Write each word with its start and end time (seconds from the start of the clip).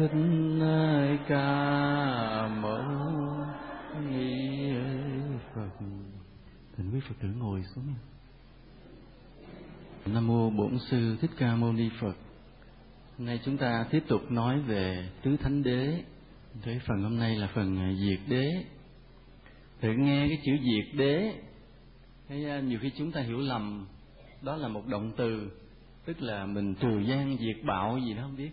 thích 0.00 0.10
ca 1.28 2.48
mâu 2.62 3.44
ni 4.10 4.72
phật? 5.54 5.68
Thỉnh 6.76 6.90
quý 6.92 7.00
phật 7.08 7.14
tử 7.22 7.28
ngồi 7.38 7.62
xuống 7.74 7.94
nam 10.06 10.26
mô 10.26 10.50
bổn 10.50 10.78
sư 10.90 11.16
thích 11.20 11.30
ca 11.38 11.56
mâu 11.56 11.72
ni 11.72 11.88
phật. 12.00 12.14
Hôm 13.18 13.26
nay 13.26 13.40
chúng 13.44 13.56
ta 13.56 13.86
tiếp 13.90 14.02
tục 14.08 14.30
nói 14.30 14.60
về 14.60 15.08
tứ 15.22 15.36
thánh 15.36 15.62
đế. 15.62 16.04
Cái 16.64 16.80
phần 16.86 17.02
hôm 17.02 17.18
nay 17.18 17.36
là 17.36 17.48
phần 17.54 17.96
diệt 17.96 18.20
đế. 18.28 18.64
Thử 19.80 19.92
nghe 19.92 20.28
cái 20.28 20.38
chữ 20.44 20.52
diệt 20.52 20.98
đế 20.98 21.34
hay 22.28 22.44
à, 22.44 22.60
nhiều 22.60 22.78
khi 22.82 22.90
chúng 22.98 23.12
ta 23.12 23.20
hiểu 23.20 23.38
lầm. 23.38 23.86
Đó 24.42 24.56
là 24.56 24.68
một 24.68 24.86
động 24.86 25.12
từ 25.16 25.50
tức 26.04 26.22
là 26.22 26.46
mình 26.46 26.74
trừ 26.74 26.98
gian 26.98 27.36
diệt 27.40 27.64
bạo 27.64 27.98
gì 27.98 28.14
đó 28.14 28.22
không 28.22 28.36
biết 28.36 28.50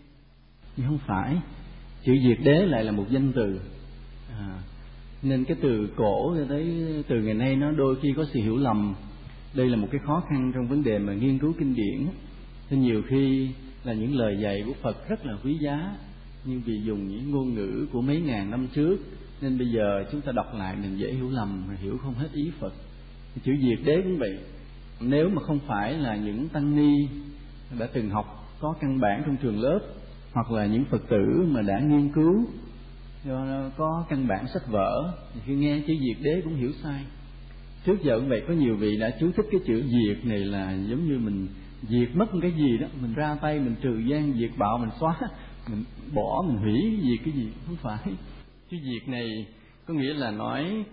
nhưng 0.78 0.86
không 0.86 0.98
phải. 1.06 1.36
Chữ 2.04 2.12
diệt 2.28 2.38
đế 2.44 2.66
lại 2.66 2.84
là 2.84 2.92
một 2.92 3.06
danh 3.10 3.32
từ. 3.32 3.60
À, 4.38 4.62
nên 5.22 5.44
cái 5.44 5.56
từ 5.62 5.88
cổ 5.96 6.34
cho 6.38 6.44
tới 6.48 6.84
từ 7.08 7.22
ngày 7.22 7.34
nay 7.34 7.56
nó 7.56 7.70
đôi 7.70 7.96
khi 8.02 8.08
có 8.16 8.24
sự 8.32 8.40
hiểu 8.40 8.56
lầm. 8.56 8.94
Đây 9.54 9.70
là 9.70 9.76
một 9.76 9.88
cái 9.90 10.00
khó 10.06 10.22
khăn 10.30 10.52
trong 10.54 10.68
vấn 10.68 10.82
đề 10.82 10.98
mà 10.98 11.12
nghiên 11.12 11.38
cứu 11.38 11.52
kinh 11.58 11.74
điển. 11.74 12.06
Nên 12.70 12.80
nhiều 12.80 13.02
khi 13.08 13.50
là 13.84 13.92
những 13.92 14.16
lời 14.16 14.38
dạy 14.40 14.62
của 14.66 14.74
Phật 14.82 15.08
rất 15.08 15.26
là 15.26 15.32
quý 15.44 15.58
giá 15.60 15.96
nhưng 16.44 16.60
vì 16.60 16.80
dùng 16.84 17.08
những 17.08 17.30
ngôn 17.30 17.54
ngữ 17.54 17.86
của 17.92 18.00
mấy 18.00 18.20
ngàn 18.20 18.50
năm 18.50 18.66
trước 18.74 18.96
nên 19.40 19.58
bây 19.58 19.68
giờ 19.68 20.04
chúng 20.12 20.20
ta 20.20 20.32
đọc 20.32 20.54
lại 20.54 20.76
mình 20.82 20.98
dễ 20.98 21.12
hiểu 21.12 21.30
lầm 21.30 21.68
hiểu 21.82 21.98
không 21.98 22.14
hết 22.14 22.28
ý 22.32 22.50
Phật. 22.58 22.72
Chữ 23.44 23.52
diệt 23.60 23.78
đế 23.84 24.00
cũng 24.02 24.18
vậy. 24.18 24.38
Nếu 25.00 25.28
mà 25.28 25.42
không 25.42 25.58
phải 25.66 25.92
là 25.92 26.16
những 26.16 26.48
tăng 26.48 26.76
ni 26.76 27.08
đã 27.78 27.88
từng 27.92 28.10
học 28.10 28.48
có 28.60 28.74
căn 28.80 29.00
bản 29.00 29.22
trong 29.26 29.36
trường 29.36 29.60
lớp 29.60 29.78
hoặc 30.38 30.50
là 30.50 30.66
những 30.66 30.84
phật 30.84 31.08
tử 31.08 31.46
mà 31.48 31.62
đã 31.62 31.80
nghiên 31.80 32.12
cứu, 32.12 32.44
do 33.24 33.70
có 33.76 34.04
căn 34.08 34.28
bản 34.28 34.48
sách 34.54 34.62
vở, 34.68 35.14
thì 35.34 35.40
khi 35.46 35.54
nghe 35.54 35.80
chữ 35.86 35.94
diệt 36.00 36.22
đế 36.22 36.40
cũng 36.44 36.54
hiểu 36.54 36.72
sai. 36.82 37.04
Trước 37.84 38.02
giờ 38.02 38.18
cũng 38.18 38.28
vậy, 38.28 38.42
có 38.48 38.54
nhiều 38.54 38.76
vị 38.76 38.96
đã 38.96 39.10
chú 39.20 39.30
thích 39.36 39.46
cái 39.50 39.60
chữ 39.66 39.82
diệt 39.82 40.26
này 40.26 40.38
là 40.38 40.72
giống 40.72 41.08
như 41.08 41.18
mình 41.18 41.48
diệt 41.82 42.08
mất 42.14 42.26
cái 42.42 42.52
gì 42.52 42.78
đó, 42.78 42.86
mình 43.02 43.14
ra 43.14 43.36
tay, 43.40 43.60
mình 43.60 43.74
trừ 43.82 43.98
gian, 43.98 44.32
diệt 44.38 44.50
bạo, 44.58 44.78
mình 44.78 44.90
xóa, 45.00 45.16
mình 45.70 45.84
bỏ, 46.14 46.44
mình 46.46 46.56
hủy 46.56 46.98
diệt 47.02 47.24
cái 47.24 47.34
gì, 47.34 47.48
không 47.66 47.76
phải. 47.76 47.98
Chữ 48.70 48.76
diệt 48.84 49.08
này 49.08 49.46
có 49.86 49.94
nghĩa 49.94 50.14
là 50.14 50.30
nói 50.30 50.84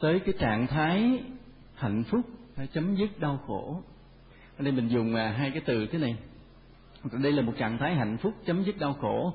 tới 0.00 0.18
cái 0.18 0.34
trạng 0.38 0.66
thái 0.66 1.20
hạnh 1.74 2.04
phúc 2.04 2.20
phải 2.56 2.66
chấm 2.66 2.96
dứt 2.96 3.20
đau 3.20 3.40
khổ. 3.46 3.82
Ở 4.58 4.64
đây 4.64 4.72
mình 4.72 4.88
dùng 4.88 5.14
à, 5.14 5.34
hai 5.38 5.50
cái 5.50 5.62
từ 5.66 5.86
thế 5.86 5.98
này 5.98 6.16
đây 7.12 7.32
là 7.32 7.42
một 7.42 7.52
trạng 7.58 7.78
thái 7.78 7.94
hạnh 7.94 8.16
phúc 8.16 8.34
chấm 8.46 8.62
dứt 8.62 8.78
đau 8.78 8.94
khổ. 9.00 9.34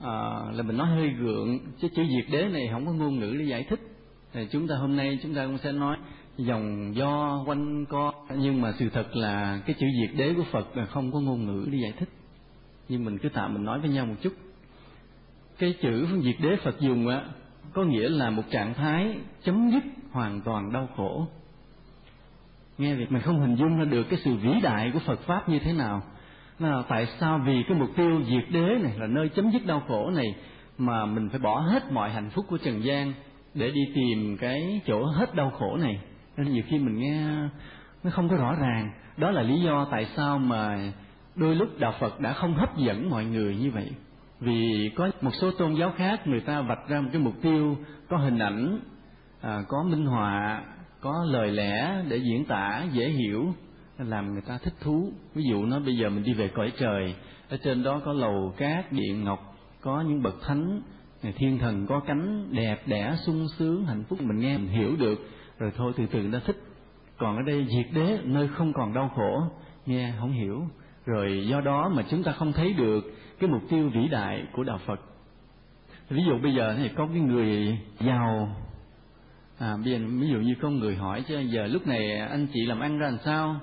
À, 0.00 0.12
là 0.52 0.62
mình 0.62 0.76
nói 0.76 0.86
hơi 0.86 1.08
gượng 1.08 1.58
chứ 1.80 1.88
chữ 1.96 2.02
diệt 2.16 2.32
đế 2.32 2.48
này 2.48 2.68
không 2.72 2.86
có 2.86 2.92
ngôn 2.92 3.18
ngữ 3.18 3.36
để 3.38 3.44
giải 3.44 3.66
thích. 3.68 3.80
Thì 4.32 4.46
chúng 4.50 4.68
ta 4.68 4.74
hôm 4.76 4.96
nay 4.96 5.18
chúng 5.22 5.34
ta 5.34 5.46
cũng 5.46 5.58
sẽ 5.58 5.72
nói 5.72 5.96
dòng 6.36 6.96
do 6.96 7.42
quanh 7.46 7.86
co. 7.86 8.12
Nhưng 8.36 8.60
mà 8.60 8.72
sự 8.78 8.88
thật 8.88 9.16
là 9.16 9.60
cái 9.66 9.76
chữ 9.78 9.86
diệt 10.00 10.16
đế 10.16 10.34
của 10.34 10.44
phật 10.52 10.76
là 10.76 10.86
không 10.86 11.12
có 11.12 11.20
ngôn 11.20 11.46
ngữ 11.46 11.68
để 11.72 11.78
giải 11.82 11.92
thích. 11.98 12.08
Nhưng 12.88 13.04
mình 13.04 13.18
cứ 13.18 13.28
tạm 13.28 13.54
mình 13.54 13.64
nói 13.64 13.80
với 13.80 13.90
nhau 13.90 14.06
một 14.06 14.14
chút. 14.22 14.32
Cái 15.58 15.74
chữ 15.82 16.06
diệt 16.22 16.36
đế 16.40 16.56
phật 16.56 16.80
dùng 16.80 17.08
á 17.08 17.24
có 17.72 17.84
nghĩa 17.84 18.08
là 18.08 18.30
một 18.30 18.42
trạng 18.50 18.74
thái 18.74 19.16
chấm 19.42 19.70
dứt 19.70 19.82
hoàn 20.10 20.40
toàn 20.40 20.72
đau 20.72 20.88
khổ. 20.96 21.26
Nghe 22.78 22.94
việc 22.94 23.12
mình 23.12 23.22
không 23.22 23.40
hình 23.40 23.56
dung 23.56 23.78
ra 23.78 23.84
được 23.84 24.02
cái 24.02 24.18
sự 24.24 24.36
vĩ 24.36 24.50
đại 24.62 24.90
của 24.92 24.98
phật 24.98 25.20
pháp 25.20 25.48
như 25.48 25.58
thế 25.58 25.72
nào 25.72 26.02
là 26.58 26.82
tại 26.88 27.06
sao 27.20 27.40
vì 27.46 27.62
cái 27.68 27.78
mục 27.78 27.88
tiêu 27.96 28.22
diệt 28.30 28.44
đế 28.50 28.78
này 28.82 28.92
là 28.98 29.06
nơi 29.06 29.28
chấm 29.28 29.50
dứt 29.50 29.66
đau 29.66 29.82
khổ 29.88 30.10
này 30.10 30.34
mà 30.78 31.06
mình 31.06 31.28
phải 31.28 31.38
bỏ 31.38 31.60
hết 31.60 31.92
mọi 31.92 32.10
hạnh 32.10 32.30
phúc 32.30 32.44
của 32.48 32.58
trần 32.58 32.84
gian 32.84 33.12
để 33.54 33.70
đi 33.70 33.80
tìm 33.94 34.36
cái 34.40 34.80
chỗ 34.86 35.04
hết 35.04 35.34
đau 35.34 35.50
khổ 35.50 35.76
này? 35.76 36.00
Nên 36.36 36.52
nhiều 36.52 36.62
khi 36.68 36.78
mình 36.78 36.98
nghe 36.98 37.26
nó 38.04 38.10
không 38.10 38.28
có 38.28 38.36
rõ 38.36 38.54
ràng. 38.54 38.92
Đó 39.16 39.30
là 39.30 39.42
lý 39.42 39.60
do 39.60 39.86
tại 39.90 40.06
sao 40.16 40.38
mà 40.38 40.92
đôi 41.34 41.54
lúc 41.54 41.68
đạo 41.78 41.94
phật 42.00 42.20
đã 42.20 42.32
không 42.32 42.54
hấp 42.54 42.76
dẫn 42.76 43.10
mọi 43.10 43.24
người 43.24 43.56
như 43.56 43.70
vậy. 43.70 43.90
Vì 44.40 44.90
có 44.96 45.10
một 45.20 45.30
số 45.40 45.50
tôn 45.50 45.74
giáo 45.74 45.92
khác 45.96 46.26
người 46.26 46.40
ta 46.40 46.60
vạch 46.60 46.88
ra 46.88 47.00
một 47.00 47.08
cái 47.12 47.22
mục 47.22 47.34
tiêu 47.42 47.76
có 48.08 48.16
hình 48.16 48.38
ảnh 48.38 48.80
à, 49.40 49.62
có 49.68 49.82
minh 49.82 50.06
họa 50.06 50.62
có 51.00 51.24
lời 51.28 51.50
lẽ 51.50 52.02
để 52.08 52.16
diễn 52.16 52.44
tả 52.44 52.84
dễ 52.92 53.08
hiểu 53.08 53.54
làm 53.98 54.32
người 54.32 54.42
ta 54.42 54.58
thích 54.58 54.74
thú. 54.80 55.12
Ví 55.34 55.42
dụ 55.50 55.66
nó 55.66 55.80
bây 55.80 55.96
giờ 55.96 56.08
mình 56.08 56.24
đi 56.24 56.32
về 56.32 56.48
cõi 56.48 56.72
trời, 56.78 57.14
ở 57.48 57.56
trên 57.64 57.82
đó 57.82 58.00
có 58.04 58.12
lầu 58.12 58.54
cát 58.56 58.92
điện 58.92 59.24
ngọc, 59.24 59.56
có 59.80 60.00
những 60.00 60.22
bậc 60.22 60.34
thánh 60.42 60.82
thiên 61.36 61.58
thần 61.58 61.86
có 61.86 62.00
cánh 62.06 62.52
đẹp 62.52 62.82
đẽ, 62.86 63.14
sung 63.26 63.46
sướng, 63.58 63.86
hạnh 63.86 64.04
phúc, 64.08 64.18
mình 64.22 64.38
nghe 64.38 64.58
mình 64.58 64.68
hiểu 64.68 64.96
được, 64.96 65.28
rồi 65.58 65.72
thôi 65.76 65.92
từ 65.96 66.06
từ 66.06 66.22
nó 66.22 66.38
thích. 66.46 66.56
Còn 67.16 67.36
ở 67.36 67.42
đây 67.46 67.66
diệt 67.68 67.86
đế, 67.94 68.18
nơi 68.24 68.48
không 68.48 68.72
còn 68.72 68.94
đau 68.94 69.10
khổ, 69.16 69.42
nghe 69.86 70.12
không 70.18 70.32
hiểu. 70.32 70.62
Rồi 71.06 71.46
do 71.48 71.60
đó 71.60 71.92
mà 71.94 72.02
chúng 72.10 72.22
ta 72.22 72.32
không 72.32 72.52
thấy 72.52 72.72
được 72.72 73.00
cái 73.40 73.50
mục 73.50 73.62
tiêu 73.68 73.90
vĩ 73.94 74.08
đại 74.08 74.46
của 74.52 74.64
đạo 74.64 74.80
phật. 74.86 75.00
Ví 76.08 76.22
dụ 76.26 76.38
bây 76.38 76.54
giờ 76.54 76.74
thì 76.78 76.88
có 76.88 77.06
cái 77.06 77.20
người 77.20 77.78
giàu. 78.00 78.56
À 79.58 79.76
bây 79.84 79.92
giờ 79.92 79.98
ví 80.20 80.28
dụ 80.28 80.38
như 80.38 80.54
có 80.62 80.70
người 80.70 80.96
hỏi 80.96 81.24
chứ, 81.28 81.40
giờ 81.40 81.66
lúc 81.66 81.86
này 81.86 82.18
anh 82.18 82.46
chị 82.54 82.66
làm 82.66 82.80
ăn 82.80 82.98
ra 82.98 83.06
làm 83.06 83.18
sao? 83.24 83.60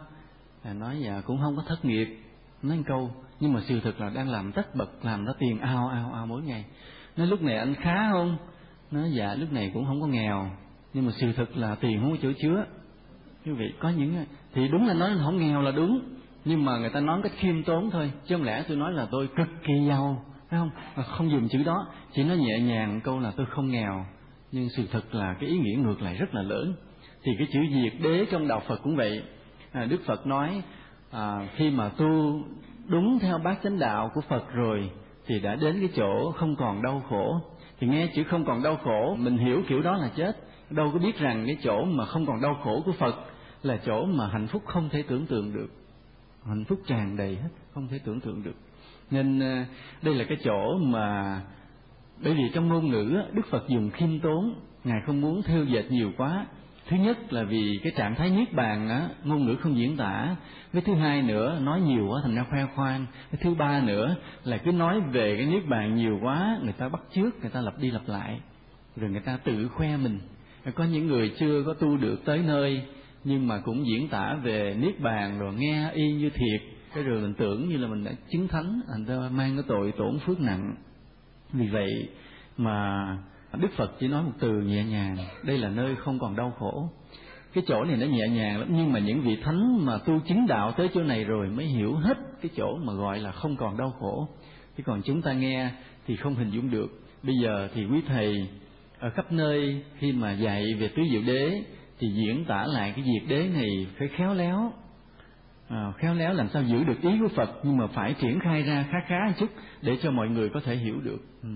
Nói 0.63 0.99
dạ 0.99 1.21
cũng 1.25 1.39
không 1.41 1.55
có 1.55 1.63
thất 1.67 1.85
nghiệp. 1.85 2.17
Nói 2.61 2.77
một 2.77 2.83
câu, 2.87 3.11
nhưng 3.39 3.53
mà 3.53 3.61
sự 3.61 3.79
thực 3.79 4.01
là 4.01 4.09
đang 4.09 4.29
làm 4.29 4.51
tất 4.51 4.75
bật, 4.75 5.05
làm 5.05 5.25
nó 5.25 5.33
tiền 5.39 5.59
ao 5.59 5.87
ao 5.87 6.11
ao 6.13 6.25
mỗi 6.25 6.41
ngày. 6.41 6.65
Nói, 7.17 7.27
lúc 7.27 7.41
này 7.41 7.57
anh 7.57 7.75
khá 7.75 8.11
không? 8.11 8.37
Nói 8.91 9.11
dạ 9.11 9.35
lúc 9.35 9.51
này 9.51 9.71
cũng 9.73 9.85
không 9.85 10.01
có 10.01 10.07
nghèo, 10.07 10.51
nhưng 10.93 11.05
mà 11.05 11.11
sự 11.11 11.33
thực 11.33 11.57
là 11.57 11.75
tiền 11.75 11.99
không 12.01 12.11
có 12.11 12.17
chỗ 12.21 12.31
chứa. 12.41 12.65
Quý 13.45 13.51
vị, 13.51 13.73
có 13.79 13.89
những 13.89 14.25
thì 14.53 14.67
đúng 14.67 14.87
là 14.87 14.93
nói 14.93 15.11
không 15.23 15.37
nghèo 15.37 15.61
là 15.61 15.71
đúng, 15.71 16.01
nhưng 16.45 16.65
mà 16.65 16.77
người 16.77 16.89
ta 16.89 16.99
nói 16.99 17.19
cách 17.23 17.31
khiêm 17.35 17.63
tốn 17.63 17.91
thôi, 17.91 18.11
chứ 18.25 18.35
không 18.35 18.45
lẽ 18.45 18.63
tôi 18.67 18.77
nói 18.77 18.93
là 18.93 19.07
tôi 19.11 19.29
cực 19.37 19.47
kỳ 19.63 19.73
giàu, 19.87 20.25
phải 20.49 20.59
không? 20.59 20.69
Không 21.05 21.31
dùng 21.31 21.49
chữ 21.49 21.63
đó, 21.63 21.87
chỉ 22.13 22.23
nói 22.23 22.37
nhẹ 22.37 22.59
nhàng 22.59 23.01
câu 23.03 23.19
là 23.19 23.31
tôi 23.37 23.45
không 23.49 23.69
nghèo. 23.69 24.05
Nhưng 24.51 24.69
sự 24.69 24.87
thật 24.91 25.15
là 25.15 25.35
cái 25.39 25.49
ý 25.49 25.57
nghĩa 25.57 25.75
ngược 25.75 26.01
lại 26.01 26.15
rất 26.15 26.35
là 26.35 26.41
lớn. 26.41 26.73
Thì 27.23 27.31
cái 27.37 27.47
chữ 27.53 27.59
diệt 27.73 27.93
đế 28.01 28.25
trong 28.31 28.47
đạo 28.47 28.61
phật 28.67 28.79
cũng 28.83 28.95
vậy. 28.95 29.23
À, 29.71 29.85
đức 29.85 30.01
phật 30.05 30.27
nói 30.27 30.63
à, 31.11 31.47
khi 31.55 31.69
mà 31.69 31.89
tu 31.89 32.41
đúng 32.87 33.19
theo 33.19 33.37
bát 33.37 33.59
chánh 33.63 33.79
đạo 33.79 34.11
của 34.13 34.21
phật 34.21 34.53
rồi 34.53 34.91
thì 35.25 35.39
đã 35.39 35.55
đến 35.55 35.75
cái 35.79 35.89
chỗ 35.95 36.31
không 36.31 36.55
còn 36.55 36.81
đau 36.81 37.01
khổ. 37.09 37.41
Thì 37.79 37.87
nghe 37.87 38.07
chữ 38.15 38.23
không 38.23 38.45
còn 38.45 38.63
đau 38.63 38.77
khổ 38.83 39.15
mình 39.19 39.37
hiểu 39.37 39.61
kiểu 39.67 39.81
đó 39.81 39.97
là 39.97 40.09
chết. 40.15 40.37
Đâu 40.69 40.89
có 40.93 40.99
biết 40.99 41.17
rằng 41.19 41.43
cái 41.47 41.57
chỗ 41.63 41.85
mà 41.85 42.05
không 42.05 42.25
còn 42.25 42.41
đau 42.41 42.57
khổ 42.63 42.81
của 42.85 42.91
phật 42.91 43.15
là 43.63 43.77
chỗ 43.85 44.05
mà 44.05 44.27
hạnh 44.27 44.47
phúc 44.47 44.63
không 44.65 44.89
thể 44.89 45.03
tưởng 45.07 45.25
tượng 45.25 45.53
được. 45.53 45.69
Hạnh 46.45 46.65
phúc 46.65 46.79
tràn 46.87 47.17
đầy 47.17 47.35
hết 47.35 47.49
không 47.73 47.87
thể 47.87 47.99
tưởng 48.05 48.19
tượng 48.19 48.43
được. 48.43 48.55
Nên 49.11 49.39
à, 49.39 49.65
đây 50.01 50.15
là 50.15 50.25
cái 50.29 50.37
chỗ 50.43 50.77
mà 50.77 51.41
bởi 52.23 52.33
vì 52.33 52.43
trong 52.53 52.67
ngôn 52.67 52.89
ngữ 52.89 53.21
đức 53.33 53.45
phật 53.49 53.67
dùng 53.67 53.89
khiêm 53.89 54.19
tốn 54.19 54.55
ngài 54.83 55.01
không 55.05 55.21
muốn 55.21 55.41
theo 55.41 55.63
dệt 55.63 55.91
nhiều 55.91 56.11
quá 56.17 56.45
thứ 56.89 56.97
nhất 56.97 57.33
là 57.33 57.43
vì 57.43 57.79
cái 57.83 57.93
trạng 57.95 58.15
thái 58.15 58.29
niết 58.29 58.53
bàn 58.53 58.89
á, 58.89 59.09
ngôn 59.23 59.45
ngữ 59.45 59.55
không 59.55 59.77
diễn 59.77 59.97
tả. 59.97 60.35
Cái 60.73 60.81
thứ 60.81 60.93
hai 60.93 61.21
nữa, 61.21 61.59
nói 61.61 61.81
nhiều 61.81 62.07
quá 62.09 62.19
thành 62.23 62.35
ra 62.35 62.45
khoe 62.49 62.65
khoang. 62.75 63.05
Cái 63.31 63.39
thứ 63.41 63.55
ba 63.55 63.81
nữa 63.81 64.15
là 64.43 64.57
cứ 64.57 64.71
nói 64.71 65.01
về 65.11 65.35
cái 65.37 65.45
niết 65.45 65.67
bàn 65.67 65.95
nhiều 65.95 66.19
quá, 66.21 66.59
người 66.63 66.73
ta 66.73 66.89
bắt 66.89 67.01
chước, 67.15 67.41
người 67.41 67.49
ta 67.49 67.61
lặp 67.61 67.79
đi 67.79 67.91
lặp 67.91 68.01
lại. 68.07 68.39
Rồi 68.95 69.09
người 69.09 69.21
ta 69.21 69.37
tự 69.43 69.67
khoe 69.67 69.97
mình. 69.97 70.19
Có 70.75 70.83
những 70.83 71.07
người 71.07 71.33
chưa 71.39 71.63
có 71.65 71.73
tu 71.73 71.97
được 71.97 72.25
tới 72.25 72.39
nơi, 72.47 72.81
nhưng 73.23 73.47
mà 73.47 73.57
cũng 73.65 73.85
diễn 73.87 74.07
tả 74.07 74.33
về 74.33 74.75
niết 74.79 74.99
bàn 74.99 75.39
rồi 75.39 75.53
nghe 75.53 75.91
y 75.93 76.11
như 76.13 76.29
thiệt. 76.29 76.61
Cái 76.93 77.03
rồi 77.03 77.21
mình 77.21 77.33
tưởng 77.33 77.69
như 77.69 77.77
là 77.77 77.87
mình 77.87 78.03
đã 78.03 78.11
chứng 78.31 78.47
thánh, 78.47 78.81
thành 78.91 79.05
ra 79.05 79.29
mang 79.31 79.55
cái 79.55 79.63
tội 79.67 79.93
tổn 79.97 80.19
phước 80.19 80.41
nặng. 80.41 80.75
Vì 81.53 81.67
vậy 81.67 82.09
mà 82.57 83.05
đức 83.57 83.71
phật 83.77 83.91
chỉ 83.99 84.07
nói 84.07 84.23
một 84.23 84.31
từ 84.39 84.51
nhẹ 84.51 84.83
nhàng 84.83 85.17
đây 85.43 85.57
là 85.57 85.69
nơi 85.69 85.95
không 85.95 86.19
còn 86.19 86.35
đau 86.35 86.53
khổ. 86.59 86.89
Cái 87.53 87.63
chỗ 87.67 87.83
này 87.83 87.97
nó 87.97 88.05
nhẹ 88.05 88.27
nhàng 88.27 88.59
lắm 88.59 88.67
nhưng 88.71 88.91
mà 88.91 88.99
những 88.99 89.21
vị 89.21 89.37
thánh 89.43 89.85
mà 89.85 89.97
tu 89.97 90.19
chứng 90.19 90.47
đạo 90.47 90.71
tới 90.71 90.89
chỗ 90.93 91.03
này 91.03 91.23
rồi 91.23 91.49
mới 91.49 91.65
hiểu 91.65 91.95
hết 91.95 92.17
cái 92.41 92.51
chỗ 92.55 92.77
mà 92.83 92.93
gọi 92.93 93.19
là 93.19 93.31
không 93.31 93.55
còn 93.55 93.77
đau 93.77 93.91
khổ. 93.99 94.27
Chứ 94.77 94.83
còn 94.85 95.01
chúng 95.01 95.21
ta 95.21 95.33
nghe 95.33 95.69
thì 96.07 96.15
không 96.15 96.35
hình 96.35 96.49
dung 96.49 96.71
được. 96.71 97.01
Bây 97.23 97.35
giờ 97.43 97.69
thì 97.73 97.85
quý 97.85 98.01
thầy 98.07 98.47
ở 98.99 99.09
khắp 99.09 99.31
nơi 99.31 99.83
khi 99.97 100.11
mà 100.11 100.31
dạy 100.31 100.63
về 100.79 100.87
tứ 100.87 101.01
diệu 101.11 101.21
đế 101.27 101.63
thì 101.99 102.07
diễn 102.07 102.45
tả 102.45 102.65
lại 102.65 102.93
cái 102.95 103.05
việc 103.05 103.27
đế 103.27 103.47
này 103.47 103.87
phải 103.97 104.07
khéo 104.07 104.33
léo. 104.33 104.73
À, 105.69 105.93
khéo 105.97 106.13
léo 106.13 106.33
làm 106.33 106.49
sao 106.49 106.63
giữ 106.63 106.83
được 106.83 107.01
ý 107.01 107.09
của 107.19 107.27
phật 107.35 107.49
nhưng 107.63 107.77
mà 107.77 107.87
phải 107.87 108.13
triển 108.13 108.39
khai 108.39 108.63
ra 108.63 108.85
khá 108.91 108.97
khá 109.07 109.19
một 109.27 109.33
chút 109.39 109.49
để 109.81 109.97
cho 110.01 110.11
mọi 110.11 110.29
người 110.29 110.49
có 110.49 110.59
thể 110.65 110.75
hiểu 110.75 111.01
được. 111.01 111.19
Ừ 111.43 111.49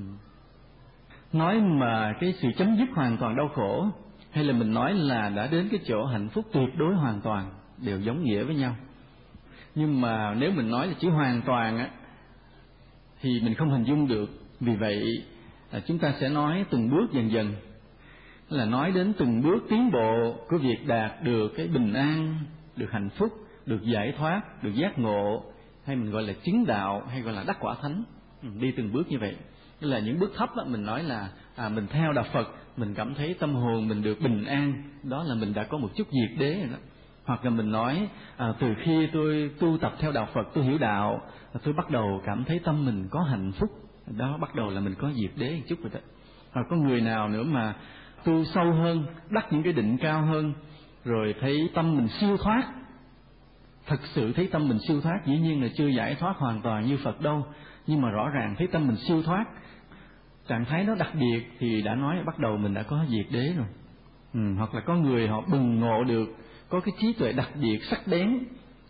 nói 1.34 1.62
mà 1.62 2.14
cái 2.20 2.34
sự 2.42 2.48
chấm 2.58 2.76
dứt 2.78 2.90
hoàn 2.96 3.18
toàn 3.18 3.36
đau 3.36 3.48
khổ, 3.48 3.88
hay 4.32 4.44
là 4.44 4.54
mình 4.54 4.74
nói 4.74 4.94
là 4.94 5.30
đã 5.30 5.48
đến 5.48 5.68
cái 5.72 5.80
chỗ 5.88 6.06
hạnh 6.06 6.30
phúc 6.30 6.46
tuyệt 6.52 6.70
đối 6.78 6.96
hoàn 6.96 7.22
toàn, 7.22 7.52
đều 7.78 8.00
giống 8.00 8.24
nghĩa 8.24 8.44
với 8.44 8.56
nhau. 8.56 8.76
Nhưng 9.76 10.02
mà 10.02 10.34
nếu 10.34 10.52
mình 10.52 10.70
nói 10.72 10.88
là 10.88 10.94
chỉ 11.00 11.08
hoàn 11.08 11.42
toàn 11.42 11.78
á, 11.78 11.90
thì 13.22 13.40
mình 13.44 13.54
không 13.54 13.70
hình 13.70 13.84
dung 13.84 14.08
được. 14.08 14.30
Vì 14.60 14.76
vậy 14.76 15.04
là 15.72 15.80
chúng 15.88 16.00
ta 16.00 16.14
sẽ 16.20 16.30
nói 16.30 16.66
từng 16.70 16.90
bước 16.90 17.14
dần 17.14 17.32
dần. 17.32 17.54
Là 18.50 18.66
nói 18.66 18.92
đến 18.92 19.14
từng 19.18 19.42
bước 19.42 19.64
tiến 19.70 19.92
bộ 19.92 20.36
của 20.50 20.58
việc 20.58 20.88
đạt 20.88 21.24
được 21.24 21.54
cái 21.58 21.68
bình 21.68 21.94
an, 21.94 22.40
được 22.76 22.92
hạnh 22.92 23.10
phúc, 23.10 23.30
được 23.66 23.82
giải 23.84 24.14
thoát, 24.18 24.64
được 24.64 24.72
giác 24.76 25.00
ngộ, 25.00 25.44
hay 25.86 25.96
mình 25.96 26.12
gọi 26.12 26.24
là 26.24 26.34
chứng 26.44 26.66
đạo, 26.66 27.02
hay 27.10 27.22
gọi 27.22 27.34
là 27.34 27.44
đắc 27.48 27.58
quả 27.60 27.76
thánh. 27.82 28.04
Ừ, 28.42 28.50
đi 28.60 28.72
từng 28.78 28.94
bước 28.94 29.08
như 29.10 29.20
vậy 29.20 29.36
tức 29.84 29.90
là 29.90 30.00
những 30.00 30.20
bước 30.20 30.32
thấp 30.38 30.56
đó, 30.56 30.64
mình 30.68 30.86
nói 30.86 31.04
là 31.04 31.30
à, 31.56 31.70
mình 31.70 31.88
theo 31.90 32.14
đạo 32.14 32.26
phật 32.34 32.48
mình 32.78 32.94
cảm 32.94 33.16
thấy 33.16 33.36
tâm 33.40 33.56
hồn 33.56 33.88
mình 33.88 34.02
được 34.02 34.22
bình 34.22 34.46
an. 34.46 34.84
Đó 35.04 35.24
là 35.24 35.36
mình 35.36 35.54
đã 35.54 35.64
có 35.64 35.78
một 35.78 35.90
chút 35.96 36.08
diệt 36.12 36.40
đế 36.40 36.54
rồi 36.54 36.68
đó. 36.72 36.78
Hoặc 37.26 37.46
là 37.46 37.52
mình 37.52 37.72
nói 37.72 38.08
à, 38.38 38.54
từ 38.60 38.68
khi 38.84 39.08
tôi 39.14 39.52
tu 39.60 39.78
tập 39.78 39.94
theo 40.00 40.12
đạo 40.12 40.28
phật 40.34 40.48
tôi 40.54 40.64
hiểu 40.64 40.78
đạo 40.78 41.22
tôi 41.64 41.74
bắt 41.74 41.90
đầu 41.90 42.22
cảm 42.26 42.44
thấy 42.44 42.60
tâm 42.60 42.86
mình 42.86 43.08
có 43.12 43.20
hạnh 43.24 43.52
phúc. 43.60 43.70
Đó 44.08 44.38
bắt 44.38 44.56
đầu 44.56 44.70
là 44.70 44.80
mình 44.80 44.96
có 44.96 45.12
diệt 45.22 45.32
đế 45.36 45.56
một 45.56 45.64
chút 45.68 45.80
rồi 45.82 45.92
đó. 45.94 46.00
Hoặc 46.52 46.66
có 46.70 46.76
người 46.76 47.02
nào 47.02 47.30
nữa 47.30 47.44
mà 47.44 47.76
tu 48.24 48.44
sâu 48.44 48.72
hơn 48.72 49.06
đắc 49.30 49.46
những 49.52 49.64
cái 49.64 49.74
định 49.74 49.98
cao 49.98 50.26
hơn 50.26 50.54
rồi 51.06 51.36
thấy 51.42 51.70
tâm 51.74 51.96
mình 51.96 52.08
siêu 52.08 52.38
thoát. 52.38 52.64
Thật 53.88 54.00
sự 54.04 54.34
thấy 54.34 54.48
tâm 54.48 54.68
mình 54.68 54.80
siêu 54.88 55.02
thoát 55.02 55.26
dĩ 55.26 55.38
nhiên 55.38 55.64
là 55.64 55.68
chưa 55.78 55.88
giải 55.88 56.16
thoát 56.16 56.38
hoàn 56.38 56.62
toàn 56.62 56.86
như 56.86 56.98
phật 57.04 57.22
đâu. 57.22 57.46
Nhưng 57.88 58.02
mà 58.02 58.10
rõ 58.10 58.30
ràng 58.30 58.56
thấy 58.58 58.68
tâm 58.68 58.88
mình 58.88 58.98
siêu 58.98 59.24
thoát 59.24 59.46
trạng 60.48 60.66
thái 60.66 60.84
nó 60.84 60.96
đặc 60.96 61.16
biệt 61.20 61.44
thì 61.60 61.82
đã 61.82 61.96
nói 61.96 62.16
bắt 62.26 62.40
đầu 62.40 62.58
mình 62.58 62.74
đã 62.74 62.84
có 62.84 63.06
diệt 63.10 63.26
đế 63.30 63.54
rồi. 63.58 63.68
Ừ, 64.34 64.40
hoặc 64.58 64.76
là 64.76 64.82
có 64.82 64.96
người 64.96 65.28
họ 65.28 65.42
bừng 65.52 65.80
ngộ 65.80 66.04
được 66.04 66.36
có 66.70 66.80
cái 66.80 66.94
trí 67.00 67.14
tuệ 67.14 67.34
đặc 67.34 67.50
biệt 67.62 67.80
sắc 67.84 68.08
bén 68.08 68.40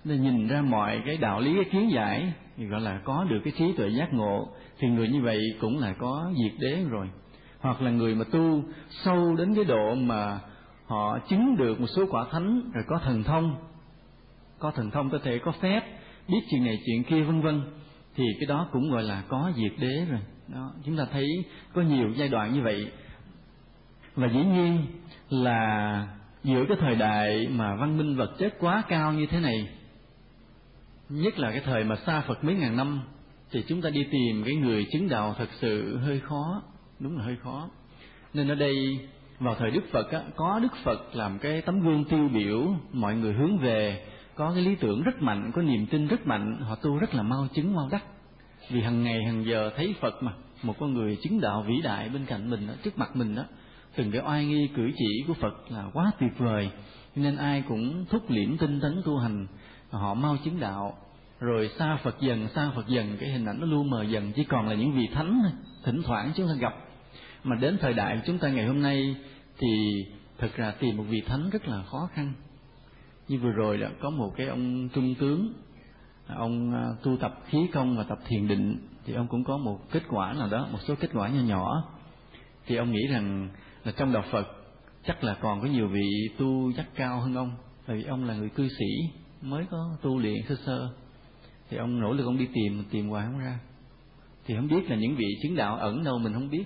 nên 0.03 0.21
nhìn 0.21 0.47
ra 0.47 0.61
mọi 0.61 1.01
cái 1.05 1.17
đạo 1.17 1.39
lý 1.39 1.55
cái 1.55 1.65
kiến 1.71 1.91
giải 1.91 2.33
thì 2.57 2.65
gọi 2.65 2.81
là 2.81 3.01
có 3.03 3.23
được 3.29 3.39
cái 3.43 3.53
trí 3.57 3.73
tuệ 3.73 3.89
giác 3.89 4.13
ngộ 4.13 4.47
thì 4.79 4.87
người 4.87 5.07
như 5.07 5.21
vậy 5.21 5.39
cũng 5.61 5.79
là 5.79 5.93
có 5.93 6.31
diệt 6.43 6.59
đế 6.59 6.83
rồi. 6.89 7.09
Hoặc 7.59 7.81
là 7.81 7.91
người 7.91 8.15
mà 8.15 8.25
tu 8.31 8.63
sâu 8.89 9.35
đến 9.35 9.55
cái 9.55 9.63
độ 9.63 9.95
mà 9.95 10.39
họ 10.85 11.19
chứng 11.29 11.55
được 11.57 11.79
một 11.79 11.87
số 11.95 12.05
quả 12.09 12.25
thánh 12.31 12.71
rồi 12.73 12.83
có 12.87 12.99
thần 13.03 13.23
thông 13.23 13.55
có 14.59 14.71
thần 14.71 14.91
thông 14.91 15.09
có 15.09 15.19
thể 15.23 15.39
có 15.39 15.51
phép 15.51 15.81
biết 16.27 16.39
chuyện 16.49 16.65
này 16.65 16.79
chuyện 16.85 17.03
kia 17.03 17.21
vân 17.21 17.41
vân 17.41 17.61
thì 18.15 18.23
cái 18.39 18.47
đó 18.47 18.67
cũng 18.71 18.91
gọi 18.91 19.03
là 19.03 19.23
có 19.27 19.51
diệt 19.55 19.71
đế 19.79 20.05
rồi 20.09 20.19
đó 20.47 20.71
chúng 20.85 20.97
ta 20.97 21.05
thấy 21.11 21.25
có 21.73 21.81
nhiều 21.81 22.09
giai 22.15 22.29
đoạn 22.29 22.53
như 22.53 22.61
vậy. 22.61 22.91
Và 24.15 24.27
dĩ 24.27 24.43
nhiên 24.43 24.85
là 25.29 26.07
giữa 26.43 26.65
cái 26.67 26.77
thời 26.81 26.95
đại 26.95 27.47
mà 27.47 27.75
văn 27.75 27.97
minh 27.97 28.15
vật 28.15 28.35
chất 28.37 28.53
quá 28.59 28.83
cao 28.87 29.13
như 29.13 29.25
thế 29.25 29.39
này 29.39 29.69
nhất 31.09 31.39
là 31.39 31.51
cái 31.51 31.61
thời 31.65 31.83
mà 31.83 31.95
xa 31.95 32.21
Phật 32.21 32.43
mấy 32.43 32.55
ngàn 32.55 32.77
năm 32.77 33.01
thì 33.51 33.63
chúng 33.67 33.81
ta 33.81 33.89
đi 33.89 34.03
tìm 34.11 34.43
cái 34.45 34.55
người 34.55 34.87
chứng 34.91 35.09
đạo 35.09 35.35
thật 35.37 35.49
sự 35.59 35.97
hơi 35.97 36.19
khó 36.19 36.61
đúng 36.99 37.17
là 37.17 37.23
hơi 37.23 37.35
khó. 37.43 37.69
Nên 38.33 38.47
ở 38.47 38.55
đây 38.55 38.99
vào 39.39 39.55
thời 39.55 39.71
Đức 39.71 39.83
Phật 39.91 40.11
á, 40.11 40.21
có 40.35 40.59
Đức 40.59 40.73
Phật 40.83 41.15
làm 41.15 41.39
cái 41.39 41.61
tấm 41.61 41.81
gương 41.81 42.03
tiêu 42.05 42.29
biểu 42.33 42.75
mọi 42.93 43.15
người 43.15 43.33
hướng 43.33 43.57
về 43.57 44.05
có 44.35 44.51
cái 44.53 44.63
lý 44.63 44.75
tưởng 44.75 45.03
rất 45.03 45.21
mạnh 45.21 45.51
có 45.53 45.61
niềm 45.61 45.85
tin 45.85 46.07
rất 46.07 46.27
mạnh 46.27 46.57
họ 46.61 46.75
tu 46.75 46.97
rất 46.97 47.13
là 47.13 47.23
mau 47.23 47.47
chứng 47.53 47.75
mau 47.75 47.89
đắc 47.91 48.03
vì 48.69 48.81
hàng 48.81 49.03
ngày 49.03 49.23
hàng 49.23 49.45
giờ 49.45 49.71
thấy 49.75 49.95
Phật 50.01 50.23
mà 50.23 50.33
một 50.63 50.75
con 50.79 50.93
người 50.93 51.17
chứng 51.23 51.41
đạo 51.41 51.65
vĩ 51.67 51.81
đại 51.83 52.09
bên 52.09 52.25
cạnh 52.25 52.49
mình 52.49 52.67
đó, 52.67 52.73
trước 52.83 52.97
mặt 52.97 53.15
mình 53.15 53.35
đó 53.35 53.43
từng 53.95 54.11
cái 54.11 54.21
oai 54.25 54.45
nghi 54.45 54.69
cử 54.75 54.91
chỉ 54.97 55.23
của 55.27 55.33
Phật 55.33 55.71
là 55.71 55.85
quá 55.93 56.11
tuyệt 56.19 56.31
vời. 56.37 56.69
Nên 57.15 57.35
ai 57.35 57.63
cũng 57.67 58.05
thúc 58.09 58.29
liễm 58.29 58.57
tinh 58.57 58.79
tấn 58.81 59.01
tu 59.05 59.17
hành 59.17 59.47
họ 59.89 60.13
mau 60.13 60.37
chứng 60.43 60.59
đạo. 60.59 60.97
Rồi 61.39 61.69
xa 61.79 61.97
Phật 62.03 62.15
dần 62.19 62.47
xa 62.55 62.71
Phật 62.75 62.87
dần 62.87 63.17
cái 63.19 63.29
hình 63.29 63.45
ảnh 63.45 63.59
nó 63.59 63.65
lu 63.65 63.83
mờ 63.83 64.03
dần 64.03 64.31
chỉ 64.35 64.43
còn 64.43 64.67
là 64.67 64.75
những 64.75 64.93
vị 64.95 65.07
thánh 65.13 65.41
thỉnh 65.83 66.01
thoảng 66.03 66.31
chúng 66.35 66.47
ta 66.47 66.53
gặp. 66.53 66.73
Mà 67.43 67.55
đến 67.55 67.77
thời 67.81 67.93
đại 67.93 68.15
của 68.15 68.21
chúng 68.25 68.37
ta 68.37 68.49
ngày 68.49 68.65
hôm 68.65 68.81
nay 68.81 69.15
thì 69.59 69.67
thực 70.37 70.55
ra 70.55 70.71
tìm 70.79 70.97
một 70.97 71.03
vị 71.09 71.21
thánh 71.27 71.49
rất 71.49 71.67
là 71.67 71.83
khó 71.83 72.09
khăn. 72.13 72.33
Như 73.27 73.39
vừa 73.39 73.51
rồi 73.51 73.77
đã 73.77 73.89
có 74.01 74.09
một 74.09 74.33
cái 74.37 74.47
ông 74.47 74.89
trung 74.89 75.15
tướng 75.19 75.53
ông 76.27 76.73
à, 76.73 76.89
tu 77.03 77.17
tập 77.17 77.39
khí 77.45 77.67
công 77.73 77.97
và 77.97 78.03
tập 78.03 78.19
thiền 78.27 78.47
định 78.47 78.77
thì 79.05 79.13
ông 79.13 79.27
cũng 79.27 79.43
có 79.43 79.57
một 79.57 79.79
kết 79.91 80.03
quả 80.09 80.33
nào 80.33 80.47
đó, 80.49 80.67
một 80.71 80.79
số 80.87 80.95
kết 80.99 81.09
quả 81.13 81.29
nhỏ 81.29 81.41
nhỏ. 81.41 81.83
Thì 82.65 82.75
ông 82.75 82.91
nghĩ 82.91 83.07
rằng 83.07 83.49
là 83.83 83.91
trong 83.97 84.13
đạo 84.13 84.23
Phật 84.31 84.47
chắc 85.05 85.23
là 85.23 85.37
còn 85.41 85.61
có 85.61 85.67
nhiều 85.67 85.87
vị 85.87 86.09
tu 86.37 86.71
giác 86.71 86.85
cao 86.95 87.19
hơn 87.19 87.35
ông 87.35 87.51
bởi 87.87 87.97
vì 87.97 88.03
ông 88.03 88.23
là 88.23 88.35
người 88.35 88.49
cư 88.49 88.69
sĩ 88.69 88.85
mới 89.41 89.65
có 89.71 89.97
tu 90.01 90.19
luyện 90.19 90.35
sơ 90.49 90.55
sơ. 90.65 90.89
Thì 91.69 91.77
ông 91.77 91.99
nỗ 91.99 92.13
lực 92.13 92.25
ông 92.25 92.37
đi 92.37 92.47
tìm 92.53 92.83
tìm 92.91 93.09
hoài 93.09 93.25
không 93.25 93.39
ra. 93.39 93.59
Thì 94.45 94.55
không 94.55 94.67
biết 94.67 94.89
là 94.89 94.95
những 94.95 95.15
vị 95.15 95.27
chứng 95.43 95.55
đạo 95.55 95.75
ẩn 95.75 96.03
đâu 96.03 96.19
mình 96.19 96.33
không 96.33 96.49
biết. 96.49 96.63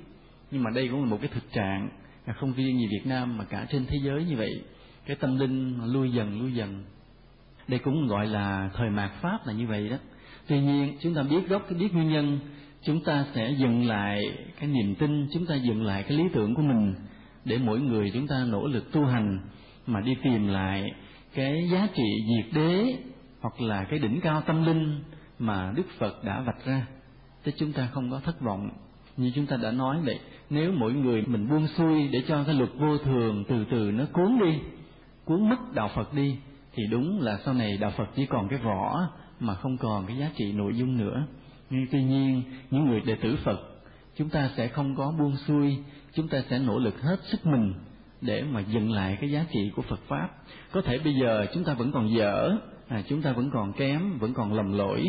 Nhưng 0.51 0.63
mà 0.63 0.69
đây 0.75 0.88
cũng 0.88 1.03
là 1.03 1.10
một 1.10 1.18
cái 1.21 1.30
thực 1.33 1.51
trạng 1.51 1.89
là 2.25 2.33
không 2.33 2.53
riêng 2.53 2.80
gì 2.80 2.88
Việt 2.88 3.06
Nam 3.06 3.38
mà 3.38 3.44
cả 3.44 3.68
trên 3.69 3.86
thế 3.86 3.98
giới 4.03 4.25
như 4.25 4.38
vậy. 4.38 4.63
Cái 5.06 5.15
tâm 5.15 5.38
linh 5.38 5.80
lui 5.94 6.12
dần 6.12 6.42
lui 6.42 6.53
dần 6.53 6.83
đây 7.68 7.80
cũng 7.80 8.08
gọi 8.08 8.28
là 8.28 8.69
thời 8.74 8.90
mạt 8.90 9.12
pháp 9.22 9.48
là 9.48 9.54
như 9.54 9.68
vậy 9.68 9.90
đó. 9.90 9.98
Tuy 10.48 10.62
nhiên, 10.62 10.98
chúng 11.02 11.14
ta 11.14 11.24
biết 11.24 11.50
gốc 11.50 11.62
cái 11.69 11.80
biết 11.80 11.94
nguyên 11.94 12.10
nhân, 12.10 12.40
chúng 12.84 13.04
ta 13.04 13.25
sẽ 13.36 13.52
dừng 13.52 13.88
lại 13.88 14.22
cái 14.60 14.69
niềm 14.69 14.96
tin, 14.96 15.28
chúng 15.34 15.46
ta 15.46 15.56
dừng 15.56 15.86
lại 15.86 16.04
cái 16.04 16.18
lý 16.18 16.24
tưởng 16.34 16.56
của 16.56 16.62
mình 16.62 16.96
để 17.46 17.58
mỗi 17.58 17.80
người 17.80 18.12
chúng 18.14 18.28
ta 18.28 18.46
nỗ 18.48 18.68
lực 18.68 18.92
tu 18.92 19.06
hành, 19.06 19.40
mà 19.86 20.02
đi 20.02 20.16
tìm 20.24 20.48
lại 20.48 20.92
cái 21.34 21.69
giá 21.72 21.88
trị 21.96 22.04
diệt 22.28 22.54
đế 22.54 22.98
hoặc 23.42 23.62
là 23.62 23.84
cái 23.84 24.00
đỉnh 24.00 24.22
cao 24.22 24.42
tâm 24.42 24.66
linh 24.66 25.04
mà 25.40 25.74
đức 25.75 25.86
phật 26.00 26.24
đã 26.24 26.42
vạch 26.42 26.66
ra. 26.66 26.88
Chứ 27.46 27.52
chúng 27.58 27.72
ta 27.72 27.88
không 27.92 28.12
có 28.12 28.20
thất 28.20 28.42
vọng. 28.42 28.70
Như 29.18 29.31
chúng 29.36 29.46
ta 29.46 29.58
đã 29.58 29.72
nói 29.72 29.98
vậy, 30.06 30.20
nếu 30.50 30.72
mỗi 30.72 30.94
người 30.94 31.24
mình 31.28 31.50
buông 31.50 31.68
xuôi 31.68 32.08
để 32.08 32.24
cho 32.28 32.44
cái 32.44 32.56
luật 32.56 32.70
vô 32.80 32.98
thường 32.98 33.44
từ 33.48 33.66
từ 33.72 33.92
nó 33.92 34.06
cuốn 34.13 34.40
đi, 34.44 34.60
cuốn 35.25 35.50
mất 35.50 35.74
đạo 35.74 35.90
phật 35.96 36.13
đi 36.13 36.36
thì 36.77 36.83
đúng 36.91 37.21
là 37.21 37.39
sau 37.45 37.53
này 37.53 37.77
đạo 37.77 37.91
phật 37.97 38.06
chỉ 38.15 38.25
còn 38.25 38.47
cái 38.50 38.59
vỏ 38.59 39.09
mà 39.39 39.56
không 39.56 39.77
còn 39.77 40.06
cái 40.06 40.18
giá 40.18 40.29
trị 40.38 40.51
nội 40.51 40.74
dung 40.75 40.97
nữa. 40.97 41.24
Nhưng 41.69 41.85
tuy 41.91 42.03
nhiên 42.03 42.41
những 42.71 42.85
người 42.85 43.01
đệ 43.01 43.15
tử 43.15 43.35
phật 43.44 43.59
chúng 44.15 44.29
ta 44.29 44.50
sẽ 44.57 44.68
không 44.68 44.95
có 44.95 45.13
buông 45.19 45.35
xuôi 45.47 45.77
chúng 46.13 46.27
ta 46.27 46.44
sẽ 46.50 46.59
nỗ 46.59 46.79
lực 46.79 47.01
hết 47.01 47.19
sức 47.24 47.45
mình 47.45 47.74
để 48.21 48.44
mà 48.44 48.59
dừng 48.59 48.91
lại 48.91 49.18
cái 49.21 49.31
giá 49.31 49.45
trị 49.53 49.71
của 49.75 49.81
phật 49.81 50.00
pháp. 50.07 50.29
Có 50.71 50.81
thể 50.81 51.00
bây 51.00 51.13
giờ 51.13 51.45
chúng 51.53 51.63
ta 51.63 51.74
vẫn 51.74 51.91
còn 51.91 52.13
dở 52.15 52.57
à, 52.88 53.03
chúng 53.07 53.21
ta 53.21 53.31
vẫn 53.31 53.50
còn 53.53 53.74
kém 53.74 54.18
vẫn 54.19 54.33
còn 54.33 54.53
lầm 54.53 54.74
lỗi 54.74 55.05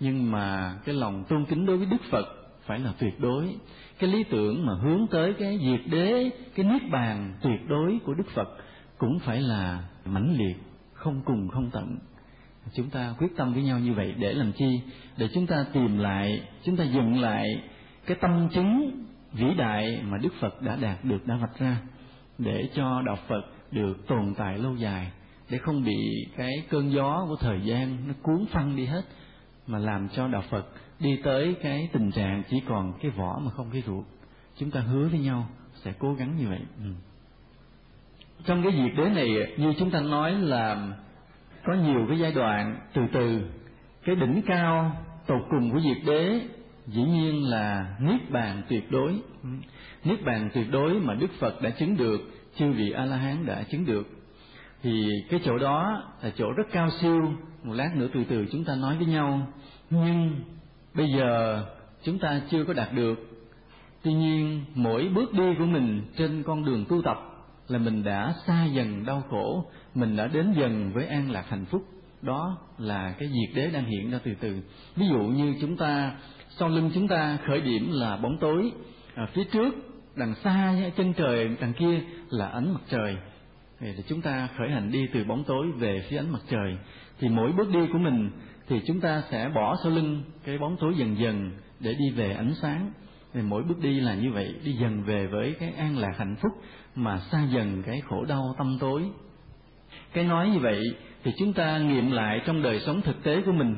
nhưng 0.00 0.30
mà 0.30 0.74
cái 0.84 0.94
lòng 0.94 1.24
tôn 1.28 1.44
kính 1.44 1.66
đối 1.66 1.76
với 1.76 1.86
đức 1.86 2.02
phật 2.10 2.26
phải 2.66 2.78
là 2.78 2.92
tuyệt 2.98 3.20
đối. 3.20 3.56
Cái 3.98 4.10
lý 4.10 4.24
tưởng 4.24 4.66
mà 4.66 4.74
hướng 4.74 5.06
tới 5.10 5.34
cái 5.38 5.58
diệt 5.58 5.80
đế 5.92 6.30
cái 6.54 6.66
niết 6.66 6.82
bàn 6.90 7.34
tuyệt 7.42 7.68
đối 7.68 7.98
của 8.04 8.14
đức 8.14 8.26
phật 8.34 8.48
cũng 8.98 9.18
phải 9.18 9.40
là 9.40 9.84
mãnh 10.04 10.36
liệt 10.38 10.69
không 11.00 11.22
cùng 11.24 11.48
không 11.48 11.70
tận. 11.70 11.98
Chúng 12.74 12.90
ta 12.90 13.14
quyết 13.18 13.36
tâm 13.36 13.54
với 13.54 13.62
nhau 13.62 13.78
như 13.78 13.94
vậy 13.94 14.14
để 14.18 14.32
làm 14.32 14.52
chi? 14.52 14.80
Để 15.16 15.28
chúng 15.34 15.46
ta 15.46 15.64
tìm 15.72 15.98
lại, 15.98 16.42
chúng 16.62 16.76
ta 16.76 16.84
dựng 16.84 17.20
lại 17.20 17.46
cái 18.06 18.16
tâm 18.20 18.48
chứng 18.48 18.90
vĩ 19.32 19.54
đại 19.54 20.02
mà 20.04 20.18
đức 20.18 20.32
phật 20.40 20.62
đã 20.62 20.76
đạt 20.76 21.04
được, 21.04 21.26
đã 21.26 21.36
vạch 21.36 21.58
ra, 21.58 21.76
để 22.38 22.68
cho 22.74 23.02
đạo 23.06 23.16
phật 23.28 23.42
được 23.70 24.06
tồn 24.06 24.34
tại 24.36 24.58
lâu 24.58 24.76
dài, 24.76 25.10
để 25.50 25.58
không 25.58 25.84
bị 25.84 26.26
cái 26.36 26.52
cơn 26.70 26.92
gió 26.92 27.24
của 27.28 27.36
thời 27.40 27.60
gian 27.64 28.08
nó 28.08 28.14
cuốn 28.22 28.46
phăng 28.50 28.76
đi 28.76 28.86
hết, 28.86 29.02
mà 29.66 29.78
làm 29.78 30.08
cho 30.08 30.28
đạo 30.28 30.42
phật 30.50 30.66
đi 31.00 31.16
tới 31.24 31.54
cái 31.62 31.88
tình 31.92 32.10
trạng 32.10 32.42
chỉ 32.50 32.60
còn 32.68 32.92
cái 33.02 33.10
vỏ 33.10 33.40
mà 33.44 33.50
không 33.50 33.70
cái 33.72 33.82
ruột. 33.86 34.04
Chúng 34.56 34.70
ta 34.70 34.80
hứa 34.80 35.08
với 35.08 35.18
nhau 35.18 35.48
sẽ 35.84 35.92
cố 35.98 36.14
gắng 36.14 36.36
như 36.36 36.48
vậy. 36.48 36.60
Ừ 36.78 37.09
trong 38.44 38.62
cái 38.62 38.72
diệt 38.72 38.92
đế 38.96 39.10
này, 39.10 39.54
như 39.56 39.74
chúng 39.78 39.90
ta 39.90 40.00
nói 40.00 40.32
là 40.32 40.88
có 41.64 41.74
nhiều 41.74 42.06
cái 42.08 42.18
giai 42.18 42.32
đoạn 42.32 42.78
từ 42.94 43.02
từ, 43.12 43.40
cái 44.04 44.16
đỉnh 44.16 44.42
cao 44.46 44.96
tột 45.26 45.42
cùng 45.50 45.70
của 45.70 45.80
diệt 45.80 45.96
đế 46.06 46.40
dĩ 46.86 47.02
nhiên 47.02 47.44
là 47.44 47.96
niết 48.00 48.30
bàn 48.30 48.62
tuyệt 48.68 48.90
đối. 48.90 49.20
Niết 50.04 50.24
bàn 50.24 50.50
tuyệt 50.54 50.70
đối 50.70 51.00
mà 51.00 51.14
đức 51.14 51.30
phật 51.38 51.62
đã 51.62 51.70
chứng 51.70 51.96
được, 51.96 52.20
chư 52.56 52.72
vị 52.72 52.90
a 52.90 53.04
la 53.04 53.16
hán 53.16 53.46
đã 53.46 53.62
chứng 53.70 53.86
được. 53.86 54.06
Thì 54.82 55.08
cái 55.30 55.40
chỗ 55.44 55.58
đó 55.58 56.02
là 56.22 56.30
chỗ 56.36 56.52
rất 56.56 56.66
cao 56.72 56.88
siêu. 57.00 57.32
Một 57.64 57.74
lát 57.74 57.96
nữa 57.96 58.08
từ 58.14 58.24
từ 58.28 58.46
chúng 58.52 58.64
ta 58.64 58.74
nói 58.74 58.96
với 58.96 59.06
nhau. 59.06 59.46
Nhưng 59.90 60.40
bây 60.94 61.06
giờ 61.16 61.64
chúng 62.02 62.18
ta 62.18 62.40
chưa 62.50 62.64
có 62.64 62.72
đạt 62.72 62.92
được. 62.92 63.14
Tuy 64.02 64.12
nhiên, 64.12 64.64
mỗi 64.74 65.08
bước 65.14 65.32
đi 65.32 65.54
của 65.58 65.66
mình 65.66 66.02
trên 66.16 66.42
con 66.42 66.64
đường 66.64 66.84
tu 66.88 67.02
tập 67.02 67.29
là 67.70 67.78
mình 67.78 68.04
đã 68.04 68.34
xa 68.46 68.64
dần 68.64 69.04
đau 69.04 69.22
khổ 69.30 69.64
mình 69.94 70.16
đã 70.16 70.26
đến 70.26 70.52
dần 70.52 70.92
với 70.94 71.06
an 71.06 71.30
lạc 71.30 71.44
hạnh 71.48 71.64
phúc. 71.64 71.82
Đó 72.22 72.58
là 72.78 73.14
cái 73.18 73.28
diệt 73.28 73.56
đế 73.56 73.70
đang 73.70 73.84
hiện 73.84 74.10
ra 74.10 74.18
từ 74.24 74.30
từ. 74.40 74.60
Ví 74.96 75.06
dụ 75.08 75.18
như 75.18 75.54
chúng 75.60 75.76
ta 75.76 76.12
sau 76.48 76.68
lưng 76.68 76.90
chúng 76.94 77.08
ta 77.08 77.38
khởi 77.46 77.60
điểm 77.60 77.90
là 77.92 78.16
bóng 78.16 78.38
tối 78.38 78.72
à, 79.14 79.26
phía 79.32 79.44
trước 79.44 79.74
đằng 80.16 80.34
xa 80.34 80.74
chân 80.96 81.12
trời 81.12 81.56
đằng 81.60 81.72
kia 81.72 82.00
là 82.30 82.48
ánh 82.48 82.72
mặt 82.72 82.80
trời. 82.90 83.16
Thì 83.80 84.02
chúng 84.08 84.22
ta 84.22 84.48
khởi 84.58 84.70
hành 84.70 84.90
đi 84.90 85.06
từ 85.12 85.24
bóng 85.24 85.44
tối 85.44 85.66
về 85.78 86.06
phía 86.10 86.16
ánh 86.16 86.30
mặt 86.30 86.42
trời. 86.50 86.76
Thì 87.18 87.28
mỗi 87.28 87.52
bước 87.52 87.68
đi 87.72 87.80
của 87.92 87.98
mình 87.98 88.30
thì 88.68 88.80
chúng 88.86 89.00
ta 89.00 89.22
sẽ 89.30 89.50
bỏ 89.54 89.76
sau 89.82 89.92
lưng 89.92 90.22
cái 90.44 90.58
bóng 90.58 90.76
tối 90.80 90.94
dần 90.96 91.18
dần 91.18 91.50
để 91.80 91.94
đi 91.94 92.10
về 92.10 92.32
ánh 92.32 92.54
sáng. 92.62 92.92
Thì 93.32 93.42
mỗi 93.42 93.62
bước 93.62 93.78
đi 93.82 94.00
là 94.00 94.14
như 94.14 94.32
vậy 94.32 94.54
đi 94.64 94.72
dần 94.72 95.02
về 95.02 95.26
với 95.26 95.54
cái 95.58 95.72
an 95.72 95.98
lạc 95.98 96.12
hạnh 96.18 96.36
phúc 96.42 96.52
mà 96.94 97.18
xa 97.30 97.46
dần 97.50 97.82
cái 97.86 98.00
khổ 98.00 98.24
đau 98.24 98.54
tâm 98.58 98.76
tối. 98.80 99.02
Cái 100.12 100.24
nói 100.24 100.50
như 100.50 100.58
vậy 100.58 100.82
thì 101.24 101.32
chúng 101.38 101.52
ta 101.52 101.78
nghiệm 101.78 102.10
lại 102.10 102.40
trong 102.46 102.62
đời 102.62 102.80
sống 102.80 103.02
thực 103.02 103.22
tế 103.22 103.42
của 103.46 103.52
mình 103.52 103.76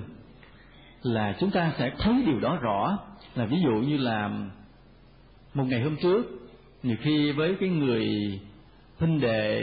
là 1.02 1.36
chúng 1.40 1.50
ta 1.50 1.72
sẽ 1.78 1.90
thấy 1.98 2.22
điều 2.26 2.40
đó 2.40 2.58
rõ. 2.62 2.98
Là 3.34 3.46
ví 3.46 3.56
dụ 3.62 3.72
như 3.72 3.96
là 3.96 4.28
một 5.54 5.64
ngày 5.64 5.82
hôm 5.82 5.96
trước, 6.02 6.26
nhiều 6.82 6.96
khi 7.00 7.32
với 7.32 7.56
cái 7.60 7.68
người 7.68 8.08
huynh 8.98 9.20
đệ, 9.20 9.60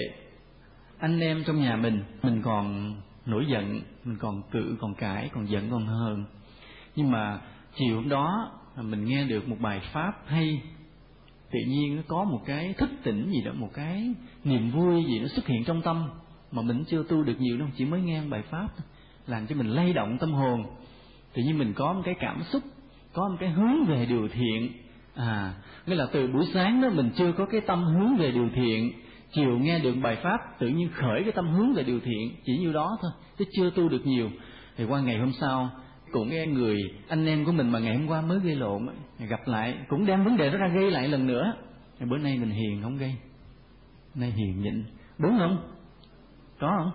anh 1.00 1.20
em 1.20 1.44
trong 1.44 1.60
nhà 1.60 1.76
mình 1.76 2.04
mình 2.24 2.42
còn 2.42 2.96
nổi 3.26 3.46
giận, 3.48 3.82
mình 4.04 4.18
còn 4.20 4.42
cự, 4.52 4.76
còn 4.82 4.96
cãi, 4.96 5.30
còn 5.34 5.50
giận 5.50 5.70
còn 5.72 5.86
hờn 5.86 6.26
nhưng 7.00 7.12
mà 7.12 7.40
chiều 7.76 7.96
hôm 7.96 8.10
đó, 8.10 8.52
mình 8.82 9.06
nghe 9.06 9.24
được 9.24 9.50
một 9.50 9.56
bài 9.60 9.82
pháp 9.94 10.12
hay 10.26 10.62
tự 11.52 11.60
nhiên 11.68 11.96
nó 11.96 12.02
có 12.08 12.24
một 12.24 12.42
cái 12.46 12.74
thức 12.74 12.90
tỉnh 13.04 13.32
gì 13.32 13.42
đó, 13.42 13.52
một 13.54 13.70
cái 13.74 14.14
niềm 14.44 14.72
vui 14.72 15.04
gì 15.04 15.20
nó 15.20 15.28
xuất 15.28 15.48
hiện 15.48 15.64
trong 15.64 15.82
tâm 15.82 16.10
mà 16.52 16.62
mình 16.62 16.84
chưa 16.88 17.04
tu 17.04 17.24
được 17.24 17.36
nhiều 17.40 17.58
đâu, 17.58 17.68
chỉ 17.78 17.86
mới 17.86 18.02
nghe 18.02 18.22
bài 18.22 18.42
pháp 18.50 18.68
làm 19.28 19.48
cho 19.48 19.56
mình 19.56 19.68
lay 19.68 19.94
động 19.94 20.18
tâm 20.18 20.34
hồn. 20.34 20.66
Tự 21.34 21.42
nhiên 21.42 21.58
mình 21.58 21.74
có 21.74 21.94
một 21.94 22.02
cái 22.06 22.16
cảm 22.20 22.44
xúc, 22.44 22.64
có 23.14 23.30
một 23.30 23.38
cái 23.40 23.50
hướng 23.50 23.86
về 23.86 24.06
điều 24.06 24.28
thiện. 24.28 24.72
À 25.16 25.54
nghĩa 25.86 25.96
là 25.96 26.08
từ 26.12 26.28
buổi 26.28 26.46
sáng 26.54 26.82
đó 26.82 26.90
mình 26.90 27.10
chưa 27.16 27.32
có 27.32 27.46
cái 27.46 27.62
tâm 27.62 27.84
hướng 27.84 28.18
về 28.18 28.32
điều 28.32 28.50
thiện, 28.56 28.92
chiều 29.32 29.60
nghe 29.60 29.80
được 29.80 29.96
bài 30.04 30.18
pháp, 30.24 30.38
tự 30.60 30.68
nhiên 30.68 30.90
khởi 30.94 31.24
cái 31.24 31.32
tâm 31.32 31.50
hướng 31.50 31.74
về 31.74 31.84
điều 31.84 32.00
thiện, 32.00 32.36
chỉ 32.46 32.58
như 32.58 32.72
đó 32.74 32.98
thôi, 33.02 33.12
chứ 33.38 33.46
chưa 33.56 33.70
tu 33.70 33.90
được 33.90 34.06
nhiều. 34.06 34.30
Thì 34.78 34.86
qua 34.86 35.02
ngày 35.02 35.18
hôm 35.18 35.32
sau 35.40 35.70
cũng 36.12 36.30
nghe 36.30 36.48
người 36.48 36.78
anh 37.08 37.26
em 37.26 37.46
của 37.46 37.52
mình 37.52 37.70
mà 37.70 37.80
ngày 37.80 37.98
hôm 37.98 38.08
qua 38.08 38.22
mới 38.22 38.40
gây 38.40 38.56
lộn 38.56 38.88
gặp 39.20 39.40
lại, 39.46 39.78
cũng 39.88 40.06
đem 40.06 40.24
vấn 40.24 40.38
đề 40.38 40.50
đó 40.50 40.58
ra 40.58 40.68
gây 40.68 40.92
lại 40.92 41.08
lần 41.08 41.28
nữa. 41.28 41.54
Bữa 42.00 42.18
nay 42.18 42.38
mình 42.38 42.50
hiền 42.50 42.82
không 42.82 42.98
gây? 42.98 43.16
Nay 44.16 44.32
hiền 44.32 44.62
nhịn. 44.62 44.84
Đúng 45.18 45.38
không? 45.40 45.58
Có 46.60 46.76
không? 46.78 46.92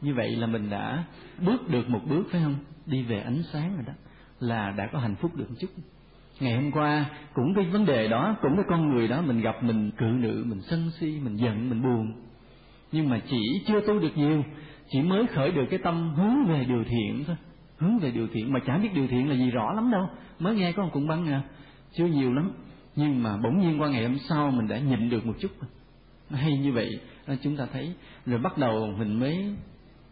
Như 0.00 0.14
vậy 0.14 0.36
là 0.36 0.46
mình 0.46 0.70
đã 0.70 1.04
bước 1.46 1.68
được 1.68 1.88
một 1.88 2.00
bước, 2.08 2.22
phải 2.30 2.40
không? 2.44 2.54
Đi 2.86 3.02
về 3.02 3.20
ánh 3.20 3.42
sáng 3.52 3.74
rồi 3.74 3.84
đó, 3.86 3.92
là 4.40 4.70
đã 4.70 4.88
có 4.92 4.98
hạnh 4.98 5.16
phúc 5.16 5.36
được 5.36 5.50
một 5.50 5.56
chút. 5.60 5.70
Ngày 6.40 6.54
hôm 6.54 6.70
qua 6.72 7.04
cũng 7.34 7.54
cái 7.54 7.64
vấn 7.64 7.86
đề 7.86 8.08
đó, 8.08 8.36
cũng 8.42 8.56
cái 8.56 8.64
con 8.68 8.88
người 8.88 9.08
đó, 9.08 9.22
mình 9.22 9.40
gặp 9.40 9.62
mình 9.62 9.90
cự 9.90 10.04
nữ, 10.04 10.44
mình 10.46 10.60
sân 10.60 10.90
si, 11.00 11.20
mình 11.24 11.36
giận, 11.36 11.70
mình 11.70 11.82
buồn. 11.82 12.12
Nhưng 12.92 13.08
mà 13.08 13.20
chỉ 13.30 13.40
chưa 13.66 13.80
tu 13.80 13.98
được 13.98 14.16
nhiều, 14.16 14.44
chỉ 14.88 15.02
mới 15.02 15.26
khởi 15.26 15.50
được 15.50 15.66
cái 15.70 15.78
tâm 15.84 16.14
hướng 16.14 16.44
về 16.44 16.64
điều 16.64 16.84
thiện 16.84 17.24
thôi 17.26 17.36
hướng 17.78 17.98
về 17.98 18.10
điều 18.10 18.28
thiện, 18.32 18.52
mà 18.52 18.60
chả 18.66 18.78
biết 18.78 18.88
điều 18.94 19.06
thiện 19.06 19.28
là 19.28 19.34
gì 19.34 19.50
rõ 19.50 19.72
lắm 19.72 19.90
đâu. 19.90 20.08
Mới 20.38 20.56
nghe 20.56 20.72
có 20.72 20.82
một 20.82 20.90
cuộn 20.92 21.08
băng 21.08 21.26
à 21.26 21.42
chưa 21.92 22.06
nhiều 22.06 22.34
lắm, 22.34 22.52
nhưng 22.96 23.22
mà 23.22 23.36
bỗng 23.36 23.60
nhiên 23.60 23.80
qua 23.80 23.88
ngày 23.88 24.02
hôm 24.02 24.18
sau 24.28 24.50
mình 24.50 24.68
đã 24.68 24.78
nhịn 24.78 25.10
được 25.10 25.26
một 25.26 25.34
chút. 25.40 25.50
Hay 26.30 26.58
như 26.58 26.72
vậy 26.72 27.00
à, 27.26 27.36
chúng 27.42 27.56
ta 27.56 27.66
thấy. 27.72 27.92
Rồi 28.26 28.38
bắt 28.38 28.58
đầu 28.58 28.94
mình 28.98 29.20
mới 29.20 29.54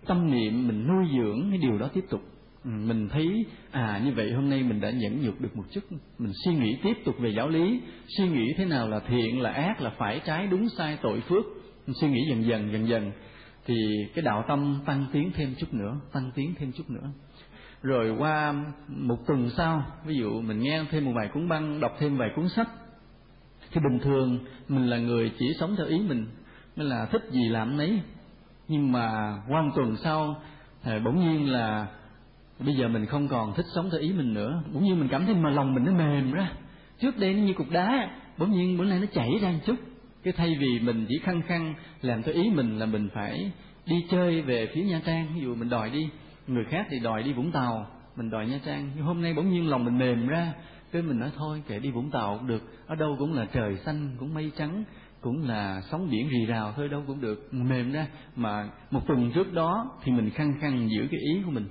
tâm 0.06 0.30
niệm, 0.30 0.68
mình 0.68 0.86
nuôi 0.88 1.04
dưỡng 1.16 1.50
cái 1.50 1.58
điều 1.58 1.78
đó 1.78 1.88
tiếp 1.94 2.04
tục. 2.10 2.20
Ừ, 2.64 2.70
mình 2.70 3.08
thấy 3.08 3.44
à 3.70 4.00
như 4.04 4.12
vậy 4.12 4.32
hôm 4.32 4.50
nay 4.50 4.62
mình 4.62 4.80
đã 4.80 4.90
nhẫn 4.90 5.22
nhục 5.22 5.40
được 5.40 5.56
một 5.56 5.64
chút. 5.70 5.80
Mình 6.18 6.32
suy 6.44 6.54
nghĩ 6.54 6.76
tiếp 6.82 6.96
tục 7.04 7.14
về 7.18 7.30
giáo 7.30 7.48
lý. 7.48 7.80
Suy 8.16 8.28
nghĩ 8.28 8.52
thế 8.56 8.64
nào 8.64 8.88
là 8.88 9.00
thiện, 9.00 9.40
là 9.40 9.50
ác, 9.50 9.80
là 9.80 9.90
phải 9.90 10.20
trái, 10.24 10.46
đúng, 10.46 10.68
sai, 10.68 10.98
tội, 11.02 11.20
phước. 11.20 11.44
Mình 11.86 11.94
suy 12.00 12.08
nghĩ 12.08 12.20
dần 12.30 12.44
dần 12.44 12.72
dần 12.72 12.88
dần. 12.88 13.12
Thì 13.66 13.74
cái 14.14 14.24
đạo 14.24 14.44
tâm 14.48 14.80
tăng 14.86 15.06
tiến 15.12 15.30
thêm 15.34 15.54
chút 15.58 15.74
nữa, 15.74 16.00
tăng 16.12 16.30
tiến 16.34 16.54
thêm 16.58 16.72
chút 16.72 16.90
nữa 16.90 17.10
rồi 17.84 18.10
qua 18.18 18.54
một 18.88 19.16
tuần 19.26 19.50
sau, 19.56 19.82
ví 20.06 20.14
dụ 20.16 20.40
mình 20.40 20.58
nghe 20.58 20.84
thêm 20.90 21.04
một 21.04 21.12
vài 21.14 21.28
cuốn 21.28 21.48
băng, 21.48 21.80
đọc 21.80 21.92
thêm 21.98 22.16
vài 22.16 22.28
cuốn 22.36 22.48
sách, 22.48 22.68
thì 23.72 23.80
bình 23.80 23.98
thường 23.98 24.38
mình 24.68 24.86
là 24.86 24.98
người 24.98 25.32
chỉ 25.38 25.46
sống 25.60 25.76
theo 25.76 25.86
ý 25.86 25.98
mình 25.98 26.26
mới 26.76 26.86
là 26.86 27.06
thích 27.06 27.22
gì 27.30 27.48
làm 27.48 27.76
nấy. 27.76 28.00
Nhưng 28.68 28.92
mà 28.92 29.36
qua 29.48 29.62
một 29.62 29.70
tuần 29.76 29.96
sau, 29.96 30.42
thì 30.82 30.92
bỗng 31.04 31.20
nhiên 31.20 31.52
là 31.52 31.86
bây 32.58 32.74
giờ 32.74 32.88
mình 32.88 33.06
không 33.06 33.28
còn 33.28 33.54
thích 33.54 33.66
sống 33.74 33.90
theo 33.90 34.00
ý 34.00 34.12
mình 34.12 34.34
nữa. 34.34 34.62
Bỗng 34.72 34.84
nhiên 34.84 35.00
mình 35.00 35.08
cảm 35.08 35.26
thấy 35.26 35.34
mà 35.34 35.50
lòng 35.50 35.74
mình 35.74 35.84
nó 35.84 35.92
mềm 35.92 36.32
ra. 36.32 36.52
Trước 37.00 37.18
đây 37.18 37.34
nó 37.34 37.42
như 37.42 37.52
cục 37.54 37.70
đá, 37.70 38.10
bỗng 38.38 38.52
nhiên 38.52 38.78
bữa 38.78 38.84
nay 38.84 38.98
nó 39.00 39.06
chảy 39.12 39.30
ra 39.42 39.48
một 39.48 39.58
chút. 39.66 39.76
Cái 40.22 40.32
thay 40.36 40.56
vì 40.60 40.80
mình 40.80 41.06
chỉ 41.08 41.14
khăng 41.22 41.42
khăng 41.42 41.74
làm 42.02 42.22
theo 42.22 42.34
ý 42.34 42.50
mình 42.50 42.78
là 42.78 42.86
mình 42.86 43.08
phải 43.14 43.52
đi 43.86 44.06
chơi 44.10 44.42
về 44.42 44.68
phía 44.74 44.82
nha 44.82 45.00
trang, 45.06 45.26
ví 45.34 45.40
dụ 45.40 45.54
mình 45.54 45.68
đòi 45.68 45.90
đi 45.90 46.08
người 46.46 46.64
khác 46.64 46.86
thì 46.90 46.98
đòi 46.98 47.22
đi 47.22 47.32
vũng 47.32 47.52
tàu. 47.52 47.86
Mình 48.16 48.30
đòi 48.30 48.46
nha 48.46 48.60
trang. 48.64 48.90
Nhưng 48.96 49.04
hôm 49.04 49.22
nay 49.22 49.34
bỗng 49.34 49.50
nhiên 49.50 49.70
lòng 49.70 49.84
mình 49.84 49.98
mềm 49.98 50.26
ra. 50.26 50.52
Cái 50.92 51.02
mình 51.02 51.18
nói 51.18 51.30
thôi 51.36 51.62
kệ 51.68 51.78
đi 51.78 51.90
vũng 51.90 52.10
tàu 52.10 52.38
cũng 52.38 52.46
được. 52.46 52.62
Ở 52.86 52.94
đâu 52.94 53.16
cũng 53.18 53.34
là 53.34 53.46
trời 53.52 53.76
xanh 53.76 54.16
cũng 54.18 54.34
mây 54.34 54.52
trắng 54.56 54.84
cũng 55.20 55.48
là 55.48 55.80
sóng 55.90 56.08
biển 56.10 56.28
rì 56.28 56.46
rào 56.46 56.72
thôi 56.76 56.88
đâu 56.88 57.02
cũng 57.06 57.20
được. 57.20 57.54
Mềm 57.54 57.92
ra. 57.92 58.06
Mà 58.36 58.68
một 58.90 59.00
tuần 59.06 59.30
trước 59.34 59.52
đó 59.52 59.90
thì 60.02 60.12
mình 60.12 60.30
khăng 60.30 60.54
khăng 60.60 60.90
giữ 60.90 61.06
cái 61.10 61.20
ý 61.20 61.42
của 61.44 61.50
mình. 61.50 61.66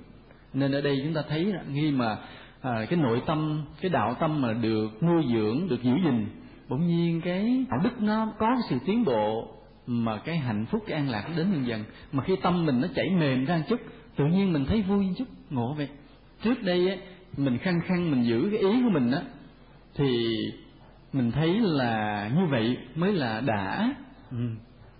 Nên 0.52 0.72
ở 0.72 0.80
đây 0.80 1.00
chúng 1.04 1.14
ta 1.14 1.22
thấy 1.28 1.52
khi 1.74 1.90
mà 1.90 2.16
à, 2.60 2.86
cái 2.90 2.98
nội 2.98 3.22
tâm 3.26 3.64
cái 3.80 3.90
đạo 3.90 4.14
tâm 4.20 4.42
mà 4.42 4.52
được 4.52 5.02
nuôi 5.02 5.24
dưỡng 5.32 5.68
được 5.68 5.82
giữ 5.82 5.92
gìn 6.04 6.26
bỗng 6.68 6.86
nhiên 6.86 7.20
cái 7.20 7.64
đạo 7.70 7.80
đức 7.84 8.02
nó 8.02 8.32
có 8.38 8.46
cái 8.46 8.62
sự 8.68 8.78
tiến 8.86 9.04
bộ 9.04 9.48
mà 9.86 10.18
cái 10.18 10.38
hạnh 10.38 10.66
phúc 10.66 10.82
cái 10.86 10.98
an 10.98 11.08
lạc 11.08 11.28
đến 11.36 11.52
dần 11.52 11.66
dần. 11.66 11.84
Mà 12.12 12.24
khi 12.24 12.36
tâm 12.42 12.66
mình 12.66 12.80
nó 12.80 12.88
chảy 12.94 13.10
mềm 13.10 13.44
ra 13.44 13.62
chút 13.68 13.80
tự 14.16 14.26
nhiên 14.26 14.52
mình 14.52 14.64
thấy 14.64 14.82
vui 14.82 15.06
chút, 15.18 15.28
ngộ 15.50 15.74
vậy 15.74 15.88
trước 16.42 16.62
đây 16.62 16.88
á, 16.88 16.96
mình 17.36 17.58
khăng 17.58 17.80
khăng 17.86 18.10
mình 18.10 18.24
giữ 18.24 18.48
cái 18.50 18.60
ý 18.60 18.82
của 18.82 18.90
mình 18.90 19.10
á, 19.10 19.20
thì 19.94 20.36
mình 21.12 21.32
thấy 21.32 21.60
là 21.60 22.30
như 22.36 22.46
vậy 22.46 22.78
mới 22.94 23.12
là 23.12 23.40
đã. 23.40 23.94
Ừ. 24.30 24.36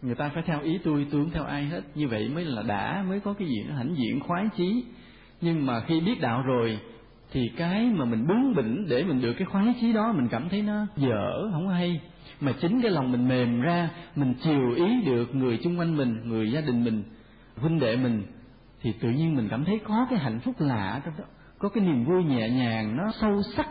người 0.02 0.14
ta 0.14 0.30
phải 0.35 0.42
theo 0.47 0.61
ý 0.62 0.78
tôi 0.85 1.06
tôi 1.11 1.23
không 1.23 1.30
theo 1.30 1.44
ai 1.44 1.64
hết. 1.64 1.80
Như 1.94 2.09
vậy 2.09 2.28
mới 2.35 2.44
là 2.44 2.62
đã, 2.62 3.04
mới 3.09 3.21
có 3.21 3.33
cái 3.33 3.49
gì 3.49 3.62
nó 3.68 3.76
hãnh 3.76 3.94
diện, 3.97 4.21
khoái 4.21 4.44
chí. 4.56 4.85
Nhưng 5.40 5.66
mà 5.66 5.80
khi 5.80 6.00
biết 6.00 6.21
đạo 6.21 6.42
rồi, 6.42 6.78
thì 7.33 7.49
cái 7.56 7.85
mà 7.85 8.04
mình 8.04 8.26
bướng 8.26 8.54
bỉnh 8.54 8.88
để 8.88 9.04
mình 9.04 9.21
được 9.21 9.33
cái 9.33 9.47
khoái 9.47 9.75
chí 9.80 9.92
đó, 9.92 10.12
mình 10.12 10.28
cảm 10.28 10.49
thấy 10.49 10.62
nó 10.62 10.87
dở, 10.97 11.50
không 11.52 11.68
hay. 11.68 12.00
Mà 12.40 12.52
chính 12.61 12.80
cái 12.83 12.90
lòng 12.90 13.12
mình 13.12 13.28
mềm 13.28 13.61
ra, 13.61 13.90
mình 14.16 14.35
chiều 14.42 14.75
ý 14.76 15.02
được 15.06 15.35
người 15.35 15.59
chung 15.62 15.78
quanh 15.78 15.97
mình, 15.97 16.21
người 16.25 16.52
gia 16.52 16.61
đình 16.61 16.85
mình, 16.85 17.02
huynh 17.56 17.78
đệ 17.78 17.97
mình 17.97 18.23
thì 18.84 18.92
tự 18.92 19.10
nhiên 19.10 19.36
mình 19.36 19.48
cảm 19.50 19.64
thấy 19.64 19.80
có 19.84 20.06
cái 20.10 20.18
hạnh 20.18 20.40
phúc 20.40 20.54
lạ 20.58 21.00
trong 21.04 21.14
đó. 21.18 21.24
Có 21.58 21.68
cái 21.68 21.84
niềm 21.84 22.04
vui 22.04 22.24
nhẹ 22.24 22.50
nhàng, 22.50 22.96
nó 22.96 23.10
sâu 23.20 23.42
sắc, 23.56 23.68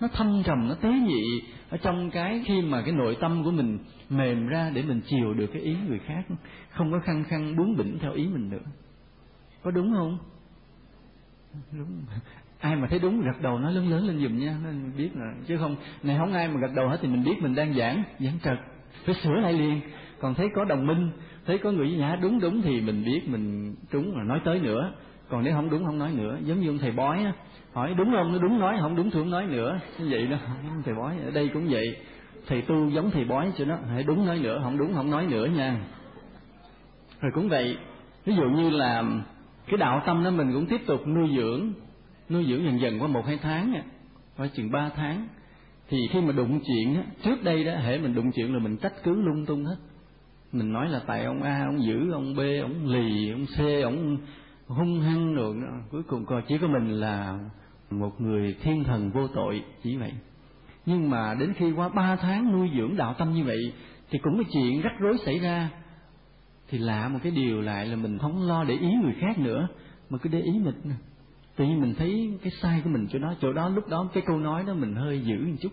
nó 0.00 0.08
thâm 0.08 0.42
trầm, 0.44 0.68
nó 0.68 0.74
tế 0.74 0.92
nhị 0.92 1.42
ở 1.70 1.76
trong 1.76 2.10
cái 2.10 2.42
khi 2.46 2.62
mà 2.62 2.82
cái 2.82 2.92
nội 2.92 3.16
tâm 3.20 3.44
của 3.44 3.50
mình 3.50 3.78
mềm 4.10 4.46
ra 4.46 4.70
để 4.74 4.82
mình 4.82 5.00
chiều 5.06 5.34
được 5.34 5.46
cái 5.52 5.62
ý 5.62 5.76
người 5.88 5.98
khác. 5.98 6.22
Không 6.70 6.92
có 6.92 6.98
khăng 7.04 7.24
khăng 7.24 7.56
bướng 7.56 7.76
bỉnh 7.76 7.98
theo 8.00 8.12
ý 8.12 8.26
mình 8.26 8.50
nữa. 8.50 8.64
Có 9.62 9.70
đúng 9.70 9.94
không? 9.94 10.18
Đúng. 11.72 12.02
Ai 12.60 12.76
mà 12.76 12.86
thấy 12.90 12.98
đúng 12.98 13.20
gật 13.20 13.42
đầu 13.42 13.58
nói 13.58 13.72
lớn 13.72 13.88
lớn 13.88 14.06
lên 14.06 14.22
giùm 14.22 14.38
nha 14.38 14.56
nên 14.64 14.96
biết 14.96 15.10
là, 15.14 15.34
chứ 15.46 15.58
không, 15.58 15.76
này 16.02 16.18
không 16.18 16.32
ai 16.32 16.48
mà 16.48 16.60
gật 16.60 16.74
đầu 16.74 16.88
hết 16.88 16.98
thì 17.02 17.08
mình 17.08 17.24
biết 17.24 17.42
mình 17.42 17.54
đang 17.54 17.74
giảng 17.74 18.02
giảng 18.18 18.38
trật, 18.44 18.58
phải 19.04 19.14
sửa 19.14 19.34
lại 19.34 19.52
liền. 19.52 19.80
Còn 20.20 20.34
thấy 20.34 20.48
có 20.54 20.64
đồng 20.64 20.86
minh 20.86 21.10
thấy 21.46 21.58
có 21.58 21.72
người 21.72 21.90
nhã 21.90 22.18
đúng 22.22 22.40
đúng 22.40 22.62
thì 22.62 22.80
mình 22.80 23.04
biết, 23.04 23.28
mình 23.28 23.74
trúng 23.90 24.14
rồi 24.14 24.24
nói 24.24 24.40
tới 24.44 24.58
nữa. 24.58 24.92
Còn 25.28 25.44
nếu 25.44 25.54
không 25.54 25.70
đúng, 25.70 25.84
không 25.84 25.98
nói 25.98 26.12
nữa. 26.12 26.38
Giống 26.44 26.60
như 26.60 26.68
ông 26.68 26.78
thầy 26.78 26.90
bói 26.90 27.24
á, 27.24 27.32
hỏi 27.72 27.94
đúng 27.98 28.12
không, 28.12 28.32
nó 28.32 28.38
đúng 28.38 28.58
nói, 28.58 28.76
không 28.80 28.96
đúng 28.96 29.10
thì 29.10 29.18
không 29.18 29.30
nói 29.30 29.46
nữa. 29.46 29.80
Như 29.98 30.06
vậy 30.10 30.26
đó 30.26 30.36
thầy 30.84 30.94
bói, 30.94 31.14
ở 31.24 31.30
đây 31.30 31.48
cũng 31.48 31.66
vậy. 31.70 31.96
Thầy 32.46 32.62
tu 32.62 32.88
giống 32.88 33.10
thầy 33.10 33.24
bói 33.24 33.52
cho 33.56 33.64
nó 33.64 33.76
hãy 33.88 34.02
đúng 34.02 34.26
nói 34.26 34.38
nữa, 34.38 34.60
không 34.62 34.78
đúng, 34.78 34.94
không 34.94 35.10
nói 35.10 35.26
nữa 35.26 35.46
nha. 35.46 35.80
Rồi 37.20 37.32
cũng 37.34 37.48
vậy, 37.48 37.76
ví 38.24 38.34
dụ 38.34 38.42
như 38.42 38.70
là 38.70 39.04
cái 39.66 39.76
đạo 39.76 40.02
tâm 40.06 40.24
đó 40.24 40.30
mình 40.30 40.52
cũng 40.52 40.66
tiếp 40.66 40.80
tục 40.86 41.06
nuôi 41.06 41.28
dưỡng 41.36 41.72
nuôi 42.28 42.46
dưỡng 42.48 42.64
dần 42.64 42.80
dần 42.80 42.98
qua 43.00 43.08
một, 43.08 43.26
hai 43.26 43.38
tháng 43.42 43.74
qua 44.36 44.46
chừng 44.54 44.70
ba 44.70 44.90
tháng. 44.96 45.28
Thì 45.88 45.98
khi 46.10 46.20
mà 46.20 46.32
đụng 46.32 46.60
chuyện 46.66 46.94
á, 46.94 47.02
trước 47.22 47.44
đây 47.44 47.64
đó 47.64 47.72
hệ 47.72 47.98
mình 47.98 48.14
đụng 48.14 48.32
chuyện 48.32 48.54
là 48.54 48.58
mình 48.58 48.76
trách 48.76 48.92
cứ 49.04 49.22
lung 49.22 49.46
tung 49.46 49.64
hết 49.64 49.76
mình 50.54 50.72
nói 50.72 50.88
là 50.88 51.00
tại 51.06 51.24
ông 51.24 51.42
a, 51.42 51.64
ông 51.66 51.82
giữ, 51.82 52.12
ông 52.12 52.34
b, 52.34 52.40
ông 52.62 52.86
lì, 52.86 53.30
ông 53.30 53.46
c, 53.46 53.84
ông 53.84 54.16
hung 54.66 55.00
hăng 55.00 55.34
rồi 55.34 55.56
cuối 55.90 56.02
cùng 56.02 56.26
coi 56.26 56.42
chỉ 56.48 56.58
có 56.58 56.68
mình 56.68 56.90
là 56.90 57.38
một 57.90 58.20
người 58.20 58.56
thiên 58.62 58.84
thần 58.84 59.10
vô 59.10 59.28
tội, 59.28 59.62
chỉ 59.82 59.96
vậy. 59.96 60.12
Nhưng 60.86 61.10
mà 61.10 61.34
đến 61.34 61.52
khi 61.56 61.72
qua 61.72 61.88
ba 61.88 62.16
tháng 62.16 62.52
nuôi 62.52 62.70
dưỡng 62.76 62.96
đạo 62.96 63.14
tâm 63.18 63.32
như 63.32 63.44
vậy, 63.44 63.72
thì 64.10 64.18
cũng 64.18 64.36
có 64.38 64.44
chuyện 64.52 64.80
rắc 64.80 64.92
rối 64.98 65.18
xảy 65.24 65.38
ra. 65.38 65.70
Thì 66.68 66.78
lạ 66.78 67.08
một 67.08 67.18
cái 67.22 67.32
điều 67.32 67.60
lại 67.60 67.86
là 67.86 67.96
mình 67.96 68.18
không 68.18 68.48
lo 68.48 68.64
để 68.64 68.74
ý 68.74 68.88
người 69.02 69.14
khác 69.20 69.38
nữa, 69.38 69.68
mà 70.10 70.18
cứ 70.18 70.28
để 70.28 70.40
ý 70.40 70.52
mình. 70.52 70.74
Tự 71.56 71.64
nhiên 71.64 71.80
mình 71.80 71.94
thấy 71.98 72.38
cái 72.42 72.52
sai 72.62 72.80
của 72.84 72.90
mình 72.90 73.06
chỗ 73.10 73.18
đó 73.18 73.34
chỗ 73.40 73.52
đó 73.52 73.68
lúc 73.68 73.88
đó 73.88 74.08
cái 74.12 74.22
câu 74.26 74.38
nói 74.38 74.64
đó 74.66 74.74
mình 74.74 74.94
hơi 74.94 75.20
giữ 75.20 75.46
một 75.46 75.56
chút 75.60 75.72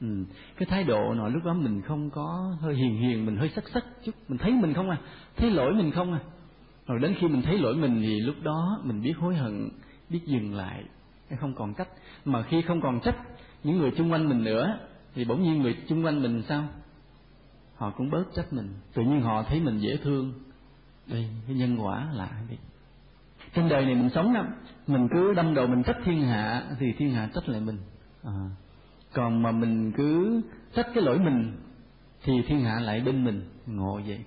ừ. 0.00 0.24
cái 0.56 0.66
thái 0.70 0.84
độ 0.84 1.14
nọ 1.14 1.28
lúc 1.28 1.44
đó 1.44 1.54
mình 1.54 1.82
không 1.82 2.10
có 2.10 2.56
hơi 2.60 2.74
hiền 2.74 2.96
hiền, 2.96 3.26
mình 3.26 3.36
hơi 3.36 3.50
sắc 3.54 3.64
sắc 3.74 3.84
chút. 4.04 4.12
Mình 4.28 4.38
thấy 4.38 4.52
mình 4.52 4.74
không 4.74 4.90
à 4.90 4.98
thấy 5.36 5.50
lỗi 5.50 5.74
mình 5.74 5.90
không 5.90 6.12
à. 6.12 6.20
Rồi 6.86 6.98
đến 6.98 7.14
khi 7.18 7.28
mình 7.28 7.42
thấy 7.42 7.58
lỗi 7.58 7.76
mình 7.76 8.02
thì 8.02 8.20
lúc 8.20 8.36
đó 8.42 8.80
mình 8.84 9.02
biết 9.02 9.14
hối 9.18 9.36
hận, 9.36 9.68
biết 10.10 10.20
dừng 10.26 10.54
lại. 10.54 10.84
Không 11.40 11.54
còn 11.54 11.74
trách 11.74 11.88
mà 12.24 12.42
khi 12.42 12.62
không 12.62 12.80
còn 12.80 13.00
trách 13.00 13.16
những 13.64 13.78
người 13.78 13.90
xung 13.90 14.12
quanh 14.12 14.28
mình 14.28 14.44
nữa, 14.44 14.78
thì 15.14 15.24
bỗng 15.24 15.42
nhiên 15.42 15.62
người 15.62 15.76
xung 15.88 16.04
quanh 16.04 16.22
mình 16.22 16.42
sao? 16.48 16.64
Họ 17.76 17.90
cũng 17.90 18.10
bớt 18.10 18.24
trách 18.34 18.52
mình. 18.52 18.68
Tự 18.94 19.02
nhiên 19.02 19.20
họ 19.20 19.42
thấy 19.42 19.60
mình 19.60 19.78
dễ 19.78 19.96
thương. 19.96 20.32
Đây, 21.06 21.28
cái 21.46 21.56
nhân 21.56 21.76
quả 21.76 22.08
là 22.12 22.30
đi 22.50 22.56
trên 23.54 23.68
đời 23.68 23.84
này 23.84 23.94
mình 23.94 24.10
sống 24.14 24.34
đó 24.34 24.44
mình 24.86 25.08
cứ 25.12 25.34
đâm 25.34 25.54
đầu 25.54 25.66
mình 25.66 25.82
trách 25.82 25.96
thiên 26.04 26.22
hạ, 26.22 26.62
thì 26.78 26.92
thiên 26.98 27.10
hạ 27.10 27.28
trách 27.34 27.48
lại 27.48 27.60
mình. 27.60 27.78
À 28.24 28.50
còn 29.12 29.42
mà 29.42 29.52
mình 29.52 29.92
cứ 29.92 30.40
trách 30.74 30.86
cái 30.94 31.04
lỗi 31.04 31.18
mình, 31.18 31.56
thì 32.24 32.42
thiên 32.46 32.60
hạ 32.60 32.80
lại 32.80 33.00
bên 33.00 33.24
mình. 33.24 33.42
Ngộ 33.66 34.00
vậy. 34.06 34.18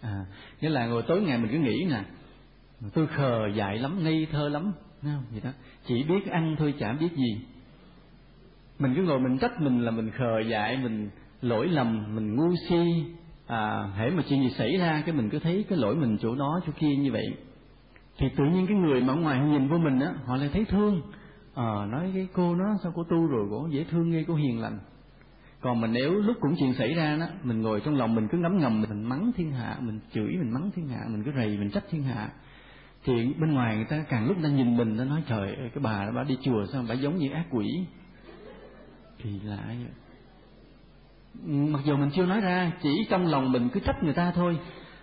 À 0.00 0.24
nghĩa 0.60 0.68
là 0.68 0.86
ngồi 0.86 1.02
tối 1.02 1.22
ngày 1.22 1.38
mình 1.38 1.52
cứ 1.52 1.58
nghĩ 1.58 1.86
nè, 1.90 2.04
tôi 2.94 3.06
khờ 3.06 3.46
dại 3.54 3.78
lắm, 3.78 4.04
ngây 4.04 4.26
thơ 4.32 4.48
lắm 4.48 4.72
không? 5.02 5.22
Vậy 5.30 5.40
đó. 5.44 5.50
Chỉ 5.86 6.02
biết 6.02 6.26
ăn 6.30 6.56
thôi, 6.58 6.74
chả 6.78 6.92
biết 6.92 7.12
gì. 7.16 7.40
Mình 8.78 8.94
cứ 8.94 9.02
ngồi 9.02 9.20
mình 9.20 9.38
trách 9.38 9.60
mình 9.60 9.80
là 9.80 9.90
mình 9.90 10.10
khờ 10.10 10.40
dại, 10.48 10.76
mình 10.76 11.10
lỗi 11.42 11.68
lầm, 11.68 12.16
mình 12.16 12.36
ngu 12.36 12.54
si. 12.68 13.04
À 13.46 13.92
hễ 13.96 14.10
mà 14.10 14.22
chuyện 14.28 14.42
gì 14.42 14.50
xảy 14.50 14.76
ra 14.76 15.02
cái 15.06 15.14
mình 15.14 15.30
cứ 15.30 15.38
thấy 15.38 15.64
cái 15.68 15.78
lỗi 15.78 15.96
mình 15.96 16.18
chỗ 16.20 16.34
đó, 16.34 16.60
chỗ 16.66 16.72
kia 16.78 16.96
như 16.96 17.12
vậy. 17.12 17.26
Thì 18.18 18.26
tự 18.36 18.44
nhiên 18.44 18.66
cái 18.66 18.76
người 18.76 19.02
mà 19.02 19.12
ở 19.12 19.16
ngoài 19.16 19.40
nhìn 19.40 19.68
vô 19.68 19.78
mình 19.78 20.00
á, 20.00 20.14
họ 20.26 20.36
lại 20.36 20.50
thấy 20.52 20.64
thương 20.64 21.02
à, 21.56 21.86
nói 21.86 22.10
cái 22.14 22.28
cô 22.32 22.54
nó 22.54 22.76
sao 22.82 22.92
cô 22.96 23.04
tu 23.04 23.26
rồi 23.26 23.46
cô 23.50 23.68
dễ 23.70 23.84
thương 23.84 24.10
nghe 24.10 24.24
cô 24.28 24.34
hiền 24.34 24.60
lành. 24.60 24.78
Còn 25.60 25.80
mình 25.80 25.92
nếu 25.92 26.12
lúc 26.12 26.36
cũng 26.40 26.54
chuyện 26.58 26.74
xảy 26.74 26.94
ra 26.94 27.16
đó 27.16 27.26
mình 27.42 27.62
ngồi 27.62 27.80
trong 27.80 27.94
lòng 27.94 28.14
mình 28.14 28.28
cứ 28.28 28.38
ngấm 28.38 28.58
ngầm 28.58 28.80
mình 28.82 29.02
mắng 29.02 29.32
thiên 29.36 29.52
hạ 29.52 29.76
mình 29.80 30.00
chửi 30.12 30.28
mình 30.28 30.52
mắng 30.52 30.70
thiên 30.74 30.88
hạ 30.88 31.04
mình 31.08 31.24
cứ 31.24 31.32
rầy 31.36 31.58
mình 31.58 31.70
trách 31.70 31.84
thiên 31.90 32.02
hạ 32.02 32.30
thì 33.04 33.34
bên 33.40 33.52
ngoài 33.52 33.76
người 33.76 33.84
ta 33.84 34.04
càng 34.08 34.26
lúc 34.26 34.36
ta 34.42 34.48
nhìn 34.48 34.76
mình 34.76 34.96
nó 34.96 35.04
nói 35.04 35.22
trời 35.28 35.48
ơi 35.48 35.70
cái 35.74 35.82
bà 35.82 36.10
bà 36.10 36.22
đi 36.22 36.38
chùa 36.42 36.66
sao 36.72 36.84
bà 36.88 36.94
giống 36.94 37.16
như 37.16 37.30
ác 37.30 37.46
quỷ? 37.50 37.84
Thì 39.22 39.40
lạ 39.44 39.64
vậy? 39.66 39.92
Mặc 41.44 41.80
dù 41.84 41.96
mình 41.96 42.10
chưa 42.14 42.26
nói 42.26 42.40
ra 42.40 42.72
chỉ 42.82 43.06
trong 43.10 43.26
lòng 43.26 43.52
mình 43.52 43.68
cứ 43.72 43.80
trách 43.80 44.02
người 44.02 44.14
ta 44.14 44.32
thôi 44.34 44.58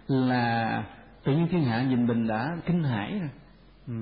là 0.08 0.84
tự 1.24 1.36
nhiên 1.36 1.48
thiên 1.52 1.64
hạ 1.64 1.84
nhìn 1.84 2.08
mình 2.08 2.28
đã 2.28 2.58
kinh 2.66 2.84
hãi 2.84 3.20
rồi. 3.20 3.30
Ừ 3.88 3.94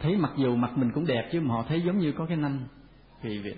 thấy 0.00 0.16
mặc 0.16 0.32
dù 0.36 0.56
mặt 0.56 0.78
mình 0.78 0.90
cũng 0.94 1.06
đẹp 1.06 1.28
chứ 1.32 1.40
mà 1.40 1.54
họ 1.54 1.64
thấy 1.68 1.82
giống 1.86 1.98
như 1.98 2.12
có 2.12 2.26
cái 2.26 2.36
nanh. 2.36 2.58
Thì 3.22 3.38
vậy 3.38 3.54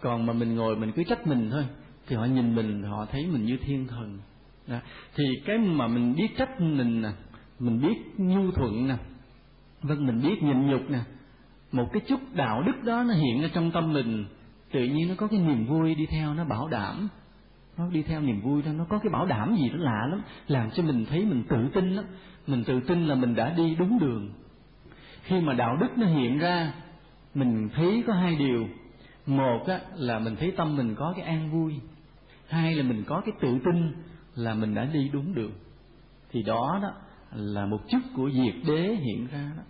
còn 0.00 0.26
mà 0.26 0.32
mình 0.32 0.54
ngồi 0.54 0.76
mình 0.76 0.92
cứ 0.92 1.02
trách 1.04 1.26
mình 1.26 1.50
thôi 1.50 1.64
thì 2.06 2.16
họ 2.16 2.24
nhìn 2.24 2.54
mình 2.54 2.82
họ 2.82 3.06
thấy 3.12 3.26
mình 3.26 3.44
như 3.44 3.56
thiên 3.56 3.86
thần. 3.86 4.18
Đó. 4.66 4.76
thì 5.16 5.24
cái 5.44 5.58
mà 5.58 5.86
mình 5.86 6.14
biết 6.14 6.28
trách 6.38 6.60
mình 6.60 7.02
nè 7.02 7.08
mình 7.58 7.80
biết 7.80 7.94
nhu 8.16 8.50
thuận 8.50 8.88
nè 8.88 8.96
vâng 9.82 10.06
mình 10.06 10.22
biết 10.22 10.42
nhịn 10.42 10.66
nhục 10.66 10.90
nè 10.90 10.98
một 11.72 11.92
cái 11.92 12.02
chút 12.08 12.20
đạo 12.34 12.62
đức 12.62 12.84
đó 12.84 13.02
nó 13.02 13.14
hiện 13.14 13.42
ở 13.42 13.48
trong 13.54 13.70
tâm 13.70 13.92
mình 13.92 14.24
tự 14.72 14.84
nhiên 14.84 15.08
nó 15.08 15.14
có 15.16 15.26
cái 15.26 15.38
niềm 15.38 15.66
vui 15.66 15.94
đi 15.94 16.06
theo 16.06 16.34
nó 16.34 16.44
bảo 16.44 16.68
đảm. 16.68 17.08
Nó 17.76 17.88
đi 17.90 18.02
theo 18.02 18.20
niềm 18.20 18.40
vui 18.40 18.62
đó 18.62 18.72
nó 18.72 18.86
có 18.88 18.98
cái 18.98 19.10
bảo 19.12 19.26
đảm 19.26 19.56
gì 19.56 19.68
đó 19.68 19.76
lạ 19.78 20.06
lắm 20.10 20.22
làm 20.48 20.70
cho 20.70 20.82
mình 20.82 21.06
thấy 21.10 21.24
mình 21.24 21.44
tự 21.48 21.68
tin 21.74 21.90
lắm. 21.90 22.04
Mình 22.46 22.64
tự 22.64 22.80
tin 22.80 23.06
là 23.06 23.14
mình 23.14 23.34
đã 23.34 23.54
đi 23.56 23.74
đúng 23.78 23.98
đường 23.98 24.30
khi 25.26 25.40
mà 25.40 25.54
đạo 25.54 25.76
đức 25.76 25.98
nó 25.98 26.06
hiện 26.06 26.38
ra 26.38 26.72
mình 27.34 27.68
thấy 27.74 28.04
có 28.06 28.12
hai 28.12 28.36
điều. 28.36 28.66
Một 29.26 29.64
á, 29.66 29.80
là 29.94 30.18
mình 30.18 30.36
thấy 30.36 30.52
tâm 30.56 30.76
mình 30.76 30.94
có 30.94 31.12
cái 31.16 31.26
an 31.26 31.50
vui. 31.50 31.74
Hai 32.48 32.74
là 32.74 32.82
mình 32.82 33.04
có 33.06 33.20
cái 33.20 33.34
tự 33.40 33.58
tin 33.64 33.92
là 34.34 34.54
mình 34.54 34.74
đã 34.74 34.84
đi 34.84 35.08
đúng 35.12 35.34
đường. 35.34 35.52
Thì 36.32 36.42
đó 36.42 36.78
đó 36.82 36.92
là 37.32 37.66
một 37.66 37.80
chút 37.88 37.98
của 38.16 38.30
diệt 38.30 38.54
đế 38.66 38.96
hiện 38.96 39.26
ra 39.32 39.50
đó. 39.56 39.62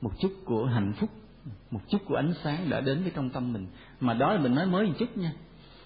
Một 0.00 0.10
chút 0.20 0.32
của 0.44 0.64
hạnh 0.64 0.92
phúc 0.92 1.10
một 1.70 1.80
chút 1.88 1.98
của 2.04 2.14
ánh 2.14 2.32
sáng 2.44 2.70
đã 2.70 2.80
đến 2.80 3.02
với 3.02 3.12
trong 3.14 3.30
tâm 3.30 3.52
mình. 3.52 3.66
Mà 4.00 4.14
đó 4.14 4.32
là 4.32 4.40
mình 4.40 4.54
nói 4.54 4.66
mới 4.66 4.86
một 4.86 4.92
chút 4.98 5.16
nha. 5.16 5.32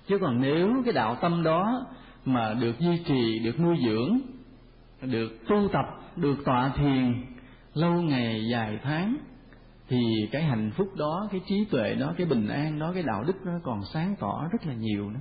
Chứ 0.06 0.18
còn 0.18 0.40
nếu 0.40 0.82
cái 0.84 0.92
đạo 0.92 1.16
tâm 1.20 1.42
đó 1.42 1.86
mà 2.24 2.54
được 2.54 2.78
duy 2.78 2.98
trì 3.04 3.38
được 3.38 3.60
nuôi 3.60 3.76
dưỡng 3.84 4.18
được 5.02 5.48
tu 5.48 5.68
tập 5.72 5.84
được 6.16 6.44
tọa 6.44 6.68
thiền 6.76 7.24
lâu 7.80 8.02
ngày, 8.02 8.48
dài 8.52 8.78
tháng, 8.82 9.16
thì 9.88 9.98
cái 10.32 10.42
hạnh 10.42 10.70
phúc 10.76 10.88
đó, 10.96 11.28
cái 11.32 11.40
trí 11.46 11.64
tuệ 11.70 11.94
đó, 11.94 12.14
cái 12.16 12.26
bình 12.26 12.48
an 12.48 12.78
đó, 12.78 12.92
cái 12.94 13.02
đạo 13.02 13.24
đức 13.24 13.36
nó 13.44 13.52
còn 13.64 13.80
sáng 13.92 14.14
tỏ 14.20 14.48
rất 14.52 14.66
là 14.66 14.74
nhiều 14.74 15.10
nữa. 15.10 15.20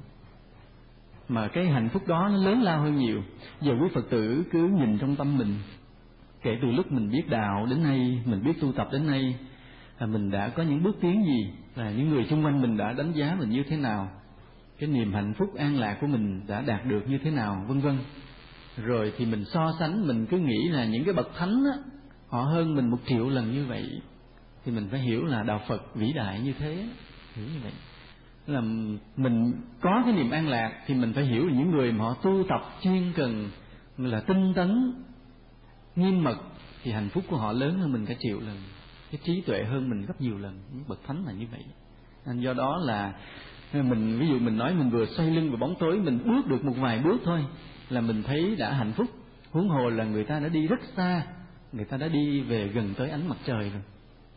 Mà 1.28 1.48
cái 1.48 1.66
hạnh 1.66 1.90
phúc 1.90 2.08
đó 2.08 2.30
nó 2.32 2.38
lớn 2.38 2.62
lao 2.62 2.82
hơn 2.82 2.98
nhiều. 2.98 3.22
Giờ 3.62 3.72
quý 3.82 3.88
phật 3.94 4.10
tử 4.10 4.44
cứ 4.52 4.68
nhìn 4.68 4.98
trong 4.98 5.16
tâm 5.16 5.38
mình, 5.38 5.56
kể 6.42 6.58
từ 6.62 6.72
lúc 6.72 6.92
mình 6.92 7.10
biết 7.10 7.30
đạo 7.30 7.66
đến 7.66 7.84
nay, 7.84 8.22
mình 8.26 8.44
biết 8.44 8.62
tu 8.62 8.72
tập 8.72 8.88
đến 8.92 9.08
nay, 9.08 9.36
là 10.00 10.08
mình 10.08 10.32
đã 10.32 10.50
có 10.50 10.64
những 10.64 10.84
bước 10.84 10.98
tiến 11.02 11.26
gì, 11.26 11.54
là 11.76 11.92
những 11.92 12.10
người 12.10 12.26
xung 12.26 12.46
quanh 12.46 12.62
mình 12.62 12.78
đã 12.78 12.94
đánh 12.94 13.12
giá 13.12 13.36
mình 13.40 13.50
như 13.50 13.64
thế 13.70 13.78
nào, 13.78 14.10
cái 14.80 14.90
niềm 14.90 15.14
hạnh 15.14 15.34
phúc 15.38 15.56
an 15.58 15.80
lạc 15.80 15.98
của 16.02 16.08
mình 16.08 16.48
đã 16.48 16.62
đạt 16.62 16.86
được 16.86 17.10
như 17.10 17.18
thế 17.24 17.32
nào, 17.32 17.66
vân 17.68 17.80
vân. 17.80 17.98
Rồi 18.78 19.14
thì 19.18 19.26
mình 19.26 19.46
so 19.46 19.74
sánh, 19.80 20.08
mình 20.08 20.26
cứ 20.26 20.38
nghĩ 20.38 20.70
là 20.70 20.86
những 20.86 21.04
cái 21.04 21.14
bậc 21.14 21.30
thánh 21.38 21.64
á 21.74 21.78
họ 22.30 22.42
hơn 22.42 22.76
mình 22.76 22.90
một 22.90 22.98
triệu 23.06 23.30
lần 23.30 23.52
như 23.52 23.66
vậy, 23.66 24.02
thì 24.66 24.72
mình 24.72 24.88
phải 24.92 25.00
hiểu 25.00 25.26
là 25.26 25.44
đạo 25.44 25.62
phật 25.68 25.96
vĩ 25.96 26.14
đại 26.14 26.40
như 26.42 26.54
thế, 26.54 26.88
hiểu 27.36 27.46
như 27.54 27.60
vậy. 27.64 27.72
Là 28.48 28.62
mình 29.18 29.54
có 29.82 30.02
cái 30.06 30.14
niềm 30.14 30.32
an 30.32 30.48
lạc 30.48 30.84
thì 30.86 30.96
mình 30.96 31.14
phải 31.14 31.26
hiểu 31.26 31.48
là 31.48 31.54
những 31.54 31.72
người 31.72 31.92
mà 31.92 32.06
họ 32.06 32.14
tu 32.14 32.44
tập 32.50 32.62
chuyên 32.82 33.12
cần 33.16 33.50
là 33.98 34.20
tinh 34.20 34.54
tấn, 34.56 34.94
nghiêm 35.96 36.24
mật, 36.24 36.38
thì 36.84 36.92
hạnh 36.92 37.10
phúc 37.10 37.24
của 37.28 37.38
họ 37.38 37.52
lớn 37.52 37.80
hơn 37.80 37.94
mình 37.94 38.06
cả 38.06 38.14
triệu 38.20 38.40
lần. 38.40 38.58
Cái 39.12 39.22
trí 39.24 39.42
tuệ 39.42 39.64
hơn 39.64 39.90
mình 39.90 40.06
gấp 40.06 40.22
nhiều 40.22 40.38
lần, 40.38 40.62
những 40.74 40.84
bậc 40.88 41.00
thánh 41.08 41.26
là 41.26 41.32
như 41.32 41.46
vậy. 41.52 41.64
Nên 42.26 42.40
do 42.40 42.54
đó 42.54 42.78
là 42.78 43.14
mình, 43.74 44.20
ví 44.20 44.28
dụ 44.28 44.40
mình 44.40 44.58
nói 44.58 44.74
mình 44.74 44.90
vừa 44.90 45.06
xoay 45.06 45.30
lưng 45.30 45.50
vào 45.50 45.58
bóng 45.58 45.76
tối, 45.80 46.00
mình 46.00 46.20
bước 46.26 46.48
được 46.48 46.66
một 46.66 46.74
vài 46.78 47.00
bước 47.00 47.22
thôi, 47.26 47.46
là 47.90 48.02
mình 48.02 48.24
thấy 48.24 48.56
đã 48.56 48.74
hạnh 48.74 48.92
phúc. 48.92 49.08
Huống 49.52 49.70
hồ 49.70 49.90
là 49.90 50.04
người 50.04 50.24
ta 50.24 50.40
đã 50.40 50.48
đi 50.48 50.68
rất 50.68 50.80
xa 50.96 51.24
người 51.72 51.86
ta 51.86 51.98
đã 51.98 52.08
đi 52.08 52.42
về 52.42 52.68
gần 52.68 52.94
tới 52.98 53.10
ánh 53.10 53.28
mặt 53.28 53.38
trời 53.46 53.70
rồi. 53.70 53.82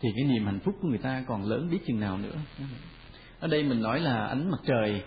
Thì 0.00 0.08
cái 0.16 0.24
niềm 0.24 0.46
hạnh 0.46 0.60
phúc 0.64 0.74
của 0.82 0.88
người 0.88 0.98
ta 0.98 1.24
còn 1.28 1.44
lớn 1.44 1.68
biết 1.70 1.78
chừng 1.86 2.00
nào 2.00 2.18
nữa. 2.18 2.34
Ở 3.40 3.48
đây 3.48 3.62
mình 3.62 3.82
nói 3.82 4.00
là 4.00 4.26
ánh 4.26 4.50
mặt 4.50 4.60
trời, 4.66 5.02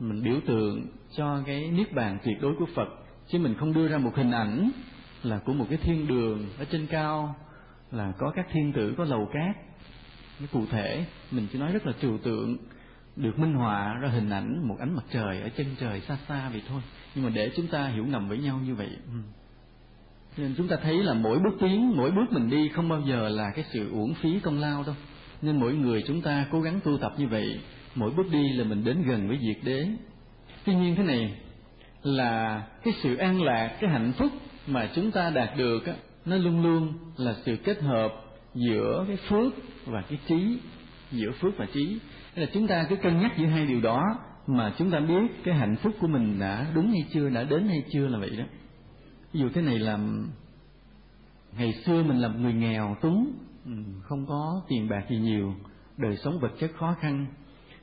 mình 0.00 0.22
biểu 0.22 0.40
tượng 0.46 0.86
cho 1.16 1.42
cái 1.46 1.70
niết 1.70 1.92
bàn 1.92 2.18
tuyệt 2.24 2.36
đối 2.40 2.54
của 2.58 2.66
phật. 2.74 2.88
Chứ 3.28 3.38
mình 3.38 3.54
không 3.54 3.72
đưa 3.72 3.88
ra 3.88 3.98
một 3.98 4.16
hình 4.16 4.30
ảnh 4.30 4.70
là 5.22 5.38
của 5.38 5.52
một 5.52 5.66
cái 5.68 5.78
thiên 5.82 6.06
đường 6.06 6.46
ở 6.58 6.64
trên 6.64 6.86
cao, 6.86 7.36
là 7.90 8.12
có 8.18 8.32
các 8.36 8.46
thiên 8.52 8.72
tử, 8.72 8.94
có 8.98 9.04
lầu 9.04 9.28
cát. 9.32 9.56
Cái 10.38 10.48
cụ 10.52 10.66
thể, 10.70 11.04
mình 11.30 11.46
chỉ 11.52 11.58
nói 11.58 11.72
rất 11.72 11.86
là 11.86 11.92
trừu 12.00 12.18
tượng, 12.18 12.56
được 13.16 13.38
minh 13.38 13.54
họa 13.54 13.94
ra 13.94 14.08
hình 14.08 14.30
ảnh 14.30 14.68
một 14.68 14.76
ánh 14.80 14.96
mặt 14.96 15.04
trời 15.10 15.42
ở 15.42 15.48
chân 15.48 15.66
trời 15.80 16.00
xa 16.00 16.18
xa 16.28 16.48
vậy 16.48 16.62
thôi. 16.68 16.82
Nhưng 17.14 17.24
mà 17.24 17.30
để 17.34 17.50
chúng 17.56 17.66
ta 17.66 17.88
hiểu 17.88 18.06
ngầm 18.06 18.28
với 18.28 18.38
nhau 18.38 18.60
như 18.64 18.74
vậy. 18.74 18.90
Ừ 19.06 19.39
nên 20.36 20.54
chúng 20.56 20.68
ta 20.68 20.76
thấy 20.82 21.02
là 21.02 21.14
mỗi 21.14 21.38
bước 21.38 21.56
tiến 21.60 21.96
mỗi 21.96 22.10
bước 22.10 22.32
mình 22.32 22.50
đi 22.50 22.68
không 22.68 22.88
bao 22.88 23.00
giờ 23.00 23.28
là 23.28 23.50
cái 23.54 23.64
sự 23.72 23.90
uổng 23.90 24.14
phí 24.14 24.40
công 24.40 24.60
lao 24.60 24.82
đâu. 24.86 24.94
Nên 25.42 25.60
mỗi 25.60 25.74
người 25.74 26.02
chúng 26.06 26.22
ta 26.22 26.46
cố 26.50 26.60
gắng 26.60 26.80
tu 26.84 26.98
tập 26.98 27.12
như 27.18 27.28
vậy 27.28 27.60
mỗi 27.94 28.10
bước 28.10 28.26
đi 28.32 28.52
là 28.52 28.64
mình 28.64 28.84
đến 28.84 29.02
gần 29.02 29.28
với 29.28 29.38
diệt 29.42 29.64
đế. 29.64 29.86
Tuy 30.64 30.74
nhiên 30.74 30.94
thế 30.96 31.02
này 31.02 31.34
là 32.02 32.62
cái 32.84 32.94
sự 33.02 33.16
an 33.16 33.42
lạc 33.42 33.76
cái 33.80 33.90
hạnh 33.90 34.12
phúc 34.18 34.32
mà 34.66 34.88
chúng 34.94 35.10
ta 35.10 35.30
đạt 35.30 35.56
được 35.56 35.86
á, 35.86 35.92
nó 36.24 36.36
luôn 36.36 36.62
luôn 36.62 36.92
là 37.16 37.34
sự 37.44 37.56
kết 37.56 37.82
hợp 37.82 38.12
giữa 38.54 39.04
cái 39.08 39.16
phước 39.16 39.52
và 39.86 40.02
cái 40.08 40.18
trí 40.28 40.58
giữa 41.12 41.30
phước 41.30 41.56
và 41.56 41.66
trí. 41.72 41.98
Là 42.34 42.46
chúng 42.54 42.66
ta 42.66 42.86
cứ 42.88 42.96
cân 42.96 43.20
nhắc 43.20 43.32
giữa 43.38 43.46
hai 43.46 43.66
điều 43.66 43.80
đó 43.80 44.02
mà 44.46 44.72
chúng 44.78 44.90
ta 44.90 45.00
biết 45.00 45.44
cái 45.44 45.54
hạnh 45.54 45.76
phúc 45.82 45.92
của 46.00 46.06
mình 46.06 46.38
đã 46.40 46.66
đúng 46.74 46.90
hay 46.90 47.04
chưa 47.12 47.28
đã 47.28 47.44
đến 47.44 47.68
hay 47.68 47.82
chưa 47.92 48.08
là 48.08 48.18
vậy 48.18 48.30
đó 48.30 48.44
ví 49.32 49.40
dụ 49.40 49.48
thế 49.54 49.62
này 49.62 49.78
là 49.78 49.98
ngày 51.56 51.72
xưa 51.72 52.02
mình 52.02 52.18
làm 52.18 52.42
người 52.42 52.52
nghèo 52.52 52.96
túng 53.00 53.32
ừ, 53.64 53.72
không 54.02 54.26
có 54.26 54.62
tiền 54.68 54.88
bạc 54.88 55.04
gì 55.10 55.16
nhiều, 55.16 55.54
đời 55.96 56.16
sống 56.16 56.38
vật 56.40 56.52
chất 56.60 56.70
khó 56.78 56.94
khăn. 57.00 57.26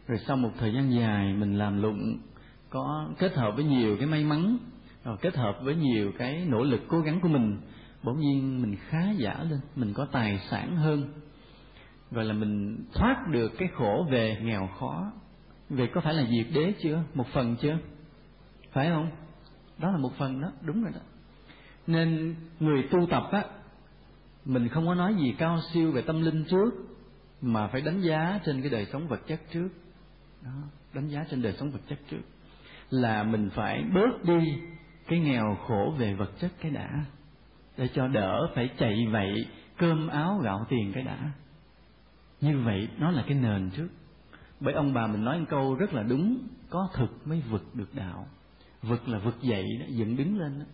Rồi 0.07 0.19
sau 0.27 0.37
một 0.37 0.51
thời 0.59 0.73
gian 0.73 0.93
dài 0.93 1.33
mình 1.33 1.57
làm 1.57 1.81
lụng, 1.81 2.17
có 2.69 3.09
kết 3.17 3.33
hợp 3.33 3.51
với 3.55 3.63
nhiều 3.63 3.97
cái 3.97 4.07
may 4.07 4.23
mắn 4.23 4.57
rồi 5.03 5.17
kết 5.21 5.35
hợp 5.35 5.59
với 5.63 5.75
nhiều 5.75 6.11
cái 6.17 6.45
nỗ 6.47 6.63
lực 6.63 6.81
cố 6.87 6.99
gắng 6.99 7.19
của 7.21 7.27
mình, 7.27 7.57
bỗng 8.03 8.19
nhiên 8.19 8.61
mình 8.61 8.75
khá 8.89 9.11
giả 9.17 9.43
lên, 9.49 9.59
mình 9.75 9.93
có 9.93 10.07
tài 10.11 10.39
sản 10.49 10.75
hơn. 10.75 11.13
Gọi 12.11 12.25
là 12.25 12.33
mình 12.33 12.77
thoát 12.93 13.27
được 13.31 13.51
cái 13.57 13.67
khổ 13.75 14.07
về 14.09 14.37
nghèo 14.43 14.69
khó. 14.79 15.11
Về 15.69 15.87
có 15.93 16.01
phải 16.01 16.13
là 16.13 16.23
diệt 16.29 16.47
đế 16.53 16.73
chưa? 16.83 17.03
Một 17.13 17.27
phần 17.33 17.55
chưa? 17.61 17.77
Phải 18.71 18.89
không? 18.89 19.09
Đó 19.77 19.91
là 19.91 19.97
một 19.97 20.11
phần 20.17 20.41
đó, 20.41 20.51
đúng 20.61 20.83
rồi 20.83 20.91
đó 20.93 21.01
nên 21.87 22.35
người 22.59 22.87
tu 22.91 23.07
tập 23.09 23.23
á, 23.31 23.43
mình 24.45 24.67
không 24.67 24.87
có 24.87 24.95
nói 24.95 25.15
gì 25.15 25.35
cao 25.37 25.59
siêu 25.73 25.91
về 25.91 26.01
tâm 26.01 26.21
linh 26.21 26.43
trước, 26.43 26.73
mà 27.41 27.67
phải 27.67 27.81
đánh 27.81 28.01
giá 28.01 28.39
trên 28.45 28.61
cái 28.61 28.69
đời 28.69 28.85
sống 28.85 29.07
vật 29.07 29.21
chất 29.27 29.41
trước. 29.51 29.69
Đó, 30.41 30.51
đánh 30.93 31.07
giá 31.07 31.25
trên 31.29 31.41
đời 31.41 31.53
sống 31.59 31.71
vật 31.71 31.81
chất 31.89 31.99
trước. 32.09 32.21
Là 32.89 33.23
mình 33.23 33.49
phải 33.49 33.83
bớt 33.93 34.23
đi 34.23 34.39
cái 35.07 35.19
nghèo 35.19 35.57
khổ 35.67 35.95
về 35.97 36.13
vật 36.13 36.31
chất 36.39 36.51
cái 36.61 36.71
đã, 36.71 37.05
để 37.77 37.87
cho 37.87 38.07
đỡ 38.07 38.47
phải 38.55 38.69
chạy 38.77 39.07
vậy 39.11 39.45
cơm 39.77 40.07
áo 40.07 40.39
gạo 40.43 40.65
tiền 40.69 40.91
cái 40.93 41.03
đã. 41.03 41.31
Như 42.41 42.59
vậy 42.59 42.89
nó 42.97 43.11
là 43.11 43.23
cái 43.27 43.37
nền 43.37 43.69
trước. 43.69 43.87
Bởi 44.59 44.73
ông 44.73 44.93
bà 44.93 45.07
mình 45.07 45.23
nói 45.23 45.39
một 45.39 45.45
câu 45.49 45.75
rất 45.75 45.93
là 45.93 46.03
đúng, 46.03 46.37
có 46.69 46.89
thực 46.93 47.27
mới 47.27 47.43
vực 47.49 47.75
được 47.75 47.95
đạo. 47.95 48.27
Vực 48.81 49.07
là 49.07 49.19
vực 49.19 49.41
dậy 49.41 49.65
đó, 49.79 49.85
dựng 49.89 50.15
đứng 50.15 50.39
lên 50.39 50.59
đó 50.59 50.65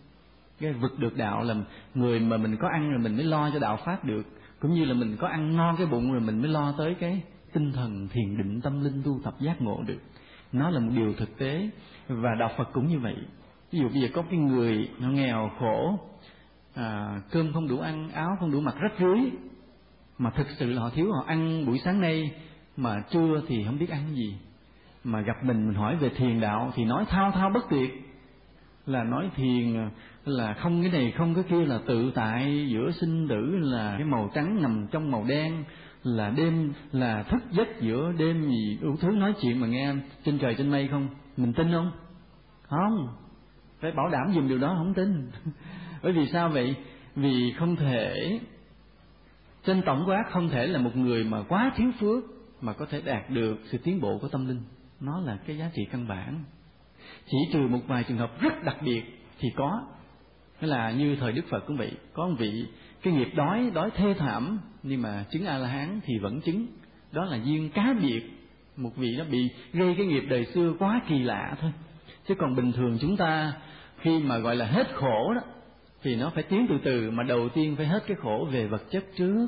cái 0.60 0.72
vực 0.72 0.98
được 0.98 1.16
đạo 1.16 1.42
là 1.42 1.54
người 1.94 2.20
mà 2.20 2.36
mình 2.36 2.56
có 2.56 2.68
ăn 2.68 2.90
rồi 2.90 2.98
mình 2.98 3.16
mới 3.16 3.24
lo 3.24 3.50
cho 3.50 3.58
đạo 3.58 3.78
pháp 3.84 4.04
được 4.04 4.22
cũng 4.60 4.74
như 4.74 4.84
là 4.84 4.94
mình 4.94 5.16
có 5.16 5.28
ăn 5.28 5.56
no 5.56 5.74
cái 5.78 5.86
bụng 5.86 6.12
rồi 6.12 6.20
mình 6.20 6.40
mới 6.40 6.50
lo 6.50 6.74
tới 6.78 6.94
cái 7.00 7.22
tinh 7.52 7.72
thần 7.72 8.08
thiền 8.08 8.36
định 8.36 8.60
tâm 8.60 8.84
linh 8.84 9.02
tu 9.04 9.20
tập 9.24 9.34
giác 9.40 9.62
ngộ 9.62 9.82
được. 9.86 10.00
Nó 10.52 10.70
là 10.70 10.80
một 10.80 10.92
điều 10.96 11.12
thực 11.14 11.38
tế 11.38 11.68
và 12.08 12.34
đạo 12.38 12.50
phật 12.56 12.68
cũng 12.72 12.88
như 12.88 12.98
vậy. 12.98 13.16
Ví 13.72 13.78
dụ 13.78 13.88
bây 13.88 14.02
giờ 14.02 14.08
có 14.14 14.22
cái 14.30 14.38
người 14.38 14.88
nó 15.00 15.08
nghèo 15.08 15.50
khổ 15.58 15.98
à, 16.74 17.20
cơm 17.30 17.52
không 17.52 17.68
đủ 17.68 17.78
ăn 17.78 18.10
áo 18.10 18.36
không 18.40 18.50
đủ 18.50 18.60
mặc 18.60 18.74
rách 18.80 18.92
rưới 18.98 19.18
mà 20.18 20.30
thực 20.30 20.46
sự 20.58 20.72
là 20.72 20.82
họ 20.82 20.90
thiếu 20.90 21.12
họ 21.12 21.24
ăn 21.26 21.66
buổi 21.66 21.80
sáng 21.84 22.00
nay 22.00 22.30
mà 22.76 23.02
trưa 23.10 23.42
thì 23.48 23.64
không 23.64 23.78
biết 23.78 23.90
ăn 23.90 24.14
gì. 24.14 24.38
Mà 25.04 25.20
gặp 25.20 25.44
mình 25.44 25.66
mình 25.66 25.76
hỏi 25.76 25.96
về 25.96 26.08
thiền 26.08 26.40
đạo 26.40 26.72
thì 26.74 26.84
nói 26.84 27.04
thao 27.08 27.30
thao 27.30 27.50
bất 27.50 27.64
tuyệt 27.70 27.90
là 28.86 29.04
nói 29.04 29.30
thiền 29.36 29.90
là 30.24 30.54
không, 30.54 30.82
cái 30.82 30.90
này 30.90 31.12
không 31.16 31.34
cái 31.34 31.44
kia 31.48 31.64
là 31.66 31.80
tự 31.86 32.12
tại 32.14 32.66
giữa 32.68 32.90
sinh 33.00 33.28
tử, 33.28 33.56
là 33.60 33.94
cái 33.98 34.06
màu 34.06 34.30
trắng 34.34 34.62
nằm 34.62 34.86
trong 34.90 35.10
màu 35.10 35.24
đen, 35.28 35.64
là 36.02 36.30
đêm, 36.30 36.72
là 36.92 37.22
thức 37.22 37.42
giấc 37.50 37.80
giữa 37.80 38.12
đêm 38.18 38.48
gì. 38.48 38.78
Đủ 38.82 38.96
thứ 39.00 39.10
nói 39.10 39.34
chuyện 39.40 39.60
mà 39.60 39.66
nghe, 39.66 39.94
trên 40.24 40.38
trời 40.38 40.54
trên 40.54 40.70
mây 40.70 40.88
không? 40.88 41.08
Mình 41.36 41.52
tin 41.52 41.72
không? 41.72 41.92
Không. 42.62 43.08
Phải 43.80 43.92
bảo 43.92 44.08
đảm 44.08 44.32
dùng 44.34 44.48
điều 44.48 44.58
đó 44.58 44.74
không 44.78 44.94
tin. 44.94 45.30
Bởi 46.02 46.12
vì 46.12 46.26
sao 46.32 46.48
vậy? 46.48 46.76
Vì 47.16 47.52
không 47.58 47.76
thể, 47.76 48.40
trên 49.64 49.82
tổng 49.86 50.04
quát 50.06 50.24
không 50.30 50.48
thể 50.48 50.66
là 50.66 50.78
một 50.78 50.96
người 50.96 51.24
mà 51.24 51.42
quá 51.48 51.72
thiếu 51.76 51.90
phước 52.00 52.24
mà 52.60 52.72
có 52.72 52.86
thể 52.90 53.00
đạt 53.00 53.30
được 53.30 53.56
sự 53.64 53.78
tiến 53.78 54.00
bộ 54.00 54.18
của 54.18 54.28
tâm 54.28 54.48
linh. 54.48 54.62
Nó 55.00 55.20
là 55.20 55.38
cái 55.46 55.58
giá 55.58 55.70
trị 55.74 55.82
căn 55.92 56.08
bản. 56.08 56.44
Chỉ 57.26 57.38
trừ 57.52 57.58
một 57.58 57.80
vài 57.86 58.04
trường 58.04 58.18
hợp 58.18 58.40
rất 58.40 58.52
đặc 58.64 58.76
biệt 58.84 59.02
thì 59.38 59.48
có. 59.56 59.86
Thế 60.64 60.68
là 60.68 60.90
như 60.90 61.16
thời 61.16 61.32
Đức 61.32 61.42
Phật 61.50 61.66
cũng 61.66 61.76
vậy, 61.76 61.92
có 62.12 62.28
một 62.28 62.34
vị 62.38 62.64
cái 63.02 63.12
nghiệp 63.12 63.28
đói, 63.34 63.70
đói 63.74 63.90
thê 63.90 64.14
thảm, 64.18 64.58
nhưng 64.82 65.02
mà 65.02 65.24
chứng 65.30 65.46
A-la-hán 65.46 66.00
thì 66.04 66.18
vẫn 66.18 66.40
chứng. 66.40 66.66
Đó 67.12 67.24
là 67.24 67.36
duyên 67.44 67.70
cá 67.70 67.94
biệt, 68.02 68.22
một 68.76 68.90
vị 68.96 69.16
nó 69.18 69.24
bị 69.30 69.48
gây 69.72 69.94
cái 69.98 70.06
nghiệp 70.06 70.24
đời 70.28 70.44
xưa 70.44 70.72
quá 70.78 71.00
kỳ 71.08 71.18
lạ 71.18 71.56
thôi. 71.60 71.72
Chứ 72.28 72.34
còn 72.34 72.56
bình 72.56 72.72
thường 72.72 72.98
chúng 73.00 73.16
ta 73.16 73.52
khi 74.00 74.18
mà 74.18 74.38
gọi 74.38 74.56
là 74.56 74.66
hết 74.66 74.94
khổ 74.94 75.34
đó, 75.34 75.40
thì 76.02 76.16
nó 76.16 76.30
phải 76.34 76.42
tiến 76.42 76.66
từ 76.68 76.78
từ, 76.84 77.10
mà 77.10 77.22
đầu 77.22 77.48
tiên 77.48 77.76
phải 77.76 77.86
hết 77.86 78.02
cái 78.06 78.16
khổ 78.22 78.48
về 78.52 78.66
vật 78.66 78.82
chất 78.90 79.04
trước. 79.16 79.46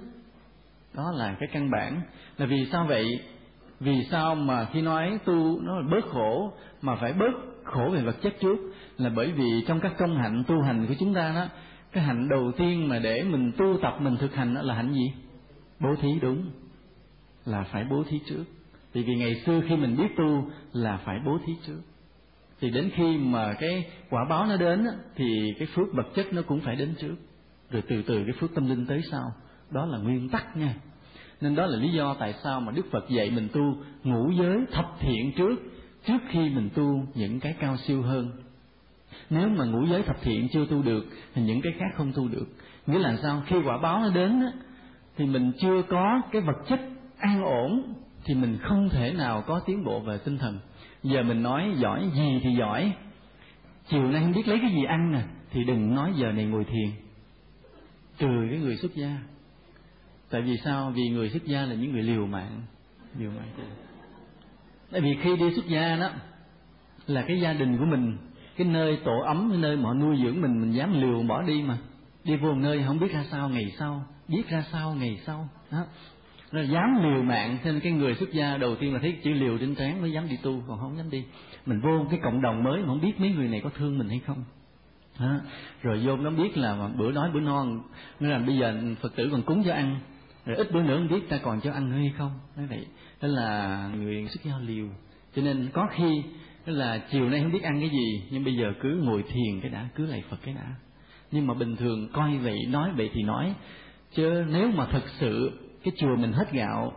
Đó 0.94 1.12
là 1.14 1.36
cái 1.40 1.48
căn 1.52 1.70
bản. 1.70 2.00
Là 2.38 2.46
vì 2.46 2.66
sao 2.72 2.86
vậy? 2.86 3.06
Vì 3.80 4.04
sao 4.10 4.34
mà 4.34 4.66
khi 4.72 4.82
nói 4.82 5.18
tu 5.24 5.60
nó 5.60 5.78
là 5.80 5.88
bớt 5.90 6.04
khổ, 6.10 6.52
mà 6.82 6.96
phải 6.96 7.12
bớt 7.12 7.32
khổ 7.64 7.90
về 7.92 8.02
vật 8.02 8.16
chất 8.22 8.34
trước 8.40 8.56
là 8.98 9.10
bởi 9.10 9.32
vì 9.32 9.64
trong 9.66 9.80
các 9.80 9.92
công 9.98 10.16
hạnh 10.16 10.44
tu 10.46 10.62
hành 10.62 10.86
của 10.86 10.94
chúng 11.00 11.14
ta 11.14 11.32
đó, 11.34 11.46
cái 11.92 12.04
hạnh 12.04 12.28
đầu 12.28 12.52
tiên 12.56 12.88
mà 12.88 12.98
để 12.98 13.22
mình 13.22 13.52
tu 13.58 13.78
tập, 13.82 13.96
mình 14.00 14.16
thực 14.16 14.34
hành 14.34 14.54
đó 14.54 14.62
là 14.62 14.74
hạnh 14.74 14.92
gì? 14.92 15.12
Bố 15.80 15.94
thí 16.00 16.08
đúng, 16.22 16.50
là 17.44 17.64
phải 17.72 17.84
bố 17.90 18.04
thí 18.08 18.20
trước. 18.26 18.44
Thì 18.94 19.02
vì 19.02 19.14
ngày 19.14 19.34
xưa 19.46 19.60
khi 19.68 19.76
mình 19.76 19.96
biết 19.96 20.08
tu 20.16 20.50
là 20.72 20.96
phải 20.96 21.18
bố 21.26 21.38
thí 21.46 21.52
trước. 21.66 21.80
Thì 22.60 22.70
đến 22.70 22.90
khi 22.94 23.18
mà 23.18 23.52
cái 23.52 23.86
quả 24.10 24.24
báo 24.30 24.46
nó 24.46 24.56
đến 24.56 24.86
thì 25.14 25.54
cái 25.58 25.68
phước 25.74 25.86
vật 25.94 26.06
chất 26.14 26.26
nó 26.32 26.42
cũng 26.42 26.60
phải 26.60 26.76
đến 26.76 26.94
trước. 27.00 27.14
Rồi 27.70 27.82
từ 27.88 28.02
từ 28.02 28.24
cái 28.24 28.34
phước 28.40 28.54
tâm 28.54 28.68
linh 28.68 28.86
tới 28.86 29.02
sau. 29.10 29.32
Đó 29.70 29.86
là 29.86 29.98
nguyên 29.98 30.28
tắc 30.28 30.56
nha. 30.56 30.74
Nên 31.40 31.54
đó 31.54 31.66
là 31.66 31.78
lý 31.78 31.92
do 31.92 32.14
tại 32.14 32.34
sao 32.44 32.60
mà 32.60 32.72
đức 32.72 32.86
phật 32.90 33.08
dạy 33.08 33.30
mình 33.30 33.48
tu 33.52 33.76
ngũ 34.04 34.30
giới 34.30 34.58
thập 34.72 34.86
thiện 35.00 35.32
trước 35.36 35.56
trước 36.06 36.18
khi 36.30 36.50
mình 36.50 36.70
tu 36.74 37.06
những 37.14 37.40
cái 37.40 37.54
cao 37.60 37.76
siêu 37.76 38.02
hơn 38.02 38.30
nếu 39.30 39.48
mà 39.48 39.64
ngũ 39.64 39.86
giới 39.86 40.02
thập 40.02 40.22
thiện 40.22 40.48
chưa 40.52 40.66
tu 40.70 40.82
được 40.82 41.06
thì 41.34 41.42
những 41.42 41.60
cái 41.62 41.72
khác 41.78 41.86
không 41.96 42.12
tu 42.12 42.28
được. 42.28 42.46
Nghĩa 42.86 42.98
là 42.98 43.16
sao? 43.22 43.42
Khi 43.46 43.56
quả 43.64 43.78
báo 43.78 44.00
nó 44.00 44.10
đến 44.10 44.40
á, 44.40 44.52
thì 45.16 45.26
mình 45.26 45.52
chưa 45.60 45.82
có 45.82 46.22
cái 46.32 46.42
vật 46.42 46.56
chất 46.68 46.80
an 47.18 47.44
ổn 47.44 47.94
thì 48.24 48.34
mình 48.34 48.58
không 48.62 48.88
thể 48.88 49.12
nào 49.12 49.42
có 49.46 49.60
tiến 49.66 49.84
bộ 49.84 50.00
về 50.00 50.18
tinh 50.24 50.38
thần. 50.38 50.58
Giờ 51.02 51.22
mình 51.22 51.42
nói 51.42 51.72
giỏi 51.76 52.10
gì 52.14 52.40
thì 52.42 52.54
giỏi. 52.58 52.92
Chiều 53.88 54.02
nay 54.02 54.22
không 54.22 54.32
biết 54.32 54.48
lấy 54.48 54.58
cái 54.62 54.70
gì 54.70 54.84
ăn 54.88 55.12
nè 55.12 55.22
thì 55.50 55.64
đừng 55.64 55.94
nói 55.94 56.12
giờ 56.16 56.32
này 56.32 56.44
ngồi 56.44 56.64
thiền. 56.64 56.90
Trừ 58.18 58.46
cái 58.50 58.58
người 58.58 58.76
xuất 58.76 58.94
gia. 58.94 59.18
Tại 60.30 60.42
vì 60.42 60.56
sao? 60.64 60.92
Vì 60.96 61.08
người 61.08 61.30
xuất 61.30 61.44
gia 61.44 61.66
là 61.66 61.74
những 61.74 61.92
người 61.92 62.02
liều 62.02 62.26
mạng. 62.26 62.62
Liều 63.18 63.30
mạng. 63.30 63.48
Tại 64.90 65.00
vì 65.00 65.16
khi 65.22 65.36
đi 65.36 65.54
xuất 65.54 65.66
gia 65.66 65.96
đó 65.96 66.10
là 67.06 67.24
cái 67.28 67.40
gia 67.40 67.52
đình 67.52 67.78
của 67.78 67.84
mình 67.84 68.16
cái 68.56 68.66
nơi 68.66 68.98
tổ 69.04 69.20
ấm, 69.26 69.48
cái 69.50 69.58
nơi 69.58 69.76
mà 69.76 69.82
họ 69.82 69.94
nuôi 69.94 70.16
dưỡng 70.22 70.40
mình 70.40 70.60
mình 70.60 70.72
dám 70.72 71.00
liều 71.00 71.22
bỏ 71.22 71.42
đi 71.42 71.62
mà. 71.62 71.78
Đi 72.24 72.36
vô 72.36 72.54
nơi 72.54 72.82
không 72.86 72.98
biết 72.98 73.12
ra 73.12 73.24
sao, 73.30 73.48
ngày 73.48 73.74
sau, 73.78 74.04
biết 74.28 74.48
ra 74.48 74.64
sao, 74.72 74.94
ngày 74.94 75.20
sau. 75.26 75.48
Đó. 75.72 75.78
Nó 76.52 76.62
dám 76.62 77.02
liều 77.02 77.22
mạng 77.22 77.58
nên 77.64 77.80
cái 77.80 77.92
người 77.92 78.14
xuất 78.14 78.32
gia 78.32 78.56
đầu 78.56 78.76
tiên 78.76 78.94
là 78.94 79.00
thấy 79.00 79.16
chữ 79.24 79.30
liều 79.30 79.58
trên 79.58 79.74
trán 79.74 80.00
mới 80.00 80.12
dám 80.12 80.28
đi 80.28 80.36
tu, 80.42 80.62
còn 80.68 80.78
không 80.78 80.96
dám 80.96 81.10
đi. 81.10 81.24
Mình 81.66 81.80
vô 81.80 82.06
cái 82.10 82.20
cộng 82.22 82.42
đồng 82.42 82.64
mới 82.64 82.80
mà 82.80 82.86
không 82.86 83.00
biết 83.00 83.20
mấy 83.20 83.30
người 83.30 83.48
này 83.48 83.60
có 83.64 83.70
thương 83.70 83.98
mình 83.98 84.08
hay 84.08 84.20
không. 84.26 84.44
Đó. 85.20 85.40
rồi 85.82 86.02
vô 86.06 86.16
nó 86.16 86.30
biết 86.30 86.56
là 86.58 86.88
bữa 86.96 87.12
đói 87.12 87.30
bữa 87.34 87.40
non 87.40 87.82
nên 88.20 88.30
là 88.30 88.38
bây 88.38 88.58
giờ 88.58 88.80
phật 89.00 89.16
tử 89.16 89.28
còn 89.32 89.42
cúng 89.42 89.62
cho 89.66 89.72
ăn. 89.72 90.00
Rồi 90.46 90.56
ít 90.56 90.72
bữa 90.72 90.82
nữa 90.82 90.96
không 90.96 91.08
biết 91.08 91.28
ta 91.28 91.38
còn 91.42 91.60
cho 91.60 91.72
ăn 91.72 91.90
nữa 91.90 91.96
hay 91.96 92.12
không. 92.18 92.30
Nói 92.56 92.66
vậy. 92.66 92.86
Đó 93.22 93.28
là 93.28 93.90
người 93.96 94.28
xuất 94.28 94.44
gia 94.44 94.58
liều. 94.58 94.86
Cho 95.36 95.42
nên 95.42 95.68
có 95.72 95.88
khi 95.92 96.22
đó 96.66 96.72
là 96.72 96.98
chiều 97.10 97.28
nay 97.28 97.40
không 97.42 97.52
biết 97.52 97.62
ăn 97.62 97.80
cái 97.80 97.88
gì, 97.88 98.22
nhưng 98.30 98.44
bây 98.44 98.56
giờ 98.56 98.72
cứ 98.80 99.00
ngồi 99.02 99.22
thiền 99.22 99.60
cái 99.60 99.70
đã, 99.70 99.88
cứ 99.94 100.06
lạy 100.06 100.24
phật 100.30 100.36
cái 100.44 100.54
đã. 100.54 100.74
Nhưng 101.30 101.46
mà 101.46 101.54
bình 101.54 101.76
thường 101.76 102.08
coi 102.12 102.36
vậy, 102.36 102.58
nói 102.68 102.90
vậy 102.96 103.10
thì 103.14 103.22
nói. 103.22 103.54
Chứ 104.12 104.44
nếu 104.48 104.70
mà 104.70 104.86
thật 104.90 105.02
sự 105.20 105.50
cái 105.84 105.92
chùa 105.96 106.16
mình 106.16 106.32
hết 106.32 106.52
gạo, 106.52 106.92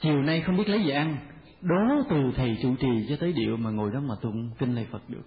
chiều 0.00 0.22
nay 0.22 0.40
không 0.40 0.56
biết 0.56 0.68
lấy 0.68 0.82
gì 0.82 0.90
ăn, 0.90 1.16
đố 1.60 2.02
từ 2.10 2.32
thầy 2.36 2.58
trụ 2.62 2.74
trì 2.76 3.06
cho 3.08 3.16
tới 3.16 3.32
điệu 3.32 3.56
mà 3.56 3.70
ngồi 3.70 3.90
đó 3.94 4.00
mà 4.00 4.14
tụng 4.22 4.50
kinh 4.58 4.74
lạy 4.74 4.86
phật 4.90 5.10
được. 5.10 5.24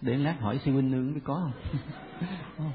Để 0.00 0.16
lát 0.16 0.40
hỏi 0.40 0.60
sư 0.64 0.72
huynh 0.72 0.90
nương 0.90 1.12
mới 1.12 1.20
có 1.24 1.34
không? 1.34 1.52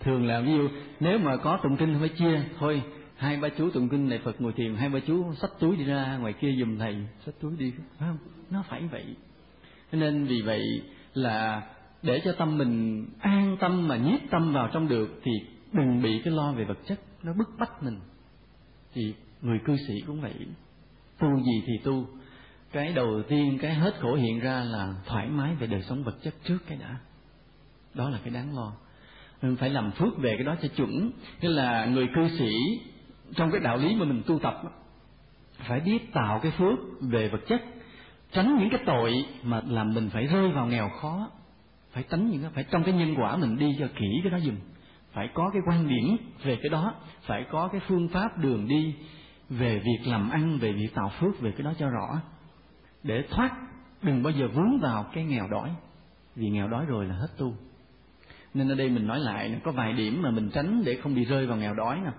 Thường 0.00 0.26
là 0.26 0.40
ví 0.40 0.52
dụ, 0.52 0.68
nếu 1.00 1.18
mà 1.18 1.36
có 1.36 1.58
tụng 1.62 1.76
kinh 1.76 1.96
phải 2.00 2.08
chia, 2.08 2.42
thôi, 2.58 2.82
hai 3.16 3.36
ba 3.36 3.48
chú 3.48 3.70
tụng 3.70 3.88
kinh 3.88 4.08
này 4.08 4.20
phật 4.24 4.40
ngồi 4.40 4.52
thiền, 4.52 4.74
hai 4.74 4.88
ba 4.88 4.98
chú 5.06 5.34
xách 5.34 5.50
túi 5.60 5.76
đi 5.76 5.84
ra 5.84 6.18
ngoài 6.20 6.32
kia 6.32 6.54
giùm 6.60 6.78
thầy, 6.78 6.96
xách 7.26 7.34
túi 7.40 7.56
đi, 7.56 7.72
phải 7.98 8.08
không? 8.08 8.18
Nó 8.50 8.64
phải 8.68 8.82
vậy 8.90 9.04
nên 9.94 10.24
vì 10.24 10.42
vậy 10.42 10.82
là 11.14 11.62
để 12.02 12.20
cho 12.24 12.32
tâm 12.32 12.58
mình 12.58 13.06
an 13.20 13.56
tâm 13.60 13.88
mà 13.88 13.96
nhiếp 13.96 14.20
tâm 14.30 14.52
vào 14.52 14.70
trong 14.72 14.88
được 14.88 15.20
thì 15.22 15.32
đừng 15.72 16.02
bị 16.02 16.20
cái 16.24 16.34
lo 16.34 16.52
về 16.52 16.64
vật 16.64 16.78
chất 16.86 17.00
nó 17.22 17.32
bức 17.32 17.48
bách 17.58 17.82
mình. 17.82 18.00
Thì 18.94 19.14
người 19.42 19.58
cư 19.64 19.76
sĩ 19.76 20.00
cũng 20.06 20.20
vậy. 20.20 20.34
Tu 21.18 21.36
gì 21.36 21.62
thì 21.66 21.72
tu. 21.84 22.06
Cái 22.72 22.92
đầu 22.92 23.22
tiên, 23.28 23.58
cái 23.62 23.74
hết 23.74 23.94
khổ 24.00 24.14
hiện 24.14 24.40
ra 24.40 24.64
là 24.64 24.94
thoải 25.06 25.28
mái 25.28 25.54
về 25.54 25.66
đời 25.66 25.82
sống 25.82 26.04
vật 26.04 26.16
chất 26.22 26.34
trước 26.44 26.58
cái 26.68 26.78
đã. 26.78 26.96
Đó 27.94 28.10
là 28.10 28.18
cái 28.24 28.34
đáng 28.34 28.56
lo. 28.56 28.72
Mình 29.42 29.56
phải 29.56 29.70
làm 29.70 29.90
phước 29.92 30.18
về 30.18 30.34
cái 30.36 30.44
đó 30.44 30.56
cho 30.62 30.68
chuẩn. 30.68 31.10
Tức 31.40 31.48
là 31.48 31.86
người 31.86 32.08
cư 32.14 32.28
sĩ, 32.38 32.52
trong 33.36 33.50
cái 33.50 33.60
đạo 33.60 33.76
lý 33.76 33.94
mà 33.94 34.04
mình 34.04 34.22
tu 34.26 34.38
tập, 34.38 34.62
phải 35.58 35.80
biết 35.80 36.12
tạo 36.12 36.40
cái 36.42 36.52
phước 36.58 36.78
về 37.00 37.28
vật 37.28 37.40
chất 37.48 37.62
tránh 38.34 38.58
những 38.58 38.70
cái 38.70 38.80
tội 38.86 39.26
mà 39.42 39.62
làm 39.68 39.94
mình 39.94 40.10
phải 40.10 40.26
rơi 40.26 40.50
vào 40.52 40.66
nghèo 40.66 40.88
khó. 40.88 41.30
Phải 41.92 42.04
tránh 42.10 42.30
những 42.30 42.42
cái, 42.42 42.50
phải 42.54 42.64
trong 42.70 42.84
cái 42.84 42.94
nhân 42.94 43.14
quả 43.18 43.36
mình 43.36 43.58
đi 43.58 43.76
cho 43.78 43.86
kỹ 43.96 44.20
cái 44.22 44.30
đó 44.30 44.38
dùm 44.38 44.54
phải 45.14 45.28
có 45.34 45.50
cái 45.52 45.62
quan 45.66 45.88
điểm 45.88 46.16
về 46.42 46.58
cái 46.62 46.70
đó, 46.70 46.94
phải 47.22 47.44
có 47.50 47.68
cái 47.68 47.80
phương 47.88 48.08
pháp 48.08 48.38
đường 48.38 48.68
đi 48.68 48.94
về 49.48 49.78
việc 49.78 49.98
làm 50.06 50.30
ăn, 50.30 50.58
về 50.58 50.72
việc 50.72 50.94
tạo 50.94 51.12
phước, 51.20 51.40
về 51.40 51.50
cái 51.50 51.62
đó 51.62 51.72
cho 51.78 51.88
rõ. 51.88 52.20
Để 53.02 53.24
thoát, 53.30 53.50
đừng 54.02 54.22
bao 54.22 54.32
giờ 54.32 54.48
vướng 54.48 54.78
vào 54.80 55.06
cái 55.14 55.24
nghèo 55.24 55.48
đói, 55.48 55.70
vì 56.36 56.50
nghèo 56.50 56.68
đói 56.68 56.86
rồi 56.86 57.06
là 57.06 57.14
hết 57.14 57.28
tu. 57.38 57.54
Nên 58.54 58.68
ở 58.68 58.74
đây 58.74 58.88
mình 58.90 59.06
nói 59.06 59.20
lại 59.20 59.60
có 59.64 59.72
vài 59.72 59.92
điểm 59.92 60.22
mà 60.22 60.30
mình 60.30 60.50
tránh 60.50 60.84
để 60.84 60.96
không 61.02 61.14
bị 61.14 61.24
rơi 61.24 61.46
vào 61.46 61.56
nghèo 61.56 61.74
đói 61.74 62.00
nè. 62.04 62.10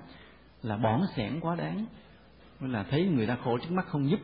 Là 0.63 0.77
bỏng 0.77 1.05
sẻn 1.15 1.39
quá 1.39 1.55
đáng. 1.55 1.85
Là 2.59 2.83
thấy 2.83 3.05
người 3.05 3.27
ta 3.27 3.37
khổ 3.43 3.57
trước 3.57 3.71
mắt 3.71 3.85
không 3.87 4.09
giúp 4.09 4.19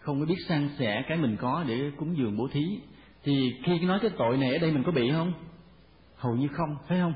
không 0.00 0.20
có 0.20 0.26
biết 0.26 0.38
san 0.48 0.68
sẻ 0.78 1.02
cái 1.08 1.18
mình 1.18 1.36
có 1.36 1.64
để 1.68 1.90
cúng 1.96 2.16
dường 2.16 2.36
bố 2.36 2.48
thí. 2.52 2.80
Thì 3.24 3.52
khi 3.64 3.78
nói 3.78 3.98
cái 4.02 4.10
tội 4.18 4.36
này 4.36 4.52
ở 4.52 4.58
đây 4.58 4.72
mình 4.72 4.82
có 4.82 4.92
bị 4.92 5.10
không? 5.10 5.32
Hầu 6.16 6.36
như 6.36 6.48
không, 6.48 6.76
phải 6.88 6.98
không? 6.98 7.14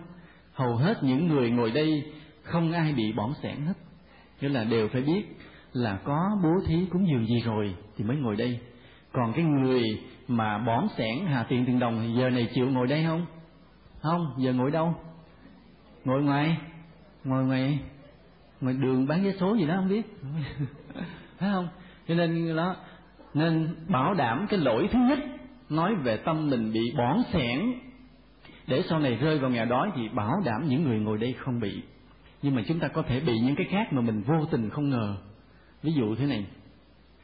Hầu 0.53 0.77
hết 0.77 1.03
những 1.03 1.27
người 1.27 1.51
ngồi 1.51 1.71
đây 1.71 2.13
không 2.43 2.73
ai 2.73 2.93
bị 2.93 3.13
bỏng 3.13 3.33
sẻn 3.43 3.57
hết. 3.67 3.75
Nghĩa 4.41 4.49
là 4.49 4.65
đều 4.65 4.89
phải 4.89 5.03
biết 5.03 5.23
là 5.73 5.99
có 6.05 6.39
bố 6.43 6.67
thí 6.67 6.87
cúng 6.91 7.07
dường 7.09 7.27
gì 7.27 7.41
rồi 7.41 7.75
thì 7.97 8.05
mới 8.05 8.17
ngồi 8.17 8.37
đây. 8.37 8.59
Còn 9.13 9.33
cái 9.33 9.45
người 9.45 9.83
mà 10.29 10.59
bỏng 10.59 10.89
sẻn, 10.97 11.27
hà 11.27 11.43
tiền 11.43 11.65
tiền 11.67 11.79
đồng 11.79 12.01
thì 12.03 12.21
giờ 12.21 12.31
này 12.31 12.49
chịu 12.55 12.67
ngồi 12.71 12.87
đây 12.87 13.05
không? 13.05 13.27
Không, 14.03 14.35
giờ 14.39 14.53
ngồi 14.53 14.71
đâu? 14.71 14.95
Ngồi 16.05 16.23
ngoài 16.23 16.59
ngồi 17.25 17.45
ngoài 17.45 17.81
ngoài 18.61 18.77
đường 18.81 19.07
bán 19.07 19.25
vé 19.25 19.33
số 19.41 19.55
gì 19.55 19.67
đó 19.67 19.75
không 19.77 19.89
biết. 19.89 20.03
Phải 21.39 21.51
không? 21.53 21.69
Cho 22.09 22.15
nên 22.15 22.57
đó, 22.57 22.77
nên 23.35 23.75
bảo 23.89 24.15
đảm 24.15 24.47
cái 24.51 24.61
lỗi 24.61 24.89
thứ 24.93 24.99
nhất, 24.99 25.19
nói 25.69 25.95
về 25.95 26.17
tâm 26.17 26.51
mình 26.51 26.73
bị 26.73 26.93
bỏng 26.97 27.23
sẻn. 27.33 27.75
Để 28.67 28.83
sau 28.89 28.99
này 28.99 29.15
rơi 29.15 29.39
vào 29.39 29.51
nghèo 29.51 29.65
đói 29.65 29.91
thì 29.97 30.09
bảo 30.09 30.33
đảm 30.45 30.69
những 30.69 30.85
người 30.85 30.99
ngồi 30.99 31.19
đây 31.19 31.33
không 31.33 31.61
bị. 31.61 31.83
Nhưng 32.43 32.55
mà 32.55 32.63
chúng 32.69 32.79
ta 32.79 32.89
có 32.89 33.03
thể 33.03 33.21
bị 33.21 33.39
những 33.39 33.57
cái 33.57 33.67
khác 33.71 33.93
mà 33.93 34.01
mình 34.01 34.23
vô 34.23 34.45
tình 34.51 34.71
không 34.71 34.91
ngờ. 34.91 35.17
Ví 35.83 35.93
dụ 35.93 36.15
thế 36.15 36.27
này, 36.27 36.47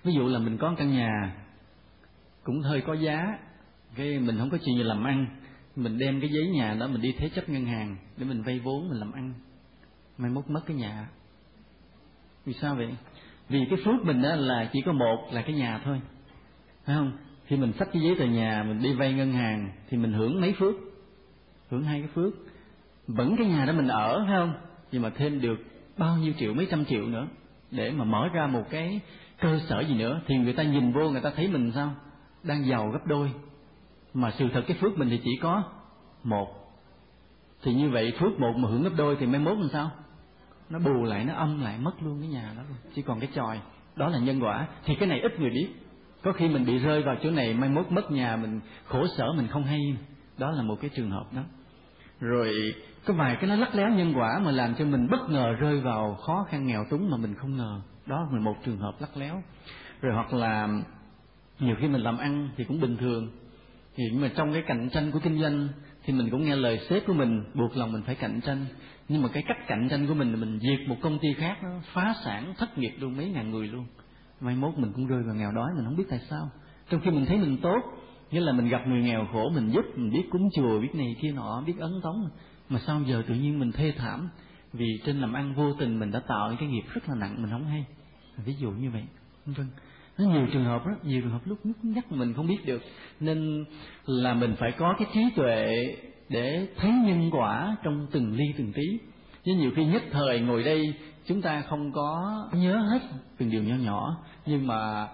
ví 0.05 0.13
dụ 0.13 0.29
là 0.29 0.39
mình 0.39 0.59
có 0.59 0.75
căn 0.79 0.91
nhà, 0.91 1.37
cũng 2.45 2.61
hơi 2.61 2.81
có 2.81 2.95
giá, 2.95 3.39
cái 3.95 4.19
mình 4.19 4.39
không 4.39 4.51
có 4.51 4.59
chuyện 4.65 4.77
gì 4.77 4.83
làm 4.83 5.05
ăn, 5.05 5.27
mình 5.77 5.99
đem 5.99 6.21
cái 6.21 6.31
giấy 6.31 6.49
nhà 6.49 6.75
đó 6.81 6.87
mình 6.87 7.01
đi 7.01 7.13
thế 7.19 7.29
chấp 7.29 7.49
ngân 7.49 7.65
hàng 7.65 7.97
để 8.17 8.25
mình 8.25 8.43
vay 8.43 8.59
vốn 8.59 8.89
mình 8.89 8.99
làm 8.99 9.13
ăn. 9.13 9.35
Mai 10.19 10.31
mốt 10.31 10.45
mất 10.49 10.61
cái 10.67 10.77
nhà. 10.77 11.09
Vì 12.45 12.53
sao 12.53 12.75
vậy? 12.75 12.95
Vì 13.51 13.67
cái 13.71 13.79
phước 13.85 14.05
mình 14.05 14.23
đó 14.23 14.35
là 14.35 14.69
chỉ 14.73 14.81
có 14.87 14.93
một, 14.93 15.29
là 15.33 15.43
cái 15.43 15.57
nhà 15.57 15.81
thôi. 15.85 16.01
Phải 16.85 16.97
không? 16.97 17.13
Khi 17.47 17.57
mình 17.57 17.73
xách 17.79 17.89
cái 17.93 18.03
giấy 18.03 18.17
tờ 18.19 18.25
nhà, 18.25 18.65
mình 18.69 18.83
đi 18.83 18.93
vay 18.93 19.13
ngân 19.13 19.33
hàng, 19.33 19.73
thì 19.89 19.97
mình 19.97 20.13
hưởng 20.13 20.41
mấy 20.41 20.53
phước? 20.59 20.75
Hưởng 21.71 21.85
hai 21.85 22.01
cái 22.01 22.09
phước. 22.15 22.33
Vẫn 23.07 23.37
cái 23.37 23.47
nhà 23.47 23.65
đó 23.65 23.73
mình 23.73 23.89
ở, 23.89 24.25
phải 24.27 24.37
không? 24.37 24.53
Nhưng 24.93 25.03
mà 25.03 25.11
thêm 25.11 25.41
được 25.41 25.59
bao 25.97 26.17
nhiêu 26.17 26.33
triệu, 26.39 26.55
mấy 26.55 26.67
trăm 26.71 26.85
triệu 26.85 27.07
nữa, 27.07 27.29
để 27.71 27.91
mà 27.91 28.05
mở 28.05 28.29
ra 28.33 28.47
một 28.47 28.65
cái 28.71 29.01
cơ 29.41 29.59
sở 29.69 29.81
gì 29.81 29.95
nữa, 29.95 30.21
thì 30.27 30.37
người 30.37 30.53
ta 30.53 30.63
nhìn 30.63 30.93
vô, 30.93 31.11
người 31.11 31.21
ta 31.21 31.31
thấy 31.37 31.49
mình 31.49 31.73
sao? 31.75 31.95
Đang 32.43 32.67
giàu 32.67 32.89
gấp 32.89 33.07
đôi. 33.07 33.31
Mà 34.15 34.31
sự 34.39 34.49
thật 34.53 34.63
cái 34.67 34.77
phước 34.81 34.99
mình 34.99 35.09
thì 35.11 35.21
chỉ 35.25 35.31
có 35.43 35.63
một. 36.25 36.49
Thì 37.63 37.75
như 37.75 37.91
vậy 37.91 38.13
phước 38.19 38.41
một 38.41 38.53
mà 38.57 38.69
hưởng 38.69 38.83
gấp 38.83 38.93
đôi 38.97 39.17
thì 39.21 39.27
mai 39.27 39.41
mốt 39.41 39.59
làm 39.59 39.69
sao? 39.73 39.91
Nó 40.71 40.79
bù 40.79 41.05
lại, 41.05 41.25
nó 41.25 41.35
âm 41.35 41.61
lại, 41.61 41.79
mất 41.79 42.03
luôn 42.03 42.21
cái 42.21 42.29
nhà 42.29 42.53
đó 42.57 42.63
chỉ 42.95 43.03
còn 43.03 43.21
cái 43.21 43.29
tròi 43.35 43.61
đó 43.97 44.09
là 44.09 44.19
nhân 44.19 44.41
quả. 44.41 44.67
Thì 44.85 44.95
cái 44.95 45.09
này 45.09 45.21
ít 45.21 45.41
người 45.41 45.51
biết. 45.51 45.69
Có 46.23 46.33
khi 46.33 46.49
mình 46.49 46.67
bị 46.67 46.79
rơi 46.79 47.03
vào 47.03 47.17
chỗ 47.23 47.31
này, 47.31 47.55
mai 47.55 47.69
mốt 47.69 47.93
mất 47.93 48.11
nhà, 48.11 48.37
mình 48.37 48.61
khổ 48.87 49.07
sở, 49.17 49.33
mình 49.37 49.47
không 49.49 49.65
hay. 49.65 49.81
Đó 50.39 50.51
là 50.51 50.63
một 50.63 50.81
cái 50.81 50.91
trường 50.95 51.11
hợp 51.11 51.25
đó. 51.35 51.43
Rồi, 52.21 52.75
có 53.07 53.15
vài 53.15 53.37
cái 53.41 53.51
nó 53.51 53.57
lắc 53.57 53.75
léo 53.75 53.89
nhân 53.89 54.13
quả 54.17 54.39
mà 54.39 54.51
làm 54.51 54.75
cho 54.75 54.85
mình 54.85 55.09
bất 55.11 55.31
ngờ 55.31 55.53
rơi 55.53 55.81
vào 55.81 56.15
khó 56.15 56.47
khăn, 56.51 56.67
nghèo 56.67 56.85
túng 56.91 57.11
mà 57.11 57.17
mình 57.17 57.35
không 57.35 57.57
ngờ. 57.57 57.81
Đó 58.07 58.29
là 58.33 58.41
một 58.41 58.55
trường 58.65 58.79
hợp 58.79 58.93
lắc 59.01 59.17
léo. 59.17 59.43
Rồi 60.01 60.15
hoặc 60.15 60.33
là 60.33 60.69
nhiều 61.61 61.77
khi 61.81 61.89
mình 61.89 62.01
làm 62.01 62.19
ăn 62.19 62.49
thì 62.57 62.65
cũng 62.65 62.81
bình 62.81 62.97
thường. 62.97 63.29
Thì 63.97 64.05
nhưng 64.13 64.21
mà 64.21 64.31
trong 64.37 64.53
cái 64.53 64.63
cạnh 64.67 64.89
tranh 64.93 65.11
của 65.11 65.19
kinh 65.23 65.41
doanh 65.41 65.69
thì 66.05 66.13
mình 66.13 66.31
cũng 66.31 66.45
nghe 66.45 66.57
lời 66.57 66.81
sếp 66.89 67.07
của 67.07 67.13
mình, 67.13 67.45
buộc 67.55 67.77
lòng 67.77 67.93
mình 67.93 68.03
phải 68.03 68.15
cạnh 68.15 68.41
tranh 68.41 68.67
nhưng 69.11 69.23
mà 69.23 69.29
cái 69.29 69.43
cách 69.43 69.67
cạnh 69.67 69.89
tranh 69.91 70.07
của 70.07 70.15
mình 70.15 70.31
là 70.31 70.37
mình 70.37 70.59
diệt 70.63 70.89
một 70.89 70.97
công 71.01 71.19
ty 71.19 71.29
khác, 71.35 71.63
nó 71.63 71.69
phá 71.93 72.15
sản, 72.25 72.55
thất 72.59 72.79
nghiệp 72.79 72.93
luôn 72.99 73.17
mấy 73.17 73.29
ngàn 73.31 73.51
người 73.51 73.69
luôn. 73.69 73.87
Mai 74.41 74.57
mốt 74.57 74.79
mình 74.79 74.93
cũng 74.93 75.07
rơi 75.07 75.23
vào 75.23 75.35
nghèo 75.35 75.53
đói, 75.53 75.71
mình 75.77 75.85
không 75.85 75.97
biết 75.97 76.05
tại 76.11 76.21
sao. 76.31 76.51
Trong 76.91 77.01
khi 77.01 77.11
mình 77.11 77.27
thấy 77.27 77.39
mình 77.39 77.59
tốt, 77.63 77.81
nghĩa 78.31 78.41
là 78.41 78.53
mình 78.53 78.69
gặp 78.69 78.87
người 78.87 79.03
nghèo 79.03 79.27
khổ, 79.33 79.51
mình 79.55 79.71
giúp, 79.71 79.85
mình 79.97 80.11
biết 80.13 80.23
cúng 80.31 80.49
chùa, 80.57 80.81
biết 80.81 80.95
này 80.95 81.17
kia 81.23 81.33
nọ, 81.33 81.63
biết 81.67 81.79
ấn 81.79 82.01
tống. 82.03 82.29
Mà 82.69 82.81
sao 82.87 83.03
giờ 83.07 83.23
tự 83.29 83.35
nhiên 83.35 83.59
mình 83.59 83.73
thê 83.73 83.95
thảm? 83.97 84.29
Vì 84.73 84.87
trên 85.05 85.21
làm 85.21 85.33
ăn 85.33 85.55
vô 85.55 85.73
tình 85.73 85.99
mình 85.99 86.11
đã 86.11 86.21
tạo 86.29 86.49
những 86.49 86.59
cái 86.59 86.69
nghiệp 86.69 86.85
rất 86.95 87.09
là 87.09 87.15
nặng, 87.15 87.43
mình 87.43 87.51
không 87.51 87.67
hay. 87.67 87.85
Ví 88.45 88.55
dụ 88.55 88.71
như 88.71 88.91
vậy. 88.91 89.03
Vâng. 89.47 89.67
Nó 90.19 90.25
nhiều 90.25 90.47
trường 90.53 90.65
hợp 90.65 90.87
đó 90.87 90.93
nhiều 91.03 91.21
trường 91.23 91.31
hợp 91.31 91.41
lúc 91.45 91.59
lúc 91.65 91.77
nhắc 91.83 92.13
mình 92.13 92.35
không 92.35 92.47
biết 92.47 92.67
được. 92.67 92.83
Nên 93.21 93.65
là 94.07 94.35
mình 94.35 94.55
phải 94.59 94.73
có 94.73 94.95
cái 94.99 95.09
trí 95.15 95.21
tuệ 95.37 95.75
để 96.31 96.67
thấy 96.77 96.91
nhân 96.91 97.31
quả 97.33 97.77
trong 97.83 98.07
từng 98.11 98.35
ly 98.35 98.45
từng 98.59 98.73
tí. 98.73 98.99
Chứ 99.45 99.53
nhiều 99.55 99.71
khi 99.77 99.85
nhất 99.85 100.03
thời 100.11 100.41
ngồi 100.41 100.63
đây, 100.63 100.95
chúng 101.27 101.43
ta 101.43 101.63
không 101.69 101.93
có 101.93 102.39
nhớ 102.53 102.77
hết 102.91 102.99
từng 103.39 103.51
điều 103.51 103.63
nhỏ 103.63 103.75
nhỏ. 103.75 104.17
Nhưng 104.47 104.67
mà 104.67 105.09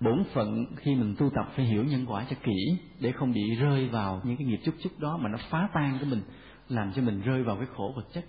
bổn 0.00 0.24
phận 0.32 0.66
khi 0.76 0.94
mình 0.94 1.14
tu 1.18 1.30
tập 1.34 1.52
phải 1.56 1.64
hiểu 1.64 1.84
nhân 1.84 2.06
quả 2.06 2.24
cho 2.30 2.36
kỹ, 2.42 2.76
để 3.00 3.12
không 3.12 3.32
bị 3.32 3.54
rơi 3.60 3.88
vào 3.88 4.20
những 4.24 4.36
cái 4.36 4.46
nghiệp 4.46 4.60
chút 4.64 4.74
chút 4.82 4.90
đó 4.98 5.16
mà 5.16 5.28
nó 5.28 5.38
phá 5.50 5.68
tan 5.74 5.98
của 6.00 6.06
mình, 6.06 6.22
làm 6.68 6.92
cho 6.92 7.02
mình 7.02 7.20
rơi 7.20 7.42
vào 7.42 7.56
cái 7.56 7.66
khổ 7.76 7.92
vật 7.96 8.06
chất. 8.12 8.24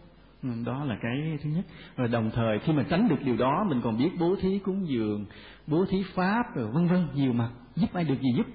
Đó 0.66 0.84
là 0.84 0.98
cái 1.02 1.38
thứ 1.44 1.50
nhất. 1.50 1.66
Rồi 1.96 2.08
đồng 2.08 2.32
thời 2.36 2.60
khi 2.60 2.74
mà 2.74 2.84
tránh 2.90 3.10
được 3.10 3.22
điều 3.24 3.38
đó, 3.38 3.66
mình 3.70 3.82
còn 3.82 3.98
biết 3.98 4.10
bố 4.20 4.36
thí 4.42 4.60
cúng 4.60 4.88
dường, 4.88 5.26
bố 5.68 5.86
thí 5.86 6.04
pháp, 6.14 6.44
rồi 6.56 6.72
vân 6.74 6.88
vân, 6.88 7.08
nhiều 7.16 7.34
mặt. 7.34 7.50
Giúp 7.76 7.94
ai 7.94 8.04
được 8.04 8.22
gì 8.22 8.30
giúp? 8.38 8.46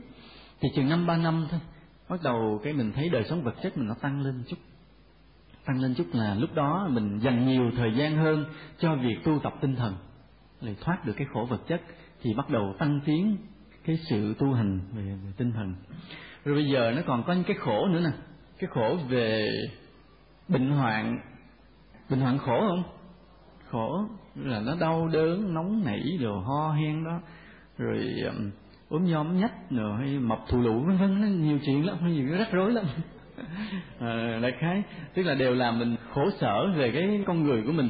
Thì 0.61 0.69
chừng 0.75 0.89
năm, 0.89 1.07
ba 1.07 1.17
năm 1.17 1.47
thôi 1.51 1.61
bắt 2.09 2.21
đầu 2.25 2.61
cái 2.65 2.73
mình 2.73 2.93
thấy 2.93 3.09
đời 3.09 3.25
sống 3.25 3.43
vật 3.43 3.55
chất 3.63 3.79
mình 3.79 3.89
nó 3.89 3.95
tăng 3.95 4.21
lên 4.21 4.43
chút. 4.49 4.57
Tăng 5.65 5.81
lên 5.81 5.95
chút 5.95 6.07
là 6.13 6.35
lúc 6.35 6.55
đó 6.55 6.89
mình 6.91 7.19
dành 7.19 7.47
nhiều 7.47 7.71
thời 7.77 7.95
gian 7.97 8.17
hơn 8.17 8.45
cho 8.79 8.95
việc 8.95 9.17
tu 9.25 9.39
tập 9.39 9.55
tinh 9.61 9.77
thần 9.77 9.95
để 10.61 10.75
thoát 10.81 11.07
được 11.07 11.13
cái 11.17 11.27
khổ 11.33 11.47
vật 11.51 11.61
chất 11.69 11.81
thì 12.23 12.35
bắt 12.35 12.51
đầu 12.51 12.75
tăng 12.79 13.01
tiến 13.05 13.37
cái 13.85 13.99
sự 14.11 14.35
tu 14.39 14.53
hành 14.53 14.81
về, 14.93 15.03
về 15.03 15.33
tinh 15.37 15.53
thần. 15.53 15.75
Rồi 16.45 16.55
bây 16.55 16.69
giờ 16.69 16.93
nó 16.97 17.03
còn 17.07 17.25
có 17.27 17.33
những 17.33 17.45
cái 17.45 17.57
khổ 17.57 17.89
nữa 17.89 18.01
nè. 18.01 18.11
Cái 18.59 18.69
khổ 18.75 18.99
về 19.09 19.49
bệnh 20.49 20.71
hoạn. 20.71 21.19
Bệnh 22.11 22.21
hoạn 22.21 22.39
khổ 22.39 22.61
không? 22.69 22.83
Khổ 23.71 24.05
là 24.35 24.61
nó 24.61 24.77
đau 24.81 25.09
đớn 25.09 25.55
nóng 25.55 25.85
nảy 25.85 26.03
rồi 26.21 26.43
ho 26.45 26.73
hen 26.73 27.05
đó. 27.05 27.21
Rồi 27.79 28.05
ốm 28.89 29.05
nhóm 29.05 29.41
nhách 29.41 29.71
rồi 29.71 29.99
hay 29.99 30.19
mập 30.19 30.39
thù 30.49 30.61
lũ 30.61 30.85
vân 30.87 30.97
vân 30.99 31.43
nhiều 31.43 31.59
chuyện 31.67 31.87
lắm 31.87 31.97
nhiều 32.09 32.27
cái 32.31 32.39
rắc 32.39 32.53
rối 32.53 32.73
lắm. 32.73 32.85
À, 34.01 34.39
đại 34.43 34.53
khái 34.61 34.83
tức 35.15 35.23
là 35.23 35.35
đều 35.35 35.55
làm 35.55 35.79
mình 35.79 35.97
khổ 36.15 36.31
sở 36.41 36.73
về 36.77 36.91
cái 36.91 37.23
con 37.27 37.45
người 37.45 37.63
của 37.67 37.73
mình. 37.73 37.89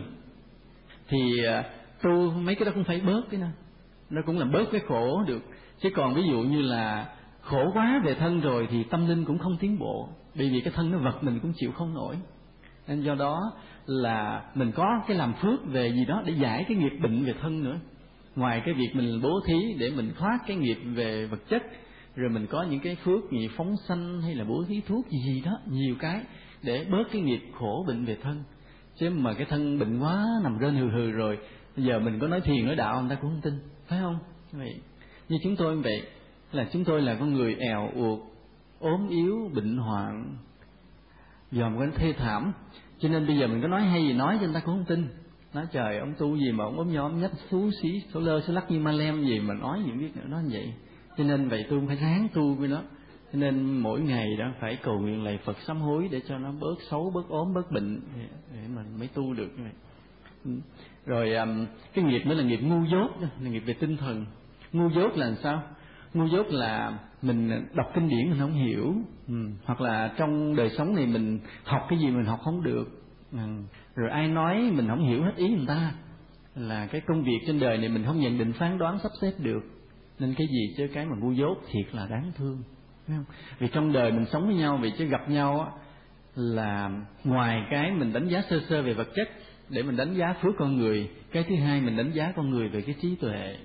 Thì 1.08 1.44
ờ, 1.44 1.62
tu 2.02 2.30
mấy 2.30 2.54
cái 2.54 2.66
đó 2.66 2.72
cũng 2.74 2.84
phải 2.84 3.00
bớt 3.00 3.22
cái 3.30 3.40
nào 3.40 3.52
nó 4.10 4.22
cũng 4.26 4.38
làm 4.38 4.52
bớt 4.52 4.64
cái 4.72 4.80
khổ 4.88 5.22
được. 5.26 5.42
Chứ 5.80 5.90
còn 5.94 6.14
ví 6.14 6.22
dụ 6.30 6.38
như 6.38 6.62
là 6.62 7.06
khổ 7.40 7.70
quá 7.74 8.00
về 8.04 8.14
thân 8.14 8.40
rồi 8.40 8.68
thì 8.70 8.84
tâm 8.84 9.08
linh 9.08 9.24
cũng 9.24 9.38
không 9.38 9.56
tiến 9.60 9.78
bộ. 9.78 10.08
Bởi 10.34 10.50
vì 10.50 10.60
cái 10.60 10.72
thân 10.76 10.90
nó 10.90 10.98
vật 10.98 11.24
mình 11.24 11.40
cũng 11.40 11.52
chịu 11.56 11.72
không 11.72 11.94
nổi. 11.94 12.16
Nên 12.88 13.00
do 13.00 13.14
đó 13.14 13.52
là 13.86 14.42
mình 14.54 14.72
có 14.72 15.00
cái 15.08 15.16
làm 15.16 15.34
phước 15.34 15.66
về 15.66 15.92
gì 15.92 16.04
đó 16.04 16.22
để 16.26 16.32
giải 16.32 16.64
cái 16.68 16.76
nghiệp 16.76 16.98
bệnh 17.02 17.24
về 17.24 17.34
thân 17.40 17.64
nữa 17.64 17.76
ngoài 18.38 18.62
cái 18.64 18.74
việc 18.74 18.90
mình 18.94 19.20
bố 19.22 19.40
thí 19.46 19.74
để 19.78 19.90
mình 19.90 20.12
thoát 20.18 20.38
cái 20.46 20.56
nghiệp 20.56 20.78
về 20.94 21.26
vật 21.26 21.48
chất, 21.48 21.62
rồi 22.16 22.30
mình 22.30 22.46
có 22.46 22.62
những 22.62 22.80
cái 22.80 22.94
phước 22.94 23.30
gì 23.30 23.48
phóng 23.56 23.74
sanh 23.88 24.22
hay 24.22 24.34
là 24.34 24.44
bố 24.44 24.64
thí 24.68 24.80
thuốc 24.80 25.06
gì 25.10 25.18
gì 25.24 25.40
đó, 25.44 25.58
nhiều 25.70 25.94
cái 25.98 26.20
để 26.62 26.86
bớt 26.90 27.04
cái 27.12 27.22
nghiệp 27.22 27.40
khổ 27.58 27.84
bệnh 27.88 28.04
về 28.04 28.16
thân. 28.22 28.42
Chứ 28.96 29.10
mà 29.10 29.34
cái 29.34 29.46
thân 29.50 29.78
bệnh 29.78 30.00
quá 30.00 30.26
nằm 30.42 30.58
rên 30.58 30.74
hừ 30.74 30.88
hừ 30.90 31.10
rồi, 31.10 31.38
bây 31.76 31.84
giờ 31.84 31.98
mình 31.98 32.18
có 32.18 32.26
nói 32.26 32.40
thiền 32.40 32.66
nói 32.66 32.76
đạo 32.76 33.00
người 33.00 33.10
ta 33.10 33.14
cũng 33.22 33.30
không 33.30 33.40
tin, 33.40 33.54
phải 33.86 33.98
không? 33.98 34.18
Vậy, 34.52 34.80
như 35.28 35.38
chúng 35.42 35.56
tôi 35.56 35.76
như 35.76 35.82
vậy, 35.82 36.02
là 36.52 36.66
chúng 36.72 36.84
tôi 36.84 37.02
là 37.02 37.14
con 37.14 37.32
người 37.32 37.54
èo 37.54 37.90
uột, 37.94 38.20
ốm 38.78 39.08
yếu, 39.08 39.50
bệnh 39.54 39.76
hoạn 39.76 40.36
dòm 41.50 41.78
cái 41.78 41.88
thê 41.96 42.12
thảm. 42.12 42.52
Cho 42.98 43.08
nên 43.08 43.26
bây 43.26 43.38
giờ 43.38 43.46
mình 43.46 43.62
có 43.62 43.68
nói 43.68 43.82
hay 43.82 44.02
gì 44.02 44.12
nói 44.12 44.36
cho 44.40 44.44
người 44.44 44.54
ta 44.54 44.60
cũng 44.60 44.74
không 44.74 44.84
tin 44.84 45.08
nói 45.54 45.66
trời, 45.72 45.98
ông 45.98 46.14
tu 46.18 46.36
gì 46.36 46.52
mà 46.52 46.64
ông 46.64 46.78
ốm 46.78 46.92
nhóm 46.92 47.20
nhách 47.20 47.32
xú 47.50 47.70
xí 47.82 48.02
số 48.14 48.20
lơ 48.20 48.40
số 48.40 48.52
lắc 48.52 48.70
như 48.70 48.80
ma 48.80 48.92
lem 48.92 49.24
gì 49.24 49.40
mà 49.40 49.54
nói 49.54 49.80
những 49.86 49.98
biết 49.98 50.16
nữa 50.16 50.24
nó 50.28 50.40
như 50.40 50.48
vậy. 50.52 50.72
Cho 51.16 51.24
nên 51.24 51.48
vậy 51.48 51.66
tôi 51.70 51.80
phải 51.86 51.96
ráng 51.96 52.28
tu 52.34 52.54
với 52.54 52.68
nó. 52.68 52.82
Cho 53.32 53.38
nên 53.38 53.80
mỗi 53.80 54.00
ngày 54.00 54.36
đó 54.36 54.52
phải 54.60 54.76
cầu 54.82 55.00
nguyện 55.00 55.24
lạy 55.24 55.38
Phật 55.44 55.56
sám 55.66 55.80
hối 55.80 56.08
để 56.10 56.20
cho 56.28 56.38
nó 56.38 56.52
bớt 56.52 56.74
xấu, 56.90 57.10
bớt 57.14 57.28
ốm, 57.28 57.54
bớt 57.54 57.72
bệnh 57.72 58.00
để 58.52 58.60
mình 58.74 58.98
mới 58.98 59.08
tu 59.08 59.34
được 59.34 59.48
như 59.56 59.62
vậy. 59.62 59.72
Ừ. 60.44 60.50
Rồi 61.06 61.32
cái 61.94 62.04
nghiệp 62.04 62.26
nữa 62.26 62.34
là 62.34 62.44
nghiệp 62.44 62.60
ngu 62.62 62.84
dốt 62.84 63.10
là 63.40 63.50
nghiệp 63.50 63.62
về 63.66 63.74
tinh 63.74 63.96
thần. 63.96 64.26
Ngu 64.72 64.90
dốt 64.90 65.16
là 65.16 65.26
làm 65.26 65.36
sao? 65.42 65.62
Ngu 66.14 66.26
dốt 66.26 66.46
là 66.50 66.98
mình 67.22 67.66
đọc 67.74 67.86
kinh 67.94 68.08
điển 68.08 68.30
mình 68.30 68.38
không 68.40 68.54
hiểu. 68.54 68.94
Ừ. 69.28 69.34
hoặc 69.64 69.80
là 69.80 70.14
trong 70.16 70.56
đời 70.56 70.70
sống 70.78 70.94
này 70.94 71.06
mình 71.06 71.40
học 71.64 71.86
cái 71.88 71.98
gì 71.98 72.06
mình 72.06 72.24
học 72.24 72.40
không 72.44 72.62
được. 72.62 72.84
Ừ 73.32 73.38
rồi 73.98 74.10
ai 74.10 74.28
nói 74.28 74.70
mình 74.74 74.88
không 74.88 75.08
hiểu 75.08 75.22
hết 75.22 75.32
ý 75.36 75.48
người 75.48 75.66
ta, 75.66 75.92
là 76.54 76.86
cái 76.86 77.00
công 77.00 77.24
việc 77.24 77.38
trên 77.46 77.60
đời 77.60 77.78
này 77.78 77.88
mình 77.88 78.04
không 78.04 78.20
nhận 78.20 78.38
định, 78.38 78.52
phán 78.52 78.78
đoán, 78.78 78.98
sắp 79.02 79.12
xếp 79.20 79.32
được. 79.38 79.60
Nên 80.18 80.34
cái 80.34 80.46
gì 80.46 80.74
chứ, 80.76 80.88
cái 80.94 81.06
mà 81.06 81.16
ngu 81.16 81.32
dốt 81.32 81.58
thiệt 81.72 81.94
là 81.94 82.06
đáng 82.10 82.32
thương. 82.36 82.62
Không? 83.08 83.24
vì 83.58 83.68
trong 83.68 83.92
đời 83.92 84.12
mình 84.12 84.26
sống 84.32 84.46
với 84.46 84.54
nhau, 84.54 84.78
vì 84.82 84.92
chứ 84.98 85.04
gặp 85.04 85.28
nhau 85.28 85.60
á, 85.60 85.70
là 86.34 86.90
ngoài 87.24 87.62
cái 87.70 87.90
mình 87.90 88.12
đánh 88.12 88.28
giá 88.28 88.42
sơ 88.50 88.60
sơ 88.68 88.82
về 88.82 88.94
vật 88.94 89.08
chất 89.14 89.28
để 89.68 89.82
mình 89.82 89.96
đánh 89.96 90.14
giá 90.14 90.34
phước 90.42 90.54
con 90.58 90.76
người, 90.76 91.10
cái 91.32 91.44
thứ 91.48 91.56
hai 91.56 91.80
mình 91.80 91.96
đánh 91.96 92.10
giá 92.12 92.32
con 92.36 92.50
người 92.50 92.68
về 92.68 92.80
cái 92.80 92.94
trí 93.02 93.16
tuệ. 93.16 93.56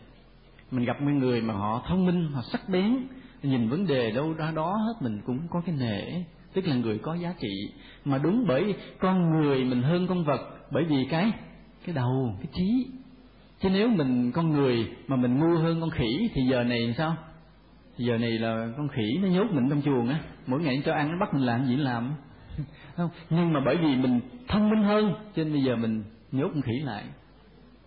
Mình 0.72 0.86
gặp 0.86 1.02
mấy 1.02 1.14
người 1.14 1.42
mà 1.42 1.54
họ 1.54 1.84
thông 1.88 2.06
minh, 2.06 2.30
họ 2.34 2.42
sắc 2.52 2.70
bén, 2.70 3.08
nhìn 3.44 3.70
vấn 3.70 3.88
đề 3.88 4.12
đâu 4.12 4.34
ra 4.34 4.52
đó 4.56 4.78
hết 4.78 4.94
mình 5.02 5.22
cũng 5.26 5.48
có 5.50 5.62
cái 5.66 5.76
nể 5.80 6.24
tức 6.54 6.68
là 6.68 6.76
người 6.76 6.98
có 6.98 7.14
giá 7.16 7.34
trị. 7.40 7.72
Mà 8.06 8.18
đúng 8.18 8.46
bởi 8.48 8.76
con 9.00 9.30
người 9.30 9.66
mình 9.66 9.82
hơn 9.82 10.08
con 10.08 10.24
vật. 10.24 10.50
Bởi 10.72 10.84
vì 10.84 11.06
cái 11.10 11.32
cái 11.86 11.96
đầu, 11.96 12.36
cái 12.38 12.48
trí. 12.54 12.88
Chứ 13.62 13.70
nếu 13.70 13.90
mình, 13.90 14.32
con 14.32 14.52
người 14.52 14.88
mà 15.08 15.16
mình 15.16 15.40
ngu 15.40 15.58
hơn 15.58 15.82
con 15.82 15.90
khỉ 15.90 16.30
thì 16.34 16.42
giờ 16.50 16.64
này 16.64 16.96
sao? 16.98 17.16
Giờ 17.98 18.18
này 18.18 18.32
là 18.32 18.68
con 18.78 18.88
khỉ 18.88 19.18
nó 19.22 19.28
nhốt 19.28 19.48
mình 19.52 19.70
trong 19.70 19.82
chuồng 19.82 20.10
á. 20.10 20.20
Mỗi 20.48 20.62
ngày 20.62 20.82
cho 20.86 20.94
ăn 20.94 21.12
nó 21.12 21.18
bắt 21.20 21.34
mình 21.34 21.46
làm 21.46 21.66
gì 21.66 21.76
làm. 21.76 22.14
Không, 22.96 23.10
nhưng 23.30 23.54
mà 23.54 23.60
bởi 23.66 23.78
vì 23.78 23.96
mình 23.96 24.20
thông 24.48 24.70
minh 24.70 24.84
hơn, 24.84 25.14
cho 25.14 25.44
nên 25.44 25.54
bây 25.54 25.64
giờ 25.64 25.76
mình 25.76 26.04
nhốt 26.32 26.48
con 26.54 26.62
khỉ 26.62 26.80
lại. 26.84 27.04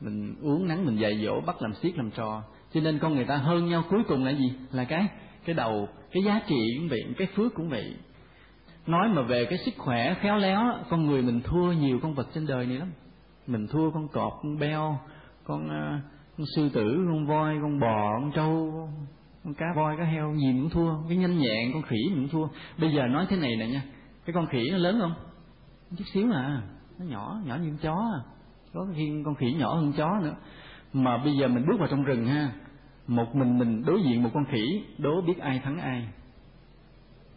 Mình 0.01 0.35
uống 0.43 0.69
nắng, 0.69 0.85
mình 0.87 0.97
dạy 0.97 1.21
dỗ, 1.25 1.41
bắt 1.41 1.63
làm 1.63 1.75
xiết 1.75 1.97
làm 1.97 2.11
trò. 2.11 2.43
Cho 2.75 2.81
nên 2.81 2.99
con 2.99 3.15
người 3.15 3.25
ta 3.25 3.37
hơn 3.37 3.67
nhau 3.67 3.85
cuối 3.91 4.03
cùng 4.09 4.25
là 4.25 4.31
gì? 4.31 4.53
Là 4.73 4.85
cái 4.85 5.07
cái 5.45 5.55
đầu, 5.55 5.89
cái 6.13 6.23
giá 6.25 6.41
trị 6.49 6.57
cũng 6.79 6.89
vậy, 6.89 7.01
cái 7.17 7.29
phước 7.35 7.55
cũng 7.55 7.69
vậy 7.69 7.95
nói 8.87 9.09
mà 9.09 9.23
về 9.23 9.45
cái 9.45 9.59
sức 9.59 9.75
khỏe 9.79 10.15
khéo 10.15 10.37
léo 10.37 10.61
con 10.91 11.07
người 11.07 11.23
mình 11.23 11.41
thua 11.45 11.73
nhiều 11.73 11.99
con 12.03 12.15
vật 12.15 12.27
trên 12.35 12.47
đời 12.47 12.67
này 12.67 12.77
lắm. 12.77 12.93
Mình 13.47 13.67
thua 13.69 13.91
con 13.91 14.09
cọp 14.09 14.33
con 14.43 14.59
beo 14.59 14.99
con, 15.45 15.67
uh, 15.67 16.03
con 16.39 16.47
sư 16.57 16.69
tử 16.73 17.07
con 17.09 17.27
voi 17.27 17.55
con 17.63 17.81
bò 17.81 18.13
con 18.21 18.33
trâu 18.33 18.89
con 19.45 19.55
cá 19.55 19.67
voi 19.77 19.97
cá 19.97 20.05
heo 20.05 20.35
gì 20.35 20.53
cũng 20.53 20.71
thua. 20.71 20.91
Cái 21.09 21.17
nhanh 21.17 21.39
nhẹn 21.39 21.73
con 21.73 21.83
khỉ 21.83 21.97
mình 22.11 22.29
cũng 22.29 22.29
thua. 22.29 22.49
Bây 22.79 22.93
giờ 22.93 23.07
nói 23.07 23.27
thế 23.29 23.37
này 23.37 23.57
nè 23.57 23.67
nha 23.67 23.83
cái 24.27 24.35
con 24.35 24.47
khỉ 24.47 24.71
nó 24.71 24.79
lớn 24.79 24.99
không? 25.01 25.15
Chút 25.99 26.05
xíu 26.13 26.33
à 26.33 26.63
nó 26.99 27.07
nhỏ 27.07 27.41
nhỏ 27.45 27.57
như 27.57 27.69
con 27.69 27.79
chó 27.79 27.95
à. 27.95 28.21
Có 28.75 28.87
khi 28.97 29.13
con 29.25 29.35
khỉ 29.35 29.53
nhỏ 29.53 29.75
hơn 29.75 29.93
chó 29.97 30.21
nữa. 30.23 30.35
Mà 30.93 31.19
bây 31.19 31.37
giờ 31.37 31.49
mình 31.49 31.67
bước 31.67 31.79
vào 31.79 31.89
trong 31.89 32.05
rừng 32.05 32.27
ha 32.27 32.53
một 33.07 33.35
mình 33.35 33.59
mình 33.59 33.85
đối 33.87 34.03
diện 34.03 34.23
một 34.23 34.31
con 34.35 34.45
khỉ 34.45 34.85
đố 34.99 35.21
biết 35.21 35.39
ai 35.39 35.61
thắng 35.65 35.79
ai. 35.79 36.09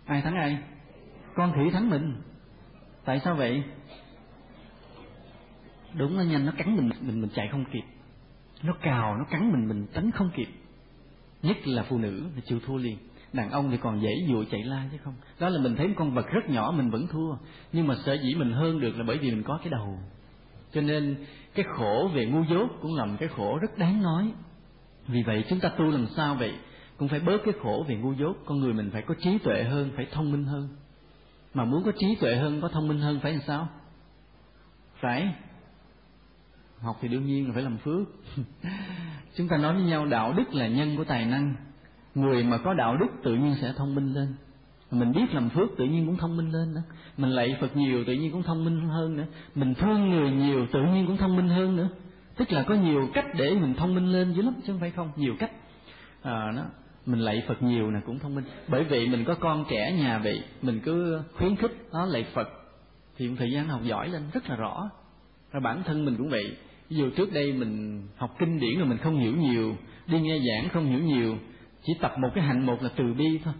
Ai 0.05 0.21
thắng 0.21 0.35
ai? 0.35 0.57
Con 1.39 1.53
khỉ 1.53 1.69
thắng 1.69 1.89
mình. 1.89 2.15
Tại 3.05 3.19
sao 3.19 3.35
vậy? 3.35 3.63
Đúng 5.93 6.17
nó 6.17 6.23
nhanh 6.23 6.45
nó 6.45 6.51
cắn 6.51 6.75
mình 6.75 6.89
mình 7.01 7.21
mình 7.21 7.29
chạy 7.35 7.47
không 7.51 7.65
kịp. 7.73 7.83
Nó 8.63 8.73
cào, 8.81 9.17
nó 9.17 9.25
cắn 9.29 9.51
mình 9.51 9.67
mình 9.67 9.87
tránh 9.93 10.11
không 10.11 10.29
kịp. 10.35 10.47
Nhất 11.41 11.57
là 11.67 11.83
phụ 11.83 11.97
nữ 11.97 12.23
thì 12.35 12.41
chịu 12.45 12.59
thua 12.65 12.77
liền. 12.77 12.97
Đàn 13.33 13.51
ông 13.51 13.71
thì 13.71 13.77
còn 13.77 14.01
dễ 14.01 14.09
dụa 14.27 14.43
chạy 14.51 14.63
la 14.63 14.89
chứ 14.91 14.97
không. 15.03 15.13
Đó 15.39 15.49
là 15.49 15.61
mình 15.61 15.75
thấy 15.75 15.87
một 15.87 15.93
con 15.97 16.13
vật 16.13 16.25
rất 16.27 16.49
nhỏ 16.49 16.73
mình 16.77 16.89
vẫn 16.89 17.07
thua. 17.07 17.35
Nhưng 17.71 17.87
mà 17.87 17.95
sở 18.05 18.13
dĩ 18.13 18.35
mình 18.35 18.51
hơn 18.51 18.79
được 18.79 18.97
là 18.97 19.03
bởi 19.07 19.17
vì 19.17 19.31
mình 19.31 19.43
có 19.43 19.59
cái 19.63 19.69
đầu. 19.69 19.99
Cho 20.71 20.81
nên 20.81 21.25
cái 21.55 21.65
khổ 21.77 22.09
về 22.13 22.25
ngu 22.25 22.43
dốt 22.43 22.69
cũng 22.81 22.95
là 22.95 23.05
một 23.05 23.15
cái 23.19 23.29
khổ 23.29 23.59
rất 23.61 23.77
đáng 23.77 24.01
nói. 24.03 24.31
Vì 25.07 25.23
vậy 25.23 25.43
chúng 25.49 25.59
ta 25.59 25.69
tu 25.69 25.85
làm 25.85 26.07
sao 26.15 26.35
vậy? 26.35 26.53
Cũng 26.97 27.07
phải 27.07 27.19
bớt 27.19 27.37
cái 27.45 27.53
khổ 27.61 27.85
về 27.87 27.95
ngu 27.95 28.13
dốt. 28.13 28.37
Con 28.45 28.59
người 28.59 28.73
mình 28.73 28.89
phải 28.93 29.01
có 29.01 29.15
trí 29.19 29.37
tuệ 29.37 29.63
hơn, 29.63 29.91
phải 29.95 30.07
thông 30.11 30.31
minh 30.31 30.43
hơn 30.43 30.69
mà 31.53 31.65
muốn 31.65 31.83
có 31.83 31.91
trí 31.99 32.15
tuệ 32.15 32.35
hơn 32.35 32.61
có 32.61 32.67
thông 32.67 32.87
minh 32.87 32.99
hơn 32.99 33.19
phải 33.19 33.31
làm 33.31 33.41
sao? 33.47 33.67
Phải. 34.99 35.33
Học 36.79 36.97
thì 37.01 37.07
đương 37.07 37.25
nhiên 37.25 37.47
là 37.47 37.53
phải 37.53 37.63
làm 37.63 37.77
phước. 37.77 38.07
Chúng 39.35 39.47
ta 39.47 39.57
nói 39.57 39.73
với 39.73 39.83
nhau 39.83 40.05
đạo 40.05 40.33
đức 40.33 40.53
là 40.53 40.67
nhân 40.67 40.97
của 40.97 41.03
tài 41.03 41.25
năng. 41.25 41.55
Người 42.15 42.43
mà 42.43 42.57
có 42.57 42.73
đạo 42.73 42.97
đức 42.97 43.07
tự 43.23 43.35
nhiên 43.35 43.55
sẽ 43.61 43.73
thông 43.77 43.95
minh 43.95 44.13
lên. 44.13 44.35
Mình 44.91 45.11
biết 45.11 45.33
làm 45.33 45.49
phước 45.49 45.69
tự 45.77 45.85
nhiên 45.85 46.05
cũng 46.05 46.17
thông 46.17 46.37
minh 46.37 46.51
lên 46.51 46.73
nữa. 46.73 46.81
Mình 47.17 47.29
lạy 47.29 47.57
phật 47.61 47.75
nhiều 47.77 48.03
tự 48.07 48.13
nhiên 48.13 48.31
cũng 48.31 48.43
thông 48.43 48.65
minh 48.65 48.89
hơn 48.89 49.17
nữa. 49.17 49.25
Mình 49.55 49.73
thương 49.73 50.09
người 50.09 50.31
nhiều 50.31 50.67
tự 50.73 50.79
nhiên 50.81 51.07
cũng 51.07 51.17
thông 51.17 51.35
minh 51.35 51.49
hơn 51.49 51.75
nữa. 51.75 51.89
Tức 52.35 52.51
là 52.51 52.63
có 52.63 52.75
nhiều 52.75 53.09
cách 53.13 53.25
để 53.35 53.55
mình 53.55 53.73
thông 53.73 53.95
minh 53.95 54.11
lên 54.11 54.33
dữ 54.33 54.41
lắm 54.41 54.53
chứ 54.57 54.73
không 54.73 54.79
phải 54.79 54.91
không. 54.91 55.11
Nhiều 55.15 55.35
cách. 55.39 55.51
À, 56.21 56.51
nó 56.55 56.63
mình 57.09 57.19
lạy 57.19 57.43
phật 57.47 57.63
nhiều 57.63 57.91
là 57.91 58.01
cũng 58.05 58.19
thông 58.19 58.35
minh. 58.35 58.45
Bởi 58.67 58.83
vì 58.83 59.07
mình 59.07 59.23
có 59.25 59.35
con 59.35 59.65
trẻ 59.69 59.91
nhà 59.97 60.19
vậy 60.19 60.43
mình 60.61 60.79
cứ 60.85 61.21
khuyến 61.37 61.55
khích 61.55 61.71
nó 61.91 62.05
lạy 62.05 62.25
phật. 62.33 62.47
Thì 63.17 63.35
thời 63.37 63.51
gian 63.51 63.67
học 63.67 63.81
giỏi 63.83 64.09
lên, 64.09 64.21
rất 64.33 64.49
là 64.49 64.55
rõ. 64.55 64.89
Rồi 65.51 65.61
bản 65.61 65.83
thân 65.85 66.05
mình 66.05 66.15
cũng 66.17 66.29
vậy. 66.29 66.57
Ví 66.89 66.97
dụ 66.97 67.09
trước 67.09 67.33
đây 67.33 67.53
mình 67.53 68.01
học 68.17 68.35
kinh 68.39 68.59
điển 68.59 68.77
rồi 68.77 68.87
mình 68.87 68.97
không 68.97 69.19
hiểu 69.19 69.35
nhiều, 69.37 69.75
đi 70.07 70.21
nghe 70.21 70.39
giảng 70.39 70.69
không 70.69 70.85
hiểu 70.85 70.99
nhiều, 70.99 71.37
chỉ 71.83 71.93
tập 72.01 72.13
một 72.19 72.29
cái 72.35 72.43
hạnh 72.43 72.65
một 72.65 72.83
là 72.83 72.89
từ 72.95 73.13
bi 73.13 73.39
thôi. 73.43 73.53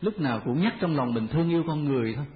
Lúc 0.00 0.20
nào 0.20 0.40
cũng 0.44 0.60
nhắc 0.60 0.74
trong 0.80 0.96
lòng 0.96 1.14
mình 1.14 1.28
thương 1.28 1.50
yêu 1.50 1.64
con 1.66 1.84
người 1.84 2.14
thôi. 2.14 2.26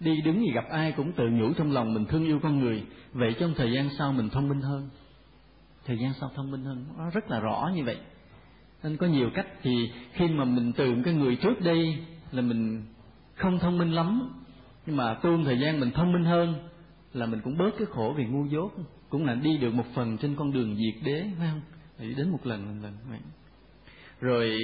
Đi 0.00 0.20
đứng 0.20 0.40
gì 0.40 0.52
gặp 0.54 0.64
ai 0.70 0.92
cũng 0.92 1.12
tự 1.12 1.28
nhủ 1.28 1.52
trong 1.52 1.72
lòng 1.72 1.94
mình 1.94 2.04
thương 2.06 2.24
yêu 2.24 2.40
con 2.42 2.58
người. 2.58 2.82
Vậy 3.12 3.34
trong 3.40 3.54
thời 3.56 3.72
gian 3.72 3.88
sau 3.98 4.12
mình 4.12 4.30
thông 4.30 4.48
minh 4.48 4.60
hơn. 4.60 4.88
Thời 5.86 5.98
gian 5.98 6.12
sau 6.20 6.30
thông 6.34 6.50
minh 6.50 6.64
hơn. 6.64 6.84
Nó 6.98 7.10
rất 7.10 7.30
là 7.30 7.40
rõ 7.40 7.70
như 7.74 7.84
vậy 7.84 7.96
nên 8.84 8.96
có 8.96 9.06
nhiều 9.06 9.30
cách 9.34 9.46
thì 9.62 9.90
khi 10.12 10.28
mà 10.28 10.44
mình 10.44 10.72
từ 10.72 10.94
cái 11.04 11.14
người 11.14 11.36
trước 11.36 11.60
đây 11.60 11.98
là 12.32 12.42
mình 12.42 12.82
không 13.34 13.58
thông 13.58 13.78
minh 13.78 13.92
lắm. 13.92 14.30
Nhưng 14.86 14.96
mà 14.96 15.14
tuôn 15.14 15.44
thời 15.44 15.58
gian 15.58 15.80
mình 15.80 15.90
thông 15.90 16.12
minh 16.12 16.24
hơn 16.24 16.54
là 17.12 17.26
mình 17.26 17.40
cũng 17.44 17.58
bớt 17.58 17.70
cái 17.78 17.86
khổ 17.90 18.14
vì 18.16 18.24
ngu 18.26 18.44
dốt. 18.46 18.72
Cũng 19.08 19.24
là 19.24 19.34
đi 19.34 19.58
được 19.58 19.74
một 19.74 19.84
phần 19.94 20.18
trên 20.18 20.34
con 20.36 20.52
đường 20.52 20.76
diệt 20.76 21.02
đế 21.04 21.24
phải 21.38 21.48
không? 21.50 21.60
Thì 21.98 22.14
đến 22.14 22.30
một 22.30 22.46
lần 22.46 22.64
một 22.64 22.74
lần 22.82 22.92
vậy. 23.10 23.18
Rồi 24.20 24.58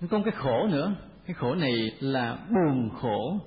nó 0.00 0.08
có 0.10 0.18
một 0.18 0.24
cái 0.24 0.34
khổ 0.36 0.68
nữa. 0.70 0.94
Cái 1.26 1.34
khổ 1.34 1.54
này 1.54 1.72
là 2.00 2.38
buồn 2.48 2.90
khổ. 2.90 3.38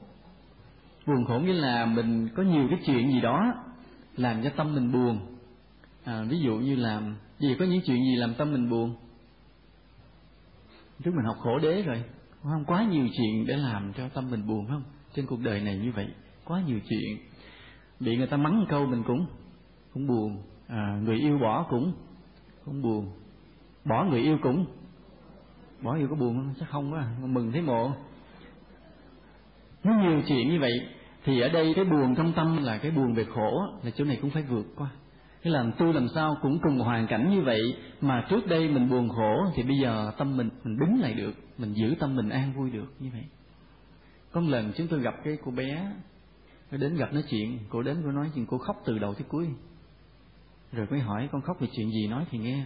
Buồn 1.07 1.25
khổ 1.25 1.39
nghĩa 1.39 1.53
là 1.53 1.85
mình 1.85 2.29
có 2.35 2.43
nhiều 2.43 2.67
cái 2.69 2.79
chuyện 2.85 3.11
gì 3.11 3.21
đó 3.21 3.53
làm 4.17 4.43
cho 4.43 4.49
tâm 4.49 4.75
mình 4.75 4.91
buồn. 4.91 5.19
À, 6.03 6.23
ví 6.29 6.39
dụ 6.39 6.55
như 6.55 6.75
làm 6.75 7.15
gì 7.39 7.55
có 7.59 7.65
những 7.65 7.81
chuyện 7.85 7.97
gì 7.97 8.15
làm 8.15 8.33
tâm 8.33 8.51
mình 8.51 8.69
buồn 8.69 8.95
trước 11.03 11.11
mình 11.15 11.25
học 11.25 11.37
khổ 11.39 11.59
đế 11.59 11.81
rồi. 11.81 12.03
Không? 12.43 12.65
Quá 12.65 12.83
nhiều 12.83 13.07
chuyện 13.17 13.45
để 13.47 13.55
làm 13.57 13.93
cho 13.93 14.09
tâm 14.09 14.31
mình 14.31 14.47
buồn 14.47 14.67
không? 14.67 14.83
Trên 15.13 15.25
cuộc 15.25 15.39
đời 15.39 15.61
này 15.61 15.77
như 15.77 15.91
vậy 15.91 16.07
quá 16.45 16.61
nhiều 16.67 16.79
chuyện. 16.89 17.17
Bị 17.99 18.17
người 18.17 18.27
ta 18.27 18.37
mắng 18.37 18.59
một 18.59 18.65
câu 18.69 18.85
mình 18.85 19.03
cũng 19.07 19.25
cũng 19.93 20.07
buồn. 20.07 20.43
À, 20.67 20.99
người 21.03 21.15
yêu 21.15 21.37
bỏ 21.37 21.65
cũng 21.69 21.93
cũng 22.65 22.81
buồn. 22.81 23.11
Bỏ 23.85 24.05
người 24.05 24.21
yêu 24.21 24.37
cũng. 24.41 24.65
Bỏ 25.81 25.95
yêu 25.95 26.07
có 26.09 26.15
buồn 26.15 26.35
không? 26.35 26.53
Chắc 26.59 26.69
không 26.69 26.93
quá 26.93 26.99
à. 26.99 27.15
mừng 27.21 27.51
thấy 27.51 27.61
mộ. 27.61 27.91
Nó 29.83 29.93
nhiều 29.93 30.21
chuyện 30.27 30.49
như 30.49 30.59
vậy 30.59 30.71
thì 31.23 31.39
ở 31.39 31.49
đây 31.49 31.73
cái 31.75 31.85
buồn 31.85 32.15
trong 32.15 32.33
tâm 32.33 32.63
là 32.63 32.77
cái 32.77 32.91
buồn 32.91 33.13
về 33.13 33.25
khổ 33.35 33.67
là 33.83 33.91
chỗ 33.95 34.05
này 34.05 34.17
cũng 34.21 34.29
phải 34.29 34.43
vượt 34.43 34.65
qua 34.75 34.89
cái 35.43 35.53
là 35.53 35.65
tôi 35.77 35.93
làm 35.93 36.07
sao 36.15 36.37
cũng 36.41 36.59
cùng 36.59 36.79
hoàn 36.79 37.07
cảnh 37.07 37.29
như 37.29 37.41
vậy 37.41 37.61
mà 38.01 38.25
trước 38.29 38.47
đây 38.47 38.69
mình 38.69 38.89
buồn 38.89 39.09
khổ 39.09 39.45
thì 39.55 39.63
bây 39.63 39.77
giờ 39.81 40.11
tâm 40.17 40.37
mình 40.37 40.49
mình 40.63 40.77
đứng 40.79 41.01
lại 41.01 41.13
được, 41.13 41.33
mình 41.57 41.73
giữ 41.73 41.95
tâm 41.99 42.15
mình 42.15 42.29
an 42.29 42.53
vui 42.53 42.69
được 42.69 42.93
như 42.99 43.09
vậy. 43.13 43.23
Có 44.31 44.41
một 44.41 44.47
lần 44.49 44.71
chúng 44.75 44.87
tôi 44.87 44.99
gặp 44.99 45.13
cái 45.23 45.37
cô 45.45 45.51
bé, 45.51 45.91
nó 46.71 46.77
đến 46.77 46.95
gặp 46.95 47.13
nói 47.13 47.23
chuyện, 47.29 47.59
cô 47.69 47.81
đến 47.81 47.97
cô 48.03 48.11
nói 48.11 48.31
chuyện, 48.35 48.45
cô 48.45 48.57
khóc 48.57 48.81
từ 48.85 48.99
đầu 48.99 49.13
tới 49.13 49.23
cuối. 49.29 49.47
Rồi 50.71 50.87
mới 50.89 50.99
hỏi, 50.99 51.29
con 51.31 51.41
khóc 51.41 51.59
về 51.59 51.67
chuyện 51.71 51.91
gì? 51.91 52.07
Nói 52.07 52.25
thì 52.31 52.37
nghe. 52.37 52.65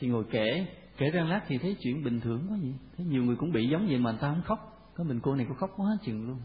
Thì 0.00 0.08
ngồi 0.08 0.24
kể 0.30 0.66
kể 0.96 1.10
ra 1.10 1.24
lát 1.24 1.40
thì 1.48 1.58
thấy 1.58 1.76
chuyện 1.80 2.04
bình 2.04 2.20
thường 2.20 2.46
quá 2.48 2.56
vậy. 2.62 2.74
Thấy 2.96 3.06
nhiều 3.06 3.22
người 3.22 3.36
cũng 3.36 3.52
bị 3.52 3.68
giống 3.68 3.86
vậy 3.86 3.98
mà 3.98 4.10
người 4.10 4.20
ta 4.20 4.28
không 4.28 4.42
khóc. 4.42 4.58
Có 4.94 5.04
mình 5.04 5.20
cô 5.22 5.34
này 5.34 5.46
cô 5.48 5.54
khóc 5.54 5.70
quá 5.76 5.86
chừng 6.02 6.28
luôn. 6.28 6.38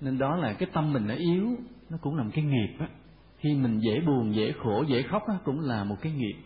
Nên 0.00 0.18
đó 0.18 0.36
là 0.36 0.52
cái 0.52 0.68
tâm 0.72 0.92
mình 0.92 1.06
nó 1.06 1.14
yếu, 1.14 1.56
nó 1.90 1.98
cũng 2.00 2.16
làm 2.16 2.30
cái 2.30 2.44
nghiệp 2.44 2.76
á 2.78 2.88
khi 3.38 3.54
mình 3.54 3.78
dễ 3.78 4.00
buồn 4.00 4.34
dễ 4.34 4.52
khổ 4.52 4.84
dễ 4.88 5.02
khóc 5.02 5.22
đó, 5.28 5.34
cũng 5.44 5.60
là 5.60 5.84
một 5.84 5.96
cái 6.02 6.12
nghiệp. 6.12 6.36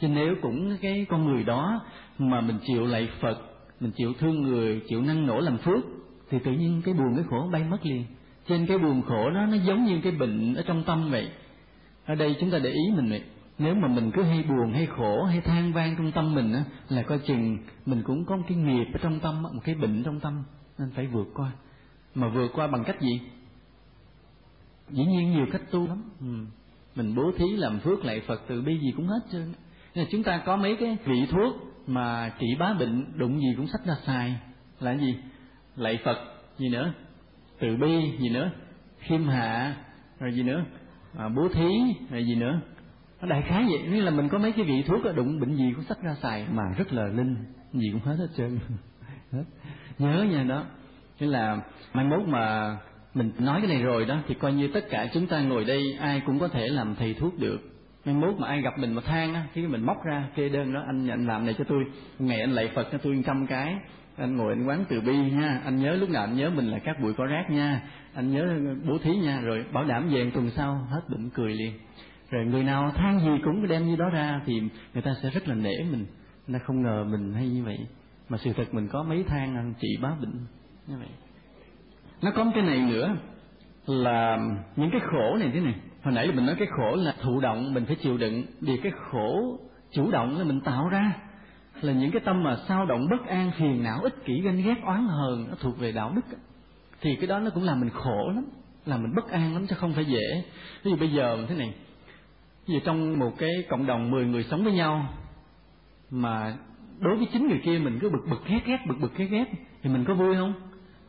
Chứ 0.00 0.08
nếu 0.08 0.34
cũng 0.42 0.76
cái 0.80 1.06
con 1.08 1.24
người 1.24 1.44
đó 1.44 1.80
mà 2.18 2.40
mình 2.40 2.58
chịu 2.66 2.86
lạy 2.86 3.08
phật 3.20 3.38
mình 3.80 3.90
chịu 3.96 4.12
thương 4.18 4.42
người 4.42 4.80
chịu 4.88 5.02
năng 5.02 5.26
nổ 5.26 5.40
làm 5.40 5.58
phước 5.58 5.84
thì 6.30 6.38
tự 6.38 6.52
nhiên 6.52 6.82
cái 6.84 6.94
buồn 6.94 7.16
cái 7.16 7.24
khổ 7.30 7.48
bay 7.52 7.64
mất 7.64 7.86
liền. 7.86 8.04
Trên 8.48 8.66
cái 8.66 8.78
buồn 8.78 9.02
khổ 9.02 9.30
đó 9.30 9.46
nó 9.46 9.56
giống 9.56 9.84
như 9.84 10.00
cái 10.02 10.12
bệnh 10.12 10.54
ở 10.54 10.62
trong 10.66 10.84
tâm 10.84 11.10
vậy. 11.10 11.30
Ở 12.06 12.14
đây 12.14 12.36
chúng 12.40 12.50
ta 12.50 12.58
để 12.58 12.70
ý 12.70 12.82
mình 12.96 13.10
vậy. 13.10 13.22
Nếu 13.58 13.74
mà 13.74 13.88
mình 13.88 14.10
cứ 14.10 14.22
hay 14.22 14.42
buồn 14.42 14.72
hay 14.72 14.86
khổ 14.86 15.24
hay 15.24 15.40
than 15.40 15.72
vang 15.72 15.94
trong 15.98 16.12
tâm 16.12 16.34
mình 16.34 16.52
á 16.52 16.64
là 16.88 17.02
coi 17.02 17.18
chừng 17.18 17.58
mình 17.86 18.02
cũng 18.02 18.24
có 18.24 18.36
một 18.36 18.42
cái 18.48 18.58
nghiệp 18.58 18.86
ở 18.92 18.98
trong 19.02 19.20
tâm 19.20 19.42
một 19.42 19.60
cái 19.64 19.74
bệnh 19.74 20.02
trong 20.02 20.20
tâm 20.20 20.42
nên 20.78 20.90
phải 20.90 21.06
vượt 21.06 21.28
qua. 21.34 21.52
Mà 22.14 22.28
vượt 22.28 22.50
qua 22.54 22.66
bằng 22.66 22.84
cách 22.84 23.00
gì? 23.00 23.20
Dĩ 24.90 25.04
nhiên 25.04 25.32
nhiều 25.32 25.46
cách 25.52 25.62
tu 25.70 25.86
lắm. 25.86 26.02
Ừ. 26.20 26.26
mình 26.94 27.14
bố 27.14 27.32
thí 27.38 27.44
làm 27.56 27.80
phước 27.80 28.04
lạy 28.04 28.20
phật 28.26 28.42
từ 28.48 28.62
bi 28.62 28.78
gì 28.78 28.92
cũng 28.96 29.06
hết 29.06 29.20
trơn. 29.32 29.52
Nên 29.94 30.06
chúng 30.10 30.22
ta 30.22 30.42
có 30.46 30.56
mấy 30.56 30.76
cái 30.80 30.96
vị 31.04 31.26
thuốc 31.30 31.54
mà 31.86 32.32
trị 32.38 32.46
bá 32.58 32.74
bệnh 32.78 33.18
đụng 33.18 33.40
gì 33.40 33.54
cũng 33.56 33.66
sách 33.66 33.80
ra 33.86 33.94
xài. 34.06 34.40
Là 34.80 34.92
gì? 34.92 35.16
Lạy 35.76 35.98
phật 36.04 36.16
gì 36.58 36.68
nữa? 36.68 36.92
Từ 37.60 37.76
bi 37.76 38.18
gì 38.18 38.28
nữa? 38.28 38.50
Khiêm 38.98 39.24
hạ 39.24 39.76
rồi 40.20 40.32
gì 40.32 40.42
nữa? 40.42 40.64
À, 41.18 41.28
bố 41.28 41.48
thí 41.48 41.68
rồi 42.10 42.24
gì 42.24 42.34
nữa? 42.34 42.60
Nó 43.20 43.28
đại 43.28 43.42
khái 43.42 43.64
vậy. 43.70 43.82
Nghĩa 43.90 44.00
là 44.00 44.10
mình 44.10 44.28
có 44.28 44.38
mấy 44.38 44.52
cái 44.52 44.64
vị 44.64 44.82
thuốc 44.86 45.16
đụng 45.16 45.40
bệnh 45.40 45.54
gì 45.56 45.72
cũng 45.76 45.84
sách 45.84 46.02
ra 46.02 46.16
xài. 46.22 46.46
Mà 46.52 46.62
rất 46.78 46.92
là 46.92 47.04
linh. 47.04 47.36
Gì 47.72 47.90
cũng 47.92 48.02
hết 48.02 48.16
hết 48.18 48.28
trơn. 48.36 48.58
Hết. 49.32 49.44
Nhớ 49.98 50.26
nha 50.30 50.42
đó. 50.42 50.64
Nghĩa 51.18 51.26
là 51.26 51.60
mai 51.92 52.04
mốt 52.04 52.28
mà 52.28 52.76
mình 53.14 53.32
nói 53.38 53.60
cái 53.60 53.68
này 53.68 53.82
rồi 53.82 54.04
đó, 54.04 54.18
thì 54.28 54.34
coi 54.34 54.52
như 54.52 54.68
tất 54.74 54.84
cả 54.90 55.08
chúng 55.14 55.26
ta 55.26 55.40
ngồi 55.40 55.64
đây, 55.64 55.96
ai 56.00 56.22
cũng 56.26 56.38
có 56.38 56.48
thể 56.48 56.68
làm 56.68 56.94
thầy 56.94 57.14
thuốc 57.14 57.38
được. 57.38 57.60
Mai 58.04 58.14
mốt 58.14 58.34
mà 58.38 58.48
ai 58.48 58.62
gặp 58.62 58.78
mình 58.78 58.94
mà 58.94 59.02
than 59.02 59.34
á 59.34 59.46
khi 59.52 59.66
mình 59.66 59.86
móc 59.86 60.04
ra, 60.04 60.28
kê 60.34 60.48
đơn 60.48 60.74
đó, 60.74 60.82
anh 60.86 61.08
anh 61.08 61.26
làm 61.26 61.44
này 61.44 61.54
cho 61.58 61.64
tôi. 61.68 61.84
Ngày 62.18 62.40
anh 62.40 62.52
lạy 62.52 62.70
phật 62.74 62.88
cho 62.92 62.98
tôi 62.98 63.22
trăm 63.26 63.46
cái. 63.46 63.76
Anh 64.16 64.36
ngồi 64.36 64.52
anh 64.52 64.66
quán 64.66 64.84
từ 64.88 65.00
bi 65.00 65.16
nha 65.16 65.60
anh 65.64 65.76
nhớ 65.76 65.92
lúc 65.94 66.10
nào 66.10 66.24
anh 66.24 66.36
nhớ 66.36 66.50
mình 66.50 66.66
là 66.66 66.78
các 66.78 67.00
bụi 67.02 67.12
có 67.12 67.26
rác 67.26 67.50
nha. 67.50 67.82
Anh 68.14 68.32
nhớ 68.32 68.58
bố 68.88 68.98
thí 68.98 69.16
nha, 69.16 69.40
rồi 69.40 69.64
bảo 69.72 69.84
đảm 69.84 70.08
về 70.08 70.30
tuần 70.34 70.50
sau, 70.50 70.86
hết 70.90 71.00
bệnh 71.10 71.30
cười 71.30 71.54
liền. 71.54 71.72
Rồi 72.30 72.46
người 72.46 72.64
nào 72.64 72.92
than 72.96 73.20
gì 73.20 73.30
cũng 73.44 73.68
đem 73.68 73.86
như 73.86 73.96
đó 73.96 74.08
ra, 74.08 74.40
thì 74.46 74.60
người 74.94 75.02
ta 75.02 75.14
sẽ 75.22 75.30
rất 75.30 75.48
là 75.48 75.54
nể 75.54 75.74
mình. 75.90 76.06
Người 76.46 76.58
ta 76.58 76.64
không 76.64 76.82
ngờ 76.82 77.04
mình 77.04 77.32
hay 77.34 77.48
như 77.48 77.64
vậy. 77.64 77.78
Mà 78.28 78.38
sự 78.38 78.52
thật 78.52 78.74
mình 78.74 78.88
có 78.88 79.02
mấy 79.02 79.24
than, 79.24 79.56
anh 79.56 79.74
chị 79.80 79.88
bá 80.02 80.10
bệnh 80.20 80.34
như 80.86 80.94
vậy 80.98 81.08
nó 82.22 82.30
có 82.30 82.44
một 82.44 82.50
cái 82.54 82.64
này 82.64 82.78
nữa 82.78 83.16
là 83.86 84.38
những 84.76 84.90
cái 84.90 85.00
khổ 85.00 85.36
này 85.36 85.50
thế 85.54 85.60
này. 85.60 85.74
Hồi 86.02 86.14
nãy 86.14 86.32
mình 86.34 86.46
nói 86.46 86.56
cái 86.58 86.68
khổ 86.76 86.96
là 86.96 87.14
thụ 87.22 87.40
động, 87.40 87.74
mình 87.74 87.84
phải 87.86 87.96
chịu 87.96 88.18
đựng. 88.18 88.42
Vì 88.60 88.76
cái 88.76 88.92
khổ 89.10 89.58
chủ 89.92 90.10
động 90.10 90.38
là 90.38 90.44
mình 90.44 90.60
tạo 90.60 90.88
ra 90.88 91.12
là 91.80 91.92
những 91.92 92.10
cái 92.10 92.22
tâm 92.24 92.42
mà 92.42 92.56
sao 92.68 92.86
động, 92.86 93.08
bất 93.10 93.26
an, 93.26 93.50
phiền 93.58 93.82
não, 93.82 94.00
ích 94.02 94.24
kỷ, 94.24 94.40
ganh 94.40 94.62
ghét, 94.62 94.76
oán 94.84 95.06
hờn, 95.06 95.46
nó 95.48 95.54
thuộc 95.60 95.78
về 95.78 95.92
đạo 95.92 96.12
đức 96.14 96.36
thì 97.00 97.16
cái 97.16 97.26
đó 97.26 97.38
nó 97.38 97.50
cũng 97.50 97.62
làm 97.62 97.80
mình 97.80 97.90
khổ 97.90 98.30
lắm, 98.34 98.44
làm 98.86 99.02
mình 99.02 99.14
bất 99.16 99.30
an 99.30 99.54
lắm 99.54 99.66
chứ 99.66 99.76
không 99.78 99.92
phải 99.92 100.04
dễ. 100.04 100.44
Ví 100.82 100.90
dụ 100.90 100.96
bây 100.96 101.12
giờ 101.12 101.46
thế 101.48 101.54
này, 101.54 101.74
ví 102.66 102.74
dụ 102.74 102.80
trong 102.84 103.18
một 103.18 103.32
cái 103.38 103.50
cộng 103.68 103.86
đồng 103.86 104.10
10 104.10 104.24
người 104.24 104.44
sống 104.44 104.64
với 104.64 104.72
nhau 104.72 105.06
mà 106.10 106.56
đối 106.98 107.16
với 107.16 107.26
chính 107.32 107.48
người 107.48 107.60
kia 107.64 107.78
mình 107.78 107.98
cứ 108.00 108.10
bực 108.10 108.30
bực, 108.30 108.46
ghét 108.46 108.60
ghét, 108.66 108.78
bực 108.88 108.96
bực, 109.00 109.16
ghét 109.16 109.26
ghét, 109.30 109.44
thì 109.82 109.90
mình 109.90 110.04
có 110.04 110.14
vui 110.14 110.36
không? 110.36 110.54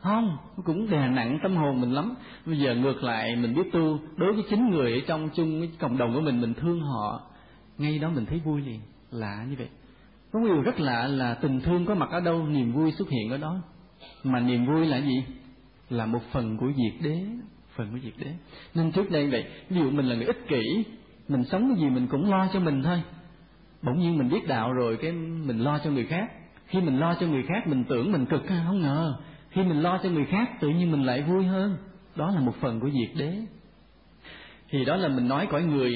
Không, 0.02 0.38
nó 0.58 0.64
cũng 0.66 0.90
đè 0.90 1.08
nặng 1.08 1.40
tâm 1.44 1.56
hồn 1.56 1.82
mình 1.82 1.92
lắm. 1.92 2.14
Bây 2.46 2.60
giờ 2.60 2.76
ngược 2.76 3.04
lại, 3.04 3.36
mình 3.36 3.56
biết 3.56 3.72
tu, 3.74 4.00
đối 4.18 4.34
với 4.34 4.44
chính 4.50 4.70
người 4.70 4.94
ở 4.94 5.00
trong 5.08 5.30
chung 5.36 5.62
cái 5.62 5.72
cộng 5.80 5.98
đồng 5.98 6.14
của 6.14 6.22
mình 6.22 6.42
mình 6.42 6.54
thương 6.54 6.82
họ, 6.82 7.22
ngay 7.78 8.00
đó 8.00 8.10
mình 8.10 8.26
thấy 8.26 8.42
vui 8.46 8.62
liền. 8.62 8.80
Lạ 9.12 9.46
như 9.50 9.56
vậy. 9.58 9.68
Có 10.32 10.40
điều 10.40 10.62
rất 10.62 10.80
lạ 10.80 11.08
là 11.08 11.34
tình 11.34 11.62
thương 11.62 11.86
có 11.86 11.96
mặt 11.96 12.10
ở 12.12 12.20
đâu, 12.20 12.48
niềm 12.48 12.74
vui 12.74 12.92
xuất 12.92 13.10
hiện 13.10 13.30
ở 13.30 13.38
đó. 13.38 13.62
Mà 14.24 14.40
niềm 14.40 14.66
vui 14.66 14.86
là 14.86 14.98
gì? 14.98 15.24
Là 15.90 16.06
một 16.06 16.22
phần 16.32 16.58
của 16.58 16.72
diệt 16.78 17.02
đế, 17.02 17.26
phần 17.76 17.92
của 17.92 18.00
diệt 18.04 18.14
đế. 18.18 18.32
Nên 18.76 18.92
trước 18.92 19.12
đây 19.12 19.30
vậy, 19.30 19.46
ví 19.70 19.78
dụ 19.78 19.92
mình 19.92 20.06
là 20.06 20.16
người 20.16 20.26
ích 20.26 20.48
kỷ, 20.48 20.84
mình 21.28 21.44
sống 21.44 21.70
cái 21.70 21.82
gì 21.84 21.90
mình 21.90 22.08
cũng 22.08 22.32
lo 22.32 22.48
cho 22.54 22.60
mình 22.60 22.84
thôi. 22.84 23.02
Bỗng 23.82 24.00
nhiên 24.00 24.18
mình 24.18 24.30
biết 24.30 24.48
đạo 24.48 24.74
rồi, 24.74 24.98
cái 25.02 25.12
mình 25.12 25.60
lo 25.60 25.80
cho 25.84 25.92
người 25.92 26.06
khác. 26.06 26.32
Khi 26.68 26.82
mình 26.82 27.00
lo 27.00 27.16
cho 27.20 27.28
người 27.28 27.44
khác, 27.48 27.68
mình 27.68 27.84
tưởng 27.84 28.12
mình 28.12 28.26
cực 28.26 28.44
không 28.66 28.82
ngờ 28.82 29.18
khi 29.52 29.64
mình 29.64 29.82
lo 29.82 30.00
cho 30.04 30.10
người 30.10 30.26
khác, 30.26 30.50
tự 30.60 30.70
nhiên 30.70 30.92
mình 30.92 31.04
lại 31.04 31.22
vui 31.22 31.46
hơn. 31.46 31.78
Đó 32.16 32.32
là 32.32 32.40
một 32.40 32.56
phần 32.62 32.80
của 32.80 32.90
diệt 32.90 33.18
đế. 33.18 33.34
Thì 34.70 34.86
đó 34.86 34.96
là 34.96 35.08
mình 35.08 35.28
nói 35.28 35.48
cõi 35.52 35.64
người 35.64 35.92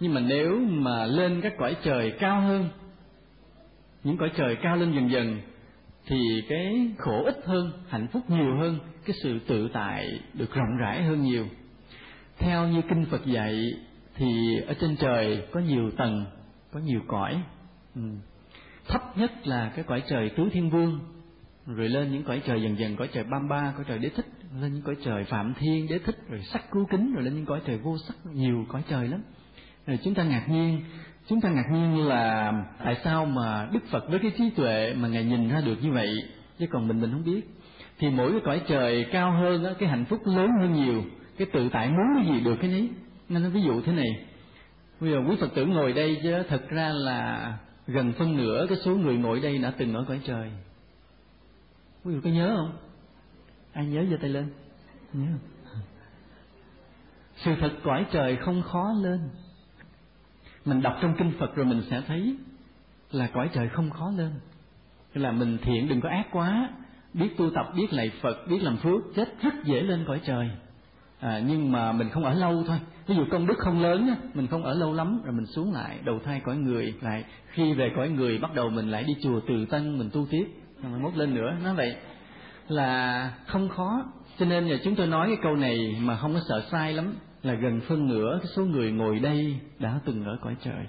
nhưng 0.00 0.14
mà 0.14 0.20
nếu 0.20 0.58
mà 0.60 1.06
lên 1.06 1.40
các 1.40 1.52
cõi 1.58 1.76
trời 1.82 2.12
cao 2.18 2.40
hơn, 2.40 2.68
những 4.04 4.16
cõi 4.16 4.30
trời 4.36 4.56
cao 4.62 4.76
lên 4.76 4.92
dần 4.92 5.10
dần, 5.10 5.40
thì 6.06 6.18
cái 6.48 6.90
khổ 6.98 7.24
ít 7.24 7.36
hơn, 7.44 7.72
hạnh 7.88 8.06
phúc 8.12 8.22
nhiều 8.28 8.56
hơn, 8.56 8.78
cái 9.04 9.16
sự 9.22 9.38
tự 9.46 9.68
tại 9.72 10.20
được 10.34 10.54
rộng 10.54 10.76
rãi 10.80 11.02
hơn 11.02 11.22
nhiều. 11.22 11.46
Theo 12.38 12.68
như 12.68 12.82
kinh 12.88 13.04
phật 13.10 13.26
dạy, 13.26 13.62
thì 14.14 14.56
ở 14.66 14.74
trên 14.80 14.96
trời 14.96 15.42
có 15.52 15.60
nhiều 15.60 15.90
tầng, 15.96 16.24
có 16.72 16.80
nhiều 16.80 17.00
cõi. 17.08 17.42
Ừ. 17.94 18.02
thấp 18.88 19.18
nhất 19.18 19.46
là 19.46 19.72
cái 19.76 19.84
cõi 19.84 20.02
trời 20.08 20.30
tứ 20.36 20.48
thiên 20.52 20.70
vương 20.70 21.00
rồi 21.76 21.88
lên 21.88 22.12
những 22.12 22.22
cõi 22.22 22.42
trời 22.46 22.62
dần 22.62 22.78
dần 22.78 22.96
cõi 22.96 23.08
trời 23.12 23.24
Bamba 23.24 23.72
cõi 23.76 23.84
trời 23.88 23.98
đế 23.98 24.08
thích 24.08 24.26
lên 24.60 24.74
những 24.74 24.82
cõi 24.82 24.96
trời 25.04 25.24
phạm 25.24 25.54
thiên 25.54 25.86
đế 25.88 25.98
thích 25.98 26.16
rồi 26.28 26.40
sắc 26.52 26.70
cứu 26.70 26.86
kính 26.90 27.14
rồi 27.14 27.24
lên 27.24 27.34
những 27.34 27.46
cõi 27.46 27.60
trời 27.66 27.78
vô 27.78 27.98
sắc 27.98 28.16
nhiều 28.32 28.66
cõi 28.68 28.82
trời 28.88 29.08
lắm. 29.08 29.22
Rồi 29.86 29.98
chúng 30.04 30.14
ta 30.14 30.24
ngạc 30.24 30.44
nhiên 30.48 30.80
chúng 31.28 31.40
ta 31.40 31.48
ngạc 31.48 31.66
nhiên 31.72 32.06
là 32.06 32.52
tại 32.84 32.96
sao 33.04 33.24
mà 33.26 33.68
đức 33.72 33.80
phật 33.90 34.10
với 34.10 34.18
cái 34.18 34.30
trí 34.38 34.50
tuệ 34.50 34.94
mà 34.94 35.08
ngài 35.08 35.24
nhìn 35.24 35.48
ra 35.48 35.60
được 35.60 35.82
như 35.82 35.92
vậy 35.92 36.08
chứ 36.58 36.66
còn 36.70 36.88
mình 36.88 37.00
mình 37.00 37.10
không 37.12 37.24
biết. 37.24 37.40
Thì 37.98 38.10
mỗi 38.10 38.32
cái 38.32 38.40
cõi 38.44 38.60
trời 38.68 39.06
cao 39.12 39.32
hơn 39.32 39.64
đó, 39.64 39.70
cái 39.78 39.88
hạnh 39.88 40.04
phúc 40.04 40.20
lớn 40.24 40.50
hơn 40.60 40.74
nhiều 40.74 41.04
cái 41.38 41.48
tự 41.52 41.68
tại 41.68 41.88
muốn 41.88 42.06
cái 42.16 42.34
gì 42.34 42.40
được 42.40 42.56
cái 42.60 42.70
nấy. 42.70 42.88
Nên 43.28 43.42
nó 43.42 43.48
ví 43.48 43.62
dụ 43.62 43.80
thế 43.82 43.92
này. 43.92 44.26
Bây 45.00 45.10
giờ 45.10 45.16
quý 45.28 45.36
phật 45.40 45.54
tử 45.54 45.66
ngồi 45.66 45.92
đây 45.92 46.20
chứ 46.22 46.42
thật 46.48 46.68
ra 46.68 46.88
là 46.88 47.52
gần 47.86 48.12
phân 48.12 48.36
nửa 48.36 48.66
cái 48.68 48.78
số 48.84 48.96
người 48.96 49.16
ngồi 49.16 49.40
đây 49.40 49.58
đã 49.58 49.72
từng 49.78 49.94
ở 49.94 50.04
cõi 50.08 50.20
trời 50.24 50.50
quý 52.04 52.14
vị 52.14 52.20
có 52.24 52.30
nhớ 52.30 52.54
không? 52.56 52.76
Ai 53.72 53.86
nhớ 53.86 54.04
giơ 54.10 54.16
tay 54.20 54.30
lên? 54.30 54.52
Nhớ 55.12 55.28
sự 57.44 57.54
thật 57.60 57.70
cõi 57.82 58.06
trời 58.12 58.36
không 58.36 58.62
khó 58.62 58.92
lên. 59.02 59.20
Mình 60.64 60.82
đọc 60.82 60.96
trong 61.02 61.14
kinh 61.18 61.32
phật 61.38 61.54
rồi 61.54 61.66
mình 61.66 61.82
sẽ 61.90 62.02
thấy 62.06 62.36
là 63.10 63.26
cõi 63.34 63.50
trời 63.52 63.68
không 63.68 63.90
khó 63.90 64.10
lên. 64.16 64.30
Là 65.14 65.32
mình 65.32 65.58
thiện 65.62 65.88
đừng 65.88 66.00
có 66.00 66.08
ác 66.08 66.26
quá. 66.32 66.70
Biết 67.14 67.36
tu 67.36 67.50
tập 67.54 67.66
biết 67.76 67.92
lạy 67.92 68.12
phật 68.20 68.36
biết 68.48 68.62
làm 68.62 68.76
phước 68.76 69.02
chết 69.16 69.42
rất 69.42 69.54
dễ 69.64 69.80
lên 69.80 70.04
cõi 70.06 70.20
trời. 70.24 70.50
À, 71.20 71.42
nhưng 71.46 71.72
mà 71.72 71.92
mình 71.92 72.08
không 72.10 72.24
ở 72.24 72.34
lâu 72.34 72.64
thôi. 72.66 72.78
Ví 73.06 73.14
dụ 73.14 73.24
công 73.30 73.46
đức 73.46 73.58
không 73.58 73.82
lớn 73.82 74.14
mình 74.34 74.46
không 74.46 74.64
ở 74.64 74.74
lâu 74.74 74.92
lắm 74.92 75.20
rồi 75.24 75.34
mình 75.34 75.46
xuống 75.46 75.72
lại 75.72 75.98
đầu 76.04 76.18
thai 76.24 76.40
cõi 76.40 76.56
người 76.56 76.94
lại 77.00 77.24
khi 77.46 77.74
về 77.74 77.92
cõi 77.96 78.08
người 78.08 78.38
bắt 78.38 78.54
đầu 78.54 78.70
mình 78.70 78.90
lại 78.90 79.04
đi 79.04 79.16
chùa 79.22 79.40
từ 79.48 79.66
tân 79.66 79.98
mình 79.98 80.10
tu 80.12 80.26
tiếp 80.30 80.46
rồi 80.82 81.00
mốt 81.00 81.16
lên 81.16 81.34
nữa. 81.34 81.56
Nó 81.64 81.74
vậy 81.74 81.96
là 82.68 83.32
không 83.46 83.68
khó. 83.68 84.04
Cho 84.38 84.46
nên 84.46 84.68
là 84.68 84.76
chúng 84.84 84.96
tôi 84.96 85.06
nói 85.06 85.26
cái 85.26 85.36
câu 85.42 85.56
này 85.56 85.96
mà 86.00 86.16
không 86.16 86.34
có 86.34 86.40
sợ 86.48 86.64
sai 86.70 86.92
lắm, 86.92 87.14
là 87.42 87.54
gần 87.54 87.80
phân 87.80 88.08
nửa 88.08 88.38
cái 88.42 88.52
số 88.56 88.64
người 88.64 88.92
ngồi 88.92 89.18
đây 89.18 89.60
đã 89.78 90.00
từng 90.04 90.24
ở 90.24 90.38
cõi 90.42 90.56
trời. 90.64 90.86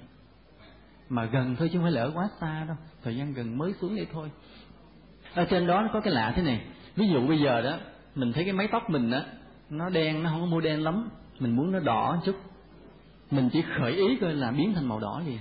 Mà 1.09 1.25
gần 1.25 1.55
thôi 1.59 1.69
chứ 1.71 1.77
không 1.77 1.83
phải 1.83 1.91
là 1.91 2.01
ở 2.01 2.11
quá 2.15 2.29
xa 2.41 2.65
đâu. 2.67 2.77
Thời 3.03 3.15
gian 3.15 3.33
gần 3.33 3.57
mới 3.57 3.73
xuống 3.81 3.95
đây 3.95 4.07
thôi. 4.13 4.31
Ở 5.33 5.45
trên 5.45 5.67
đó 5.67 5.81
nó 5.81 5.89
có 5.93 5.99
cái 5.99 6.13
lạ 6.13 6.33
thế 6.35 6.41
này. 6.43 6.61
Ví 6.95 7.07
dụ 7.07 7.27
bây 7.27 7.39
giờ 7.39 7.61
đó, 7.61 7.77
mình 8.15 8.33
thấy 8.33 8.43
cái 8.43 8.53
mái 8.53 8.67
tóc 8.71 8.89
mình 8.89 9.11
á, 9.11 9.23
nó 9.69 9.89
đen, 9.89 10.23
nó 10.23 10.29
không 10.29 10.39
có 10.39 10.45
mua 10.45 10.61
đen 10.61 10.83
lắm. 10.83 11.09
Mình 11.39 11.55
muốn 11.55 11.71
nó 11.71 11.79
đỏ 11.79 12.21
chút. 12.25 12.35
Mình 13.31 13.49
chỉ 13.53 13.63
khởi 13.77 13.91
ý 13.91 14.17
coi 14.21 14.33
là 14.33 14.51
biến 14.51 14.73
thành 14.73 14.87
màu 14.87 14.99
đỏ 14.99 15.21
liền. 15.25 15.37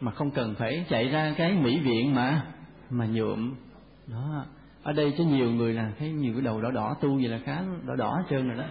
Mà 0.00 0.12
không 0.12 0.30
cần 0.30 0.54
phải 0.54 0.84
chạy 0.88 1.08
ra 1.08 1.34
cái 1.36 1.52
mỹ 1.52 1.78
viện 1.78 2.14
mà 2.14 2.42
mà 2.90 3.06
nhuộm 3.06 3.54
đó. 4.10 4.44
Ở 4.82 4.92
đây 4.92 5.14
có 5.18 5.24
nhiều 5.24 5.50
người 5.50 5.74
là 5.74 5.92
thấy 5.98 6.12
nhiều 6.12 6.32
cái 6.32 6.42
đầu 6.42 6.62
đỏ 6.62 6.70
đỏ 6.70 6.94
tu 7.00 7.14
vậy 7.14 7.28
là 7.28 7.38
khá 7.44 7.62
đỏ 7.86 7.94
đỏ 7.96 8.14
hết 8.16 8.22
trơn 8.30 8.48
rồi 8.48 8.56
đó. 8.56 8.64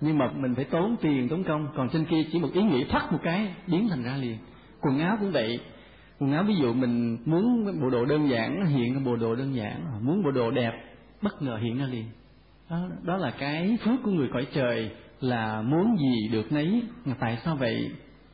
Nhưng 0.00 0.18
mà 0.18 0.30
mình 0.36 0.54
phải 0.54 0.64
tốn 0.64 0.96
tiền 1.00 1.28
tốn 1.28 1.44
công. 1.44 1.68
Còn 1.76 1.88
trên 1.88 2.04
kia 2.04 2.24
chỉ 2.32 2.38
một 2.38 2.48
ý 2.52 2.62
nghĩ 2.62 2.84
thắt 2.84 3.12
một 3.12 3.18
cái 3.22 3.54
biến 3.66 3.88
thành 3.88 4.02
ra 4.02 4.16
liền. 4.16 4.38
Quần 4.80 4.98
áo 4.98 5.16
cũng 5.20 5.32
vậy. 5.32 5.60
Quần 6.18 6.32
áo 6.32 6.44
ví 6.44 6.54
dụ 6.56 6.72
mình 6.72 7.18
muốn 7.24 7.64
bộ 7.82 7.90
đồ 7.90 8.04
đơn 8.04 8.28
giản 8.28 8.66
hiện 8.66 8.94
ra 8.94 9.00
bộ 9.04 9.16
đồ 9.16 9.34
đơn 9.34 9.54
giản. 9.54 10.06
Muốn 10.06 10.22
bộ 10.22 10.30
đồ 10.30 10.50
đẹp 10.50 10.72
bất 11.22 11.42
ngờ 11.42 11.56
hiện 11.56 11.78
ra 11.78 11.86
liền. 11.86 12.04
Đó, 12.70 12.88
đó 13.02 13.16
là 13.16 13.30
cái 13.30 13.78
phước 13.84 14.02
của 14.02 14.10
người 14.10 14.28
cõi 14.32 14.46
trời 14.52 14.90
là 15.20 15.62
muốn 15.62 15.96
gì 15.98 16.28
được 16.32 16.52
nấy. 16.52 16.82
Tại 17.18 17.38
sao 17.44 17.56
vậy? 17.56 17.90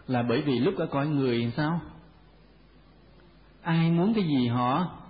Là 0.07 0.23
bởi 0.23 0.43
vì 0.43 0.59
lúc 0.59 0.75
ở 0.77 0.87
cõi 0.87 1.09
người 1.09 1.53
sao? 1.57 1.81
Ai 3.63 3.91
muốn 3.91 4.15
cái 4.15 4.25
gì 4.25 4.47
họ? 4.47 5.02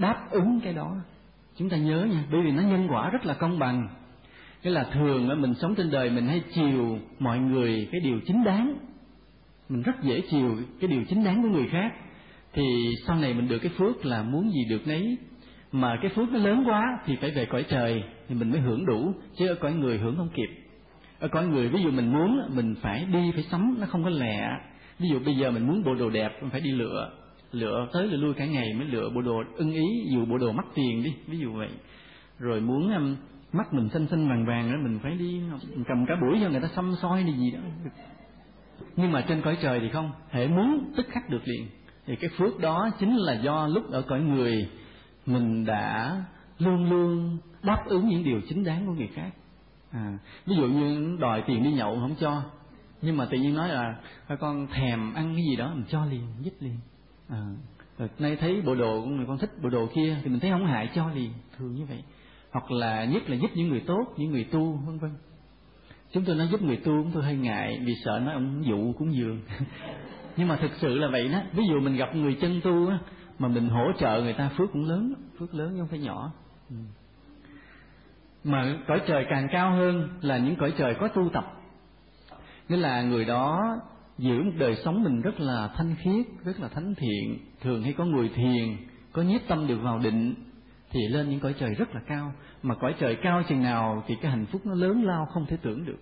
Đáp 0.00 0.30
ứng 0.30 0.60
cái 0.64 0.72
đó. 0.72 0.96
Chúng 1.56 1.68
ta 1.68 1.76
nhớ 1.76 2.06
nha, 2.10 2.24
bởi 2.32 2.40
vì 2.44 2.50
nó 2.50 2.62
nhân 2.62 2.88
quả 2.90 3.10
rất 3.10 3.26
là 3.26 3.34
công 3.34 3.58
bằng. 3.58 3.88
Cái 4.62 4.72
là 4.72 4.84
thường 4.84 5.40
mình 5.40 5.54
sống 5.54 5.74
trên 5.74 5.90
đời 5.90 6.10
mình 6.10 6.26
hay 6.26 6.42
chiều 6.54 6.98
mọi 7.18 7.38
người 7.38 7.88
cái 7.92 8.00
điều 8.00 8.20
chính 8.26 8.44
đáng. 8.44 8.74
Mình 9.68 9.82
rất 9.82 10.02
dễ 10.02 10.20
chiều 10.30 10.56
cái 10.80 10.90
điều 10.90 11.04
chính 11.08 11.24
đáng 11.24 11.42
của 11.42 11.48
người 11.48 11.68
khác. 11.72 11.92
Thì 12.52 12.94
sau 13.06 13.16
này 13.16 13.34
mình 13.34 13.48
được 13.48 13.58
cái 13.58 13.72
phước 13.78 14.06
là 14.06 14.22
muốn 14.22 14.50
gì 14.50 14.64
được 14.70 14.86
nấy. 14.86 15.16
Mà 15.72 15.98
cái 16.02 16.10
phước 16.14 16.32
nó 16.32 16.38
lớn 16.38 16.64
quá 16.66 16.98
thì 17.06 17.16
phải 17.16 17.30
về 17.30 17.44
cõi 17.44 17.64
trời, 17.68 18.02
thì 18.28 18.34
mình 18.34 18.50
mới 18.50 18.60
hưởng 18.60 18.86
đủ, 18.86 19.12
chứ 19.36 19.48
ở 19.48 19.54
cõi 19.54 19.72
người 19.72 19.98
hưởng 19.98 20.16
không 20.16 20.30
kịp. 20.34 20.48
Ở 21.18 21.28
cõi 21.28 21.46
người, 21.46 21.68
ví 21.68 21.82
dụ 21.82 21.90
mình 21.90 22.12
muốn, 22.12 22.40
mình 22.54 22.74
phải 22.82 23.04
đi, 23.12 23.30
phải 23.34 23.42
sắm, 23.42 23.76
nó 23.80 23.86
không 23.86 24.04
có 24.04 24.10
lẹ. 24.10 24.48
Ví 24.98 25.08
dụ 25.08 25.18
bây 25.24 25.36
giờ 25.36 25.50
mình 25.50 25.66
muốn 25.66 25.84
bộ 25.84 25.94
đồ 25.94 26.10
đẹp, 26.10 26.32
mình 26.40 26.50
phải 26.50 26.60
đi 26.60 26.70
lựa 26.70 27.10
lựa 27.52 27.88
tới 27.92 28.06
lựa 28.06 28.16
lui 28.16 28.34
cả 28.34 28.46
ngày 28.46 28.74
mới 28.74 28.86
lựa 28.86 29.10
bộ 29.14 29.22
đồ 29.22 29.42
ưng 29.56 29.72
ý 29.72 29.86
dù 30.14 30.24
bộ 30.24 30.38
đồ 30.38 30.52
mắc 30.52 30.66
tiền 30.74 31.02
đi 31.02 31.14
ví 31.26 31.38
dụ 31.38 31.52
vậy. 31.52 31.68
Rồi 32.38 32.60
muốn 32.60 32.94
um, 32.94 33.16
mắt 33.52 33.72
mình 33.72 33.88
xanh 33.88 34.06
xanh 34.06 34.28
vàng 34.28 34.46
vàng 34.46 34.72
đó 34.72 34.78
mình 34.82 34.98
phải 35.02 35.14
đi 35.14 35.40
mình 35.74 35.84
cầm 35.88 36.06
cả 36.06 36.14
buổi 36.20 36.38
cho 36.42 36.48
người 36.48 36.60
ta 36.60 36.68
xăm 36.76 36.94
soi 37.02 37.22
đi 37.22 37.32
gì 37.32 37.50
đó. 37.50 37.60
Nhưng 38.96 39.12
mà 39.12 39.24
trên 39.28 39.42
cõi 39.42 39.56
trời 39.62 39.80
thì 39.80 39.88
không 39.88 40.12
hệ 40.30 40.48
muốn 40.48 40.92
tức 40.96 41.06
khắc 41.10 41.30
được 41.30 41.42
liền. 41.44 41.66
Thì 42.06 42.16
cái 42.16 42.30
phước 42.38 42.60
đó 42.60 42.90
chính 42.98 43.16
là 43.16 43.32
do 43.32 43.66
lúc 43.66 43.90
ở 43.90 44.02
cõi 44.02 44.20
người 44.20 44.68
mình 45.26 45.64
đã 45.64 46.16
luôn 46.58 46.90
luôn 46.90 47.38
đáp 47.62 47.84
ứng 47.86 48.08
những 48.08 48.24
điều 48.24 48.40
chính 48.48 48.64
đáng 48.64 48.86
của 48.86 48.92
người 48.92 49.08
khác. 49.14 49.30
À, 49.90 50.18
ví 50.46 50.56
dụ 50.56 50.66
như 50.66 51.16
đòi 51.20 51.42
tiền 51.46 51.64
đi 51.64 51.72
nhậu 51.72 51.94
không 51.94 52.14
cho 52.20 52.42
nhưng 53.02 53.16
mà 53.16 53.24
tự 53.30 53.38
nhiên 53.38 53.54
nói 53.54 53.68
là 53.68 53.94
con 54.40 54.66
thèm 54.66 55.14
ăn 55.14 55.34
cái 55.34 55.44
gì 55.50 55.56
đó 55.56 55.72
mình 55.74 55.84
cho 55.88 56.04
liền 56.04 56.26
giúp 56.42 56.52
liền 56.60 56.76
à, 57.30 57.42
rồi 57.98 58.08
nay 58.18 58.36
thấy 58.36 58.62
bộ 58.62 58.74
đồ 58.74 59.00
của 59.00 59.10
người 59.10 59.26
con 59.26 59.38
thích 59.38 59.50
bộ 59.62 59.68
đồ 59.68 59.88
kia 59.94 60.16
thì 60.22 60.30
mình 60.30 60.40
thấy 60.40 60.50
không 60.50 60.66
hại 60.66 60.90
cho 60.94 61.10
liền 61.14 61.32
thường 61.58 61.74
như 61.74 61.84
vậy. 61.84 62.02
Hoặc 62.50 62.70
là 62.70 63.04
nhất 63.04 63.30
là 63.30 63.36
giúp 63.36 63.50
những 63.54 63.68
người 63.68 63.80
tốt 63.86 64.14
những 64.16 64.30
người 64.30 64.44
tu 64.44 64.80
vân 64.86 64.98
vân. 64.98 65.10
Chúng 66.12 66.24
tôi 66.24 66.36
nói 66.36 66.48
giúp 66.50 66.62
người 66.62 66.76
tu 66.76 66.84
chúng 66.84 67.10
tôi 67.14 67.22
hơi 67.22 67.36
ngại 67.36 67.80
vì 67.84 67.94
sợ 68.04 68.18
nói 68.18 68.34
ông 68.34 68.66
dụ 68.66 68.92
cũng 68.98 69.14
dường. 69.14 69.40
Nhưng 70.36 70.48
mà 70.48 70.56
thực 70.56 70.70
sự 70.80 70.98
là 70.98 71.08
vậy 71.08 71.28
đó. 71.28 71.42
Ví 71.52 71.64
dụ 71.68 71.80
mình 71.80 71.96
gặp 71.96 72.14
người 72.14 72.36
chân 72.40 72.60
tu 72.64 72.88
á 72.88 72.98
mà 73.38 73.48
mình 73.48 73.68
hỗ 73.68 73.92
trợ 73.98 74.22
người 74.22 74.32
ta 74.32 74.50
phước 74.56 74.72
cũng 74.72 74.84
lớn 74.84 75.14
phước 75.38 75.54
lớn 75.54 75.70
chứ 75.72 75.78
không 75.78 75.88
phải 75.88 75.98
nhỏ. 75.98 76.32
Ừ. 76.70 76.76
mà 78.44 78.78
cõi 78.88 79.00
trời 79.06 79.26
càng 79.30 79.48
cao 79.52 79.72
hơn 79.72 80.08
là 80.20 80.38
những 80.38 80.56
cõi 80.56 80.72
trời 80.78 80.94
có 81.00 81.08
tu 81.08 81.28
tập. 81.32 81.44
Nghĩa 82.68 82.76
là 82.76 83.02
người 83.02 83.24
đó 83.24 83.76
giữ 84.20 84.42
một 84.42 84.52
đời 84.58 84.76
sống 84.84 85.02
mình 85.02 85.20
rất 85.20 85.40
là 85.40 85.70
thanh 85.76 85.94
khiết, 86.02 86.26
rất 86.44 86.60
là 86.60 86.68
thánh 86.68 86.94
thiện. 86.94 87.38
Thường 87.60 87.82
hay 87.82 87.92
có 87.92 88.04
người 88.04 88.30
thiền, 88.34 88.76
có 89.12 89.22
nhiếp 89.22 89.40
tâm 89.48 89.66
được 89.66 89.78
vào 89.82 89.98
định, 89.98 90.34
thì 90.90 91.00
lên 91.08 91.30
những 91.30 91.40
cõi 91.40 91.54
trời 91.58 91.74
rất 91.74 91.94
là 91.94 92.00
cao. 92.08 92.32
Mà 92.62 92.74
cõi 92.74 92.94
trời 92.98 93.16
cao 93.22 93.42
chừng 93.48 93.62
nào 93.62 94.04
thì 94.06 94.14
cái 94.22 94.30
hạnh 94.30 94.46
phúc 94.46 94.60
nó 94.64 94.74
lớn 94.74 95.04
lao 95.04 95.26
không 95.26 95.46
thể 95.46 95.56
tưởng 95.62 95.84
được. 95.84 95.98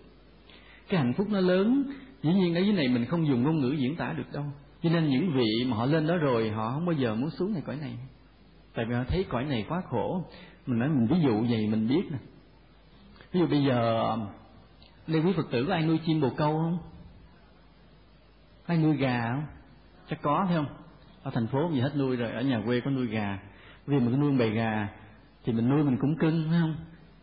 Cái 0.89 1.01
hạnh 1.01 1.13
phúc 1.17 1.27
nó 1.31 1.41
lớn, 1.41 1.83
dĩ 2.23 2.33
nhiên 2.33 2.55
ở 2.55 2.61
dưới 2.61 2.73
này 2.73 2.89
mình 2.89 3.05
không 3.05 3.27
dùng 3.27 3.43
ngôn 3.43 3.61
ngữ 3.61 3.73
diễn 3.73 3.97
tả 3.97 4.13
được 4.13 4.33
đâu. 4.33 4.45
Cho 4.83 4.91
nên 4.91 5.09
những 5.09 5.33
vị 5.33 5.65
mà 5.67 5.77
họ 5.77 5.87
lên 5.87 6.07
đó 6.07 6.17
rồi, 6.17 6.51
họ 6.51 6.71
không 6.71 6.87
bao 6.87 6.93
giờ 6.93 7.15
muốn 7.15 7.31
xuống 7.31 7.53
này 7.53 7.63
cõi 7.67 7.77
này. 7.81 7.99
Tại 8.75 8.85
vì 8.89 8.95
họ 8.95 9.05
thấy 9.09 9.25
cõi 9.29 9.45
này 9.45 9.65
quá 9.69 9.83
khổ. 9.91 10.25
Mình 10.67 10.79
nói 10.79 10.89
mình 10.89 11.07
ví 11.07 11.17
dụ 11.23 11.41
vậy 11.51 11.67
mình 11.67 11.89
biết 11.89 12.03
nè. 12.11 12.19
Ví 13.33 13.41
dụ 13.41 13.47
bây 13.47 13.65
giờ 13.65 14.17
đây 15.07 15.21
quý 15.21 15.33
phật 15.37 15.51
tử 15.51 15.65
có 15.69 15.75
ai 15.75 15.83
nuôi 15.83 15.99
chim 16.07 16.21
bồ 16.21 16.31
câu 16.37 16.53
không? 16.53 16.79
Ai 18.69 18.79
nuôi 18.79 18.97
gà 18.97 19.29
không? 19.33 19.47
Chắc 20.09 20.23
có 20.23 20.45
phải 20.47 20.57
không? 20.57 20.67
Ở 21.23 21.31
thành 21.35 21.47
phố 21.47 21.71
gì 21.73 21.81
hết 21.81 21.97
nuôi 21.97 22.17
rồi, 22.17 22.31
ở 22.31 22.43
nhà 22.43 22.63
quê 22.67 22.81
có 22.81 22.91
nuôi 22.91 23.07
gà. 23.07 23.39
Vì 23.87 24.01
mình 24.01 24.21
nuôi 24.21 24.33
bầy 24.39 24.51
gà, 24.51 24.89
thì 25.45 25.53
mình 25.53 25.69
nuôi 25.69 25.85
mình 25.85 25.97
cũng 26.01 26.17
cưng 26.19 26.47
phải 26.51 26.61
không? 26.61 26.75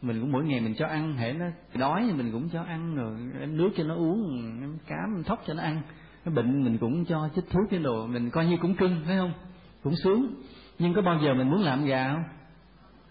Mình 0.02 0.22
cũng 0.22 0.32
mỗi 0.32 0.44
ngày 0.44 0.60
mình 0.60 0.76
cho 0.78 0.88
ăn, 0.88 1.18
hễ 1.18 1.34
nó 1.34 1.46
đói 1.74 2.04
thì 2.08 2.14
mình 2.14 2.32
cũng 2.32 2.50
cho 2.50 2.64
ăn, 2.64 2.96
rồi 2.96 3.18
nước 3.48 3.70
cho 3.78 3.84
nó 3.84 3.96
uống 3.96 4.78
cám 4.88 5.24
thóc 5.26 5.44
cho 5.48 5.54
nó 5.54 5.64
ăn. 5.64 5.82
Nó 6.26 6.32
bệnh 6.32 6.64
mình 6.64 6.78
cũng 6.78 7.06
cho 7.06 7.30
chích 7.36 7.50
thuốc 7.50 7.64
cái 7.70 7.80
đồ, 7.80 8.08
mình 8.08 8.30
coi 8.30 8.46
như 8.46 8.58
cũng 8.62 8.76
cưng 8.76 9.02
phải 9.06 9.18
không? 9.18 9.34
Cũng 9.84 9.96
sướng. 10.04 10.36
Nhưng 10.80 10.94
có 10.94 11.02
bao 11.02 11.20
giờ 11.24 11.34
mình 11.34 11.50
muốn 11.50 11.62
làm 11.62 11.86
gà 11.86 12.14
không? 12.14 12.24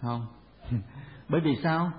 Không. 0.01 0.25
Bởi 1.29 1.41
vì 1.41 1.55
sao? 1.63 1.91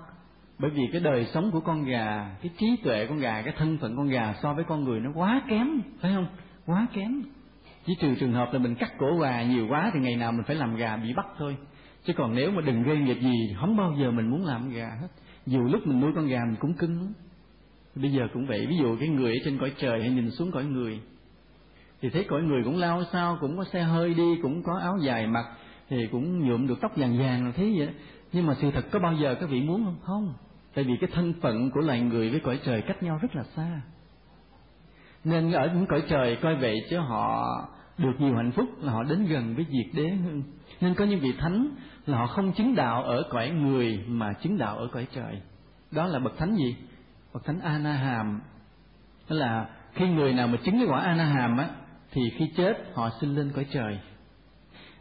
Bởi 0.59 0.71
vì 0.71 0.87
cái 0.91 1.01
đời 1.01 1.25
sống 1.33 1.51
của 1.51 1.59
con 1.59 1.85
gà, 1.85 2.35
cái 2.41 2.51
trí 2.57 2.75
tuệ 2.83 3.05
con 3.05 3.17
gà, 3.17 3.41
cái 3.41 3.53
thân 3.57 3.77
phận 3.77 3.97
con 3.97 4.07
gà 4.07 4.35
so 4.43 4.53
với 4.53 4.63
con 4.67 4.83
người 4.83 4.99
nó 4.99 5.11
quá 5.15 5.41
kém, 5.49 5.81
phải 6.01 6.11
không? 6.15 6.27
Quá 6.65 6.87
kém. 6.93 7.21
Chỉ 7.85 7.95
trừ 7.99 8.15
trường 8.19 8.33
hợp 8.33 8.53
là 8.53 8.59
mình 8.59 8.75
cắt 8.75 8.93
cổ 8.99 9.19
gà 9.21 9.43
nhiều 9.43 9.67
quá 9.69 9.91
thì 9.93 9.99
ngày 9.99 10.15
nào 10.15 10.31
mình 10.31 10.43
phải 10.47 10.55
làm 10.55 10.75
gà 10.75 10.97
bị 10.97 11.13
bắt 11.13 11.25
thôi. 11.37 11.57
Chứ 12.05 12.13
còn 12.13 12.35
nếu 12.35 12.51
mà 12.51 12.61
đừng 12.61 12.83
gây 12.83 12.97
nghiệp 12.97 13.17
gì, 13.21 13.55
không 13.59 13.77
bao 13.77 13.95
giờ 13.99 14.11
mình 14.11 14.29
muốn 14.29 14.45
làm 14.45 14.69
gà 14.69 14.89
hết. 15.01 15.07
Dù 15.45 15.59
lúc 15.59 15.87
mình 15.87 16.01
nuôi 16.01 16.11
con 16.15 16.27
gà 16.27 16.39
mình 16.45 16.55
cũng 16.59 16.73
cưng 16.73 16.97
lắm. 16.97 17.13
Bây 17.95 18.11
giờ 18.11 18.27
cũng 18.33 18.47
vậy. 18.47 18.65
Ví 18.69 18.77
dụ 18.77 18.97
cái 18.99 19.09
người 19.09 19.31
ở 19.31 19.39
trên 19.45 19.57
cõi 19.57 19.71
trời 19.77 20.01
hay 20.01 20.09
nhìn 20.09 20.31
xuống 20.31 20.51
cõi 20.51 20.65
người, 20.65 20.99
thì 22.01 22.09
thấy 22.09 22.23
cõi 22.23 22.43
người 22.43 22.63
cũng 22.63 22.77
lao 22.77 23.03
sao 23.11 23.37
cũng 23.41 23.57
có 23.57 23.63
xe 23.63 23.83
hơi 23.83 24.13
đi, 24.13 24.35
cũng 24.41 24.63
có 24.63 24.79
áo 24.81 24.97
dài 25.01 25.27
mặc, 25.27 25.45
thì 25.89 26.07
cũng 26.11 26.47
nhuộm 26.47 26.67
được 26.67 26.81
tóc 26.81 26.91
vàng 26.97 27.19
vàng 27.19 27.45
là 27.45 27.51
thế 27.55 27.73
vậy 27.77 27.89
nhưng 28.31 28.45
mà 28.45 28.53
sự 28.61 28.71
thật 28.71 28.85
có 28.91 28.99
bao 28.99 29.13
giờ 29.13 29.35
các 29.39 29.49
vị 29.49 29.61
muốn 29.61 29.85
không? 29.85 29.97
Không 30.01 30.33
tại 30.77 30.83
vì 30.83 30.97
cái 31.01 31.09
thân 31.13 31.33
phận 31.41 31.71
của 31.71 31.79
loài 31.79 32.01
người 32.01 32.29
với 32.29 32.39
cõi 32.39 32.59
trời 32.63 32.81
cách 32.81 33.03
nhau 33.03 33.19
rất 33.21 33.35
là 33.35 33.43
xa. 33.55 33.81
Nên 35.23 35.51
ở 35.51 35.71
những 35.73 35.85
cõi 35.87 36.03
trời 36.09 36.37
coi 36.41 36.55
vậy 36.55 36.75
chứ 36.89 36.97
họ 36.99 37.45
được 37.97 38.13
nhiều 38.19 38.35
hạnh 38.35 38.51
phúc 38.51 38.65
là 38.81 38.91
họ 38.91 39.03
đến 39.03 39.25
gần 39.25 39.55
với 39.55 39.65
diệt 39.69 39.95
đế. 39.95 40.09
Hơn 40.09 40.43
nên 40.81 40.93
có 40.93 41.05
những 41.05 41.19
vị 41.19 41.33
thánh 41.39 41.69
là 42.05 42.17
họ 42.17 42.27
không 42.27 42.53
chứng 42.53 42.75
đạo 42.75 43.03
ở 43.03 43.23
cõi 43.29 43.49
người 43.49 44.03
mà 44.07 44.33
chứng 44.33 44.57
đạo 44.57 44.77
ở 44.77 44.87
cõi 44.91 45.07
trời. 45.15 45.41
Đó 45.91 46.07
là 46.07 46.19
bậc 46.19 46.37
thánh 46.37 46.55
gì? 46.55 46.75
Bậc 47.33 47.45
thánh 47.45 47.59
anaham. 47.59 48.41
Đó 49.29 49.35
là 49.35 49.65
khi 49.93 50.07
người 50.07 50.33
nào 50.33 50.47
mà 50.47 50.57
chứng 50.63 50.77
cái 50.77 50.87
quả 50.87 50.99
anaham 50.99 51.57
á, 51.57 51.69
thì 52.11 52.21
khi 52.37 52.51
chết 52.57 52.77
họ 52.93 53.09
sinh 53.21 53.35
lên 53.35 53.51
cõi 53.55 53.65
trời. 53.71 53.99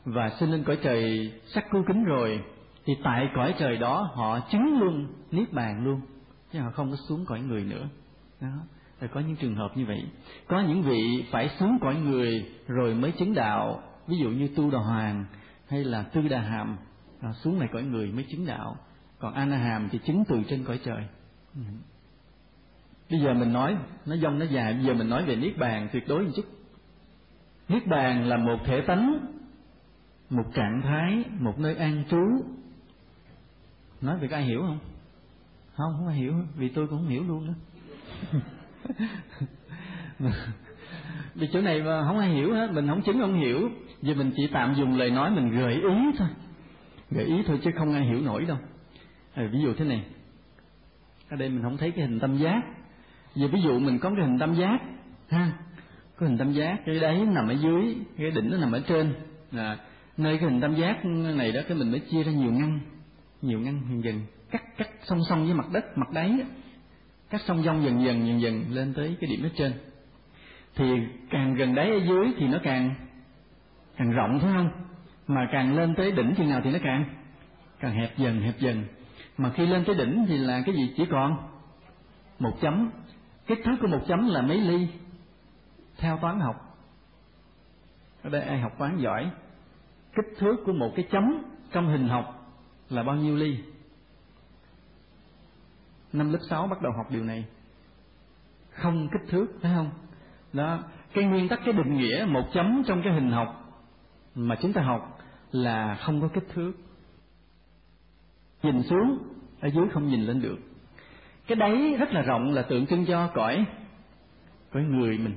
Và 0.04 0.30
sinh 0.40 0.50
lên 0.50 0.64
cõi 0.64 0.78
trời 0.82 1.32
sắc 1.46 1.64
cứu 1.70 1.84
kính 1.88 2.04
rồi, 2.04 2.40
thì 2.84 2.96
tại 3.04 3.28
cõi 3.34 3.54
trời 3.58 3.76
đó 3.76 4.10
họ 4.14 4.40
chứng 4.40 4.80
luôn 4.80 5.06
niết 5.30 5.52
bàn 5.52 5.84
luôn 5.84 6.00
chứ 6.52 6.60
họ 6.60 6.70
không 6.70 6.90
có 6.90 6.96
xuống 7.08 7.24
cõi 7.26 7.40
người 7.40 7.64
nữa. 7.64 7.88
Đó. 8.40 8.48
Là 9.00 9.08
có 9.08 9.20
những 9.20 9.36
trường 9.36 9.56
hợp 9.56 9.76
như 9.76 9.86
vậy. 9.86 10.04
Có 10.48 10.60
những 10.60 10.82
vị 10.82 11.24
phải 11.30 11.50
xuống 11.58 11.78
cõi 11.80 11.94
người 11.94 12.52
rồi 12.66 12.94
mới 12.94 13.12
chứng 13.12 13.34
đạo. 13.34 13.82
Ví 14.06 14.16
dụ 14.18 14.30
như 14.30 14.48
tu 14.56 14.70
đà 14.70 14.78
hoàng 14.78 15.24
hay 15.68 15.84
là 15.84 16.02
tư 16.02 16.28
đà 16.28 16.40
hàm 16.40 16.76
à, 17.20 17.32
xuống 17.32 17.58
này 17.58 17.68
cõi 17.72 17.82
người 17.82 18.12
mới 18.12 18.24
chứng 18.30 18.46
đạo. 18.46 18.76
Còn 19.18 19.34
ana 19.34 19.56
hàm 19.56 19.88
thì 19.88 19.98
chứng 19.98 20.24
từ 20.28 20.42
trên 20.48 20.64
cõi 20.64 20.80
trời. 20.84 21.06
Ừ. 21.54 21.60
bây 23.10 23.20
giờ 23.20 23.34
mình 23.34 23.52
nói 23.52 23.76
nó 24.06 24.16
dông 24.16 24.38
nó 24.38 24.44
dài. 24.44 24.74
Bây 24.74 24.84
giờ 24.84 24.94
mình 24.94 25.08
nói 25.08 25.24
về 25.24 25.36
niết 25.36 25.58
bàn 25.58 25.88
tuyệt 25.92 26.08
đối 26.08 26.24
một 26.24 26.30
chút. 26.36 26.44
Niết 27.68 27.86
bàn 27.86 28.28
là 28.28 28.36
một 28.36 28.58
thể 28.64 28.80
tánh 28.80 29.26
một 30.30 30.44
trạng 30.54 30.80
thái 30.82 31.24
một 31.38 31.58
nơi 31.58 31.74
an 31.76 32.04
trú. 32.10 32.20
Nói 34.00 34.18
về 34.18 34.28
có 34.28 34.36
ai 34.36 34.44
hiểu 34.44 34.60
không? 34.60 34.78
Không 35.76 35.92
không 35.96 36.06
ai 36.06 36.16
hiểu 36.16 36.34
vì 36.56 36.68
tôi 36.68 36.86
cũng 36.86 36.98
không 36.98 37.08
hiểu 37.08 37.24
luôn 37.24 37.46
đó. 37.46 37.54
Vì 41.34 41.48
chỗ 41.52 41.60
này 41.60 41.82
mà 41.82 42.04
không 42.04 42.18
ai 42.18 42.28
hiểu 42.28 42.54
hết 42.54 42.72
mình 42.72 42.88
không 42.88 43.02
chứng 43.02 43.20
không 43.20 43.34
hiểu. 43.34 43.70
Giờ 44.02 44.14
mình 44.14 44.32
chỉ 44.36 44.46
tạm 44.52 44.74
dùng 44.74 44.96
lời 44.96 45.10
nói 45.10 45.30
mình 45.30 45.50
gợi 45.50 45.74
ý 45.74 46.12
thôi. 46.18 46.28
Gợi 47.10 47.24
ý 47.24 47.42
thôi 47.46 47.60
chứ 47.64 47.70
không 47.78 47.94
ai 47.94 48.04
hiểu 48.04 48.20
nổi 48.20 48.44
đâu. 48.44 48.56
À, 49.34 49.48
ví 49.52 49.58
dụ 49.62 49.74
thế 49.74 49.84
này. 49.84 50.04
Ở 51.28 51.36
đây 51.36 51.48
mình 51.48 51.62
không 51.62 51.76
thấy 51.76 51.90
cái 51.90 52.06
hình 52.06 52.20
tam 52.20 52.36
giác. 52.36 52.62
Giờ 53.34 53.48
ví 53.52 53.60
dụ 53.60 53.78
mình 53.78 53.98
có 53.98 54.10
cái 54.10 54.26
hình 54.26 54.38
tam 54.38 54.54
giác 54.54 54.78
ha 55.28 55.52
có 56.16 56.26
hình 56.26 56.38
tam 56.38 56.52
giác 56.52 56.76
cái 56.86 57.00
đáy 57.00 57.26
nằm 57.26 57.48
ở 57.48 57.52
dưới 57.52 57.96
cái 58.18 58.30
đỉnh 58.30 58.50
nó 58.50 58.56
nằm 58.56 58.72
ở 58.72 58.80
trên. 58.88 59.14
À, 59.52 59.78
nơi 60.16 60.38
cái 60.38 60.50
hình 60.50 60.60
tam 60.60 60.74
giác 60.74 61.04
này 61.34 61.52
đó 61.52 61.60
cái 61.68 61.78
mình 61.78 61.90
mới 61.90 62.00
chia 62.00 62.22
ra 62.22 62.32
nhiều 62.32 62.52
ngăn 62.52 62.80
nhiều 63.42 63.60
ngăn 63.60 64.00
dần 64.04 64.20
cắt 64.50 64.62
cắt, 64.76 64.88
song 65.02 65.20
song 65.28 65.44
với 65.44 65.54
mặt 65.54 65.66
đất, 65.72 65.98
mặt 65.98 66.10
đáy 66.12 66.32
cắt 67.30 67.40
song 67.46 67.62
song 67.64 67.84
dần 67.84 68.04
dần 68.04 68.26
dần 68.26 68.40
dần 68.40 68.64
lên 68.70 68.94
tới 68.94 69.16
cái 69.20 69.30
điểm 69.30 69.42
ở 69.42 69.48
trên. 69.56 69.72
Thì 70.74 70.84
càng 71.30 71.54
gần 71.54 71.74
đáy 71.74 71.90
ở 71.90 71.98
dưới 72.08 72.34
thì 72.38 72.46
nó 72.46 72.58
càng 72.62 72.94
càng 73.96 74.10
rộng 74.10 74.40
phải 74.40 74.52
không? 74.52 74.70
Mà 75.26 75.48
càng 75.52 75.76
lên 75.76 75.94
tới 75.94 76.12
đỉnh 76.12 76.34
thì 76.36 76.46
nào 76.46 76.60
thì 76.64 76.70
nó 76.70 76.78
càng 76.84 77.04
càng 77.80 77.92
hẹp 77.92 78.18
dần 78.18 78.40
hẹp 78.40 78.58
dần. 78.58 78.84
Mà 79.38 79.50
khi 79.50 79.66
lên 79.66 79.84
tới 79.84 79.94
đỉnh 79.94 80.24
thì 80.28 80.38
là 80.38 80.62
cái 80.66 80.74
gì? 80.74 80.94
Chỉ 80.96 81.06
còn 81.10 81.36
một 82.38 82.58
chấm. 82.60 82.90
Kích 83.46 83.58
thước 83.64 83.76
của 83.80 83.86
một 83.86 84.00
chấm 84.08 84.28
là 84.28 84.42
mấy 84.42 84.60
ly? 84.60 84.88
Theo 85.98 86.18
toán 86.18 86.40
học. 86.40 86.78
Ở 88.22 88.30
đây 88.30 88.42
ai 88.42 88.60
học 88.60 88.72
toán 88.78 88.98
giỏi? 88.98 89.30
Kích 90.14 90.38
thước 90.38 90.56
của 90.66 90.72
một 90.72 90.92
cái 90.96 91.06
chấm 91.10 91.42
trong 91.72 91.88
hình 91.88 92.08
học 92.08 92.52
là 92.90 93.02
bao 93.02 93.16
nhiêu 93.16 93.36
ly? 93.36 93.58
Năm 96.18 96.32
lớp 96.32 96.38
sáu 96.50 96.66
bắt 96.66 96.82
đầu 96.82 96.92
học 96.92 97.06
điều 97.10 97.24
này. 97.24 97.44
Không 98.70 99.08
kích 99.12 99.28
thước, 99.28 99.46
phải 99.62 99.72
không? 99.74 99.90
Đó. 100.52 100.78
Cái 101.14 101.24
nguyên 101.24 101.48
tắc, 101.48 101.60
cái 101.64 101.72
định 101.72 101.96
nghĩa, 101.96 102.26
một 102.28 102.48
chấm 102.52 102.82
trong 102.86 103.02
cái 103.04 103.12
hình 103.12 103.30
học 103.30 103.62
mà 104.34 104.56
chúng 104.62 104.72
ta 104.72 104.82
học 104.82 105.18
là 105.52 105.94
không 105.94 106.20
có 106.20 106.28
kích 106.28 106.46
thước. 106.54 106.72
Nhìn 108.62 108.82
xuống, 108.82 109.18
ở 109.60 109.68
dưới 109.68 109.88
không 109.92 110.08
nhìn 110.08 110.20
lên 110.20 110.42
được. 110.42 110.58
Cái 111.46 111.56
đáy 111.56 111.96
rất 111.98 112.12
là 112.12 112.22
rộng 112.22 112.52
là 112.52 112.62
tượng 112.62 112.86
trưng 112.86 113.06
cho 113.06 113.30
cõi 113.34 113.66
cõi 114.72 114.82
người 114.82 115.18
mình. 115.18 115.34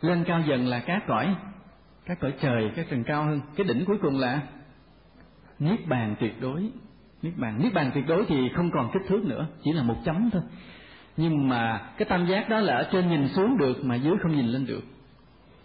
Lên 0.00 0.24
cao 0.24 0.40
dần 0.46 0.66
là 0.66 0.80
các 0.80 1.02
cõi 1.06 1.36
các 2.06 2.20
cõi 2.20 2.34
trời, 2.40 2.72
các 2.76 2.86
tầng 2.90 3.04
cao 3.04 3.24
hơn. 3.24 3.40
Cái 3.56 3.66
đỉnh 3.66 3.84
cuối 3.84 3.98
cùng 4.02 4.18
là 4.18 4.42
niết 5.58 5.86
bàn 5.88 6.16
tuyệt 6.20 6.40
đối 6.40 6.70
niết 7.24 7.36
bàn. 7.36 7.62
Niết 7.62 7.74
bàn 7.74 7.90
tuyệt 7.94 8.06
đối 8.06 8.24
thì 8.28 8.48
không 8.48 8.70
còn 8.70 8.90
kích 8.92 9.02
thước 9.08 9.24
nữa, 9.24 9.46
chỉ 9.64 9.72
là 9.72 9.82
một 9.82 9.96
chấm 10.04 10.30
thôi. 10.30 10.42
Nhưng 11.16 11.48
mà 11.48 11.80
cái 11.98 12.08
tam 12.08 12.26
giác 12.26 12.48
đó 12.48 12.60
là 12.60 12.76
ở 12.76 12.88
trên 12.92 13.08
nhìn 13.08 13.28
xuống 13.28 13.58
được 13.58 13.84
mà 13.84 13.94
dưới 13.94 14.14
không 14.22 14.36
nhìn 14.36 14.46
lên 14.46 14.66
được. 14.66 14.82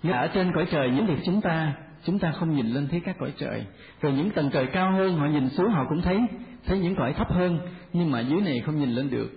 Nhưng 0.03 0.14
ở 0.14 0.28
trên 0.28 0.51
cõi 0.55 0.66
trời 0.72 0.89
những 0.89 1.05
việc 1.05 1.20
chúng 1.26 1.41
ta 1.41 1.74
chúng 2.03 2.20
ta 2.20 2.32
không 2.32 2.55
nhìn 2.55 2.68
lên 2.68 2.88
thấy 2.88 2.99
các 2.99 3.16
cõi 3.20 3.34
trời. 3.38 3.66
Rồi 4.01 4.14
những 4.14 4.30
tầng 4.30 4.49
trời 4.53 4.68
cao 4.74 4.91
hơn 4.91 5.18
họ 5.18 5.26
nhìn 5.26 5.49
xuống 5.49 5.72
họ 5.72 5.86
cũng 5.89 6.01
thấy 6.01 6.20
thấy 6.66 6.80
những 6.80 6.95
cõi 6.95 7.14
thấp 7.14 7.32
hơn, 7.32 7.60
nhưng 7.93 8.12
mà 8.12 8.20
dưới 8.20 8.41
này 8.41 8.62
không 8.66 8.80
nhìn 8.80 8.89
lên 8.89 9.10
được. 9.10 9.30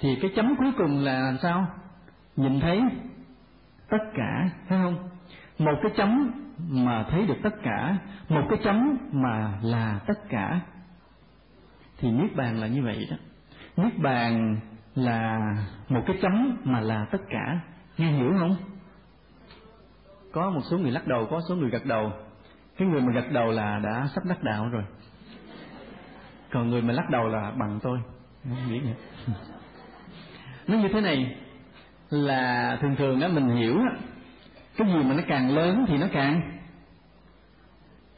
Thì 0.00 0.16
cái 0.22 0.30
chấm 0.36 0.56
cuối 0.56 0.72
cùng 0.78 1.04
là 1.04 1.20
làm 1.20 1.38
sao? 1.42 1.66
Nhìn 2.36 2.60
thấy 2.60 2.80
tất 3.90 4.04
cả, 4.14 4.50
phải 4.68 4.78
không? 4.78 5.08
Một 5.58 5.78
cái 5.82 5.92
chấm 5.96 6.32
mà 6.70 7.04
thấy 7.10 7.26
được 7.26 7.36
tất 7.42 7.54
cả, 7.62 7.96
một 8.28 8.42
cái 8.50 8.58
chấm 8.64 8.98
mà 9.12 9.58
là 9.62 10.00
tất 10.06 10.28
cả 10.28 10.60
thì 11.98 12.10
niết 12.10 12.36
bàn 12.36 12.60
là 12.60 12.66
như 12.66 12.82
vậy 12.82 13.06
đó. 13.10 13.16
Niết 13.76 13.98
bàn 13.98 14.60
là 14.94 15.38
một 15.88 16.00
cái 16.06 16.16
chấm 16.22 16.56
mà 16.64 16.80
là 16.80 17.06
tất 17.12 17.18
cả. 17.30 17.60
Nghe 17.98 18.12
hiểu 18.12 18.32
không? 18.38 18.56
Có 20.32 20.50
một 20.50 20.60
số 20.70 20.78
người 20.78 20.90
lắc 20.90 21.06
đầu, 21.06 21.26
có 21.30 21.40
số 21.48 21.56
người 21.56 21.70
gật 21.70 21.84
đầu. 21.86 22.12
Cái 22.76 22.88
người 22.88 23.00
mà 23.00 23.12
gật 23.12 23.32
đầu 23.32 23.50
là 23.50 23.78
đã 23.78 24.08
sắp 24.14 24.24
đắc 24.24 24.42
đạo 24.42 24.68
rồi. 24.68 24.84
Còn 26.50 26.68
người 26.70 26.82
mà 26.82 26.92
lắc 26.92 27.10
đầu 27.10 27.28
là 27.28 27.50
bằng 27.50 27.78
tôi. 27.82 27.98
Không 28.44 28.70
biết 28.70 28.80
nó 30.66 30.78
như 30.78 30.88
thế 30.92 31.00
này. 31.00 31.36
Là 32.10 32.76
thường 32.80 32.96
thường 32.96 33.20
á, 33.20 33.28
mình 33.28 33.48
hiểu 33.48 33.78
á, 33.78 34.00
cái 34.76 34.88
gì 34.88 35.02
mà 35.04 35.14
nó 35.14 35.22
càng 35.28 35.50
lớn 35.50 35.84
thì 35.88 35.98
nó 35.98 36.06
càng. 36.12 36.58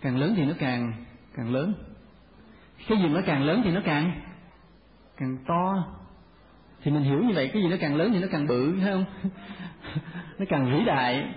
Càng 0.00 0.16
lớn 0.16 0.34
thì 0.36 0.44
nó 0.44 0.52
càng 0.58 0.92
càng 1.36 1.52
lớn 1.52 1.74
cái 2.88 2.98
gì 2.98 3.08
nó 3.08 3.20
càng 3.26 3.42
lớn 3.42 3.60
thì 3.64 3.70
nó 3.70 3.80
càng 3.84 4.20
càng 5.16 5.36
to. 5.46 5.84
Thì 6.82 6.90
mình 6.90 7.02
hiểu 7.02 7.22
như 7.22 7.34
vậy 7.34 7.50
cái 7.52 7.62
gì 7.62 7.68
nó 7.68 7.76
càng 7.80 7.96
lớn 7.96 8.10
thì 8.12 8.20
nó 8.20 8.26
càng 8.30 8.46
bự 8.46 8.74
phải 8.80 8.92
không? 8.92 9.04
Nó 10.38 10.44
càng 10.48 10.72
vĩ 10.72 10.84
đại. 10.84 11.34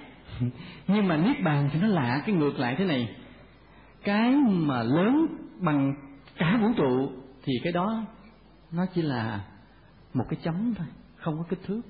Nhưng 0.88 1.08
mà 1.08 1.18
niết 1.18 1.44
bàn 1.44 1.70
thì 1.74 1.80
nó 1.80 1.88
lạ 1.88 2.22
cái 2.26 2.36
ngược 2.36 2.60
lại 2.60 2.76
thế 2.78 2.86
này. 2.86 3.16
Cái 4.04 4.32
mà 4.46 4.84
lớn 4.84 5.28
bằng 5.60 5.94
cả 6.38 6.58
vũ 6.62 6.68
trụ 6.78 7.12
thì 7.44 7.54
cái 7.64 7.74
đó 7.74 8.06
nó 8.72 8.86
chỉ 8.94 9.02
là 9.02 9.41
một 10.14 10.26
cái 10.30 10.39
chấm 10.44 10.74
thôi 10.78 10.88
không 11.16 11.38
có 11.38 11.44
kích 11.50 11.60
thước. 11.66 11.82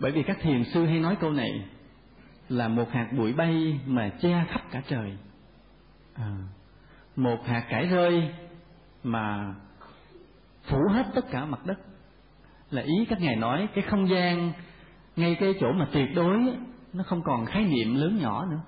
Bởi 0.00 0.12
vì 0.12 0.22
các 0.22 0.38
thiền 0.40 0.64
sư 0.64 0.86
hay 0.86 1.00
nói 1.00 1.16
câu 1.20 1.32
này 1.32 1.64
là 2.48 2.68
một 2.68 2.90
hạt 2.90 3.08
bụi 3.16 3.32
bay 3.32 3.80
mà 3.86 4.08
che 4.20 4.44
khắp 4.48 4.62
cả 4.70 4.82
trời. 4.88 5.16
À, 6.14 6.36
một 7.16 7.46
hạt 7.46 7.64
cải 7.68 7.86
rơi 7.86 8.28
mà 9.02 9.54
phủ 10.64 10.78
hết 10.90 11.06
tất 11.14 11.30
cả 11.30 11.44
mặt 11.44 11.66
đất. 11.66 11.78
Là 12.70 12.82
ý 12.82 13.04
các 13.08 13.20
ngài 13.20 13.36
nói 13.36 13.68
cái 13.74 13.84
không 13.84 14.08
gian 14.08 14.52
ngay 15.16 15.36
cái 15.40 15.54
chỗ 15.60 15.72
mà 15.72 15.88
tuyệt 15.92 16.08
đối 16.14 16.38
nó 16.92 17.04
không 17.06 17.22
còn 17.24 17.46
khái 17.46 17.64
niệm 17.64 17.94
lớn 17.94 18.18
nhỏ 18.20 18.46
nữa. 18.50 18.60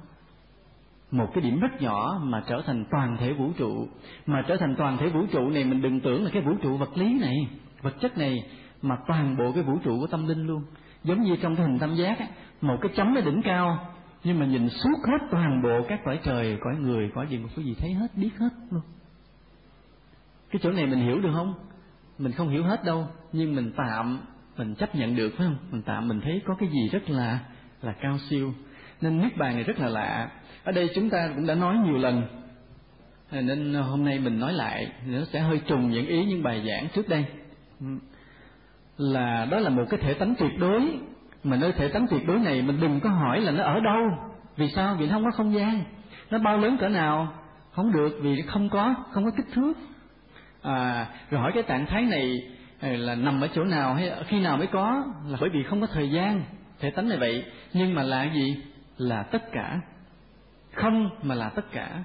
Một 1.11 1.27
cái 1.35 1.45
điểm 1.45 1.61
rất 1.61 1.83
nhỏ 1.83 2.21
mà 2.23 2.43
trở 2.49 2.63
thành 2.67 2.85
toàn 2.91 3.17
thể 3.17 3.33
vũ 3.33 3.51
trụ. 3.57 3.89
Mà 4.27 4.45
trở 4.49 4.57
thành 4.57 4.75
toàn 4.77 4.99
thể 4.99 5.09
vũ 5.09 5.27
trụ 5.33 5.51
này 5.51 5.65
mình 5.65 5.83
đừng 5.83 6.01
tưởng 6.01 6.25
là 6.25 6.31
cái 6.33 6.43
vũ 6.43 6.55
trụ 6.63 6.77
vật 6.77 6.99
lý 6.99 7.19
này 7.21 7.37
vật 7.83 7.95
chất 8.01 8.19
này 8.19 8.51
mà 8.83 8.97
toàn 9.07 9.37
bộ 9.37 9.53
cái 9.53 9.63
vũ 9.63 9.79
trụ 9.85 10.01
của 10.01 10.07
tâm 10.07 10.29
linh 10.29 10.47
luôn. 10.47 10.63
Giống 11.05 11.23
như 11.23 11.37
trong 11.37 11.57
cái 11.57 11.67
hình 11.67 11.79
tam 11.79 11.95
giác 11.95 12.19
á, 12.19 12.27
một 12.61 12.77
cái 12.83 12.93
chấm 12.97 13.15
ở 13.15 13.21
đỉnh 13.21 13.43
cao 13.43 13.96
nhưng 14.27 14.39
mà 14.39 14.47
nhìn 14.47 14.69
suốt 14.69 14.99
hết 15.07 15.27
toàn 15.31 15.63
bộ 15.63 15.83
các 15.89 16.01
cõi 16.05 16.19
trời, 16.25 16.59
cõi 16.61 16.77
người, 16.77 17.11
cõi 17.15 17.27
gì 17.31 17.39
một 17.39 17.49
cái 17.57 17.65
gì 17.65 17.75
thấy 17.81 17.93
hết, 17.93 18.07
biết 18.17 18.31
hết 18.39 18.49
luôn. 18.71 18.83
Cái 20.51 20.61
chỗ 20.63 20.71
này 20.71 20.87
mình 20.87 20.99
hiểu 20.99 21.21
được 21.21 21.31
không? 21.35 21.55
Mình 22.19 22.33
không 22.33 22.49
hiểu 22.49 22.65
hết 22.65 22.85
đâu, 22.85 23.07
nhưng 23.33 23.55
mình 23.55 23.73
tạm, 23.77 24.21
mình 24.57 24.75
chấp 24.75 24.95
nhận 24.95 25.17
được, 25.17 25.33
phải 25.37 25.47
không? 25.47 25.57
Mình 25.71 25.83
tạm 25.83 26.09
mình 26.09 26.21
thấy 26.21 26.43
có 26.47 26.57
cái 26.59 26.69
gì 26.69 26.89
rất 26.93 27.11
là 27.11 27.39
là 27.83 27.93
cao 28.01 28.19
siêu. 28.31 28.53
Nên 29.01 29.23
niết 29.23 29.37
bàn 29.37 29.55
này 29.55 29.63
rất 29.63 29.79
là 29.79 29.89
lạ. 29.89 30.31
Ở 30.65 30.73
đây 30.73 30.91
chúng 30.95 31.11
ta 31.11 31.31
cũng 31.35 31.47
đã 31.47 31.55
nói 31.55 31.77
nhiều 31.85 31.97
lần. 31.97 32.23
Ờ, 33.31 33.41
nên 33.41 33.75
hôm 33.75 34.05
nay 34.05 34.19
mình 34.19 34.41
nói 34.41 34.53
lại, 34.53 34.93
nó 35.07 35.19
sẽ 35.33 35.41
hơi 35.41 35.61
trùng 35.67 35.91
những 35.91 36.07
ý, 36.07 36.25
những 36.25 36.43
bài 36.43 36.65
giảng 36.69 36.89
trước 36.95 37.09
đây. 37.09 37.25
Ừ. 37.81 37.87
Là 38.99 39.47
đó 39.51 39.59
là 39.59 39.71
một 39.71 39.85
cái 39.91 40.01
thể 40.03 40.15
tánh 40.15 40.35
tuyệt 40.39 40.53
đối 40.59 40.99
mà 41.51 41.57
nơi 41.57 41.73
thể 41.73 41.89
tánh 41.89 42.07
tuyệt 42.11 42.27
đối 42.27 42.39
này 42.39 42.63
mình 42.63 42.81
đừng 42.81 43.01
có 43.01 43.11
hỏi 43.11 43.41
là 43.41 43.53
nó 43.53 43.65
ở 43.65 43.81
đâu. 43.81 44.03
Vì 44.57 44.69
sao? 44.69 44.97
Vì 44.99 45.07
nó 45.07 45.13
không 45.13 45.25
có 45.25 45.31
không 45.31 45.55
gian. 45.55 45.85
Nó 46.31 46.39
bao 46.39 46.59
lớn 46.59 46.77
cỡ 46.81 46.89
nào? 46.89 47.33
Không 47.73 47.93
được 47.93 48.19
vì 48.23 48.43
không 48.43 48.69
có 48.69 48.95
không 49.13 49.25
có 49.25 49.31
kích 49.37 49.47
thước. 49.53 49.73
À, 50.63 51.07
rồi 51.31 51.41
hỏi 51.41 51.53
cái 51.55 51.63
trạng 51.63 51.87
thái 51.87 52.03
này 52.03 52.39
à, 52.81 52.89
là 52.89 53.15
nằm 53.15 53.41
ở 53.41 53.49
chỗ 53.55 53.65
nào 53.65 53.95
hay 53.95 54.13
khi 54.27 54.41
nào 54.41 54.57
mới 54.57 54.67
có? 54.67 55.05
Là 55.27 55.39
bởi 55.41 55.51
vì 55.51 55.63
không 55.63 55.81
có 55.81 55.87
thời 55.87 56.11
gian. 56.11 56.43
Thể 56.81 56.91
tánh 56.91 57.09
này 57.09 57.19
vậy. 57.19 57.45
Nhưng 57.73 57.95
mà 57.95 58.03
là 58.03 58.25
gì? 58.35 58.65
Là 58.99 59.23
tất 59.23 59.53
cả. 59.53 59.81
Không 60.73 61.11
mà 61.23 61.35
là 61.35 61.49
tất 61.49 61.73
cả. 61.73 62.03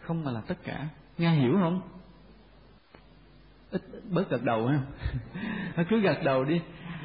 Không 0.00 0.24
mà 0.24 0.30
là 0.30 0.40
tất 0.46 0.58
cả. 0.64 0.86
Nghe 1.18 1.30
hiểu 1.30 1.52
không? 1.60 1.80
Ít 3.70 3.82
bớt 4.10 4.30
gật 4.30 4.42
đầu 4.42 4.66
ha. 4.66 4.78
Cứ 5.88 6.00
gật 6.00 6.22
đầu 6.24 6.44
đi. 6.44 6.60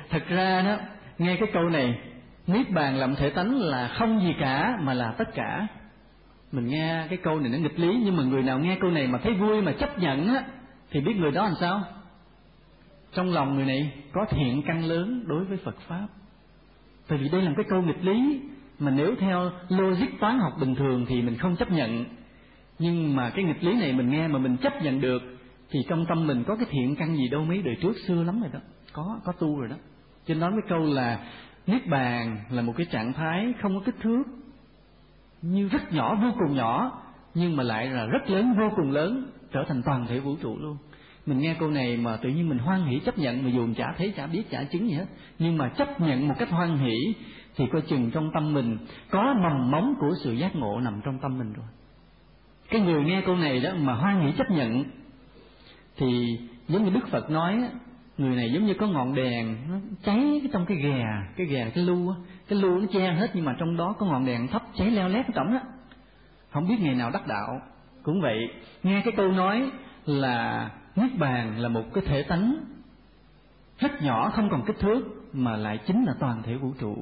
Thật 0.09 0.23
ra 0.27 0.61
đó 0.61 0.77
nghe 1.19 1.35
cái 1.35 1.49
câu 1.53 1.69
này, 1.69 1.99
niết 2.47 2.71
bàn 2.71 2.95
làm 2.95 3.15
thể 3.15 3.29
tánh 3.29 3.57
là 3.57 3.87
không 3.87 4.21
gì 4.21 4.33
cả 4.39 4.77
mà 4.81 4.93
là 4.93 5.11
tất 5.17 5.35
cả. 5.35 5.67
Mình 6.51 6.67
nghe 6.67 7.05
cái 7.09 7.17
câu 7.23 7.39
này 7.39 7.49
nó 7.49 7.57
nghịch 7.57 7.79
lý, 7.79 8.01
nhưng 8.03 8.17
mà 8.17 8.23
người 8.23 8.43
nào 8.43 8.59
nghe 8.59 8.77
câu 8.81 8.91
này 8.91 9.07
mà 9.07 9.19
thấy 9.23 9.33
vui 9.33 9.61
mà 9.61 9.71
chấp 9.71 9.99
nhận 9.99 10.27
á, 10.27 10.43
thì 10.91 11.01
biết 11.01 11.15
người 11.15 11.31
đó 11.31 11.43
làm 11.43 11.53
sao? 11.59 11.83
Trong 13.13 13.33
lòng 13.33 13.55
người 13.55 13.65
này 13.65 13.93
có 14.13 14.25
thiện 14.29 14.61
căn 14.67 14.85
lớn 14.85 15.23
đối 15.27 15.45
với 15.45 15.57
phật 15.57 15.75
pháp. 15.87 16.07
Tại 17.07 17.17
vì 17.17 17.29
đây 17.29 17.41
là 17.41 17.49
một 17.49 17.55
cái 17.57 17.65
câu 17.69 17.81
nghịch 17.81 18.05
lý 18.05 18.41
mà 18.79 18.91
nếu 18.91 19.15
theo 19.19 19.51
logic 19.69 20.19
toán 20.19 20.39
học 20.39 20.53
bình 20.59 20.75
thường 20.75 21.05
thì 21.07 21.21
mình 21.21 21.37
không 21.37 21.55
chấp 21.55 21.71
nhận. 21.71 22.05
Nhưng 22.79 23.15
mà 23.15 23.29
cái 23.29 23.45
nghịch 23.45 23.63
lý 23.63 23.73
này 23.79 23.93
mình 23.93 24.09
nghe 24.09 24.27
mà 24.27 24.39
mình 24.39 24.57
chấp 24.57 24.73
nhận 24.83 25.01
được, 25.01 25.21
thì 25.69 25.79
trong 25.89 26.05
tâm 26.05 26.27
mình 26.27 26.43
có 26.43 26.55
cái 26.55 26.65
thiện 26.69 26.95
căn 26.95 27.15
gì 27.15 27.29
đâu 27.29 27.45
mấy 27.45 27.61
đời 27.61 27.75
trước 27.81 27.93
xưa 28.07 28.23
lắm 28.23 28.41
rồi 28.41 28.49
đó. 28.53 28.59
Có 28.93 29.19
có 29.25 29.31
tu 29.31 29.59
rồi 29.59 29.69
đó 29.69 29.75
cho 30.25 30.33
nên 30.33 30.39
nói 30.39 30.51
cái 30.51 30.69
câu 30.69 30.79
là 30.79 31.19
niết 31.67 31.87
bàn 31.87 32.37
là 32.49 32.61
một 32.61 32.73
cái 32.77 32.87
trạng 32.91 33.13
thái 33.13 33.53
không 33.61 33.79
có 33.79 33.85
kích 33.85 33.95
thước, 34.01 34.23
như 35.41 35.67
rất 35.67 35.93
nhỏ, 35.93 36.15
vô 36.15 36.29
cùng 36.39 36.55
nhỏ, 36.55 37.01
nhưng 37.33 37.55
mà 37.55 37.63
lại 37.63 37.87
là 37.87 38.05
rất 38.05 38.29
lớn, 38.29 38.55
vô 38.59 38.69
cùng 38.75 38.91
lớn, 38.91 39.31
trở 39.51 39.63
thành 39.67 39.81
toàn 39.85 40.05
thể 40.07 40.19
vũ 40.19 40.35
trụ 40.41 40.57
luôn. 40.59 40.77
Mình 41.25 41.39
nghe 41.39 41.55
câu 41.59 41.71
này 41.71 41.97
mà 41.97 42.17
tự 42.17 42.29
nhiên 42.29 42.49
mình 42.49 42.57
hoan 42.57 42.85
hỷ 42.85 42.99
chấp 42.99 43.17
nhận, 43.17 43.43
mà 43.43 43.49
dù 43.49 43.67
chả 43.77 43.93
thấy, 43.97 44.13
chả 44.17 44.27
biết, 44.27 44.43
chả 44.49 44.63
chứng 44.63 44.89
gì 44.89 44.93
hết. 44.93 45.05
Nhưng 45.39 45.57
mà 45.57 45.69
chấp 45.69 46.01
nhận 46.01 46.27
một 46.27 46.35
cách 46.39 46.49
hoan 46.49 46.77
hỷ 46.77 47.15
thì 47.55 47.65
coi 47.71 47.81
chừng 47.81 48.11
trong 48.11 48.31
tâm 48.33 48.53
mình 48.53 48.77
có 49.09 49.35
mầm 49.43 49.71
móng 49.71 49.93
của 49.99 50.13
sự 50.23 50.33
giác 50.33 50.55
ngộ 50.55 50.79
nằm 50.79 51.01
trong 51.05 51.19
tâm 51.19 51.37
mình 51.37 51.53
rồi. 51.53 51.65
Cái 52.69 52.81
người 52.81 53.03
nghe 53.03 53.21
câu 53.25 53.35
này 53.35 53.59
đó 53.59 53.71
mà 53.77 53.93
hoan 53.93 54.21
hỷ 54.21 54.31
chấp 54.37 54.51
nhận 54.51 54.83
thì 55.97 56.39
giống 56.67 56.83
như 56.83 56.89
đức 56.89 57.07
phật 57.07 57.29
nói 57.29 57.63
người 58.19 58.35
này 58.35 58.51
giống 58.51 58.65
như 58.65 58.73
có 58.73 58.87
ngọn 58.87 59.15
đèn, 59.15 59.57
nó 59.69 59.75
cháy 60.03 60.41
trong 60.53 60.65
cái 60.65 60.77
ghè 60.77 61.01
à, 61.01 61.27
cái 61.37 61.47
ghè 61.47 61.71
cái 61.75 61.83
lu 61.83 62.13
cái 62.47 62.59
lu 62.59 62.79
nó 62.79 62.85
che 62.93 63.13
hết 63.13 63.31
nhưng 63.33 63.45
mà 63.45 63.55
trong 63.59 63.77
đó 63.77 63.95
có 63.99 64.05
ngọn 64.05 64.25
đèn 64.25 64.47
thấp, 64.47 64.63
cháy 64.75 64.91
leo 64.91 65.09
lét 65.09 65.25
cổng 65.35 65.53
á 65.53 65.61
không 66.51 66.67
biết 66.67 66.75
ngày 66.79 66.95
nào 66.95 67.11
đắc 67.11 67.27
đạo. 67.27 67.61
Cũng 68.03 68.21
vậy, 68.21 68.37
nghe 68.83 69.01
cái 69.05 69.13
câu 69.17 69.31
nói 69.31 69.71
là 70.05 70.69
niết 70.95 71.17
bàn 71.17 71.59
là 71.59 71.69
một 71.69 71.83
cái 71.93 72.03
thể 72.07 72.23
tánh 72.23 72.55
rất 73.79 74.01
nhỏ, 74.01 74.29
không 74.29 74.49
còn 74.49 74.65
kích 74.65 74.79
thước, 74.79 75.01
mà 75.33 75.57
lại 75.57 75.79
chính 75.87 76.05
là 76.05 76.13
toàn 76.19 76.43
thể 76.43 76.55
vũ 76.55 76.73
trụ. 76.79 76.95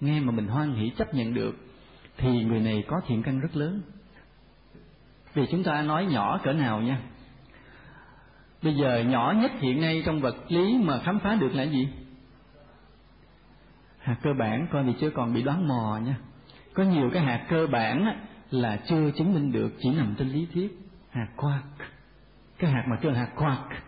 Nghe 0.00 0.20
mà 0.20 0.32
mình 0.32 0.46
hoan 0.46 0.74
hỷ 0.74 0.90
chấp 0.96 1.14
nhận 1.14 1.34
được, 1.34 1.56
thì 2.16 2.44
người 2.44 2.60
này 2.60 2.84
có 2.88 3.00
thiện 3.06 3.22
căn 3.22 3.40
rất 3.40 3.56
lớn. 3.56 3.82
Vì 5.34 5.46
chúng 5.50 5.64
ta 5.64 5.82
nói 5.82 6.06
nhỏ 6.06 6.38
cỡ 6.42 6.52
nào 6.52 6.80
nha 6.80 6.98
bây 8.62 8.74
giờ 8.74 8.98
nhỏ 8.98 9.34
nhất 9.36 9.52
hiện 9.60 9.80
nay 9.80 10.02
trong 10.06 10.20
vật 10.20 10.36
lý 10.48 10.78
mà 10.78 10.98
khám 10.98 11.18
phá 11.18 11.34
được 11.34 11.54
là 11.54 11.62
gì? 11.62 11.88
Hạt 13.98 14.16
cơ 14.22 14.30
bản 14.38 14.66
coi 14.72 14.84
thì 14.84 14.92
chưa 15.00 15.10
còn 15.10 15.34
bị 15.34 15.42
đoán 15.42 15.68
mò 15.68 16.00
nha. 16.04 16.16
Có 16.74 16.82
nhiều 16.82 17.10
cái 17.12 17.22
hạt 17.22 17.46
cơ 17.48 17.66
bản 17.66 18.24
là 18.50 18.76
chưa 18.76 19.10
chứng 19.10 19.34
minh 19.34 19.52
được, 19.52 19.72
chỉ 19.80 19.90
nằm 19.90 20.14
trên 20.18 20.28
lý 20.28 20.46
thuyết. 20.52 20.78
Hạt 21.10 21.28
quark 21.36 21.92
cái 22.62 22.70
hạt 22.70 22.84
mà 22.88 22.96
kêu 22.96 23.12
hạt 23.12 23.28
quark 23.36 23.82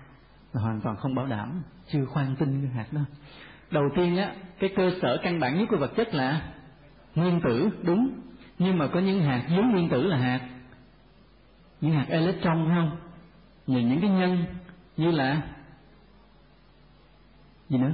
là 0.52 0.60
hoàn 0.60 0.80
toàn 0.80 0.96
không 0.96 1.14
bảo 1.14 1.26
đảm, 1.26 1.62
chưa 1.88 2.04
khoan 2.04 2.36
tin 2.36 2.62
cái 2.62 2.70
hạt 2.70 2.92
đó. 2.92 3.00
Đầu 3.70 3.84
tiên 3.96 4.16
á, 4.16 4.34
cái 4.58 4.70
cơ 4.76 4.90
sở 5.02 5.20
căn 5.22 5.40
bản 5.40 5.58
nhất 5.58 5.68
của 5.70 5.76
vật 5.76 5.92
chất 5.96 6.14
là 6.14 6.42
nguyên 7.14 7.40
tử, 7.40 7.70
đúng. 7.82 8.10
Nhưng 8.58 8.78
mà 8.78 8.86
có 8.86 9.00
những 9.00 9.22
hạt 9.22 9.44
dưới 9.48 9.62
nguyên 9.62 9.88
tử 9.88 10.02
là 10.02 10.16
hạt. 10.16 10.40
Những 11.80 11.92
hạt 11.92 12.06
electron 12.08 12.68
không? 12.74 12.96
Nhìn 13.66 13.88
những 13.88 14.00
cái 14.00 14.10
nhân 14.10 14.44
như 14.96 15.10
là 15.10 15.42
gì 17.68 17.78
nữa? 17.78 17.92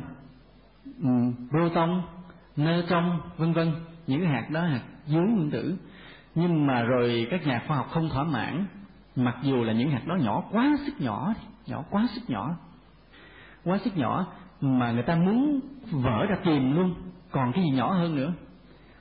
Ừ, 1.03 1.11
proton 1.51 2.03
neutron 2.57 3.21
vân 3.37 3.53
vân 3.53 3.73
những 4.07 4.27
hạt 4.27 4.51
đó 4.51 4.61
hạt 4.61 4.83
dưới 5.07 5.23
nguyên 5.23 5.51
tử. 5.51 5.77
Nhưng 6.35 6.67
mà 6.67 6.83
rồi 6.83 7.27
các 7.31 7.47
nhà 7.47 7.63
khoa 7.67 7.77
học 7.77 7.87
không 7.91 8.09
thỏa 8.09 8.25
mãn 8.25 8.67
mặc 9.17 9.37
dù 9.43 9.65
là 9.65 9.73
những 9.73 9.91
hạt 9.91 10.07
đó 10.07 10.17
nhỏ 10.21 10.43
quá 10.51 10.77
sức 10.87 11.01
nhỏ 11.01 11.35
nhỏ 11.67 11.85
quá 11.91 12.07
sức 12.15 12.31
nhỏ 12.31 12.57
quá 13.65 13.79
sức 13.85 13.97
nhỏ 13.97 14.27
mà 14.61 14.93
người 14.93 15.03
ta 15.03 15.15
muốn 15.15 15.61
vỡ 15.91 16.27
ra 16.29 16.37
tìm 16.45 16.77
luôn 16.77 16.95
còn 17.31 17.53
cái 17.53 17.65
gì 17.65 17.71
nhỏ 17.71 17.93
hơn 17.93 18.17
nữa. 18.17 18.33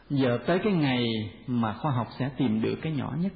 Giờ 0.10 0.40
tới 0.48 0.60
cái 0.64 0.74
ngày 0.74 1.06
mà 1.48 1.74
khoa 1.74 1.92
học 1.92 2.08
sẽ 2.20 2.30
tìm 2.38 2.62
được 2.62 2.76
cái 2.82 2.94
nhỏ 2.94 3.14
nhất 3.20 3.32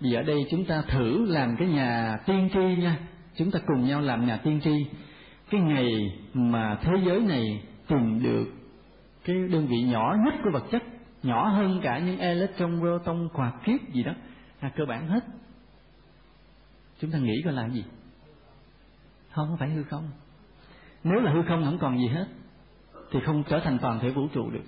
vì 0.00 0.14
ở 0.14 0.22
đây 0.22 0.46
chúng 0.50 0.64
ta 0.64 0.82
thử 0.82 1.26
làm 1.26 1.56
cái 1.58 1.68
nhà 1.68 2.18
tiên 2.26 2.48
tri 2.52 2.82
nha. 2.82 2.98
Chúng 3.36 3.50
ta 3.50 3.58
cùng 3.66 3.84
nhau 3.84 4.00
làm 4.00 4.26
nhà 4.26 4.36
tiên 4.36 4.60
tri. 4.64 4.86
Cái 5.50 5.60
ngày 5.60 5.92
mà 6.34 6.78
thế 6.82 6.92
giới 7.06 7.20
này 7.20 7.62
tìm 7.88 8.22
được 8.22 8.44
cái 9.24 9.36
đơn 9.48 9.66
vị 9.66 9.82
nhỏ 9.82 10.16
nhất 10.24 10.34
của 10.44 10.50
vật 10.52 10.64
chất, 10.70 10.82
nhỏ 11.22 11.48
hơn 11.48 11.80
cả 11.82 11.98
những 11.98 12.18
electron 12.18 12.80
proton 12.80 13.28
quạt 13.32 13.52
kiếp 13.64 13.92
gì 13.92 14.02
đó, 14.02 14.12
là 14.60 14.70
cơ 14.76 14.84
bản 14.88 15.08
hết. 15.08 15.24
Chúng 17.00 17.10
ta 17.10 17.18
nghĩ 17.18 17.42
coi 17.44 17.52
là 17.52 17.68
gì? 17.68 17.84
Không 19.30 19.56
phải 19.58 19.70
hư 19.70 19.82
không. 19.82 20.10
Nếu 21.04 21.20
là 21.20 21.32
hư 21.32 21.42
không 21.48 21.64
không 21.64 21.78
còn 21.78 21.98
gì 21.98 22.08
hết, 22.08 22.26
thì 23.10 23.20
không 23.26 23.42
trở 23.48 23.60
thành 23.60 23.78
toàn 23.78 24.00
thể 24.00 24.10
vũ 24.10 24.28
trụ 24.32 24.50
được. 24.50 24.64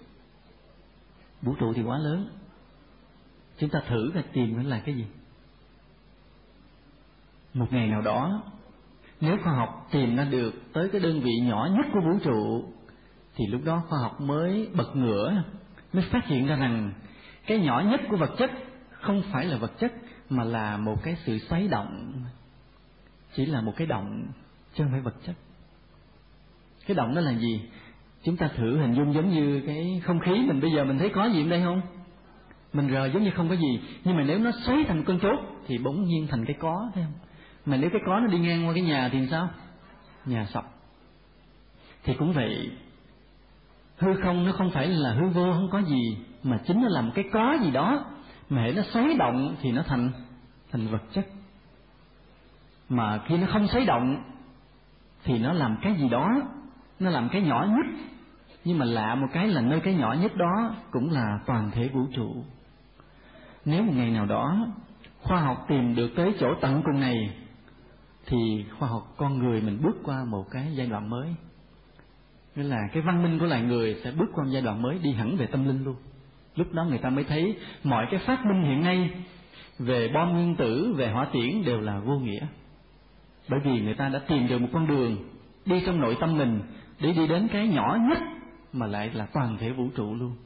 Vũ 1.43 1.55
trụ 1.55 1.72
thì 1.72 1.83
quá 1.83 1.99
lớn. 1.99 2.28
Chúng 3.59 3.70
ta 3.70 3.80
thử 3.89 4.12
là 4.14 4.22
tìm 4.33 4.57
nó 4.57 4.62
là 4.62 4.83
cái 4.85 4.95
gì? 4.95 5.07
Một 7.55 7.73
ngày 7.73 7.89
nào 7.89 8.03
đó, 8.03 8.43
nếu 9.21 9.37
khoa 9.45 9.53
học 9.53 9.89
tìm 9.91 10.17
ra 10.17 10.25
được 10.25 10.73
tới 10.73 10.89
cái 10.93 11.01
đơn 11.01 11.21
vị 11.21 11.33
nhỏ 11.43 11.69
nhất 11.77 11.87
của 11.93 12.01
vũ 12.01 12.19
trụ, 12.25 12.65
thì 13.37 13.47
lúc 13.47 13.61
đó 13.65 13.83
khoa 13.89 13.99
học 14.03 14.21
mới 14.21 14.69
bật 14.75 14.97
ngửa, 14.97 15.43
mới 15.93 16.05
phát 16.11 16.27
hiện 16.27 16.47
ra 16.47 16.57
rằng 16.57 16.93
cái 17.47 17.59
nhỏ 17.59 17.81
nhất 17.81 18.01
của 18.11 18.17
vật 18.17 18.31
chất 18.39 18.51
không 18.91 19.23
phải 19.33 19.45
là 19.45 19.57
vật 19.57 19.73
chất, 19.79 19.93
mà 20.29 20.45
là 20.45 20.77
một 20.77 21.03
cái 21.03 21.17
sự 21.25 21.39
xoáy 21.39 21.69
động. 21.69 22.13
Chỉ 23.35 23.47
là 23.47 23.61
một 23.61 23.73
cái 23.77 23.87
động, 23.87 24.27
chứ 24.75 24.85
không 24.85 24.93
phải 24.93 25.01
vật 25.01 25.15
chất. 25.27 25.35
Cái 26.87 26.95
động 26.95 27.15
đó 27.15 27.21
là 27.21 27.33
gì? 27.33 27.63
Chúng 28.25 28.37
ta 28.37 28.49
thử 28.57 28.79
hình 28.79 28.95
dung 28.95 29.15
giống 29.15 29.31
như 29.31 29.63
cái 29.67 30.03
không 30.05 30.21
khí 30.21 30.45
mình 30.47 30.61
bây 30.61 30.73
giờ 30.73 30.85
mình 30.85 30.99
thấy 30.99 31.09
có 31.09 31.27
gì 31.27 31.47
ở 31.47 31.51
đây 31.51 31.63
không? 31.63 31.81
Mình 32.73 32.91
rờ 32.93 33.07
giống 33.07 33.23
như 33.23 33.31
không 33.31 33.49
có 33.49 33.55
gì, 33.55 33.81
nhưng 34.05 34.17
mà 34.17 34.23
nếu 34.23 34.39
nó 34.39 34.51
xoáy 34.51 34.85
thành 34.89 35.05
cơn 35.05 35.19
chốt, 35.19 35.39
thì 35.67 35.79
bỗng 35.79 36.05
nhiên 36.05 36.27
thành 36.31 36.45
cái 36.45 36.57
có, 36.61 36.91
thấy 36.95 37.05
không? 37.05 37.13
Mà 37.67 37.77
nếu 37.77 37.91
cái 37.91 38.01
có 38.07 38.21
nó 38.21 38.27
đi 38.27 38.39
ngang 38.39 38.67
qua 38.67 38.75
cái 38.75 38.83
nhà 38.83 39.09
thì 39.13 39.27
sao? 39.31 39.49
Nhà 40.27 40.47
sập. 40.47 40.65
Thì 42.05 42.15
cũng 42.15 42.33
vậy, 42.33 42.71
hư 43.99 44.15
không 44.23 44.47
nó 44.47 44.53
không 44.53 44.71
phải 44.71 44.89
là 44.89 45.13
hư 45.13 45.29
vô, 45.29 45.53
không 45.53 45.69
có 45.71 45.83
gì, 45.83 46.19
mà 46.43 46.61
chính 46.67 46.83
nó 46.83 46.89
làm 46.89 47.11
cái 47.15 47.25
có 47.33 47.57
gì 47.63 47.71
đó 47.71 48.05
mà 48.49 48.63
hễ 48.63 48.73
nó 48.73 48.83
xoáy 48.83 49.15
động 49.19 49.57
thì 49.61 49.73
nó 49.73 49.83
thành 49.83 50.11
thành 50.73 50.87
vật 50.87 51.03
chất. 51.13 51.27
Mà 52.89 53.21
khi 53.27 53.37
nó 53.37 53.47
không 53.53 53.69
xoáy 53.69 53.85
động 53.85 54.17
thì 55.25 55.39
nó 55.39 55.53
làm 55.53 55.77
cái 55.83 55.95
gì 55.95 56.09
đó, 56.09 56.29
nó 56.99 57.11
làm 57.11 57.29
cái 57.29 57.43
nhỏ 57.43 57.67
nhất. 57.69 57.87
Nhưng 58.65 58.79
mà 58.79 58.85
lạ 58.85 59.15
một 59.15 59.27
cái 59.33 59.49
là 59.49 59.61
nơi 59.61 59.81
cái 59.81 59.95
nhỏ 59.95 60.13
nhất 60.21 60.37
đó 60.37 60.75
cũng 60.91 61.11
là 61.11 61.39
toàn 61.47 61.71
thể 61.71 61.89
vũ 61.89 62.07
trụ. 62.17 62.45
Nếu 63.65 63.83
một 63.83 63.93
ngày 63.97 64.11
nào 64.11 64.27
đó 64.27 64.67
khoa 65.23 65.41
học 65.41 65.65
tìm 65.69 65.95
được 65.95 66.11
tới 66.17 66.35
chỗ 66.41 66.55
tận 66.61 66.83
cùng 66.85 67.01
này 67.01 67.15
thì 68.27 68.64
khoa 68.79 68.89
học 68.89 69.14
con 69.16 69.39
người 69.39 69.61
mình 69.61 69.79
bước 69.83 69.97
qua 70.05 70.25
một 70.25 70.45
cái 70.51 70.73
giai 70.75 70.87
đoạn 70.87 71.11
mới. 71.11 71.35
Nghĩa 72.57 72.62
là 72.62 72.79
cái 72.93 73.03
văn 73.03 73.23
minh 73.23 73.39
của 73.39 73.47
loài 73.47 73.62
người 73.62 74.01
sẽ 74.05 74.11
bước 74.11 74.31
qua 74.35 74.45
giai 74.49 74.62
đoạn 74.62 74.83
mới 74.83 74.99
đi 74.99 75.12
hẳn 75.12 75.37
về 75.37 75.47
tâm 75.47 75.68
linh 75.68 75.85
luôn. 75.85 75.97
Lúc 76.57 76.73
đó 76.73 76.85
người 76.85 76.99
ta 76.99 77.11
mới 77.11 77.25
thấy 77.25 77.57
mọi 77.85 78.07
cái 78.11 78.20
phát 78.27 78.45
minh 78.47 78.62
hiện 78.62 78.85
nay 78.85 79.11
về 79.79 80.11
bom 80.14 80.33
nguyên 80.33 80.57
tử, 80.57 80.95
về 80.97 81.11
hỏa 81.11 81.29
tiễn 81.33 81.64
đều 81.64 81.81
là 81.81 81.99
vô 81.99 82.18
nghĩa. 82.18 82.47
Bởi 83.49 83.61
vì 83.64 83.81
người 83.81 83.95
ta 83.95 84.09
đã 84.09 84.18
tìm 84.29 84.49
được 84.49 84.59
một 84.59 84.68
con 84.73 84.87
đường 84.87 85.16
đi 85.66 85.83
trong 85.87 86.01
nội 86.01 86.16
tâm 86.20 86.39
mình 86.39 86.61
để 87.01 87.12
đi 87.12 87.27
đến 87.27 87.49
cái 87.53 87.68
nhỏ 87.68 87.99
nhất 88.09 88.18
mà 88.73 88.87
lại 88.87 89.11
là 89.14 89.27
toàn 89.33 89.57
thể 89.59 89.70
vũ 89.70 89.89
trụ 89.97 90.14
luôn. 90.14 90.37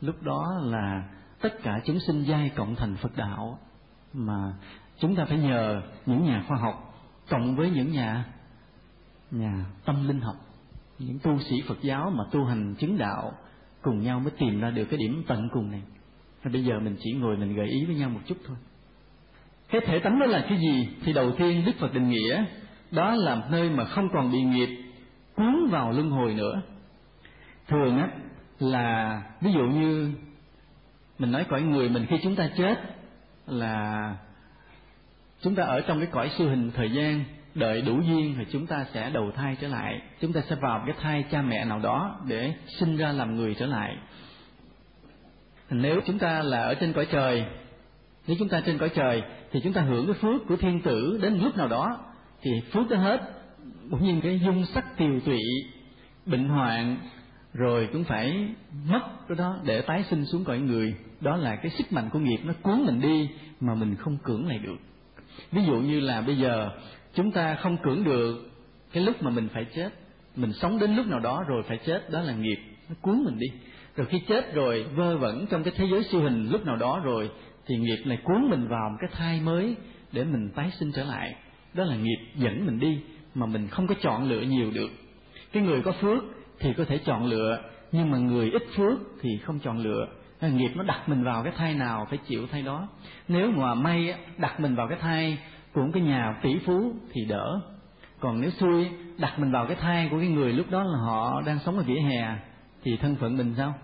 Lúc 0.00 0.22
đó 0.22 0.58
là 0.62 1.08
tất 1.40 1.62
cả 1.62 1.80
chúng 1.84 1.98
sinh 2.06 2.22
giai 2.22 2.50
cộng 2.56 2.74
thành 2.74 2.96
phật 2.96 3.16
đạo 3.16 3.58
mà 4.12 4.52
chúng 4.98 5.16
ta 5.16 5.24
phải 5.24 5.38
nhờ 5.38 5.82
những 6.06 6.24
nhà 6.24 6.44
khoa 6.48 6.58
học 6.58 6.94
cộng 7.28 7.56
với 7.56 7.70
những 7.70 7.92
nhà 7.92 8.24
nhà 9.30 9.64
tâm 9.84 10.08
linh 10.08 10.20
học, 10.20 10.36
những 10.98 11.18
tu 11.18 11.38
sĩ 11.38 11.56
Phật 11.66 11.78
giáo 11.82 12.10
mà 12.10 12.24
tu 12.32 12.44
hành 12.44 12.74
chứng 12.74 12.98
đạo 12.98 13.32
cùng 13.82 14.02
nhau 14.02 14.20
mới 14.20 14.30
tìm 14.38 14.60
ra 14.60 14.70
được 14.70 14.84
cái 14.84 14.98
điểm 14.98 15.22
tận 15.26 15.48
cùng 15.52 15.70
này. 15.70 15.82
Thì 16.42 16.50
bây 16.50 16.64
giờ 16.64 16.80
mình 16.80 16.96
chỉ 17.00 17.12
ngồi 17.12 17.36
mình 17.36 17.54
gợi 17.54 17.66
ý 17.66 17.84
với 17.84 17.94
nhau 17.94 18.10
một 18.10 18.20
chút 18.26 18.36
thôi. 18.46 18.56
Cái 19.68 19.80
thể 19.86 19.98
tánh 19.98 20.18
đó 20.18 20.26
là 20.26 20.46
cái 20.48 20.58
gì? 20.58 20.88
Thì 21.04 21.12
đầu 21.12 21.32
tiên 21.32 21.62
Đức 21.66 21.72
Phật 21.78 21.94
định 21.94 22.08
nghĩa 22.08 22.44
đó 22.90 23.14
là 23.14 23.46
nơi 23.50 23.70
mà 23.70 23.84
không 23.84 24.08
còn 24.12 24.32
bị 24.32 24.42
nghiệp 24.42 24.68
cuốn 25.36 25.68
vào 25.70 25.92
luân 25.92 26.10
hồi 26.10 26.34
nữa. 26.34 26.62
Thường 27.68 27.98
á, 27.98 28.08
là 28.58 29.22
ví 29.40 29.52
dụ 29.52 29.60
như 29.60 30.12
mình 31.18 31.32
nói 31.32 31.44
cõi 31.48 31.62
người 31.62 31.88
mình 31.88 32.06
khi 32.08 32.16
chúng 32.22 32.36
ta 32.36 32.50
chết 32.56 32.78
là 33.46 34.16
chúng 35.44 35.54
ta 35.54 35.62
ở 35.62 35.80
trong 35.80 35.98
cái 35.98 36.08
cõi 36.12 36.30
siêu 36.38 36.48
hình 36.48 36.70
thời 36.74 36.90
gian, 36.90 37.24
đợi 37.54 37.82
đủ 37.82 38.00
duyên 38.00 38.34
thì 38.38 38.44
chúng 38.52 38.66
ta 38.66 38.86
sẽ 38.92 39.10
đầu 39.10 39.30
thai 39.36 39.56
trở 39.60 39.68
lại. 39.68 40.00
Chúng 40.20 40.32
ta 40.32 40.40
sẽ 40.48 40.56
vào 40.56 40.82
cái 40.86 40.96
thai 41.00 41.24
cha 41.30 41.42
mẹ 41.42 41.64
nào 41.64 41.78
đó 41.78 42.20
để 42.28 42.54
sinh 42.78 42.96
ra 42.96 43.12
làm 43.12 43.36
người 43.36 43.54
trở 43.54 43.66
lại. 43.66 43.96
Nếu 45.70 46.00
chúng 46.06 46.18
ta 46.18 46.42
là 46.42 46.62
ở 46.62 46.74
trên 46.74 46.92
cõi 46.92 47.06
trời, 47.10 47.44
nếu 48.26 48.36
chúng 48.38 48.48
ta 48.48 48.60
trên 48.66 48.78
cõi 48.78 48.88
trời 48.88 49.22
thì 49.52 49.60
chúng 49.64 49.72
ta 49.72 49.80
hưởng 49.80 50.06
cái 50.06 50.14
phước 50.14 50.46
của 50.48 50.56
thiên 50.56 50.80
tử 50.80 51.18
đến 51.22 51.38
lúc 51.42 51.56
nào 51.56 51.68
đó, 51.68 51.98
thì 52.42 52.50
phước 52.72 52.90
đã 52.90 52.98
hết. 52.98 53.20
Bỗng 53.90 54.04
nhiên 54.04 54.20
cái 54.20 54.40
dung 54.44 54.64
sắc 54.66 54.96
tiều 54.98 55.20
tụy, 55.20 55.40
bệnh 56.26 56.48
hoạn, 56.48 56.96
rồi 57.52 57.88
cũng 57.92 58.04
phải 58.04 58.48
mất 58.88 59.00
cái 59.28 59.36
đó 59.38 59.56
để 59.64 59.80
tái 59.80 60.04
sinh 60.10 60.24
xuống 60.24 60.44
cõi 60.44 60.58
người. 60.58 60.94
Đó 61.20 61.36
là 61.36 61.56
cái 61.56 61.70
sức 61.70 61.92
mạnh 61.92 62.08
của 62.12 62.18
nghiệp, 62.18 62.38
nó 62.44 62.52
cuốn 62.62 62.84
mình 62.84 63.00
đi 63.00 63.28
mà 63.60 63.74
mình 63.74 63.96
không 63.96 64.16
cưỡng 64.22 64.48
lại 64.48 64.58
được 64.58 64.76
ví 65.52 65.62
dụ 65.66 65.74
như 65.74 66.00
là 66.00 66.20
bây 66.20 66.36
giờ 66.36 66.70
chúng 67.14 67.32
ta 67.32 67.54
không 67.54 67.76
cưỡng 67.82 68.04
được 68.04 68.50
cái 68.92 69.02
lúc 69.02 69.22
mà 69.22 69.30
mình 69.30 69.48
phải 69.54 69.66
chết, 69.74 69.88
mình 70.36 70.52
sống 70.52 70.78
đến 70.78 70.96
lúc 70.96 71.06
nào 71.06 71.20
đó 71.20 71.44
rồi 71.48 71.62
phải 71.68 71.78
chết, 71.86 72.10
đó 72.10 72.20
là 72.20 72.32
nghiệp, 72.32 72.58
nó 72.88 72.94
cuốn 73.00 73.24
mình 73.24 73.38
đi. 73.38 73.46
Rồi 73.96 74.06
khi 74.06 74.20
chết 74.28 74.54
rồi, 74.54 74.86
vơ 74.96 75.18
vẩn 75.18 75.46
trong 75.50 75.62
cái 75.62 75.72
thế 75.76 75.86
giới 75.90 76.04
siêu 76.04 76.20
hình 76.20 76.48
lúc 76.50 76.66
nào 76.66 76.76
đó 76.76 77.00
rồi, 77.04 77.30
thì 77.66 77.76
nghiệp 77.76 78.02
này 78.04 78.18
cuốn 78.24 78.50
mình 78.50 78.68
vào 78.68 78.90
một 78.90 78.96
cái 79.00 79.10
thai 79.12 79.40
mới 79.40 79.74
để 80.12 80.24
mình 80.24 80.50
tái 80.54 80.70
sinh 80.78 80.92
trở 80.92 81.04
lại. 81.04 81.34
Đó 81.74 81.84
là 81.84 81.96
nghiệp 81.96 82.18
dẫn 82.36 82.66
mình 82.66 82.80
đi 82.80 83.00
mà 83.34 83.46
mình 83.46 83.68
không 83.68 83.86
có 83.86 83.94
chọn 84.00 84.28
lựa 84.28 84.40
nhiều 84.40 84.70
được. 84.70 84.90
Cái 85.52 85.62
người 85.62 85.82
có 85.82 85.92
phước 85.92 86.24
thì 86.58 86.72
có 86.72 86.84
thể 86.84 86.98
chọn 86.98 87.26
lựa, 87.26 87.62
nhưng 87.92 88.10
mà 88.10 88.18
người 88.18 88.50
ít 88.50 88.62
phước 88.76 88.98
thì 89.20 89.38
không 89.44 89.58
chọn 89.58 89.78
lựa 89.78 90.06
nghiệp 90.48 90.70
nó 90.74 90.82
đặt 90.82 91.08
mình 91.08 91.24
vào 91.24 91.42
cái 91.42 91.52
thai 91.56 91.74
nào 91.74 92.06
phải 92.10 92.18
chịu 92.18 92.46
thai 92.46 92.62
đó. 92.62 92.88
Nếu 93.28 93.50
mà 93.50 93.74
may 93.74 94.14
đặt 94.38 94.60
mình 94.60 94.74
vào 94.74 94.88
cái 94.88 94.98
thai 95.00 95.38
của 95.74 95.86
cái 95.92 96.02
nhà 96.02 96.36
tỷ 96.42 96.58
phú 96.66 96.92
thì 97.12 97.24
đỡ. 97.24 97.60
Còn 98.20 98.40
nếu 98.40 98.50
xui 98.50 98.90
đặt 99.18 99.38
mình 99.38 99.52
vào 99.52 99.66
cái 99.66 99.76
thai 99.76 100.08
của 100.10 100.18
cái 100.18 100.28
người 100.28 100.52
lúc 100.52 100.66
đó 100.70 100.82
là 100.82 100.98
họ 100.98 101.42
đang 101.46 101.58
sống 101.58 101.76
ở 101.76 101.82
vỉa 101.82 102.00
hè 102.00 102.36
thì 102.82 102.96
thân 102.96 103.16
phận 103.16 103.36
mình 103.36 103.54
sao? 103.56 103.74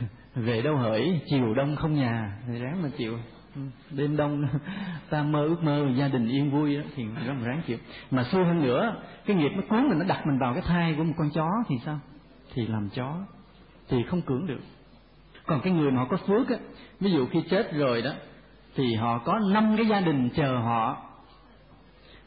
Về 0.34 0.62
đâu 0.62 0.76
hỡi 0.76 1.20
chiều 1.26 1.54
đông 1.54 1.76
không 1.76 1.94
nhà 1.94 2.38
thì 2.46 2.58
ráng 2.58 2.82
mà 2.82 2.88
chịu. 2.98 3.18
Ừ, 3.54 3.60
đêm 3.90 4.16
đông 4.16 4.44
ta 5.10 5.22
mơ 5.22 5.44
ước 5.44 5.62
mơ 5.62 5.86
gia 5.96 6.08
đình 6.08 6.28
yên 6.28 6.50
vui 6.50 6.76
đó, 6.76 6.82
thì 6.96 7.04
rất 7.04 7.32
là 7.38 7.46
ráng 7.46 7.62
chịu. 7.66 7.78
Mà 8.10 8.24
xui 8.24 8.44
hơn 8.44 8.62
nữa 8.62 8.96
cái 9.26 9.36
nghiệp 9.36 9.50
nó 9.56 9.62
cuốn 9.68 9.88
mình 9.88 9.98
nó 9.98 10.04
đặt 10.04 10.26
mình 10.26 10.38
vào 10.38 10.54
cái 10.54 10.62
thai 10.66 10.94
của 10.94 11.04
một 11.04 11.14
con 11.18 11.30
chó 11.30 11.48
thì 11.68 11.76
sao? 11.84 11.98
Thì 12.54 12.66
làm 12.66 12.88
chó 12.88 13.16
thì 13.88 14.02
không 14.02 14.22
cưỡng 14.22 14.46
được 14.46 14.60
còn 15.50 15.60
cái 15.60 15.72
người 15.72 15.90
mà 15.90 15.98
họ 15.98 16.06
có 16.10 16.16
phước 16.16 16.48
á, 16.48 16.56
ví 17.00 17.12
dụ 17.12 17.26
khi 17.26 17.42
chết 17.50 17.72
rồi 17.72 18.02
đó, 18.02 18.10
thì 18.74 18.94
họ 18.94 19.18
có 19.18 19.38
năm 19.38 19.76
cái 19.76 19.86
gia 19.86 20.00
đình 20.00 20.28
chờ 20.36 20.56
họ. 20.56 20.96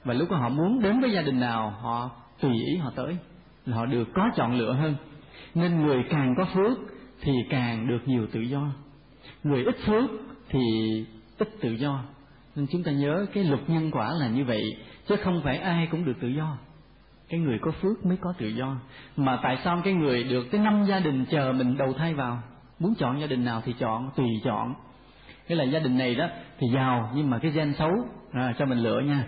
Và 0.03 0.13
lúc 0.13 0.31
đó 0.31 0.37
họ 0.37 0.49
muốn 0.49 0.81
đến 0.81 1.01
với 1.01 1.11
gia 1.11 1.21
đình 1.21 1.39
nào, 1.39 1.69
họ 1.81 2.09
tùy 2.41 2.51
ý 2.65 2.77
họ 2.77 2.91
tới, 2.95 3.17
là 3.65 3.77
họ 3.77 3.85
được 3.85 4.07
có 4.13 4.29
chọn 4.35 4.55
lựa 4.55 4.73
hơn. 4.73 4.95
Nên 5.55 5.81
người 5.81 6.03
càng 6.09 6.35
có 6.37 6.45
phước 6.53 6.77
thì 7.21 7.31
càng 7.49 7.87
được 7.87 7.99
nhiều 8.05 8.27
tự 8.31 8.39
do. 8.39 8.67
Người 9.43 9.63
ít 9.63 9.75
phước 9.85 10.09
thì 10.49 10.59
ít 11.37 11.49
tự 11.61 11.71
do. 11.71 12.03
Nên 12.55 12.67
chúng 12.71 12.83
ta 12.83 12.91
nhớ 12.91 13.25
cái 13.33 13.43
luật 13.43 13.69
nhân 13.69 13.91
quả 13.91 14.13
là 14.13 14.27
như 14.27 14.45
vậy, 14.45 14.63
chứ 15.07 15.15
không 15.23 15.41
phải 15.43 15.57
ai 15.57 15.87
cũng 15.91 16.05
được 16.05 16.15
tự 16.21 16.27
do. 16.27 16.57
Cái 17.29 17.39
người 17.39 17.59
có 17.61 17.71
phước 17.71 18.05
mới 18.05 18.17
có 18.21 18.33
tự 18.37 18.47
do. 18.47 18.75
Mà 19.17 19.39
tại 19.43 19.57
sao 19.63 19.81
cái 19.83 19.93
người 19.93 20.23
được 20.23 20.43
cái 20.51 20.61
năm 20.61 20.85
gia 20.85 20.99
đình 20.99 21.25
chờ 21.25 21.53
mình 21.53 21.77
đầu 21.77 21.93
thai 21.93 22.13
vào? 22.13 22.41
Muốn 22.79 22.93
chọn 22.99 23.21
gia 23.21 23.27
đình 23.27 23.45
nào 23.45 23.61
thì 23.65 23.73
chọn 23.79 24.09
tùy 24.15 24.27
chọn. 24.43 24.73
Cái 25.47 25.57
là 25.57 25.63
gia 25.63 25.79
đình 25.79 25.97
này 25.97 26.15
đó 26.15 26.27
thì 26.59 26.67
giàu 26.73 27.11
nhưng 27.15 27.29
mà 27.29 27.39
cái 27.39 27.51
gen 27.51 27.73
xấu 27.73 27.91
à, 28.31 28.53
cho 28.59 28.65
mình 28.65 28.77
lựa 28.77 28.99
nha. 28.99 29.23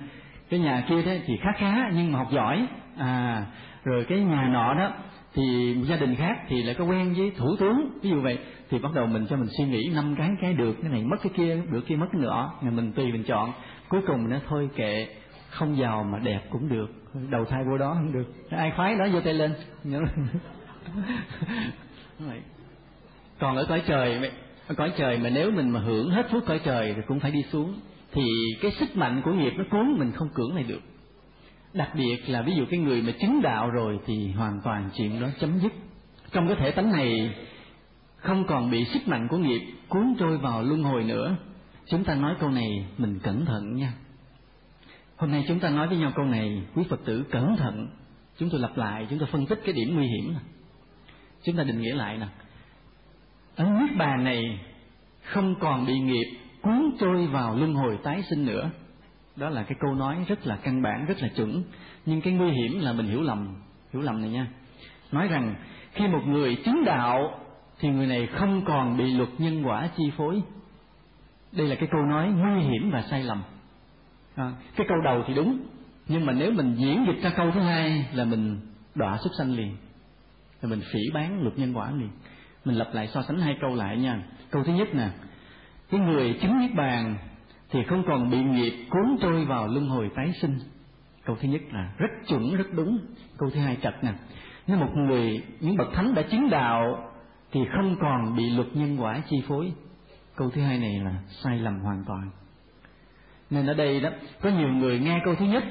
Cái 0.50 0.60
nhà 0.60 0.86
kia 0.90 1.02
thế 1.02 1.22
thì 1.26 1.38
khá 1.38 1.50
khá 1.58 1.90
nhưng 1.94 2.12
mà 2.12 2.20
học 2.20 2.28
giỏi. 2.32 2.68
À 2.98 3.46
rồi 3.84 4.06
cái 4.10 4.20
nhà 4.20 4.50
nọ 4.54 4.74
đó 4.74 4.92
thì 5.34 5.76
gia 5.90 5.96
đình 5.96 6.16
khác 6.16 6.38
thì 6.48 6.64
lại 6.64 6.76
có 6.76 6.86
quen 6.86 7.14
với 7.18 7.32
thủ 7.38 7.56
tướng. 7.60 7.90
Ví 8.02 8.10
dụ 8.10 8.22
vậy 8.22 8.40
thì 8.70 8.80
bắt 8.80 8.92
đầu 8.96 9.08
mình 9.08 9.28
cho 9.30 9.36
mình 9.36 9.50
suy 9.58 9.66
nghĩ 9.66 9.92
năm 9.96 10.16
cái 10.18 10.30
cái 10.42 10.54
được 10.54 10.76
cái 10.82 10.92
này 10.92 11.04
mất 11.04 11.18
cái 11.24 11.34
kia 11.38 11.62
được 11.70 11.82
kia 11.88 11.96
mất 11.96 12.08
cái 12.12 12.22
nữa 12.22 12.50
mà 12.62 12.72
mình 12.72 12.94
tùy 12.94 13.12
mình 13.12 13.24
chọn. 13.24 13.54
Cuối 13.90 14.02
cùng 14.08 14.30
nó 14.30 14.38
thôi 14.50 14.70
kệ 14.76 15.08
không 15.50 15.78
giàu 15.78 16.04
mà 16.04 16.20
đẹp 16.20 16.42
cũng 16.50 16.70
được. 16.70 16.88
Đầu 17.30 17.46
thai 17.46 17.64
vô 17.64 17.78
đó 17.78 17.94
không 17.94 18.14
được. 18.14 18.34
Ai 18.50 18.72
khoái 18.76 18.96
đó 18.96 19.08
giơ 19.14 19.20
tay 19.20 19.34
lên. 19.34 19.54
còn 23.40 23.56
ở 23.56 23.66
cõi 23.66 23.82
trời 23.88 24.32
ở 24.68 24.76
cõi 24.76 24.92
trời 24.98 25.18
mà 25.18 25.30
nếu 25.30 25.52
mình 25.52 25.70
mà 25.70 25.80
hưởng 25.80 26.10
hết 26.10 26.32
phước 26.32 26.46
cõi 26.46 26.60
trời 26.64 26.94
thì 26.96 27.02
cũng 27.08 27.20
phải 27.20 27.32
đi 27.32 27.44
xuống. 27.52 27.80
Thì 28.12 28.24
cái 28.62 28.72
sức 28.72 28.98
mạnh 28.98 29.22
của 29.26 29.34
nghiệp 29.34 29.54
nó 29.58 29.64
cuốn 29.72 30.00
mình 30.00 30.12
không 30.12 30.30
cưỡng 30.34 30.56
lại 30.56 30.64
được. 30.64 30.82
Đặc 31.74 31.90
biệt 31.96 32.30
là 32.30 32.42
ví 32.42 32.54
dụ 32.56 32.66
cái 32.70 32.80
người 32.80 33.02
mà 33.02 33.12
chứng 33.22 33.42
đạo 33.42 33.70
rồi 33.70 34.00
thì 34.06 34.32
hoàn 34.32 34.62
toàn 34.64 34.90
chuyện 34.98 35.22
đó 35.22 35.28
chấm 35.40 35.60
dứt. 35.60 35.74
Trong 36.32 36.48
cái 36.48 36.58
thể 36.60 36.72
tánh 36.72 36.92
này, 36.92 37.36
không 38.16 38.48
còn 38.48 38.72
bị 38.72 38.86
sức 38.86 39.08
mạnh 39.08 39.28
của 39.30 39.38
nghiệp 39.38 39.62
cuốn 39.90 40.16
trôi 40.20 40.38
vào 40.38 40.64
luân 40.64 40.84
hồi 40.84 41.04
nữa. 41.04 41.36
Chúng 41.86 42.04
ta 42.04 42.16
nói 42.16 42.36
câu 42.40 42.50
này 42.50 42.86
mình 42.98 43.20
cẩn 43.24 43.46
thận 43.46 43.76
nha. 43.76 43.94
Hôm 45.16 45.32
nay 45.32 45.46
chúng 45.48 45.60
ta 45.60 45.70
nói 45.70 45.88
với 45.88 45.98
nhau 45.98 46.12
câu 46.16 46.26
này, 46.26 46.62
quý 46.76 46.84
phật 46.90 47.00
tử 47.06 47.24
cẩn 47.32 47.58
thận. 47.58 47.88
Chúng 48.38 48.50
tôi 48.50 48.60
lặp 48.60 48.78
lại, 48.78 49.08
chúng 49.10 49.20
tôi 49.20 49.28
phân 49.32 49.46
tích 49.46 49.62
cái 49.66 49.74
điểm 49.74 49.96
nguy 49.96 50.08
hiểm 50.08 50.36
chúng 51.46 51.56
ta 51.56 51.64
định 51.64 51.82
nghĩa 51.82 51.94
lại 51.94 52.18
nè 52.18 52.28
ấn 53.56 53.80
niết 53.80 53.98
bàn 53.98 54.24
này 54.24 54.60
không 55.24 55.56
còn 55.60 55.86
bị 55.86 56.00
nghiệp 56.00 56.40
cuốn 56.62 56.92
trôi 57.00 57.28
vào 57.28 57.56
luân 57.56 57.74
hồi 57.74 58.00
tái 58.04 58.24
sinh 58.30 58.46
nữa. 58.46 58.70
Đó 59.36 59.50
là 59.50 59.64
cái 59.64 59.78
câu 59.80 59.96
nói 59.96 60.26
rất 60.28 60.48
là 60.48 60.56
căn 60.56 60.82
bản 60.82 61.06
rất 61.06 61.22
là 61.22 61.28
chuẩn. 61.36 61.64
Nhưng 62.06 62.22
cái 62.22 62.34
nguy 62.34 62.52
hiểm 62.52 62.80
là 62.80 62.94
mình 62.94 63.08
hiểu 63.08 63.22
lầm 63.22 63.56
hiểu 63.94 64.02
lầm 64.02 64.22
này 64.22 64.30
nha. 64.30 64.48
Nói 65.12 65.28
rằng 65.28 65.56
khi 65.92 66.08
một 66.08 66.22
người 66.28 66.56
chứng 66.66 66.86
đạo 66.86 67.40
thì 67.80 67.90
người 67.90 68.08
này 68.08 68.28
không 68.28 68.66
còn 68.66 68.98
bị 68.98 69.14
luật 69.14 69.30
nhân 69.38 69.64
quả 69.64 69.90
chi 69.98 70.04
phối. 70.18 70.42
Đây 71.52 71.68
là 71.68 71.76
cái 71.76 71.90
câu 71.92 72.02
nói 72.02 72.28
nguy 72.28 72.64
hiểm 72.64 72.92
và 72.92 73.02
sai 73.02 73.24
lầm. 73.24 73.44
À, 74.36 74.52
cái 74.76 74.88
câu 74.90 74.98
đầu 75.04 75.24
thì 75.28 75.34
đúng 75.34 75.60
nhưng 76.08 76.26
mà 76.26 76.34
nếu 76.34 76.52
mình 76.52 76.76
diễn 76.76 77.06
dịch 77.08 77.24
ra 77.24 77.30
câu 77.30 77.52
thứ 77.52 77.60
hai 77.60 78.08
là 78.14 78.26
mình 78.26 78.60
đọa 78.96 79.18
xuất 79.18 79.32
sanh 79.38 79.56
liền 79.56 79.78
là 80.62 80.70
mình 80.70 80.82
phỉ 80.94 81.00
bán 81.14 81.42
luật 81.42 81.60
nhân 81.60 81.74
quả 81.74 81.92
liền 81.92 82.10
mình 82.66 82.76
lặp 82.76 82.94
lại 82.94 83.08
so 83.08 83.22
sánh 83.22 83.40
hai 83.40 83.58
câu 83.62 83.76
lại 83.76 83.98
nha. 83.98 84.24
Câu 84.52 84.64
thứ 84.64 84.74
nhất 84.74 84.88
nè, 84.94 85.10
cái 85.92 86.00
người 86.00 86.38
chứng 86.42 86.60
niết 86.60 86.76
bàn 86.76 87.18
thì 87.70 87.84
không 87.84 88.04
còn 88.08 88.30
bị 88.30 88.44
nghiệp 88.44 88.86
cuốn 88.90 89.18
trôi 89.22 89.46
vào 89.46 89.68
luân 89.68 89.88
hồi 89.88 90.12
tái 90.16 90.32
sinh. 90.42 90.60
Câu 91.26 91.38
thứ 91.42 91.48
nhất 91.48 91.62
là 91.72 91.94
rất 91.98 92.08
chuẩn, 92.28 92.56
rất 92.56 92.68
đúng. 92.74 93.00
Câu 93.38 93.50
thứ 93.50 93.60
hai 93.60 93.78
trật 93.82 94.04
nè, 94.04 94.14
nếu 94.68 94.78
một 94.78 94.92
người, 94.96 95.44
những 95.60 95.78
bậc 95.78 95.88
thánh 95.94 96.14
đã 96.14 96.22
chứng 96.22 96.50
đạo 96.50 97.12
thì 97.52 97.62
không 97.76 97.96
còn 98.02 98.36
bị 98.36 98.50
luật 98.50 98.68
nhân 98.74 98.98
quả 98.98 99.22
chi 99.30 99.38
phối. 99.48 99.74
Câu 100.36 100.50
thứ 100.50 100.62
hai 100.62 100.78
này 100.78 101.00
là 101.00 101.14
sai 101.30 101.60
lầm 101.60 101.80
hoàn 101.80 102.04
toàn. 102.08 102.30
Nên 103.50 103.66
ở 103.66 103.74
đây 103.74 104.02
đó, 104.02 104.10
có 104.42 104.50
nhiều 104.50 104.70
người 104.70 105.00
nghe 105.00 105.22
câu 105.26 105.36
thứ 105.36 105.46
nhất, 105.46 105.64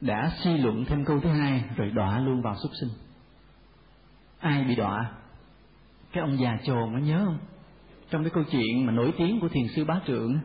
đã 0.00 0.30
suy 0.36 0.58
luận 0.58 0.84
thêm 0.84 1.04
câu 1.04 1.20
thứ 1.20 1.28
hai, 1.28 1.64
rồi 1.76 1.90
đọa 1.90 2.18
luôn 2.18 2.42
vào 2.42 2.56
súc 2.62 2.70
sinh. 2.80 2.90
Ai 4.40 4.64
bị 4.64 4.76
đọa? 4.76 5.10
Cái 6.12 6.20
ông 6.20 6.38
già 6.38 6.58
chồn 6.64 6.92
nó 6.92 6.98
nhớ 6.98 7.22
không? 7.24 7.38
Trong 8.10 8.24
cái 8.24 8.30
câu 8.34 8.44
chuyện 8.50 8.86
mà 8.86 8.92
nổi 8.92 9.12
tiếng 9.18 9.40
của 9.40 9.48
thiền 9.48 9.68
sư 9.68 9.84
bá 9.84 10.00
trượng 10.06 10.38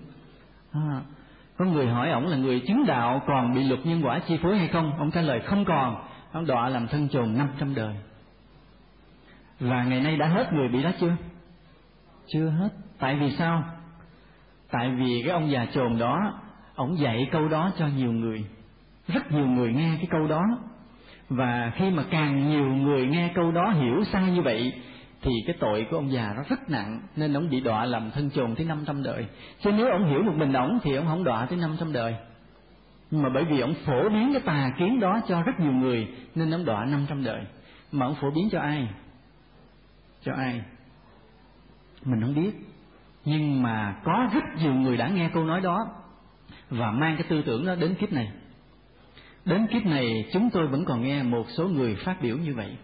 à, 0.71 1.01
có 1.57 1.65
người 1.65 1.87
hỏi 1.87 2.11
ổng 2.11 2.27
là 2.27 2.37
người 2.37 2.59
chứng 2.59 2.85
đạo 2.85 3.21
còn 3.27 3.53
bị 3.55 3.63
luật 3.63 3.85
nhân 3.85 4.01
quả 4.05 4.19
chi 4.19 4.37
phối 4.43 4.57
hay 4.57 4.67
không? 4.67 4.97
Ông 4.97 5.11
trả 5.11 5.21
lời 5.21 5.39
không 5.39 5.65
còn. 5.65 6.07
Ông 6.31 6.45
đọa 6.45 6.69
làm 6.69 6.87
thân 6.87 7.09
chồn 7.09 7.37
năm 7.37 7.47
trăm 7.59 7.75
đời. 7.75 7.95
Và 9.59 9.83
ngày 9.83 10.01
nay 10.01 10.17
đã 10.17 10.27
hết 10.27 10.53
người 10.53 10.67
bị 10.67 10.83
đó 10.83 10.91
chưa? 10.99 11.15
Chưa 12.27 12.49
hết. 12.49 12.69
Tại 12.99 13.15
vì 13.15 13.31
sao? 13.31 13.63
Tại 14.71 14.89
vì 14.89 15.21
cái 15.25 15.31
ông 15.31 15.51
già 15.51 15.65
chồn 15.65 15.97
đó 15.97 16.33
ổng 16.75 16.99
dạy 16.99 17.27
câu 17.31 17.47
đó 17.47 17.71
cho 17.77 17.87
nhiều 17.87 18.11
người. 18.11 18.45
Rất 19.07 19.31
nhiều 19.31 19.47
người 19.47 19.73
nghe 19.73 19.95
cái 19.97 20.07
câu 20.11 20.27
đó. 20.27 20.43
Và 21.29 21.71
khi 21.75 21.89
mà 21.89 22.03
càng 22.09 22.49
nhiều 22.49 22.65
người 22.65 23.07
nghe 23.07 23.31
câu 23.35 23.51
đó 23.51 23.69
hiểu 23.69 24.03
sai 24.03 24.31
như 24.31 24.41
vậy 24.41 24.73
thì 25.25 25.31
cái 25.45 25.55
tội 25.59 25.87
của 25.89 25.97
ông 25.97 26.11
già 26.11 26.33
nó 26.35 26.43
rất 26.49 26.69
nặng, 26.69 27.01
nên 27.15 27.33
ông 27.33 27.49
bị 27.49 27.61
đọa 27.61 27.85
làm 27.85 28.11
thân 28.11 28.29
chồn 28.29 28.55
tới 28.55 28.65
500 28.65 29.03
đời. 29.03 29.25
Chứ 29.63 29.71
nếu 29.71 29.87
ông 29.91 30.09
hiểu 30.09 30.23
một 30.23 30.33
mình 30.35 30.53
ông 30.53 30.79
thì 30.83 30.95
ông 30.95 31.05
không 31.07 31.23
đọa 31.23 31.45
tới 31.45 31.57
500 31.57 31.93
đời. 31.93 32.15
Nhưng 33.11 33.23
mà 33.23 33.29
bởi 33.33 33.43
vì 33.43 33.59
ông 33.59 33.73
phổ 33.85 34.09
biến 34.09 34.29
cái 34.33 34.41
tà 34.45 34.69
kiến 34.79 34.99
đó 34.99 35.21
cho 35.27 35.41
rất 35.41 35.59
nhiều 35.59 35.71
người, 35.71 36.07
nên 36.35 36.53
ông 36.53 36.65
đọa 36.65 36.85
500 36.85 37.23
đời. 37.23 37.41
Mà 37.91 38.05
ông 38.05 38.15
phổ 38.21 38.31
biến 38.31 38.49
cho 38.51 38.59
ai? 38.59 38.89
Cho 40.23 40.31
ai? 40.37 40.61
Mình 42.05 42.21
không 42.21 42.35
biết. 42.35 42.51
Nhưng 43.25 43.61
mà 43.61 43.95
có 44.03 44.29
rất 44.33 44.43
nhiều 44.57 44.73
người 44.73 44.97
đã 44.97 45.07
nghe 45.07 45.29
câu 45.33 45.43
nói 45.43 45.61
đó 45.61 45.87
và 46.69 46.91
mang 46.91 47.15
cái 47.17 47.25
tư 47.29 47.41
tưởng 47.45 47.65
đó 47.65 47.75
đến 47.75 47.95
kiếp 47.95 48.11
này. 48.11 48.31
Đến 49.45 49.67
kiếp 49.67 49.85
này, 49.85 50.25
chúng 50.33 50.49
tôi 50.49 50.67
vẫn 50.67 50.85
còn 50.85 51.01
nghe 51.01 51.23
một 51.23 51.45
số 51.49 51.67
người 51.67 51.95
phát 51.95 52.21
biểu 52.21 52.37
như 52.37 52.55
vậy 52.55 52.77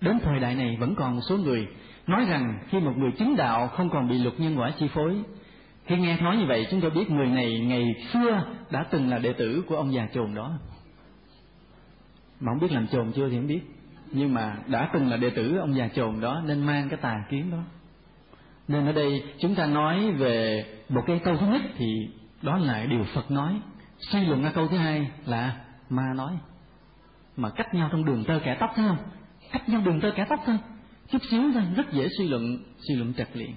đến 0.00 0.18
thời 0.22 0.40
đại 0.40 0.54
này 0.54 0.76
vẫn 0.80 0.94
còn 0.94 1.14
một 1.14 1.20
số 1.28 1.36
người 1.36 1.66
nói 2.06 2.24
rằng 2.24 2.58
khi 2.68 2.80
một 2.80 2.92
người 2.96 3.10
chứng 3.18 3.36
đạo 3.36 3.68
không 3.68 3.90
còn 3.90 4.08
bị 4.08 4.18
luật 4.18 4.40
nhân 4.40 4.58
quả 4.58 4.70
chi 4.78 4.88
phối. 4.94 5.22
Khi 5.86 5.96
nghe 5.96 6.20
nói 6.20 6.36
như 6.36 6.46
vậy, 6.46 6.66
chúng 6.70 6.80
tôi 6.80 6.90
biết 6.90 7.10
người 7.10 7.26
này 7.26 7.60
ngày 7.60 7.94
xưa 8.12 8.42
đã 8.70 8.84
từng 8.90 9.08
là 9.08 9.18
đệ 9.18 9.32
tử 9.32 9.62
của 9.68 9.76
ông 9.76 9.92
già 9.92 10.08
chồn 10.14 10.34
đó. 10.34 10.52
Mà 12.40 12.52
không 12.52 12.60
biết 12.60 12.72
làm 12.72 12.86
chồn 12.86 13.12
chưa 13.12 13.28
thì 13.28 13.36
không 13.36 13.46
biết. 13.46 13.60
Nhưng 14.10 14.34
mà 14.34 14.56
đã 14.66 14.90
từng 14.92 15.10
là 15.10 15.16
đệ 15.16 15.30
tử 15.30 15.56
ông 15.56 15.74
già 15.74 15.88
chồn 15.88 16.20
đó 16.20 16.42
nên 16.46 16.66
mang 16.66 16.88
cái 16.88 16.98
tà 17.02 17.24
kiến 17.30 17.50
đó. 17.50 17.58
Nên 18.68 18.86
ở 18.86 18.92
đây 18.92 19.22
chúng 19.38 19.54
ta 19.54 19.66
nói 19.66 20.10
về 20.10 20.64
một 20.88 21.02
cái 21.06 21.20
câu 21.24 21.36
thứ 21.36 21.46
nhất 21.46 21.62
thì 21.76 22.08
đó 22.42 22.58
là 22.58 22.84
điều 22.84 23.04
phật 23.14 23.30
nói. 23.30 23.60
Suy 23.98 24.24
luận 24.24 24.42
ra 24.42 24.50
câu 24.54 24.68
thứ 24.68 24.76
hai 24.76 25.10
là 25.26 25.56
ma 25.90 26.12
nói. 26.16 26.32
Mà 27.36 27.50
cách 27.50 27.74
nhau 27.74 27.88
trong 27.92 28.04
đường 28.04 28.24
tơ 28.24 28.38
kẻ 28.44 28.56
tóc, 28.60 28.70
thấy 28.76 28.88
không? 28.88 28.98
Cách 29.52 29.68
nhau 29.68 29.82
đường 29.84 30.00
tơ 30.00 30.10
cả 30.16 30.26
tóc 30.28 30.40
thôi 30.46 30.58
chút 31.08 31.22
xíu 31.30 31.42
thôi. 31.54 31.62
Rất 31.76 31.92
dễ 31.92 32.08
suy 32.18 32.28
luận 32.28 32.58
suy 32.88 32.94
luận 32.94 33.14
trật 33.14 33.36
liền. 33.36 33.54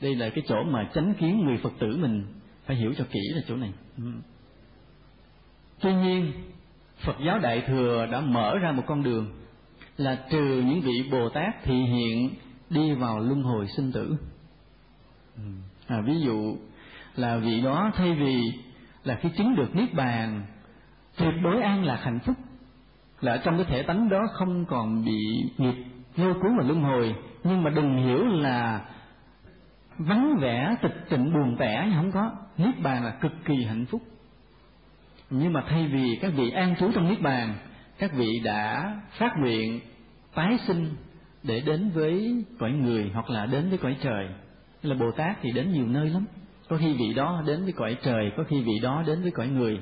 Đây 0.00 0.14
là 0.14 0.28
cái 0.28 0.44
chỗ 0.48 0.62
mà 0.64 0.90
chánh 0.94 1.14
kiến 1.14 1.44
người 1.44 1.56
phật 1.56 1.72
tử 1.78 1.96
mình 1.96 2.24
phải 2.66 2.76
hiểu 2.76 2.94
cho 2.98 3.04
kỹ 3.12 3.20
là 3.34 3.42
chỗ 3.48 3.56
này. 3.56 3.72
Ừ. 3.96 4.04
Tuy 5.80 5.94
nhiên 5.94 6.32
phật 7.04 7.16
giáo 7.26 7.38
đại 7.38 7.62
thừa 7.66 8.06
đã 8.12 8.20
mở 8.20 8.58
ra 8.58 8.72
một 8.72 8.82
con 8.86 9.02
đường 9.02 9.34
là 9.96 10.26
trừ 10.30 10.62
những 10.66 10.80
vị 10.80 11.08
bồ 11.10 11.28
tát 11.28 11.64
thị 11.64 11.74
hiện 11.74 12.30
đi 12.70 12.94
vào 12.94 13.18
luân 13.18 13.42
hồi 13.42 13.66
sinh 13.76 13.92
tử. 13.92 14.16
Ừ. 15.36 15.42
À, 15.86 15.96
ví 16.06 16.20
dụ 16.20 16.56
là 17.16 17.36
vị 17.36 17.60
đó 17.60 17.90
thay 17.94 18.14
vì 18.14 18.40
là 19.04 19.18
khi 19.22 19.28
chứng 19.36 19.56
được 19.56 19.76
niết 19.76 19.94
bàn 19.94 20.46
tuyệt 21.16 21.34
đối 21.42 21.62
an 21.62 21.84
lạc 21.84 22.00
hạnh 22.02 22.18
phúc 22.26 22.36
là 23.22 23.36
trong 23.36 23.56
cái 23.56 23.66
thể 23.68 23.82
tánh 23.82 24.08
đó 24.08 24.20
không 24.32 24.64
còn 24.64 25.04
bị 25.04 25.18
nghiệp 25.58 25.74
lôi 26.16 26.34
cuốn 26.34 26.56
và 26.58 26.64
luân 26.66 26.82
hồi, 26.82 27.14
nhưng 27.44 27.62
mà 27.62 27.70
đừng 27.70 27.96
hiểu 27.96 28.24
là 28.24 28.80
vắng 29.98 30.36
vẻ, 30.40 30.76
tịch 30.82 31.04
tịnh, 31.08 31.32
buồn 31.32 31.56
tẻ 31.58 31.92
không 31.96 32.12
có. 32.12 32.32
Niết 32.56 32.80
bàn 32.82 33.04
là 33.04 33.10
cực 33.10 33.32
kỳ 33.44 33.64
hạnh 33.64 33.86
phúc. 33.86 34.02
Nhưng 35.30 35.52
mà 35.52 35.64
thay 35.68 35.86
vì 35.86 36.18
các 36.22 36.32
vị 36.36 36.50
an 36.50 36.74
trú 36.80 36.92
trong 36.92 37.08
niết 37.08 37.20
bàn, 37.20 37.54
các 37.98 38.12
vị 38.12 38.40
đã 38.44 38.94
phát 39.18 39.32
nguyện 39.38 39.80
tái 40.34 40.58
sinh 40.66 40.94
để 41.42 41.60
đến 41.60 41.90
với 41.94 42.44
cõi 42.58 42.72
người 42.72 43.10
hoặc 43.14 43.30
là 43.30 43.46
đến 43.46 43.68
với 43.68 43.78
cõi 43.78 43.96
trời. 44.02 44.28
Là 44.82 44.94
bồ 44.94 45.10
tát 45.10 45.36
thì 45.42 45.52
đến 45.52 45.72
nhiều 45.72 45.86
nơi 45.86 46.10
lắm. 46.10 46.24
Có 46.68 46.76
khi 46.76 46.94
vị 46.94 47.14
đó 47.14 47.42
đến 47.46 47.64
với 47.64 47.72
cõi 47.72 47.96
trời, 48.02 48.32
có 48.36 48.44
khi 48.48 48.60
vị 48.62 48.78
đó 48.82 49.02
đến 49.06 49.22
với 49.22 49.30
cõi 49.30 49.48
người. 49.48 49.80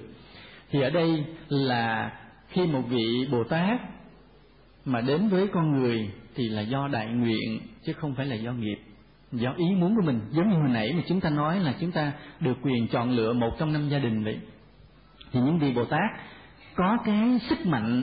Thì 0.70 0.80
ở 0.80 0.90
đây 0.90 1.24
là 1.48 2.12
khi 2.50 2.66
một 2.66 2.82
vị 2.88 3.26
bồ 3.30 3.44
tát 3.44 3.80
mà 4.84 5.00
đến 5.00 5.28
với 5.28 5.48
con 5.52 5.72
người 5.72 6.10
thì 6.34 6.48
là 6.48 6.62
do 6.62 6.88
đại 6.88 7.06
nguyện 7.06 7.60
chứ 7.84 7.92
không 7.92 8.14
phải 8.14 8.26
là 8.26 8.36
do 8.36 8.52
nghiệp 8.52 8.78
do 9.32 9.52
ý 9.56 9.66
muốn 9.76 9.96
của 9.96 10.02
mình. 10.02 10.20
Giống 10.30 10.50
như 10.50 10.56
hồi 10.56 10.68
nãy 10.68 10.92
mà 10.92 11.02
chúng 11.08 11.20
ta 11.20 11.30
nói 11.30 11.60
là 11.60 11.74
chúng 11.80 11.92
ta 11.92 12.12
được 12.40 12.56
quyền 12.62 12.88
chọn 12.88 13.10
lựa 13.10 13.32
một 13.32 13.50
trong 13.58 13.72
năm 13.72 13.88
gia 13.88 13.98
đình 13.98 14.24
vậy. 14.24 14.38
Thì 15.32 15.40
những 15.40 15.58
vị 15.58 15.72
bồ 15.72 15.84
tát 15.84 16.10
có 16.74 16.98
cái 17.04 17.38
sức 17.48 17.66
mạnh 17.66 18.02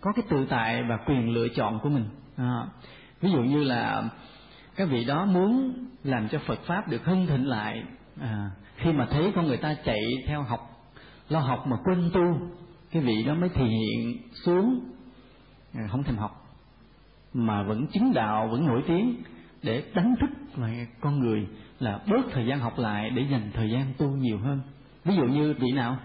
có 0.00 0.12
cái 0.12 0.24
tự 0.30 0.46
tại 0.50 0.82
và 0.82 0.96
quyền 1.06 1.30
lựa 1.30 1.48
chọn 1.48 1.80
của 1.82 1.88
mình. 1.88 2.04
À, 2.36 2.66
ví 3.20 3.30
dụ 3.30 3.42
như 3.42 3.64
là 3.64 4.02
các 4.76 4.88
vị 4.90 5.04
đó 5.04 5.24
muốn 5.24 5.72
làm 6.04 6.28
cho 6.28 6.38
phật 6.46 6.58
pháp 6.66 6.88
được 6.88 7.04
hưng 7.04 7.26
thịnh 7.26 7.48
lại 7.48 7.82
à, 8.20 8.50
khi 8.76 8.92
mà 8.92 9.06
thấy 9.10 9.32
con 9.34 9.46
người 9.46 9.56
ta 9.56 9.74
chạy 9.84 10.00
theo 10.26 10.42
học 10.42 10.60
lo 11.28 11.40
học 11.40 11.66
mà 11.66 11.76
quên 11.84 12.10
tu 12.14 12.38
cái 12.92 13.02
vị 13.02 13.24
đó 13.24 13.34
mới 13.34 13.48
thể 13.48 13.64
hiện 13.64 14.16
xuống 14.44 14.80
à, 15.74 15.86
không 15.90 16.02
thèm 16.02 16.16
học, 16.16 16.46
mà 17.32 17.62
vẫn 17.62 17.86
chứng 17.86 18.12
đạo, 18.14 18.48
vẫn 18.48 18.66
nổi 18.66 18.82
tiếng 18.86 19.22
để 19.62 19.82
đánh 19.94 20.14
thức 20.20 20.30
lại 20.56 20.86
con 21.00 21.18
người, 21.18 21.46
là 21.78 22.00
bớt 22.10 22.22
thời 22.32 22.46
gian 22.46 22.58
học 22.58 22.78
lại 22.78 23.10
để 23.10 23.22
dành 23.30 23.50
thời 23.54 23.70
gian 23.70 23.92
tu 23.98 24.06
nhiều 24.06 24.38
hơn. 24.38 24.60
Ví 25.04 25.16
dụ 25.16 25.22
như 25.22 25.54
vị 25.60 25.72
nào? 25.72 25.96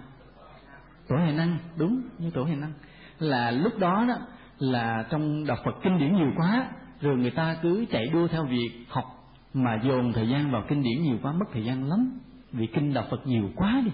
Tổ 1.08 1.16
hề 1.16 1.32
năng. 1.32 1.58
Đúng, 1.78 2.02
như 2.20 2.30
tổ 2.30 2.44
hề 2.44 2.56
năng. 2.56 2.74
Là 3.20 3.52
lúc 3.52 3.80
đó 3.80 4.06
đó, 4.08 4.16
là 4.60 5.06
trong 5.10 5.46
đọc 5.46 5.60
phật 5.66 5.76
kinh 5.84 6.00
điển 6.00 6.16
nhiều 6.16 6.32
quá, 6.38 6.68
rồi 7.02 7.18
người 7.18 7.32
ta 7.32 7.58
cứ 7.62 7.86
chạy 7.92 8.08
đua 8.08 8.28
theo 8.28 8.46
việc 8.46 8.86
học, 8.90 9.06
mà 9.54 9.80
dồn 9.84 10.14
thời 10.14 10.30
gian 10.30 10.52
vào 10.52 10.64
kinh 10.70 10.84
điển 10.84 11.04
nhiều 11.04 11.18
quá, 11.22 11.32
mất 11.32 11.46
thời 11.54 11.64
gian 11.64 11.90
lắm. 11.90 12.20
Vì 12.52 12.68
kinh 12.68 12.94
đọc 12.94 13.06
phật 13.12 13.28
nhiều 13.28 13.50
quá 13.56 13.82
đi. 13.86 13.92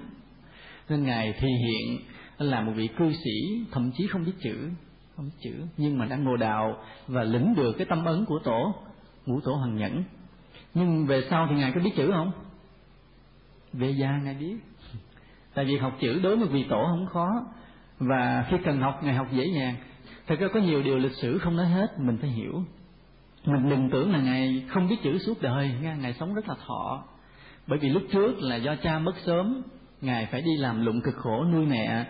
Nên 0.90 1.04
ngài 1.04 1.34
thi 1.40 1.48
hiện 1.48 2.00
là 2.40 2.62
một 2.62 2.72
vị 2.76 2.88
cư 2.98 3.14
sĩ, 3.14 3.66
thậm 3.72 3.92
chí 3.98 4.08
không 4.08 4.26
biết 4.26 4.34
chữ, 4.44 4.70
không 5.16 5.26
biết 5.26 5.36
chữ, 5.42 5.54
nhưng 5.78 5.98
mà 5.98 6.06
đã 6.06 6.16
ngộ 6.16 6.38
đạo 6.38 6.84
và 7.08 7.24
lĩnh 7.24 7.56
được 7.56 7.76
cái 7.78 7.88
tâm 7.90 8.06
ấn 8.06 8.26
của 8.26 8.40
tổ, 8.40 8.76
ngũ 9.26 9.40
tổ 9.42 9.54
hoàng 9.54 9.76
nhẫn. 9.76 10.04
Nhưng 10.74 11.06
về 11.06 11.24
sau 11.30 11.48
thì 11.50 11.56
ngài 11.56 11.72
có 11.72 11.82
biết 11.84 11.92
chữ 11.96 12.12
không? 12.12 12.32
Về 13.74 13.90
già 13.90 14.20
ngài 14.24 14.34
biết. 14.34 14.56
Tại 15.54 15.66
vì 15.66 15.78
học 15.78 15.98
chữ 16.02 16.20
đối 16.24 16.38
với 16.38 16.48
vị 16.48 16.66
tổ 16.70 16.86
không 16.90 17.06
khó, 17.06 17.46
và 18.00 18.46
khi 18.50 18.58
cần 18.66 18.82
học, 18.82 19.00
ngài 19.04 19.14
học 19.14 19.28
dễ 19.32 19.46
dàng. 19.46 19.76
Thật 20.28 20.36
ra 20.40 20.48
có 20.54 20.60
nhiều 20.60 20.84
điều 20.84 20.98
lịch 20.98 21.16
sử 21.22 21.38
không 21.38 21.58
nói 21.58 21.66
hết, 21.66 22.00
mình 22.00 22.18
phải 22.22 22.30
hiểu. 22.30 22.64
Mình 23.46 23.70
đừng 23.70 23.90
tưởng 23.92 24.12
là 24.12 24.20
ngài 24.20 24.66
không 24.70 24.88
biết 24.88 24.96
chữ 25.04 25.18
suốt 25.18 25.42
đời 25.42 25.72
ngài 25.82 26.14
sống 26.14 26.34
rất 26.34 26.50
là 26.50 26.56
thọ. 26.68 27.04
Bởi 27.68 27.80
vì 27.80 27.90
lúc 27.90 28.04
trước 28.12 28.40
là 28.40 28.56
do 28.56 28.76
cha 28.76 29.00
mất 29.00 29.14
sớm, 29.26 29.62
ngài 30.02 30.26
phải 30.26 30.42
đi 30.42 30.58
làm 30.58 30.86
lụng 30.86 31.02
cực 31.02 31.16
khổ 31.16 31.46
nuôi 31.46 31.66
mẹ 31.66 32.06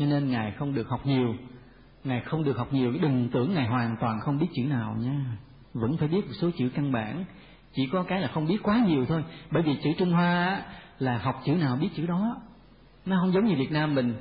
cho 0.00 0.06
nên 0.06 0.30
ngài 0.30 0.52
không 0.52 0.74
được 0.74 0.88
học 0.88 1.06
nhiều. 1.06 1.34
Ngài 2.04 2.20
không 2.20 2.44
được 2.44 2.56
học 2.56 2.72
nhiều 2.72 2.92
đừng 3.02 3.28
tưởng 3.32 3.54
ngài 3.54 3.66
hoàn 3.66 3.96
toàn 4.00 4.20
không 4.20 4.38
biết 4.38 4.46
chữ 4.54 4.62
nào 4.62 4.96
nha. 5.00 5.24
Vẫn 5.74 5.96
phải 5.96 6.08
biết 6.08 6.26
một 6.26 6.32
số 6.40 6.50
chữ 6.58 6.70
căn 6.74 6.92
bản. 6.92 7.24
Chỉ 7.74 7.82
có 7.92 8.02
cái 8.02 8.20
là 8.20 8.28
không 8.28 8.46
biết 8.46 8.62
quá 8.62 8.84
nhiều 8.86 9.06
thôi. 9.06 9.24
Bởi 9.50 9.62
vì 9.62 9.76
chữ 9.82 9.90
trung 9.98 10.12
hoa 10.12 10.62
là 10.98 11.18
học 11.18 11.40
chữ 11.44 11.52
nào 11.54 11.76
biết 11.76 11.88
chữ 11.96 12.06
đó. 12.06 12.36
Nó 13.06 13.16
không 13.20 13.32
giống 13.32 13.44
như 13.44 13.54
việt 13.56 13.72
nam 13.72 13.94
mình. 13.94 14.14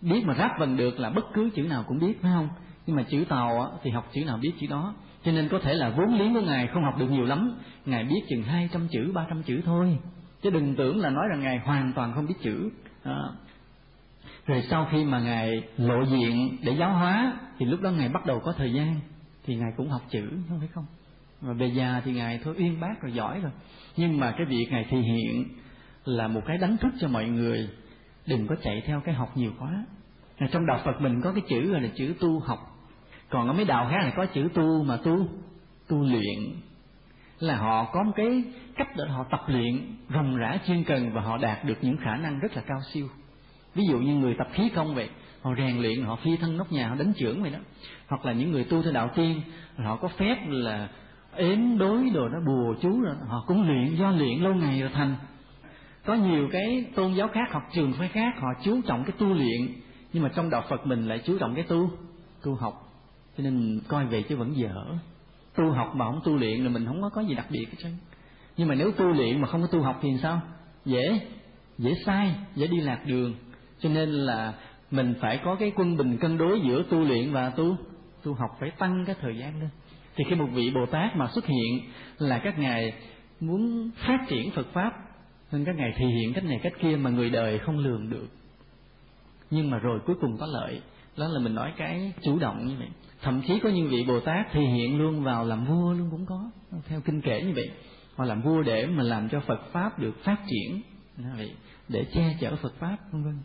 Biết 0.00 0.24
mà 0.24 0.34
ráp 0.34 0.50
vần 0.58 0.76
được 0.76 1.00
là 1.00 1.10
bất 1.10 1.24
cứ 1.34 1.50
chữ 1.54 1.62
nào 1.62 1.84
cũng 1.88 1.98
biết 1.98 2.22
phải 2.22 2.32
không? 2.34 2.48
Nhưng 2.86 2.96
mà 2.96 3.02
chữ 3.02 3.24
tàu 3.28 3.78
thì 3.82 3.90
học 3.90 4.10
chữ 4.12 4.24
nào 4.24 4.38
biết 4.38 4.52
chữ 4.60 4.66
đó. 4.66 4.94
Cho 5.24 5.32
nên 5.32 5.48
có 5.48 5.58
thể 5.58 5.74
là 5.74 5.90
vốn 5.90 6.14
liếng 6.14 6.34
của 6.34 6.40
ngài 6.40 6.66
không 6.66 6.84
học 6.84 6.98
được 6.98 7.10
nhiều 7.10 7.24
lắm. 7.24 7.58
Ngài 7.84 8.04
biết 8.04 8.20
chừng 8.28 8.42
hai 8.42 8.68
trăm 8.72 8.88
chữ 8.88 9.12
ba 9.14 9.26
trăm 9.28 9.42
chữ 9.42 9.60
thôi. 9.64 9.98
Chứ 10.42 10.50
đừng 10.50 10.76
tưởng 10.76 11.00
là 11.00 11.10
nói 11.10 11.24
rằng 11.30 11.40
ngài 11.40 11.58
hoàn 11.58 11.92
toàn 11.92 12.12
không 12.14 12.26
biết 12.26 12.34
chữ. 12.42 12.70
À, 13.02 13.16
rồi 14.46 14.62
sau 14.70 14.88
khi 14.92 15.04
mà 15.04 15.20
ngài 15.20 15.62
lộ 15.76 16.02
diện 16.04 16.56
để 16.62 16.72
giáo 16.72 16.92
hóa, 16.92 17.32
thì 17.58 17.66
lúc 17.66 17.80
đó 17.80 17.90
ngài 17.90 18.08
bắt 18.08 18.26
đầu 18.26 18.40
có 18.40 18.52
thời 18.52 18.72
gian, 18.72 19.00
thì 19.46 19.56
ngài 19.56 19.72
cũng 19.76 19.90
học 19.90 20.02
chữ, 20.10 20.30
không 20.48 20.58
phải 20.58 20.68
không? 20.68 20.86
Và 21.40 21.52
về 21.52 21.66
già 21.66 22.02
thì 22.04 22.12
ngài 22.12 22.40
thôi 22.44 22.54
uyên 22.58 22.80
bác 22.80 23.02
rồi 23.02 23.12
giỏi 23.12 23.40
rồi. 23.40 23.52
Nhưng 23.96 24.20
mà 24.20 24.30
cái 24.30 24.46
việc 24.46 24.66
ngài 24.70 24.84
thể 24.90 24.98
hiện 24.98 25.44
là 26.04 26.28
một 26.28 26.40
cái 26.46 26.58
đánh 26.58 26.76
thức 26.76 26.92
cho 27.00 27.08
mọi 27.08 27.28
người, 27.28 27.68
đừng 28.26 28.46
có 28.46 28.54
chạy 28.62 28.82
theo 28.86 29.00
cái 29.00 29.14
học 29.14 29.36
nhiều 29.36 29.52
quá. 29.58 29.84
Trong 30.50 30.66
đạo 30.66 30.80
phật 30.84 31.00
mình 31.00 31.20
có 31.20 31.32
cái 31.32 31.42
chữ 31.48 31.72
gọi 31.72 31.80
là 31.80 31.88
chữ 31.96 32.14
tu 32.20 32.38
học. 32.38 32.58
Còn 33.30 33.46
ở 33.46 33.52
mấy 33.52 33.64
đạo 33.64 33.88
khác 33.90 33.98
là 34.04 34.12
có 34.16 34.26
chữ 34.26 34.48
tu 34.54 34.82
mà 34.82 34.96
tu 34.96 35.26
tu 35.88 36.02
luyện. 36.02 36.38
Là 37.38 37.56
họ 37.56 37.84
có 37.92 38.02
một 38.02 38.12
cái 38.16 38.44
cách 38.76 38.88
để 38.96 39.04
họ 39.08 39.24
tập 39.30 39.40
luyện 39.46 39.96
ròng 40.14 40.36
rã 40.36 40.58
chuyên 40.66 40.84
cần 40.84 41.12
và 41.12 41.20
họ 41.20 41.36
đạt 41.36 41.64
được 41.64 41.78
những 41.82 41.96
khả 41.96 42.16
năng 42.16 42.38
rất 42.38 42.56
là 42.56 42.62
cao 42.66 42.80
siêu 42.92 43.08
ví 43.74 43.86
dụ 43.86 43.98
như 43.98 44.14
người 44.14 44.34
tập 44.38 44.48
khí 44.52 44.68
công 44.74 44.94
vậy, 44.94 45.08
họ 45.42 45.54
rèn 45.58 45.78
luyện, 45.78 46.02
họ 46.02 46.16
phi 46.16 46.36
thân 46.36 46.56
nóc 46.56 46.72
nhà, 46.72 46.88
họ 46.88 46.94
đánh 46.94 47.12
trưởng 47.16 47.42
vậy 47.42 47.50
đó. 47.50 47.58
Hoặc 48.08 48.26
là 48.26 48.32
những 48.32 48.52
người 48.52 48.64
tu 48.64 48.82
theo 48.82 48.92
đạo 48.92 49.10
tiên, 49.14 49.40
họ 49.76 49.96
có 49.96 50.08
phép 50.08 50.36
là 50.48 50.88
ếm 51.36 51.78
đối 51.78 52.10
đồ 52.10 52.28
đó, 52.28 52.38
bùa 52.46 52.74
chú 52.80 53.00
rồi 53.00 53.14
họ 53.28 53.44
cũng 53.46 53.62
luyện, 53.62 53.96
do 53.96 54.10
luyện 54.10 54.38
lâu 54.38 54.54
ngày 54.54 54.80
rồi 54.80 54.90
thành. 54.94 55.16
Có 56.06 56.14
nhiều 56.14 56.48
cái 56.52 56.84
tôn 56.94 57.12
giáo 57.12 57.28
khác, 57.28 57.48
hoặc 57.50 57.64
trường 57.74 57.92
phái 57.92 58.08
khác, 58.08 58.34
họ 58.40 58.48
chú 58.64 58.80
trọng 58.86 59.04
cái 59.04 59.12
tu 59.18 59.26
luyện, 59.26 59.60
nhưng 60.12 60.22
mà 60.22 60.28
trong 60.34 60.50
đạo 60.50 60.62
Phật 60.68 60.86
mình 60.86 61.08
lại 61.08 61.20
chú 61.24 61.38
trọng 61.38 61.54
cái 61.54 61.64
tu 61.64 61.90
tu 62.42 62.54
học. 62.54 62.74
Cho 63.36 63.44
nên 63.44 63.80
coi 63.88 64.06
về 64.06 64.22
chứ 64.22 64.36
vẫn 64.36 64.56
dở. 64.56 64.84
Tu 65.56 65.70
học 65.70 65.92
mà 65.94 66.04
không 66.04 66.20
tu 66.24 66.36
luyện 66.36 66.64
là 66.64 66.70
mình 66.70 66.86
không 66.86 67.02
có 67.02 67.08
có 67.08 67.20
gì 67.20 67.34
đặc 67.34 67.46
biệt 67.50 67.66
hết 67.70 67.76
trơn. 67.78 67.92
Nhưng 68.56 68.68
mà 68.68 68.74
nếu 68.74 68.92
tu 68.92 69.04
luyện 69.04 69.40
mà 69.40 69.48
không 69.48 69.60
có 69.62 69.66
tu 69.66 69.82
học 69.82 69.98
thì 70.02 70.08
sao? 70.22 70.40
Dễ 70.84 71.20
dễ 71.78 71.94
sai, 72.06 72.34
dễ 72.54 72.66
đi 72.66 72.80
lạc 72.80 73.00
đường 73.06 73.34
cho 73.84 73.90
nên 73.90 74.08
là 74.08 74.54
mình 74.90 75.14
phải 75.20 75.40
có 75.44 75.54
cái 75.54 75.72
quân 75.76 75.96
bình 75.96 76.16
cân 76.16 76.38
đối 76.38 76.60
giữa 76.60 76.82
tu 76.90 77.00
luyện 77.00 77.32
và 77.32 77.50
tu 77.50 77.76
tu 78.22 78.34
học 78.34 78.50
phải 78.60 78.70
tăng 78.70 79.04
cái 79.06 79.16
thời 79.20 79.36
gian 79.38 79.60
lên. 79.60 79.70
Thì 80.16 80.24
khi 80.28 80.34
một 80.34 80.48
vị 80.52 80.70
bồ 80.70 80.86
tát 80.86 81.16
mà 81.16 81.28
xuất 81.34 81.46
hiện 81.46 81.80
là 82.18 82.38
các 82.38 82.58
ngài 82.58 82.92
muốn 83.40 83.90
phát 83.96 84.18
triển 84.28 84.50
phật 84.50 84.66
pháp, 84.72 84.92
nên 85.52 85.64
các 85.64 85.76
ngài 85.76 85.92
thể 85.96 86.06
hiện 86.06 86.32
cách 86.34 86.44
này 86.44 86.60
cách 86.62 86.72
kia 86.80 86.96
mà 86.96 87.10
người 87.10 87.30
đời 87.30 87.58
không 87.58 87.78
lường 87.78 88.10
được. 88.10 88.28
Nhưng 89.50 89.70
mà 89.70 89.78
rồi 89.78 90.00
cuối 90.06 90.16
cùng 90.20 90.36
có 90.40 90.46
lợi, 90.46 90.80
đó 91.16 91.28
là 91.28 91.40
mình 91.40 91.54
nói 91.54 91.72
cái 91.76 92.12
chủ 92.22 92.38
động 92.38 92.66
như 92.66 92.74
vậy. 92.78 92.88
Thậm 93.22 93.42
chí 93.46 93.58
có 93.58 93.68
những 93.68 93.88
vị 93.88 94.04
bồ 94.08 94.20
tát 94.20 94.52
thể 94.52 94.60
hiện 94.60 94.98
luôn 94.98 95.22
vào 95.22 95.44
làm 95.44 95.64
vua 95.64 95.92
luôn 95.92 96.08
cũng 96.10 96.26
có, 96.26 96.50
theo 96.88 97.00
kinh 97.00 97.20
kể 97.20 97.42
như 97.42 97.52
vậy. 97.54 97.70
Họ 98.16 98.24
làm 98.24 98.42
vua 98.42 98.62
để 98.62 98.86
mà 98.86 99.02
làm 99.02 99.28
cho 99.28 99.40
phật 99.40 99.60
pháp 99.72 99.98
được 99.98 100.24
phát 100.24 100.36
triển 100.46 100.80
vậy, 101.36 101.54
để 101.88 102.04
che 102.04 102.36
chở 102.40 102.56
phật 102.56 102.72
pháp, 102.78 102.96
vân 103.12 103.24
vân 103.24 103.38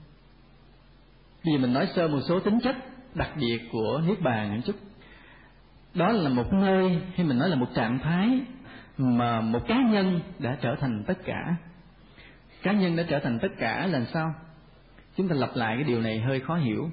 bây 1.45 1.53
giờ 1.53 1.59
mình 1.59 1.73
nói 1.73 1.87
sơ 1.95 2.07
một 2.07 2.19
số 2.27 2.39
tính 2.39 2.59
chất 2.63 2.75
đặc 3.15 3.29
biệt 3.35 3.59
của 3.71 4.01
niết 4.07 4.21
bàn 4.21 4.55
một 4.55 4.61
chút. 4.65 4.75
Đó 5.93 6.11
là 6.11 6.29
một 6.29 6.53
nơi, 6.53 7.01
hay 7.15 7.25
mình 7.25 7.37
nói 7.37 7.49
là 7.49 7.55
một 7.55 7.67
trạng 7.75 7.99
thái 7.99 8.41
mà 8.97 9.41
một 9.41 9.67
cá 9.67 9.75
nhân 9.75 10.19
đã 10.39 10.57
trở 10.61 10.75
thành 10.75 11.03
tất 11.07 11.17
cả. 11.25 11.55
Cá 12.63 12.71
nhân 12.71 12.95
đã 12.95 13.03
trở 13.09 13.19
thành 13.19 13.39
tất 13.41 13.51
cả 13.59 13.87
là 13.87 14.05
sao? 14.13 14.33
Chúng 15.17 15.27
ta 15.27 15.35
lặp 15.35 15.55
lại 15.55 15.75
cái 15.75 15.83
điều 15.83 16.01
này 16.01 16.19
hơi 16.19 16.39
khó 16.39 16.55
hiểu. 16.55 16.89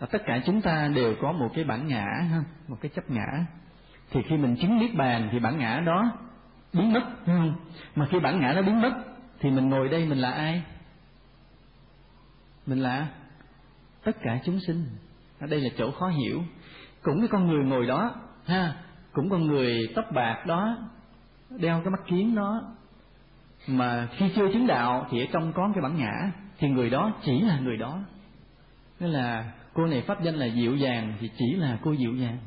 Là 0.00 0.06
tất 0.06 0.22
cả 0.26 0.42
chúng 0.46 0.62
ta 0.62 0.88
đều 0.94 1.14
có 1.22 1.32
một 1.32 1.48
cái 1.54 1.64
bản 1.64 1.86
ngã, 1.86 2.04
ha? 2.30 2.44
Một 2.68 2.76
cái 2.80 2.90
chấp 2.94 3.10
ngã. 3.10 3.46
Thì 4.10 4.22
khi 4.28 4.36
mình 4.36 4.56
chứng 4.56 4.78
niết 4.78 4.94
bàn 4.94 5.28
thì 5.32 5.38
bản 5.38 5.58
ngã 5.58 5.80
đó 5.80 6.18
biến 6.72 6.92
mất 6.92 7.02
không? 7.26 7.54
Mà 7.96 8.06
khi 8.10 8.20
bản 8.20 8.40
ngã 8.40 8.52
nó 8.52 8.62
biến 8.62 8.80
mất 8.80 8.92
thì 9.40 9.50
mình 9.50 9.68
ngồi 9.68 9.88
đây 9.88 10.06
mình 10.06 10.18
là 10.18 10.30
ai? 10.30 10.62
Mình 12.66 12.78
là 12.78 13.06
tất 14.06 14.16
cả 14.22 14.38
chúng 14.44 14.60
sinh. 14.60 14.84
Ở 15.40 15.46
đây 15.46 15.60
là 15.60 15.68
chỗ 15.78 15.90
khó 15.90 16.08
hiểu. 16.08 16.42
Cũng 17.02 17.18
cái 17.18 17.28
con 17.28 17.46
người 17.46 17.64
ngồi 17.64 17.86
đó, 17.86 18.14
ha, 18.44 18.74
cũng 19.12 19.30
con 19.30 19.46
người 19.46 19.78
tóc 19.94 20.04
bạc 20.14 20.44
đó, 20.46 20.76
đeo 21.50 21.80
cái 21.80 21.90
mắt 21.90 22.00
kiến 22.06 22.34
đó, 22.34 22.62
mà 23.68 24.08
khi 24.16 24.32
chưa 24.36 24.52
chứng 24.52 24.66
đạo 24.66 25.06
thì 25.10 25.20
ở 25.20 25.26
trong 25.32 25.52
có 25.52 25.70
cái 25.74 25.82
bản 25.82 25.96
ngã, 25.96 26.32
thì 26.58 26.68
người 26.68 26.90
đó 26.90 27.12
chỉ 27.22 27.40
là 27.40 27.58
người 27.60 27.76
đó. 27.76 27.98
Nên 29.00 29.10
là 29.10 29.52
cô 29.74 29.86
này 29.86 30.02
pháp 30.06 30.22
danh 30.22 30.34
là 30.34 30.46
dịu 30.46 30.76
dàng 30.76 31.14
thì 31.20 31.30
chỉ 31.38 31.54
là 31.54 31.78
cô 31.82 31.92
dịu 31.92 32.14
dàng 32.14 32.38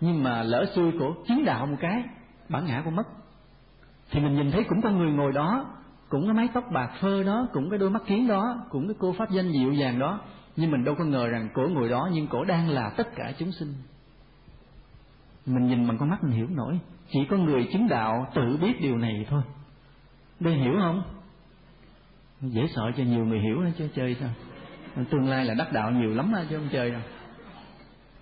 nhưng 0.00 0.22
mà 0.22 0.42
lỡ 0.42 0.66
xui 0.74 0.92
của 0.98 1.14
chứng 1.28 1.44
đạo 1.44 1.66
một 1.66 1.76
cái, 1.80 2.02
bản 2.48 2.66
ngã 2.66 2.82
của 2.84 2.90
mất. 2.90 3.06
Thì 4.10 4.20
mình 4.20 4.34
nhìn 4.34 4.50
thấy 4.50 4.64
cũng 4.64 4.82
con 4.82 4.98
người 4.98 5.12
ngồi 5.12 5.32
đó, 5.32 5.64
cũng 6.08 6.26
cái 6.26 6.34
mái 6.34 6.48
tóc 6.54 6.64
bạc 6.72 6.90
phơ 7.00 7.22
đó, 7.22 7.48
cũng 7.52 7.70
cái 7.70 7.78
đôi 7.78 7.90
mắt 7.90 8.02
kiến 8.06 8.28
đó, 8.28 8.66
cũng 8.70 8.88
cái 8.88 8.96
cô 8.98 9.12
pháp 9.18 9.30
danh 9.30 9.52
dịu 9.52 9.72
dàng 9.72 9.98
đó 9.98 10.20
nhưng 10.56 10.70
mình 10.70 10.84
đâu 10.84 10.94
có 10.94 11.04
ngờ 11.04 11.28
rằng 11.28 11.48
cổ 11.54 11.68
ngồi 11.68 11.88
đó 11.88 12.08
nhưng 12.12 12.26
cổ 12.26 12.44
đang 12.44 12.68
là 12.68 12.90
tất 12.96 13.08
cả 13.16 13.32
chúng 13.38 13.52
sinh. 13.52 13.74
Mình 15.46 15.66
nhìn 15.66 15.88
bằng 15.88 15.98
con 15.98 16.10
mắt 16.10 16.24
mình 16.24 16.32
hiểu 16.32 16.46
nổi. 16.50 16.78
Chỉ 17.10 17.18
có 17.30 17.36
người 17.36 17.68
chứng 17.72 17.88
đạo 17.88 18.26
tự 18.34 18.56
biết 18.56 18.80
điều 18.80 18.98
này 18.98 19.26
thôi. 19.30 19.42
Đây 20.40 20.54
hiểu 20.54 20.72
không? 20.80 21.02
Dễ 22.40 22.66
sợ 22.74 22.90
cho 22.96 23.02
nhiều 23.02 23.24
người 23.24 23.40
hiểu 23.40 23.64
chứ 23.78 23.88
chơi 23.94 24.16
sao? 24.20 24.30
Tương 25.10 25.28
lai 25.28 25.44
là 25.44 25.54
đắc 25.54 25.72
đạo 25.72 25.90
nhiều 25.90 26.14
lắm 26.14 26.32
đó, 26.32 26.42
chứ 26.50 26.58
không 26.58 26.68
chơi 26.72 26.90
đâu. 26.90 27.00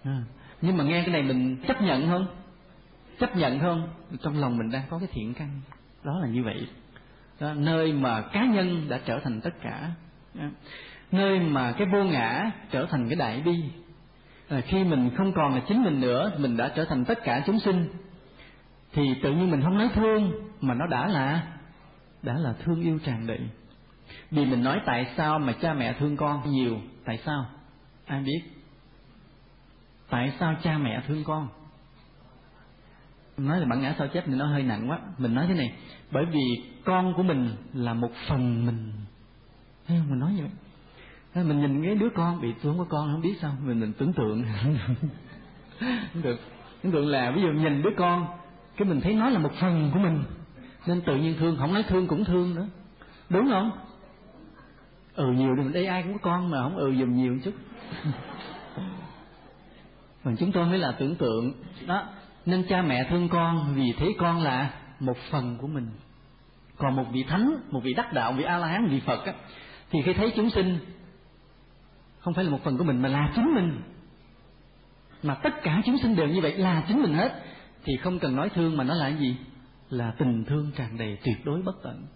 À. 0.05 0.24
nhưng 0.62 0.76
mà 0.76 0.85
nghe 0.85 1.03
cái 1.03 1.12
này 1.12 1.22
mình 1.22 1.57
chấp 1.68 1.82
nhận 1.82 2.09
không? 2.09 2.26
Chấp 3.18 3.37
nhận 3.37 3.61
không? 3.61 3.89
Trong 4.22 4.41
lòng 4.41 4.57
mình 4.57 4.70
đang 4.70 4.82
có 4.91 4.99
cái 4.99 5.09
thiện 5.12 5.35
căn. 5.35 5.61
Đó 6.05 6.18
là 6.22 6.28
như 6.28 6.45
vậy. 6.45 6.68
Đó, 7.41 7.55
nơi 7.55 7.93
mà 7.93 8.20
cá 8.20 8.45
nhân 8.45 8.89
đã 8.89 9.01
trở 9.05 9.20
thành 9.24 9.41
tất 9.41 9.55
cả. 9.62 9.91
Đó 10.35 10.45
nơi 11.15 11.41
mà 11.41 11.73
cái 11.73 11.87
vô 11.93 12.05
ngã 12.05 12.51
trở 12.71 12.87
thành 12.87 13.09
cái 13.09 13.17
đại 13.17 13.41
bi. 13.41 13.65
À, 14.49 14.61
khi 14.61 14.85
mình 14.85 15.11
không 15.17 15.33
còn 15.33 15.55
là 15.55 15.62
chính 15.69 15.85
mình 15.85 16.01
nữa 16.01 16.33
mình 16.39 16.57
đã 16.57 16.73
trở 16.77 16.85
thành 16.85 17.05
tất 17.05 17.19
cả 17.25 17.43
chúng 17.47 17.61
sinh 17.61 17.89
thì 18.93 19.15
tự 19.23 19.33
nhiên 19.33 19.51
mình 19.51 19.62
không 19.62 19.79
nói 19.79 19.91
thương 19.95 20.33
mà 20.61 20.75
nó 20.75 20.87
đã 20.87 21.07
là 21.09 21.43
đã 22.23 22.35
là 22.39 22.55
thương 22.65 22.83
yêu 22.83 22.99
tràn 23.05 23.27
đầy. 23.27 23.41
Vì 24.31 24.47
mình 24.47 24.62
nói 24.65 24.81
tại 24.87 25.07
sao 25.17 25.39
mà 25.39 25.53
cha 25.53 25.75
mẹ 25.75 25.93
thương 25.99 26.17
con 26.17 26.51
nhiều 26.51 26.81
tại 27.05 27.19
sao? 27.25 27.47
Ai 28.07 28.23
biết? 28.23 28.41
Tại 30.11 30.33
sao 30.39 30.55
cha 30.62 30.79
mẹ 30.79 31.03
thương 31.09 31.25
con? 31.25 31.49
Nói 33.37 33.61
là 33.61 33.67
bản 33.67 33.81
ngã 33.81 33.95
sao 33.99 34.09
chép 34.09 34.25
thì 34.27 34.35
nó 34.35 34.47
hơi 34.47 34.62
nặng 34.62 34.91
quá. 34.91 34.99
Mình 35.19 35.35
nói 35.35 35.47
thế 35.49 35.55
này 35.55 35.73
bởi 36.11 36.25
vì 36.25 36.62
con 36.85 37.15
của 37.17 37.23
mình 37.23 37.57
là 37.73 37.95
một 37.95 38.11
phần 38.29 38.67
mình. 38.67 38.93
Thấy 39.87 39.99
không? 39.99 40.11
Mình 40.11 40.19
nói 40.19 40.33
như 40.33 40.43
vậy 40.43 40.51
mình 41.43 41.61
nhìn 41.61 41.85
cái 41.85 41.95
đứa 41.95 42.09
con 42.14 42.41
bị 42.41 42.55
không 42.62 42.78
có 42.78 42.85
con 42.89 43.12
không 43.12 43.20
biết 43.20 43.35
sao 43.41 43.53
mình 43.64 43.80
mình 43.80 43.93
tưởng 43.93 44.12
tượng. 44.12 44.45
Được 46.22 46.37
tưởng 46.82 46.93
tượng 46.93 47.07
là 47.07 47.32
ví 47.37 47.43
dụ 47.43 47.49
nhìn 47.49 47.82
đứa 47.82 47.91
con 47.97 48.26
cái 48.76 48.89
mình 48.89 49.01
thấy 49.01 49.14
nó 49.14 49.30
là 49.30 49.39
một 49.39 49.53
phần 49.61 49.91
của 49.93 49.99
mình 49.99 50.24
nên 50.87 51.01
tự 51.01 51.16
nhiên 51.16 51.37
thương 51.39 51.57
không 51.57 51.74
nói 51.74 51.82
thương 51.89 52.07
cũng 52.07 52.24
thương 52.24 52.55
nữa. 52.55 52.66
Đúng 53.28 53.49
không? 53.51 53.70
Ừ 55.14 55.32
nhiều 55.32 55.57
thì 55.57 55.72
đây 55.72 55.87
ai 55.87 56.03
cũng 56.03 56.12
có 56.12 56.18
con 56.22 56.51
mà 56.51 56.62
không 56.62 56.76
ừ 56.76 56.95
dùm 56.99 57.16
nhiều 57.16 57.39
chút. 57.45 57.55
Mà 60.24 60.32
chúng 60.39 60.53
tôi 60.53 60.66
mới 60.66 60.78
là 60.78 60.93
tưởng 60.93 61.16
tượng. 61.16 61.53
Đó 61.87 62.03
nên 62.47 62.64
cha 62.68 62.82
mẹ 62.82 63.07
thương 63.11 63.28
con 63.28 63.74
vì 63.74 63.93
thế 63.99 64.07
con 64.18 64.43
là 64.43 64.70
một 65.01 65.16
phần 65.30 65.57
của 65.61 65.66
mình. 65.66 65.91
Còn 66.76 66.97
một 66.97 67.05
vị 67.12 67.24
thánh 67.28 67.57
một 67.70 67.80
vị 67.85 67.95
đắc 67.95 68.12
đạo 68.12 68.32
một 68.32 68.39
vị 68.39 68.45
a 68.45 68.59
la 68.59 68.66
hán 68.66 68.87
vị 68.87 69.01
phật 69.07 69.24
á 69.24 69.32
thì 69.91 70.03
khi 70.03 70.12
thấy 70.12 70.32
chúng 70.37 70.51
sinh 70.51 70.78
không 72.25 72.35
phải 72.35 72.45
là 72.45 72.51
một 72.51 72.61
phần 72.64 72.79
của 72.79 72.85
mình, 72.85 73.03
mà 73.03 73.09
là 73.09 73.33
chính 73.35 73.55
mình. 73.55 73.81
Mà 75.22 75.35
tất 75.35 75.62
cả 75.62 75.83
chúng 75.87 75.99
sinh 75.99 76.16
đều 76.16 76.29
như 76.29 76.41
vậy, 76.41 76.59
là 76.59 76.85
chính 76.89 77.03
mình 77.03 77.14
hết. 77.14 77.43
Thì 77.85 77.97
không 77.97 78.18
cần 78.18 78.37
nói 78.37 78.49
thương, 78.49 78.77
mà 78.77 78.85
nó 78.85 78.95
là 78.95 79.11
cái 79.11 79.18
gì? 79.18 79.37
Là 79.91 80.14
tình 80.18 80.45
thương 80.45 80.70
tràn 80.77 80.99
đầy 80.99 81.18
tuyệt 81.25 81.45
đối 81.45 81.62
bất 81.62 81.75
tận. 81.83 82.07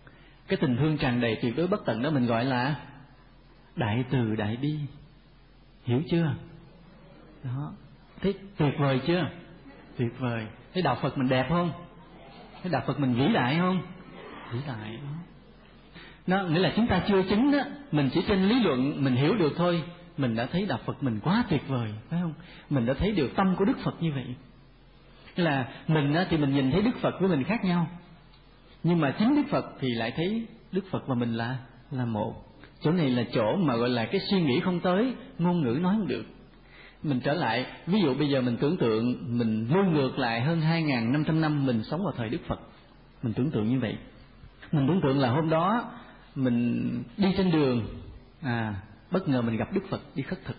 Cái 0.49 0.57
tình 0.57 0.77
thương 0.77 0.99
tràn 0.99 1.21
đầy 1.21 1.39
tuyệt 1.43 1.57
đối 1.57 1.67
bất 1.67 1.81
tận 1.87 2.03
đó 2.03 2.11
mình 2.11 2.27
gọi 2.27 2.45
là 2.45 2.77
đại 3.77 4.05
từ 4.11 4.35
đại 4.35 4.57
bi. 4.57 4.79
Hiểu 5.85 6.03
chưa? 6.11 6.35
Đó. 7.45 7.73
Thấy 8.23 8.35
tuyệt 8.57 8.75
vời 8.79 9.01
chưa? 9.07 9.31
Tuyệt 9.97 10.13
vời. 10.19 10.47
Thấy 10.75 10.83
đạo 10.83 10.99
phật 11.03 11.19
mình 11.19 11.29
đẹp 11.29 11.47
không? 11.49 11.73
Thấy 12.63 12.73
đạo 12.73 12.83
phật 12.87 13.01
mình 13.01 13.15
vĩ 13.15 13.33
đại 13.33 13.57
không? 13.59 13.83
Vĩ 14.53 14.59
đại 14.67 14.97
đó. 14.97 15.19
Nó 16.27 16.43
nghĩa 16.43 16.59
là 16.59 16.73
chúng 16.77 16.87
ta 16.87 17.03
chưa 17.09 17.23
chứng 17.23 17.53
đó. 17.53 17.59
Mình 17.93 18.11
chỉ 18.15 18.23
trên 18.29 18.43
lý 18.43 18.63
luận, 18.63 19.05
mình 19.05 19.15
hiểu 19.15 19.35
được 19.35 19.53
thôi 19.57 19.83
mình 20.19 20.37
đã 20.37 20.47
thấy 20.47 20.67
đạo 20.67 20.79
phật 20.87 21.03
mình 21.03 21.21
quá 21.23 21.45
tuyệt 21.51 21.63
vời, 21.69 21.91
phải 22.11 22.21
không? 22.21 22.35
Mình 22.71 22.87
đã 22.87 22.95
thấy 22.95 23.13
được 23.13 23.31
tâm 23.37 23.57
của 23.57 23.65
đức 23.65 23.79
phật 23.85 24.03
như 24.03 24.13
vậy. 24.13 24.27
Là 25.37 25.69
mình 25.89 26.15
thì 26.31 26.37
mình 26.37 26.55
nhìn 26.55 26.71
thấy 26.71 26.83
đức 26.83 26.97
phật 27.01 27.15
với 27.21 27.29
mình 27.29 27.45
khác 27.45 27.65
nhau. 27.65 27.87
Nhưng 28.83 29.01
mà 29.01 29.15
chính 29.19 29.37
đức 29.37 29.43
phật 29.51 29.65
thì 29.81 29.89
lại 29.95 30.13
thấy 30.17 30.47
đức 30.73 30.85
phật 30.91 31.07
và 31.07 31.15
mình 31.15 31.35
là 31.35 31.59
là 31.91 32.05
một. 32.05 32.35
Chỗ 32.81 32.93
này 32.93 33.11
là 33.11 33.25
chỗ 33.33 33.57
mà 33.57 33.77
gọi 33.77 33.89
là 33.89 34.07
cái 34.07 34.21
suy 34.31 34.43
nghĩ 34.43 34.61
không 34.61 34.81
tới, 34.81 35.15
ngôn 35.39 35.63
ngữ 35.63 35.79
nói 35.83 35.95
không 35.99 36.07
được. 36.07 36.25
Mình 37.03 37.21
trở 37.21 37.33
lại, 37.33 37.67
ví 37.87 38.01
dụ 38.01 38.15
bây 38.15 38.29
giờ 38.29 38.41
mình 38.41 38.57
tưởng 38.57 38.77
tượng 38.77 39.39
mình 39.39 39.69
lui 39.75 39.85
ngược 39.85 40.19
lại 40.19 40.41
hơn 40.41 40.61
hai 40.61 40.83
năm 40.83 41.25
trăm 41.27 41.41
năm, 41.41 41.67
mình 41.67 41.83
sống 41.83 42.05
vào 42.05 42.13
thời 42.17 42.29
đức 42.29 42.41
phật. 42.47 42.61
Mình 43.23 43.33
tưởng 43.33 43.51
tượng 43.51 43.69
như 43.69 43.81
vậy. 43.81 43.97
Mình 44.73 44.89
tưởng 44.89 45.01
tượng 45.03 45.19
là 45.19 45.31
hôm 45.31 45.51
đó 45.51 45.91
mình 46.35 46.89
đi 47.17 47.35
trên 47.37 47.51
đường 47.51 47.87
à 48.43 48.75
bất 49.11 49.29
ngờ 49.29 49.43
mình 49.43 49.57
gặp 49.57 49.73
đức 49.73 49.81
phật 49.91 50.01
đi 50.15 50.23
khất 50.23 50.39
thực. 50.45 50.57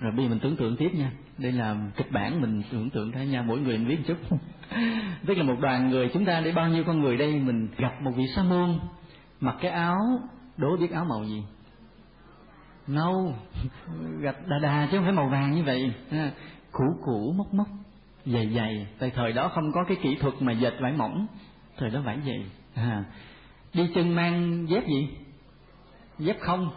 Rồi 0.00 0.12
bây 0.12 0.24
giờ 0.24 0.30
mình 0.30 0.40
tưởng 0.40 0.56
tượng 0.56 0.76
tiếp 0.76 0.90
nha. 0.94 1.12
Đây 1.38 1.52
là 1.52 1.76
kịch 1.96 2.12
bản 2.12 2.40
mình 2.40 2.62
tưởng 2.72 2.90
tượng 2.90 3.10
ra 3.10 3.24
nha. 3.24 3.42
Mỗi 3.42 3.58
người 3.58 3.78
mình 3.78 3.88
biết 3.88 3.96
một 3.96 4.04
chút. 4.06 4.38
Tức 5.26 5.34
là 5.38 5.42
một 5.42 5.56
đoàn 5.60 5.90
người 5.90 6.10
chúng 6.12 6.24
ta 6.24 6.40
để 6.40 6.52
bao 6.52 6.68
nhiêu 6.68 6.84
con 6.84 7.00
người 7.00 7.16
đây? 7.16 7.38
Mình 7.38 7.68
gặp 7.76 8.02
một 8.02 8.10
vị 8.16 8.24
sa 8.36 8.42
môn 8.42 8.78
mặc 9.40 9.56
cái 9.60 9.70
áo 9.70 9.98
đố 10.56 10.76
biết 10.76 10.90
áo 10.90 11.04
màu 11.04 11.24
gì? 11.24 11.42
Nâu. 12.86 13.34
Gạch 14.20 14.46
đà 14.46 14.58
đà 14.58 14.88
chứ 14.90 14.96
không 14.96 15.04
phải 15.04 15.12
màu 15.12 15.28
vàng 15.28 15.52
như 15.52 15.62
vậy. 15.64 15.92
Cũ 16.72 16.84
cũ 17.04 17.34
mốc 17.36 17.54
mốc 17.54 17.66
dày 18.26 18.48
dày. 18.54 18.86
Tại 18.98 19.10
thời 19.10 19.32
đó 19.32 19.48
không 19.48 19.72
có 19.72 19.84
cái 19.84 19.96
kỹ 20.02 20.14
thuật 20.14 20.34
mà 20.40 20.52
dệt 20.52 20.74
vải 20.80 20.92
mỏng. 20.92 21.26
Thời 21.76 21.90
đó 21.90 22.00
vải 22.00 22.18
dày. 22.26 22.44
À, 22.74 23.04
đi 23.74 23.88
chân 23.94 24.14
mang 24.14 24.66
dép 24.68 24.86
gì? 24.86 25.08
Dép 26.18 26.36
không. 26.40 26.70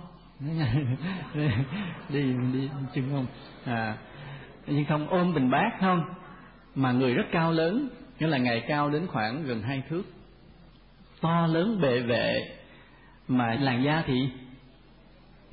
đi 2.10 2.22
đi 2.54 2.70
chân 2.94 3.10
không? 3.12 3.26
À 3.66 3.98
nhưng 4.68 4.86
không, 4.86 5.08
ôm 5.08 5.34
bình 5.34 5.50
bát 5.50 5.72
không? 5.80 6.06
Mà 6.76 6.92
người 6.92 7.14
rất 7.14 7.24
cao 7.32 7.52
lớn, 7.52 7.90
nghĩa 8.20 8.28
là 8.28 8.38
ngày 8.38 8.66
cao 8.68 8.90
đến 8.90 9.08
khoảng 9.08 9.44
gần 9.44 9.62
hai 9.62 9.84
thước. 9.90 10.04
To 11.22 11.48
lớn 11.48 11.82
bệ 11.82 12.00
vệ. 12.00 12.58
Mà 13.28 13.58
làn 13.62 13.84
da 13.84 14.04
thì 14.08 14.30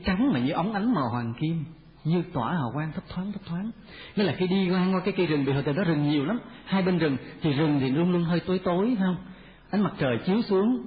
trắng 0.05 0.33
mà 0.33 0.41
như 0.41 0.53
ống 0.53 0.73
ánh 0.73 0.95
màu 0.95 1.09
hoàng 1.09 1.35
kim, 1.41 1.65
như 2.05 2.23
tỏa 2.33 2.53
hào 2.53 2.71
quang 2.75 2.93
thấp 2.93 3.05
thoáng 3.09 3.33
thấp 3.33 3.43
thoáng. 3.47 3.71
Nghĩa 4.17 4.25
là 4.25 4.35
khi 4.39 4.47
đi 4.47 4.67
ngang 4.67 4.95
qua 4.95 5.01
cái 5.05 5.15
cây 5.17 5.27
rừng 5.27 5.45
bị 5.45 5.53
hồi 5.53 5.63
đó 5.63 5.85
rừng 5.87 6.11
nhiều 6.11 6.25
lắm. 6.25 6.41
Hai 6.65 6.83
bên 6.83 6.99
rừng, 6.99 7.17
thì 7.43 7.53
rừng 7.53 7.81
thì 7.81 7.91
luôn 7.91 8.13
luôn 8.13 8.23
hơi 8.23 8.41
tối 8.41 8.61
tối 8.65 8.97
không? 8.99 9.17
Ánh 9.71 9.83
mặt 9.83 9.93
trời 9.99 10.19
chiếu 10.27 10.43
xuống 10.43 10.87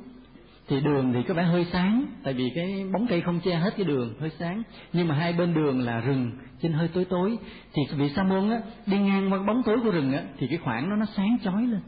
thì 0.68 0.82
đường 0.82 1.14
thì 1.14 1.24
có 1.24 1.34
vẻ 1.34 1.44
hơi 1.44 1.66
sáng 1.72 2.06
tại 2.24 2.34
vì 2.34 2.52
cái 2.56 2.86
bóng 2.94 3.08
cây 3.08 3.22
không 3.22 3.40
che 3.40 3.56
hết 3.56 3.74
cái 3.78 3.86
đường 3.86 4.14
hơi 4.20 4.32
sáng. 4.40 4.64
Nhưng 4.94 5.08
mà 5.08 5.16
hai 5.16 5.34
bên 5.34 5.54
đường 5.54 5.82
là 5.82 6.00
rừng 6.00 6.32
trên 6.62 6.74
hơi 6.74 6.88
tối 6.88 7.06
tối. 7.06 7.38
Thì 7.74 7.82
vị 7.96 8.10
sa 8.16 8.24
môn 8.24 8.50
á 8.50 8.62
đi 8.86 8.98
ngang 8.98 9.34
qua 9.34 9.44
bóng 9.48 9.64
tối 9.64 9.80
của 9.84 9.92
rừng 9.92 10.14
á 10.14 10.22
thì 10.38 10.48
cái 10.48 10.58
khoảng 10.58 10.90
đó 10.90 10.96
nó 10.96 11.06
sáng 11.16 11.38
chói 11.44 11.68
lên. 11.68 11.82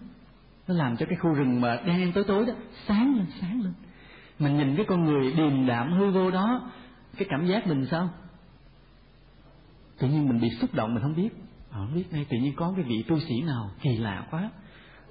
Nó 0.67 0.75
làm 0.75 0.97
cho 0.97 1.05
cái 1.05 1.15
khu 1.15 1.33
rừng 1.33 1.61
mà 1.61 1.79
đen 1.85 2.11
tối 2.11 2.23
tối 2.27 2.45
đó 2.45 2.53
sáng 2.87 3.15
lên 3.15 3.25
sáng 3.41 3.61
lên. 3.61 3.73
Mình 4.39 4.57
nhìn 4.57 4.75
cái 4.75 4.85
con 4.85 5.05
người 5.05 5.31
điềm 5.31 5.65
đạm 5.65 5.93
hư 5.93 6.11
vô 6.11 6.31
đó 6.31 6.71
cái 7.17 7.27
cảm 7.29 7.45
giác 7.45 7.67
mình 7.67 7.85
sao? 7.91 8.09
Tự 9.99 10.07
nhiên 10.07 10.27
mình 10.27 10.41
bị 10.41 10.49
xúc 10.49 10.73
động 10.73 10.93
mình 10.93 11.03
không 11.03 11.15
biết. 11.15 11.29
À, 11.71 11.77
không 11.77 11.95
biết 11.95 12.05
ngay 12.11 12.25
tự 12.29 12.37
nhiên 12.37 12.53
có 12.55 12.73
cái 12.75 12.83
vị 12.83 13.03
tu 13.07 13.19
sĩ 13.19 13.41
nào 13.41 13.71
kỳ 13.81 13.97
lạ 13.97 14.27
quá. 14.31 14.49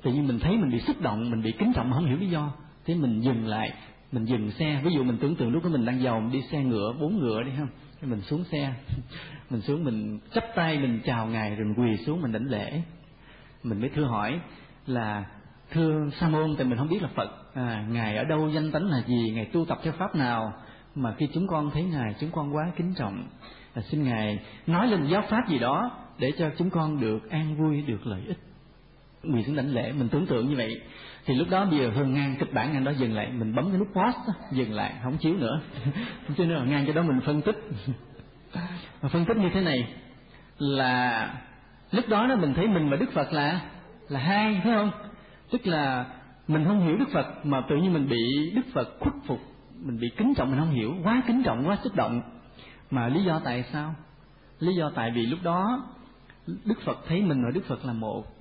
Tự 0.03 0.13
nhiên 0.13 0.27
mình 0.27 0.39
thấy 0.39 0.57
mình 0.57 0.71
bị 0.71 0.81
xúc 0.81 1.01
động 1.01 1.31
mình 1.31 1.43
bị 1.43 1.53
kính 1.53 1.73
trọng 1.75 1.91
mà 1.91 1.97
không 1.97 2.07
hiểu 2.07 2.17
lý 2.17 2.29
do 2.29 2.53
thế 2.87 2.95
mình 2.95 3.21
dừng 3.21 3.47
lại 3.47 3.73
mình 4.15 4.25
dừng 4.25 4.51
xe. 4.51 4.81
Ví 4.85 4.91
dụ 4.95 5.05
mình 5.05 5.19
tưởng 5.21 5.37
tượng 5.37 5.53
lúc 5.53 5.65
đó 5.65 5.71
mình 5.71 5.85
đang 5.85 6.03
giàu 6.03 6.23
đi 6.33 6.43
xe 6.43 6.63
ngựa 6.63 6.93
bốn 7.01 7.19
ngựa 7.19 7.43
đi 7.43 7.51
không 7.59 7.69
thế 8.01 8.09
mình 8.09 8.21
xuống 8.21 8.45
xe. 8.45 8.75
Mình 9.51 9.61
xuống 9.61 9.85
mình 9.85 10.19
chắp 10.35 10.45
tay 10.55 10.79
mình 10.79 11.01
chào 11.05 11.27
ngài 11.27 11.57
rồi 11.57 11.67
mình 11.67 11.75
quỳ 11.75 12.05
xuống 12.05 12.23
mình 12.23 12.33
đảnh 12.33 12.47
lễ. 12.47 12.83
Mình 13.63 13.81
mới 13.81 13.91
thưa 13.95 14.05
hỏi 14.05 14.41
là 14.87 15.25
thưa 15.71 16.11
sa 16.21 16.29
môn 16.29 16.55
thì 16.59 16.65
mình 16.65 16.79
không 16.79 16.89
biết 16.89 17.03
là 17.03 17.09
phật. 17.17 17.31
À, 17.55 17.87
ngài 17.91 18.17
ở 18.17 18.25
đâu 18.25 18.51
danh 18.51 18.73
tánh 18.73 18.85
là 18.85 19.03
gì? 19.07 19.33
Ngài 19.35 19.45
tu 19.45 19.65
tập 19.65 19.79
theo 19.83 19.93
pháp 19.93 20.15
nào? 20.15 20.53
Mà 20.95 21.15
khi 21.19 21.29
chúng 21.35 21.47
con 21.47 21.71
thấy 21.71 21.85
ngài 21.85 22.15
chúng 22.21 22.31
con 22.31 22.55
quá 22.55 22.73
kính 22.77 22.95
trọng. 22.95 23.29
Là 23.75 23.83
xin 23.83 24.03
ngài 24.03 24.39
nói 24.67 24.89
lên 24.89 25.07
giáo 25.07 25.23
pháp 25.29 25.49
gì 25.49 25.59
đó 25.59 25.91
để 26.19 26.33
cho 26.39 26.51
chúng 26.59 26.71
con 26.71 27.01
được 27.01 27.31
an 27.31 27.57
vui 27.57 27.83
được 27.83 28.07
lợi 28.07 28.23
ích 28.27 28.39
quỳ 29.35 29.43
xuống 29.45 29.57
đảnh 29.57 29.75
lễ 29.75 29.93
mình 29.93 30.09
tưởng 30.09 30.27
tượng 30.27 30.49
như 30.49 30.57
vậy 30.57 30.81
thì 31.27 31.35
lúc 31.35 31.51
đó 31.51 31.65
bây 31.65 31.79
giờ 31.79 31.91
hơn 31.91 32.15
ngang 32.15 32.37
kịch 32.39 32.53
bản 32.53 32.73
ngang 32.73 32.85
đó 32.85 32.93
dừng 32.99 33.15
lại 33.15 33.31
mình 33.33 33.55
bấm 33.55 33.71
cái 33.71 33.79
nút 33.79 33.89
pause 33.95 34.19
đó, 34.27 34.35
dừng 34.53 34.73
lại 34.73 34.95
không 35.03 35.17
chiếu 35.17 35.35
nữa. 35.37 35.61
Cho 36.37 36.45
nên 36.45 36.57
là 36.57 36.65
ngang 36.65 36.85
cho 36.87 36.93
đó 36.93 37.03
mình 37.03 37.21
phân 37.27 37.43
tích. 37.43 37.57
Và 39.01 39.09
phân 39.09 39.25
tích 39.25 39.37
như 39.37 39.49
thế 39.55 39.61
này 39.61 39.89
là 40.59 41.29
lúc 41.93 42.09
đó 42.09 42.27
đó 42.27 42.37
mình 42.37 42.55
thấy 42.55 42.69
mình 42.69 42.91
và 42.91 42.97
đức 42.97 43.13
phật 43.13 43.33
là 43.33 43.61
là 44.09 44.21
hai 44.21 44.61
phải 44.65 44.73
không? 44.73 44.91
Tức 45.51 45.67
là 45.67 46.07
mình 46.49 46.65
không 46.65 46.87
hiểu 46.87 46.97
đức 46.97 47.09
phật 47.13 47.47
mà 47.47 47.61
tự 47.69 47.77
nhiên 47.77 47.93
mình 47.93 48.09
bị 48.09 48.51
đức 48.55 48.63
phật 48.75 48.89
khuất 49.01 49.15
phục 49.27 49.39
mình 49.85 49.99
bị 50.01 50.09
kính 50.17 50.35
trọng 50.37 50.51
mình 50.51 50.61
không 50.61 50.71
hiểu 50.71 50.95
quá 51.05 51.23
kính 51.27 51.43
trọng 51.43 51.69
quá 51.69 51.79
xúc 51.85 51.95
động. 51.97 52.23
Mà 52.91 53.09
lý 53.09 53.25
do 53.25 53.41
tại 53.45 53.65
sao? 53.73 53.95
Lý 54.61 54.75
do 54.75 54.91
tại 54.95 55.11
vì 55.15 55.27
lúc 55.27 55.39
đó 55.43 55.85
đức 56.47 56.81
phật 56.85 56.99
thấy 57.09 57.23
mình 57.23 57.45
và 57.45 57.51
đức 57.55 57.65
phật 57.69 57.85
là 57.85 57.93
một 57.93 58.34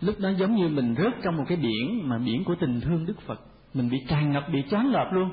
lúc 0.00 0.20
đó 0.20 0.28
giống 0.28 0.56
như 0.56 0.68
mình 0.68 0.94
rớt 0.98 1.12
trong 1.24 1.36
một 1.36 1.44
cái 1.48 1.56
biển 1.56 2.08
mà 2.08 2.18
biển 2.18 2.44
của 2.44 2.54
tình 2.54 2.80
thương 2.80 3.06
đức 3.06 3.20
phật. 3.26 3.40
Mình 3.74 3.90
bị 3.90 3.98
tràn 4.08 4.32
ngập, 4.32 4.48
bị 4.52 4.62
choáng 4.70 4.92
ngợp 4.92 5.12
luôn. 5.12 5.30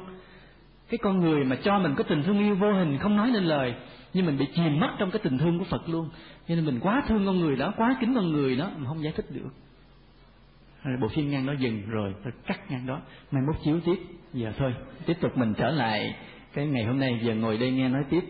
Cái 0.89 0.97
con 0.97 1.19
người 1.19 1.43
mà 1.43 1.55
cho 1.63 1.79
mình 1.79 1.95
có 1.95 2.03
tình 2.03 2.23
thương 2.23 2.39
yêu 2.39 2.55
vô 2.55 2.73
hình 2.73 2.97
không 2.97 3.17
nói 3.17 3.31
nên 3.33 3.43
lời, 3.43 3.75
nhưng 4.13 4.25
mình 4.25 4.37
bị 4.37 4.45
chìm 4.55 4.79
mất 4.79 4.89
trong 4.99 5.11
cái 5.11 5.19
tình 5.23 5.37
thương 5.37 5.59
của 5.59 5.65
phật 5.65 5.89
luôn. 5.89 6.09
Cho 6.47 6.55
nên 6.55 6.65
mình 6.65 6.79
quá 6.79 7.03
thương 7.07 7.25
con 7.25 7.39
người 7.39 7.55
đó, 7.55 7.73
quá 7.77 7.97
kính 8.01 8.15
con 8.15 8.31
người 8.31 8.55
đó 8.55 8.71
mình 8.75 8.85
không 8.85 9.03
giải 9.03 9.13
thích 9.15 9.25
được. 9.29 9.49
Rồi 10.83 10.97
bộ 11.01 11.07
phim 11.07 11.31
ngang 11.31 11.45
đó 11.45 11.53
dừng 11.59 11.89
rồi, 11.89 12.13
tôi 12.23 12.33
cắt 12.45 12.71
ngang 12.71 12.87
đó. 12.87 13.01
Mai 13.31 13.43
mốt 13.47 13.55
chiếu 13.63 13.79
tiếp, 13.85 13.99
giờ 14.33 14.51
thôi. 14.57 14.73
Tiếp 15.05 15.17
tục 15.21 15.37
mình 15.37 15.53
trở 15.53 15.71
lại 15.71 16.15
cái 16.53 16.67
ngày 16.67 16.83
hôm 16.83 16.99
nay, 16.99 17.19
giờ 17.23 17.35
ngồi 17.35 17.57
đây 17.57 17.71
nghe 17.71 17.89
nói 17.89 18.03
tiếp. 18.09 18.23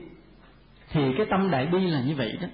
Thì 0.89 1.01
cái 1.17 1.25
tâm 1.29 1.51
đại 1.51 1.67
bi 1.67 1.79
là 1.79 2.01
như 2.01 2.15
vậy 2.15 2.38
đó 2.41 2.47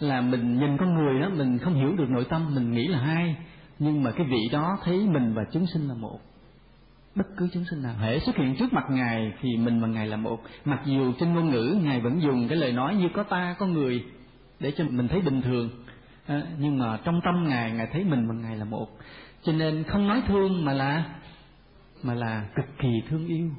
là 0.00 0.20
mình 0.20 0.58
nhìn 0.58 0.76
con 0.76 0.94
người 0.94 1.20
đó 1.20 1.28
mình 1.28 1.58
không 1.58 1.74
hiểu 1.74 1.96
được 1.96 2.10
nội 2.10 2.26
tâm 2.28 2.54
mình 2.54 2.72
nghĩ 2.72 2.86
là 2.86 2.98
hai. 2.98 3.36
Nhưng 3.78 4.02
mà 4.02 4.10
cái 4.10 4.26
vị 4.26 4.48
đó 4.52 4.78
thấy 4.84 5.06
mình 5.06 5.34
và 5.34 5.42
chúng 5.52 5.66
sinh 5.66 5.88
là 5.88 5.94
một. 5.94 6.20
Bất 7.14 7.26
cứ 7.36 7.48
chúng 7.52 7.64
sinh 7.70 7.82
nào. 7.82 7.94
Hễ 7.98 8.18
xuất 8.18 8.36
hiện 8.36 8.56
trước 8.56 8.72
mặt 8.72 8.84
ngài 8.90 9.32
thì 9.40 9.56
mình 9.56 9.80
và 9.80 9.88
ngài 9.88 10.06
là 10.06 10.16
một. 10.16 10.42
Mặc 10.64 10.80
dù 10.84 11.12
trên 11.20 11.34
ngôn 11.34 11.50
ngữ 11.50 11.78
ngài 11.82 12.00
vẫn 12.00 12.22
dùng 12.22 12.48
cái 12.48 12.58
lời 12.58 12.72
nói 12.72 12.94
như 12.94 13.08
có 13.14 13.22
ta 13.22 13.56
có 13.58 13.66
người 13.66 14.04
để 14.60 14.72
cho 14.76 14.84
mình 14.90 15.08
thấy 15.08 15.20
bình 15.20 15.42
thường. 15.42 15.70
À, 16.26 16.42
nhưng 16.58 16.78
mà 16.78 16.98
trong 17.04 17.20
tâm 17.24 17.48
ngài 17.48 17.72
ngài 17.72 17.86
thấy 17.92 18.04
mình 18.04 18.28
và 18.28 18.34
ngài 18.34 18.56
là 18.56 18.64
một. 18.64 18.88
Cho 19.42 19.52
nên 19.52 19.84
không 19.84 20.08
nói 20.08 20.22
thương 20.28 20.64
mà 20.64 20.72
là 20.72 21.04
mà 22.02 22.14
là 22.14 22.48
cực 22.56 22.66
kỳ 22.78 23.02
thương 23.08 23.26
yêu. 23.26 23.50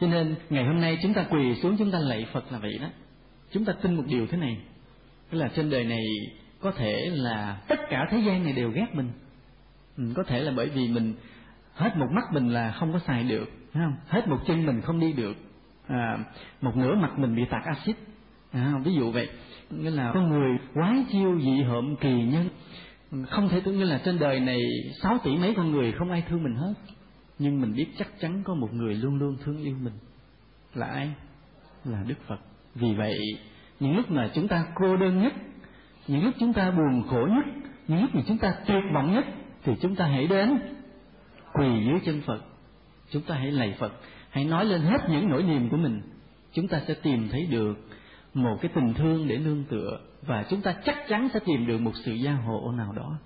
Cho 0.00 0.06
nên 0.06 0.34
ngày 0.50 0.64
hôm 0.64 0.80
nay 0.80 0.98
chúng 1.02 1.14
ta 1.14 1.24
quỳ 1.30 1.54
xuống 1.54 1.76
chúng 1.78 1.90
ta 1.90 1.98
lạy 1.98 2.26
phật 2.32 2.52
là 2.52 2.58
vậy 2.58 2.78
đó. 2.80 2.86
Chúng 3.52 3.64
ta 3.64 3.72
tin 3.82 3.94
một 3.94 4.04
điều 4.06 4.26
thế 4.26 4.38
này 4.38 4.58
tức 5.30 5.38
là 5.38 5.48
trên 5.48 5.70
đời 5.70 5.84
này 5.84 6.04
có 6.60 6.72
thể 6.72 7.10
là 7.12 7.60
tất 7.68 7.78
cả 7.90 8.06
thế 8.10 8.18
gian 8.18 8.44
này 8.44 8.52
đều 8.52 8.70
ghét 8.70 8.86
mình. 8.92 9.10
Ừ, 9.96 10.04
có 10.16 10.22
thể 10.22 10.40
là 10.40 10.52
bởi 10.56 10.68
vì 10.68 10.88
mình 10.88 11.14
hết 11.74 11.96
một 11.96 12.08
mắt 12.10 12.24
mình 12.32 12.48
là 12.48 12.72
không 12.72 12.92
có 12.92 12.98
xài 12.98 13.24
được 13.24 13.50
không? 13.74 13.96
Hết 14.08 14.28
một 14.28 14.38
chân 14.46 14.66
mình 14.66 14.80
không 14.80 15.00
đi 15.00 15.12
được. 15.12 15.36
À, 15.86 16.18
một 16.60 16.76
nửa 16.76 16.94
mặt 16.94 17.18
mình 17.18 17.36
bị 17.36 17.44
tạt 17.50 17.64
axit. 17.64 17.96
À, 18.52 18.72
ví 18.84 18.94
dụ 18.94 19.10
vậy. 19.10 19.28
Nghĩa 19.70 19.90
là 19.90 20.10
con 20.14 20.30
người 20.30 20.58
quái 20.74 21.04
chiêu 21.12 21.40
dị 21.40 21.62
hợm 21.62 21.96
kỳ 21.96 22.12
nhân. 22.12 22.48
Không 23.28 23.48
thể 23.48 23.60
tưởng 23.60 23.78
như 23.78 23.84
là 23.84 24.00
trên 24.04 24.18
đời 24.18 24.40
này 24.40 24.60
sáu 25.02 25.18
tỷ 25.24 25.36
mấy 25.36 25.54
con 25.54 25.70
người 25.70 25.92
không 25.92 26.10
ai 26.10 26.22
thương 26.28 26.42
mình 26.42 26.54
hết. 26.54 26.74
Nhưng 27.38 27.60
mình 27.60 27.74
biết 27.74 27.86
chắc 27.98 28.08
chắn 28.20 28.42
có 28.44 28.54
một 28.54 28.74
người 28.74 28.94
luôn 28.94 29.18
luôn 29.18 29.36
thương 29.44 29.58
yêu 29.58 29.76
mình. 29.82 29.94
Là 30.74 30.86
ai? 30.86 31.10
Là 31.84 32.04
đức 32.06 32.18
phật. 32.26 32.38
Vì 32.74 32.94
vậy 32.94 33.18
những 33.80 33.96
lúc 33.96 34.10
mà 34.10 34.30
chúng 34.34 34.48
ta 34.48 34.66
cô 34.74 34.96
đơn 34.96 35.22
nhất, 35.22 35.32
những 36.06 36.24
lúc 36.24 36.34
chúng 36.40 36.52
ta 36.52 36.70
buồn 36.70 37.02
khổ 37.08 37.26
nhất, 37.30 37.44
những 37.88 38.02
lúc 38.02 38.14
mà 38.14 38.22
chúng 38.26 38.38
ta 38.38 38.54
tuyệt 38.66 38.82
vọng 38.94 39.14
nhất, 39.14 39.24
thì 39.64 39.72
chúng 39.80 39.96
ta 39.96 40.06
hãy 40.06 40.26
đến 40.26 40.58
quỳ 41.52 41.84
dưới 41.84 42.00
chân 42.04 42.22
phật. 42.26 42.40
Chúng 43.10 43.22
ta 43.22 43.34
hãy 43.34 43.52
lạy 43.52 43.74
phật, 43.78 43.92
hãy 44.30 44.44
nói 44.44 44.64
lên 44.64 44.80
hết 44.80 44.98
những 45.10 45.28
nỗi 45.28 45.42
niềm 45.42 45.68
của 45.70 45.76
mình. 45.76 46.00
Chúng 46.52 46.68
ta 46.68 46.80
sẽ 46.88 46.94
tìm 46.94 47.28
thấy 47.28 47.46
được 47.46 47.74
một 48.34 48.58
cái 48.60 48.70
tình 48.74 48.94
thương 48.94 49.28
để 49.28 49.38
nương 49.38 49.64
tựa 49.64 50.00
và 50.22 50.44
chúng 50.50 50.60
ta 50.60 50.74
chắc 50.84 50.96
chắn 51.08 51.28
sẽ 51.34 51.40
tìm 51.44 51.66
được 51.66 51.80
một 51.80 51.92
sự 52.04 52.12
gia 52.12 52.32
hộ 52.32 52.72
nào 52.72 52.92
đó. 52.92 53.18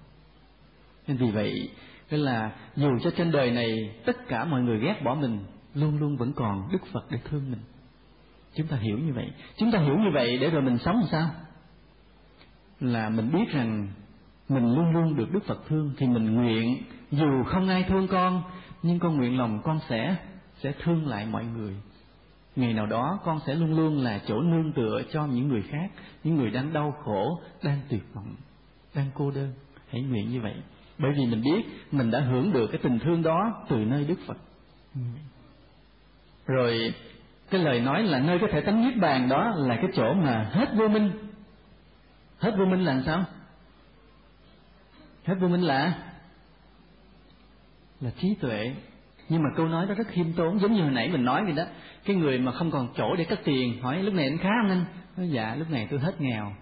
Nên 1.06 1.16
vì 1.16 1.30
vậy 1.30 1.70
tức 2.10 2.16
là 2.16 2.52
dù 2.76 2.98
cho 3.02 3.10
trên 3.16 3.30
đời 3.30 3.50
này 3.50 3.94
tất 4.04 4.28
cả 4.28 4.44
mọi 4.44 4.62
người 4.62 4.78
ghét 4.78 5.00
bỏ 5.04 5.14
mình, 5.14 5.38
luôn 5.74 5.98
luôn 5.98 6.16
vẫn 6.16 6.32
còn 6.32 6.68
đức 6.72 6.86
phật 6.92 7.04
để 7.10 7.18
thương 7.24 7.50
mình 7.50 7.60
chúng 8.54 8.66
ta 8.66 8.76
hiểu 8.76 8.98
như 8.98 9.12
vậy. 9.12 9.30
Chúng 9.56 9.72
ta 9.72 9.78
hiểu 9.78 9.98
như 9.98 10.10
vậy 10.14 10.38
để 10.38 10.50
rồi 10.50 10.62
mình 10.62 10.78
sống 10.78 10.96
làm 10.96 11.08
sao? 11.10 11.30
Là 12.80 13.08
mình 13.08 13.32
biết 13.32 13.48
rằng 13.52 13.88
mình 14.48 14.74
luôn 14.74 14.92
luôn 14.92 15.16
được 15.16 15.32
đức 15.32 15.44
phật 15.46 15.68
thương 15.68 15.92
thì 15.96 16.06
mình 16.06 16.34
nguyện 16.34 16.82
dù 17.10 17.44
không 17.46 17.68
ai 17.68 17.84
thương 17.88 18.08
con 18.08 18.42
nhưng 18.82 18.98
con 18.98 19.16
nguyện 19.16 19.38
lòng 19.38 19.60
con 19.64 19.80
sẽ 19.88 20.16
sẽ 20.62 20.72
thương 20.82 21.06
lại 21.06 21.26
mọi 21.26 21.44
người. 21.44 21.76
Ngày 22.56 22.72
nào 22.72 22.86
đó 22.86 23.18
con 23.24 23.40
sẽ 23.46 23.54
luôn 23.54 23.76
luôn 23.76 23.98
là 23.98 24.20
chỗ 24.26 24.40
nương 24.40 24.72
tựa 24.72 25.02
cho 25.12 25.26
những 25.26 25.48
người 25.48 25.62
khác 25.62 25.90
những 26.24 26.36
người 26.36 26.50
đang 26.50 26.72
đau 26.72 26.94
khổ 27.04 27.40
đang 27.62 27.80
tuyệt 27.88 28.02
vọng 28.14 28.34
đang 28.94 29.10
cô 29.14 29.30
đơn. 29.30 29.52
Hãy 29.88 30.02
nguyện 30.02 30.30
như 30.30 30.40
vậy. 30.40 30.54
Bởi 30.98 31.10
vì 31.16 31.26
mình 31.26 31.42
biết 31.42 31.62
mình 31.90 32.10
đã 32.10 32.20
hưởng 32.20 32.52
được 32.52 32.66
cái 32.66 32.80
tình 32.82 32.98
thương 32.98 33.22
đó 33.22 33.64
từ 33.68 33.76
nơi 33.76 34.04
đức 34.04 34.18
phật. 34.26 34.36
Rồi 36.46 36.94
cái 37.50 37.60
lời 37.60 37.80
nói 37.80 38.02
là 38.02 38.18
nơi 38.18 38.38
có 38.38 38.46
thể 38.52 38.60
tánh 38.60 38.84
niết 38.84 38.96
bàn 38.96 39.28
đó 39.28 39.54
là 39.56 39.76
cái 39.76 39.90
chỗ 39.94 40.14
mà 40.14 40.50
hết 40.52 40.68
vô 40.74 40.88
minh. 40.88 41.10
Hết 42.38 42.54
vô 42.58 42.64
minh 42.64 42.84
là 42.84 43.02
sao? 43.06 43.24
Hết 45.24 45.34
vô 45.40 45.48
minh 45.48 45.62
là 45.62 45.94
là 48.00 48.10
trí 48.20 48.34
tuệ. 48.40 48.74
Nhưng 49.28 49.42
mà 49.42 49.48
câu 49.56 49.68
nói 49.68 49.86
đó 49.86 49.94
rất 49.94 50.06
khiêm 50.08 50.32
tốn, 50.32 50.58
giống 50.60 50.72
như 50.72 50.82
hồi 50.82 50.90
nãy 50.90 51.08
mình 51.08 51.24
nói 51.24 51.44
vậy 51.44 51.52
đó. 51.52 51.64
Cái 52.04 52.16
người 52.16 52.38
mà 52.38 52.52
không 52.52 52.70
còn 52.70 52.88
chỗ 52.96 53.16
để 53.16 53.24
cắt 53.24 53.38
tiền, 53.44 53.82
hỏi 53.82 54.02
lúc 54.02 54.14
này 54.14 54.24
anh 54.24 54.38
khá 54.38 54.50
không 54.62 54.70
anh? 54.70 54.84
Nói 55.16 55.28
dạ 55.28 55.54
lúc 55.54 55.70
này 55.70 55.88
tôi 55.90 56.00
hết 56.00 56.20
nghèo. 56.20 56.52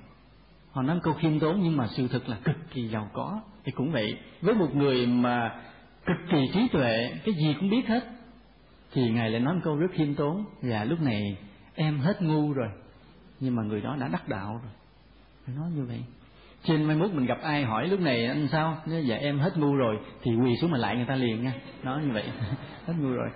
Họ 0.73 0.83
nói 0.83 0.99
câu 1.03 1.15
khiêm 1.15 1.41
tốn, 1.41 1.61
nhưng 1.63 1.77
mà 1.77 1.87
sự 1.89 2.09
thật 2.09 2.29
là 2.29 2.37
cực 2.45 2.57
kỳ 2.71 2.89
giàu 2.89 3.11
có. 3.13 3.41
Thì 3.65 3.73
cũng 3.73 3.93
vậy, 3.93 4.19
với 4.41 4.55
một 4.55 4.75
người 4.75 5.07
mà 5.07 5.61
cực 6.07 6.17
kỳ 6.31 6.51
trí 6.55 6.69
tuệ, 6.69 7.11
cái 7.25 7.35
gì 7.35 7.57
cũng 7.61 7.71
biết 7.71 7.89
hết 7.89 8.05
thì 8.93 9.11
ngài 9.11 9.31
lại 9.31 9.41
nói 9.41 9.55
một 9.55 9.61
câu 9.65 9.77
rất 9.77 9.89
khiêm 9.93 10.15
tốn. 10.15 10.45
Dạ 10.63 10.85
lúc 10.85 11.01
này 11.01 11.37
em 11.75 11.99
hết 11.99 12.23
ngu 12.23 12.53
rồi, 12.53 12.69
nhưng 13.41 13.57
mà 13.57 13.63
người 13.63 13.81
đó 13.81 13.97
đã 14.01 14.09
đắc 14.09 14.29
đạo 14.29 14.61
rồi. 14.63 14.73
Phải 15.47 15.55
nói 15.55 15.71
như 15.77 15.85
vậy. 15.85 16.01
Trên 16.65 16.85
mai 16.85 16.97
mốt 16.97 17.11
mình 17.13 17.27
gặp 17.27 17.39
ai 17.43 17.65
hỏi 17.65 17.89
lúc 17.89 18.01
này 18.01 18.27
anh 18.27 18.49
sao? 18.53 18.77
Nếu 18.87 19.03
dạ 19.03 19.17
em 19.17 19.39
hết 19.39 19.57
ngu 19.57 19.75
rồi. 19.75 19.99
Thì 20.23 20.31
quỳ 20.35 20.57
xuống 20.61 20.71
mà 20.71 20.79
lại 20.79 20.97
người 20.97 21.07
ta 21.09 21.15
liền 21.15 21.45
nha. 21.45 21.53
Nói 21.83 22.03
như 22.03 22.13
vậy. 22.13 22.25
Hết 22.87 22.95
ngu 22.99 23.11
rồi. 23.11 23.29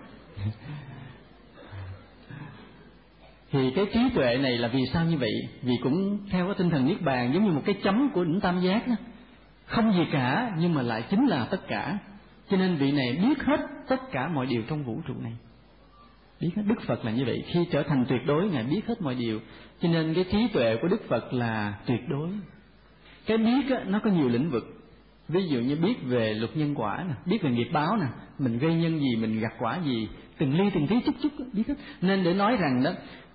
Thì 3.53 3.71
cái 3.71 3.87
trí 3.95 4.01
tuệ 4.15 4.39
này 4.39 4.59
là 4.59 4.69
vì 4.69 4.81
sao 4.93 5.05
như 5.05 5.19
vậy? 5.19 5.33
Vì 5.63 5.75
cũng 5.83 6.19
theo 6.31 6.47
cái 6.47 6.55
tinh 6.59 6.71
thần 6.71 6.87
niết 6.87 7.03
bàn, 7.03 7.31
giống 7.35 7.45
như 7.45 7.51
một 7.51 7.63
cái 7.65 7.75
chấm 7.83 8.11
của 8.11 8.25
đỉnh 8.25 8.41
tam 8.41 8.61
giác 8.61 8.89
đó. 8.89 8.95
Không 9.67 9.93
gì 9.93 10.07
cả, 10.13 10.53
nhưng 10.59 10.75
mà 10.75 10.83
lại 10.83 11.05
chính 11.11 11.27
là 11.27 11.47
tất 11.51 11.69
cả. 11.69 11.99
Cho 12.51 12.57
nên 12.57 12.77
vị 12.77 12.93
này 12.93 13.19
biết 13.23 13.43
hết 13.45 13.61
tất 13.89 14.01
cả 14.13 14.29
mọi 14.29 14.47
điều 14.47 14.63
trong 14.69 14.85
vũ 14.85 15.01
trụ 15.07 15.15
này 15.21 15.33
biết 16.43 16.51
hết 16.57 16.63
đức 16.67 16.83
phật 16.87 17.05
là 17.05 17.11
như 17.11 17.25
vậy. 17.25 17.45
Khi 17.47 17.61
trở 17.71 17.83
thành 17.83 18.05
tuyệt 18.09 18.21
đối 18.27 18.49
ngài 18.49 18.65
biết 18.65 18.87
hết 18.87 19.03
mọi 19.03 19.15
điều. 19.15 19.41
Cho 19.81 19.89
nên 19.89 20.15
cái 20.15 20.25
trí 20.33 20.49
tuệ 20.53 20.77
của 20.83 20.89
đức 20.89 21.09
phật 21.09 21.33
là 21.33 21.75
tuyệt 21.87 22.01
đối. 22.09 22.29
Cái 23.27 23.39
biết 23.39 23.71
á, 23.71 23.85
nó 23.87 23.99
có 24.05 24.11
nhiều 24.11 24.29
lĩnh 24.29 24.51
vực. 24.51 24.65
Ví 25.29 25.49
dụ 25.49 25.61
như 25.61 25.77
biết 25.77 25.95
về 26.03 26.35
luật 26.35 26.57
nhân 26.57 26.75
quả 26.75 27.05
nè 27.09 27.15
biết 27.27 27.43
về 27.43 27.51
nghiệp 27.51 27.69
báo 27.73 27.97
nè 27.97 28.07
mình 28.39 28.59
gây 28.59 28.75
nhân 28.75 29.01
gì 29.01 29.17
mình 29.17 29.41
gặt 29.41 29.53
quả 29.59 29.79
gì 29.85 30.09
từng 30.39 30.59
ly 30.59 30.71
từng 30.75 30.87
tí 30.87 31.01
chút 31.07 31.15
chút 31.23 31.29
biết 31.53 31.69
hết. 31.69 31.75
Nên 32.01 32.25
để 32.25 32.35
nói 32.35 32.57
rằng 32.57 32.83
đó 32.83 32.91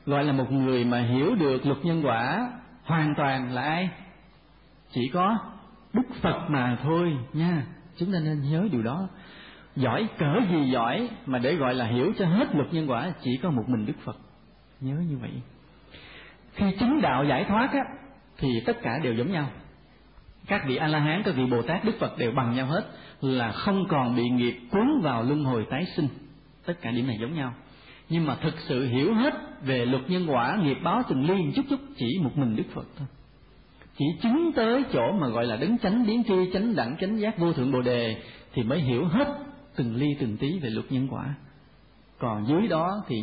gọi 0.05 0.23
là 0.23 0.33
một 0.33 0.51
người 0.51 0.85
mà 0.85 1.01
hiểu 1.01 1.35
được 1.35 1.65
luật 1.65 1.85
nhân 1.85 2.01
quả 2.05 2.51
hoàn 2.83 3.13
toàn 3.17 3.53
là 3.53 3.61
ai? 3.61 3.89
Chỉ 4.91 5.09
có 5.13 5.37
đức 5.93 6.07
phật 6.21 6.47
mà 6.49 6.77
thôi 6.83 7.17
nha. 7.33 7.65
Chúng 7.97 8.11
ta 8.13 8.19
nên 8.19 8.41
nhớ 8.51 8.67
điều 8.71 8.83
đó 8.83 9.07
giỏi, 9.77 10.07
cỡ 10.17 10.39
gì 10.51 10.69
giỏi 10.71 11.09
mà 11.25 11.39
để 11.39 11.55
gọi 11.55 11.75
là 11.75 11.85
hiểu 11.85 12.13
cho 12.17 12.25
hết 12.25 12.55
luật 12.55 12.73
nhân 12.73 12.89
quả, 12.89 13.13
chỉ 13.23 13.37
có 13.43 13.51
một 13.51 13.63
mình 13.67 13.85
đức 13.85 13.93
phật. 14.03 14.17
Nhớ 14.81 14.95
như 15.09 15.17
vậy. 15.17 15.31
Khi 16.53 16.65
chứng 16.79 17.01
đạo 17.01 17.25
giải 17.25 17.43
thoát 17.43 17.69
á, 17.73 17.81
thì 18.37 18.49
tất 18.65 18.77
cả 18.81 18.99
đều 19.03 19.13
giống 19.13 19.31
nhau. 19.31 19.49
Các 20.47 20.61
vị 20.67 20.75
a 20.75 20.87
la 20.87 20.99
hán 20.99 21.21
các 21.25 21.35
vị 21.35 21.45
bồ 21.45 21.61
tát 21.61 21.85
đức 21.85 21.95
phật 21.99 22.17
đều 22.17 22.31
bằng 22.31 22.55
nhau 22.55 22.65
hết 22.65 22.85
là 23.21 23.51
không 23.51 23.85
còn 23.89 24.15
bị 24.15 24.29
nghiệp 24.29 24.59
cuốn 24.71 25.01
vào 25.03 25.23
luân 25.23 25.43
hồi 25.43 25.65
tái 25.69 25.85
sinh. 25.95 26.07
Tất 26.65 26.73
cả 26.81 26.91
điểm 26.91 27.07
này 27.07 27.17
giống 27.21 27.33
nhau. 27.33 27.53
Nhưng 28.09 28.25
mà 28.25 28.35
thực 28.41 28.59
sự 28.59 28.85
hiểu 28.85 29.13
hết 29.13 29.33
về 29.61 29.85
luật 29.85 30.09
nhân 30.09 30.25
quả, 30.29 30.57
nghiệp 30.63 30.77
báo 30.83 31.01
từng 31.09 31.29
ly 31.29 31.51
chút 31.55 31.61
chút, 31.69 31.79
chỉ 31.97 32.19
một 32.23 32.37
mình 32.37 32.55
đức 32.55 32.63
phật 32.73 32.85
thôi. 32.97 33.07
Chỉ 33.97 34.05
chứng 34.21 34.51
tới 34.55 34.83
chỗ 34.93 35.11
mà 35.11 35.27
gọi 35.27 35.45
là 35.45 35.55
đấng 35.55 35.77
chánh, 35.77 36.05
biến 36.07 36.23
tri, 36.23 36.51
chánh 36.53 36.75
đẳng, 36.75 36.95
chánh 37.01 37.19
giác, 37.19 37.37
vô 37.37 37.53
thượng 37.53 37.71
bồ 37.71 37.81
đề 37.81 38.15
thì 38.53 38.63
mới 38.63 38.79
hiểu 38.79 39.05
hết 39.05 39.27
từng 39.77 39.95
ly 39.95 40.07
từng 40.19 40.37
tí 40.37 40.59
về 40.59 40.69
luật 40.69 40.91
nhân 40.91 41.07
quả. 41.11 41.35
Còn 42.19 42.47
dưới 42.47 42.67
đó 42.67 43.03
thì 43.07 43.15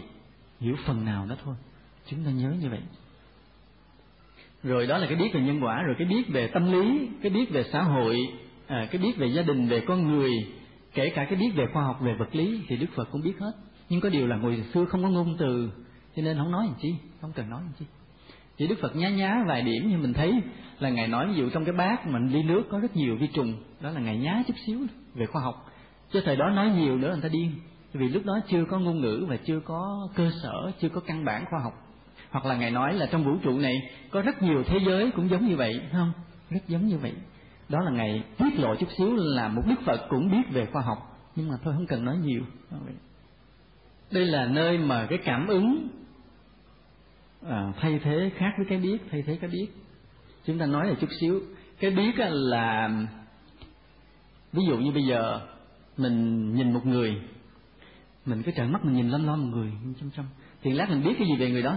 hiểu 0.61 0.77
phần 0.87 1.05
nào 1.05 1.27
đó 1.27 1.37
thôi 1.45 1.55
chúng 2.11 2.25
ta 2.25 2.31
nhớ 2.31 2.55
như 2.61 2.71
vậy. 2.71 2.81
Rồi 4.63 4.87
đó 4.87 4.99
là 4.99 5.07
cái 5.07 5.17
biết 5.17 5.31
về 5.35 5.41
nhân 5.41 5.65
quả 5.65 5.83
rồi 5.83 5.95
cái 5.99 6.09
biết 6.09 6.29
về 6.29 6.47
tâm 6.47 6.73
lý 6.73 7.09
cái 7.23 7.31
biết 7.31 7.51
về 7.51 7.65
xã 7.73 7.83
hội 7.83 8.17
à, 8.67 8.89
cái 8.91 9.03
biết 9.03 9.17
về 9.17 9.27
gia 9.27 9.43
đình 9.43 9.69
về 9.69 9.81
con 9.81 10.09
người 10.09 10.31
kể 10.95 11.11
cả 11.15 11.25
cái 11.25 11.37
biết 11.37 11.51
về 11.57 11.67
khoa 11.73 11.85
học 11.85 12.01
về 12.01 12.15
vật 12.15 12.35
lý 12.35 12.61
thì 12.69 12.77
đức 12.77 12.87
phật 12.95 13.09
cũng 13.13 13.23
biết 13.23 13.39
hết. 13.41 13.53
Nhưng 13.89 14.01
có 14.01 14.09
điều 14.09 14.27
là 14.27 14.37
người 14.37 14.65
xưa 14.75 14.85
không 14.85 15.03
có 15.03 15.09
ngôn 15.09 15.37
từ 15.39 15.71
cho 16.17 16.23
nên 16.23 16.37
không 16.37 16.53
nói 16.53 16.67
làm 16.67 16.75
chi 16.81 16.95
không 17.21 17.33
cần 17.33 17.51
nói 17.51 17.61
làm 17.63 17.73
chi. 17.79 17.85
Chỉ 18.57 18.67
đức 18.67 18.79
phật 18.81 18.97
nhá 18.97 19.09
nhá 19.09 19.45
vài 19.47 19.63
điểm 19.63 19.91
như 19.91 19.99
mình 19.99 20.13
thấy 20.13 20.41
là 20.79 20.91
ngài 20.91 21.09
nói 21.09 21.29
ví 21.29 21.35
dụ 21.35 21.51
trong 21.51 21.65
cái 21.65 21.75
bát 21.75 22.07
mình 22.07 22.29
ly 22.29 22.43
nước 22.43 22.63
có 22.71 22.79
rất 22.79 22.97
nhiều 22.97 23.17
vi 23.17 23.27
trùng 23.27 23.57
đó 23.81 23.91
là 23.91 24.01
ngài 24.01 24.17
nhá 24.17 24.43
chút 24.47 24.55
xíu 24.67 24.79
về 25.15 25.27
khoa 25.27 25.43
học 25.43 25.71
chứ 26.13 26.21
thời 26.25 26.37
đó 26.37 26.51
nói 26.51 26.71
nhiều 26.71 26.97
nữa 26.97 27.13
người 27.13 27.23
ta 27.23 27.29
điên. 27.29 27.53
Vì 27.93 28.09
lúc 28.09 28.25
đó 28.25 28.41
chưa 28.49 28.65
có 28.65 28.79
ngôn 28.79 29.01
ngữ 29.01 29.27
và 29.29 29.37
chưa 29.37 29.61
có 29.61 30.09
cơ 30.15 30.31
sở 30.43 30.71
chưa 30.81 30.89
có 30.89 31.01
căn 31.07 31.25
bản 31.25 31.45
khoa 31.51 31.61
học. 31.61 31.73
Hoặc 32.31 32.47
là 32.47 32.57
ngài 32.57 32.71
nói 32.71 32.95
là 32.95 33.07
trong 33.07 33.25
vũ 33.25 33.37
trụ 33.43 33.59
này 33.59 33.75
có 34.11 34.23
rất 34.23 34.43
nhiều 34.43 34.65
thế 34.67 34.79
giới 34.87 35.11
cũng 35.11 35.31
giống 35.31 35.47
như 35.47 35.57
vậy 35.57 35.81
không? 35.93 36.13
Rất 36.51 36.61
giống 36.69 36.87
như 36.87 36.99
vậy. 36.99 37.13
Đó 37.69 37.81
là 37.81 37.91
ngài 37.91 38.25
tiết 38.39 38.59
lộ 38.59 38.75
chút 38.75 38.89
xíu 38.99 39.17
là 39.17 39.49
một 39.49 39.63
đức 39.67 39.81
phật 39.87 40.07
cũng 40.09 40.31
biết 40.31 40.43
về 40.51 40.67
khoa 40.73 40.83
học. 40.83 40.99
Nhưng 41.37 41.49
mà 41.49 41.55
thôi 41.65 41.75
không 41.77 41.87
cần 41.87 42.05
nói 42.05 42.17
nhiều. 42.17 42.43
Đây 44.11 44.27
là 44.27 44.47
nơi 44.47 44.79
mà 44.79 45.07
cái 45.11 45.19
cảm 45.25 45.47
ứng 45.47 45.89
à, 47.49 47.73
thay 47.81 48.01
thế 48.03 48.31
khác 48.37 48.51
với 48.57 48.67
cái 48.69 48.79
biết 48.79 48.99
thay 49.11 49.23
thế 49.27 49.39
cái 49.41 49.51
biết. 49.51 49.69
Chúng 50.45 50.59
ta 50.59 50.67
nói 50.67 50.87
là 50.87 50.95
chút 51.01 51.11
xíu. 51.21 51.41
Cái 51.81 51.91
biết 51.91 52.13
là 52.19 52.91
ví 54.53 54.63
dụ 54.69 54.77
như 54.77 54.93
bây 54.93 55.03
giờ 55.03 55.41
mình 55.97 56.55
nhìn 56.55 56.73
một 56.73 56.87
người, 56.87 57.21
mình 58.27 58.43
cứ 58.43 58.53
trợn 58.57 58.73
mắt 58.73 58.85
mình 58.85 58.95
nhìn 58.95 59.09
lăm 59.09 59.27
lăm 59.27 59.51
một 59.51 59.57
người 59.57 59.73
chăm 60.01 60.11
chăm. 60.11 60.25
Thì 60.63 60.73
lát 60.73 60.91
mình 60.91 61.03
biết 61.05 61.15
cái 61.19 61.29
gì 61.29 61.37
về 61.37 61.51
người 61.51 61.63
đó, 61.63 61.77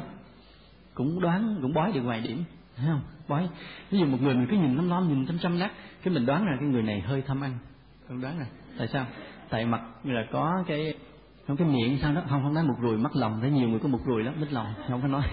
cũng 0.93 1.19
đoán, 1.19 1.59
cũng 1.61 1.73
bói 1.73 1.91
được 1.91 2.01
vài 2.03 2.21
điểm, 2.21 2.43
thấy 2.77 2.85
không? 2.87 3.01
Bói. 3.27 3.49
Ví 3.91 3.99
dụ 3.99 4.05
một 4.05 4.21
người 4.21 4.35
mình 4.35 4.47
cứ 4.49 4.57
nhìn 4.57 4.75
lăm 4.75 4.89
lăm 4.89 5.07
nhìn 5.07 5.25
chăm 5.25 5.39
chăm 5.39 5.57
lát, 5.57 5.71
cái 6.03 6.13
mình 6.13 6.25
đoán 6.25 6.45
là 6.45 6.57
cái 6.59 6.69
người 6.69 6.83
này 6.83 7.01
hơi 7.01 7.21
tham 7.21 7.41
ăn. 7.41 7.57
Không 8.07 8.21
đoán 8.21 8.39
là 8.39 8.45
tại 8.77 8.87
sao? 8.87 9.05
Tại 9.49 9.65
mặt 9.65 9.81
là 10.03 10.25
có 10.31 10.63
cái 10.67 10.93
không 11.47 11.57
cái 11.57 11.67
miệng 11.67 11.97
sao 12.01 12.13
đó, 12.13 12.21
không 12.29 12.43
không 12.43 12.53
nói 12.53 12.63
một 12.63 12.75
ruồi, 12.81 12.97
mắt 12.97 13.15
lòng, 13.15 13.37
thấy 13.41 13.51
nhiều 13.51 13.69
người 13.69 13.79
có 13.79 13.87
một 13.87 13.99
ruồi 14.05 14.23
lắm 14.23 14.33
mít 14.39 14.53
lòng, 14.53 14.67
không 14.87 15.01
có 15.01 15.07
nói. 15.07 15.23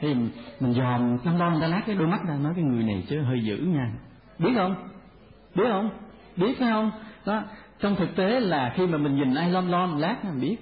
Thì 0.00 0.14
mình 0.60 0.72
dòm 0.72 1.18
lăm 1.24 1.38
lăm 1.38 1.52
người 1.52 1.60
ta 1.60 1.66
lát 1.66 1.82
cái 1.86 1.96
đôi 1.96 2.08
mắt 2.08 2.20
ra, 2.28 2.34
nói 2.34 2.52
cái 2.56 2.64
người 2.64 2.82
này 2.82 3.04
chứ 3.08 3.20
hơi 3.20 3.40
dữ 3.44 3.56
nha. 3.56 3.92
Biết 4.38 4.52
không? 4.54 4.88
Biết 5.54 5.64
không? 5.68 5.90
Biết, 6.36 6.58
phải 6.58 6.70
không? 6.70 6.90
Đó 7.26 7.42
trong 7.80 7.96
thực 7.96 8.16
tế 8.16 8.40
là 8.40 8.72
khi 8.76 8.86
mà 8.86 8.98
mình 8.98 9.16
nhìn 9.16 9.34
ai 9.34 9.50
lom 9.50 9.68
lom 9.68 9.98
lát 9.98 10.24
mình 10.24 10.40
biết. 10.40 10.56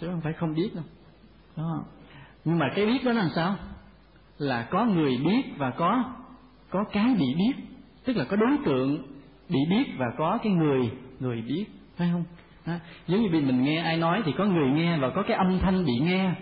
Chứ 0.00 0.06
không 0.06 0.20
phải 0.20 0.32
không 0.32 0.54
biết 0.54 0.70
đâu. 0.74 0.84
Đó 1.56 1.84
nhưng 2.44 2.58
mà 2.58 2.66
cái 2.76 2.86
biết 2.86 3.04
đó 3.04 3.12
là 3.12 3.22
làm 3.22 3.30
sao? 3.34 3.56
Là 4.38 4.62
có 4.70 4.84
người 4.84 5.16
biết 5.24 5.42
và 5.56 5.70
có 5.70 6.04
có 6.70 6.84
cái 6.92 7.14
bị 7.18 7.34
biết. 7.34 7.52
Tức 8.04 8.16
là 8.16 8.24
có 8.24 8.36
đối 8.36 8.58
tượng 8.64 9.02
bị 9.48 9.58
biết 9.70 9.84
và 9.98 10.06
có 10.18 10.38
cái 10.42 10.52
người 10.52 10.90
người 11.20 11.42
biết. 11.42 11.64
Phải 11.96 12.08
không? 12.12 12.24
Đó. 12.66 12.72
giống 13.06 13.22
như 13.22 13.28
mình 13.30 13.64
nghe 13.64 13.78
ai 13.78 13.96
nói 13.96 14.22
thì 14.24 14.32
có 14.38 14.44
người 14.44 14.70
nghe 14.70 14.98
và 14.98 15.10
có 15.10 15.22
cái 15.28 15.36
âm 15.36 15.58
thanh 15.58 15.84
bị 15.84 15.92
nghe. 16.02 16.32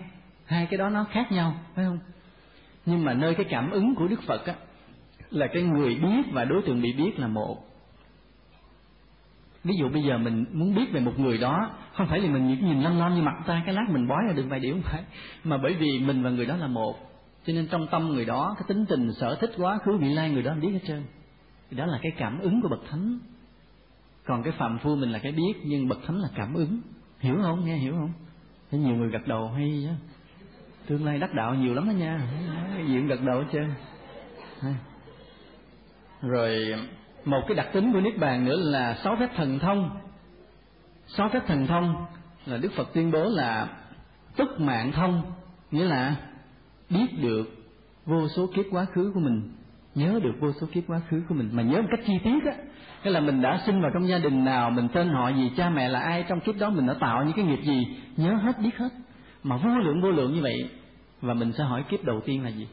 Hai 0.45 0.65
cái 0.65 0.77
đó 0.77 0.89
nó 0.89 1.03
khác 1.03 1.31
nhau, 1.31 1.53
phải 1.75 1.85
không? 1.85 1.99
Nhưng 2.85 3.05
mà 3.05 3.13
nơi 3.13 3.35
cái 3.35 3.45
cảm 3.49 3.71
ứng 3.71 3.95
của 3.95 4.07
đức 4.07 4.21
phật 4.27 4.45
á, 4.45 4.53
là 5.29 5.47
cái 5.47 5.63
người 5.63 5.95
biết 5.95 6.23
và 6.31 6.45
đối 6.45 6.61
tượng 6.61 6.81
bị 6.81 6.93
biết 6.93 7.19
là 7.19 7.27
một 7.27 7.57
ví 9.65 9.75
dụ 9.77 9.89
bây 9.89 10.03
giờ 10.03 10.17
mình 10.17 10.45
muốn 10.53 10.75
biết 10.75 10.91
về 10.91 10.99
một 10.99 11.19
người 11.19 11.37
đó 11.37 11.69
không 11.93 12.07
phải 12.07 12.19
là 12.19 12.29
mình 12.29 12.47
nhìn, 12.47 12.65
nhìn 12.65 12.81
lăm 12.81 12.99
lăm 12.99 13.15
như 13.15 13.21
mặt 13.21 13.35
ta 13.45 13.61
cái 13.65 13.75
lát 13.75 13.85
mình 13.89 14.07
bói 14.07 14.23
là 14.27 14.33
được 14.33 14.45
vài 14.49 14.59
điều 14.59 14.73
không 14.73 14.81
phải 14.81 15.03
mà 15.43 15.57
bởi 15.57 15.73
vì 15.73 15.99
mình 15.99 16.23
và 16.23 16.29
người 16.29 16.45
đó 16.45 16.55
là 16.55 16.67
một 16.67 16.95
cho 17.45 17.53
nên 17.53 17.67
trong 17.67 17.87
tâm 17.87 18.07
người 18.07 18.25
đó 18.25 18.55
cái 18.57 18.63
tính 18.67 18.85
tình 18.85 19.13
sở 19.13 19.35
thích 19.35 19.51
quá 19.57 19.77
khứ 19.77 19.97
vị 19.97 20.09
lai 20.09 20.29
người 20.29 20.43
đó 20.43 20.55
biết 20.61 20.69
hết 20.71 20.79
trơn 20.87 21.03
thì 21.69 21.77
đó 21.77 21.85
là 21.85 21.99
cái 22.01 22.11
cảm 22.17 22.39
ứng 22.39 22.61
của 22.61 22.67
bậc 22.69 22.79
thánh 22.89 23.19
còn 24.25 24.43
cái 24.43 24.53
phạm 24.57 24.79
phu 24.79 24.95
mình 24.95 25.11
là 25.11 25.19
cái 25.19 25.31
biết 25.31 25.53
nhưng 25.65 25.87
bậc 25.87 25.99
thánh 26.07 26.17
là 26.17 26.27
cảm 26.35 26.53
ứng 26.53 26.81
hiểu 27.19 27.35
không 27.41 27.65
nghe 27.65 27.77
hiểu 27.77 27.93
không 27.93 28.13
thấy 28.71 28.79
nhiều 28.79 28.95
người 28.95 29.09
gật 29.09 29.27
đầu 29.27 29.47
hay 29.47 29.81
chứ 29.83 29.89
tương 30.87 31.05
lai 31.05 31.19
đắc 31.19 31.33
đạo 31.33 31.55
nhiều 31.55 31.73
lắm 31.73 31.87
đó 31.87 31.91
nha 31.91 32.21
cái 32.75 32.87
gì 32.87 32.97
cũng 32.97 33.07
gật 33.07 33.21
đầu 33.23 33.39
hết 33.39 33.47
trơn 33.51 33.69
rồi 36.21 36.75
một 37.25 37.41
cái 37.47 37.55
đặc 37.55 37.67
tính 37.73 37.93
của 37.93 38.01
niết 38.01 38.17
bàn 38.17 38.45
nữa 38.45 38.55
là 38.55 38.95
sáu 39.03 39.15
phép 39.15 39.29
thần 39.35 39.59
thông. 39.59 39.89
Sáu 41.07 41.29
phép 41.29 41.47
thần 41.47 41.67
thông 41.67 42.05
là 42.45 42.57
đức 42.57 42.71
phật 42.75 42.93
tuyên 42.93 43.11
bố 43.11 43.23
là 43.23 43.67
túc 44.35 44.59
mạng 44.59 44.91
thông, 44.91 45.31
nghĩa 45.71 45.83
là 45.83 46.15
biết 46.89 47.07
được 47.21 47.45
vô 48.05 48.27
số 48.27 48.47
kiếp 48.55 48.65
quá 48.71 48.85
khứ 48.85 49.11
của 49.13 49.19
mình, 49.19 49.51
nhớ 49.95 50.19
được 50.23 50.33
vô 50.39 50.51
số 50.61 50.67
kiếp 50.71 50.83
quá 50.87 51.01
khứ 51.09 51.23
của 51.29 51.35
mình. 51.35 51.49
Mà 51.53 51.63
nhớ 51.63 51.81
một 51.81 51.87
cách 51.91 52.05
chi 52.07 52.19
tiết 52.23 52.43
á 52.45 52.53
cái 53.03 53.13
là 53.13 53.19
mình 53.19 53.41
đã 53.41 53.61
sinh 53.65 53.81
vào 53.81 53.91
trong 53.93 54.07
gia 54.07 54.19
đình 54.19 54.45
nào, 54.45 54.69
mình 54.69 54.87
tên 54.93 55.09
họ 55.09 55.29
gì, 55.29 55.51
cha 55.57 55.69
mẹ 55.69 55.89
là 55.89 55.99
ai, 55.99 56.25
trong 56.29 56.39
kiếp 56.39 56.55
đó 56.59 56.69
mình 56.69 56.87
đã 56.87 56.93
tạo 56.93 57.23
những 57.23 57.33
cái 57.35 57.45
nghiệp 57.45 57.59
gì, 57.63 57.97
nhớ 58.17 58.33
hết, 58.33 58.59
biết 58.59 58.77
hết. 58.77 58.89
Mà 59.43 59.57
vô 59.57 59.69
lượng 59.77 60.01
vô 60.01 60.11
lượng 60.11 60.33
như 60.33 60.41
vậy, 60.41 60.69
và 61.21 61.33
mình 61.33 61.53
sẽ 61.57 61.63
hỏi 61.63 61.83
kiếp 61.89 62.03
đầu 62.03 62.21
tiên 62.25 62.43
là 62.43 62.49
gì? 62.49 62.67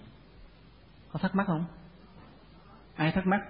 Có 1.13 1.19
thắc 1.19 1.35
mắc 1.35 1.47
không? 1.47 1.65
Ai 2.97 3.13
thắc 3.13 3.27
mắc? 3.27 3.41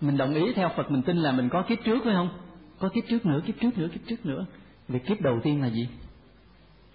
Mình 0.00 0.16
đồng 0.16 0.34
ý 0.34 0.52
theo 0.52 0.68
Phật 0.76 0.90
mình 0.90 1.02
tin 1.02 1.16
là 1.16 1.32
mình 1.32 1.48
có 1.48 1.62
kiếp 1.62 1.78
trước 1.84 1.98
phải 2.04 2.14
không? 2.14 2.30
Có 2.78 2.88
kiếp 2.88 3.04
trước 3.08 3.26
nữa 3.26 3.40
kiếp 3.46 3.54
trước 3.60 3.78
nữa 3.78 3.88
kiếp 3.92 4.00
trước 4.06 4.26
nữa. 4.26 4.46
Vậy 4.88 5.00
kiếp 5.06 5.20
đầu 5.20 5.40
tiên 5.42 5.62
là 5.62 5.68
gì? 5.68 5.88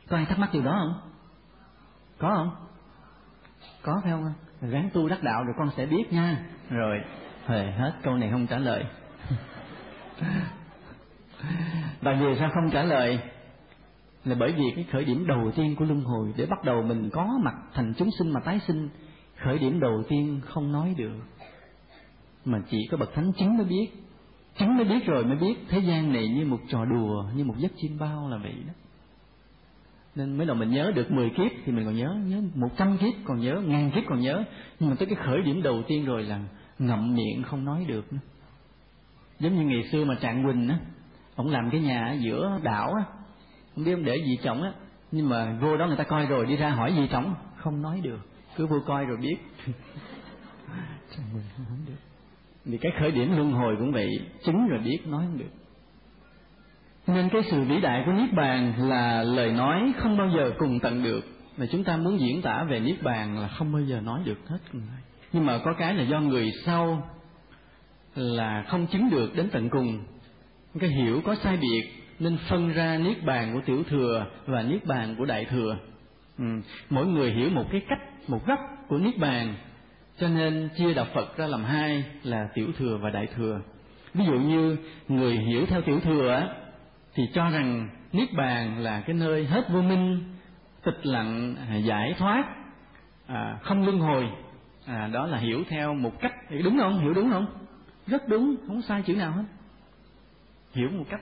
Có 0.09 0.17
ai 0.17 0.25
thắc 0.25 0.39
mắc 0.39 0.49
điều 0.53 0.63
đó 0.63 0.75
không? 0.79 1.11
Có 2.17 2.35
không? 2.35 2.51
Có 3.81 3.99
phải 4.03 4.11
không? 4.11 4.33
Ráng 4.61 4.89
tu 4.93 5.09
đắc 5.09 5.23
đạo 5.23 5.43
rồi 5.43 5.53
con 5.57 5.69
sẽ 5.77 5.85
biết 5.85 6.13
nha. 6.13 6.45
Rồi 6.69 6.99
Hề, 7.47 7.71
hết 7.71 7.91
câu 8.03 8.15
này 8.15 8.29
không 8.31 8.47
trả 8.47 8.57
lời. 8.57 8.85
Và 12.01 12.13
vì 12.13 12.35
sao 12.39 12.49
không 12.53 12.71
trả 12.71 12.83
lời? 12.83 13.19
Là 14.25 14.35
bởi 14.39 14.51
vì 14.51 14.71
cái 14.75 14.85
khởi 14.91 15.05
điểm 15.05 15.27
đầu 15.27 15.51
tiên 15.55 15.75
của 15.75 15.85
luân 15.85 16.01
hồi 16.01 16.33
để 16.37 16.45
bắt 16.45 16.63
đầu 16.63 16.83
mình 16.83 17.09
có 17.09 17.39
mặt 17.43 17.53
thành 17.73 17.93
chúng 17.97 18.09
sinh 18.19 18.31
mà 18.31 18.39
tái 18.45 18.59
sinh 18.67 18.89
khởi 19.37 19.59
điểm 19.59 19.79
đầu 19.79 20.03
tiên 20.09 20.41
không 20.45 20.71
nói 20.71 20.95
được 20.97 21.19
mà 22.45 22.61
chỉ 22.69 22.87
có 22.91 22.97
bậc 22.97 23.13
thánh 23.13 23.31
chứng 23.33 23.57
mới 23.57 23.65
biết. 23.65 23.87
Chứng 24.59 24.75
mới 24.75 24.85
biết 24.85 25.05
rồi 25.05 25.25
mới 25.25 25.37
biết 25.37 25.55
thế 25.69 25.79
gian 25.79 26.13
này 26.13 26.27
như 26.27 26.45
một 26.45 26.59
trò 26.69 26.85
đùa, 26.85 27.25
như 27.35 27.43
một 27.43 27.55
giấc 27.57 27.71
chim 27.77 27.97
bao 27.99 28.29
là 28.29 28.37
vậy 28.37 28.53
đó. 28.67 28.73
Nên 30.15 30.37
mới 30.37 30.47
đầu 30.47 30.55
mình 30.55 30.69
nhớ 30.69 30.91
được 30.95 31.11
10 31.11 31.29
kiếp 31.29 31.51
thì 31.65 31.71
mình 31.71 31.85
còn 31.85 31.95
nhớ 31.95 32.15
nhớ 32.25 32.41
một 32.55 32.69
trăm 32.77 32.97
kiếp 32.97 33.13
còn 33.23 33.39
nhớ, 33.39 33.61
ngàn 33.65 33.91
kiếp 33.95 34.03
còn 34.07 34.19
nhớ. 34.19 34.43
Nhưng 34.79 34.89
mà 34.89 34.95
tới 34.99 35.05
cái 35.05 35.15
khởi 35.15 35.41
điểm 35.41 35.61
đầu 35.61 35.83
tiên 35.87 36.05
rồi 36.05 36.23
là 36.23 36.39
ngậm 36.79 37.15
miệng 37.15 37.43
không 37.43 37.65
nói 37.65 37.85
được 37.87 38.13
nữa. 38.13 38.19
Giống 39.39 39.55
như 39.55 39.65
ngày 39.65 39.83
xưa 39.91 40.05
mà 40.05 40.15
trạng 40.21 40.43
quỳnh 40.45 40.69
á, 40.69 40.79
ông 41.35 41.47
làm 41.47 41.69
cái 41.71 41.81
nhà 41.81 42.07
ở 42.07 42.13
giữa 42.13 42.59
đảo 42.63 42.93
á, 42.93 43.03
không 43.75 43.85
biết 43.85 43.93
ông 43.93 44.05
để 44.05 44.17
gì 44.17 44.37
trọng 44.43 44.63
á, 44.63 44.73
nhưng 45.11 45.29
mà 45.29 45.57
vô 45.61 45.77
đó 45.77 45.87
người 45.87 45.97
ta 45.97 46.03
coi 46.03 46.25
rồi, 46.25 46.45
đi 46.45 46.55
ra 46.55 46.69
hỏi 46.69 46.93
gì 46.95 47.07
trọng 47.11 47.35
không 47.55 47.81
nói 47.81 48.01
được. 48.03 48.19
Cứ 48.55 48.65
vô 48.65 48.79
coi 48.85 49.05
rồi 49.05 49.17
biết. 49.17 49.35
Trạng 51.15 51.25
quỳnh 51.33 51.43
không 51.57 51.65
nói 51.69 51.79
được 51.87 52.12
vì 52.65 52.77
cái 52.77 52.91
khởi 52.99 53.11
điểm 53.11 53.35
luân 53.35 53.51
hồi 53.51 53.75
cũng 53.79 53.91
vậy 53.91 54.09
chứng 54.45 54.67
rồi 54.67 54.79
biết 54.79 54.99
nói 55.07 55.23
không 55.27 55.37
được. 55.37 55.51
Nên 57.07 57.29
cái 57.29 57.41
sự 57.51 57.61
vĩ 57.61 57.81
đại 57.81 58.03
của 58.05 58.11
niết 58.11 58.33
bàn 58.33 58.73
là 58.89 59.23
lời 59.23 59.51
nói 59.51 59.93
không 59.97 60.17
bao 60.17 60.29
giờ 60.29 60.51
cùng 60.57 60.79
tận 60.79 61.03
được, 61.03 61.25
mà 61.57 61.65
chúng 61.71 61.83
ta 61.83 61.97
muốn 61.97 62.19
diễn 62.19 62.41
tả 62.41 62.63
về 62.63 62.79
niết 62.79 63.03
bàn 63.03 63.39
là 63.39 63.47
không 63.47 63.71
bao 63.71 63.81
giờ 63.81 64.01
nói 64.01 64.21
được 64.25 64.47
hết. 64.47 64.59
Nhưng 65.33 65.45
mà 65.45 65.57
có 65.65 65.73
cái 65.73 65.93
là 65.93 66.03
do 66.03 66.19
người 66.19 66.51
sau 66.65 67.09
là 68.15 68.63
không 68.67 68.87
chứng 68.87 69.09
được 69.09 69.35
đến 69.35 69.49
tận 69.51 69.69
cùng. 69.69 70.03
Cái 70.79 70.89
hiểu 70.89 71.21
có 71.25 71.35
sai 71.35 71.57
biệt 71.57 71.83
nên 72.19 72.37
phân 72.49 72.73
ra 72.73 72.97
niết 72.97 73.25
bàn 73.25 73.53
của 73.53 73.61
tiểu 73.65 73.83
thừa 73.83 74.25
và 74.45 74.63
niết 74.63 74.85
bàn 74.85 75.15
của 75.17 75.25
đại 75.25 75.45
thừa. 75.45 75.77
Ừ. 76.37 76.45
mỗi 76.89 77.05
người 77.05 77.31
hiểu 77.31 77.49
một 77.49 77.65
cái 77.71 77.81
cách, 77.87 77.99
một 78.27 78.47
góc 78.47 78.59
của 78.87 78.97
niết 78.97 79.17
bàn 79.17 79.55
cho 80.23 80.29
nên 80.29 80.69
chia 80.77 80.93
đạo 80.93 81.05
phật 81.13 81.37
ra 81.37 81.47
làm 81.47 81.63
hai 81.63 82.03
là 82.23 82.47
tiểu 82.53 82.67
thừa 82.77 82.97
và 82.97 83.09
đại 83.09 83.27
thừa. 83.35 83.61
Ví 84.13 84.25
dụ 84.25 84.33
như 84.33 84.77
người 85.07 85.37
hiểu 85.37 85.65
theo 85.65 85.81
tiểu 85.81 85.99
thừa 85.99 86.31
á 86.31 86.47
thì 87.13 87.23
cho 87.33 87.49
rằng 87.49 87.89
niết 88.11 88.33
bàn 88.33 88.79
là 88.79 89.01
cái 89.01 89.15
nơi 89.15 89.45
hết 89.45 89.69
vô 89.69 89.81
minh 89.81 90.23
tịch 90.83 91.05
lặng 91.05 91.55
à, 91.69 91.75
giải 91.75 92.15
thoát 92.17 92.43
à, 93.27 93.57
không 93.61 93.85
luân 93.85 93.99
hồi. 93.99 94.29
À, 94.85 95.09
đó 95.13 95.27
là 95.27 95.37
hiểu 95.37 95.63
theo 95.69 95.93
một 95.93 96.19
cách. 96.19 96.33
Đúng 96.63 96.77
không? 96.79 96.99
Hiểu 96.99 97.13
đúng 97.13 97.31
không? 97.31 97.45
Rất 98.07 98.27
đúng 98.27 98.55
không 98.67 98.81
sai 98.81 99.01
chữ 99.01 99.15
nào 99.15 99.31
hết. 99.31 99.43
Hiểu 100.73 100.89
một 100.89 101.05
cách. 101.09 101.21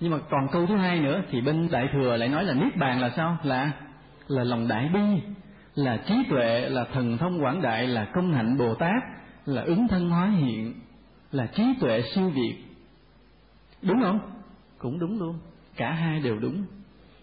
Nhưng 0.00 0.12
mà 0.12 0.18
còn 0.30 0.48
câu 0.52 0.66
thứ 0.66 0.76
hai 0.76 1.00
nữa 1.00 1.22
thì 1.30 1.40
bên 1.40 1.68
đại 1.70 1.88
thừa 1.92 2.16
lại 2.16 2.28
nói 2.28 2.44
là 2.44 2.54
niết 2.54 2.76
bàn 2.76 3.00
là 3.00 3.10
sao? 3.16 3.38
Là 3.42 3.70
là 4.28 4.44
lòng 4.44 4.68
đại 4.68 4.88
bi 4.94 5.22
là 5.76 5.96
trí 5.96 6.14
tuệ, 6.30 6.68
là 6.68 6.84
thần 6.92 7.18
thông 7.18 7.44
quảng 7.44 7.62
đại, 7.62 7.86
là 7.86 8.04
công 8.14 8.32
hạnh 8.32 8.58
bồ 8.58 8.74
tát, 8.74 9.02
là 9.46 9.62
ứng 9.62 9.88
thân 9.88 10.10
hóa 10.10 10.26
hiện, 10.26 10.74
là 11.32 11.46
trí 11.46 11.64
tuệ 11.80 12.02
siêu 12.14 12.28
việt. 12.28 12.56
Đúng 13.82 14.02
không? 14.02 14.20
Cũng 14.78 14.98
đúng 14.98 15.18
luôn. 15.18 15.38
Cả 15.76 15.92
hai 15.92 16.20
đều 16.20 16.38
đúng. 16.38 16.64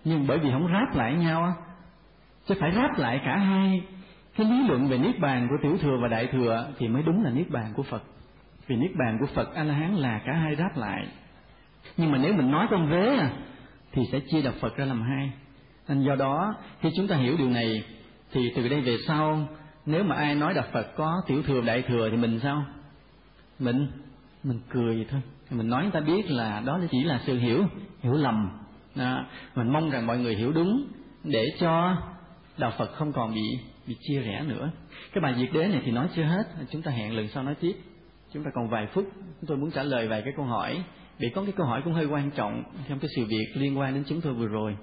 Nhưng 0.04 0.28
bởi 0.28 0.40
vì 0.40 0.52
không 0.52 0.68
ráp 0.74 0.96
lại 0.96 1.14
nhau 1.14 1.44
á, 1.44 1.54
chứ 2.46 2.56
phải 2.60 2.72
ráp 2.72 3.00
lại 3.00 3.22
cả 3.26 3.38
hai, 3.38 3.84
cái 4.36 4.48
lý 4.48 4.68
luận 4.68 4.88
về 4.88 4.98
niết 4.98 5.20
bàn 5.20 5.48
của 5.50 5.56
tiểu 5.62 5.78
thừa 5.78 5.98
và 6.02 6.08
đại 6.08 6.28
thừa 6.28 6.68
thì 6.78 6.88
mới 6.88 7.04
đúng 7.04 7.24
là 7.24 7.30
niết 7.30 7.50
bàn 7.50 7.74
của 7.76 7.84
phật. 7.84 8.04
Vì 8.68 8.76
niết 8.76 8.92
bàn 8.96 9.18
của 9.20 9.28
phật 9.36 9.56
a 9.56 9.64
la 9.64 9.74
hán 9.74 9.96
là 9.96 10.22
cả 10.26 10.34
hai 10.34 10.56
ráp 10.56 10.78
lại. 10.78 11.08
Nhưng 11.98 12.12
mà 12.12 12.18
nếu 12.18 12.34
mình 12.34 12.52
nói 12.52 12.68
con 12.70 12.90
vế 12.90 13.16
à 13.16 13.32
thì 13.92 14.02
sẽ 14.12 14.20
chia 14.20 14.42
đạo 14.42 14.54
phật 14.60 14.78
ra 14.78 14.86
làm 14.86 15.02
hai. 15.02 15.32
Nên 15.88 16.04
do 16.04 16.16
đó, 16.16 16.56
khi 16.82 16.90
chúng 16.96 17.08
ta 17.08 17.16
hiểu 17.16 17.38
điều 17.38 17.50
này 17.50 17.84
thì 18.34 18.52
từ 18.56 18.68
đây 18.68 18.82
về 18.82 18.98
sau, 19.08 19.48
nếu 19.86 20.04
mà 20.04 20.16
ai 20.16 20.36
nói 20.36 20.54
đạo 20.54 20.66
phật 20.74 20.88
có 20.96 21.22
tiểu 21.28 21.44
thừa, 21.44 21.62
đại 21.62 21.82
thừa 21.82 22.10
thì 22.10 22.18
mình 22.18 22.40
sao? 22.40 22.66
Mình 23.60 23.88
mình 24.44 24.60
cười 24.70 25.06
thôi. 25.10 25.22
Mình 25.50 25.70
nói 25.70 25.84
người 25.84 25.92
ta 25.92 26.00
biết 26.00 26.32
là 26.32 26.62
đó 26.66 26.80
chỉ 26.92 27.04
là 27.04 27.22
sự 27.26 27.38
hiểu 27.38 27.66
hiểu 28.02 28.14
lầm. 28.14 28.50
Đó. 28.96 29.26
mình 29.56 29.74
mong 29.74 29.90
rằng 29.90 30.08
mọi 30.08 30.18
người 30.18 30.36
hiểu 30.36 30.52
đúng 30.52 30.86
để 31.24 31.46
cho 31.60 31.98
đạo 32.58 32.74
phật 32.78 32.94
không 32.94 33.14
còn 33.14 33.34
bị 33.34 33.42
bị 33.88 33.96
chia 34.02 34.20
rẽ 34.20 34.44
nữa. 34.48 34.72
Cái 35.14 35.22
bài 35.22 35.34
diệt 35.38 35.50
đế 35.54 35.68
này 35.68 35.82
thì 35.86 35.92
nói 35.92 36.08
chưa 36.16 36.24
hết. 36.24 36.44
Chúng 36.72 36.82
ta 36.82 36.92
hẹn 36.92 37.16
lần 37.16 37.28
sau 37.28 37.44
nói 37.44 37.56
tiếp. 37.56 37.74
Chúng 38.34 38.44
ta 38.44 38.52
còn 38.54 38.70
vài 38.70 38.88
phút. 38.94 39.06
Chúng 39.16 39.48
tôi 39.48 39.58
muốn 39.58 39.72
trả 39.72 39.84
lời 39.84 40.08
vài 40.08 40.22
cái 40.22 40.34
câu 40.36 40.46
hỏi. 40.46 40.84
Vì 41.18 41.30
có 41.30 41.44
cái 41.44 41.54
câu 41.58 41.66
hỏi 41.66 41.82
cũng 41.84 41.94
hơi 41.94 42.06
quan 42.06 42.32
trọng 42.32 42.64
trong 42.90 43.00
cái 43.00 43.10
sự 43.16 43.26
việc 43.26 43.46
liên 43.56 43.78
quan 43.78 43.94
đến 43.94 44.04
chúng 44.08 44.22
tôi 44.22 44.34
vừa 44.34 44.48
rồi 44.48 44.76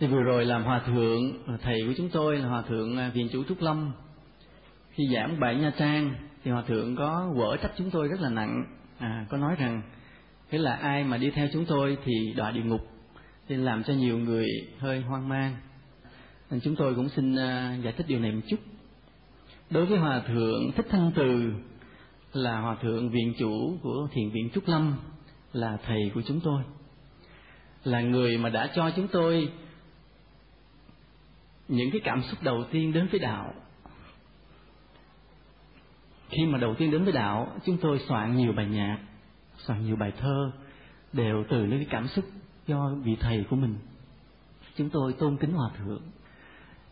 thì 0.00 0.06
vừa 0.06 0.22
rồi 0.22 0.44
làm 0.44 0.64
hòa 0.64 0.82
thượng 0.86 1.32
thầy 1.62 1.82
của 1.86 1.92
chúng 1.96 2.08
tôi 2.08 2.38
là 2.38 2.48
hòa 2.48 2.62
thượng 2.62 2.98
à, 2.98 3.10
viện 3.14 3.28
chủ 3.32 3.44
trúc 3.44 3.60
lâm. 3.60 3.92
Khi 4.90 5.04
giảng 5.14 5.40
bài 5.40 5.56
nha 5.56 5.72
trang 5.78 6.14
thì 6.44 6.50
hòa 6.50 6.62
thượng 6.62 6.96
có 6.96 7.32
quở 7.36 7.56
trách 7.56 7.72
chúng 7.76 7.90
tôi 7.90 8.08
rất 8.08 8.20
là 8.20 8.28
nặng 8.28 8.64
à, 8.98 9.26
có 9.30 9.36
nói 9.36 9.56
rằng 9.58 9.82
thế 10.50 10.58
là 10.58 10.74
ai 10.74 11.04
mà 11.04 11.16
đi 11.16 11.30
theo 11.30 11.48
chúng 11.52 11.64
tôi 11.64 11.98
thì 12.04 12.12
đọa 12.36 12.50
địa 12.50 12.62
ngục 12.62 12.80
nên 13.48 13.60
làm 13.60 13.84
cho 13.84 13.92
nhiều 13.94 14.18
người 14.18 14.46
hơi 14.78 15.00
hoang 15.00 15.28
mang. 15.28 15.56
Nên 16.50 16.60
chúng 16.60 16.76
tôi 16.76 16.94
cũng 16.94 17.08
xin 17.08 17.36
à, 17.36 17.76
giải 17.84 17.92
thích 17.92 18.06
điều 18.08 18.20
này 18.20 18.32
một 18.32 18.42
chút. 18.48 18.60
Đối 19.70 19.86
với 19.86 19.98
hòa 19.98 20.22
thượng 20.28 20.72
thích 20.76 20.86
thanh 20.90 21.12
từ 21.14 21.52
là 22.32 22.60
hòa 22.60 22.76
thượng 22.82 23.10
viện 23.10 23.34
chủ 23.38 23.78
của 23.82 24.08
thiền 24.12 24.30
viện 24.30 24.50
trúc 24.54 24.68
lâm 24.68 24.94
là 25.52 25.78
thầy 25.86 26.10
của 26.14 26.22
chúng 26.26 26.40
tôi. 26.40 26.62
Là 27.84 28.00
người 28.00 28.38
mà 28.38 28.48
đã 28.48 28.68
cho 28.74 28.90
chúng 28.96 29.08
tôi 29.08 29.48
những 31.70 31.90
cái 31.90 32.00
cảm 32.04 32.22
xúc 32.22 32.38
đầu 32.42 32.64
tiên 32.70 32.92
đến 32.92 33.08
với 33.10 33.20
đạo. 33.20 33.54
Khi 36.28 36.46
mà 36.46 36.58
đầu 36.58 36.74
tiên 36.74 36.90
đến 36.90 37.04
với 37.04 37.12
đạo, 37.12 37.48
chúng 37.66 37.76
tôi 37.76 38.00
soạn 38.08 38.36
nhiều 38.36 38.52
bài 38.52 38.66
nhạc, 38.66 38.98
soạn 39.58 39.84
nhiều 39.84 39.96
bài 39.96 40.12
thơ, 40.20 40.50
đều 41.12 41.44
từ 41.48 41.64
những 41.64 41.78
cái 41.78 41.86
cảm 41.90 42.08
xúc 42.08 42.24
do 42.66 42.90
vị 43.04 43.16
thầy 43.20 43.44
của 43.50 43.56
mình. 43.56 43.74
Chúng 44.76 44.90
tôi 44.90 45.12
tôn 45.12 45.36
kính 45.36 45.52
hòa 45.52 45.70
thượng. 45.78 46.02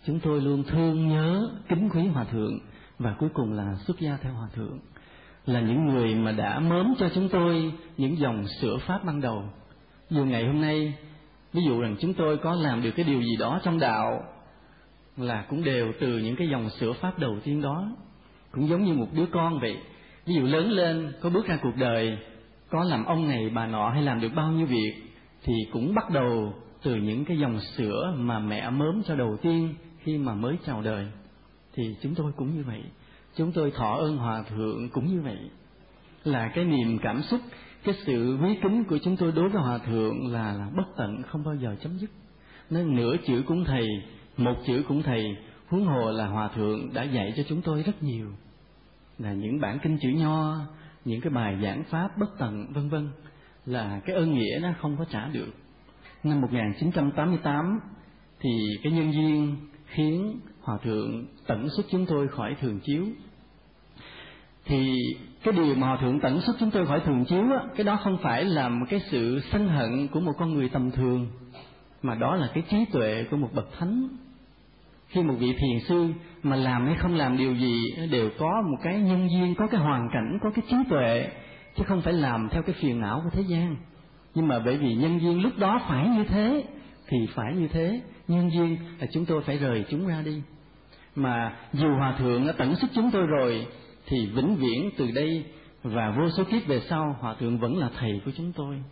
Chúng 0.07 0.21
tôi 0.21 0.41
luôn 0.41 0.65
thương 0.65 1.09
nhớ, 1.09 1.51
kính 1.69 1.89
quý 1.95 2.07
hòa 2.07 2.25
thượng 2.25 2.59
và 2.99 3.15
cuối 3.19 3.29
cùng 3.35 3.53
là 3.53 3.77
xuất 3.87 4.01
gia 4.01 4.17
theo 4.17 4.33
hòa 4.33 4.49
thượng. 4.55 4.79
Là 5.47 5.61
những 5.61 5.87
người 5.87 6.15
mà 6.15 6.33
đã 6.33 6.61
mớm 6.61 6.95
cho 6.99 7.09
chúng 7.15 7.29
tôi 7.29 7.73
những 7.97 8.19
dòng 8.19 8.45
sửa 8.61 8.77
pháp 8.77 9.05
ban 9.05 9.21
đầu. 9.21 9.45
Dù 10.11 10.25
ngày 10.25 10.47
hôm 10.47 10.61
nay, 10.61 10.95
ví 11.53 11.63
dụ 11.67 11.81
rằng 11.81 11.97
chúng 12.01 12.15
tôi 12.15 12.37
có 12.37 12.55
làm 12.55 12.83
được 12.83 12.91
cái 12.97 13.05
điều 13.05 13.21
gì 13.21 13.37
đó 13.39 13.61
trong 13.65 13.79
đạo 13.79 14.25
là 15.19 15.45
cũng 15.49 15.65
đều 15.65 15.93
từ 16.01 16.19
những 16.19 16.37
cái 16.37 16.49
dòng 16.49 16.71
sửa 16.71 16.93
pháp 16.93 17.19
đầu 17.19 17.39
tiên 17.45 17.63
đó. 17.63 17.89
Cũng 18.53 18.69
giống 18.69 18.85
như 18.85 18.93
một 18.93 19.09
đứa 19.13 19.27
con 19.27 19.61
vậy. 19.61 19.77
Ví 20.27 20.35
dụ 20.35 20.43
lớn 20.43 20.71
lên, 20.71 21.13
có 21.21 21.31
bước 21.31 21.47
ra 21.47 21.59
cuộc 21.63 21.77
đời, 21.77 22.19
có 22.71 22.85
làm 22.85 23.05
ông 23.05 23.29
này, 23.29 23.51
bà 23.55 23.67
nọ 23.67 23.91
hay 23.91 24.03
làm 24.03 24.21
được 24.21 24.31
bao 24.35 24.53
nhiêu 24.53 24.67
việc, 24.67 24.95
thì 25.45 25.55
cũng 25.73 25.95
bắt 25.95 26.11
đầu 26.11 26.55
từ 26.83 26.95
những 26.95 27.25
cái 27.25 27.39
dòng 27.39 27.61
sữa 27.77 28.15
mà 28.17 28.39
mẹ 28.39 28.71
mớm 28.71 29.03
cho 29.07 29.17
đầu 29.17 29.37
tiên 29.43 29.75
khi 29.99 30.19
mà 30.19 30.35
mới 30.35 30.57
chào 30.67 30.83
đời. 30.83 31.07
Thì 31.75 31.97
chúng 32.03 32.15
tôi 32.15 32.33
cũng 32.37 32.57
như 32.57 32.65
vậy. 32.67 32.83
Chúng 33.37 33.53
tôi 33.53 33.71
thọ 33.71 33.97
ơn 33.97 34.17
hòa 34.17 34.43
thượng 34.43 34.89
cũng 34.89 35.07
như 35.07 35.21
vậy. 35.21 35.39
Là 36.25 36.51
cái 36.55 36.65
niềm 36.65 36.99
cảm 37.03 37.23
xúc, 37.23 37.41
cái 37.85 37.95
sự 38.07 38.39
quý 38.43 38.59
kính 38.63 38.85
của 38.85 38.99
chúng 38.99 39.17
tôi 39.17 39.33
đối 39.33 39.49
với 39.49 39.63
hòa 39.63 39.79
thượng 39.79 40.33
là 40.33 40.53
là 40.53 40.71
bất 40.77 40.87
tận, 40.97 41.23
không 41.23 41.45
bao 41.45 41.55
giờ 41.55 41.77
chấm 41.81 41.99
dứt. 41.99 42.11
Nên 42.71 42.97
nửa 42.97 43.17
chữ 43.27 43.43
cũng 43.47 43.65
thầy 43.65 43.87
một 44.39 44.55
chữ 44.67 44.83
cũng 44.89 45.03
thầy 45.03 45.37
huống 45.69 45.87
hồ 45.87 46.11
là 46.11 46.27
hòa 46.27 46.49
thượng 46.49 46.95
đã 46.95 47.03
dạy 47.03 47.33
cho 47.37 47.43
chúng 47.49 47.63
tôi 47.63 47.83
rất 47.83 48.03
nhiều. 48.03 48.27
Là 49.19 49.33
những 49.33 49.61
bản 49.61 49.79
kinh 49.83 49.99
chữ 50.03 50.09
nho 50.09 50.57
những 51.05 51.21
cái 51.21 51.31
bài 51.31 51.59
giảng 51.63 51.85
pháp 51.91 52.19
bất 52.19 52.39
tận 52.39 52.67
vân 52.73 52.89
vân 52.89 53.11
là 53.67 54.01
cái 54.05 54.17
ơn 54.17 54.35
nghĩa 54.35 54.59
nó 54.63 54.69
không 54.81 54.97
có 54.97 55.05
trả 55.05 55.29
được. 55.29 55.53
Năm 56.25 56.41
1988 56.41 57.81
thì 58.41 58.51
cái 58.83 58.93
nhân 58.93 59.13
duyên 59.13 59.57
khiến 59.87 60.41
hòa 60.61 60.79
thượng 60.85 61.27
tận 61.47 61.69
xuất 61.77 61.87
chúng 61.91 62.07
tôi 62.07 62.29
khỏi 62.29 62.57
thường 62.61 62.81
chiếu. 62.81 63.05
Thì 64.65 64.95
cái 65.43 65.55
điều 65.55 65.75
mà 65.75 65.87
hòa 65.87 65.99
thượng 66.01 66.21
tận 66.21 66.41
xuất 66.41 66.57
chúng 66.61 66.71
tôi 66.71 66.87
khỏi 66.87 67.01
thường 67.01 67.25
chiếu 67.25 67.43
á, 67.43 67.65
cái 67.77 67.85
đó 67.85 67.99
không 68.05 68.19
phải 68.23 68.45
là 68.45 68.69
một 68.69 68.87
cái 68.91 69.01
sự 69.11 69.41
sân 69.53 69.69
hận 69.69 70.09
của 70.09 70.21
một 70.21 70.33
con 70.39 70.55
người 70.55 70.69
tầm 70.69 70.91
thường 70.91 71.27
mà 72.03 72.15
đó 72.15 72.37
là 72.37 72.51
cái 72.55 72.65
trí 72.71 72.85
tuệ 72.93 73.25
của 73.31 73.37
một 73.37 73.51
bậc 73.55 73.69
thánh 73.79 74.09
khi 75.09 75.23
một 75.23 75.35
vị 75.39 75.53
thiền 75.53 75.81
sư 75.89 76.09
mà 76.43 76.57
làm 76.57 76.87
hay 76.87 76.95
không 76.95 77.15
làm 77.15 77.37
điều 77.37 77.55
gì 77.55 77.81
đều 78.11 78.31
có 78.39 78.63
một 78.71 78.77
cái 78.83 79.01
nhân 79.01 79.29
duyên, 79.31 79.55
có 79.55 79.67
cái 79.67 79.81
hoàn 79.81 80.09
cảnh, 80.13 80.39
có 80.43 80.51
cái 80.51 80.65
trí 80.71 80.77
tuệ, 80.91 81.29
chứ 81.77 81.85
không 81.87 82.01
phải 82.01 82.13
làm 82.13 82.49
theo 82.49 82.63
cái 82.63 82.75
phiền 82.81 83.01
não 83.01 83.21
của 83.25 83.31
thế 83.33 83.43
gian. 83.43 83.77
Nhưng 84.35 84.49
mà 84.49 84.59
bởi 84.59 84.77
vì 84.77 84.95
nhân 84.95 85.21
duyên 85.21 85.43
lúc 85.43 85.53
đó 85.59 85.81
phải 85.89 86.09
như 86.09 86.25
thế, 86.25 86.65
thì 87.09 87.17
phải 87.35 87.55
như 87.55 87.69
thế. 87.69 88.01
Nhân 88.29 88.51
duyên 88.53 88.77
là 89.01 89.07
chúng 89.13 89.25
tôi 89.25 89.43
phải 89.43 89.59
rời 89.59 89.85
chúng 89.91 90.07
ra 90.07 90.23
đi. 90.23 90.43
Mà 91.15 91.57
dù 91.73 91.95
hòa 91.95 92.15
thượng 92.19 92.47
đã 92.47 92.53
tận 92.53 92.77
sức 92.77 92.91
chúng 92.95 93.11
tôi 93.11 93.27
rồi, 93.27 93.67
thì 94.07 94.27
vĩnh 94.27 94.57
viễn 94.57 94.91
từ 94.97 95.11
đây 95.11 95.45
và 95.83 96.11
vô 96.11 96.31
số 96.31 96.45
kiếp 96.45 96.67
về 96.67 96.81
sau, 96.81 97.17
hòa 97.21 97.35
thượng 97.35 97.59
vẫn 97.59 97.79
là 97.79 97.91
thầy 97.99 98.21
của 98.25 98.31
chúng 98.37 98.53
tôi. 98.53 98.83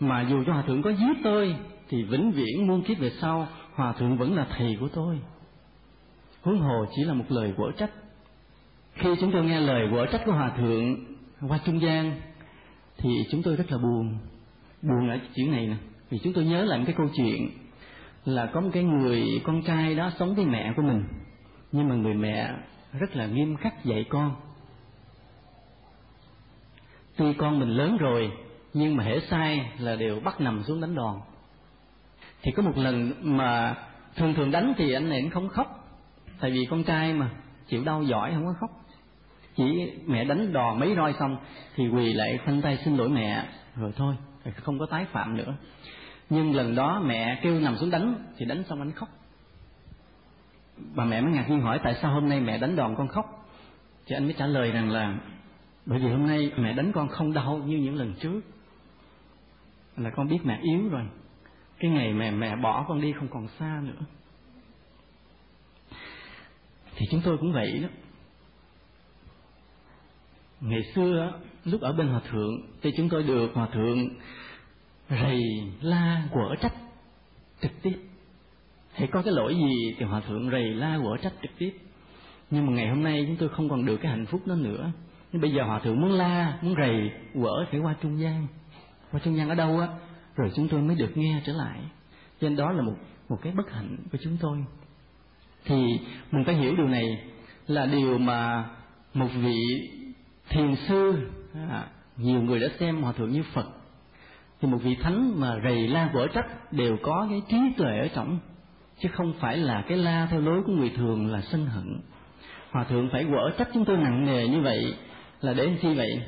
Mà 0.00 0.26
dù 0.30 0.44
cho 0.46 0.52
hòa 0.52 0.62
thượng 0.62 0.82
có 0.82 0.90
giết 0.90 1.16
tôi, 1.24 1.56
thì 1.88 2.02
vĩnh 2.02 2.32
viễn 2.32 2.66
muôn 2.66 2.82
kiếp 2.82 2.98
về 2.98 3.10
sau 3.20 3.48
hòa 3.74 3.92
thượng 3.92 4.16
vẫn 4.16 4.34
là 4.36 4.46
thầy 4.50 4.76
của 4.80 4.88
tôi. 4.88 5.18
Huống 6.42 6.60
hồ 6.60 6.86
chỉ 6.96 7.04
là 7.04 7.14
một 7.14 7.24
lời 7.28 7.54
quở 7.56 7.70
trách. 7.78 7.90
Khi 8.94 9.08
chúng 9.20 9.32
tôi 9.32 9.44
nghe 9.44 9.60
lời 9.60 9.88
quở 9.90 10.06
trách 10.06 10.22
của 10.26 10.32
hòa 10.32 10.52
thượng 10.56 10.96
qua 11.48 11.60
trung 11.64 11.80
gian, 11.80 12.20
thì 12.98 13.10
chúng 13.30 13.42
tôi 13.42 13.56
rất 13.56 13.72
là 13.72 13.78
buồn. 13.78 14.18
Buồn 14.82 15.08
ở 15.08 15.18
chuyện 15.34 15.52
này 15.52 15.66
nè, 15.66 15.76
vì 16.10 16.18
chúng 16.18 16.32
tôi 16.32 16.44
nhớ 16.44 16.64
lại 16.64 16.82
cái 16.86 16.94
câu 16.98 17.08
chuyện 17.16 17.50
là 18.24 18.46
có 18.46 18.60
một 18.60 18.70
cái 18.72 18.84
người 18.84 19.26
con 19.44 19.62
trai 19.62 19.94
đó 19.94 20.10
sống 20.18 20.34
với 20.34 20.44
mẹ 20.44 20.72
của 20.76 20.82
mình, 20.82 21.04
nhưng 21.72 21.88
mà 21.88 21.94
người 21.94 22.14
mẹ 22.14 22.54
rất 22.92 23.16
là 23.16 23.26
nghiêm 23.26 23.56
khắc 23.56 23.84
dạy 23.84 24.04
con. 24.08 24.34
Tuy 27.16 27.32
con 27.32 27.60
mình 27.60 27.68
lớn 27.68 27.96
rồi, 27.96 28.32
nhưng 28.74 28.96
mà 28.96 29.04
hễ 29.04 29.20
sai 29.20 29.72
là 29.78 29.96
đều 29.96 30.20
bắt 30.20 30.40
nằm 30.40 30.62
xuống 30.62 30.80
đánh 30.80 30.94
đòn 30.94 31.20
thì 32.42 32.52
có 32.52 32.62
một 32.62 32.76
lần 32.76 33.12
mà 33.20 33.74
thường 34.16 34.34
thường 34.34 34.50
đánh 34.50 34.74
thì 34.76 34.92
anh 34.92 35.08
này 35.08 35.18
anh 35.18 35.30
không 35.30 35.48
khóc. 35.48 35.78
Tại 36.40 36.50
vì 36.50 36.66
con 36.70 36.84
trai 36.84 37.12
mà, 37.12 37.30
chịu 37.66 37.84
đau 37.84 38.02
giỏi 38.02 38.32
không 38.34 38.46
có 38.46 38.54
khóc. 38.60 38.70
Chỉ 39.56 39.92
mẹ 40.06 40.24
đánh 40.24 40.52
đòn 40.52 40.78
mấy 40.80 40.94
roi 40.96 41.14
xong 41.18 41.36
thì 41.76 41.88
quỳ 41.88 42.12
lại 42.12 42.38
khoanh 42.44 42.62
tay 42.62 42.78
xin 42.84 42.96
lỗi 42.96 43.08
mẹ. 43.08 43.48
Rồi 43.76 43.92
thôi, 43.96 44.14
không 44.62 44.78
có 44.78 44.86
tái 44.86 45.06
phạm 45.12 45.36
nữa. 45.36 45.54
Nhưng 46.30 46.54
lần 46.54 46.74
đó 46.74 47.02
mẹ 47.06 47.40
kêu 47.42 47.60
nằm 47.60 47.76
xuống 47.76 47.90
đánh 47.90 48.14
thì 48.36 48.44
đánh 48.44 48.64
xong 48.68 48.78
anh 48.78 48.92
khóc. 48.92 49.08
Bà 50.94 51.04
mẹ 51.04 51.20
mới 51.20 51.32
ngạc 51.32 51.50
nhiên 51.50 51.60
hỏi 51.60 51.80
tại 51.84 51.94
sao 52.02 52.12
hôm 52.14 52.28
nay 52.28 52.40
mẹ 52.40 52.58
đánh 52.58 52.76
đòn 52.76 52.94
con 52.96 53.08
khóc? 53.08 53.46
Thì 54.06 54.16
anh 54.16 54.24
mới 54.24 54.34
trả 54.38 54.46
lời 54.46 54.70
rằng 54.70 54.90
là 54.90 55.18
bởi 55.86 55.98
vì 55.98 56.08
hôm 56.08 56.26
nay 56.26 56.52
mẹ 56.56 56.72
đánh 56.72 56.92
con 56.92 57.08
không 57.08 57.32
đau 57.32 57.60
như 57.66 57.76
những 57.76 57.94
lần 57.94 58.14
trước. 58.20 58.40
Là 59.96 60.10
con 60.10 60.28
biết 60.28 60.38
mẹ 60.44 60.58
yếu 60.62 60.88
rồi 60.88 61.02
cái 61.82 61.90
ngày 61.90 62.12
mẹ 62.12 62.30
mẹ 62.30 62.56
bỏ 62.56 62.84
con 62.88 63.00
đi 63.00 63.12
không 63.12 63.28
còn 63.28 63.48
xa 63.58 63.82
nữa. 63.84 64.04
Thì 66.96 67.06
chúng 67.10 67.20
tôi 67.24 67.38
cũng 67.38 67.52
vậy 67.52 67.78
đó. 67.82 67.88
Ngày 70.60 70.82
xưa 70.94 71.32
lúc 71.64 71.80
ở 71.80 71.92
bên 71.92 72.08
hòa 72.08 72.20
thượng, 72.30 72.60
thì 72.82 72.90
chúng 72.96 73.08
tôi 73.08 73.22
được 73.22 73.50
hòa 73.54 73.68
thượng 73.72 74.08
rầy 75.10 75.42
la 75.80 76.22
quở 76.32 76.54
trách 76.60 76.74
trực 77.60 77.72
tiếp. 77.82 77.98
Hãy 78.92 79.08
có 79.12 79.22
cái 79.22 79.32
lỗi 79.34 79.54
gì 79.54 79.94
thì 79.98 80.04
hòa 80.04 80.20
thượng 80.20 80.50
rầy 80.50 80.74
la 80.74 80.98
quở 81.02 81.16
trách 81.16 81.34
trực 81.42 81.50
tiếp. 81.58 81.72
Nhưng 82.50 82.66
mà 82.66 82.72
ngày 82.72 82.88
hôm 82.88 83.02
nay 83.02 83.24
chúng 83.26 83.36
tôi 83.36 83.48
không 83.48 83.68
còn 83.68 83.84
được 83.84 83.96
cái 83.96 84.12
hạnh 84.12 84.26
phúc 84.26 84.40
đó 84.46 84.54
nữa. 84.54 84.92
Nhưng 85.32 85.42
bây 85.42 85.52
giờ 85.52 85.62
hòa 85.64 85.78
thượng 85.78 86.00
muốn 86.00 86.12
la, 86.12 86.58
muốn 86.62 86.74
rầy 86.76 87.10
quở 87.34 87.66
phải 87.70 87.80
qua 87.80 87.94
trung 88.02 88.20
gian. 88.20 88.46
Qua 89.10 89.20
trung 89.24 89.36
gian 89.36 89.48
ở 89.48 89.54
đâu 89.54 89.80
á? 89.80 89.88
Rồi 90.36 90.50
chúng 90.56 90.68
tôi 90.68 90.82
mới 90.82 90.96
được 90.96 91.16
nghe 91.16 91.42
trở 91.46 91.52
lại. 91.52 91.80
Cho 92.40 92.48
nên 92.48 92.56
đó 92.56 92.72
là 92.72 92.82
một 92.82 92.94
một 93.28 93.38
cái 93.42 93.52
bất 93.52 93.70
hạnh 93.72 93.96
của 94.12 94.18
chúng 94.22 94.36
tôi. 94.40 94.64
Thì 95.64 95.84
mình 96.30 96.44
phải 96.44 96.54
hiểu 96.54 96.76
điều 96.76 96.88
này 96.88 97.04
là 97.66 97.86
điều 97.86 98.18
mà 98.18 98.64
một 99.14 99.28
vị 99.34 99.58
thiền 100.48 100.74
sư 100.88 101.30
à, 101.54 101.86
nhiều 102.16 102.42
người 102.42 102.60
đã 102.60 102.68
xem 102.80 103.02
hòa 103.02 103.12
thượng 103.12 103.30
như 103.30 103.42
phật. 103.54 103.66
Thì 104.60 104.68
một 104.68 104.78
vị 104.82 104.94
thánh 104.94 105.40
mà 105.40 105.56
rầy 105.64 105.88
la 105.88 106.10
vỡ 106.14 106.26
trách 106.34 106.72
đều 106.72 106.96
có 107.02 107.26
cái 107.30 107.42
trí 107.48 107.56
tuệ 107.76 107.98
ở 107.98 108.08
trong 108.14 108.38
chứ 108.98 109.08
không 109.12 109.32
phải 109.40 109.56
là 109.56 109.84
cái 109.88 109.98
la 109.98 110.28
theo 110.30 110.40
lối 110.40 110.62
của 110.66 110.72
người 110.72 110.92
thường 110.96 111.32
là 111.32 111.40
sân 111.40 111.66
hận. 111.66 112.00
Hòa 112.70 112.84
thượng 112.84 113.08
phải 113.12 113.24
vỡ 113.24 113.50
trách 113.58 113.68
chúng 113.74 113.84
tôi 113.84 113.96
nặng 113.96 114.26
nề 114.26 114.48
như 114.48 114.60
vậy 114.60 114.94
là 115.40 115.54
để 115.54 115.64
làm 115.66 115.76
chi 115.82 115.94
vậy 115.94 116.22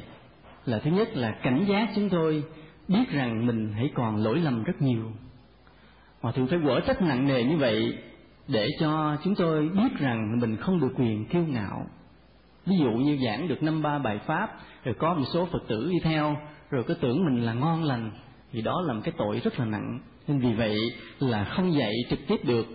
là 0.66 0.78
thứ 0.78 0.90
nhất 0.90 1.16
là 1.16 1.30
cảnh 1.42 1.64
giác 1.68 1.88
chúng 1.94 2.08
tôi 2.08 2.44
biết 2.88 3.10
rằng 3.10 3.46
mình 3.46 3.72
hãy 3.72 3.90
còn 3.94 4.16
lỗi 4.16 4.38
lầm 4.38 4.64
rất 4.64 4.82
nhiều. 4.82 5.12
Hòa 6.20 6.32
thượng 6.32 6.46
phải 6.46 6.58
quở 6.64 6.80
trách 6.80 7.02
nặng 7.02 7.26
nề 7.26 7.44
như 7.44 7.56
vậy 7.56 7.98
để 8.48 8.68
cho 8.80 9.16
chúng 9.24 9.34
tôi 9.34 9.68
biết 9.68 9.98
rằng 9.98 10.40
mình 10.40 10.56
không 10.56 10.80
được 10.80 10.92
quyền 10.96 11.24
kiêu 11.24 11.44
ngạo. 11.46 11.86
Ví 12.66 12.76
dụ 12.78 12.90
như 12.90 13.18
giảng 13.24 13.48
được 13.48 13.62
năm 13.62 13.82
ba 13.82 13.98
bài 13.98 14.20
pháp, 14.26 14.58
rồi 14.84 14.94
có 14.98 15.14
một 15.14 15.24
số 15.32 15.48
phật 15.52 15.62
tử 15.68 15.88
đi 15.90 15.98
theo, 16.02 16.36
rồi 16.70 16.84
cứ 16.86 16.94
tưởng 16.94 17.24
mình 17.24 17.44
là 17.44 17.52
ngon 17.52 17.84
lành, 17.84 18.10
thì 18.52 18.62
đó 18.62 18.82
là 18.86 18.92
một 18.92 19.00
cái 19.04 19.14
tội 19.18 19.40
rất 19.44 19.58
là 19.58 19.64
nặng. 19.64 20.00
Nên 20.28 20.38
vì 20.38 20.52
vậy 20.52 20.76
là 21.18 21.44
không 21.44 21.74
dạy 21.74 21.92
trực 22.10 22.18
tiếp 22.28 22.44
được, 22.44 22.66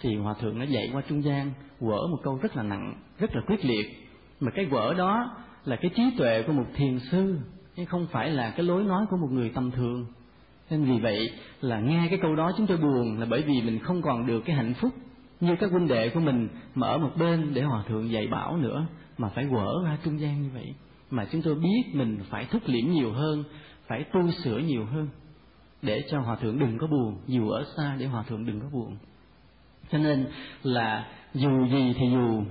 thì 0.00 0.16
hòa 0.16 0.34
thượng 0.40 0.58
nó 0.58 0.64
dạy 0.64 0.90
qua 0.92 1.02
trung 1.08 1.24
gian, 1.24 1.52
quở 1.80 2.06
một 2.10 2.18
câu 2.22 2.38
rất 2.42 2.56
là 2.56 2.62
nặng, 2.62 2.94
rất 3.18 3.36
là 3.36 3.42
quyết 3.46 3.64
liệt. 3.64 4.08
Mà 4.40 4.50
cái 4.50 4.66
quở 4.70 4.94
đó 4.98 5.36
là 5.64 5.76
cái 5.76 5.90
trí 5.94 6.02
tuệ 6.18 6.42
của 6.42 6.52
một 6.52 6.66
thiền 6.74 6.98
sư 7.10 7.38
chứ 7.78 7.84
không 7.84 8.06
phải 8.10 8.30
là 8.30 8.50
cái 8.50 8.66
lối 8.66 8.84
nói 8.84 9.06
của 9.10 9.16
một 9.16 9.28
người 9.30 9.50
tầm 9.54 9.70
thường. 9.70 10.06
Nên 10.70 10.84
vì 10.84 10.98
vậy 10.98 11.30
là 11.60 11.80
nghe 11.80 12.06
cái 12.10 12.18
câu 12.22 12.34
đó 12.34 12.52
chúng 12.56 12.66
tôi 12.66 12.76
buồn 12.76 13.18
là 13.18 13.26
bởi 13.30 13.42
vì 13.42 13.62
mình 13.62 13.78
không 13.78 14.02
còn 14.02 14.26
được 14.26 14.40
cái 14.44 14.56
hạnh 14.56 14.74
phúc 14.74 14.90
như 15.40 15.56
các 15.60 15.70
huynh 15.70 15.88
đệ 15.88 16.10
của 16.10 16.20
mình 16.20 16.48
mà 16.74 16.86
ở 16.86 16.98
một 16.98 17.10
bên 17.16 17.54
để 17.54 17.62
hòa 17.62 17.84
thượng 17.88 18.10
dạy 18.10 18.26
bảo 18.26 18.56
nữa, 18.56 18.86
mà 19.18 19.28
phải 19.28 19.46
quở 19.50 19.84
ra 19.84 19.98
trung 20.04 20.20
gian 20.20 20.42
như 20.42 20.48
vậy. 20.54 20.74
Mà 21.10 21.26
chúng 21.32 21.42
tôi 21.42 21.54
biết 21.54 21.82
mình 21.92 22.18
phải 22.30 22.46
thúc 22.50 22.62
liễm 22.66 22.92
nhiều 22.92 23.12
hơn, 23.12 23.44
phải 23.86 24.04
tu 24.04 24.30
sửa 24.30 24.58
nhiều 24.58 24.84
hơn 24.84 25.08
để 25.82 26.04
cho 26.10 26.20
hòa 26.20 26.36
thượng 26.36 26.58
đừng 26.58 26.78
có 26.78 26.86
buồn, 26.86 27.16
dù 27.26 27.50
ở 27.50 27.64
xa 27.76 27.96
để 27.98 28.06
hòa 28.06 28.22
thượng 28.22 28.46
đừng 28.46 28.60
có 28.60 28.66
buồn. 28.72 28.96
Cho 29.90 29.98
nên 29.98 30.26
là 30.62 31.08
dù 31.34 31.66
gì 31.66 31.94
thì 31.98 32.10
dù 32.12 32.42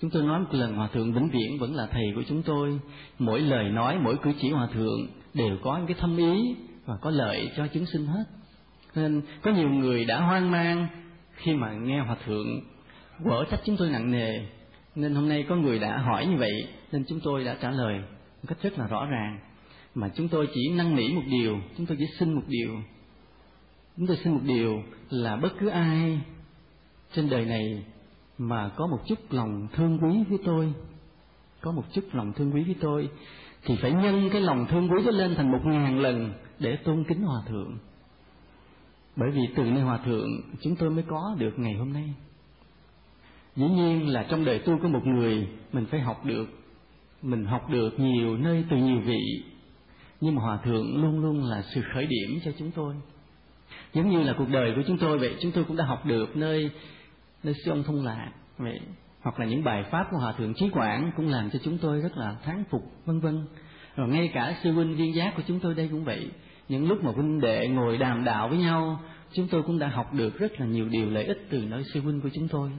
chúng 0.00 0.10
tôi 0.10 0.22
nói 0.22 0.40
một 0.40 0.48
lần, 0.50 0.74
hòa 0.74 0.88
thượng 0.92 1.12
vĩnh 1.12 1.28
viễn 1.28 1.58
vẫn 1.58 1.74
là 1.74 1.86
thầy 1.86 2.12
của 2.14 2.22
chúng 2.28 2.42
tôi. 2.42 2.80
Mỗi 3.18 3.40
lời 3.40 3.70
nói, 3.70 3.98
mỗi 3.98 4.16
cử 4.22 4.32
chỉ 4.40 4.50
hòa 4.50 4.68
thượng 4.74 5.06
đều 5.34 5.58
có 5.62 5.76
những 5.76 5.86
cái 5.86 5.96
thâm 6.00 6.16
ý 6.16 6.56
và 6.86 6.96
có 7.02 7.10
lợi 7.10 7.50
cho 7.56 7.66
chúng 7.74 7.86
sinh 7.86 8.06
hết. 8.06 8.24
Nên 8.94 9.22
có 9.42 9.50
nhiều 9.50 9.68
người 9.68 10.04
đã 10.04 10.20
hoang 10.20 10.50
mang 10.50 10.88
khi 11.34 11.54
mà 11.54 11.72
nghe 11.72 12.00
hòa 12.00 12.16
thượng 12.26 12.60
quở 13.24 13.44
trách 13.50 13.60
chúng 13.64 13.76
tôi 13.76 13.90
nặng 13.90 14.10
nề. 14.10 14.38
Nên 14.94 15.14
hôm 15.14 15.28
nay 15.28 15.44
có 15.48 15.56
người 15.56 15.78
đã 15.78 15.98
hỏi 15.98 16.26
như 16.26 16.36
vậy, 16.36 16.68
nên 16.92 17.04
chúng 17.08 17.20
tôi 17.20 17.44
đã 17.44 17.56
trả 17.60 17.70
lời 17.70 17.98
một 18.42 18.48
cách 18.48 18.58
rất 18.62 18.78
là 18.78 18.86
rõ 18.86 19.06
ràng. 19.06 19.38
Mà 19.94 20.08
chúng 20.16 20.28
tôi 20.28 20.48
chỉ 20.54 20.68
năn 20.76 20.96
nỉ 20.96 21.08
một 21.08 21.22
điều, 21.30 21.58
chúng 21.76 21.86
tôi 21.86 21.96
chỉ 22.00 22.06
xin 22.18 22.34
một 22.34 22.42
điều. 22.48 22.76
Chúng 23.96 24.06
tôi 24.06 24.16
xin 24.24 24.32
một 24.32 24.40
điều 24.44 24.82
là 25.10 25.36
bất 25.36 25.52
cứ 25.60 25.68
ai 25.68 26.20
trên 27.14 27.30
đời 27.30 27.44
này 27.44 27.84
mà 28.40 28.68
có 28.76 28.86
một 28.86 28.98
chút 29.06 29.18
lòng 29.30 29.68
thương 29.72 29.98
quý 30.02 30.24
với 30.28 30.38
tôi. 30.44 30.72
Có 31.60 31.72
một 31.72 31.84
chút 31.92 32.04
lòng 32.12 32.32
thương 32.32 32.54
quý 32.54 32.64
với 32.64 32.76
tôi, 32.80 33.08
thì 33.64 33.76
phải 33.76 33.92
nhân 33.92 34.28
cái 34.32 34.40
lòng 34.40 34.66
thương 34.70 34.88
quý 34.88 35.02
đó 35.04 35.10
lên 35.10 35.34
thành 35.34 35.50
một 35.52 35.60
ngàn 35.64 36.00
lần 36.00 36.32
để 36.58 36.76
tôn 36.76 37.04
kính 37.04 37.22
hòa 37.22 37.42
thượng. 37.48 37.78
Bởi 39.16 39.30
vì 39.30 39.40
từ 39.56 39.64
nơi 39.64 39.82
hòa 39.82 39.98
thượng, 40.04 40.28
chúng 40.60 40.76
tôi 40.76 40.90
mới 40.90 41.04
có 41.08 41.36
được 41.38 41.58
ngày 41.58 41.74
hôm 41.74 41.92
nay. 41.92 42.14
Dĩ 43.56 43.68
nhiên 43.68 44.08
là 44.08 44.26
trong 44.30 44.44
đời 44.44 44.58
tu 44.58 44.78
của 44.82 44.88
một 44.88 45.06
người 45.06 45.48
mình 45.72 45.86
phải 45.86 46.00
học 46.00 46.24
được. 46.24 46.46
Mình 47.22 47.44
học 47.44 47.70
được 47.70 48.00
nhiều 48.00 48.36
nơi 48.36 48.64
từ 48.70 48.76
nhiều 48.76 49.00
vị. 49.00 49.44
Nhưng 50.20 50.34
mà 50.34 50.42
hòa 50.42 50.58
thượng 50.64 51.02
luôn 51.02 51.20
luôn 51.20 51.44
là 51.44 51.62
sự 51.62 51.82
khởi 51.94 52.06
điểm 52.06 52.40
cho 52.44 52.50
chúng 52.58 52.70
tôi. 52.70 52.94
Giống 53.94 54.10
như 54.10 54.22
là 54.22 54.34
cuộc 54.38 54.48
đời 54.48 54.72
của 54.76 54.82
chúng 54.86 54.98
tôi 54.98 55.18
vậy, 55.18 55.36
chúng 55.40 55.52
tôi 55.52 55.64
cũng 55.64 55.76
đã 55.76 55.84
học 55.84 56.06
được 56.06 56.36
nơi 56.36 56.70
nơi 57.42 57.54
sư 57.64 57.70
ông 57.70 57.82
thông 57.82 58.04
lạc, 58.04 58.32
vậy, 58.58 58.80
hoặc 59.20 59.40
là 59.40 59.46
những 59.46 59.64
bài 59.64 59.84
pháp 59.90 60.06
của 60.10 60.16
hòa 60.16 60.32
thượng 60.32 60.54
trí 60.54 60.70
quảng 60.70 61.12
cũng 61.16 61.28
làm 61.28 61.50
cho 61.50 61.58
chúng 61.64 61.78
tôi 61.78 62.00
rất 62.00 62.16
là 62.16 62.36
thán 62.44 62.64
phục, 62.70 62.82
vân 63.04 63.20
vân. 63.20 63.46
Rồi 63.96 64.08
ngay 64.08 64.30
cả 64.34 64.56
sư 64.62 64.72
huynh 64.72 64.96
viên 64.96 65.14
giác 65.14 65.32
của 65.36 65.42
chúng 65.46 65.60
tôi 65.60 65.74
đây 65.74 65.88
cũng 65.88 66.04
vậy. 66.04 66.30
Những 66.68 66.88
lúc 66.88 67.04
mà 67.04 67.12
huynh 67.12 67.40
đệ 67.40 67.68
ngồi 67.68 67.98
đàm 67.98 68.24
đạo 68.24 68.48
với 68.48 68.58
nhau, 68.58 69.00
chúng 69.32 69.48
tôi 69.50 69.62
cũng 69.62 69.78
đã 69.78 69.88
học 69.88 70.14
được 70.14 70.38
rất 70.38 70.60
là 70.60 70.66
nhiều 70.66 70.88
điều 70.88 71.10
lợi 71.10 71.24
ích 71.24 71.46
từ 71.50 71.58
nơi 71.58 71.84
sư 71.94 72.00
huynh 72.00 72.20
của 72.20 72.28
chúng 72.34 72.48
tôi. 72.48 72.70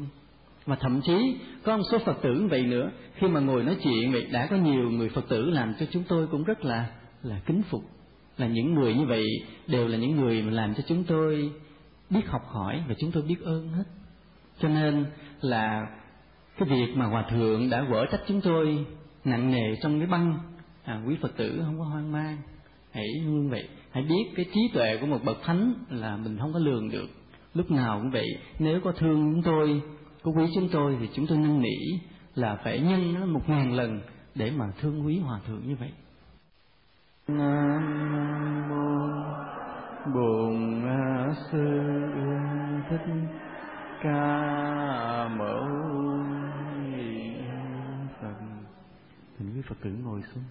Và 0.66 0.76
thậm 0.76 1.02
chí 1.02 1.38
có 1.64 1.78
một 1.78 1.84
số 1.92 1.98
phật 2.06 2.22
tử 2.22 2.48
vậy 2.50 2.62
nữa. 2.62 2.92
Khi 3.16 3.28
mà 3.28 3.40
ngồi 3.40 3.64
nói 3.64 3.78
chuyện 3.84 4.12
vậy, 4.12 4.28
đã 4.32 4.48
có 4.48 4.56
nhiều 4.56 4.90
người 4.90 5.10
phật 5.10 5.30
tử 5.30 5.50
làm 5.50 5.74
cho 5.80 5.86
chúng 5.92 6.04
tôi 6.08 6.28
cũng 6.28 6.44
rất 6.44 6.66
là 6.66 6.90
là 7.24 7.42
kính 7.46 7.62
phục. 7.70 7.82
Là 8.38 8.48
những 8.48 8.74
người 8.74 8.94
như 8.94 9.06
vậy 9.06 9.26
đều 9.68 9.88
là 9.88 9.98
những 9.98 10.16
người 10.16 10.42
mà 10.42 10.52
làm 10.52 10.76
cho 10.76 10.84
chúng 10.88 11.04
tôi 11.04 11.52
biết 12.10 12.28
học 12.28 12.42
hỏi 12.48 12.84
và 12.88 12.96
chúng 13.00 13.12
tôi 13.12 13.24
biết 13.24 13.42
ơn 13.44 13.68
hết 13.68 13.84
cho 14.62 14.70
nên 14.70 15.06
là 15.42 15.88
cái 16.58 16.70
việc 16.70 16.94
mà 16.96 17.06
hòa 17.06 17.26
thượng 17.30 17.70
đã 17.70 17.82
vỡ 17.90 18.06
trách 18.12 18.22
chúng 18.28 18.42
tôi 18.42 18.86
nặng 19.26 19.52
nề 19.52 19.76
trong 19.82 20.00
cái 20.00 20.08
băng 20.08 20.40
à, 20.84 21.02
quý 21.08 21.18
phật 21.22 21.38
tử 21.38 21.62
không 21.66 21.80
có 21.80 21.86
hoang 21.86 22.12
mang. 22.12 22.38
Hãy 22.92 23.06
như 23.26 23.48
vậy 23.52 23.68
hãy 23.92 24.04
biết 24.04 24.32
cái 24.36 24.46
trí 24.54 24.62
tuệ 24.74 24.98
của 24.98 25.06
một 25.06 25.20
bậc 25.26 25.38
thánh 25.44 25.74
là 25.90 26.18
mình 26.18 26.38
không 26.38 26.54
có 26.54 26.60
lường 26.60 26.90
được. 26.90 27.08
Lúc 27.54 27.72
nào 27.72 28.00
cũng 28.00 28.12
vậy 28.12 28.28
nếu 28.60 28.82
có 28.84 28.92
thương 28.92 29.34
chúng 29.34 29.44
tôi 29.44 29.82
có 30.24 30.32
quý 30.32 30.46
chúng 30.56 30.70
tôi 30.72 30.98
thì 31.00 31.10
chúng 31.14 31.28
tôi 31.28 31.38
năn 31.38 31.62
nỉ 31.62 32.00
là 32.36 32.58
phải 32.64 32.80
nhân 32.80 33.14
nó 33.14 33.26
một 33.26 33.50
ngàn 33.50 33.74
lần 33.74 34.02
để 34.36 34.52
mà 34.52 34.66
thương 34.82 35.06
quý 35.06 35.20
hòa 35.20 35.40
thượng 35.48 35.68
như 35.68 35.76
vậy. 35.80 35.92
Nam 37.28 38.70
mô 38.70 39.02
bổn 40.14 40.82
sư 41.52 41.82
thích 42.90 43.51
ca 44.04 45.28
mâu 45.38 45.68
ni 46.96 47.34
phật. 48.22 48.34
Thỉnh 49.38 49.52
quý 49.56 49.62
phật 49.62 49.76
tử 49.84 49.90
ngồi 50.04 50.22
xuống. 50.22 50.44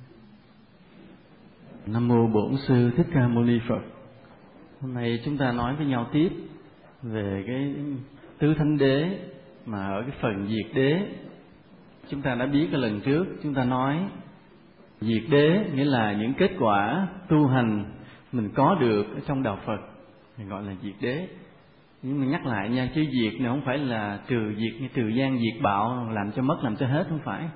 Nam 1.86 2.08
mô 2.08 2.26
bổn 2.26 2.56
sư 2.56 2.90
thích 2.96 3.06
ca 3.14 3.28
mâu 3.28 3.44
ni 3.44 3.58
phật. 3.68 3.80
Hôm 4.80 4.94
nay 4.94 5.20
chúng 5.24 5.38
ta 5.38 5.52
nói 5.52 5.76
với 5.76 5.86
nhau 5.86 6.06
tiếp 6.12 6.28
về 7.02 7.44
cái 7.46 7.74
tứ 8.38 8.54
thánh 8.54 8.78
đế 8.78 9.18
mà 9.66 9.86
ở 9.86 10.02
cái 10.02 10.16
phần 10.20 10.48
diệt 10.48 10.74
đế. 10.74 11.08
Chúng 12.08 12.22
ta 12.22 12.34
đã 12.34 12.46
biết 12.46 12.68
cái 12.72 12.80
lần 12.80 13.00
trước 13.00 13.26
chúng 13.42 13.54
ta 13.54 13.64
nói 13.64 14.08
diệt 15.00 15.22
đế 15.30 15.70
nghĩa 15.74 15.84
là 15.84 16.12
những 16.12 16.34
kết 16.34 16.50
quả 16.58 17.08
tu 17.28 17.46
hành 17.46 17.84
mình 18.32 18.50
có 18.54 18.74
được 18.80 19.06
ở 19.14 19.20
trong 19.26 19.42
đạo 19.42 19.58
Phật 19.66 19.80
mình 20.38 20.48
gọi 20.48 20.62
là 20.62 20.74
diệt 20.82 20.94
đế 21.00 21.28
nhưng 22.02 22.20
mà 22.20 22.26
nhắc 22.26 22.46
lại 22.46 22.68
nha, 22.68 22.88
chứ 22.94 23.04
diệt 23.12 23.40
này 23.40 23.48
không 23.48 23.62
phải 23.64 23.78
là 23.78 24.18
trừ 24.26 24.54
diệt 24.56 24.80
như 24.80 24.88
trừ 24.94 25.08
gian 25.08 25.38
diệt 25.38 25.62
bạo, 25.62 26.10
làm 26.12 26.32
cho 26.32 26.42
mất, 26.42 26.56
làm 26.62 26.76
cho 26.76 26.86
hết, 26.86 27.06
không 27.08 27.20
phải. 27.24 27.48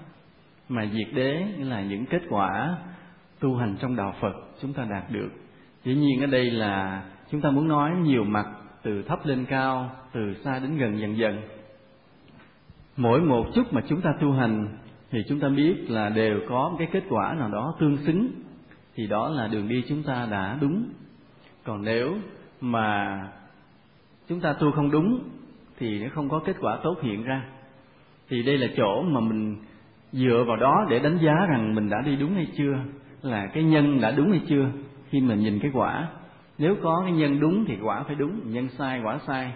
Mà 0.69 0.87
diệt 0.87 1.15
đế 1.15 1.47
nghĩa 1.59 1.65
là 1.65 1.83
những 1.83 2.07
kết 2.07 2.23
quả 2.31 2.77
tu 3.41 3.57
hành 3.57 3.77
trong 3.81 3.97
đạo 3.97 4.15
Phật 4.21 4.35
chúng 4.63 4.73
ta 4.73 4.85
đạt 4.91 5.11
được. 5.11 5.31
Dĩ 5.85 5.95
nhiên 5.95 6.21
ở 6.21 6.27
đây 6.27 6.51
là 6.51 7.03
chúng 7.31 7.41
ta 7.41 7.51
muốn 7.51 7.69
nói 7.69 7.91
nhiều 8.03 8.25
mặt 8.25 8.47
từ 8.83 9.03
thấp 9.03 9.27
lên 9.27 9.45
cao, 9.45 9.91
từ 10.13 10.35
xa 10.45 10.59
đến 10.59 10.79
gần 10.79 11.01
dần 11.01 11.19
dần. 11.19 11.43
Mỗi 12.97 13.21
một 13.21 13.47
chút 13.55 13.73
mà 13.73 13.81
chúng 13.89 14.01
ta 14.01 14.11
tu 14.21 14.33
hành 14.33 14.79
thì 15.11 15.19
chúng 15.29 15.41
ta 15.41 15.49
biết 15.49 15.91
là 15.91 16.09
đều 16.09 16.41
có 16.49 16.75
cái 16.79 16.89
kết 16.93 17.03
quả 17.09 17.35
nào 17.39 17.49
đó 17.49 17.75
tương 17.81 17.97
xứng, 17.97 18.29
thì 18.95 19.07
đó 19.07 19.29
là 19.29 19.49
đường 19.49 19.69
đi 19.69 19.85
chúng 19.89 20.03
ta 20.03 20.29
đã 20.31 20.59
đúng. 20.61 20.85
Còn 21.65 21.85
nếu 21.85 22.17
mà 22.61 23.19
chúng 24.29 24.41
ta 24.41 24.53
tu 24.53 24.71
không 24.71 24.91
đúng 24.91 25.21
thì 25.79 25.99
nó 25.99 26.11
không 26.15 26.29
có 26.29 26.39
kết 26.39 26.57
quả 26.61 26.79
tốt 26.83 26.97
hiện 27.03 27.25
ra. 27.25 27.43
Thì 28.29 28.43
đây 28.43 28.59
là 28.59 28.69
chỗ 28.77 29.03
mà 29.03 29.21
mình 29.21 29.57
dựa 30.13 30.45
vào 30.47 30.57
đó 30.57 30.87
để 30.91 30.99
đánh 30.99 31.19
giá 31.19 31.47
rằng 31.49 31.75
mình 31.75 31.91
đã 31.91 32.01
đi 32.01 32.17
đúng 32.17 32.35
hay 32.35 32.47
chưa, 32.57 32.75
là 33.23 33.47
cái 33.47 33.63
nhân 33.63 34.01
đã 34.01 34.11
đúng 34.11 34.31
hay 34.31 34.41
chưa 34.49 34.71
khi 35.11 35.21
mình 35.21 35.41
nhìn 35.41 35.59
cái 35.59 35.71
quả. 35.75 36.09
Nếu 36.59 36.77
có 36.83 37.03
cái 37.05 37.13
nhân 37.13 37.41
đúng 37.41 37.65
thì 37.65 37.77
quả 37.83 38.03
phải 38.03 38.15
đúng, 38.15 38.53
nhân 38.53 38.69
sai 38.69 39.01
quả 39.05 39.19
sai. 39.27 39.53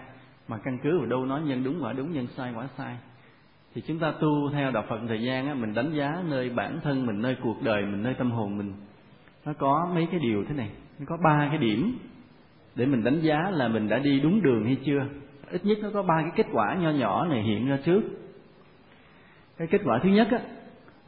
Mà 0.48 0.58
căn 0.64 0.78
cứ 0.82 0.98
vào 0.98 1.06
đâu 1.06 1.24
nói 1.24 1.40
nhân 1.42 1.64
đúng 1.64 1.82
quả 1.82 1.92
đúng, 1.92 2.12
nhân 2.12 2.26
sai 2.26 2.52
quả 2.56 2.68
sai. 2.78 2.96
Thì 3.74 3.82
chúng 3.86 3.98
ta 3.98 4.12
tu 4.20 4.50
theo 4.52 4.70
đạo 4.70 4.84
phật 4.88 4.98
thời 5.08 5.22
gian 5.22 5.46
á, 5.46 5.54
mình 5.54 5.74
đánh 5.74 5.90
giá 5.94 6.22
nơi 6.28 6.50
bản 6.50 6.80
thân 6.82 7.06
mình, 7.06 7.22
nơi 7.22 7.36
cuộc 7.42 7.62
đời 7.62 7.82
mình, 7.82 8.02
nơi 8.02 8.14
tâm 8.14 8.30
hồn 8.30 8.58
mình. 8.58 8.72
Nó 9.46 9.52
có 9.58 9.90
mấy 9.94 10.06
cái 10.10 10.20
điều 10.20 10.44
thế 10.44 10.54
này, 10.54 10.70
nó 10.98 11.04
có 11.08 11.16
ba 11.24 11.46
cái 11.48 11.58
điểm 11.58 11.98
để 12.78 12.86
mình 12.86 13.04
đánh 13.04 13.20
giá 13.20 13.50
là 13.50 13.68
mình 13.68 13.88
đã 13.88 13.98
đi 13.98 14.20
đúng 14.20 14.42
đường 14.42 14.64
hay 14.64 14.76
chưa? 14.84 15.06
Ít 15.50 15.64
nhất 15.64 15.78
nó 15.82 15.90
có 15.94 16.02
ba 16.02 16.22
cái 16.22 16.32
kết 16.36 16.46
quả 16.52 16.76
nho 16.80 16.90
nhỏ 16.90 17.26
này 17.26 17.42
hiện 17.42 17.68
ra 17.68 17.78
trước. 17.84 18.02
Cái 19.56 19.68
kết 19.70 19.80
quả 19.84 20.00
thứ 20.02 20.08
nhất 20.08 20.28
á, 20.30 20.38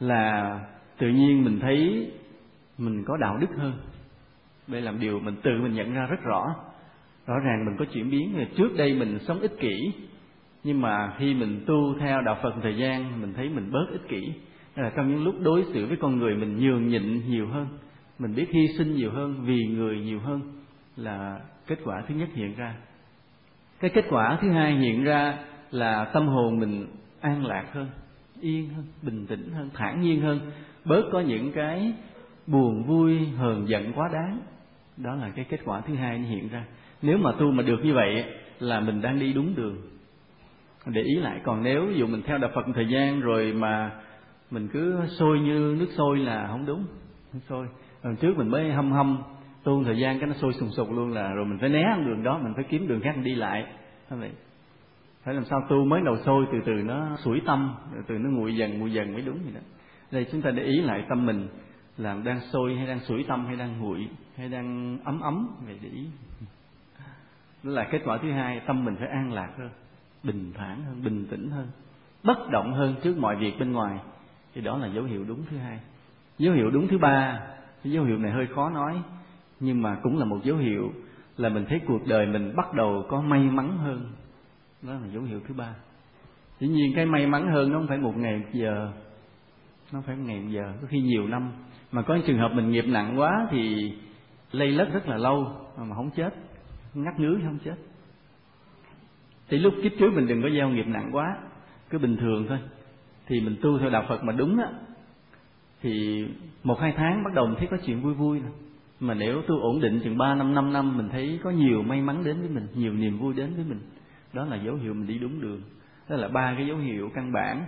là 0.01 0.61
tự 0.99 1.09
nhiên 1.09 1.45
mình 1.45 1.59
thấy 1.61 2.11
mình 2.79 3.05
có 3.07 3.17
đạo 3.17 3.37
đức 3.37 3.47
hơn. 3.57 3.73
Đây 4.67 4.81
là 4.81 4.93
điều 4.93 5.21
mình 5.21 5.35
tự 5.43 5.51
mình 5.63 5.75
nhận 5.75 5.95
ra 5.95 6.07
rất 6.07 6.23
rõ. 6.23 6.55
Rõ 7.27 7.35
ràng 7.39 7.65
mình 7.67 7.77
có 7.79 7.85
chuyển 7.85 8.11
biến. 8.11 8.47
Trước 8.57 8.77
đây 8.77 8.95
mình 8.95 9.19
sống 9.19 9.41
ích 9.41 9.59
kỷ 9.61 9.93
nhưng 10.65 10.81
mà 10.81 11.15
khi 11.19 11.35
mình 11.35 11.65
tu 11.67 11.95
theo 12.01 12.21
đạo 12.21 12.39
phật 12.43 12.55
thời 12.63 12.77
gian 12.77 13.21
mình 13.21 13.33
thấy 13.35 13.49
mình 13.49 13.71
bớt 13.73 13.87
ích 13.91 14.09
kỷ. 14.09 14.33
Là 14.77 14.93
trong 14.97 15.11
những 15.11 15.25
lúc 15.25 15.35
đối 15.43 15.65
xử 15.73 15.87
với 15.87 15.97
con 15.97 16.19
người 16.19 16.35
mình 16.35 16.59
nhường 16.59 16.89
nhịn 16.89 17.29
nhiều 17.29 17.49
hơn 17.49 17.67
mình 18.19 18.35
biết 18.35 18.51
hy 18.51 18.69
sinh 18.79 18.95
nhiều 18.95 19.11
hơn 19.11 19.45
vì 19.45 19.67
người 19.67 20.01
nhiều 20.01 20.21
hơn 20.21 20.41
là 20.97 21.41
kết 21.71 21.79
quả 21.85 22.03
thứ 22.09 22.15
nhất 22.15 22.29
hiện 22.35 22.55
ra. 22.57 22.75
Cái 23.81 23.91
kết 23.95 24.05
quả 24.11 24.39
thứ 24.41 24.51
hai 24.51 24.73
hiện 24.73 25.05
ra 25.05 25.39
là 25.71 26.05
tâm 26.05 26.29
hồn 26.29 26.59
mình 26.59 26.87
an 27.21 27.47
lạc 27.47 27.65
hơn, 27.73 27.87
yên 28.41 28.69
hơn, 28.69 28.85
bình 29.03 29.27
tĩnh 29.27 29.51
hơn, 29.53 29.71
thản 29.75 30.01
nhiên 30.01 30.21
hơn. 30.21 30.41
Bớt 30.85 31.03
có 31.13 31.21
những 31.21 31.53
cái 31.53 31.93
buồn 32.47 32.85
vui, 32.85 33.27
hờn 33.27 33.69
giận 33.69 33.93
quá 33.93 34.09
đáng. 34.13 34.41
Đó 34.97 35.15
là 35.15 35.31
cái 35.37 35.45
kết 35.49 35.61
quả 35.65 35.81
thứ 35.81 35.95
hai 35.95 36.19
hiện 36.19 36.49
ra. 36.49 36.65
Nếu 37.03 37.19
mà 37.19 37.33
tu 37.39 37.51
mà 37.51 37.63
được 37.63 37.81
như 37.85 37.95
vậy 37.95 38.25
là 38.59 38.81
mình 38.81 39.01
đang 39.01 39.19
đi 39.19 39.33
đúng 39.33 39.55
đường. 39.55 39.77
Để 40.87 41.03
ý 41.03 41.15
lại, 41.15 41.41
còn 41.45 41.63
nếu 41.63 41.87
ví 41.87 41.95
dụ 41.95 42.07
mình 42.07 42.23
theo 42.23 42.39
đạo 42.39 42.51
phật 42.55 42.67
thời 42.75 42.89
gian 42.89 43.21
rồi 43.21 43.53
mà 43.53 43.91
mình 44.51 44.69
cứ 44.73 45.01
sôi 45.19 45.41
như 45.41 45.77
nước 45.79 45.89
sôi 45.97 46.19
là 46.19 46.47
không 46.47 46.67
đúng 46.67 46.87
Nước 47.33 47.41
sôi. 47.49 47.67
Lần 48.03 48.17
trước 48.17 48.37
mình 48.37 48.49
mới 48.49 48.73
hâm 48.73 48.93
hâm 48.93 49.23
tu 49.63 49.85
thời 49.85 49.99
gian 49.99 50.19
cái 50.19 50.29
nó 50.29 50.35
sôi 50.35 50.53
sùng 50.53 50.71
sục 50.71 50.93
luôn 50.93 51.13
là 51.13 51.33
rồi 51.33 51.47
mình 51.47 51.59
phải 51.59 51.69
né 51.69 51.97
đường 52.07 52.23
đó, 52.23 52.39
mình 52.43 52.53
phải 52.55 52.65
kiếm 52.69 52.89
đường 52.89 53.01
khác 53.01 53.15
đi 53.23 53.35
lại. 53.35 53.65
Vậy. 54.09 54.31
Phải 55.25 55.35
làm 55.35 55.45
sao 55.45 55.67
tu 55.69 55.85
mới 55.85 56.01
đầu 56.05 56.17
sôi, 56.25 56.47
từ 56.53 56.59
từ 56.67 56.73
nó 56.73 57.17
sủi 57.17 57.41
tâm 57.47 57.75
từ 57.95 58.03
từ 58.07 58.19
nó 58.19 58.31
nguội 58.31 58.57
dần 58.57 58.79
nguội 58.79 58.93
dần 58.93 59.13
mới 59.13 59.23
đúng 59.23 59.39
vậy 59.45 59.53
đó. 59.55 59.61
Đây, 60.11 60.27
chúng 60.33 60.43
ta 60.43 60.51
để 60.51 60.63
ý 60.63 60.81
lại 60.81 61.05
tâm 61.09 61.27
mình 61.27 61.49
là 61.99 62.17
đang 62.25 62.41
sôi 62.41 62.75
hay 62.75 62.87
đang 62.87 63.01
sủi 63.01 63.25
tâm, 63.29 63.47
hay 63.47 63.57
đang 63.57 63.79
nguội, 63.79 64.09
hay 64.37 64.49
đang 64.49 64.99
ấm 65.05 65.21
ấm. 65.21 65.49
Vậy 65.67 65.79
để 65.83 65.89
ý. 65.89 66.07
Đó 67.63 67.71
là 67.71 67.89
kết 67.91 68.01
quả 68.05 68.19
thứ 68.23 68.31
hai, 68.31 68.61
tâm 68.67 68.85
mình 68.85 68.97
phải 68.99 69.09
an 69.09 69.33
lạc 69.33 69.51
hơn, 69.59 69.71
bình 70.23 70.53
thản 70.55 70.85
hơn, 70.85 71.05
bình 71.05 71.27
tĩnh 71.31 71.51
hơn, 71.51 71.67
bất 72.23 72.51
động 72.51 72.73
hơn 72.73 72.95
trước 73.03 73.19
mọi 73.19 73.37
việc 73.37 73.59
bên 73.59 73.73
ngoài. 73.73 73.99
Thì 74.55 74.61
đó 74.61 74.79
là 74.79 74.87
dấu 74.87 75.05
hiệu 75.05 75.25
đúng 75.29 75.45
thứ 75.51 75.57
hai. 75.57 75.81
Dấu 76.39 76.55
hiệu 76.55 76.71
đúng 76.71 76.89
thứ 76.89 76.99
ba, 76.99 77.41
cái 77.85 77.93
dấu 77.93 78.05
hiệu 78.05 78.19
này 78.19 78.33
hơi 78.33 78.47
khó 78.47 78.71
nói 78.71 79.03
nhưng 79.61 79.83
mà 79.83 79.99
cũng 80.03 80.19
là 80.19 80.25
một 80.25 80.39
dấu 80.45 80.57
hiệu 80.57 80.93
là 81.37 81.49
mình 81.49 81.65
thấy 81.69 81.81
cuộc 81.87 82.07
đời 82.07 82.27
mình 82.27 82.53
bắt 82.57 82.75
đầu 82.75 83.07
có 83.09 83.21
may 83.21 83.41
mắn 83.41 83.79
hơn. 83.79 84.13
Đó 84.83 84.93
là 84.93 85.07
dấu 85.13 85.23
hiệu 85.23 85.41
thứ 85.49 85.55
ba. 85.55 85.75
Dĩ 86.61 86.69
nhiên 86.69 86.93
cái 86.97 87.07
may 87.07 87.27
mắn 87.27 87.53
hơn 87.53 87.73
nó 87.73 87.79
không 87.79 87.89
phải 87.89 87.99
một 87.99 88.17
ngày 88.17 88.37
một 88.39 88.49
giờ, 88.53 88.93
nó 89.93 90.01
phải 90.07 90.17
một 90.17 90.23
ngày 90.27 90.41
một 90.41 90.51
giờ, 90.51 90.73
có 90.81 90.87
khi 90.91 91.01
nhiều 91.01 91.29
năm. 91.29 91.51
Mà 91.93 92.03
có 92.03 92.15
những 92.15 92.25
trường 92.27 92.39
hợp 92.39 92.53
mình 92.55 92.71
nghiệp 92.71 92.85
nặng 92.87 93.21
quá 93.21 93.47
thì 93.51 93.93
lây 94.53 94.71
lất 94.71 94.93
rất 94.93 95.09
là 95.09 95.17
lâu, 95.17 95.47
mà 95.79 95.97
không 95.97 96.11
chết. 96.11 96.35
Ngắt 96.95 97.21
ngứa 97.21 97.39
không 97.45 97.59
chết. 97.65 97.75
Thì 99.49 99.59
lúc 99.59 99.75
kiếp 99.83 99.93
trước 99.99 100.13
mình 100.15 100.27
đừng 100.27 100.43
có 100.43 100.49
gieo 100.51 100.69
nghiệp 100.69 100.87
nặng 100.87 101.11
quá, 101.13 101.37
cứ 101.91 101.99
bình 101.99 102.17
thường 102.17 102.47
thôi. 102.49 102.59
Thì 103.27 103.41
mình 103.41 103.57
tu 103.63 103.79
theo 103.79 103.91
đạo 103.91 104.05
phật 104.09 104.25
mà 104.25 104.33
đúng 104.33 104.59
á, 104.59 104.69
thì 105.83 106.25
một 106.65 106.79
hai 106.81 106.93
tháng 106.97 107.25
bắt 107.25 107.35
đầu 107.35 107.47
mình 107.47 107.57
thấy 107.59 107.69
có 107.71 107.77
chuyện 107.87 108.01
vui 108.01 108.15
vui 108.15 108.41
nè 108.41 108.49
mà 109.01 109.15
nếu 109.15 109.43
tu 109.43 109.61
ổn 109.61 109.81
định 109.81 110.01
chừng 110.05 110.19
ba 110.19 110.35
năm 110.35 110.55
năm 110.55 110.73
năm, 110.73 110.97
mình 110.97 111.09
thấy 111.09 111.41
có 111.45 111.51
nhiều 111.51 111.83
may 111.83 112.01
mắn 112.01 112.25
đến 112.25 112.41
với 112.41 112.49
mình, 112.49 112.67
nhiều 112.75 112.93
niềm 112.93 113.19
vui 113.19 113.35
đến 113.35 113.55
với 113.55 113.65
mình. 113.65 113.81
Đó 114.33 114.45
là 114.45 114.57
dấu 114.57 114.75
hiệu 114.75 114.95
mình 114.95 115.07
đi 115.07 115.19
đúng 115.19 115.41
đường. 115.41 115.63
Đó 116.09 116.17
là 116.17 116.29
ba 116.29 116.55
cái 116.57 116.67
dấu 116.67 116.77
hiệu 116.77 117.11
căn 117.15 117.33
bản 117.33 117.65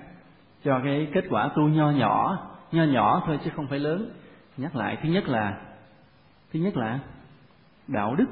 cho 0.65 0.81
cái 0.85 1.09
kết 1.15 1.25
quả 1.31 1.49
tu 1.57 1.69
nho 1.69 1.91
nhỏ 1.91 2.49
nho 2.73 2.85
nhỏ 2.85 3.23
thôi 3.27 3.39
chứ 3.45 3.51
không 3.57 3.67
phải 3.67 3.79
lớn. 3.79 4.11
Nhắc 4.57 4.77
lại, 4.77 4.99
thứ 5.03 5.09
nhất 5.09 5.29
là, 5.29 5.61
thứ 6.53 6.61
nhất 6.61 6.77
là 6.77 6.99
đạo 7.89 8.15
đức. 8.15 8.27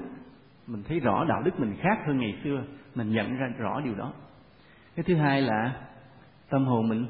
Mình 0.66 0.82
thấy 0.88 1.00
rõ 1.00 1.24
đạo 1.24 1.42
đức 1.42 1.60
mình 1.60 1.76
khác 1.80 1.98
hơn 2.06 2.18
ngày 2.18 2.38
xưa, 2.44 2.62
mình 2.94 3.10
nhận 3.10 3.36
ra 3.36 3.46
rõ 3.58 3.80
điều 3.80 3.94
đó. 3.94 4.12
Cái 4.96 5.04
thứ 5.04 5.14
hai 5.14 5.42
là 5.42 5.72
tâm 6.50 6.64
hồn 6.66 6.88
mình 6.88 7.06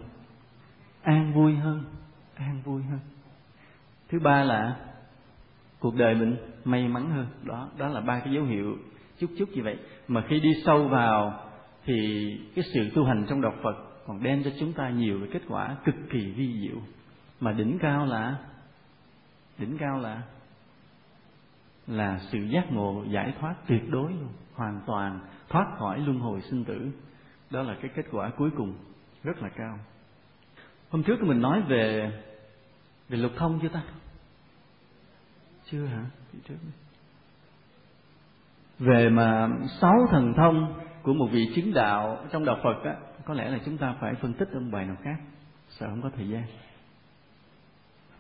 an 1.03 1.33
vui 1.35 1.55
hơn, 1.55 1.85
an 2.35 2.63
vui 2.65 2.83
hơn. 2.83 2.99
Thứ 4.09 4.19
ba 4.21 4.45
là 4.45 4.77
cuộc 5.81 5.97
đời 5.97 6.15
mình 6.15 6.37
may 6.65 6.89
mắn 6.89 7.11
hơn. 7.11 7.27
Đó 7.43 7.69
đó 7.79 7.89
là 7.89 8.01
ba 8.01 8.21
cái 8.21 8.33
dấu 8.35 8.45
hiệu 8.45 8.77
chút 9.19 9.31
chút 9.39 9.49
như 9.55 9.63
vậy. 9.63 9.79
Mà 10.09 10.25
khi 10.29 10.41
đi 10.41 10.51
sâu 10.65 10.89
vào 10.89 11.43
thì 11.85 12.29
cái 12.55 12.65
sự 12.75 12.91
tu 12.95 13.05
hành 13.05 13.27
trong 13.29 13.41
đạo 13.41 13.55
Phật 13.63 13.77
còn 14.07 14.23
đem 14.23 14.45
cho 14.45 14.51
chúng 14.61 14.73
ta 14.73 14.91
nhiều 14.91 15.19
cái 15.21 15.29
kết 15.33 15.43
quả 15.49 15.77
cực 15.85 15.95
kỳ 16.11 16.31
vi 16.31 16.61
diệu. 16.61 16.77
Mà 17.41 17.53
đỉnh 17.53 17.79
cao 17.81 18.07
là, 18.07 18.37
đỉnh 19.59 19.79
cao 19.79 19.99
là 20.01 20.23
là 21.87 22.21
sự 22.33 22.39
giác 22.39 22.73
ngộ 22.73 23.05
giải 23.09 23.35
thoát 23.41 23.55
tuyệt 23.67 23.83
đối 23.91 24.13
luôn, 24.13 24.29
hoàn 24.55 24.81
toàn 24.87 25.21
thoát 25.49 25.67
khỏi 25.79 25.99
luân 25.99 26.19
hồi 26.19 26.41
sinh 26.41 26.65
tử. 26.65 26.91
Đó 27.51 27.63
là 27.63 27.77
cái 27.83 27.91
kết 27.95 28.05
quả 28.11 28.31
cuối 28.37 28.51
cùng, 28.57 28.75
rất 29.23 29.43
là 29.43 29.49
cao. 29.49 29.79
Hôm 30.91 31.03
trước 31.03 31.23
mình 31.23 31.41
nói 31.41 31.63
về 31.63 32.13
về 33.09 33.19
lục 33.19 33.33
thông 33.37 33.59
chưa 33.63 33.69
ta? 33.69 33.83
Chưa 35.71 35.87
hả? 35.87 36.05
Trước 36.49 36.55
về 38.79 39.11
mà 39.11 39.49
sáu 39.81 40.07
thần 40.11 40.33
thông 40.37 40.81
của 41.03 41.15
một 41.15 41.29
vị 41.33 41.53
chứng 41.55 41.75
đạo 41.75 42.25
trong 42.33 42.45
đạo 42.45 42.57
Phật 42.63 42.85
á, 42.85 42.97
có 43.25 43.35
lẽ 43.35 43.51
là 43.51 43.59
chúng 43.65 43.79
ta 43.79 43.95
phải 44.01 44.15
phân 44.15 44.35
tích 44.35 44.49
trong 44.53 44.71
bài 44.71 44.87
nào 44.87 44.97
khác 45.03 45.17
sợ 45.69 45.87
không 45.87 46.03
có 46.03 46.11
thời 46.17 46.29
gian. 46.29 46.45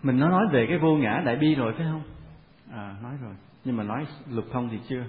Mình 0.03 0.19
nó 0.19 0.29
nói 0.29 0.47
về 0.53 0.67
cái 0.69 0.79
vô 0.79 0.97
ngã 0.97 1.23
đại 1.25 1.37
bi 1.37 1.55
rồi 1.55 1.75
phải 1.77 1.87
không? 1.87 2.03
À 2.73 2.97
nói 3.03 3.13
rồi. 3.23 3.35
Nhưng 3.65 3.77
mà 3.77 3.85
nói 3.85 4.07
lục 4.29 4.45
thông 4.53 4.69
thì 4.69 4.79
chưa. 4.89 5.05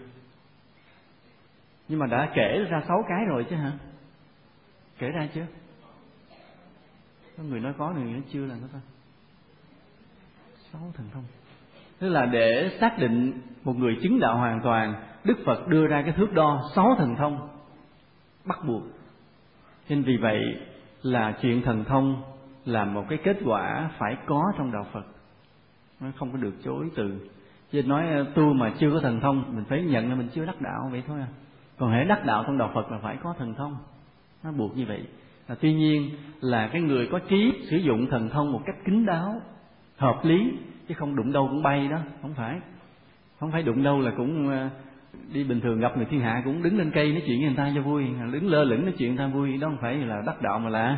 Nhưng 1.88 2.00
mà 2.00 2.08
đã 2.08 2.32
kể 2.36 2.66
ra 2.70 2.84
sáu 2.88 3.04
cái 3.10 3.26
rồi 3.28 3.46
chứ 3.50 3.56
hả? 3.56 3.72
Kể 4.98 5.10
ra 5.10 5.28
chưa 5.34 5.46
có 7.38 7.44
người 7.44 7.60
nói 7.60 7.74
có 7.78 7.92
người 7.92 8.12
nói 8.12 8.22
chưa 8.32 8.46
là 8.46 8.56
nó 8.62 8.68
thôi 8.72 8.82
sáu 10.72 10.92
thần 10.96 11.10
thông 11.14 11.24
tức 12.02 12.10
là 12.10 12.26
để 12.26 12.78
xác 12.80 12.98
định 13.00 13.34
một 13.64 13.78
người 13.78 13.98
chứng 14.04 14.20
đạo 14.20 14.38
hoàn 14.38 14.62
toàn 14.62 14.94
đức 15.24 15.38
phật 15.46 15.68
đưa 15.68 15.88
ra 15.88 16.02
cái 16.02 16.12
thước 16.12 16.34
đo 16.34 16.62
sáu 16.76 16.96
thần 16.98 17.16
thông 17.16 17.48
bắt 18.46 18.60
buộc. 18.68 18.84
Nên 19.90 20.04
vì 20.04 20.18
vậy 20.18 20.40
là 21.02 21.34
chuyện 21.42 21.62
thần 21.62 21.84
thông 21.84 22.22
là 22.66 22.86
một 22.86 23.06
cái 23.10 23.20
kết 23.24 23.38
quả 23.46 23.90
phải 23.98 24.18
có 24.26 24.44
trong 24.58 24.72
đạo 24.72 24.86
phật. 24.92 25.06
Nó 26.00 26.08
không 26.18 26.32
có 26.32 26.38
được 26.38 26.54
chối 26.64 26.90
từ. 26.96 27.30
Chứ 27.72 27.84
nói 27.84 28.10
ờ, 28.10 28.26
tu 28.36 28.54
mà 28.54 28.74
chưa 28.80 28.92
có 28.92 29.00
thần 29.00 29.20
thông 29.20 29.44
mình 29.56 29.66
phải 29.70 29.82
nhận 29.82 30.10
là 30.10 30.16
mình 30.16 30.28
chưa 30.34 30.46
đắc 30.46 30.62
đạo 30.62 30.90
vậy 30.92 31.04
thôi 31.08 31.20
à. 31.20 31.28
Còn 31.78 31.92
hãy 31.92 32.06
đắc 32.06 32.26
đạo 32.26 32.44
trong 32.48 32.58
đạo 32.58 32.72
phật 32.74 32.92
là 32.92 32.98
phải 33.02 33.18
có 33.24 33.34
thần 33.38 33.54
thông. 33.54 33.78
Nó 34.44 34.52
buộc 34.52 34.78
như 34.78 34.86
vậy. 34.88 35.06
À, 35.48 35.56
tuy 35.62 35.74
nhiên 35.74 36.10
là 36.42 36.68
cái 36.68 36.82
người 36.82 37.08
có 37.12 37.20
trí 37.20 37.54
sử 37.70 37.78
dụng 37.78 38.08
thần 38.10 38.30
thông 38.30 38.52
một 38.52 38.62
cách 38.66 38.76
kín 38.86 39.06
đáo 39.06 39.42
hợp 40.02 40.26
lý 40.26 40.52
chứ 40.88 40.94
không 40.94 41.16
đụng 41.16 41.32
đâu 41.32 41.48
cũng 41.48 41.64
bay 41.64 41.88
đó 41.88 41.98
không 42.22 42.34
phải. 42.34 42.60
Không 43.40 43.52
phải 43.52 43.64
đụng 43.64 43.84
đâu 43.84 44.00
là 44.00 44.12
cũng 44.18 44.50
ờ, 44.50 44.70
đi 45.34 45.44
bình 45.44 45.62
thường 45.62 45.80
gặp 45.80 45.98
người 45.98 46.06
thiên 46.06 46.20
hạ 46.20 46.42
cũng 46.46 46.64
đứng 46.64 46.78
lên 46.78 46.92
cây 46.92 47.12
nói 47.12 47.24
chuyện 47.26 47.40
với 47.40 47.48
người 47.48 47.58
ta 47.58 47.72
cho 47.76 47.82
vui. 47.82 48.08
Đứng 48.32 48.48
lơ 48.48 48.64
lửng 48.64 48.86
nói 48.86 48.94
chuyện 48.98 49.10
người 49.10 49.18
ta 49.18 49.28
vui 49.28 49.58
đó 49.58 49.68
không 49.68 49.78
phải 49.82 49.96
là 49.96 50.22
đắc 50.26 50.42
đạo 50.42 50.60
mà 50.60 50.70
là 50.70 50.98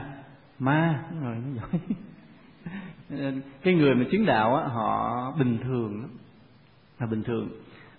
ma. 0.59 1.03
Đúng 1.11 1.23
rồi 1.23 1.35
nó 1.35 1.61
giỏi 1.61 1.80
cái 3.63 3.73
người 3.73 3.95
mà 3.95 4.05
chứng 4.11 4.25
đạo 4.25 4.55
á 4.55 4.67
họ 4.67 5.11
bình 5.39 5.57
thường 5.63 6.01
lắm. 6.01 6.09
Là 6.99 7.07
bình 7.07 7.23
thường. 7.23 7.49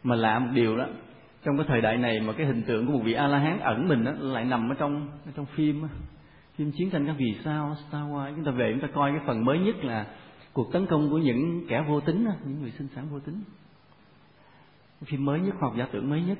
Mà 0.02 0.14
lạ 0.14 0.39
một 0.39 0.51
điều 0.55 0.76
đó 0.76 0.86
trong 1.44 1.56
cái 1.56 1.66
thời 1.68 1.81
đại 1.81 1.97
này 1.97 2.20
mà 2.20 2.32
cái 2.32 2.47
hình 2.47 2.62
tượng 2.62 2.86
của 2.86 2.93
một 2.93 3.02
vị 3.05 3.12
a 3.12 3.26
la 3.26 3.39
hán 3.39 3.59
ẩn 3.60 3.89
mình 3.89 4.05
đó, 4.05 4.12
lại 4.18 4.44
nằm 4.44 4.72
ở 4.72 4.74
trong 4.78 5.09
ở 5.26 5.32
trong 5.36 5.47
phim 5.47 5.82
phim 6.56 6.72
chiến 6.72 6.90
tranh 6.90 7.06
các 7.06 7.16
vì 7.18 7.36
sao 7.44 7.76
Star 7.89 8.02
Wars. 8.02 8.35
Chúng 8.36 8.44
ta 8.44 8.51
về 8.51 8.72
chúng 8.72 8.89
ta 8.89 8.89
coi 8.94 9.10
cái 9.10 9.20
phần 9.26 9.44
mới 9.44 9.59
nhất 9.59 9.85
là 9.85 10.06
cuộc 10.55 10.72
tấn 10.72 10.86
công 10.86 11.10
của 11.10 11.18
những 11.18 11.66
kẻ 11.68 11.85
vô 11.89 12.01
tính 12.01 12.26
những 12.47 12.60
người 12.60 12.72
sinh 12.78 12.89
sản 12.94 13.06
vô 13.10 13.20
tính. 13.20 13.43
Phim 15.05 15.24
mới 15.24 15.40
nhất 15.40 15.55
khoa 15.59 15.68
học 15.68 15.78
giả 15.78 15.89
tưởng 15.93 16.10
mới 16.10 16.22
nhất 16.22 16.39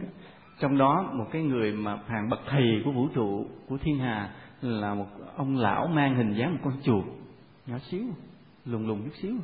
trong 0.61 0.79
đó 0.79 1.11
một 1.13 1.27
cái 1.33 1.43
người 1.43 1.73
mà 1.73 1.99
hàng 2.07 2.29
bậc 2.29 2.41
thầy 2.49 2.83
của 2.85 2.93
vũ 2.93 3.09
trụ 3.15 3.47
của 3.69 3.79
thiên 3.79 3.99
hà 3.99 4.31
là 4.63 4.95
một 4.95 5.07
ông 5.37 5.57
lão 5.57 5.87
mang 5.87 6.17
hình 6.17 6.35
dáng 6.35 6.53
một 6.53 6.61
con 6.65 6.75
chuột 6.83 7.05
nhỏ 7.67 7.79
xíu 7.79 8.03
lùng 8.65 8.87
lùng 8.87 9.03
chút 9.05 9.15
xíu. 9.23 9.35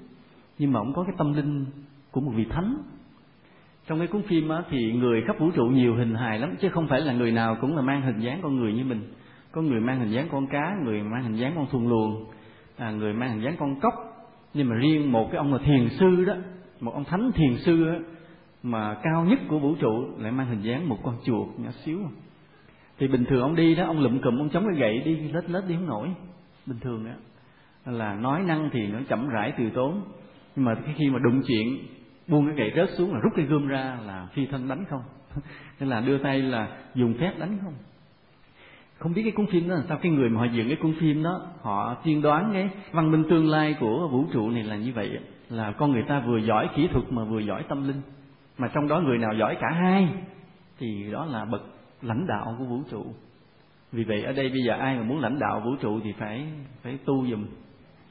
Nhưng 0.59 0.73
mà 0.73 0.81
ông 0.81 0.93
có 0.95 1.05
cái 1.05 1.15
tâm 1.19 1.33
linh 1.33 1.67
của 2.11 2.21
một 2.21 2.33
vị 2.35 2.45
thánh. 2.51 2.77
Trong 3.87 3.99
cái 3.99 4.07
cuốn 4.07 4.23
phim 4.23 4.49
á, 4.49 4.63
thì 4.71 4.93
người 4.93 5.23
khắp 5.27 5.39
vũ 5.39 5.51
trụ 5.51 5.65
nhiều 5.65 5.97
hình 5.97 6.15
hài 6.15 6.39
lắm 6.39 6.57
chứ 6.61 6.69
không 6.69 6.89
phải 6.89 7.01
là 7.01 7.13
người 7.13 7.33
nào 7.33 7.57
cũng 7.61 7.77
là 7.77 7.83
mang 7.83 8.03
hình 8.03 8.21
dáng 8.21 8.41
con 8.43 8.57
người 8.57 8.73
như 8.73 8.85
mình. 8.85 9.13
Có 9.53 9.63
người 9.63 9.81
mang 9.81 10.01
hình 10.01 10.11
dáng 10.11 10.29
con 10.33 10.47
cá 10.47 10.75
người 10.85 11.03
mang 11.03 11.23
hình 11.23 11.37
dáng 11.37 11.53
con 11.57 11.67
thùng 11.71 11.89
luồng 11.89 12.25
à, 12.77 12.91
người 12.91 13.13
mang 13.13 13.31
hình 13.31 13.43
dáng 13.43 13.57
con 13.59 13.81
cốc 13.81 13.95
nhưng 14.55 14.69
mà 14.69 14.77
riêng 14.77 15.13
một 15.13 15.29
cái 15.33 15.39
ông 15.39 15.53
là 15.53 15.59
thiền 15.65 15.89
sư 15.89 16.25
đó 16.25 16.35
một 16.81 16.95
ông 16.95 17.05
thánh 17.05 17.33
thiền 17.33 17.57
sư 17.59 17.87
đó, 17.87 17.99
mà 18.63 18.97
cao 19.03 19.25
nhất 19.25 19.39
của 19.49 19.59
vũ 19.59 19.75
trụ 19.75 20.07
lại 20.19 20.33
mang 20.33 20.47
hình 20.47 20.61
dáng 20.61 20.89
một 20.89 20.99
con 21.03 21.17
chuột 21.25 21.49
nhỏ 21.59 21.71
xíu. 21.85 21.99
Thì 22.99 23.09
bình 23.09 23.25
thường 23.25 23.43
ông 23.43 23.57
đi 23.57 23.75
đó 23.75 23.85
ông 23.87 24.01
lụm 24.01 24.21
cụm 24.21 24.39
ông 24.39 24.51
chống 24.51 24.65
cái 24.71 24.81
gậy 24.81 24.99
đi 24.99 25.17
lết 25.33 25.51
lết 25.51 25.65
đi 25.69 25.75
không 25.75 25.87
nổi. 25.87 26.09
Bình 26.67 26.79
thường 26.81 27.05
đó 27.05 27.13
là 27.93 28.15
nói 28.15 28.43
năng 28.43 28.71
thì 28.73 28.87
nó 28.87 28.99
chậm 29.09 29.29
rãi 29.29 29.53
từ 29.59 29.71
tốn. 29.75 30.03
Nhưng 30.57 30.65
mà 30.65 30.75
khi 30.97 31.11
mà 31.11 31.19
đụng 31.19 31.43
chuyện 31.47 31.79
buông 32.29 32.47
cái 32.47 32.55
gậy 32.57 32.73
rớt 32.77 32.97
xuống 32.99 33.13
là 33.13 33.21
rút 33.21 33.33
cái 33.37 33.45
gươm 33.45 33.67
ra 33.67 33.99
là 34.07 34.29
phi 34.35 34.47
thân 34.47 34.69
đánh 34.69 34.85
không. 34.91 35.03
Nên 35.81 35.89
là 35.89 36.01
đưa 36.01 36.19
tay 36.19 36.43
là 36.43 36.79
dùng 36.95 37.15
phép 37.21 37.33
đánh 37.39 37.59
không 37.63 37.75
không 39.01 39.15
biết 39.15 39.23
cái 39.23 39.33
cuốn 39.33 39.47
phim 39.47 39.69
đó 39.69 39.75
làm 39.75 39.85
sao? 39.89 39.99
Cái 40.03 40.13
người 40.13 40.29
mà 40.29 40.41
họ 40.41 40.47
dựng 40.53 40.69
cái 40.69 40.77
cuốn 40.77 40.95
phim 41.01 41.23
đó, 41.23 41.41
họ 41.63 41.95
tiên 42.05 42.23
đoán 42.23 42.51
cái 42.53 42.71
văn 42.93 43.11
minh 43.11 43.25
tương 43.31 43.49
lai 43.49 43.77
của 43.81 44.09
vũ 44.09 44.25
trụ 44.33 44.51
này 44.51 44.63
là 44.63 44.77
như 44.77 44.93
vậy 44.95 45.19
là 45.49 45.73
con 45.73 45.93
người 45.93 46.03
ta 46.09 46.21
vừa 46.21 46.39
giỏi 46.39 46.69
kỹ 46.77 46.89
thuật 46.93 47.05
mà 47.11 47.25
vừa 47.25 47.41
giỏi 47.41 47.63
tâm 47.69 47.89
linh. 47.89 48.01
Mà 48.59 48.69
trong 48.69 48.89
đó 48.89 49.01
người 49.01 49.19
nào 49.19 49.31
giỏi 49.39 49.57
cả 49.61 49.69
hai, 49.71 50.09
thì 50.79 51.11
đó 51.13 51.25
là 51.25 51.45
bậc 51.45 51.63
lãnh 52.03 52.27
đạo 52.27 52.57
của 52.59 52.65
vũ 52.65 52.81
trụ. 52.91 53.07
Vì 53.93 54.05
vậy 54.05 54.23
ở 54.23 54.33
đây 54.33 54.49
bây 54.49 54.61
giờ 54.67 54.73
ai 54.73 54.97
mà 54.97 55.03
muốn 55.03 55.21
lãnh 55.21 55.39
đạo 55.39 55.63
vũ 55.65 55.77
trụ 55.81 56.01
thì 56.05 56.13
phải 56.13 56.47
phải 56.83 56.99
tu 57.05 57.27
dùm 57.27 57.47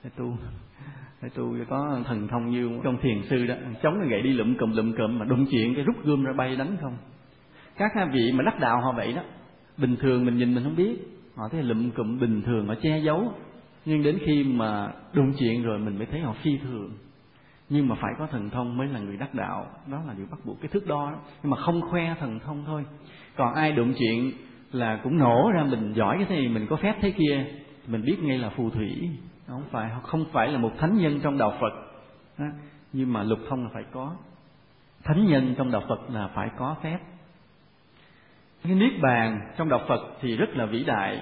phải 0.02 0.11
tu. 0.18 0.34
Phải 1.22 1.30
tu 1.30 1.56
có 1.70 1.99
thần 2.06 2.28
thông 2.28 2.49
như 2.49 2.80
trong 2.84 2.98
thiền 3.02 3.24
sư 3.30 3.45
đó. 3.45 3.56
Chống 3.84 3.98
cái 3.99 4.10
gậy 4.10 4.22
đi 4.22 4.34
lụm 4.34 4.56
cụm 4.56 4.72
lụm 4.72 4.94
cụm 4.98 5.20
mà 5.20 5.26
đụng 5.26 5.45
chuyện 5.52 5.76
cái 5.76 5.84
rút 5.84 5.95
gươm 6.03 6.24
ra 6.24 6.34
bay 6.34 6.56
đánh 6.56 6.78
không? 6.82 6.98
Các 7.78 7.91
vị 8.14 8.32
mà 8.34 8.44
đắc 8.44 8.60
đạo 8.60 8.82
họ 8.82 8.94
vậy 8.98 9.14
đó 9.14 9.22
bình 9.81 9.95
thường 9.95 10.26
mình 10.26 10.38
nhìn 10.38 10.56
mình 10.56 10.64
không 10.64 10.76
biết. 10.76 10.97
Họ 11.35 11.49
thấy 11.51 11.64
lụm 11.64 11.91
cụm 11.91 12.19
bình 12.19 12.41
thường, 12.41 12.68
họ 12.68 12.76
che 12.81 12.99
giấu. 12.99 13.34
Nhưng 13.85 14.03
đến 14.03 14.18
khi 14.26 14.43
mà 14.43 14.91
đụng 15.14 15.34
chuyện 15.39 15.64
rồi 15.64 15.80
mình 15.80 15.97
mới 15.97 16.06
thấy 16.06 16.19
họ 16.22 16.35
phi 16.43 16.57
thường. 16.57 16.91
Nhưng 17.69 17.88
mà 17.88 17.95
phải 17.95 18.11
có 18.19 18.27
thần 18.27 18.49
thông 18.49 18.77
mới 18.77 18.88
là 18.88 18.99
người 18.99 19.18
đắc 19.18 19.34
đạo. 19.34 19.65
Đó 19.88 20.01
là 20.07 20.14
điều 20.14 20.26
bắt 20.31 20.39
buộc. 20.45 20.61
Cái 20.61 20.69
thước 20.69 20.88
đo 20.88 21.11
đó. 21.11 21.18
Nhưng 21.43 21.51
mà 21.51 21.57
không 21.57 21.81
khoe 21.81 22.15
thần 22.19 22.39
thông 22.39 22.64
thôi. 22.65 22.85
Còn 23.35 23.53
ai 23.53 23.72
đụng 23.72 23.93
chuyện 23.99 24.31
là 24.72 24.99
cũng 25.03 25.18
nổ 25.18 25.51
ra 25.53 25.64
mình 25.64 25.93
giỏi 25.93 26.18
cái 26.18 26.39
này, 26.39 26.47
mình 26.47 26.68
có 26.69 26.76
phép 26.76 26.95
thế 27.01 27.11
kia, 27.11 27.45
mình 27.88 28.01
biết 28.06 28.18
ngay 28.22 28.38
là 28.38 28.49
phù 28.49 28.69
thủy. 28.69 29.10
Không 29.47 29.64
phải 29.72 29.91
không 30.03 30.26
phải 30.31 30.47
là 30.51 30.60
một 30.60 30.72
thánh 30.77 30.97
nhân 30.97 31.19
trong 31.23 31.38
đạo 31.38 31.53
Phật. 31.61 31.73
Đó. 32.38 32.45
nhưng 32.93 33.14
mà 33.14 33.23
lục 33.23 33.39
thông 33.49 33.64
là 33.64 33.69
phải 33.73 33.84
có. 33.91 34.15
Thánh 35.03 35.26
nhân 35.26 35.53
trong 35.57 35.72
đạo 35.72 35.81
Phật 35.89 36.10
là 36.10 36.27
phải 36.35 36.49
có 36.57 36.76
phép 36.84 36.99
cái 38.64 38.76
niết 38.76 38.91
bàn 39.02 39.40
trong 39.57 39.69
đạo 39.69 39.81
Phật 39.88 40.02
thì 40.22 40.36
rất 40.36 40.49
là 40.53 40.65
vĩ 40.65 40.84
đại. 40.84 41.22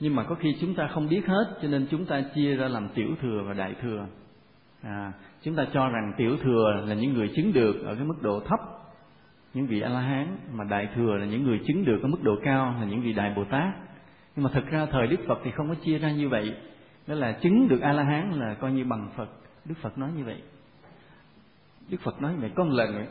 Nhưng 0.00 0.16
mà 0.16 0.24
có 0.24 0.34
khi 0.34 0.56
chúng 0.60 0.74
ta 0.74 0.86
không 0.86 1.08
biết 1.08 1.26
hết 1.26 1.58
cho 1.62 1.68
nên 1.68 1.86
chúng 1.90 2.06
ta 2.06 2.22
chia 2.34 2.56
ra 2.56 2.68
làm 2.68 2.88
tiểu 2.94 3.08
thừa 3.22 3.42
và 3.46 3.54
đại 3.54 3.74
thừa. 3.82 4.06
À, 4.82 5.12
chúng 5.42 5.54
ta 5.54 5.66
cho 5.72 5.88
rằng 5.88 6.12
tiểu 6.16 6.36
thừa 6.42 6.84
là 6.86 6.94
những 6.94 7.12
người 7.12 7.30
chứng 7.36 7.52
được 7.52 7.84
ở 7.84 7.94
cái 7.94 8.04
mức 8.04 8.22
độ 8.22 8.40
thấp 8.40 8.60
những 9.54 9.66
vị 9.66 9.80
a 9.80 9.88
la 9.88 10.00
hán 10.00 10.36
mà 10.52 10.64
đại 10.64 10.88
thừa 10.94 11.16
là 11.16 11.26
những 11.26 11.42
người 11.42 11.60
chứng 11.66 11.84
được 11.84 11.98
ở 12.02 12.08
mức 12.08 12.22
độ 12.22 12.36
cao 12.44 12.74
là 12.80 12.86
những 12.86 13.00
vị 13.00 13.12
đại 13.12 13.32
bồ 13.36 13.44
tát 13.44 13.74
nhưng 14.36 14.44
mà 14.44 14.50
thực 14.54 14.66
ra 14.66 14.86
thời 14.86 15.06
đức 15.06 15.20
phật 15.26 15.38
thì 15.44 15.50
không 15.50 15.68
có 15.68 15.74
chia 15.74 15.98
ra 15.98 16.10
như 16.10 16.28
vậy. 16.28 16.54
Đó 17.06 17.14
là 17.14 17.32
chứng 17.32 17.68
được 17.68 17.80
a 17.80 17.92
la 17.92 18.02
hán 18.02 18.30
là 18.30 18.54
coi 18.54 18.72
như 18.72 18.84
bằng 18.84 19.10
phật. 19.16 19.28
Đức 19.64 19.74
phật 19.80 19.98
nói 19.98 20.10
như 20.16 20.24
vậy. 20.24 20.42
Đức 21.88 21.98
phật 22.02 22.22
nói 22.22 22.36
vậy. 22.36 22.50
Có 22.54 22.64
một 22.64 22.72
lần 22.74 23.06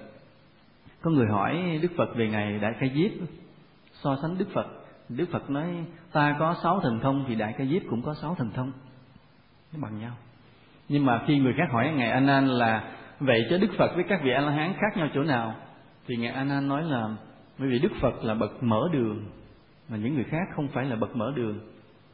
có 1.02 1.12
người 1.12 1.28
hỏi 1.28 1.80
đức 1.82 1.92
phật 1.98 2.16
về 2.16 2.28
ngày 2.28 2.60
đại 2.60 2.74
ca 2.80 2.88
diếp 2.96 3.12
so 4.04 4.18
sánh 4.22 4.38
đức 4.38 4.48
phật. 4.54 4.68
Đức 5.10 5.26
phật 5.32 5.50
nói, 5.50 5.86
ta 6.12 6.36
có 6.40 6.56
sáu 6.64 6.80
thần 6.80 7.00
thông 7.00 7.26
thì 7.28 7.36
đại 7.36 7.54
ca 7.58 7.66
diếp 7.66 7.82
cũng 7.90 8.02
có 8.02 8.14
sáu 8.14 8.36
thần 8.36 8.52
thông. 8.52 8.72
Nó 9.74 9.80
bằng 9.82 10.00
nhau. 10.00 10.12
Nhưng 10.90 11.06
mà 11.06 11.22
khi 11.28 11.40
người 11.40 11.54
khác 11.58 11.68
hỏi 11.72 11.94
ngài 11.96 12.10
a 12.10 12.20
nan 12.20 12.48
là, 12.48 12.92
vậy 13.20 13.48
cho 13.50 13.58
đức 13.58 13.72
phật 13.78 13.92
với 13.96 14.06
các 14.10 14.20
vị 14.24 14.32
a 14.32 14.42
la 14.42 14.52
hán 14.52 14.74
khác 14.74 14.98
nhau 14.98 15.08
chỗ 15.14 15.24
nào? 15.24 15.56
Thì 16.08 16.16
ngài 16.18 16.32
a 16.32 16.44
nan 16.44 16.68
nói 16.68 16.84
là, 16.84 17.10
bởi 17.58 17.70
vì 17.70 17.80
đức 17.80 17.92
phật 18.02 18.24
là 18.24 18.34
bậc 18.34 18.64
mở 18.64 18.90
đường, 18.94 19.26
mà 19.90 19.98
những 19.98 20.16
người 20.16 20.24
khác 20.24 20.48
không 20.56 20.68
phải 20.68 20.86
là 20.86 20.96
bậc 20.96 21.16
mở 21.16 21.34
đường. 21.36 21.60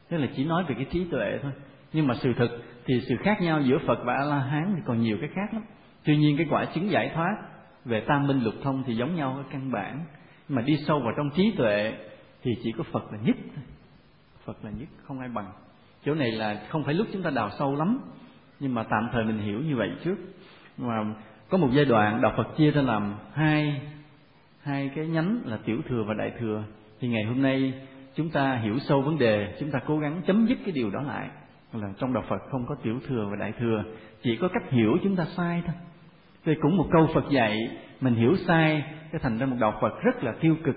Tức 0.08 0.16
là 0.16 0.26
chỉ 0.36 0.44
nói 0.44 0.64
về 0.68 0.74
cái 0.74 0.84
trí 0.84 1.04
tuệ 1.04 1.38
thôi. 1.42 1.52
Nhưng 1.92 2.06
mà 2.06 2.14
sự 2.14 2.32
thực 2.38 2.50
thì 2.84 3.00
sự 3.08 3.16
khác 3.22 3.40
nhau 3.40 3.60
giữa 3.60 3.78
phật 3.86 3.98
và 4.04 4.14
a 4.14 4.24
la 4.24 4.38
hán 4.38 4.72
thì 4.76 4.82
còn 4.86 5.00
nhiều 5.00 5.16
cái 5.20 5.30
khác 5.34 5.54
lắm. 5.54 5.62
Tuy 6.04 6.16
nhiên 6.16 6.36
cái 6.36 6.46
quả 6.50 6.64
chứng 6.64 6.90
giải 6.90 7.10
thoát 7.14 7.34
về 7.84 8.00
tam 8.00 8.26
minh 8.26 8.40
lục 8.44 8.54
thông 8.62 8.82
thì 8.86 8.96
giống 8.96 9.16
nhau 9.16 9.34
ở 9.36 9.44
căn 9.50 9.72
bản 9.72 10.04
mà 10.48 10.62
đi 10.62 10.76
sâu 10.86 11.00
vào 11.00 11.12
trong 11.16 11.30
trí 11.30 11.52
tuệ 11.56 11.94
thì 12.42 12.50
chỉ 12.62 12.72
có 12.72 12.84
phật 12.92 13.12
là 13.12 13.18
nhất 13.24 13.36
phật 14.46 14.64
là 14.64 14.70
nhất, 14.70 14.88
không 15.02 15.20
ai 15.20 15.28
bằng. 15.28 15.52
Chỗ 16.04 16.14
này 16.14 16.32
là 16.32 16.66
không 16.68 16.84
phải 16.84 16.94
lúc 16.94 17.06
chúng 17.12 17.22
ta 17.22 17.30
đào 17.30 17.50
sâu 17.58 17.76
lắm, 17.76 17.98
nhưng 18.60 18.74
mà 18.74 18.82
tạm 18.82 19.08
thời 19.12 19.24
mình 19.24 19.38
hiểu 19.38 19.60
như 19.60 19.76
vậy 19.76 19.90
trước. 20.04 20.16
Mà 20.78 21.14
có 21.48 21.58
một 21.58 21.68
giai 21.72 21.84
đoạn 21.84 22.22
đạo 22.22 22.32
Phật 22.36 22.56
chia 22.56 22.70
ra 22.70 22.82
làm 22.82 23.14
hai 23.32 23.80
hai 24.62 24.90
cái 24.94 25.06
nhánh 25.06 25.40
là 25.44 25.58
tiểu 25.64 25.80
thừa 25.88 26.04
và 26.06 26.14
đại 26.14 26.32
thừa. 26.40 26.64
Thì 27.00 27.08
ngày 27.08 27.24
hôm 27.24 27.42
nay 27.42 27.72
chúng 28.14 28.30
ta 28.30 28.56
hiểu 28.56 28.78
sâu 28.78 29.02
vấn 29.02 29.18
đề, 29.18 29.56
chúng 29.60 29.70
ta 29.70 29.78
cố 29.86 29.98
gắng 29.98 30.22
chấm 30.26 30.46
dứt 30.46 30.58
cái 30.64 30.72
điều 30.72 30.90
đó 30.90 31.02
lại. 31.02 31.28
Là 31.72 31.88
trong 31.98 32.12
đạo 32.12 32.24
Phật 32.28 32.38
không 32.50 32.66
có 32.66 32.74
tiểu 32.82 33.00
thừa 33.08 33.28
và 33.30 33.36
đại 33.36 33.52
thừa, 33.60 33.84
chỉ 34.22 34.36
có 34.36 34.48
cách 34.48 34.70
hiểu 34.70 34.96
chúng 35.02 35.16
ta 35.16 35.26
sai 35.36 35.62
thôi 35.66 35.74
thì 36.46 36.54
cũng 36.54 36.76
một 36.76 36.86
câu 36.92 37.08
Phật 37.14 37.30
dạy, 37.30 37.58
mình 38.00 38.14
hiểu 38.14 38.36
sai, 38.46 38.84
cái 39.12 39.20
thành 39.22 39.38
ra 39.38 39.46
một 39.46 39.56
đạo 39.60 39.78
Phật 39.80 40.02
rất 40.02 40.24
là 40.24 40.32
tiêu 40.40 40.56
cực 40.64 40.76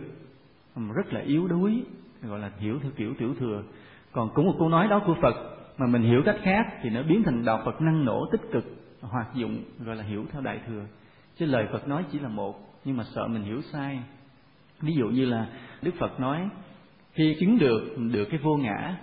rất 0.88 1.14
là 1.14 1.20
yếu 1.20 1.48
đuối, 1.48 1.84
gọi 2.24 2.40
là 2.40 2.52
hiểu 2.60 2.80
theo 2.84 2.92
kiểu 2.96 3.14
tiểu 3.18 3.36
thừa. 3.40 3.64
Còn 4.12 4.30
cũng 4.34 4.46
một 4.46 4.56
câu 4.60 4.70
nói 4.70 4.88
đó 4.88 5.02
của 5.06 5.16
Phật, 5.22 5.36
mà 5.78 5.88
mình 5.88 6.02
hiểu 6.02 6.22
cách 6.26 6.38
khác 6.44 6.66
thì 6.82 6.90
nó 6.90 7.04
biến 7.04 7.24
thành 7.24 7.46
đạo 7.46 7.62
Phật 7.66 7.82
năng 7.82 8.06
nổ 8.06 8.26
tích 8.32 8.42
cực, 8.52 8.64
hoạt 9.02 9.28
dụng, 9.34 9.64
gọi 9.80 9.96
là 9.96 10.04
hiểu 10.04 10.26
theo 10.32 10.42
đại 10.42 10.60
thừa. 10.68 10.86
Chứ 11.38 11.46
lời 11.46 11.68
Phật 11.72 11.88
nói 11.88 12.04
chỉ 12.12 12.20
là 12.20 12.30
một, 12.30 12.60
nhưng 12.86 12.98
mà 12.98 13.04
sợ 13.16 13.28
mình 13.28 13.44
hiểu 13.44 13.62
sai. 13.62 14.00
Ví 14.82 14.94
dụ 14.94 15.08
như 15.08 15.26
là 15.26 15.48
Đức 15.82 15.92
Phật 16.00 16.20
nói, 16.20 16.50
khi 17.14 17.38
chứng 17.40 17.58
được 17.58 17.98
được 18.14 18.26
cái 18.26 18.40
vô 18.44 18.58
ngã. 18.58 18.96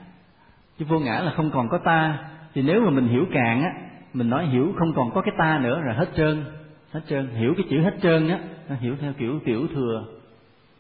Cái 0.79 0.89
vô 0.89 0.99
ngã 0.99 1.21
là 1.21 1.33
không 1.37 1.51
còn 1.51 1.69
có 1.69 1.79
ta. 1.79 2.29
Thì 2.55 2.63
nếu 2.63 2.81
mà 2.81 2.91
mình 2.91 3.09
hiểu 3.09 3.25
cạn 3.33 3.63
á 3.63 3.71
mình 4.17 4.31
nói 4.31 4.47
hiểu 4.47 4.75
không 4.79 4.93
còn 4.97 5.11
có 5.15 5.23
cái 5.23 5.35
ta 5.39 5.59
nữa, 5.63 5.81
rồi 5.81 5.95
hết 5.95 6.09
trơn. 6.17 6.45
Hết 6.93 7.01
trơn. 7.09 7.29
Hiểu 7.29 7.55
cái 7.57 7.67
chữ 7.71 7.81
hết 7.81 7.95
trơn 8.03 8.29
á, 8.29 8.39
nó 8.69 8.75
hiểu 8.75 8.97
theo 9.01 9.13
kiểu 9.13 9.41
tiểu 9.45 9.67
thừa. 9.75 10.05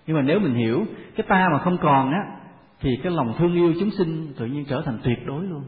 Nhưng 0.06 0.16
mà 0.16 0.22
nếu 0.22 0.40
mình 0.40 0.54
hiểu 0.54 0.86
cái 1.16 1.26
ta 1.28 1.48
mà 1.52 1.58
không 1.58 1.78
còn 1.78 2.10
á, 2.10 2.20
thì 2.80 2.96
cái 3.02 3.12
lòng 3.12 3.34
thương 3.38 3.54
yêu 3.54 3.74
chúng 3.80 3.90
sinh 3.90 4.32
tự 4.38 4.46
nhiên 4.46 4.64
trở 4.68 4.82
thành 4.82 4.98
tuyệt 5.02 5.18
đối 5.26 5.44
luôn. 5.44 5.62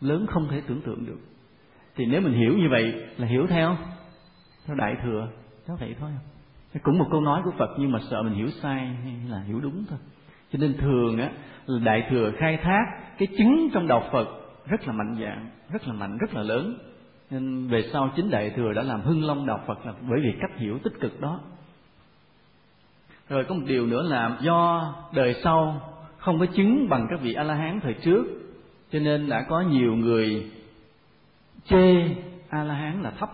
Lớn 0.00 0.26
không 0.26 0.48
thể 0.48 0.62
tưởng 0.66 0.80
tượng 0.80 1.06
được. 1.06 1.18
Thì 1.96 2.06
nếu 2.06 2.20
mình 2.20 2.32
hiểu 2.32 2.54
như 2.58 2.68
vậy 2.70 2.94
là 3.16 3.26
hiểu 3.26 3.46
theo 3.46 3.76
theo 4.66 4.76
đại 4.76 4.96
thừa 5.02 5.28
cháu 5.66 5.76
vậy 5.80 5.94
thôi. 6.00 6.10
Cũng 6.82 6.98
một 6.98 7.06
câu 7.10 7.20
nói 7.20 7.40
của 7.44 7.50
phật, 7.58 7.70
nhưng 7.78 7.92
mà 7.92 7.98
sợ 8.10 8.22
mình 8.22 8.34
hiểu 8.34 8.50
sai 8.62 8.86
hay 8.86 9.14
là 9.28 9.40
hiểu 9.40 9.60
đúng 9.60 9.84
thôi. 9.90 9.98
Cho 10.52 10.58
nên 10.58 10.74
thường 10.78 11.18
á, 11.18 11.30
là 11.66 11.84
đại 11.84 12.06
thừa 12.10 12.32
khai 12.38 12.56
thác 12.56 12.84
cái 13.18 13.28
chứng 13.38 13.68
trong 13.72 13.86
đạo 13.86 14.08
phật 14.12 14.28
rất 14.68 14.86
là 14.86 14.92
mạnh 14.92 15.16
dạng, 15.20 15.50
rất 15.72 15.88
là 15.88 15.92
mạnh, 15.92 16.18
rất 16.18 16.34
là 16.34 16.42
lớn 16.42 16.78
nên 17.30 17.68
về 17.68 17.88
sau 17.92 18.10
chính 18.16 18.30
đại 18.30 18.50
thừa 18.50 18.72
đã 18.72 18.82
làm 18.82 19.00
hưng 19.00 19.24
long 19.24 19.46
đạo 19.46 19.60
phật 19.66 19.86
là 19.86 19.94
bởi 20.08 20.20
vì 20.22 20.34
cách 20.40 20.58
hiểu 20.58 20.78
tích 20.78 21.00
cực 21.00 21.20
đó. 21.20 21.40
Rồi 23.28 23.44
có 23.44 23.54
một 23.54 23.64
điều 23.66 23.86
nữa 23.86 24.02
là 24.02 24.38
do 24.40 24.94
đời 25.14 25.34
sau 25.42 25.80
không 26.18 26.38
có 26.38 26.46
chứng 26.46 26.88
bằng 26.88 27.06
các 27.10 27.20
vị 27.20 27.34
a 27.34 27.42
la 27.42 27.54
hán 27.54 27.80
thời 27.80 27.94
trước, 27.94 28.24
cho 28.92 28.98
nên 28.98 29.28
đã 29.28 29.46
có 29.48 29.60
nhiều 29.60 29.96
người 29.96 30.50
chê 31.64 32.14
a 32.48 32.64
la 32.64 32.74
hán 32.74 33.02
là 33.02 33.10
thấp. 33.10 33.30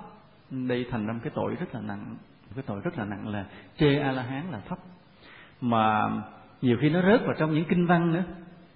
Đây 0.51 0.87
thành 0.91 1.07
ra 1.07 1.15
cái 1.23 1.33
tội 1.35 1.55
rất 1.55 1.75
là 1.75 1.81
nặng 1.81 2.17
cái 2.55 2.65
tội 2.67 2.81
rất 2.81 2.99
là 2.99 3.05
nặng 3.05 3.29
là 3.29 3.47
chê 3.79 3.99
a 3.99 4.13
la 4.13 4.23
hán 4.23 4.51
là 4.51 4.61
thấp. 4.69 4.79
Mà 5.61 6.11
nhiều 6.63 6.77
khi 6.81 6.91
nó 6.91 7.03
rớt 7.03 7.21
vào 7.27 7.35
trong 7.39 7.55
những 7.55 7.65
kinh 7.69 7.87
văn 7.87 8.13
nữa. 8.13 8.25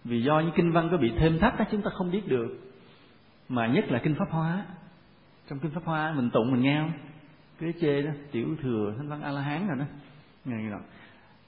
Vì 0.05 0.23
do 0.23 0.40
những 0.40 0.53
kinh 0.55 0.73
văn 0.73 0.89
có 0.90 0.97
bị 0.97 1.12
thêm 1.19 1.39
thắt 1.39 1.59
đó 1.59 1.65
chúng 1.70 1.82
ta 1.82 1.90
không 1.95 2.11
biết 2.11 2.28
được. 2.28 2.59
Mà 3.49 3.66
nhất 3.66 3.85
là 3.89 3.99
kinh 3.99 4.15
pháp 4.15 4.31
hóa 4.31 4.65
trong 5.49 5.59
kinh 5.59 5.70
pháp 5.70 5.85
hoa, 5.85 6.12
mình 6.12 6.31
tụng 6.31 6.51
mình 6.51 6.62
nghe 6.62 6.81
không? 6.81 6.93
Cái 7.61 7.73
chê 7.81 8.03
đó, 8.03 8.11
tiểu 8.33 8.57
thừa 8.62 8.95
thánh 8.97 9.09
văn 9.09 9.23
a 9.23 9.31
la 9.31 9.41
hán 9.41 9.69
rồi 9.69 9.77
đó. 9.79 9.85
Ngày 10.45 10.62
nào 10.62 10.81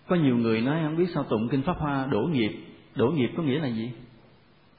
có 0.07 0.17
nhiều 0.17 0.37
người 0.37 0.61
nói 0.61 0.81
không 0.83 0.97
biết 0.97 1.07
sao 1.15 1.25
tụng 1.25 1.49
kinh 1.51 1.63
pháp 1.63 1.77
hoa 1.79 2.07
đổ 2.07 2.21
nghiệp. 2.21 2.53
Đổ 2.95 3.07
nghiệp 3.07 3.31
có 3.37 3.43
nghĩa 3.43 3.59
là 3.59 3.69
gì? 3.69 3.93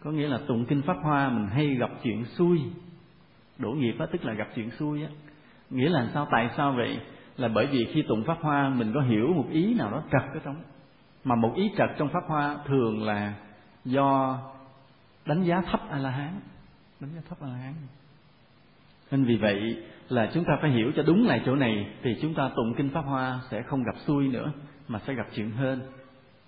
Có 0.04 0.12
nghĩa 0.12 0.28
là 0.28 0.40
tụng 0.48 0.66
kinh 0.66 0.82
pháp 0.82 0.98
hoa 1.04 1.30
mình 1.30 1.48
hay 1.48 1.76
gặp 1.76 1.90
chuyện 2.04 2.26
xui. 2.26 2.62
Đổ 3.58 3.72
nghiệp 3.72 3.96
á, 4.00 4.06
tức 4.12 4.26
là 4.26 4.34
gặp 4.34 4.48
chuyện 4.56 4.72
xui 4.72 5.04
á. 5.04 5.10
Nghĩa 5.70 5.90
là 5.90 6.10
sao? 6.14 6.28
Tại 6.32 6.50
sao 6.58 6.74
vậy? 6.74 7.00
Là 7.38 7.48
bởi 7.48 7.68
vì 7.68 7.88
khi 7.94 8.02
tụng 8.08 8.24
pháp 8.24 8.38
hoa, 8.42 8.70
mình 8.70 8.92
có 8.94 9.02
hiểu 9.02 9.34
một 9.34 9.46
ý 9.52 9.74
nào 9.74 9.92
đó 9.92 10.04
trật 10.12 10.34
ở 10.34 10.40
trong. 10.44 10.56
Mà 11.24 11.36
một 11.36 11.54
ý 11.56 11.72
trật 11.78 11.90
trong 11.98 12.10
pháp 12.10 12.24
hoa 12.28 12.58
thường 12.66 13.04
là 13.04 13.34
do 13.86 14.38
đánh 15.26 15.44
giá 15.44 15.62
thấp 15.62 15.82
a 15.90 15.98
la 15.98 16.10
hán 16.10 16.40
đánh 17.00 17.10
giá 17.16 17.22
thấp 17.30 17.38
a 17.42 17.48
la 17.48 17.56
hán 17.56 17.74
nên 19.12 19.24
vì 19.24 19.36
vậy 19.36 19.84
là 20.10 20.30
chúng 20.34 20.44
ta 20.44 20.58
phải 20.62 20.72
hiểu 20.72 20.92
cho 20.96 21.04
đúng 21.04 21.28
lại 21.28 21.42
chỗ 21.46 21.56
này, 21.56 21.88
thì 22.04 22.16
chúng 22.22 22.34
ta 22.34 22.50
tụng 22.56 22.74
kinh 22.78 22.90
pháp 22.90 23.02
hoa 23.02 23.40
sẽ 23.50 23.62
không 23.62 23.84
gặp 23.84 23.96
xui 24.06 24.28
nữa, 24.28 24.52
mà 24.88 25.00
sẽ 25.08 25.14
gặp 25.14 25.28
chuyện 25.36 25.52
hơn 25.52 25.82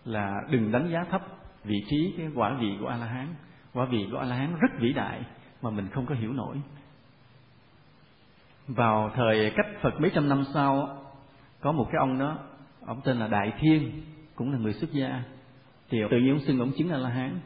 là 0.05 0.33
đừng 0.49 0.71
đánh 0.71 0.89
giá 0.89 1.05
thấp 1.11 1.21
vị 1.63 1.83
trí 1.89 2.13
cái 2.17 2.27
quả 2.35 2.57
vị 2.59 2.77
của 2.79 2.87
a 2.87 2.97
la 2.97 3.05
hán 3.05 3.27
quả 3.73 3.85
vị 3.85 4.07
của 4.11 4.17
a 4.17 4.25
la 4.25 4.35
hán 4.35 4.55
rất 4.59 4.71
vĩ 4.79 4.93
đại 4.93 5.21
mà 5.61 5.69
mình 5.69 5.87
không 5.93 6.05
có 6.05 6.15
hiểu 6.15 6.33
nổi. 6.33 6.61
Vào 8.67 9.11
thời 9.15 9.51
cách 9.55 9.67
phật 9.81 10.01
mấy 10.01 10.11
trăm 10.15 10.29
năm 10.29 10.43
sau, 10.53 10.97
có 11.61 11.71
một 11.71 11.87
cái 11.91 11.99
ông 11.99 12.19
đó, 12.19 12.37
ông 12.85 13.01
tên 13.03 13.17
là 13.17 13.27
đại 13.27 13.53
thiên, 13.59 13.91
cũng 14.35 14.51
là 14.51 14.57
người 14.57 14.73
xuất 14.73 14.91
gia, 14.91 15.23
thì 15.89 16.01
tự 16.11 16.17
nhiên 16.17 16.29
ông 16.29 16.39
xưng 16.39 16.59
ông 16.59 16.71
chứng 16.77 16.89
a 16.89 16.97
la 16.97 17.09
hán 17.09 17.39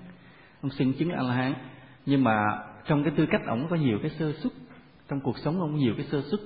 ông 0.62 0.72
xưng 0.72 0.94
chứng 0.94 1.12
a 1.12 1.24
la 1.24 1.34
hán 1.34 1.54
nhưng 2.06 2.24
mà 2.24 2.44
trong 2.86 3.04
cái 3.04 3.14
tư 3.18 3.26
cách 3.26 3.42
ông 3.48 3.68
có 3.70 3.76
nhiều 3.76 4.00
cái 4.02 4.12
sơ 4.12 4.34
xuất 4.34 4.54
trong 5.10 5.20
cuộc 5.20 5.38
sống 5.38 5.60
ông 5.60 5.76
nhiều 5.76 5.94
cái 5.98 6.06
sơ 6.06 6.22
xuất. 6.22 6.40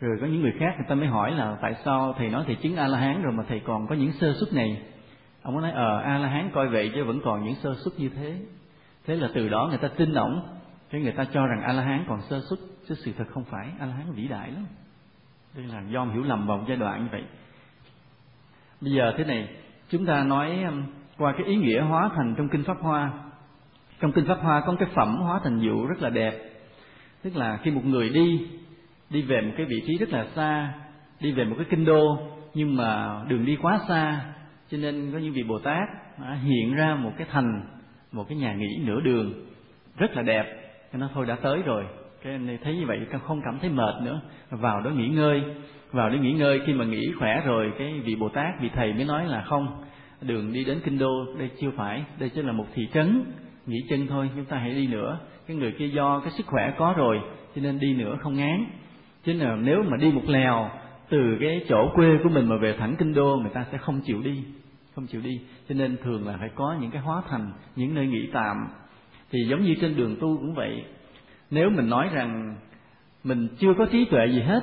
Rồi 0.00 0.18
có 0.20 0.26
những 0.26 0.42
người 0.42 0.54
khác 0.58 0.74
người 0.76 0.86
ta 0.88 0.94
mới 0.94 1.06
hỏi 1.06 1.30
là 1.30 1.56
tại 1.62 1.74
sao 1.84 2.14
thầy 2.18 2.28
nói 2.28 2.44
thầy 2.46 2.54
chứng 2.54 2.76
a 2.76 2.86
la 2.86 2.98
hán 2.98 3.22
rồi 3.22 3.32
mà 3.32 3.44
thầy 3.48 3.60
còn 3.60 3.86
có 3.86 3.94
những 3.94 4.12
sơ 4.12 4.34
xuất 4.40 4.52
này? 4.52 4.82
Ông 5.42 5.54
có 5.54 5.60
nói 5.60 5.70
ờ 5.70 5.98
a 5.98 6.18
la 6.18 6.28
hán 6.28 6.50
coi 6.54 6.68
vậy 6.68 6.90
chứ 6.94 7.04
vẫn 7.04 7.20
còn 7.24 7.44
những 7.44 7.54
sơ 7.54 7.74
xuất 7.84 8.00
như 8.00 8.08
thế. 8.08 8.36
Thế 9.06 9.16
là 9.16 9.28
từ 9.34 9.48
đó 9.48 9.66
người 9.68 9.78
ta 9.78 9.88
tin 9.88 10.14
ổng, 10.14 10.42
cái 10.90 11.00
người 11.00 11.12
ta 11.12 11.24
cho 11.32 11.46
rằng 11.46 11.62
a 11.62 11.72
la 11.72 11.82
hán 11.82 12.04
còn 12.08 12.20
sơ 12.30 12.40
xuất, 12.48 12.58
chứ 12.88 12.94
sự 12.94 13.12
thật 13.18 13.24
không 13.30 13.44
phải. 13.44 13.70
A 13.78 13.86
la 13.86 13.92
hán 13.92 14.12
vĩ 14.12 14.28
đại 14.28 14.50
lắm. 14.50 14.66
Đây 15.54 15.66
là 15.66 15.82
do 15.90 16.04
hiểu 16.04 16.22
lầm 16.22 16.46
vào 16.46 16.58
một 16.58 16.64
giai 16.68 16.76
đoạn 16.76 17.02
như 17.02 17.08
vậy. 17.12 17.24
Bây 18.80 18.92
giờ 18.92 19.14
thế 19.16 19.24
này, 19.24 19.48
chúng 19.88 20.06
ta 20.06 20.24
nói 20.24 20.62
um, 20.62 20.82
qua 21.18 21.32
cái 21.38 21.46
ý 21.46 21.56
nghĩa 21.56 21.80
hóa 21.80 22.10
thành 22.16 22.34
trong 22.36 22.48
kinh 22.48 22.64
pháp 22.64 22.76
hoa. 22.80 23.12
Trong 24.00 24.12
kinh 24.12 24.26
pháp 24.26 24.38
hoa 24.42 24.60
có 24.60 24.72
một 24.72 24.78
cái 24.80 24.88
phẩm 24.94 25.16
hóa 25.16 25.40
thành 25.44 25.60
diệu 25.60 25.86
rất 25.86 26.02
là 26.02 26.10
đẹp 26.10 26.55
tức 27.26 27.36
là 27.36 27.58
khi 27.62 27.70
một 27.70 27.84
người 27.84 28.08
đi 28.08 28.40
đi 29.10 29.22
về 29.22 29.40
một 29.40 29.52
cái 29.56 29.66
vị 29.66 29.82
trí 29.86 29.98
rất 29.98 30.08
là 30.12 30.26
xa, 30.34 30.72
đi 31.20 31.32
về 31.32 31.44
một 31.44 31.54
cái 31.58 31.66
kinh 31.70 31.84
đô, 31.84 32.18
nhưng 32.54 32.76
mà 32.76 33.20
đường 33.28 33.44
đi 33.44 33.56
quá 33.56 33.80
xa, 33.88 34.20
cho 34.70 34.78
nên 34.78 35.12
có 35.12 35.18
những 35.18 35.32
vị 35.32 35.42
bồ 35.42 35.58
tát 35.58 35.88
hiện 36.42 36.74
ra 36.74 36.94
một 36.94 37.12
cái 37.18 37.26
thành, 37.30 37.62
một 38.12 38.24
cái 38.28 38.38
nhà 38.38 38.54
nghỉ 38.54 38.78
nửa 38.84 39.00
đường, 39.00 39.32
rất 39.96 40.16
là 40.16 40.22
đẹp. 40.22 40.44
Cho 40.92 40.98
nó 40.98 41.08
thôi 41.14 41.26
đã 41.26 41.36
tới 41.36 41.62
rồi. 41.62 41.84
Cái 42.22 42.32
anh 42.32 42.58
thấy 42.64 42.76
như 42.76 42.86
vậy 42.86 42.98
không 43.26 43.40
cảm 43.44 43.58
thấy 43.58 43.70
mệt 43.70 43.94
nữa. 44.02 44.20
Vào 44.50 44.80
đó 44.80 44.90
nghỉ 44.90 45.08
ngơi, 45.08 45.42
vào 45.92 46.10
để 46.10 46.18
nghỉ 46.18 46.32
ngơi. 46.32 46.60
Khi 46.66 46.72
mà 46.72 46.84
nghỉ 46.84 47.12
khỏe 47.18 47.42
rồi, 47.46 47.72
cái 47.78 48.00
vị 48.00 48.16
bồ 48.16 48.28
tát, 48.28 48.60
vị 48.60 48.70
thầy 48.74 48.92
mới 48.92 49.04
nói 49.04 49.26
là 49.26 49.42
không, 49.42 49.84
đường 50.20 50.52
đi 50.52 50.64
đến 50.64 50.80
kinh 50.84 50.98
đô 50.98 51.34
đây 51.38 51.50
chưa 51.60 51.70
phải, 51.76 52.04
đây 52.18 52.28
chỉ 52.28 52.42
là 52.42 52.52
một 52.52 52.66
thị 52.74 52.88
trấn, 52.94 53.24
nghỉ 53.66 53.78
chân 53.88 54.06
thôi, 54.06 54.30
chúng 54.36 54.44
ta 54.44 54.58
hãy 54.58 54.74
đi 54.74 54.86
nữa 54.86 55.18
cái 55.46 55.56
người 55.56 55.72
kia 55.78 55.86
do 55.86 56.20
cái 56.20 56.30
sức 56.30 56.46
khỏe 56.46 56.74
có 56.78 56.94
rồi, 56.96 57.20
cho 57.56 57.62
nên 57.62 57.78
đi 57.78 57.94
nữa 57.94 58.18
không 58.22 58.34
ngán. 58.34 58.66
Chứ 59.24 59.32
là 59.32 59.56
nếu 59.56 59.82
mà 59.82 59.96
đi 59.96 60.12
một 60.12 60.22
lèo, 60.26 60.70
từ 61.08 61.18
cái 61.40 61.64
chỗ 61.68 61.90
quê 61.94 62.08
của 62.22 62.28
mình 62.28 62.48
mà 62.48 62.56
về 62.56 62.76
thẳng 62.78 62.96
kinh 62.98 63.14
đô, 63.14 63.36
người 63.36 63.50
ta 63.54 63.66
sẽ 63.72 63.78
không 63.78 64.00
chịu 64.04 64.22
đi, 64.22 64.44
không 64.94 65.06
chịu 65.06 65.20
đi. 65.20 65.40
Cho 65.68 65.74
nên 65.74 65.96
thường 66.04 66.26
là 66.26 66.36
phải 66.38 66.50
có 66.54 66.76
những 66.80 66.90
cái 66.90 67.02
hóa 67.02 67.22
thành, 67.28 67.52
những 67.76 67.94
nơi 67.94 68.06
nghỉ 68.06 68.28
tạm. 68.32 68.56
Thì 69.30 69.38
giống 69.48 69.62
như 69.62 69.74
trên 69.80 69.96
đường 69.96 70.16
tu 70.20 70.36
cũng 70.36 70.54
vậy. 70.54 70.84
Nếu 71.50 71.70
mình 71.70 71.90
nói 71.90 72.08
rằng 72.12 72.56
mình 73.24 73.48
chưa 73.58 73.74
có 73.78 73.86
trí 73.86 74.04
tuệ 74.04 74.26
gì 74.26 74.40
hết, 74.40 74.60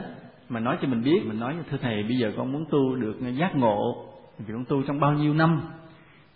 mà 0.49 0.59
nói 0.59 0.77
cho 0.81 0.87
mình 0.87 1.03
biết, 1.03 1.21
mình 1.25 1.39
nói, 1.39 1.55
thưa 1.71 1.77
thầy, 1.77 2.03
bây 2.03 2.17
giờ 2.17 2.31
con 2.37 2.51
muốn 2.51 2.65
tu 2.71 2.95
được 2.95 3.15
giác 3.37 3.55
ngộ 3.55 4.05
vì 4.39 4.53
con 4.53 4.65
tu 4.65 4.83
trong 4.87 4.99
bao 4.99 5.13
nhiêu 5.13 5.33
năm? 5.33 5.61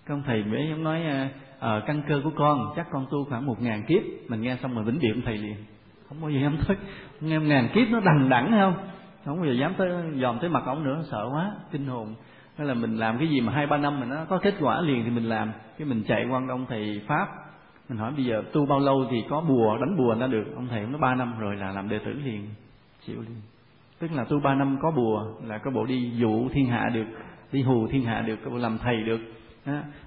Con 0.07 0.23
thầy 0.25 0.43
mới 0.43 0.69
ông 0.71 0.83
nói 0.83 1.03
à, 1.03 1.29
à, 1.59 1.81
căn 1.87 2.01
cơ 2.07 2.21
của 2.23 2.31
con 2.35 2.73
chắc 2.75 2.87
con 2.91 3.05
tu 3.11 3.25
khoảng 3.25 3.45
một 3.45 3.61
ngàn 3.61 3.83
kiếp. 3.87 4.01
Mình 4.27 4.41
nghe 4.41 4.57
xong 4.61 4.75
rồi 4.75 4.83
vĩnh 4.83 4.99
viễn 4.99 5.21
thầy 5.25 5.37
liền. 5.37 5.55
Không 6.09 6.21
bao 6.21 6.29
giờ 6.29 6.39
dám 6.41 6.57
tới. 6.67 6.77
Nghe 7.21 7.39
ngàn 7.39 7.69
kiếp 7.73 7.87
nó 7.89 7.99
đằng 7.99 8.29
đẳng 8.29 8.51
không? 8.51 8.73
Không 9.25 9.37
bao 9.37 9.45
giờ 9.45 9.53
dám 9.53 9.73
tới 9.77 9.89
dòm 10.21 10.39
tới 10.39 10.49
mặt 10.49 10.63
ổng 10.65 10.83
nữa 10.83 11.03
sợ 11.11 11.29
quá 11.31 11.51
kinh 11.71 11.85
hồn. 11.85 12.15
Hay 12.57 12.67
là 12.67 12.73
mình 12.73 12.97
làm 12.97 13.17
cái 13.17 13.27
gì 13.27 13.41
mà 13.41 13.53
hai 13.53 13.67
ba 13.67 13.77
năm 13.77 13.99
mà 13.99 14.05
nó 14.05 14.25
có 14.29 14.37
kết 14.37 14.53
quả 14.59 14.81
liền 14.81 15.03
thì 15.03 15.09
mình 15.09 15.29
làm. 15.29 15.51
Cái 15.77 15.87
mình 15.87 16.03
chạy 16.07 16.25
quan 16.31 16.47
ông 16.47 16.65
thầy 16.69 17.01
pháp. 17.07 17.27
Mình 17.89 17.97
hỏi 17.97 18.11
bây 18.15 18.25
giờ 18.25 18.43
tu 18.53 18.65
bao 18.65 18.79
lâu 18.79 19.05
thì 19.11 19.23
có 19.29 19.41
bùa 19.41 19.77
đánh 19.77 19.97
bùa 19.97 20.15
ra 20.19 20.27
được? 20.27 20.45
Ông 20.55 20.67
thầy 20.67 20.85
nó 20.85 20.97
ba 20.97 21.15
năm 21.15 21.39
rồi 21.39 21.55
là 21.55 21.71
làm 21.71 21.89
đệ 21.89 21.99
tử 21.99 22.13
liền. 22.13 22.47
Chịu 23.05 23.21
liền. 23.21 23.41
Tức 23.99 24.11
là 24.13 24.23
tu 24.23 24.39
ba 24.39 24.55
năm 24.55 24.77
có 24.81 24.91
bùa 24.91 25.25
là 25.43 25.57
có 25.57 25.71
bộ 25.71 25.85
đi 25.85 26.11
dụ 26.15 26.49
thiên 26.49 26.67
hạ 26.67 26.89
được 26.93 27.05
đi 27.51 27.61
hù 27.61 27.87
thiên 27.87 28.03
hạ 28.03 28.21
được 28.21 28.35
có 28.45 28.51
bộ 28.51 28.57
làm 28.57 28.77
thầy 28.77 29.03
được 29.03 29.19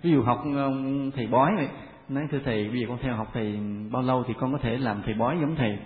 ví 0.03 0.11
dụ 0.11 0.23
học 0.23 0.45
ờ, 0.57 0.73
thầy 1.17 1.27
bói 1.27 1.53
này 1.57 1.69
nói, 2.09 2.29
thưa 2.31 2.39
thầy, 2.45 2.69
bây 2.69 2.81
giờ 2.81 2.87
con 2.89 2.99
theo 3.03 3.17
học 3.17 3.29
thầy 3.33 3.59
bao 3.91 4.03
lâu 4.03 4.25
thì 4.29 4.35
con 4.41 4.53
có 4.53 4.59
thể 4.59 4.77
làm 4.77 5.03
thầy 5.05 5.15
bói 5.15 5.37
giống 5.41 5.57
thầy? 5.57 5.79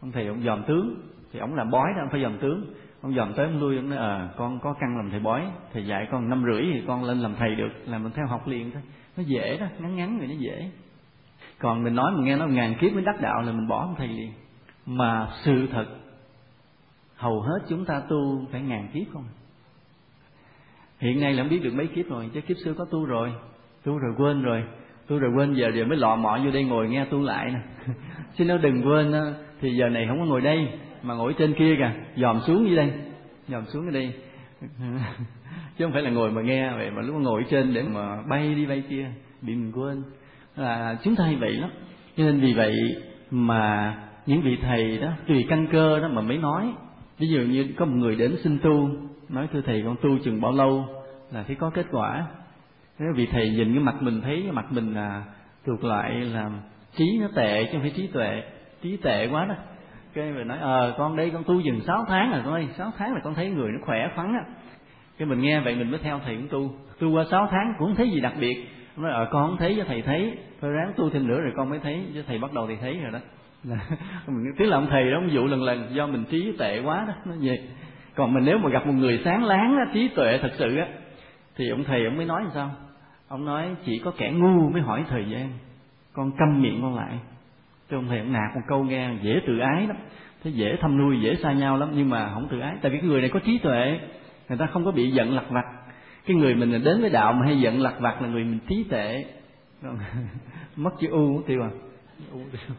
Ông 0.00 0.12
thầy, 0.12 0.26
ông 0.26 0.42
dòm 0.44 0.62
tướng. 0.62 0.96
Thì 1.32 1.38
ông 1.38 1.54
làm 1.54 1.70
bói 1.70 1.86
đó, 1.96 2.02
ông 2.02 2.08
phải 2.10 2.22
dòm 2.22 2.38
tướng. 2.38 2.64
Ông 3.02 3.14
dòm 3.14 3.34
tới 3.34 3.46
ông 3.46 3.60
lui, 3.60 3.76
ông 3.76 3.88
nói 3.88 3.98
ờ 3.98 4.28
con 4.36 4.58
có 4.60 4.74
căn 4.80 4.96
làm 4.96 5.10
thầy 5.10 5.20
bói. 5.20 5.42
Thầy 5.72 5.86
dạy 5.86 6.08
con 6.10 6.28
năm 6.28 6.44
rưỡi 6.52 6.62
thì 6.72 6.82
con 6.86 7.04
lên 7.04 7.18
làm 7.18 7.34
thầy 7.38 7.54
được, 7.54 7.70
làm 7.86 8.02
mình 8.02 8.12
theo 8.12 8.26
học 8.26 8.46
liền 8.46 8.70
thôi. 8.70 8.82
Nó 9.16 9.22
dễ 9.22 9.56
đó, 9.56 9.66
ngắn 9.78 9.96
ngắn 9.96 10.18
rồi 10.18 10.28
nó 10.28 10.34
dễ. 10.38 10.70
Còn 11.58 11.84
mình 11.84 11.94
nói 11.94 12.12
mình 12.12 12.24
nghe 12.24 12.36
nó 12.36 12.46
ngàn 12.46 12.74
kiếp 12.80 12.92
mới 12.92 13.04
đắc 13.04 13.20
đạo 13.20 13.42
là 13.42 13.52
mình 13.52 13.68
bỏ 13.68 13.80
ông 13.80 13.94
thầy 13.98 14.08
liền. 14.08 14.32
Mà 14.86 15.28
sự 15.44 15.66
thật, 15.72 15.86
hầu 17.16 17.40
hết 17.40 17.58
chúng 17.68 17.84
ta 17.84 18.02
tu 18.08 18.46
phải 18.52 18.60
ngàn 18.62 18.88
kiếp 18.92 19.12
không 19.12 19.24
à? 19.24 19.41
Hiện 21.02 21.20
nay 21.20 21.32
là 21.32 21.42
không 21.42 21.50
biết 21.50 21.62
được 21.62 21.74
mấy 21.74 21.86
kiếp 21.86 22.08
rồi, 22.08 22.30
chứ 22.34 22.40
kiếp 22.40 22.56
xưa 22.64 22.74
có 22.74 22.84
tu 22.84 23.04
rồi 23.04 23.32
tu 23.84 23.98
rồi 23.98 24.14
quên 24.18 24.42
rồi, 24.42 24.62
tu 25.06 25.18
rồi 25.18 25.30
quên 25.36 25.54
giờ 25.54 25.70
giờ 25.74 25.84
mới 25.84 25.98
lọ 25.98 26.16
mọ 26.16 26.38
vô 26.44 26.50
đây 26.50 26.64
ngồi 26.64 26.88
nghe 26.88 27.04
tu 27.04 27.22
lại 27.22 27.50
nè. 27.52 27.58
Chứ 28.36 28.44
nó 28.44 28.58
đừng 28.58 28.82
quên 28.86 29.12
thì 29.60 29.76
giờ 29.76 29.88
này 29.88 30.06
không 30.08 30.18
có 30.18 30.24
ngồi 30.24 30.40
đây, 30.40 30.68
mà 31.02 31.14
ngồi 31.14 31.34
trên 31.38 31.54
kia 31.54 31.76
kìa, 31.78 31.92
dòm 32.16 32.40
xuống 32.46 32.66
dưới 32.66 32.76
đây, 32.76 32.90
dòm 33.48 33.64
xuống 33.66 33.82
dưới 33.82 33.92
đây. 33.92 34.14
Chứ 35.78 35.84
không 35.84 35.92
phải 35.92 36.02
là 36.02 36.10
ngồi 36.10 36.30
mà 36.30 36.42
nghe 36.42 36.72
vậy 36.72 36.90
mà 36.90 37.02
lúc 37.02 37.16
ngồi 37.16 37.44
trên 37.50 37.74
để 37.74 37.82
mà 37.82 38.22
bay 38.28 38.54
đi 38.54 38.66
bay 38.66 38.82
kia 38.90 39.10
bị 39.40 39.54
mình 39.54 39.72
quên. 39.72 40.02
Là 40.56 40.96
chúng 41.04 41.16
ta 41.16 41.24
hay 41.24 41.36
vậy 41.36 41.52
lắm. 41.52 41.70
Cho 42.16 42.24
nên 42.24 42.40
vì 42.40 42.52
vậy 42.54 42.74
mà 43.30 43.94
những 44.26 44.42
vị 44.42 44.58
thầy 44.62 44.98
đó, 44.98 45.12
tùy 45.28 45.46
căn 45.48 45.66
cơ 45.72 46.00
đó 46.00 46.08
mà 46.08 46.22
mới 46.22 46.38
nói. 46.38 46.72
Ví 47.18 47.28
dụ 47.28 47.40
như 47.40 47.66
có 47.76 47.84
một 47.84 47.96
người 47.96 48.16
đến 48.16 48.36
xin 48.44 48.58
tu 48.58 48.90
nói 49.32 49.48
thưa 49.52 49.60
thầy, 49.60 49.82
con 49.84 49.96
tu 50.02 50.18
chừng 50.24 50.40
bao 50.40 50.52
lâu 50.52 50.84
là 51.30 51.42
thấy 51.42 51.56
có 51.56 51.70
kết 51.70 51.86
quả? 51.90 52.26
Thế 52.98 53.04
vì 53.14 53.26
thầy 53.26 53.50
nhìn 53.50 53.74
cái 53.74 53.82
mặt 53.82 53.94
mình 54.00 54.20
thấy, 54.20 54.40
cái 54.42 54.52
mặt 54.52 54.66
mình 54.70 54.94
là 54.94 55.24
thuộc 55.66 55.84
loại 55.84 56.12
là 56.12 56.50
trí 56.96 57.18
nó 57.20 57.28
tệ 57.34 57.64
chứ 57.64 57.70
không 57.72 57.80
phải 57.80 57.90
trí 57.90 58.06
tuệ. 58.06 58.42
Trí 58.82 58.96
tệ 58.96 59.28
quá 59.28 59.44
đó. 59.44 59.54
Cái 60.14 60.32
mình 60.32 60.48
nói 60.48 60.58
ờ 60.58 60.94
con 60.98 61.16
đây, 61.16 61.30
con 61.30 61.44
tu 61.44 61.62
chừng 61.64 61.80
sáu 61.80 62.04
tháng 62.08 62.32
rồi 62.32 62.40
con 62.44 62.54
ơi, 62.54 62.68
sáu 62.78 62.92
tháng 62.98 63.14
là 63.14 63.20
con 63.24 63.34
thấy 63.34 63.50
người 63.50 63.70
nó 63.72 63.78
khỏe 63.86 64.08
khoắn 64.14 64.32
á. 64.32 64.44
Cái 65.18 65.28
mình 65.28 65.40
nghe 65.40 65.60
vậy 65.60 65.76
mình 65.76 65.90
mới 65.90 66.00
theo 66.02 66.20
thầy 66.24 66.36
cũng 66.36 66.48
tu. 66.48 66.74
Tu 66.98 67.10
qua 67.10 67.24
sáu 67.30 67.48
tháng 67.50 67.74
cũng 67.78 67.88
không 67.88 67.96
thấy 67.96 68.10
gì 68.10 68.20
đặc 68.20 68.32
biệt. 68.40 68.66
Nói 68.96 69.12
ờ 69.12 69.28
con 69.30 69.48
không 69.48 69.56
thấy 69.58 69.74
cho 69.78 69.84
thầy 69.88 70.02
thấy. 70.02 70.38
Thôi 70.60 70.70
ráng 70.70 70.92
tu 70.96 71.10
thêm 71.10 71.26
nữa 71.26 71.40
rồi 71.40 71.52
con 71.56 71.70
mới 71.70 71.78
thấy. 71.78 72.04
Chứ 72.14 72.22
thầy 72.26 72.38
bắt 72.38 72.52
đầu 72.52 72.66
thì 72.66 72.76
thấy 72.80 72.98
rồi 72.98 73.12
đó. 73.12 73.18
Mình 74.26 74.52
tức 74.58 74.64
là 74.64 74.76
ông 74.76 74.86
thầy 74.90 75.10
đó 75.10 75.16
ông 75.18 75.32
dụ 75.32 75.46
lần 75.46 75.62
lần 75.62 75.94
do 75.94 76.06
mình 76.06 76.24
trí 76.24 76.52
tệ 76.58 76.80
quá 76.80 77.04
đó. 77.08 77.14
Nó 77.24 77.34
vậy 77.40 77.58
còn 78.14 78.34
mình 78.34 78.44
nếu 78.44 78.58
mà 78.58 78.70
gặp 78.70 78.86
một 78.86 78.92
người 78.92 79.20
sáng 79.24 79.44
láng 79.44 79.76
á, 79.76 79.84
trí 79.94 80.08
tuệ 80.08 80.38
thật 80.42 80.52
sự 80.58 80.76
á 80.76 80.86
thì 81.56 81.68
ông 81.68 81.84
thầy 81.84 82.04
ông 82.04 82.16
mới 82.16 82.26
nói 82.26 82.42
làm 82.42 82.50
sao? 82.54 82.70
Ông 83.28 83.44
nói 83.44 83.68
chỉ 83.84 83.98
có 83.98 84.12
kẻ 84.18 84.30
ngu 84.30 84.70
mới 84.70 84.82
hỏi 84.82 85.04
thời 85.08 85.24
gian 85.30 85.52
con 86.12 86.32
câm 86.38 86.62
miệng 86.62 86.78
con 86.82 86.96
lại. 86.96 87.18
Cho 87.90 87.98
ông 87.98 88.08
thầy 88.08 88.18
ông 88.18 88.32
nạt 88.32 88.54
một 88.54 88.60
câu 88.68 88.84
nghe 88.84 89.10
dễ 89.22 89.40
tự 89.46 89.58
ái 89.58 89.86
lắm 89.86 89.96
thế 90.44 90.50
dễ 90.50 90.76
thăm 90.80 90.98
nuôi 90.98 91.20
dễ 91.20 91.34
xa 91.34 91.52
nhau 91.52 91.76
lắm 91.76 91.90
nhưng 91.94 92.10
mà 92.10 92.30
không 92.34 92.48
tự 92.50 92.60
ái. 92.60 92.76
Tại 92.82 92.92
vì 92.92 92.98
cái 92.98 93.08
người 93.08 93.20
này 93.20 93.30
có 93.30 93.40
trí 93.40 93.58
tuệ 93.58 94.00
người 94.48 94.58
ta 94.58 94.66
không 94.66 94.84
có 94.84 94.90
bị 94.90 95.10
giận 95.10 95.34
lặt 95.34 95.44
vặt. 95.50 95.64
Cái 96.26 96.36
người 96.36 96.54
mình 96.54 96.84
đến 96.84 97.00
với 97.00 97.10
đạo 97.10 97.32
mà 97.32 97.46
hay 97.46 97.60
giận 97.60 97.80
lặt 97.80 97.94
vặt 98.00 98.22
là 98.22 98.28
người 98.28 98.44
mình 98.44 98.58
trí 98.68 98.84
tệ 98.90 99.24
mất 100.76 100.90
chữ 101.00 101.08
u 101.10 101.42
tiêu 101.46 101.62
à? 101.62 101.70
U 102.32 102.40
tiêu 102.52 102.76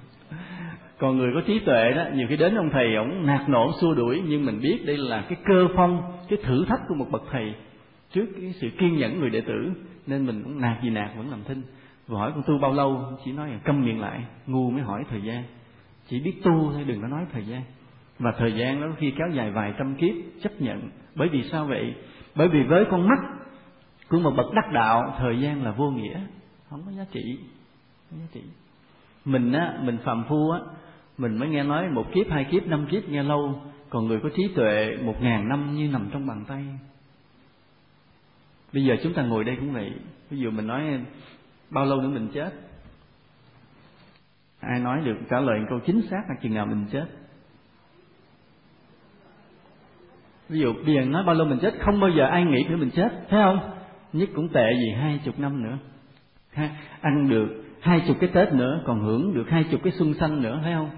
còn 1.03 1.17
người 1.17 1.31
có 1.33 1.41
trí 1.41 1.59
tuệ 1.59 1.93
đó, 1.93 2.03
nhiều 2.13 2.27
khi 2.29 2.37
đến 2.37 2.55
ông 2.55 2.69
thầy 2.69 2.95
ổng 2.95 3.25
nạt 3.25 3.49
nổ, 3.49 3.71
xua 3.81 3.93
đuổi, 3.93 4.21
nhưng 4.27 4.45
mình 4.45 4.59
biết 4.61 4.85
đây 4.85 4.97
là 4.97 5.25
cái 5.29 5.37
cơ 5.45 5.67
phong, 5.75 6.01
cái 6.29 6.39
thử 6.43 6.65
thách 6.65 6.79
của 6.87 6.95
một 6.95 7.05
bậc 7.11 7.23
thầy 7.31 7.55
trước 8.11 8.25
cái 8.41 8.53
sự 8.61 8.69
kiên 8.77 8.97
nhẫn 8.97 9.19
người 9.19 9.29
đệ 9.29 9.41
tử. 9.41 9.71
Nên 10.07 10.25
mình 10.25 10.43
cũng 10.43 10.61
nạt 10.61 10.83
gì 10.83 10.89
nạt, 10.89 11.09
vẫn 11.17 11.29
làm 11.29 11.43
thinh. 11.43 11.61
Và 12.07 12.19
hỏi 12.19 12.31
con 12.35 12.43
tu 12.47 12.57
bao 12.57 12.73
lâu? 12.73 13.01
Chỉ 13.25 13.31
nói 13.31 13.49
là 13.49 13.59
câm 13.63 13.85
miệng 13.85 14.01
lại, 14.01 14.25
ngu 14.47 14.71
mới 14.71 14.81
hỏi 14.81 15.03
thời 15.09 15.21
gian. 15.21 15.43
Chỉ 16.07 16.19
biết 16.19 16.33
tu 16.43 16.71
thôi, 16.73 16.83
đừng 16.87 17.01
có 17.01 17.07
nói 17.07 17.25
thời 17.33 17.45
gian. 17.45 17.61
Và 18.19 18.31
thời 18.37 18.53
gian 18.53 18.81
đó 18.81 18.87
khi 18.97 19.11
kéo 19.17 19.27
dài 19.33 19.51
vài 19.51 19.73
trăm 19.77 19.95
kiếp, 19.95 20.15
chấp 20.43 20.61
nhận. 20.61 20.89
Bởi 21.15 21.29
vì 21.29 21.43
sao 21.43 21.65
vậy? 21.65 21.95
Bởi 22.35 22.47
vì 22.47 22.63
với 22.63 22.85
con 22.91 23.07
mắt 23.07 23.19
của 24.09 24.19
một 24.19 24.31
bậc 24.37 24.53
đắc 24.53 24.71
đạo, 24.73 25.15
thời 25.17 25.39
gian 25.39 25.63
là 25.63 25.71
vô 25.71 25.89
nghĩa. 25.89 26.19
Không 26.69 26.81
có 26.85 26.91
giá 26.91 27.05
trị. 27.11 27.39
Không 28.09 28.19
có 28.19 28.25
giá 28.25 28.27
trị. 28.33 28.41
Mình 29.25 29.53
á, 29.53 29.73
mình 29.81 29.97
phàm 30.05 30.23
phu 30.29 30.49
á 30.49 30.59
mình 31.17 31.37
mới 31.37 31.49
nghe 31.49 31.63
nói 31.63 31.89
một 31.89 32.05
kiếp 32.13 32.29
hai 32.29 32.43
kiếp 32.51 32.67
năm 32.67 32.85
kiếp 32.91 33.09
nghe 33.09 33.23
lâu 33.23 33.61
còn 33.89 34.07
người 34.07 34.19
có 34.23 34.29
trí 34.35 34.47
tuệ 34.55 34.97
một 35.03 35.15
ngàn 35.21 35.49
năm 35.49 35.75
như 35.75 35.87
nằm 35.87 36.09
trong 36.11 36.27
bàn 36.27 36.45
tay. 36.47 36.63
Bây 38.73 38.83
giờ 38.83 38.95
chúng 39.03 39.13
ta 39.13 39.23
ngồi 39.23 39.43
đây 39.43 39.55
cũng 39.55 39.73
vậy. 39.73 39.93
Ví 40.29 40.37
dụ 40.39 40.51
mình 40.51 40.67
nói 40.67 40.99
bao 41.69 41.85
lâu 41.85 42.01
nữa 42.01 42.09
mình 42.09 42.27
chết? 42.33 42.53
Ai 44.59 44.79
nói 44.79 45.01
được 45.05 45.17
trả 45.29 45.39
lời 45.39 45.59
câu 45.69 45.79
chính 45.85 46.01
xác 46.01 46.21
là 46.29 46.35
chừng 46.41 46.53
nào 46.53 46.65
mình 46.65 46.85
chết? 46.91 47.05
Ví 50.49 50.59
dụ 50.59 50.73
bây 50.85 50.95
giờ 50.95 51.01
nói 51.01 51.23
bao 51.23 51.35
lâu 51.35 51.47
mình 51.47 51.59
chết? 51.61 51.73
Không 51.79 51.99
bao 51.99 52.09
giờ 52.09 52.25
ai 52.25 52.43
nghĩ 52.43 52.63
nữa 52.69 52.77
mình 52.77 52.89
chết 52.89 53.09
thấy 53.29 53.43
không? 53.43 53.59
Nhất 54.13 54.29
cũng 54.35 54.49
tệ 54.49 54.73
gì 54.73 54.91
hai 55.01 55.21
chục 55.25 55.39
năm 55.39 55.63
nữa. 55.63 55.77
Ha, 56.53 56.69
ăn 57.01 57.29
được 57.29 57.63
hai 57.81 58.01
chục 58.07 58.17
cái 58.19 58.29
tết 58.33 58.53
nữa 58.53 58.81
còn 58.85 59.01
hưởng 59.01 59.33
được 59.33 59.45
hai 59.49 59.63
chục 59.71 59.81
cái 59.83 59.93
xuân 59.93 60.13
xanh 60.13 60.41
nữa 60.41 60.59
thấy 60.63 60.73
không? 60.73 60.89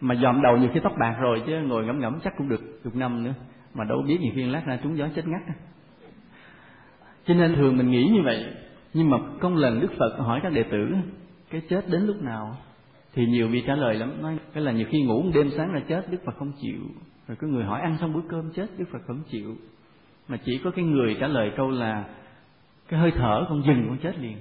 Mà 0.00 0.14
dòm 0.14 0.42
đầu 0.42 0.56
nhiều 0.56 0.70
khi 0.74 0.80
tóc 0.82 0.92
bạc 0.98 1.16
rồi 1.20 1.42
chứ 1.46 1.60
ngồi 1.60 1.86
ngẫm 1.86 2.00
ngẫm 2.00 2.20
chắc 2.24 2.32
cũng 2.38 2.48
được 2.48 2.82
chục 2.84 2.96
năm 2.96 3.24
nữa. 3.24 3.34
Mà 3.74 3.84
đâu 3.84 4.02
biết 4.08 4.18
nhiều 4.20 4.32
khi 4.34 4.42
lát 4.42 4.62
ra 4.66 4.78
trúng 4.82 4.98
gió 4.98 5.08
chết 5.14 5.26
ngắt 5.26 5.42
cho 7.26 7.34
nên 7.34 7.54
thường 7.54 7.76
mình 7.76 7.90
nghĩ 7.90 8.04
như 8.14 8.22
vậy. 8.24 8.44
Nhưng 8.94 9.10
mà 9.10 9.18
công 9.40 9.56
lần 9.56 9.80
đức 9.80 9.92
phật 9.98 10.16
hỏi 10.18 10.40
các 10.42 10.52
đệ 10.52 10.62
tử, 10.62 10.88
cái 11.50 11.62
chết 11.68 11.88
đến 11.88 12.06
lúc 12.06 12.22
nào? 12.22 12.56
Thì 13.14 13.26
nhiều 13.26 13.48
vị 13.48 13.62
trả 13.66 13.74
lời 13.74 13.94
lắm, 13.94 14.22
nói 14.22 14.38
cái 14.54 14.62
là 14.62 14.72
nhiều 14.72 14.86
khi 14.90 15.02
ngủ 15.02 15.22
một 15.22 15.30
đêm 15.34 15.50
sáng 15.56 15.74
là 15.74 15.80
chết, 15.88 16.10
đức 16.10 16.18
phật 16.24 16.36
không 16.38 16.52
chịu. 16.62 16.80
Rồi 17.28 17.36
có 17.40 17.46
người 17.46 17.64
hỏi, 17.64 17.80
ăn 17.80 17.96
xong 18.00 18.12
bữa 18.12 18.20
cơm 18.28 18.52
chết? 18.52 18.66
Đức 18.78 18.84
phật 18.92 18.98
không 19.06 19.22
chịu. 19.30 19.56
Mà 20.28 20.36
chỉ 20.44 20.60
có 20.64 20.70
cái 20.70 20.84
người 20.84 21.16
trả 21.20 21.26
lời 21.26 21.52
câu 21.56 21.70
là, 21.70 22.04
cái 22.88 23.00
hơi 23.00 23.10
thở 23.10 23.46
con 23.48 23.62
dừng 23.66 23.84
con 23.88 23.98
chết 23.98 24.18
liền. 24.18 24.36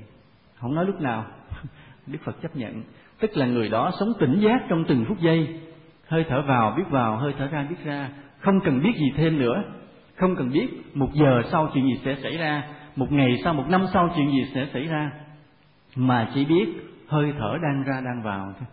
Không 0.55 0.75
nói 0.75 0.85
lúc 0.85 1.01
nào. 1.01 1.25
Đức 2.07 2.19
phật 2.23 2.41
chấp 2.41 2.55
nhận 2.55 2.83
tức 3.19 3.37
là 3.37 3.45
người 3.45 3.69
đó 3.69 3.91
sống 3.99 4.09
tỉnh 4.19 4.39
giác 4.39 4.65
trong 4.69 4.83
từng 4.87 5.05
phút 5.07 5.19
giây. 5.19 5.59
Hơi 6.07 6.25
thở 6.29 6.41
vào, 6.41 6.73
biết 6.77 6.83
vào, 6.89 7.17
hơi 7.17 7.33
thở 7.37 7.47
ra, 7.47 7.67
biết 7.69 7.75
ra. 7.83 8.09
Không 8.39 8.59
cần 8.59 8.81
biết 8.83 8.93
gì 8.95 9.11
thêm 9.15 9.39
nữa. 9.39 9.63
Không 10.15 10.35
cần 10.35 10.51
biết 10.51 10.67
một 10.93 11.09
giờ 11.13 11.41
sau 11.51 11.69
chuyện 11.73 11.85
gì 11.85 11.99
sẽ 12.05 12.15
xảy 12.23 12.37
ra, 12.37 12.63
một 12.95 13.11
ngày 13.11 13.37
sau, 13.43 13.53
một 13.53 13.65
năm 13.69 13.85
sau 13.93 14.09
chuyện 14.15 14.31
gì 14.31 14.45
sẽ 14.53 14.67
xảy 14.73 14.87
ra. 14.87 15.11
Mà 15.95 16.31
chỉ 16.33 16.45
biết 16.45 16.69
hơi 17.07 17.33
thở 17.39 17.57
đang 17.61 17.83
ra, 17.83 18.01
đang 18.01 18.21
vào 18.23 18.53
thôi. 18.59 18.67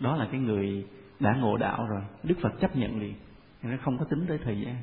Đó 0.00 0.16
là 0.16 0.26
cái 0.32 0.40
người 0.40 0.86
đã 1.20 1.34
ngộ 1.40 1.56
đạo 1.56 1.86
rồi. 1.90 2.02
Đức 2.22 2.34
phật 2.42 2.60
chấp 2.60 2.76
nhận 2.76 3.00
liền. 3.00 3.14
Nó 3.62 3.76
không 3.82 3.98
có 3.98 4.04
tính 4.10 4.24
tới 4.28 4.38
thời 4.44 4.60
gian. 4.60 4.74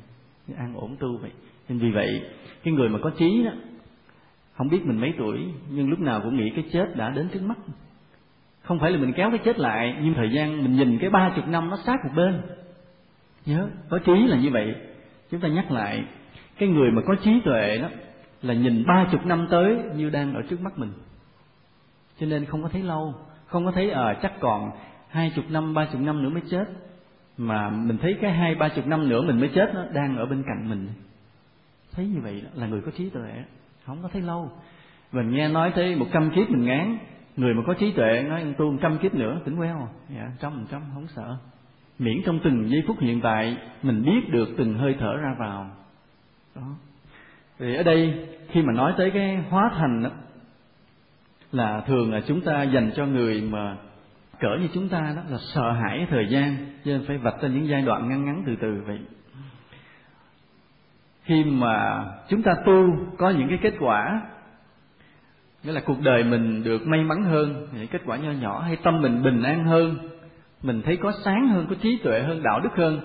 An 0.56 0.74
ổn 0.74 0.96
tu 0.98 1.18
vậy. 1.22 1.30
Nên 1.68 1.78
vì 1.78 1.90
vậy, 1.90 2.22
cái 2.64 2.74
người 2.74 2.88
mà 2.88 2.98
có 3.02 3.10
trí 3.18 3.44
đó, 3.44 3.50
không 4.56 4.68
biết 4.68 4.86
mình 4.86 5.00
mấy 5.00 5.14
tuổi, 5.18 5.40
nhưng 5.70 5.90
lúc 5.90 6.00
nào 6.00 6.20
cũng 6.20 6.36
nghĩ 6.36 6.50
cái 6.50 6.64
chết 6.72 6.96
đã 6.96 7.10
đến 7.10 7.28
trước 7.28 7.42
mắt 7.42 7.58
không 8.66 8.78
phải 8.78 8.90
là 8.90 8.98
mình 8.98 9.12
kéo 9.12 9.30
cái 9.30 9.40
chết 9.44 9.58
lại 9.58 9.96
nhưng 10.02 10.14
thời 10.14 10.30
gian 10.30 10.64
mình 10.64 10.76
nhìn 10.76 10.98
cái 10.98 11.10
ba 11.10 11.32
chục 11.36 11.48
năm 11.48 11.70
nó 11.70 11.78
sát 11.86 11.96
một 12.04 12.10
bên. 12.16 12.42
Nhớ 13.46 13.68
có 13.88 13.98
trí 13.98 14.26
là 14.26 14.36
như 14.36 14.50
vậy. 14.50 14.74
Chúng 15.30 15.40
ta 15.40 15.48
nhắc 15.48 15.70
lại 15.70 16.04
cái 16.58 16.68
người 16.68 16.90
mà 16.90 17.02
có 17.06 17.14
trí 17.24 17.40
tuệ 17.44 17.78
đó 17.78 17.88
là 18.42 18.54
nhìn 18.54 18.84
ba 18.86 19.06
chục 19.12 19.26
năm 19.26 19.46
tới 19.50 19.78
như 19.94 20.10
đang 20.10 20.34
ở 20.34 20.42
trước 20.50 20.60
mắt 20.60 20.78
mình. 20.78 20.92
Cho 22.20 22.26
nên 22.26 22.44
không 22.44 22.62
có 22.62 22.68
thấy 22.68 22.82
lâu 22.82 23.14
không 23.46 23.64
có 23.64 23.72
thấy 23.72 23.90
ờ 23.90 24.06
à, 24.06 24.18
chắc 24.22 24.32
còn 24.40 24.70
hai 25.08 25.32
chục 25.36 25.44
năm 25.50 25.74
ba 25.74 25.86
chục 25.92 26.00
năm 26.00 26.22
nữa 26.22 26.30
mới 26.30 26.42
chết. 26.50 26.64
Mà 27.36 27.70
mình 27.70 27.98
thấy 27.98 28.16
cái 28.20 28.32
hai 28.32 28.54
ba 28.54 28.68
chục 28.68 28.86
năm 28.86 29.08
nữa 29.08 29.22
mình 29.22 29.40
mới 29.40 29.48
chết 29.54 29.74
nó 29.74 29.84
đang 29.92 30.16
ở 30.16 30.26
bên 30.26 30.42
cạnh 30.46 30.70
mình. 30.70 30.88
Thấy 31.92 32.06
như 32.06 32.20
vậy 32.20 32.40
đó, 32.44 32.50
là 32.54 32.66
người 32.66 32.80
có 32.80 32.90
trí 32.96 33.10
tuệ 33.10 33.32
không 33.86 34.02
có 34.02 34.08
thấy 34.12 34.22
lâu. 34.22 34.50
Mình 35.12 35.30
nghe 35.30 35.48
nói 35.48 35.72
tới 35.74 35.96
một 35.96 36.06
trăm 36.12 36.30
kiếp 36.30 36.50
mình 36.50 36.64
ngán 36.64 36.98
người 37.36 37.54
mà 37.54 37.62
có 37.66 37.74
trí 37.74 37.92
tuệ, 37.92 38.22
nói 38.22 38.54
tu 38.58 38.72
một 38.72 38.78
trăm 38.82 38.98
kiếp 38.98 39.14
nữa, 39.14 39.40
tỉnh 39.44 39.56
queo. 39.56 39.88
Dạ 40.08 40.30
trăm 40.40 40.66
trăm, 40.70 40.82
không 40.94 41.06
sợ. 41.08 41.36
Miễn 41.98 42.16
trong 42.26 42.38
từng 42.44 42.70
giây 42.70 42.82
phút 42.86 42.96
hiện 43.00 43.20
tại, 43.20 43.56
mình 43.82 44.02
biết 44.02 44.30
được 44.30 44.48
từng 44.58 44.78
hơi 44.78 44.96
thở 45.00 45.16
ra 45.16 45.34
vào. 45.38 45.70
Đó. 46.54 46.62
Thì 47.58 47.74
ở 47.74 47.82
đây, 47.82 48.28
khi 48.48 48.62
mà 48.62 48.72
nói 48.72 48.94
tới 48.96 49.10
cái 49.10 49.36
hóa 49.50 49.70
thành 49.76 50.02
đó, 50.02 50.10
là 51.52 51.80
thường 51.80 52.12
là 52.12 52.20
chúng 52.26 52.40
ta 52.40 52.62
dành 52.62 52.90
cho 52.96 53.06
người 53.06 53.42
mà 53.50 53.76
cỡ 54.40 54.56
như 54.60 54.68
chúng 54.74 54.88
ta 54.88 55.12
đó, 55.16 55.22
là 55.30 55.38
sợ 55.54 55.72
hãi 55.72 56.06
thời 56.10 56.26
gian 56.28 56.56
cho 56.84 56.92
nên 56.92 57.04
phải 57.06 57.18
vạch 57.18 57.42
ra 57.42 57.48
những 57.48 57.68
giai 57.68 57.82
đoạn 57.82 58.08
ngắn 58.08 58.24
ngắn 58.24 58.42
từ 58.46 58.56
từ 58.60 58.82
vậy. 58.86 59.00
Khi 61.22 61.44
mà 61.44 62.04
chúng 62.28 62.42
ta 62.42 62.54
tu, 62.66 62.86
có 63.18 63.30
những 63.30 63.48
cái 63.48 63.58
kết 63.62 63.74
quả 63.78 64.22
nghĩa 65.62 65.72
là 65.72 65.80
cuộc 65.80 66.00
đời 66.00 66.24
mình 66.24 66.62
được 66.64 66.86
may 66.86 67.04
mắn 67.04 67.22
hơn 67.22 67.68
những 67.74 67.88
kết 67.88 68.02
quả 68.06 68.16
nho 68.16 68.30
nhỏ, 68.30 68.60
hay 68.60 68.76
tâm 68.76 69.02
mình 69.02 69.22
bình 69.22 69.42
an 69.42 69.64
hơn, 69.64 69.98
mình 70.62 70.82
thấy 70.82 70.96
có 70.96 71.12
sáng 71.24 71.48
hơn, 71.48 71.66
có 71.70 71.76
trí 71.82 71.98
tuệ 72.02 72.22
hơn, 72.22 72.42
đạo 72.42 72.60
đức 72.60 72.70
hơn, 72.76 73.00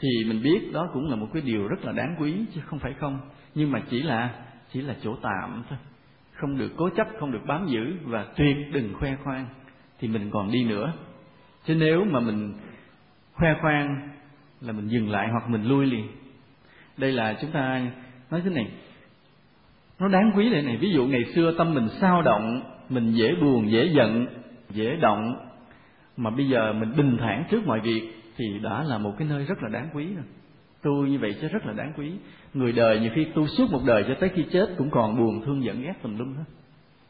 thì 0.00 0.08
mình 0.28 0.42
biết 0.42 0.72
đó 0.72 0.88
cũng 0.92 1.10
là 1.10 1.16
một 1.16 1.28
cái 1.32 1.42
điều 1.42 1.68
rất 1.68 1.84
là 1.84 1.92
đáng 1.92 2.16
quý, 2.18 2.34
chứ 2.54 2.60
không 2.66 2.78
phải 2.78 2.94
không. 3.00 3.20
Nhưng 3.54 3.72
mà 3.72 3.82
chỉ 3.90 4.02
là 4.02 4.30
chỉ 4.72 4.80
là 4.80 4.94
chỗ 5.02 5.16
tạm 5.22 5.62
thôi. 5.68 5.78
Không 6.32 6.58
được 6.58 6.70
cố 6.76 6.88
chấp, 6.88 7.06
không 7.20 7.32
được 7.32 7.42
bám 7.46 7.66
giữ, 7.66 7.92
và 8.04 8.26
tuyệt 8.36 8.56
đừng 8.72 8.94
khoe 8.94 9.16
khoang, 9.24 9.46
thì 10.00 10.08
mình 10.08 10.30
còn 10.30 10.50
đi 10.50 10.64
nữa. 10.64 10.92
Chứ 11.66 11.74
nếu 11.74 12.04
mà 12.04 12.20
mình 12.20 12.54
khoe 13.34 13.54
khoang 13.60 14.08
là 14.60 14.72
mình 14.72 14.88
dừng 14.88 15.10
lại 15.10 15.28
hoặc 15.32 15.48
mình 15.48 15.64
lui 15.64 15.86
liền. 15.86 16.08
Đây 16.96 17.12
là 17.12 17.36
chúng 17.40 17.50
ta 17.50 17.82
nói 18.30 18.40
thế 18.44 18.50
này 18.50 18.70
nó 20.00 20.08
đáng 20.08 20.32
quý 20.36 20.50
đây 20.50 20.62
này. 20.62 20.76
Ví 20.76 20.90
dụ 20.92 21.06
ngày 21.06 21.24
xưa 21.34 21.54
tâm 21.58 21.74
mình 21.74 21.88
sao 22.00 22.22
động, 22.22 22.60
mình 22.88 23.12
dễ 23.12 23.34
buồn, 23.34 23.70
dễ 23.70 23.84
giận, 23.84 24.26
dễ 24.70 24.96
động. 24.96 25.34
Mà 26.16 26.30
bây 26.30 26.48
giờ 26.48 26.72
mình 26.72 26.96
bình 26.96 27.16
thản 27.20 27.44
trước 27.50 27.66
mọi 27.66 27.80
việc 27.80 28.12
thì 28.36 28.58
đã 28.62 28.82
là 28.82 28.98
một 28.98 29.14
cái 29.18 29.28
nơi 29.28 29.44
rất 29.44 29.62
là 29.62 29.68
đáng 29.68 29.88
quý 29.94 30.14
rồi. 30.14 30.24
Tu 30.82 31.06
như 31.06 31.18
vậy 31.18 31.36
chứ 31.40 31.48
rất 31.48 31.66
là 31.66 31.72
đáng 31.72 31.92
quý. 31.96 32.12
Người 32.54 32.72
đời 32.72 33.00
nhiều 33.00 33.10
khi 33.14 33.26
tu 33.34 33.46
suốt 33.46 33.70
một 33.70 33.80
đời 33.86 34.04
cho 34.08 34.14
tới 34.20 34.28
khi 34.28 34.46
chết 34.52 34.66
cũng 34.78 34.90
còn 34.90 35.16
buồn, 35.16 35.42
thương 35.46 35.64
giận, 35.64 35.82
ghét 35.82 35.94
tùm 36.02 36.18
lum 36.18 36.34
hết. 36.34 36.44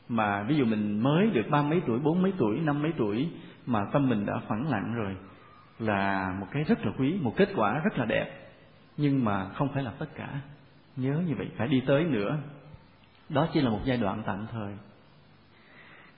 Mà 0.08 0.42
ví 0.42 0.56
dụ 0.56 0.64
mình 0.64 1.00
mới 1.00 1.30
được 1.30 1.46
ba 1.50 1.62
mấy 1.62 1.80
tuổi, 1.86 1.98
bốn 1.98 2.22
mấy 2.22 2.32
tuổi, 2.38 2.60
năm 2.60 2.82
mấy 2.82 2.92
tuổi 2.96 3.28
mà 3.66 3.80
tâm 3.92 4.08
mình 4.08 4.26
đã 4.26 4.34
phẳng 4.48 4.70
lặng 4.70 4.94
rồi 4.94 5.16
là 5.78 6.32
một 6.40 6.46
cái 6.52 6.64
rất 6.64 6.86
là 6.86 6.92
quý, 6.98 7.14
một 7.20 7.32
kết 7.36 7.48
quả 7.56 7.80
rất 7.84 7.98
là 7.98 8.04
đẹp. 8.04 8.50
Nhưng 8.96 9.24
mà 9.24 9.48
không 9.48 9.68
phải 9.74 9.82
là 9.82 9.90
tất 9.98 10.14
cả. 10.14 10.28
Nhớ 10.96 11.22
như 11.26 11.34
vậy, 11.38 11.46
phải 11.56 11.68
đi 11.68 11.82
tới 11.86 12.04
nữa 12.04 12.38
đó 13.28 13.48
chỉ 13.52 13.60
là 13.60 13.70
một 13.70 13.80
giai 13.84 13.96
đoạn 13.96 14.22
tạm 14.26 14.46
thời. 14.52 14.72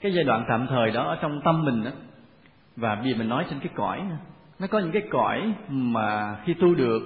Cái 0.01 0.13
giai 0.13 0.25
đoạn 0.25 0.45
tạm 0.49 0.67
thời 0.67 0.91
đó 0.91 1.05
ở 1.05 1.19
trong 1.23 1.41
tâm 1.45 1.65
mình 1.65 1.85
đó, 1.85 1.91
và 2.77 3.01
vì 3.05 3.15
mình 3.15 3.29
nói 3.29 3.47
trên 3.51 3.61
cái 3.61 3.73
cõi 3.75 4.03
nó 4.59 4.67
có 4.67 4.79
những 4.79 4.93
cái 4.93 5.03
cõi 5.11 5.53
mà 5.69 6.37
khi 6.45 6.55
tu 6.55 6.75
được 6.75 7.03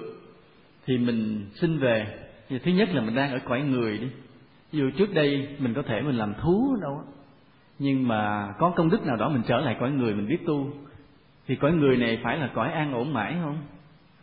thì 0.87 0.99
mình 0.99 1.51
sinh 1.55 1.79
về. 1.79 2.19
Thì 2.49 2.59
thứ 2.59 2.71
nhất 2.71 2.89
là 2.93 3.01
mình 3.01 3.15
đang 3.15 3.31
ở 3.31 3.39
cõi 3.45 3.61
người 3.61 3.99
đi. 3.99 4.09
Dù 4.73 4.91
trước 4.99 5.15
đây 5.15 5.57
mình 5.59 5.75
có 5.75 5.83
thể 5.83 6.01
mình 6.01 6.17
làm 6.17 6.35
thú 6.35 6.77
đâu 6.83 7.05
nhưng 7.79 8.09
mà 8.09 8.53
có 8.59 8.71
công 8.77 8.91
đức 8.91 9.07
nào 9.07 9.17
đó 9.17 9.29
mình 9.29 9.43
trở 9.47 9.61
lại 9.61 9.77
cõi 9.81 9.91
người 9.91 10.15
mình 10.15 10.29
biết 10.29 10.47
tu, 10.47 10.73
thì 11.47 11.57
cõi 11.57 11.73
người 11.73 11.97
này 11.97 12.21
phải 12.23 12.39
là 12.39 12.51
cõi 12.55 12.73
an 12.73 12.93
ổn 12.93 13.13
mãi 13.13 13.37
không? 13.43 13.59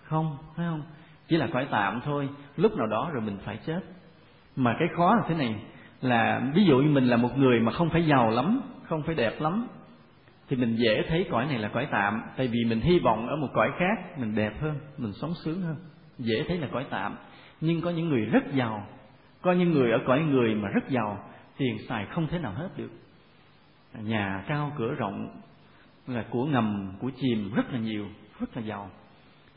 Không, 0.04 0.38
phải 0.56 0.66
không? 0.70 0.82
Chỉ 1.28 1.38
là 1.38 1.48
cõi 1.54 1.68
tạm 1.72 2.02
thôi, 2.06 2.30
lúc 2.58 2.78
nào 2.78 2.88
đó 2.88 3.10
rồi 3.14 3.22
mình 3.22 3.38
phải 3.46 3.60
chết. 3.66 3.80
Mà 4.56 4.76
cái 4.80 4.88
khó 4.96 5.16
là 5.16 5.24
thế 5.28 5.36
này 5.36 5.56
là 6.02 6.42
ví 6.54 6.66
dụ 6.66 6.78
như 6.78 6.90
mình 6.90 7.08
là 7.08 7.18
một 7.18 7.38
người 7.38 7.60
mà 7.60 7.72
không 7.72 7.90
phải 7.90 8.06
giàu 8.06 8.30
lắm, 8.30 8.62
không 8.84 9.04
phải 9.04 9.16
đẹp 9.16 9.42
lắm, 9.42 9.68
thì 10.50 10.58
mình 10.58 10.76
dễ 10.76 11.04
thấy 11.10 11.26
cõi 11.32 11.46
này 11.46 11.60
là 11.60 11.68
cõi 11.68 11.88
tạm. 11.92 12.22
Tại 12.38 12.48
vì 12.48 12.66
mình 12.66 12.82
hy 12.82 13.00
vọng 13.00 13.28
ở 13.28 13.36
một 13.36 13.48
cõi 13.54 13.70
khác, 13.80 14.20
mình 14.20 14.36
đẹp 14.36 14.54
hơn, 14.62 14.80
mình 14.98 15.14
sống 15.14 15.34
sướng 15.34 15.62
hơn, 15.62 15.76
dễ 16.18 16.44
thấy 16.48 16.58
là 16.58 16.68
cõi 16.72 16.86
tạm. 16.90 17.16
Nhưng 17.62 17.82
có 17.82 17.90
những 17.90 18.10
người 18.10 18.26
rất 18.26 18.54
giàu, 18.54 18.88
có 19.42 19.52
những 19.52 19.72
người 19.72 19.92
ở 19.92 20.00
cõi 20.08 20.20
người 20.20 20.56
mà 20.56 20.70
rất 20.70 20.90
giàu, 20.90 21.18
tiền 21.58 21.78
xài 21.90 22.06
không 22.06 22.28
thể 22.28 22.40
nào 22.40 22.52
hết 22.52 22.70
được. 22.78 22.90
Nhà 24.00 24.44
cao 24.48 24.72
cửa 24.78 24.94
rộng, 24.98 25.28
là 26.08 26.26
của 26.30 26.46
ngầm, 26.46 26.94
của 27.00 27.12
chìm 27.22 27.54
rất 27.56 27.74
là 27.74 27.80
nhiều, 27.80 28.06
rất 28.40 28.58
là 28.58 28.62
giàu. 28.62 28.90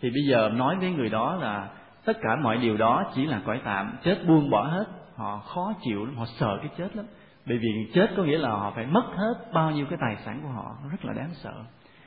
Thì 0.00 0.10
bây 0.10 0.22
giờ 0.28 0.50
nói 0.54 0.76
với 0.76 0.90
người 0.90 1.08
đó 1.08 1.36
là 1.36 1.68
tất 2.04 2.16
cả 2.22 2.36
mọi 2.36 2.58
điều 2.58 2.76
đó 2.76 3.10
chỉ 3.14 3.26
là 3.26 3.40
cõi 3.44 3.60
tạm, 3.64 3.96
chết 4.02 4.18
buông 4.26 4.50
bỏ 4.50 4.66
hết 4.66 4.84
họ 5.16 5.38
khó 5.38 5.74
chịu 5.82 6.04
lắm 6.04 6.16
họ 6.16 6.24
sợ 6.38 6.58
cái 6.60 6.70
chết 6.78 6.96
lắm. 6.96 7.06
Bởi 7.46 7.58
vì 7.58 7.90
chết 7.94 8.10
có 8.16 8.24
nghĩa 8.24 8.38
là 8.38 8.48
họ 8.48 8.72
phải 8.74 8.86
mất 8.86 9.04
hết 9.16 9.34
bao 9.52 9.70
nhiêu 9.70 9.86
cái 9.90 9.98
tài 10.02 10.16
sản 10.24 10.40
của 10.42 10.48
họ 10.48 10.76
rất 10.90 11.04
là 11.04 11.12
đáng 11.12 11.30
sợ. 11.34 11.64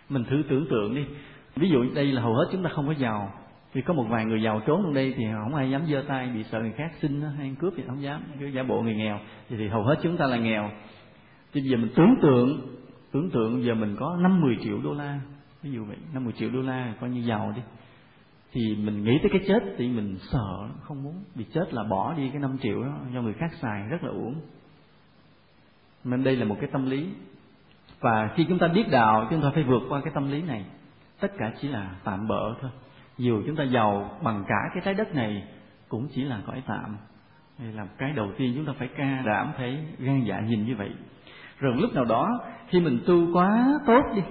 Mình 0.09 0.23
thử 0.23 0.43
tưởng 0.49 0.67
tượng 0.69 0.95
đi. 0.95 1.05
Ví 1.55 1.69
dụ 1.69 1.85
đây 1.95 2.11
là 2.11 2.21
hầu 2.21 2.33
hết 2.33 2.45
chúng 2.51 2.63
ta 2.63 2.69
không 2.73 2.87
có 2.87 2.93
giàu. 2.93 3.31
Thì 3.73 3.81
có 3.81 3.93
một 3.93 4.05
vài 4.09 4.25
người 4.25 4.41
giàu 4.41 4.61
trốn 4.65 4.81
trong 4.83 4.93
đây 4.93 5.13
thì 5.17 5.23
không 5.43 5.55
ai 5.55 5.71
dám 5.71 5.85
giơ 5.85 6.03
tay 6.07 6.27
bị 6.27 6.43
sợ 6.43 6.59
người 6.59 6.73
khác 6.77 6.91
xin 7.01 7.21
hay 7.37 7.55
cướp 7.59 7.73
thì 7.77 7.83
không 7.87 8.01
dám. 8.01 8.21
Cứ 8.39 8.45
giả 8.47 8.63
bộ 8.63 8.81
người 8.81 8.95
nghèo 8.95 9.19
thì, 9.49 9.57
thì 9.57 9.67
hầu 9.67 9.83
hết 9.83 9.95
chúng 10.03 10.17
ta 10.17 10.27
là 10.27 10.37
nghèo. 10.37 10.71
Thì 11.53 11.61
giờ 11.61 11.77
mình 11.77 11.91
tưởng 11.95 12.15
tượng 12.21 12.77
tưởng 13.11 13.29
tượng 13.29 13.63
giờ 13.63 13.73
mình 13.73 13.95
có 13.99 14.17
năm 14.19 14.41
mười 14.41 14.57
triệu 14.63 14.77
đô 14.83 14.93
la. 14.93 15.19
Ví 15.63 15.71
dụ 15.71 15.85
vậy 15.85 15.97
năm 16.13 16.23
mười 16.23 16.33
triệu 16.33 16.49
đô 16.49 16.61
la 16.61 16.93
coi 17.01 17.09
như 17.09 17.21
giàu 17.21 17.53
đi 17.55 17.61
thì 18.51 18.75
mình 18.75 19.03
nghĩ 19.03 19.19
tới 19.21 19.29
cái 19.31 19.41
chết 19.47 19.73
thì 19.77 19.87
mình 19.87 20.17
sợ, 20.31 20.69
không 20.81 21.03
muốn. 21.03 21.23
Bị 21.35 21.45
chết 21.53 21.73
là 21.73 21.83
bỏ 21.83 22.13
đi 22.13 22.29
cái 22.29 22.41
năm 22.41 22.57
triệu 22.61 22.83
đó 22.83 22.97
cho 23.13 23.21
người 23.21 23.33
khác 23.33 23.51
xài, 23.61 23.87
rất 23.89 24.03
là 24.03 24.09
uổng. 24.09 24.35
Nên 26.03 26.23
đây 26.23 26.35
là 26.35 26.45
một 26.45 26.57
cái 26.59 26.69
tâm 26.73 26.89
lý. 26.89 27.09
Và 27.99 28.29
khi 28.35 28.45
chúng 28.49 28.59
ta 28.59 28.67
biết 28.67 28.85
đạo, 28.91 29.27
chúng 29.29 29.41
ta 29.41 29.51
phải 29.53 29.63
vượt 29.63 29.81
qua 29.89 30.01
cái 30.01 30.13
tâm 30.15 30.31
lý 30.31 30.41
này. 30.41 30.65
Tất 31.19 31.31
cả 31.37 31.51
chỉ 31.61 31.67
là 31.67 31.95
tạm 32.03 32.27
bỡ 32.27 32.53
thôi. 32.61 32.71
Dù 33.17 33.43
chúng 33.45 33.55
ta 33.55 33.63
giàu 33.63 34.19
bằng 34.23 34.43
cả 34.47 34.69
cái 34.73 34.81
trái 34.85 34.93
đất 34.93 35.15
này, 35.15 35.47
cũng 35.89 36.07
chỉ 36.15 36.23
là 36.23 36.41
cõi 36.45 36.63
tạm. 36.67 36.97
Đây 37.59 37.73
là 37.73 37.87
cái 37.97 38.13
đầu 38.13 38.31
tiên 38.37 38.53
chúng 38.55 38.65
ta 38.65 38.73
phải 38.79 38.89
ca 38.97 39.21
đảm, 39.25 39.51
phải 39.57 39.85
gan 39.99 40.23
dạ 40.23 40.39
nhìn 40.39 40.65
như 40.65 40.75
vậy. 40.75 40.89
Rồi 41.59 41.75
lúc 41.77 41.93
nào 41.93 42.05
đó, 42.05 42.39
khi 42.67 42.79
mình 42.79 42.99
tu 43.07 43.33
quá 43.33 43.67
tốt 43.87 44.01
đi, 44.15 44.21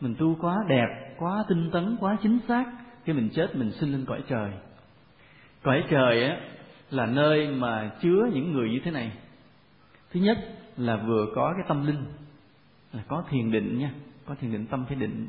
mình 0.00 0.14
tu 0.18 0.36
quá 0.40 0.56
đẹp, 0.68 1.14
quá 1.18 1.44
tinh 1.48 1.70
tấn, 1.72 1.96
quá 2.00 2.16
chính 2.22 2.38
xác 2.48 2.64
khi 3.04 3.12
mình 3.12 3.28
chết 3.34 3.56
mình 3.56 3.72
sinh 3.72 3.92
lên 3.92 4.04
cõi 4.04 4.22
trời. 4.28 4.50
Cõi 5.62 5.84
trời 5.90 6.24
á 6.24 6.36
là 6.90 7.06
nơi 7.06 7.48
mà 7.48 7.90
chứa 8.02 8.28
những 8.34 8.52
người 8.52 8.70
như 8.70 8.78
thế 8.84 8.90
này. 8.90 9.12
Thứ 10.12 10.20
nhất 10.20 10.38
là 10.76 10.96
vừa 10.96 11.26
có 11.34 11.52
cái 11.56 11.64
tâm 11.68 11.86
linh 11.86 12.04
là 12.92 13.02
có 13.08 13.24
thiền 13.30 13.50
định 13.50 13.78
nha 13.78 13.90
có 14.26 14.34
thiền 14.40 14.52
định 14.52 14.66
tâm 14.66 14.84
phải 14.88 14.96
định. 14.96 15.26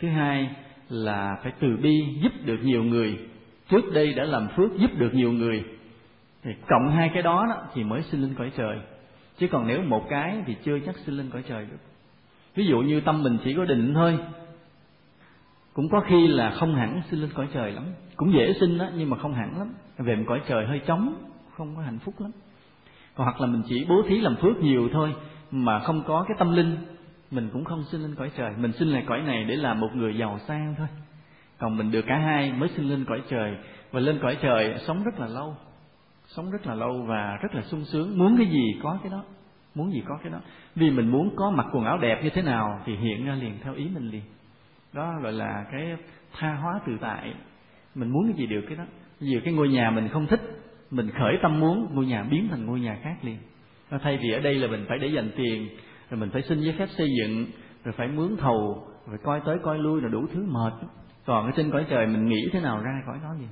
Thứ 0.00 0.08
hai 0.08 0.50
là 0.88 1.36
phải 1.42 1.52
từ 1.60 1.76
bi 1.82 2.00
giúp 2.22 2.32
được 2.44 2.58
nhiều 2.62 2.84
người. 2.84 3.18
Trước 3.68 3.92
đây 3.94 4.14
đã 4.14 4.24
làm 4.24 4.48
phước 4.56 4.70
giúp 4.78 4.90
được 4.98 5.14
nhiều 5.14 5.32
người. 5.32 5.64
Thì 6.42 6.50
cộng 6.68 6.90
hai 6.90 7.10
cái 7.14 7.22
đó, 7.22 7.46
đó 7.48 7.62
thì 7.74 7.84
mới 7.84 8.02
sinh 8.02 8.22
lên 8.22 8.34
cõi 8.34 8.50
trời. 8.56 8.78
Chứ 9.38 9.48
còn 9.50 9.66
nếu 9.66 9.82
một 9.82 10.06
cái 10.10 10.42
thì 10.46 10.56
chưa 10.64 10.78
chắc 10.86 10.96
sinh 10.96 11.16
lên 11.16 11.30
cõi 11.30 11.42
trời 11.48 11.66
được. 11.70 11.78
Ví 12.54 12.66
dụ 12.66 12.78
như 12.78 13.00
tâm 13.00 13.22
mình 13.22 13.38
chỉ 13.44 13.54
có 13.54 13.64
định 13.64 13.94
thôi 13.94 14.18
cũng 15.78 15.88
có 15.88 16.00
khi 16.00 16.26
là 16.26 16.50
không 16.50 16.74
hẳn 16.74 17.02
sinh 17.10 17.20
lên 17.20 17.30
cõi 17.34 17.48
trời 17.54 17.72
lắm. 17.72 17.84
Cũng 18.16 18.32
dễ 18.32 18.52
sinh 18.60 18.78
đó, 18.78 18.86
nhưng 18.96 19.10
mà 19.10 19.16
không 19.18 19.34
hẳn 19.34 19.58
lắm. 19.58 19.72
Về 19.98 20.16
một 20.16 20.24
cõi 20.26 20.40
trời 20.48 20.66
hơi 20.66 20.80
trống, 20.86 21.14
không 21.56 21.76
có 21.76 21.82
hạnh 21.82 21.98
phúc 21.98 22.14
lắm. 22.18 22.30
Còn 23.14 23.24
hoặc 23.24 23.40
là 23.40 23.46
mình 23.46 23.62
chỉ 23.68 23.86
bố 23.88 24.02
thí 24.08 24.20
làm 24.20 24.36
phước 24.36 24.56
nhiều 24.56 24.88
thôi, 24.92 25.14
mà 25.50 25.78
không 25.78 26.02
có 26.06 26.24
cái 26.28 26.36
tâm 26.38 26.52
linh, 26.52 26.76
mình 27.30 27.50
cũng 27.52 27.64
không 27.64 27.84
sinh 27.84 28.02
lên 28.02 28.14
cõi 28.14 28.30
trời. 28.36 28.52
Mình 28.58 28.72
sinh 28.72 28.88
lại 28.88 29.04
cõi 29.06 29.22
này 29.22 29.44
để 29.44 29.56
làm 29.56 29.80
một 29.80 29.88
người 29.94 30.16
giàu 30.18 30.38
sang 30.46 30.74
thôi. 30.78 30.86
Còn 31.58 31.76
mình 31.76 31.90
được 31.90 32.04
cả 32.06 32.18
hai 32.18 32.52
mới 32.52 32.68
sinh 32.68 32.88
lên 32.88 33.04
cõi 33.04 33.22
trời. 33.28 33.56
Và 33.92 34.00
lên 34.00 34.18
cõi 34.22 34.36
trời 34.42 34.74
sống 34.86 35.04
rất 35.04 35.20
là 35.20 35.26
lâu. 35.26 35.56
Sống 36.26 36.50
rất 36.50 36.66
là 36.66 36.74
lâu 36.74 37.02
và 37.08 37.38
rất 37.42 37.54
là 37.54 37.62
sung 37.62 37.84
sướng. 37.84 38.18
Muốn 38.18 38.36
cái 38.36 38.46
gì 38.46 38.80
có 38.82 38.98
cái 39.02 39.12
đó. 39.12 39.22
Muốn 39.74 39.92
gì 39.92 40.02
có 40.08 40.18
cái 40.22 40.32
đó. 40.32 40.38
Vì 40.74 40.90
mình 40.90 41.08
muốn 41.08 41.36
có 41.36 41.50
mặc 41.50 41.66
quần 41.72 41.84
áo 41.84 41.98
đẹp 41.98 42.20
như 42.24 42.30
thế 42.30 42.42
nào 42.42 42.80
thì 42.84 42.96
hiện 42.96 43.26
ra 43.26 43.34
liền 43.34 43.58
theo 43.62 43.74
ý 43.74 43.88
mình 43.94 44.10
liền 44.10 44.22
đó 44.92 45.14
gọi 45.22 45.32
là 45.32 45.66
cái 45.72 45.96
tha 46.32 46.54
hóa 46.54 46.80
tự 46.86 46.92
tại. 47.00 47.34
Mình 47.94 48.10
muốn 48.10 48.26
cái 48.28 48.36
gì 48.36 48.46
được 48.46 48.64
cái 48.68 48.76
đó. 48.76 48.84
Nhiều 49.20 49.40
cái 49.44 49.54
ngôi 49.54 49.68
nhà 49.68 49.90
mình 49.90 50.08
không 50.08 50.26
thích, 50.26 50.40
mình 50.90 51.10
khởi 51.10 51.38
tâm 51.42 51.60
muốn, 51.60 51.88
ngôi 51.94 52.06
nhà 52.06 52.22
biến 52.22 52.48
thành 52.50 52.66
ngôi 52.66 52.80
nhà 52.80 52.98
khác 53.02 53.16
liền. 53.22 53.38
Thay 54.02 54.18
vì 54.22 54.30
ở 54.32 54.40
đây 54.40 54.54
là 54.54 54.68
mình 54.68 54.84
phải 54.88 54.98
để 54.98 55.06
dành 55.06 55.30
tiền, 55.36 55.68
rồi 56.10 56.20
mình 56.20 56.30
phải 56.30 56.42
xin 56.42 56.60
giấy 56.60 56.74
phép 56.78 56.88
xây 56.96 57.08
dựng, 57.18 57.46
rồi 57.84 57.94
phải 57.96 58.08
mướn 58.08 58.36
thầu, 58.36 58.88
rồi 59.06 59.18
coi 59.24 59.40
tới 59.46 59.56
coi 59.62 59.78
lui 59.78 60.00
là 60.00 60.08
đủ 60.08 60.26
thứ 60.32 60.44
mệt. 60.48 60.72
Còn 61.26 61.46
ở 61.46 61.52
trên 61.56 61.70
cõi 61.70 61.86
trời 61.90 62.06
mình 62.06 62.26
nghĩ 62.26 62.48
thế 62.52 62.60
nào 62.60 62.82
ra 62.82 63.02
cõi 63.06 63.18
đó 63.22 63.34
gì 63.40 63.46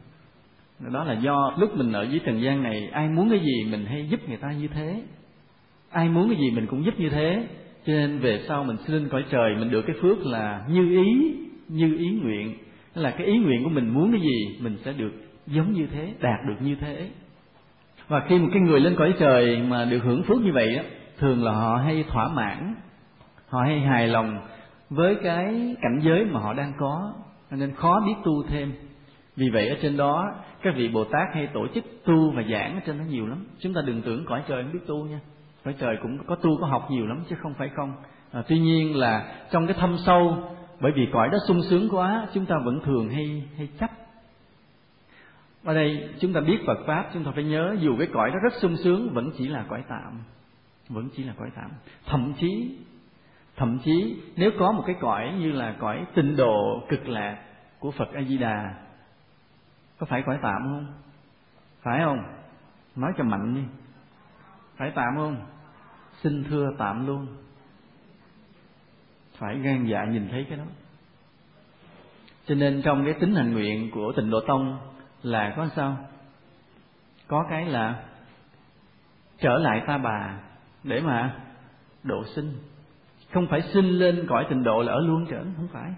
đó 0.81 1.05
là 1.05 1.13
do 1.13 1.55
lúc 1.59 1.77
mình 1.77 1.93
ở 1.93 2.03
dưới 2.03 2.21
trần 2.25 2.43
gian 2.43 2.63
này, 2.63 2.89
ai 2.93 3.09
muốn 3.09 3.31
cái 3.31 3.41
gì 3.41 3.71
mình 3.71 3.87
hay 3.87 4.09
giúp 4.09 4.29
người 4.29 4.37
ta 4.37 4.53
như 4.53 4.69
thế. 4.69 5.03
Ai 5.91 6.09
muốn 6.09 6.29
cái 6.29 6.39
gì 6.39 6.51
mình 6.51 6.67
cũng 6.67 6.85
giúp 6.85 6.95
như 6.99 7.11
thế 7.11 7.49
cho 7.87 7.93
nên 7.93 8.19
về 8.19 8.45
sau 8.49 8.65
mình 8.65 8.77
xin 8.87 8.97
lên 8.97 9.09
cõi 9.09 9.25
trời, 9.31 9.55
mình 9.55 9.71
được 9.71 9.83
cái 9.87 9.97
phước 10.03 10.27
là 10.27 10.65
như 10.69 10.91
ý 10.91 11.35
như 11.69 11.97
ý 11.99 12.11
nguyện. 12.23 12.55
Là 12.95 13.11
cái 13.11 13.27
ý 13.27 13.39
nguyện 13.39 13.65
của 13.65 13.71
mình 13.71 13.89
muốn 13.89 14.13
cái 14.13 14.21
gì, 14.21 14.59
mình 14.61 14.77
sẽ 14.85 14.93
được 14.93 15.13
giống 15.47 15.73
như 15.73 15.87
thế, 15.87 16.15
đạt 16.21 16.41
được 16.49 16.57
như 16.61 16.77
thế. 16.81 17.11
Và 18.09 18.21
khi 18.29 18.39
một 18.39 18.49
cái 18.53 18.63
người 18.63 18.81
lên 18.81 18.97
cõi 18.97 19.15
trời 19.19 19.63
mà 19.69 19.85
được 19.85 19.99
hưởng 19.99 20.23
phước 20.23 20.41
như 20.41 20.53
vậy 20.53 20.77
á, 20.77 20.85
thường 21.19 21.45
là 21.45 21.53
họ 21.53 21.77
hay 21.77 22.05
thỏa 22.09 22.29
mãn, 22.29 22.75
họ 23.49 23.61
hay 23.63 23.81
hài 23.81 24.09
lòng 24.09 24.39
với 24.91 25.15
cái 25.23 25.77
cảnh 25.83 26.01
giới 26.03 26.25
mà 26.25 26.41
họ 26.41 26.55
đang 26.55 26.73
có 26.79 27.13
nên 27.51 27.75
khó 27.75 28.03
biết 28.07 28.15
tu 28.25 28.43
thêm. 28.49 28.73
Vì 29.37 29.49
vậy 29.51 29.69
ở 29.69 29.77
trên 29.83 29.97
đó, 29.97 30.35
các 30.63 30.75
vị 30.77 30.89
bồ 30.89 31.05
tát 31.05 31.35
hay 31.35 31.47
tổ 31.47 31.67
chức 31.75 31.85
tu 32.05 32.31
và 32.31 32.43
giảng 32.51 32.75
ở 32.75 32.81
trên 32.87 32.99
đó 32.99 33.05
nhiều 33.11 33.27
lắm. 33.27 33.47
Chúng 33.59 33.75
ta 33.75 33.81
đừng 33.87 34.03
tưởng 34.03 34.25
cõi 34.27 34.43
trời 34.49 34.63
không 34.63 34.73
biết 34.73 34.87
tu 34.87 35.05
nha 35.05 35.21
cõi 35.67 35.75
trời 35.79 35.99
cũng 36.03 36.19
có 36.27 36.35
tu 36.35 36.61
có 36.61 36.67
học 36.67 36.87
nhiều 36.91 37.07
lắm 37.07 37.25
chứ 37.29 37.37
không 37.43 37.55
phải 37.55 37.69
không. 37.77 37.93
À, 38.33 38.43
tuy 38.49 38.59
nhiên 38.59 38.97
là 38.97 39.35
trong 39.51 39.67
cái 39.67 39.77
thâm 39.81 39.97
sâu 40.07 40.37
bởi 40.81 40.93
vì 40.93 41.09
cõi 41.13 41.29
đó 41.29 41.39
sung 41.49 41.63
sướng 41.63 41.89
quá 41.91 42.27
chúng 42.35 42.47
ta 42.47 42.59
vẫn 42.65 42.81
thường 42.85 43.09
hay 43.09 43.49
hay 43.57 43.69
chấp. 43.79 43.91
Ở 45.65 45.75
đây 45.75 46.09
chúng 46.21 46.33
ta 46.33 46.41
biết 46.41 46.59
Phật 46.67 46.79
pháp 46.87 47.11
chúng 47.15 47.25
ta 47.25 47.31
phải 47.35 47.45
nhớ 47.45 47.77
dù 47.81 47.97
cái 47.99 48.09
cõi 48.13 48.31
đó 48.31 48.37
rất 48.43 48.53
sung 48.61 48.77
sướng 48.77 49.15
vẫn 49.15 49.31
chỉ 49.39 49.49
là 49.49 49.65
cõi 49.69 49.83
tạm. 49.89 50.21
Vẫn 50.89 51.09
chỉ 51.17 51.25
là 51.25 51.33
cõi 51.39 51.51
tạm. 51.57 51.71
Thậm 52.07 52.33
chí 52.41 52.79
thậm 53.57 53.79
chí 53.85 54.23
nếu 54.37 54.51
có 54.59 54.73
một 54.73 54.83
cái 54.87 54.97
cõi 55.01 55.35
như 55.39 55.53
là 55.53 55.75
cõi 55.79 56.05
tịnh 56.15 56.37
độ 56.37 56.83
cực 56.89 57.09
lạc 57.09 57.39
của 57.79 57.91
Phật 57.91 58.09
A 58.15 58.23
Di 58.23 58.39
Đà 58.39 58.75
có 59.99 60.07
phải 60.07 60.23
cõi 60.27 60.39
tạm 60.43 60.63
không? 60.63 60.87
Phải 61.83 62.01
không? 62.05 62.19
Nói 62.97 63.13
cho 63.19 63.25
mạnh 63.25 63.55
đi. 63.55 63.63
Phải 64.77 64.93
tạm 64.95 65.17
không? 65.17 65.37
Xin 66.23 66.45
thưa 66.45 66.71
tạm 66.79 67.07
luôn. 67.07 67.27
Phải 69.39 69.59
gan 69.59 69.87
dạ 69.87 70.05
nhìn 70.05 70.29
thấy 70.29 70.47
cái 70.49 70.59
đó. 70.59 70.65
Cho 72.47 72.55
nên 72.55 72.83
trong 72.83 73.05
cái 73.05 73.15
tính 73.15 73.35
hành 73.35 73.53
nguyện 73.53 73.91
của 73.91 74.13
tịnh 74.17 74.31
độ 74.31 74.41
tông 74.47 74.79
là 75.23 75.55
có 75.57 75.69
sao? 75.77 75.97
Có 77.27 77.47
cái 77.51 77.67
là 77.67 78.05
trở 79.39 79.59
lại 79.59 79.83
ta 79.87 79.99
bà 79.99 80.41
để 80.85 81.01
mà 81.01 81.37
độ 82.03 82.25
sinh. 82.35 82.53
Không 83.33 83.47
phải 83.51 83.63
sinh 83.63 83.85
lên 83.85 84.27
cõi 84.29 84.47
tịnh 84.49 84.63
độ 84.63 84.83
là 84.83 84.93
ở 84.93 85.01
luôn 85.01 85.27
trở, 85.31 85.45
không 85.57 85.69
phải. 85.73 85.95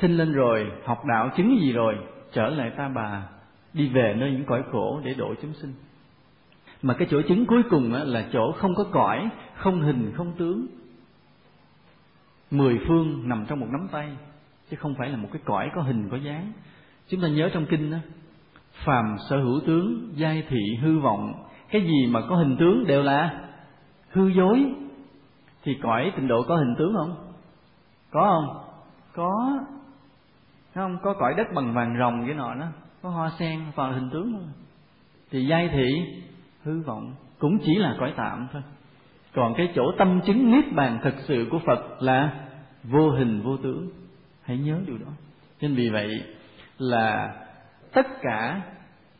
Sinh 0.00 0.16
lên 0.16 0.32
rồi, 0.32 0.72
học 0.84 1.04
đạo 1.04 1.30
chứng 1.36 1.58
gì 1.60 1.72
rồi, 1.72 1.94
trở 2.32 2.46
lại 2.48 2.72
ta 2.76 2.88
bà, 2.88 3.28
đi 3.72 3.88
về 3.88 4.14
nơi 4.18 4.30
những 4.30 4.44
cõi 4.44 4.62
khổ 4.72 5.00
để 5.04 5.14
độ 5.14 5.34
chúng 5.42 5.54
sinh 5.54 5.74
mà 6.82 6.94
cái 6.94 7.08
chỗ 7.10 7.22
chứng 7.22 7.46
cuối 7.46 7.62
cùng 7.70 7.92
là 7.92 8.24
chỗ 8.32 8.52
không 8.52 8.74
có 8.74 8.84
cõi, 8.92 9.28
không 9.54 9.80
hình, 9.80 10.12
không 10.16 10.32
tướng. 10.38 10.66
Mười 12.50 12.80
phương 12.88 13.28
nằm 13.28 13.44
trong 13.48 13.60
một 13.60 13.66
nắm 13.70 13.88
tay, 13.92 14.16
chứ 14.70 14.76
không 14.76 14.94
phải 14.98 15.08
là 15.08 15.16
một 15.16 15.28
cái 15.32 15.42
cõi 15.44 15.70
có 15.74 15.82
hình, 15.82 16.08
có 16.10 16.16
dáng. 16.16 16.52
Chúng 17.08 17.20
ta 17.20 17.28
nhớ 17.28 17.50
trong 17.52 17.66
kinh 17.66 17.90
đó 17.90 17.98
phàm 18.84 19.16
sở 19.30 19.36
hữu 19.36 19.60
tướng, 19.66 20.12
giai 20.14 20.44
thị, 20.48 20.76
hư 20.80 20.98
vọng, 20.98 21.32
cái 21.70 21.82
gì 21.82 22.06
mà 22.10 22.20
có 22.28 22.36
hình 22.36 22.56
tướng 22.56 22.86
đều 22.86 23.02
là 23.02 23.48
hư 24.10 24.28
dối. 24.28 24.72
Thì 25.64 25.74
cõi 25.82 26.12
tịnh 26.16 26.28
độ 26.28 26.42
có 26.42 26.56
hình 26.56 26.74
tướng 26.78 26.94
không? 26.96 27.32
Có 28.10 28.30
không? 28.30 28.64
Có. 29.12 29.58
Không? 30.74 30.98
Có 31.02 31.14
cõi 31.14 31.34
đất 31.36 31.46
bằng 31.54 31.74
vàng 31.74 31.96
rồng 31.98 32.26
cái 32.26 32.34
nọ 32.34 32.54
đó, 32.54 32.66
có 33.02 33.10
hoa 33.10 33.32
sen 33.38 33.60
vào 33.74 33.92
hình 33.92 34.10
tướng 34.12 34.32
không 34.32 34.52
thì 35.30 35.46
giai 35.46 35.68
thị 35.68 35.88
hư 36.68 36.80
vọng, 36.80 37.14
cũng 37.38 37.58
chỉ 37.64 37.74
là 37.74 37.96
cõi 38.00 38.12
tạm 38.16 38.48
thôi. 38.52 38.62
Còn 39.34 39.54
cái 39.56 39.68
chỗ 39.74 39.92
tâm 39.98 40.20
chứng 40.26 40.50
niết 40.50 40.72
bàn 40.72 40.98
thật 41.02 41.14
sự 41.18 41.46
của 41.50 41.58
phật 41.66 42.02
là 42.02 42.30
vô 42.84 43.10
hình 43.10 43.40
vô 43.42 43.56
tướng. 43.56 43.88
Hãy 44.42 44.58
nhớ 44.58 44.80
điều 44.86 44.98
đó. 44.98 45.12
Nên 45.60 45.74
vì 45.74 45.88
vậy 45.88 46.22
là 46.78 47.34
tất 47.92 48.06
cả 48.22 48.60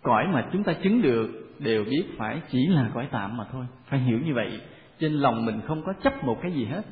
cõi 0.03 0.27
mà 0.33 0.47
chúng 0.53 0.65
ta 0.65 0.73
chứng 0.73 1.03
được 1.03 1.29
đều 1.59 1.85
biết 1.85 2.05
phải 2.19 2.41
chỉ 2.51 2.67
là 2.67 2.91
cõi 2.95 3.09
tạm 3.11 3.37
mà 3.37 3.45
thôi. 3.53 3.67
Phải 3.87 4.01
hiểu 4.01 4.19
như 4.25 4.35
vậy, 4.35 4.61
trên 5.01 5.13
lòng 5.13 5.45
mình 5.45 5.61
không 5.67 5.83
có 5.83 5.93
chấp 6.03 6.25
một 6.25 6.39
cái 6.43 6.53
gì 6.53 6.65
hết. 6.65 6.83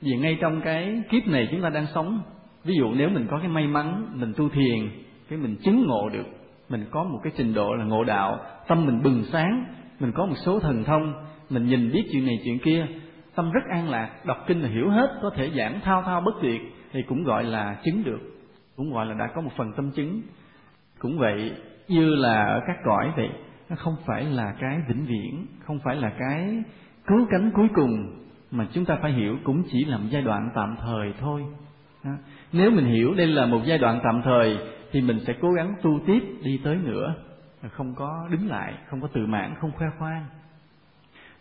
Vì 0.00 0.16
ngay 0.16 0.38
trong 0.40 0.60
cái 0.60 1.02
kiếp 1.10 1.26
này 1.26 1.48
chúng 1.50 1.62
ta 1.62 1.68
đang 1.68 1.86
sống, 1.94 2.20
ví 2.64 2.74
dụ 2.78 2.94
nếu 2.94 3.08
mình 3.08 3.26
có 3.30 3.38
cái 3.38 3.48
may 3.48 3.66
mắn, 3.66 4.08
mình 4.14 4.32
tu 4.36 4.48
thiền, 4.48 4.90
cái 5.28 5.38
mình 5.38 5.56
chứng 5.64 5.86
ngộ 5.86 6.08
được, 6.08 6.26
mình 6.68 6.84
có 6.90 7.04
một 7.04 7.20
cái 7.22 7.32
trình 7.36 7.54
độ 7.54 7.74
là 7.74 7.84
ngộ 7.84 8.04
đạo, 8.04 8.40
tâm 8.68 8.86
mình 8.86 9.02
bừng 9.02 9.24
sáng 9.32 9.64
mình 10.00 10.12
có 10.12 10.26
một 10.26 10.36
số 10.44 10.60
thần 10.60 10.84
thông, 10.84 11.12
mình 11.50 11.66
nhìn 11.66 11.92
biết 11.92 12.04
chuyện 12.12 12.26
này 12.26 12.40
chuyện 12.44 12.58
kia, 12.58 12.86
tâm 13.34 13.50
rất 13.50 13.60
an 13.70 13.90
lạc, 13.90 14.10
đọc 14.26 14.44
kinh 14.46 14.60
là 14.60 14.68
hiểu 14.68 14.90
hết, 14.90 15.18
có 15.22 15.30
thể 15.36 15.50
giảng 15.56 15.80
thao 15.80 16.02
thao 16.02 16.20
bất 16.20 16.34
tuyệt, 16.42 16.60
thì 16.92 17.02
cũng 17.02 17.24
gọi 17.24 17.44
là 17.44 17.76
chứng 17.84 18.04
được. 18.04 18.20
Cũng 18.76 18.92
gọi 18.92 19.06
là 19.06 19.14
đã 19.14 19.28
có 19.34 19.40
một 19.40 19.50
phần 19.56 19.72
tâm 19.76 19.90
chứng. 19.90 20.22
Cũng 20.98 21.18
vậy, 21.18 21.52
như 21.88 22.14
là 22.14 22.44
ở 22.44 22.60
các 22.66 22.76
cõi 22.84 23.12
vậy, 23.16 23.28
nó 23.70 23.76
không 23.76 23.96
phải 24.06 24.24
là 24.24 24.54
cái 24.60 24.78
vĩnh 24.88 25.06
viễn, 25.06 25.46
không 25.66 25.78
phải 25.84 25.96
là 25.96 26.12
cái 26.18 26.62
cứu 27.06 27.26
cánh 27.30 27.50
cuối 27.54 27.68
cùng, 27.74 28.24
mà 28.50 28.66
chúng 28.72 28.84
ta 28.84 28.98
phải 29.02 29.12
hiểu 29.12 29.36
cũng 29.44 29.62
chỉ 29.72 29.84
là 29.84 29.98
một 29.98 30.06
giai 30.10 30.22
đoạn 30.22 30.50
tạm 30.54 30.76
thời 30.80 31.12
thôi. 31.20 31.44
Nếu 32.52 32.70
mình 32.70 32.84
hiểu 32.84 33.14
đây 33.14 33.26
là 33.26 33.46
một 33.46 33.60
giai 33.64 33.78
đoạn 33.78 34.00
tạm 34.04 34.22
thời, 34.24 34.58
thì 34.92 35.00
mình 35.00 35.20
sẽ 35.26 35.34
cố 35.40 35.50
gắng 35.52 35.74
tu 35.82 36.00
tiếp 36.06 36.22
đi 36.42 36.60
tới 36.64 36.76
nữa 36.76 37.14
không 37.70 37.94
có 37.94 38.28
đứng 38.30 38.48
lại 38.48 38.74
không 38.86 39.00
có 39.00 39.08
tự 39.08 39.26
mãn 39.26 39.54
không 39.60 39.72
khoe 39.72 39.86
khoang. 39.98 40.26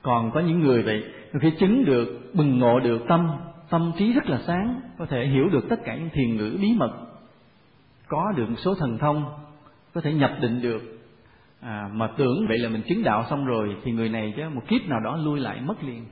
Còn 0.02 0.31
có 0.31 0.39
những 0.39 0.60
người 0.60 0.84
vậy 0.84 1.03
khi 1.41 1.52
chứng 1.60 1.85
được 1.85 2.31
bừng 2.34 2.60
ngộ 2.60 2.80
được 2.80 3.02
tâm 3.07 3.31
tâm 3.69 3.91
trí 3.98 4.14
rất 4.14 4.26
là 4.26 4.39
sáng 4.48 4.81
có 4.98 5.06
thể 5.06 5.26
hiểu 5.26 5.49
được 5.49 5.69
tất 5.69 5.80
cả 5.85 5.95
những 5.95 6.10
thiền 6.10 6.38
ngữ 6.38 6.57
bí 6.61 6.73
mật. 6.77 6.91
Có 8.07 8.34
được 8.35 8.49
một 8.49 8.56
số 8.57 8.76
thần 8.76 8.98
thông 8.98 9.26
có 9.94 10.02
thể 10.02 10.14
nhập 10.14 10.31
định 10.41 10.61
được. 10.61 10.81
À, 11.61 11.89
mà 11.94 12.10
tưởng 12.18 12.45
vậy 12.48 12.57
là 12.57 12.69
mình 12.69 12.81
chứng 12.88 13.03
đạo 13.03 13.26
xong 13.30 13.45
rồi 13.45 13.76
thì 13.84 13.91
người 13.91 14.10
này 14.10 14.34
chứ 14.38 14.44
một 14.53 14.61
kiếp 14.68 14.81
nào 14.88 14.99
đó 14.99 15.18
lui 15.18 15.39
lại 15.39 15.61
mất 15.61 15.84
liền. 15.84 16.06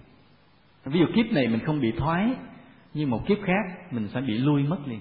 Ví 0.85 0.99
dụ 0.99 1.05
kiếp 1.15 1.31
này 1.31 1.47
mình 1.47 1.59
không 1.59 1.81
bị 1.81 1.91
thoái 1.91 2.33
nhưng 2.93 3.09
một 3.09 3.27
kiếp 3.27 3.37
khác 3.45 3.93
mình 3.93 4.07
sẽ 4.07 4.21
bị 4.21 4.37
lui 4.37 4.63
mất 4.63 4.77
liền. 4.85 4.99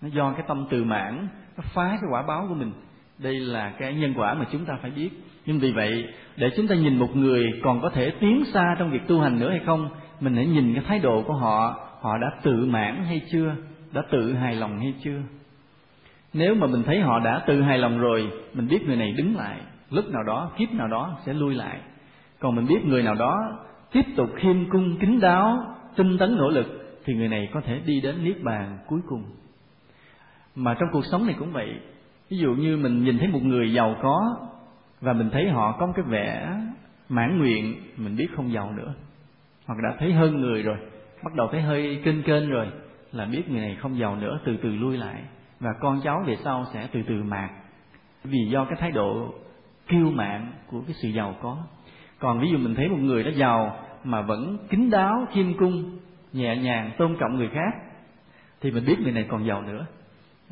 Nó 0.00 0.08
do 0.08 0.32
cái 0.32 0.44
tâm 0.48 0.66
từ 0.70 0.84
mãn 0.84 1.28
nó 1.56 1.64
phá 1.74 1.88
cái 1.88 2.10
quả 2.12 2.22
báo 2.22 2.46
của 2.48 2.54
mình 2.54 2.72
đây 3.22 3.40
là 3.40 3.70
cái 3.78 3.94
nhân 3.94 4.14
quả 4.16 4.34
mà 4.34 4.44
chúng 4.52 4.64
ta 4.64 4.74
phải 4.82 4.90
biết. 4.90 5.10
Nhưng 5.46 5.58
vì 5.58 5.72
vậy, 5.72 6.08
để 6.36 6.50
chúng 6.56 6.68
ta 6.68 6.74
nhìn 6.74 6.98
một 6.98 7.16
người 7.16 7.60
còn 7.62 7.80
có 7.80 7.90
thể 7.90 8.10
tiến 8.20 8.44
xa 8.52 8.76
trong 8.78 8.90
việc 8.90 9.06
tu 9.08 9.20
hành 9.20 9.38
nữa 9.38 9.50
hay 9.50 9.60
không, 9.66 9.88
mình 10.20 10.34
hãy 10.34 10.46
nhìn 10.46 10.74
cái 10.74 10.84
thái 10.86 10.98
độ 10.98 11.22
của 11.22 11.34
họ. 11.34 11.86
Họ 12.00 12.18
đã 12.18 12.30
tự 12.42 12.66
mãn 12.66 13.04
hay 13.04 13.20
chưa? 13.32 13.54
Đã 13.92 14.02
tự 14.10 14.34
hài 14.34 14.56
lòng 14.56 14.78
hay 14.78 14.94
chưa? 15.04 15.18
Nếu 16.32 16.54
mà 16.54 16.66
mình 16.66 16.82
thấy 16.82 17.00
họ 17.00 17.18
đã 17.18 17.42
tự 17.46 17.62
hài 17.62 17.78
lòng 17.78 17.98
rồi, 17.98 18.30
mình 18.54 18.68
biết 18.68 18.86
người 18.86 18.96
này 18.96 19.12
đứng 19.12 19.36
lại. 19.36 19.60
Lúc 19.90 20.04
nào 20.08 20.22
đó, 20.26 20.50
kiếp 20.58 20.72
nào 20.72 20.88
đó 20.88 21.18
sẽ 21.26 21.34
lui 21.34 21.54
lại. 21.54 21.78
Còn 22.38 22.56
mình 22.56 22.66
biết 22.66 22.84
người 22.84 23.02
nào 23.02 23.14
đó 23.14 23.36
tiếp 23.92 24.04
tục 24.16 24.30
khiêm 24.36 24.70
cung 24.70 24.96
kính 25.00 25.20
đáo, 25.20 25.58
tinh 25.96 26.18
tấn, 26.18 26.36
nỗ 26.36 26.48
lực, 26.48 27.00
thì 27.04 27.14
người 27.14 27.28
này 27.28 27.48
có 27.54 27.60
thể 27.60 27.80
đi 27.86 28.00
đến 28.00 28.24
niết 28.24 28.42
bàn 28.42 28.78
cuối 28.86 29.00
cùng. 29.08 29.24
Mà 30.54 30.74
trong 30.74 30.88
cuộc 30.92 31.04
sống 31.12 31.26
này 31.26 31.36
cũng 31.38 31.52
vậy 31.52 31.74
ví 32.30 32.38
dụ 32.38 32.54
như 32.54 32.76
mình 32.76 33.04
nhìn 33.04 33.18
thấy 33.18 33.28
một 33.28 33.42
người 33.42 33.72
giàu 33.72 33.96
có 34.02 34.36
và 35.00 35.12
mình 35.12 35.30
thấy 35.30 35.48
họ 35.50 35.76
có 35.80 35.86
một 35.86 35.92
cái 35.96 36.04
vẻ 36.08 36.56
mãn 37.08 37.38
nguyện, 37.38 37.76
mình 37.96 38.16
biết 38.16 38.28
không 38.36 38.52
giàu 38.52 38.72
nữa. 38.72 38.94
Hoặc 39.66 39.78
đã 39.82 39.96
thấy 39.98 40.12
hơn 40.12 40.40
người 40.40 40.62
rồi, 40.62 40.76
bắt 41.24 41.34
đầu 41.34 41.48
thấy 41.52 41.62
hơi 41.62 42.02
kênh 42.04 42.22
kênh 42.22 42.50
rồi, 42.50 42.66
là 43.12 43.24
biết 43.24 43.50
người 43.50 43.60
này 43.60 43.76
không 43.80 43.98
giàu 43.98 44.16
nữa, 44.16 44.40
từ 44.44 44.56
từ 44.62 44.76
lui 44.76 44.96
lại. 44.96 45.22
Và 45.60 45.70
con 45.80 46.00
cháu 46.04 46.22
về 46.26 46.36
sau 46.36 46.64
sẽ 46.72 46.88
từ 46.92 47.00
từ 47.08 47.22
mạt. 47.22 47.50
Vì 48.24 48.38
do 48.50 48.64
cái 48.64 48.76
thái 48.80 48.90
độ 48.90 49.34
kiêu 49.88 50.10
mạn 50.10 50.52
của 50.66 50.80
cái 50.80 50.94
sự 51.02 51.08
giàu 51.08 51.34
có. 51.42 51.56
Còn 52.18 52.40
ví 52.40 52.48
dụ 52.50 52.58
mình 52.58 52.74
thấy 52.74 52.88
một 52.88 53.00
người 53.00 53.24
đã 53.24 53.30
giàu 53.30 53.76
mà 54.04 54.22
vẫn 54.22 54.58
kính 54.70 54.90
đáo, 54.90 55.26
khiêm 55.32 55.58
cung, 55.58 55.98
nhẹ 56.32 56.56
nhàng, 56.56 56.90
tôn 56.98 57.16
trọng 57.20 57.36
người 57.36 57.48
khác, 57.48 57.70
thì 58.60 58.70
mình 58.70 58.84
biết 58.86 58.96
người 59.00 59.12
này 59.12 59.26
còn 59.28 59.46
giàu 59.46 59.62
nữa 59.62 59.86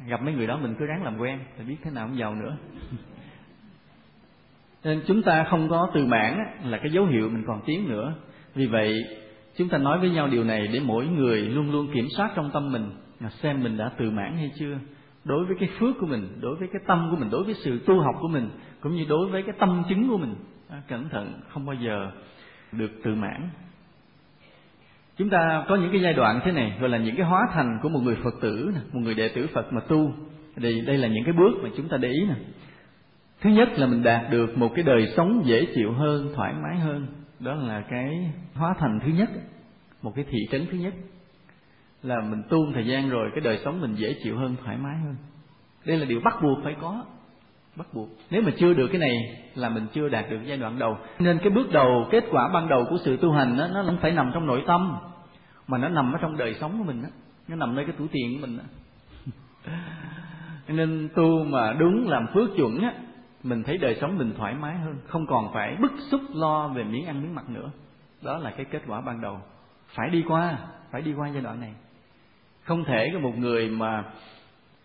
gặp 0.06 0.22
mấy 0.22 0.34
người 0.34 0.46
đó 0.46 0.58
mình 0.62 0.74
cứ 0.78 0.86
ráng 0.86 1.04
làm 1.04 1.18
quen 1.18 1.38
để 1.58 1.64
biết 1.64 1.76
thế 1.82 1.90
nào 1.90 2.06
cũng 2.06 2.18
giàu 2.18 2.34
nữa. 2.34 2.56
Nên 4.84 5.02
chúng 5.06 5.22
ta 5.22 5.44
không 5.50 5.68
có 5.68 5.90
từ 5.94 6.06
mãn 6.06 6.38
là 6.64 6.78
cái 6.78 6.92
dấu 6.92 7.06
hiệu 7.06 7.30
mình 7.30 7.44
còn 7.46 7.60
tiến 7.66 7.88
nữa. 7.88 8.14
Vì 8.54 8.66
vậy, 8.66 8.94
chúng 9.56 9.68
ta 9.68 9.78
nói 9.78 9.98
với 9.98 10.10
nhau 10.10 10.28
điều 10.28 10.44
này 10.44 10.66
để 10.66 10.80
mỗi 10.80 11.06
người 11.06 11.40
luôn 11.40 11.70
luôn 11.70 11.88
kiểm 11.94 12.06
soát 12.16 12.30
trong 12.34 12.50
tâm 12.50 12.72
mình 12.72 12.90
là 13.20 13.30
xem 13.30 13.62
mình 13.62 13.76
đã 13.76 13.90
từ 13.98 14.10
mãn 14.10 14.36
hay 14.36 14.50
chưa. 14.58 14.78
Đối 15.24 15.44
với 15.46 15.56
cái 15.60 15.68
phước 15.78 15.96
của 16.00 16.06
mình, 16.06 16.38
đối 16.40 16.56
với 16.56 16.68
cái 16.72 16.82
tâm 16.86 17.08
của 17.10 17.16
mình, 17.16 17.30
đối 17.30 17.44
với 17.44 17.54
sự 17.54 17.78
tu 17.86 18.00
học 18.00 18.14
của 18.20 18.28
mình, 18.28 18.50
cũng 18.80 18.94
như 18.94 19.04
đối 19.08 19.28
với 19.30 19.42
cái 19.42 19.54
tâm 19.58 19.82
chứng 19.88 20.08
của 20.08 20.18
mình. 20.18 20.34
Cẩn 20.88 21.08
thận, 21.08 21.40
không 21.48 21.66
bao 21.66 21.74
giờ 21.74 22.10
được 22.72 22.90
tự 23.04 23.14
mãn 23.14 23.50
chúng 25.18 25.30
ta 25.30 25.64
có 25.68 25.76
những 25.76 25.92
cái 25.92 26.00
giai 26.00 26.14
đoạn 26.14 26.40
thế 26.44 26.52
này, 26.52 26.76
gọi 26.80 26.88
là 26.88 26.98
những 26.98 27.16
cái 27.16 27.26
hóa 27.26 27.40
thành 27.54 27.78
của 27.82 27.88
một 27.88 28.00
người 28.02 28.16
phật 28.24 28.34
tử 28.40 28.72
một 28.92 29.00
người 29.00 29.14
đệ 29.14 29.28
tử 29.28 29.46
phật 29.54 29.72
mà 29.72 29.80
tu. 29.80 30.12
Thì 30.56 30.80
đây 30.80 30.98
là 30.98 31.08
những 31.08 31.24
cái 31.24 31.32
bước 31.32 31.52
mà 31.62 31.68
chúng 31.76 31.88
ta 31.88 31.96
để 31.96 32.08
ý 32.08 32.24
nè. 32.28 32.34
Thứ 33.40 33.50
nhất 33.50 33.68
là 33.76 33.86
mình 33.86 34.02
đạt 34.02 34.30
được 34.30 34.58
một 34.58 34.72
cái 34.74 34.84
đời 34.84 35.12
sống 35.16 35.42
dễ 35.44 35.66
chịu 35.74 35.92
hơn, 35.92 36.32
thoải 36.34 36.54
mái 36.62 36.78
hơn. 36.78 37.06
Đó 37.40 37.54
là 37.54 37.80
cái 37.90 38.32
hóa 38.54 38.74
thành 38.78 39.00
thứ 39.04 39.12
nhất, 39.12 39.28
một 40.02 40.12
cái 40.16 40.24
thị 40.30 40.38
trấn 40.50 40.66
thứ 40.70 40.78
nhất. 40.78 40.94
Là 42.02 42.20
mình 42.20 42.42
tu 42.48 42.58
thời 42.74 42.86
gian 42.86 43.10
rồi, 43.10 43.30
cái 43.34 43.40
đời 43.40 43.58
sống 43.64 43.80
mình 43.80 43.94
dễ 43.94 44.14
chịu 44.22 44.36
hơn, 44.36 44.56
thoải 44.64 44.76
mái 44.76 44.96
hơn. 44.96 45.16
Đây 45.84 45.96
là 45.96 46.04
điều 46.04 46.20
bắt 46.24 46.34
buộc 46.42 46.58
phải 46.64 46.76
có 46.80 47.04
bắt 47.78 47.86
buộc. 47.92 48.09
Nếu 48.30 48.42
mà 48.42 48.50
chưa 48.59 48.74
được 48.74 48.88
cái 48.92 48.98
này 48.98 49.38
là 49.55 49.68
mình 49.68 49.86
chưa 49.92 50.09
đạt 50.09 50.30
được 50.30 50.40
giai 50.44 50.56
đoạn 50.56 50.78
đầu. 50.78 50.96
Nên 51.18 51.38
cái 51.38 51.50
bước 51.50 51.72
đầu 51.72 52.06
kết 52.10 52.24
quả 52.30 52.48
ban 52.48 52.68
đầu 52.68 52.86
của 52.90 52.98
sự 53.05 53.16
tu 53.16 53.32
hành 53.32 53.59
đó, 53.59 53.68
nó 53.68 53.84
phải 54.00 54.12
nằm 54.12 54.30
trong 54.34 54.46
nội 54.46 54.64
tâm 54.66 54.96
mà 55.66 55.78
nó 55.78 55.88
nằm 55.88 56.12
ở 56.12 56.18
trong 56.22 56.36
đời 56.36 56.55
sống 56.60 56.78
của 56.78 56.84
mình 56.84 57.02
đó. 57.02 57.09
nó 57.48 57.56
nằm 57.56 57.74
nơi 57.74 57.84
cái 57.84 57.94
tủ 57.98 58.06
tiền 58.12 58.34
của 58.34 58.46
mình 58.46 58.59
đó. 58.59 58.64
nên 60.68 61.09
tu 61.14 61.44
mà 61.44 61.72
đúng 61.72 62.09
làm 62.09 62.26
phước 62.34 62.56
chuẩn 62.56 62.82
á 62.82 62.92
mình 63.42 63.62
thấy 63.62 63.78
đời 63.78 63.96
sống 64.00 64.18
mình 64.18 64.34
thoải 64.36 64.55
mái 64.55 64.78
hơn. 64.78 64.96
Không 65.06 65.26
còn 65.26 65.52
phải 65.55 65.76
bức 65.80 65.92
xúc 66.10 66.20
lo 66.34 66.68
về 66.68 66.84
miếng 66.84 67.06
ăn 67.06 67.22
miếng 67.22 67.34
mặc 67.34 67.50
nữa. 67.50 67.70
Đó 68.22 68.38
là 68.38 68.50
cái 68.50 68.66
kết 68.70 68.82
quả 68.86 69.00
ban 69.00 69.20
đầu. 69.20 69.40
Phải 69.88 70.10
đi 70.10 70.24
qua 70.28 70.59
phải 70.90 71.02
đi 71.02 71.12
qua 71.12 71.28
giai 71.28 71.42
đoạn 71.42 71.60
này. 71.60 71.72
Không 72.62 72.84
thể 72.84 73.10
có 73.12 73.18
một 73.18 73.38
người 73.38 73.70
mà 73.70 74.05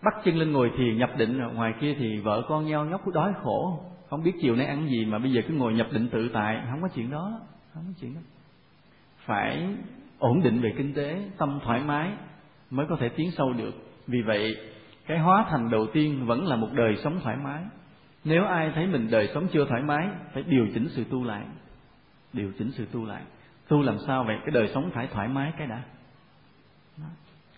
bắt 0.05 0.13
chân 0.25 0.37
lên 0.37 0.51
ngồi 0.51 0.71
thiền 0.77 0.97
nhập 0.97 1.09
định, 1.17 1.37
ngoài 1.55 1.73
kia 1.79 1.95
thì 1.99 2.19
vợ 2.19 2.43
con 2.49 2.65
nhau 2.65 2.85
nhóc 2.85 3.07
đói 3.07 3.33
khổ. 3.43 3.79
Không 4.09 4.23
biết 4.23 4.31
chiều 4.41 4.55
nay 4.55 4.65
ăn 4.65 4.89
gì 4.89 5.05
mà 5.05 5.19
bây 5.19 5.31
giờ 5.31 5.41
cứ 5.47 5.53
ngồi 5.53 5.73
nhập 5.73 5.87
định 5.91 6.09
tự 6.11 6.29
tại. 6.33 6.61
Không 6.71 6.81
có 6.81 6.87
chuyện 6.95 7.11
đó, 7.11 7.39
không 7.73 7.83
có 7.87 7.93
chuyện 8.01 8.13
đó. 8.15 8.21
Phải 9.25 9.67
ổn 10.19 10.41
định 10.43 10.61
về 10.61 10.73
kinh 10.77 10.93
tế, 10.93 11.21
tâm 11.37 11.59
thoải 11.63 11.79
mái 11.79 12.11
mới 12.69 12.85
có 12.89 12.95
thể 12.99 13.09
tiến 13.09 13.31
sâu 13.31 13.53
được. 13.53 13.73
Vì 14.07 14.21
vậy, 14.21 14.57
cái 15.07 15.19
hóa 15.19 15.45
thành 15.49 15.69
đầu 15.69 15.87
tiên 15.93 16.25
vẫn 16.25 16.47
là 16.47 16.55
một 16.55 16.69
đời 16.73 16.95
sống 17.03 17.19
thoải 17.23 17.37
mái. 17.43 17.63
Nếu 18.23 18.45
ai 18.45 18.71
thấy 18.75 18.87
mình 18.87 19.07
đời 19.11 19.29
sống 19.33 19.47
chưa 19.51 19.65
thoải 19.69 19.81
mái, 19.81 20.07
phải 20.33 20.43
điều 20.43 20.67
chỉnh 20.73 20.87
sự 20.89 21.03
tu 21.09 21.23
lại. 21.23 21.45
Điều 22.33 22.51
chỉnh 22.57 22.71
sự 22.71 22.85
tu 22.91 23.05
lại. 23.05 23.21
Tu 23.67 23.81
làm 23.81 23.97
sao 24.07 24.23
vậy? 24.23 24.37
Cái 24.45 24.51
đời 24.51 24.67
sống 24.73 24.89
phải 24.93 25.07
thoải 25.07 25.27
mái 25.27 25.53
cái 25.57 25.67
đã 25.67 25.81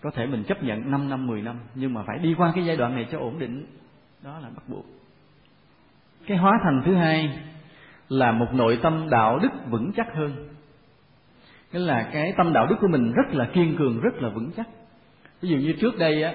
có 0.00 0.10
thể 0.10 0.26
mình 0.26 0.44
chấp 0.44 0.62
nhận 0.62 0.90
5 0.90 1.08
năm 1.08 1.26
10 1.26 1.42
năm, 1.42 1.56
nhưng 1.74 1.94
mà 1.94 2.02
phải 2.06 2.18
đi 2.18 2.34
qua 2.34 2.52
cái 2.54 2.64
giai 2.64 2.76
đoạn 2.76 2.94
này 2.94 3.06
cho 3.10 3.18
ổn 3.18 3.38
định. 3.38 3.66
Đó 4.22 4.38
là 4.38 4.48
bắt 4.48 4.62
buộc. 4.68 4.86
Cái 6.26 6.38
hóa 6.38 6.52
thành 6.64 6.82
thứ 6.84 6.94
hai 6.94 7.38
là 8.08 8.32
một 8.32 8.46
nội 8.52 8.78
tâm 8.82 9.08
đạo 9.10 9.38
đức 9.38 9.48
vững 9.70 9.92
chắc 9.96 10.06
hơn. 10.14 10.48
Nghĩa 11.72 11.78
là 11.78 12.10
cái 12.12 12.32
tâm 12.36 12.52
đạo 12.52 12.66
đức 12.66 12.76
của 12.80 12.88
mình 12.88 13.12
rất 13.12 13.34
là 13.34 13.48
kiên 13.52 13.76
cường, 13.78 14.00
rất 14.00 14.14
là 14.22 14.28
vững 14.28 14.50
chắc. 14.56 14.68
Ví 15.40 15.48
dụ 15.48 15.56
như 15.56 15.72
trước 15.80 15.98
đây 15.98 16.22
á, 16.22 16.32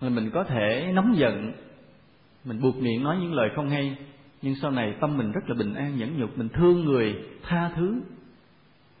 là 0.00 0.08
mình 0.08 0.30
có 0.34 0.44
thể 0.44 0.92
nóng 0.94 1.16
giận, 1.16 1.52
mình 2.44 2.60
buộc 2.60 2.76
miệng 2.76 3.04
nói 3.04 3.16
những 3.20 3.34
lời 3.34 3.50
không 3.56 3.68
hay, 3.68 3.96
nhưng 4.42 4.54
sau 4.54 4.70
này 4.70 4.94
tâm 5.00 5.16
mình 5.16 5.32
rất 5.32 5.40
là 5.48 5.54
bình 5.54 5.74
an, 5.74 5.96
nhẫn 5.96 6.18
nhục, 6.18 6.38
mình 6.38 6.48
thương 6.48 6.84
người, 6.84 7.16
tha 7.42 7.70
thứ, 7.76 8.00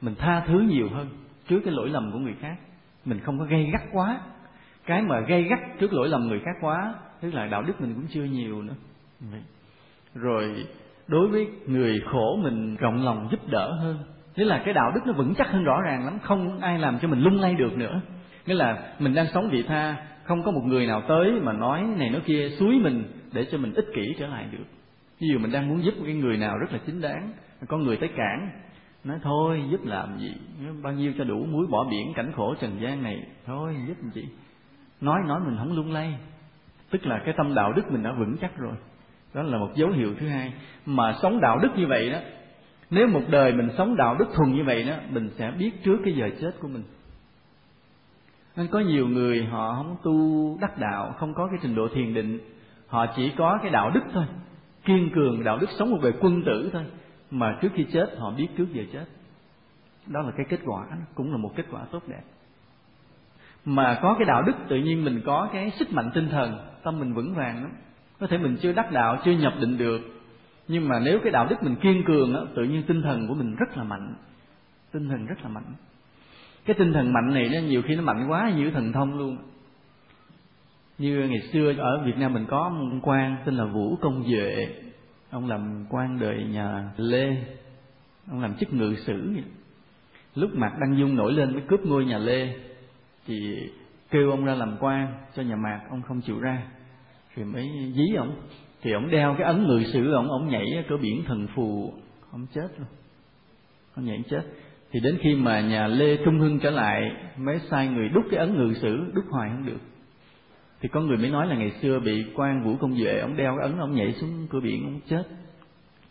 mình 0.00 0.14
tha 0.18 0.44
thứ 0.46 0.60
nhiều 0.60 0.88
hơn 0.94 1.08
trước 1.48 1.60
cái 1.64 1.74
lỗi 1.74 1.88
lầm 1.88 2.12
của 2.12 2.18
người 2.18 2.34
khác 2.40 2.56
mình 3.08 3.20
không 3.20 3.38
có 3.38 3.44
gây 3.44 3.70
gắt 3.72 3.82
quá. 3.92 4.20
Cái 4.86 5.02
mà 5.02 5.20
gây 5.20 5.42
gắt 5.42 5.58
trước 5.78 5.92
lỗi 5.92 6.08
lầm 6.08 6.28
người 6.28 6.40
khác 6.44 6.56
quá 6.60 6.94
tức 7.20 7.34
là 7.34 7.46
đạo 7.46 7.62
đức 7.62 7.80
mình 7.80 7.94
cũng 7.94 8.06
chưa 8.10 8.24
nhiều 8.24 8.62
nữa. 8.62 8.74
Rồi 10.14 10.66
đối 11.08 11.28
với 11.28 11.46
người 11.66 12.00
khổ 12.12 12.38
mình 12.42 12.76
rộng 12.76 13.04
lòng 13.04 13.28
giúp 13.30 13.40
đỡ 13.50 13.72
hơn. 13.72 13.98
Nghĩa 14.36 14.44
là 14.44 14.62
cái 14.64 14.74
đạo 14.74 14.92
đức 14.94 15.00
nó 15.06 15.12
vững 15.12 15.34
chắc 15.34 15.48
hơn 15.48 15.64
rõ 15.64 15.80
ràng 15.80 16.04
lắm 16.04 16.18
không 16.22 16.58
ai 16.60 16.78
làm 16.78 16.98
cho 16.98 17.08
mình 17.08 17.20
lung 17.20 17.40
lay 17.40 17.54
được 17.54 17.76
nữa. 17.76 18.00
Nghĩa 18.46 18.54
là 18.54 18.94
mình 18.98 19.14
đang 19.14 19.26
sống 19.34 19.48
vị 19.50 19.62
tha 19.62 19.96
không 20.24 20.42
có 20.42 20.50
một 20.50 20.62
người 20.64 20.86
nào 20.86 21.02
tới 21.08 21.32
mà 21.42 21.52
nói 21.52 21.82
này 21.96 22.10
nói 22.10 22.20
kia 22.24 22.50
suối 22.58 22.78
mình 22.82 23.04
để 23.32 23.46
cho 23.52 23.58
mình 23.58 23.74
ích 23.74 23.86
kỷ 23.94 24.14
trở 24.18 24.26
lại 24.26 24.46
được. 24.50 24.64
Ví 25.20 25.28
dụ 25.32 25.38
mình 25.38 25.52
đang 25.52 25.68
muốn 25.68 25.84
giúp 25.84 25.94
cái 26.04 26.14
người 26.14 26.36
nào 26.36 26.58
rất 26.58 26.72
là 26.72 26.78
chính 26.86 27.00
đáng 27.00 27.32
có 27.68 27.76
người 27.76 27.96
tới 27.96 28.08
cản 28.16 28.50
nói 29.04 29.18
thôi, 29.22 29.62
giúp 29.70 29.80
làm 29.84 30.18
gì? 30.18 30.34
Bao 30.82 30.92
nhiêu 30.92 31.12
cho 31.18 31.24
đủ 31.24 31.46
muối 31.50 31.66
bỏ 31.66 31.84
biển 31.90 32.12
cảnh 32.14 32.32
khổ 32.36 32.54
trần 32.60 32.80
gian 32.80 33.02
này? 33.02 33.26
Thôi, 33.46 33.76
giúp 33.88 33.94
làm 34.02 34.10
gì? 34.10 34.24
Nói 35.00 35.20
nói 35.26 35.40
mình 35.46 35.56
không 35.58 35.72
lung 35.72 35.92
lay. 35.92 36.18
Tức 36.90 37.06
là 37.06 37.22
cái 37.24 37.34
tâm 37.36 37.54
đạo 37.54 37.72
đức 37.72 37.82
mình 37.90 38.02
đã 38.02 38.12
vững 38.12 38.36
chắc 38.40 38.56
rồi. 38.56 38.74
Đó 39.34 39.42
là 39.42 39.58
một 39.58 39.70
dấu 39.74 39.90
hiệu 39.90 40.14
thứ 40.20 40.28
hai. 40.28 40.52
Mà 40.86 41.14
sống 41.22 41.40
đạo 41.40 41.58
đức 41.58 41.68
như 41.76 41.86
vậy 41.86 42.10
đó, 42.10 42.18
nếu 42.90 43.08
một 43.08 43.22
đời 43.30 43.52
mình 43.52 43.68
sống 43.78 43.96
đạo 43.96 44.16
đức 44.18 44.26
thuần 44.34 44.52
như 44.52 44.64
vậy 44.64 44.84
đó, 44.84 44.94
mình 45.10 45.30
sẽ 45.38 45.50
biết 45.58 45.84
trước 45.84 45.98
cái 46.04 46.14
giờ 46.14 46.30
chết 46.40 46.50
của 46.60 46.68
mình. 46.68 46.82
Nên 48.56 48.66
có 48.68 48.80
nhiều 48.80 49.08
người 49.08 49.44
họ 49.44 49.74
không 49.74 49.96
tu 50.02 50.58
đắc 50.60 50.78
đạo, 50.78 51.14
không 51.18 51.34
có 51.34 51.46
cái 51.46 51.58
trình 51.62 51.74
độ 51.74 51.88
thiền 51.94 52.14
định. 52.14 52.38
Họ 52.86 53.06
chỉ 53.16 53.32
có 53.36 53.58
cái 53.62 53.70
đạo 53.70 53.90
đức 53.90 54.00
thôi, 54.12 54.24
kiên 54.84 55.10
cường 55.14 55.44
đạo 55.44 55.58
đức 55.58 55.70
sống 55.78 55.90
một 55.90 55.98
đời 56.02 56.12
quân 56.20 56.42
tử 56.46 56.70
thôi 56.72 56.84
mà 57.30 57.58
trước 57.60 57.68
khi 57.74 57.86
chết, 57.92 58.14
họ 58.18 58.30
biết 58.30 58.48
trước 58.56 58.66
giờ 58.72 58.82
chết. 58.92 59.04
Đó 60.06 60.22
là 60.22 60.30
cái 60.36 60.46
kết 60.48 60.60
quả, 60.64 60.86
cũng 61.14 61.32
là 61.32 61.36
một 61.36 61.52
kết 61.56 61.66
quả 61.70 61.80
tốt 61.90 62.02
đẹp. 62.08 62.22
Mà 63.64 63.98
có 64.02 64.14
cái 64.18 64.24
đạo 64.24 64.42
đức, 64.42 64.52
tự 64.68 64.76
nhiên 64.76 65.04
mình 65.04 65.20
có 65.26 65.48
cái 65.52 65.72
sức 65.78 65.92
mạnh 65.92 66.10
tinh 66.14 66.28
thần, 66.28 66.58
tâm 66.82 66.98
mình 66.98 67.14
vững 67.14 67.34
vàng 67.34 67.62
lắm. 67.62 67.72
Có 68.20 68.26
thể 68.26 68.38
mình 68.38 68.56
chưa 68.62 68.72
đắc 68.72 68.92
đạo, 68.92 69.18
chưa 69.24 69.32
nhập 69.32 69.52
định 69.60 69.78
được. 69.78 70.00
Nhưng 70.68 70.88
mà 70.88 70.98
nếu 70.98 71.18
cái 71.22 71.32
đạo 71.32 71.46
đức 71.50 71.62
mình 71.62 71.76
kiên 71.76 72.04
cường 72.06 72.52
tự 72.56 72.64
nhiên 72.64 72.82
tinh 72.86 73.02
thần 73.02 73.28
của 73.28 73.34
mình 73.34 73.56
rất 73.56 73.76
là 73.76 73.84
mạnh. 73.84 74.14
Tinh 74.92 75.08
thần 75.08 75.26
rất 75.26 75.42
là 75.42 75.48
mạnh. 75.48 75.74
Cái 76.64 76.74
tinh 76.78 76.92
thần 76.92 77.12
mạnh 77.12 77.34
này 77.34 77.48
nó 77.52 77.60
nhiều 77.60 77.82
khi 77.82 77.96
nó 77.96 78.02
mạnh 78.02 78.26
quá 78.28 78.50
như 78.56 78.70
thần 78.70 78.92
thông 78.92 79.18
luôn. 79.18 79.38
Như 80.98 81.28
ngày 81.28 81.40
xưa 81.52 81.72
ở 81.78 82.02
Việt 82.04 82.16
Nam 82.16 82.32
mình 82.32 82.46
có 82.48 82.68
một 82.68 82.98
quan 83.02 83.36
tên 83.44 83.54
là 83.54 83.64
Vũ 83.64 83.96
Công 83.96 84.24
Duệ 84.24 84.68
ông 85.30 85.48
làm 85.48 85.84
quan 85.90 86.18
đời 86.20 86.44
nhà 86.44 86.92
Lê. 86.96 87.36
Ông 88.30 88.40
làm 88.40 88.54
chức 88.54 88.72
ngự 88.72 88.94
sử. 89.06 89.36
Lúc 90.34 90.50
Mạc 90.54 90.72
Đăng 90.80 90.98
Dung 90.98 91.16
nổi 91.16 91.32
lên 91.32 91.52
mới 91.52 91.62
cướp 91.68 91.80
ngôi 91.80 92.04
nhà 92.04 92.18
Lê, 92.18 92.54
thì 93.26 93.56
kêu 94.10 94.30
ông 94.30 94.44
ra 94.44 94.54
làm 94.54 94.76
quan 94.80 95.12
cho 95.36 95.42
nhà 95.42 95.56
Mạc. 95.56 95.80
Ông 95.90 96.02
không 96.02 96.20
chịu 96.20 96.40
ra. 96.40 96.62
Thì 97.34 97.44
mới 97.44 97.68
dí 97.94 98.14
ông. 98.16 98.36
Thì 98.82 98.92
ông 98.92 99.10
đeo 99.10 99.34
cái 99.38 99.46
ấn 99.46 99.66
ngự 99.66 99.82
sử, 99.92 100.12
ông 100.12 100.28
ông 100.30 100.48
nhảy 100.48 100.84
cửa 100.88 100.96
biển 101.02 101.24
thần 101.26 101.46
phù. 101.54 101.92
Ông 102.32 102.46
chết 102.54 102.68
luôn. 102.78 102.88
Ông 103.94 104.04
nhảy 104.04 104.22
chết. 104.30 104.42
Thì 104.90 105.00
đến 105.00 105.18
khi 105.20 105.34
mà 105.34 105.60
nhà 105.60 105.86
Lê 105.86 106.16
Trung 106.24 106.40
Hưng 106.40 106.58
trở 106.60 106.70
lại, 106.70 107.10
mới 107.36 107.58
sai 107.70 107.88
người 107.88 108.08
đúc 108.08 108.24
cái 108.30 108.40
ấn 108.40 108.54
ngự 108.54 108.74
sử, 108.74 109.12
đúc 109.14 109.24
hoài 109.30 109.50
không 109.50 109.66
được 109.66 109.80
thì 110.80 110.88
có 110.88 111.00
người 111.00 111.16
mới 111.16 111.30
nói 111.30 111.46
là 111.46 111.56
ngày 111.56 111.72
xưa 111.82 112.00
bị 112.00 112.24
quan 112.34 112.62
vũ 112.64 112.76
công 112.76 112.96
duệ 112.96 113.18
ông 113.18 113.36
đeo 113.36 113.56
cái 113.56 113.68
ấn 113.68 113.78
ông 113.78 113.94
nhảy 113.94 114.12
xuống 114.12 114.46
cửa 114.50 114.60
biển 114.60 114.84
ông 114.84 115.00
chết. 115.08 115.22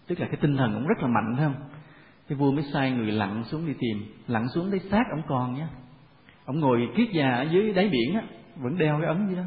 Tức 0.08 0.20
là 0.20 0.28
cái 0.28 0.38
tinh 0.42 0.58
thần 0.58 0.74
ông 0.74 0.88
rất 0.88 0.98
là 1.02 1.08
mạnh 1.08 1.34
phải 1.38 1.46
không? 1.46 1.56
Cái 2.28 2.38
vua 2.38 2.52
mới 2.52 2.64
sai 2.74 2.92
người 2.92 3.12
lặn 3.12 3.44
xuống 3.44 3.68
đi 3.68 3.74
tìm 3.80 4.04
lặn 4.28 4.48
xuống 4.48 4.70
thấy 4.70 4.80
xác 4.80 5.04
ông 5.12 5.22
còn 5.28 5.56
nhá 5.56 5.68
ông 6.46 6.60
ngồi 6.60 6.90
kiết 6.96 7.10
già 7.12 7.36
ở 7.36 7.44
dưới 7.44 7.74
đáy 7.74 7.90
biển 7.90 8.16
á 8.16 8.22
vẫn 8.56 8.78
đeo 8.78 8.98
cái 9.02 9.08
ấn 9.08 9.28
gì 9.28 9.36
đó. 9.36 9.44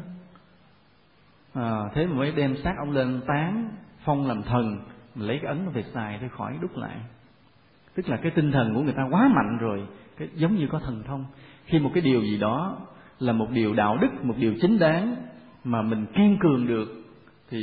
À, 1.53 1.81
thế 1.93 2.07
mà 2.07 2.15
mới 2.15 2.31
đem 2.31 2.57
xác 2.63 2.73
ông 2.77 2.91
lên 2.91 3.21
tán 3.27 3.69
phong 4.03 4.27
làm 4.27 4.43
thần 4.43 4.77
lấy 5.15 5.39
cái 5.41 5.47
ấn 5.47 5.65
nó 5.65 5.71
về 5.71 5.83
xài 5.93 6.17
thôi 6.19 6.29
khỏi 6.37 6.57
đúc 6.61 6.77
lại. 6.77 6.97
Tức 7.95 8.09
là 8.09 8.17
cái 8.17 8.31
tinh 8.35 8.51
thần 8.51 8.75
của 8.75 8.81
người 8.81 8.93
ta 8.93 9.07
quá 9.11 9.29
mạnh 9.35 9.57
rồi 9.57 9.87
cái 10.17 10.27
giống 10.35 10.55
như 10.55 10.67
có 10.67 10.79
thần 10.79 11.03
thông. 11.03 11.25
Khi 11.65 11.79
một 11.79 11.91
cái 11.93 12.01
điều 12.01 12.21
gì 12.21 12.37
đó 12.37 12.77
là 13.21 13.33
một 13.33 13.47
điều 13.51 13.73
đạo 13.73 13.97
đức, 13.97 14.25
một 14.25 14.35
điều 14.37 14.53
chính 14.61 14.79
đáng 14.79 15.15
mà 15.63 15.81
mình 15.81 16.05
kiên 16.15 16.37
cường 16.39 16.67
được, 16.67 16.89
thì 17.49 17.59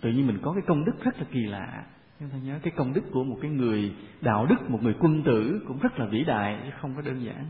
tự 0.00 0.10
nhiên 0.10 0.26
mình 0.26 0.38
có 0.42 0.52
cái 0.52 0.62
công 0.66 0.84
đức 0.84 0.92
rất 1.04 1.18
là 1.18 1.26
kỳ 1.32 1.40
lạ. 1.40 1.84
Chúng 2.20 2.28
ta 2.28 2.36
nhớ 2.44 2.58
cái 2.62 2.72
công 2.76 2.92
đức 2.92 3.02
của 3.12 3.24
một 3.24 3.38
cái 3.42 3.50
người 3.50 3.92
đạo 4.20 4.46
đức, 4.46 4.70
một 4.70 4.82
người 4.82 4.94
quân 5.00 5.22
tử 5.22 5.60
cũng 5.68 5.78
rất 5.78 5.98
là 5.98 6.06
vĩ 6.06 6.24
đại, 6.24 6.58
chứ 6.64 6.70
không 6.80 6.94
có 6.96 7.02
đơn 7.02 7.24
giản. 7.24 7.46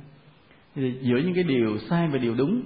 Thì 0.75 0.99
giữa 1.03 1.19
những 1.19 1.35
cái 1.35 1.45
điều 1.45 1.79
sai 1.79 2.09
và 2.09 2.19
điều 2.19 2.35
đúng, 2.35 2.63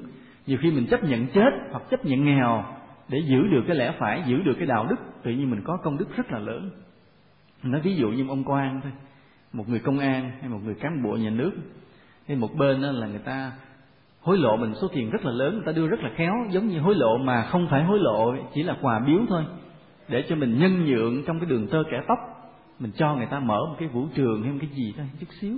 nhiều 0.46 0.58
khi 0.62 0.70
mình 0.70 0.86
chấp 0.86 1.04
nhận 1.04 1.26
chết 1.26 1.50
hoặc 1.70 1.82
chấp 1.90 2.04
nhận 2.04 2.24
nghèo 2.24 2.64
để 3.08 3.18
giữ 3.18 3.48
được 3.48 3.62
cái 3.66 3.76
lẽ 3.76 3.94
phải, 3.98 4.22
giữ 4.26 4.42
được 4.42 4.54
cái 4.58 4.66
đạo 4.66 4.86
đức, 4.90 4.96
tự 5.22 5.30
nhiên 5.30 5.50
mình 5.50 5.60
có 5.64 5.76
công 5.76 5.98
đức 5.98 6.16
rất 6.16 6.32
là 6.32 6.38
lớn. 6.38 6.70
Nói 7.62 7.80
ví 7.80 7.96
dụ 7.96 8.08
như 8.08 8.28
ông 8.28 8.44
quan 8.44 8.80
thôi, 8.82 8.92
một 9.52 9.68
người 9.68 9.78
công 9.78 9.98
an 9.98 10.30
hay 10.40 10.48
một 10.48 10.60
người 10.64 10.74
cán 10.74 11.02
bộ 11.02 11.16
nhà 11.16 11.30
nước 11.30 11.52
hay 12.28 12.36
một 12.36 12.54
bên 12.56 12.82
đó 12.82 12.90
là 12.92 13.06
người 13.06 13.18
ta 13.24 13.52
hối 14.20 14.38
lộ 14.38 14.56
mình 14.56 14.74
số 14.74 14.88
tiền 14.88 15.10
rất 15.10 15.24
là 15.24 15.32
lớn, 15.32 15.54
người 15.54 15.66
ta 15.66 15.72
đưa 15.72 15.86
rất 15.86 16.00
là 16.00 16.10
khéo, 16.16 16.34
giống 16.50 16.66
như 16.66 16.80
hối 16.80 16.94
lộ 16.94 17.18
mà 17.18 17.42
không 17.42 17.66
phải 17.70 17.84
hối 17.84 17.98
lộ, 17.98 18.34
chỉ 18.54 18.62
là 18.62 18.76
quà 18.80 18.98
biếu 19.06 19.18
thôi. 19.28 19.44
Để 20.08 20.24
cho 20.28 20.36
mình 20.36 20.58
nhân 20.58 20.86
nhượng 20.86 21.24
trong 21.26 21.40
cái 21.40 21.50
đường 21.50 21.68
tơ 21.68 21.82
kẻ 21.90 22.02
tóc, 22.08 22.18
mình 22.78 22.90
cho 22.96 23.14
người 23.14 23.26
ta 23.26 23.38
mở 23.40 23.66
một 23.68 23.76
cái 23.78 23.88
vũ 23.88 24.06
trường 24.14 24.42
hay 24.42 24.52
một 24.52 24.58
cái 24.60 24.70
gì 24.74 24.94
thôi 24.96 25.06
chút 25.20 25.26
xíu. 25.40 25.54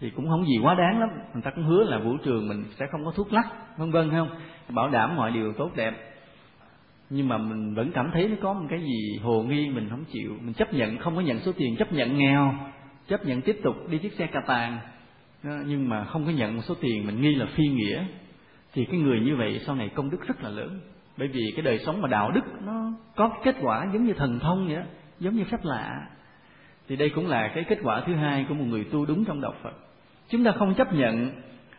Thì 0.00 0.10
cũng 0.10 0.28
không 0.28 0.46
gì 0.46 0.58
quá 0.62 0.74
đáng 0.74 1.00
lắm, 1.00 1.08
người 1.32 1.42
ta 1.42 1.50
cũng 1.50 1.64
hứa 1.64 1.84
là 1.84 1.98
vũ 1.98 2.16
trường 2.24 2.48
mình 2.48 2.64
sẽ 2.78 2.86
không 2.92 3.04
có 3.04 3.10
thuốc 3.10 3.32
lắc, 3.32 3.46
vân 3.78 3.90
vân 3.90 4.10
không? 4.10 4.28
Bảo 4.68 4.88
đảm 4.88 5.16
mọi 5.16 5.30
điều 5.30 5.52
tốt 5.52 5.70
đẹp. 5.76 5.94
Nhưng 7.10 7.28
mà 7.28 7.38
mình 7.38 7.74
vẫn 7.74 7.92
cảm 7.92 8.10
thấy 8.12 8.28
nó 8.28 8.36
có 8.42 8.52
một 8.52 8.66
cái 8.70 8.80
gì 8.80 9.18
hồ 9.22 9.42
nghi 9.42 9.68
mình 9.68 9.88
không 9.90 10.04
chịu. 10.12 10.36
Mình 10.40 10.54
chấp 10.54 10.74
nhận, 10.74 10.98
không 10.98 11.16
có 11.16 11.20
nhận 11.20 11.38
số 11.38 11.52
tiền, 11.56 11.76
chấp 11.76 11.92
nhận 11.92 12.18
nghèo, 12.18 12.54
chấp 13.08 13.26
nhận 13.26 13.40
tiếp 13.40 13.56
tục 13.62 13.74
đi 13.90 13.98
chiếc 13.98 14.12
xe 14.12 14.26
cà 14.26 14.40
tàng 14.46 14.78
nhưng 15.42 15.88
mà 15.88 16.04
không 16.04 16.24
có 16.24 16.30
nhận 16.30 16.56
một 16.56 16.62
số 16.64 16.74
tiền 16.80 17.06
mình 17.06 17.20
nghi 17.20 17.34
là 17.34 17.46
phi 17.46 17.64
nghĩa 17.68 18.04
thì 18.72 18.84
cái 18.84 19.00
người 19.00 19.20
như 19.20 19.36
vậy 19.36 19.60
sau 19.66 19.76
này 19.76 19.88
công 19.88 20.10
đức 20.10 20.18
rất 20.26 20.42
là 20.42 20.50
lớn. 20.50 20.80
Bởi 21.16 21.28
vì 21.28 21.52
cái 21.56 21.62
đời 21.62 21.78
sống 21.78 22.00
mà 22.00 22.08
đạo 22.08 22.30
đức 22.30 22.40
nó 22.64 22.92
có 23.16 23.28
cái 23.28 23.40
kết 23.44 23.56
quả 23.62 23.86
giống 23.92 24.06
như 24.06 24.12
thần 24.12 24.38
thông 24.38 24.66
vậy 24.66 24.76
đó, 24.76 24.82
giống 25.20 25.36
như 25.36 25.44
phép 25.44 25.64
lạ. 25.64 26.08
Thì 26.88 26.96
đây 26.96 27.10
cũng 27.10 27.26
là 27.26 27.48
cái 27.54 27.64
kết 27.64 27.78
quả 27.82 28.02
thứ 28.06 28.14
hai 28.14 28.46
của 28.48 28.54
một 28.54 28.64
người 28.68 28.84
tu 28.84 29.06
đúng 29.06 29.24
trong 29.24 29.40
đạo 29.40 29.54
Phật. 29.62 29.72
Chúng 30.28 30.44
ta 30.44 30.52
không 30.52 30.74
chấp 30.74 30.92
nhận 30.92 31.30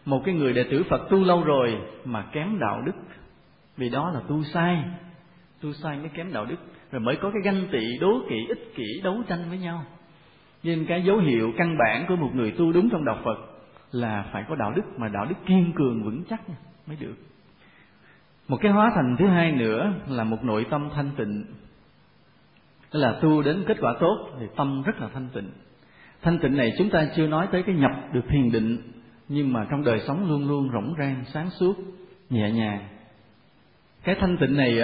một 0.06 0.22
cái 0.26 0.36
người 0.36 0.54
đệ 0.54 0.64
tử 0.64 0.84
Phật 0.90 1.10
tu 1.10 1.24
lâu 1.24 1.44
rồi 1.44 1.78
mà 2.06 2.26
kém 2.32 2.60
đạo 2.60 2.82
đức. 2.86 2.96
Vì 3.78 3.90
đó 3.90 4.12
là 4.14 4.20
tu 4.28 4.44
sai. 4.44 4.84
Tu 5.62 5.74
sai 5.74 5.98
mới 5.98 6.10
kém 6.14 6.34
đạo 6.34 6.46
đức. 6.46 6.56
Rồi 6.92 7.00
mới 7.00 7.16
có 7.16 7.32
cái 7.32 7.42
ganh 7.44 7.68
tị 7.72 7.98
đố 8.02 8.22
kỵ 8.30 8.46
ích 8.48 8.74
kỷ 8.76 9.02
đấu 9.04 9.24
tranh 9.28 9.50
với 9.50 9.58
nhau. 9.58 9.84
Nên 10.64 10.86
cái 10.86 11.04
dấu 11.04 11.18
hiệu 11.18 11.52
căn 11.58 11.78
bản 11.78 12.06
của 12.08 12.16
một 12.16 12.30
người 12.36 12.52
tu 12.52 12.72
đúng 12.72 12.90
trong 12.90 13.06
đạo 13.06 13.18
Phật 13.24 13.51
là 13.92 14.26
phải 14.32 14.44
có 14.50 14.56
đạo 14.56 14.72
đức, 14.76 14.84
mà 14.98 15.08
đạo 15.08 15.26
đức 15.26 15.36
kiên 15.46 15.74
cường, 15.76 16.04
vững 16.04 16.24
chắc 16.30 16.42
mới 16.88 16.98
được. 17.00 17.16
Một 18.48 18.58
cái 18.62 18.72
hóa 18.72 18.92
thành 18.96 19.16
thứ 19.20 19.28
hai 19.28 19.52
nữa 19.52 19.94
là 20.08 20.24
một 20.24 20.44
nội 20.44 20.66
tâm 20.70 20.90
thanh 20.96 21.12
tịnh. 21.18 21.46
Tức 22.92 23.00
là 23.00 23.20
tu 23.22 23.42
đến 23.42 23.64
kết 23.68 23.78
quả 23.82 23.96
tốt 24.00 24.30
thì 24.40 24.46
tâm 24.56 24.82
rất 24.82 25.02
là 25.02 25.10
thanh 25.14 25.30
tịnh. 25.34 25.50
Thanh 26.22 26.40
tịnh 26.40 26.58
này 26.58 26.72
chúng 26.78 26.90
ta 26.90 27.08
chưa 27.16 27.28
nói 27.28 27.48
tới 27.52 27.64
cái 27.64 27.76
nhập 27.76 27.92
được 28.14 28.24
thiền 28.30 28.52
định, 28.52 28.78
nhưng 29.28 29.54
mà 29.54 29.68
trong 29.70 29.84
đời 29.84 30.00
sống 30.08 30.30
luôn 30.30 30.48
luôn 30.48 30.70
rỗng 30.74 30.94
rang, 31.00 31.24
sáng 31.34 31.50
suốt, 31.50 31.76
nhẹ 32.30 32.52
nhàng. 32.52 32.88
Cái 34.04 34.16
thanh 34.20 34.38
tịnh 34.38 34.58
này 34.58 34.80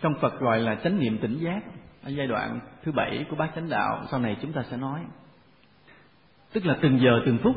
trong 0.00 0.14
Phật 0.20 0.40
gọi 0.40 0.60
là 0.60 0.74
chánh 0.74 1.00
niệm 1.00 1.18
tỉnh 1.18 1.38
giác, 1.38 1.60
ở 2.02 2.10
giai 2.10 2.26
đoạn 2.26 2.60
thứ 2.84 2.92
bảy 2.92 3.26
của 3.30 3.36
bát 3.36 3.50
chánh 3.54 3.68
đạo, 3.68 4.04
sau 4.10 4.20
này 4.20 4.36
chúng 4.42 4.52
ta 4.52 4.62
sẽ 4.70 4.76
nói. 4.76 5.00
Tức 6.52 6.66
là 6.66 6.76
từng 6.80 7.00
giờ 7.00 7.20
từng 7.26 7.38
phút 7.42 7.56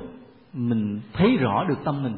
mình 0.54 1.02
thấy 1.14 1.38
rõ 1.38 1.66
được 1.70 1.78
tâm 1.84 2.04
mình. 2.04 2.18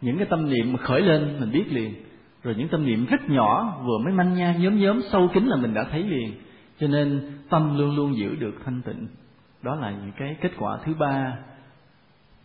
Những 0.00 0.18
cái 0.18 0.26
tâm 0.30 0.50
niệm 0.50 0.72
mà 0.72 0.78
khởi 0.78 1.00
lên, 1.00 1.40
mình 1.40 1.50
biết 1.52 1.64
liền. 1.72 1.94
Rồi 2.42 2.54
những 2.58 2.68
tâm 2.68 2.86
niệm 2.86 3.06
rất 3.06 3.20
nhỏ, 3.28 3.78
vừa 3.84 3.98
mới 4.04 4.12
manh 4.12 4.34
nha, 4.34 4.54
nhóm 4.58 4.80
nhóm, 4.80 5.00
sâu 5.12 5.28
kín 5.34 5.46
là 5.46 5.56
mình 5.56 5.74
đã 5.74 5.84
thấy 5.90 6.02
liền. 6.02 6.32
Cho 6.78 6.86
nên 6.86 7.32
tâm 7.50 7.78
luôn 7.78 7.96
luôn 7.96 8.16
giữ 8.16 8.34
được 8.34 8.54
thanh 8.64 8.82
tịnh. 8.82 9.08
Đó 9.62 9.74
là 9.74 9.90
những 9.90 10.12
cái 10.18 10.36
kết 10.40 10.52
quả 10.58 10.78
thứ 10.84 10.94
ba, 10.94 11.38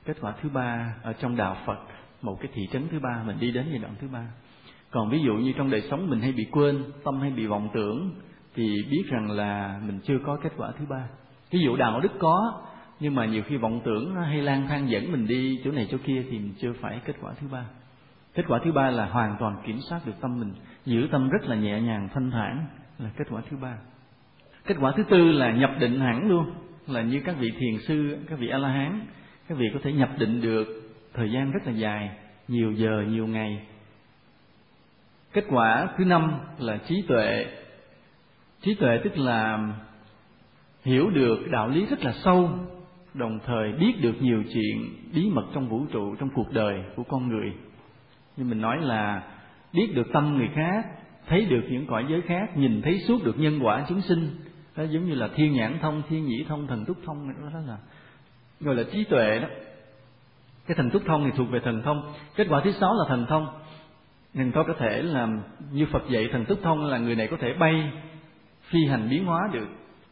kết 0.05 0.17
quả 0.21 0.33
thứ 0.41 0.49
ba 0.49 0.95
ở 1.03 1.13
trong 1.13 1.35
đạo 1.35 1.57
phật, 1.65 1.79
một 2.21 2.37
cái 2.41 2.51
thị 2.53 2.61
trấn 2.71 2.87
thứ 2.91 2.99
ba, 2.99 3.23
mình 3.25 3.37
đi 3.39 3.51
đến 3.51 3.65
giai 3.69 3.79
đoạn 3.79 3.93
thứ 4.01 4.07
ba. 4.13 4.27
Còn 4.91 5.09
ví 5.09 5.19
dụ 5.25 5.33
như 5.33 5.53
trong 5.57 5.69
đời 5.69 5.81
sống 5.81 6.09
mình 6.09 6.19
hay 6.19 6.31
bị 6.31 6.45
quên, 6.51 6.83
tâm 7.03 7.19
hay 7.19 7.29
bị 7.29 7.45
vọng 7.45 7.69
tưởng, 7.73 8.11
thì 8.55 8.75
biết 8.91 9.03
rằng 9.09 9.31
là 9.31 9.81
mình 9.85 9.99
chưa 10.03 10.17
có 10.25 10.37
kết 10.43 10.53
quả 10.57 10.71
thứ 10.79 10.85
ba. 10.89 11.07
Ví 11.51 11.59
dụ 11.59 11.75
đạo 11.75 11.99
đức 11.99 12.11
có 12.19 12.61
nhưng 13.03 13.15
mà 13.15 13.25
nhiều 13.25 13.43
khi 13.43 13.57
vọng 13.57 13.81
tưởng 13.85 14.15
hay 14.15 14.41
lang 14.41 14.67
thang 14.67 14.89
dẫn 14.89 15.11
mình 15.11 15.27
đi 15.27 15.59
chỗ 15.63 15.71
này 15.71 15.87
chỗ 15.91 15.97
kia 16.03 16.25
thì 16.31 16.39
mình 16.39 16.53
chưa 16.61 16.73
phải 16.73 17.01
kết 17.05 17.15
quả 17.21 17.33
thứ 17.41 17.47
ba. 17.51 17.65
Kết 18.33 18.43
quả 18.47 18.59
thứ 18.63 18.71
ba 18.71 18.89
là 18.89 19.05
hoàn 19.05 19.35
toàn 19.39 19.55
kiểm 19.65 19.79
soát 19.89 19.99
được 20.05 20.13
tâm 20.21 20.39
mình, 20.39 20.53
giữ 20.85 21.07
tâm 21.11 21.29
rất 21.29 21.43
là 21.45 21.55
nhẹ 21.55 21.81
nhàng, 21.81 22.09
thanh 22.13 22.31
thản 22.31 22.65
là 22.99 23.09
kết 23.17 23.27
quả 23.29 23.41
thứ 23.49 23.57
ba. 23.57 23.77
Kết 24.65 24.75
quả 24.79 24.93
thứ 24.97 25.03
tư 25.09 25.31
là 25.31 25.51
nhập 25.51 25.71
định 25.79 25.99
hẳn 25.99 26.29
luôn, 26.29 26.51
là 26.87 27.01
như 27.01 27.21
các 27.25 27.35
vị 27.39 27.51
thiền 27.59 27.77
sư, 27.87 28.17
các 28.29 28.39
vị 28.39 28.47
a 28.47 28.57
la 28.57 28.69
hán 28.69 29.05
các 29.49 29.57
vị 29.57 29.65
có 29.73 29.79
thể 29.83 29.93
nhập 29.93 30.09
định 30.17 30.41
được 30.41 30.67
thời 31.13 31.31
gian 31.31 31.51
rất 31.51 31.59
là 31.65 31.71
dài, 31.71 32.09
nhiều 32.47 32.71
giờ, 32.71 33.03
nhiều 33.09 33.27
ngày. 33.27 33.67
Kết 35.33 35.45
quả 35.49 35.87
thứ 35.97 36.05
năm 36.05 36.39
là 36.59 36.77
trí 36.77 37.01
tuệ. 37.07 37.45
Trí 38.61 38.75
tuệ 38.75 38.99
tức 39.03 39.17
là 39.17 39.69
hiểu 40.83 41.09
được 41.09 41.39
đạo 41.51 41.67
lý 41.67 41.85
rất 41.85 42.03
là 42.03 42.11
sâu 42.11 42.51
đồng 43.13 43.39
thời 43.45 43.71
biết 43.71 43.93
được 44.01 44.21
nhiều 44.21 44.43
chuyện 44.53 44.89
bí 45.13 45.29
mật 45.29 45.45
trong 45.53 45.69
vũ 45.69 45.85
trụ 45.91 46.15
trong 46.15 46.29
cuộc 46.35 46.51
đời 46.51 46.83
của 46.95 47.03
con 47.03 47.27
người. 47.27 47.53
Như 48.37 48.45
mình 48.45 48.61
nói 48.61 48.77
là 48.81 49.23
biết 49.73 49.87
được 49.95 50.07
tâm 50.13 50.37
người 50.37 50.49
khác 50.55 50.85
thấy 51.27 51.45
được 51.45 51.61
những 51.69 51.87
cõi 51.87 52.05
giới 52.09 52.21
khác 52.21 52.57
nhìn 52.57 52.81
thấy 52.81 52.99
suốt 52.99 53.23
được 53.23 53.39
nhân 53.39 53.59
quả 53.63 53.85
chúng 53.89 54.01
sinh. 54.01 54.29
Đó 54.75 54.83
giống 54.83 55.05
như 55.05 55.15
là 55.15 55.29
thiên 55.35 55.53
nhãn 55.53 55.79
thông 55.81 56.01
thiên 56.09 56.25
nhĩ 56.25 56.43
thông 56.47 56.67
thần 56.67 56.85
túc 56.85 56.97
thông 57.05 57.27
đó, 57.27 57.49
đó 57.53 57.59
là 57.67 57.77
gọi 58.59 58.75
là 58.75 58.83
trí 58.91 59.03
tuệ 59.03 59.39
đó. 59.39 59.47
Cái 60.67 60.75
thần 60.75 60.89
túc 60.89 61.01
thông 61.05 61.23
thì 61.25 61.31
thuộc 61.37 61.49
về 61.51 61.59
thần 61.59 61.81
thông. 61.81 62.13
Kết 62.35 62.47
quả 62.49 62.61
thứ 62.63 62.71
sáu 62.71 62.93
là 62.93 63.05
thần 63.07 63.25
thông. 63.29 63.47
Thần 64.33 64.51
thông 64.51 64.67
có 64.67 64.73
thể 64.79 65.01
làm 65.01 65.41
như 65.71 65.85
phật 65.91 66.03
dạy 66.09 66.29
thần 66.31 66.45
túc 66.45 66.59
thông 66.63 66.85
là 66.85 66.97
người 66.97 67.15
này 67.15 67.27
có 67.27 67.37
thể 67.39 67.53
bay 67.53 67.91
phi 68.61 68.85
hành 68.85 69.09
biến 69.09 69.25
hóa 69.25 69.49
được. 69.53 69.67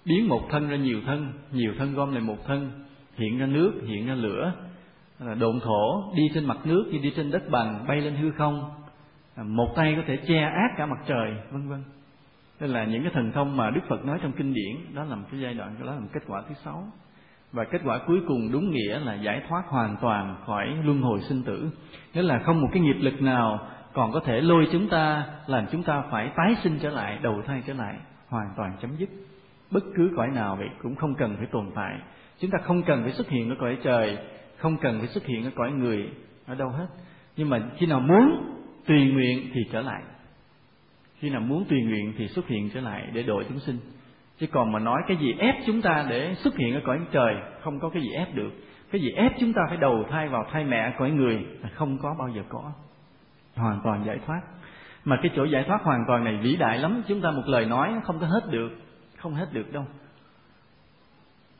Biến 0.05 0.27
một 0.27 0.47
thân 0.49 0.69
ra 0.69 0.75
nhiều 0.77 1.01
thân 1.05 1.33
nhiều 1.51 1.73
thân 1.77 1.93
gom 1.93 2.11
lại 2.11 2.21
một 2.21 2.37
thân 2.47 2.71
hiện 3.15 3.39
ra 3.39 3.45
nước, 3.45 3.73
hiện 3.87 4.07
ra 4.07 4.13
lửa. 4.13 4.53
Là 5.19 5.33
độn 5.33 5.59
thổ 5.59 6.13
đi 6.15 6.23
trên 6.33 6.45
mặt 6.45 6.57
nước 6.65 6.89
như 6.91 6.99
đi 6.99 7.13
trên 7.15 7.31
đất 7.31 7.49
bằng, 7.49 7.85
bay 7.87 8.01
lên 8.01 8.15
hư 8.15 8.31
không. 8.31 8.71
À, 9.35 9.43
một 9.43 9.73
tay 9.75 9.93
có 9.95 10.01
thể 10.07 10.17
che 10.17 10.41
át 10.41 10.71
cả 10.77 10.85
mặt 10.85 10.99
trời, 11.07 11.35
vân 11.51 11.69
vân. 11.69 11.83
Đây 12.59 12.69
là 12.69 12.85
những 12.85 13.03
cái 13.03 13.11
thần 13.13 13.31
thông 13.31 13.57
mà 13.57 13.69
đức 13.69 13.81
phật 13.87 14.05
nói 14.05 14.19
trong 14.21 14.31
kinh 14.31 14.53
điển. 14.53 14.95
Đó 14.95 15.03
là 15.03 15.15
một 15.15 15.25
cái 15.31 15.39
giai 15.39 15.53
đoạn, 15.53 15.75
đó 15.79 15.85
là 15.85 15.99
một 15.99 16.07
kết 16.13 16.21
quả 16.27 16.43
thứ 16.49 16.55
sáu. 16.63 16.87
Và 17.51 17.63
kết 17.63 17.81
quả 17.85 17.99
cuối 18.07 18.19
cùng 18.27 18.51
đúng 18.51 18.71
nghĩa 18.71 18.99
là 18.99 19.13
giải 19.13 19.41
thoát 19.49 19.63
hoàn 19.67 19.97
toàn 20.01 20.35
khỏi 20.45 20.67
luân 20.83 21.01
hồi 21.01 21.19
sinh 21.21 21.43
tử. 21.43 21.69
Nghĩa 22.13 22.21
là 22.21 22.39
không 22.39 22.61
một 22.61 22.67
cái 22.73 22.81
nghiệp 22.81 22.97
lực 22.99 23.21
nào 23.21 23.67
còn 23.93 24.11
có 24.11 24.19
thể 24.19 24.41
lôi 24.41 24.67
chúng 24.71 24.89
ta, 24.89 25.25
làm 25.47 25.65
chúng 25.71 25.83
ta 25.83 26.03
phải 26.11 26.31
tái 26.35 26.55
sinh 26.63 26.79
trở 26.81 26.89
lại, 26.89 27.19
đầu 27.21 27.41
thai 27.47 27.63
trở 27.67 27.73
lại, 27.73 27.95
hoàn 28.27 28.53
toàn 28.57 28.77
chấm 28.81 28.95
dứt. 28.95 29.09
Bất 29.71 29.83
cứ 29.95 30.11
cõi 30.17 30.27
nào 30.27 30.55
vậy 30.55 30.69
cũng 30.83 30.95
không 30.95 31.15
cần 31.15 31.35
phải 31.37 31.45
tồn 31.45 31.71
tại 31.75 31.99
chúng 32.41 32.51
ta 32.51 32.57
không 32.63 32.83
cần 32.83 33.03
phải 33.03 33.11
xuất 33.11 33.29
hiện 33.29 33.49
ở 33.49 33.55
cõi 33.59 33.77
trời, 33.83 34.17
không 34.57 34.77
cần 34.77 34.99
phải 34.99 35.07
xuất 35.07 35.25
hiện 35.25 35.43
ở 35.43 35.51
cõi 35.55 35.71
người 35.71 36.09
ở 36.45 36.55
đâu 36.55 36.69
hết. 36.69 36.87
Nhưng 37.37 37.49
mà 37.49 37.61
khi 37.77 37.85
nào 37.85 37.99
muốn 37.99 38.53
tùy 38.87 39.11
nguyện 39.11 39.49
thì 39.53 39.61
trở 39.71 39.81
lại. 39.81 40.01
Khi 41.19 41.29
nào 41.29 41.41
muốn 41.41 41.65
tùy 41.69 41.81
nguyện 41.81 42.13
thì 42.17 42.27
xuất 42.27 42.47
hiện 42.47 42.69
trở 42.73 42.81
lại 42.81 43.07
để 43.13 43.23
độ 43.23 43.43
chúng 43.49 43.59
sinh. 43.59 43.77
Chứ 44.39 44.47
còn 44.51 44.71
mà 44.71 44.79
nói 44.79 45.01
cái 45.07 45.17
gì 45.17 45.33
ép 45.39 45.55
chúng 45.65 45.81
ta 45.81 46.05
để 46.09 46.35
xuất 46.35 46.57
hiện 46.57 46.73
ở 46.73 46.81
cõi 46.83 46.99
trời, 47.11 47.35
không 47.61 47.79
có 47.79 47.89
cái 47.89 48.01
gì 48.01 48.09
ép 48.11 48.35
được. 48.35 48.51
Cái 48.91 49.01
gì 49.01 49.11
ép 49.11 49.31
chúng 49.39 49.53
ta 49.53 49.61
phải 49.67 49.77
đầu 49.77 50.05
thai 50.09 50.29
vào 50.29 50.45
thai 50.51 50.65
mẹ 50.65 50.93
cõi 50.97 51.11
người 51.11 51.45
là 51.61 51.69
không 51.69 51.97
có 52.01 52.15
bao 52.19 52.29
giờ 52.29 52.41
có. 52.49 52.71
Hoàn 53.55 53.79
toàn 53.83 54.05
giải 54.05 54.19
thoát. 54.25 54.41
Mà 55.05 55.19
cái 55.21 55.31
chỗ 55.35 55.43
giải 55.43 55.63
thoát 55.67 55.83
hoàn 55.83 56.03
toàn 56.07 56.23
này 56.23 56.37
vĩ 56.41 56.55
đại 56.55 56.79
lắm. 56.79 57.01
Chúng 57.07 57.21
ta 57.21 57.31
một 57.31 57.43
lời 57.45 57.65
nói 57.65 57.93
không 58.03 58.19
có 58.19 58.27
hết 58.27 58.51
được, 58.51 58.71
không 59.17 59.33
hết 59.33 59.47
được 59.53 59.73
đâu 59.73 59.85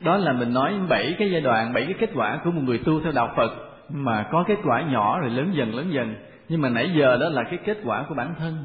đó 0.04 0.16
là 0.16 0.32
mình 0.32 0.52
nói 0.52 0.74
bảy 0.88 1.14
cái 1.18 1.30
giai 1.30 1.40
đoạn, 1.40 1.72
bảy 1.72 1.84
cái 1.84 1.94
kết 1.98 2.10
quả 2.14 2.40
của 2.44 2.50
một 2.50 2.62
người 2.64 2.78
tu 2.78 3.00
theo 3.00 3.12
đạo 3.12 3.32
phật. 3.36 3.52
Mà 3.88 4.26
có 4.32 4.44
kết 4.48 4.58
quả 4.64 4.82
nhỏ 4.82 5.20
rồi 5.20 5.30
lớn 5.30 5.52
dần 5.54 5.74
lớn 5.74 5.92
dần. 5.92 6.14
Nhưng 6.48 6.60
mà 6.60 6.68
nãy 6.68 6.90
giờ 6.96 7.16
đó 7.16 7.28
là 7.28 7.42
cái 7.42 7.58
kết 7.64 7.78
quả 7.84 8.04
của 8.08 8.14
bản 8.14 8.34
thân. 8.38 8.64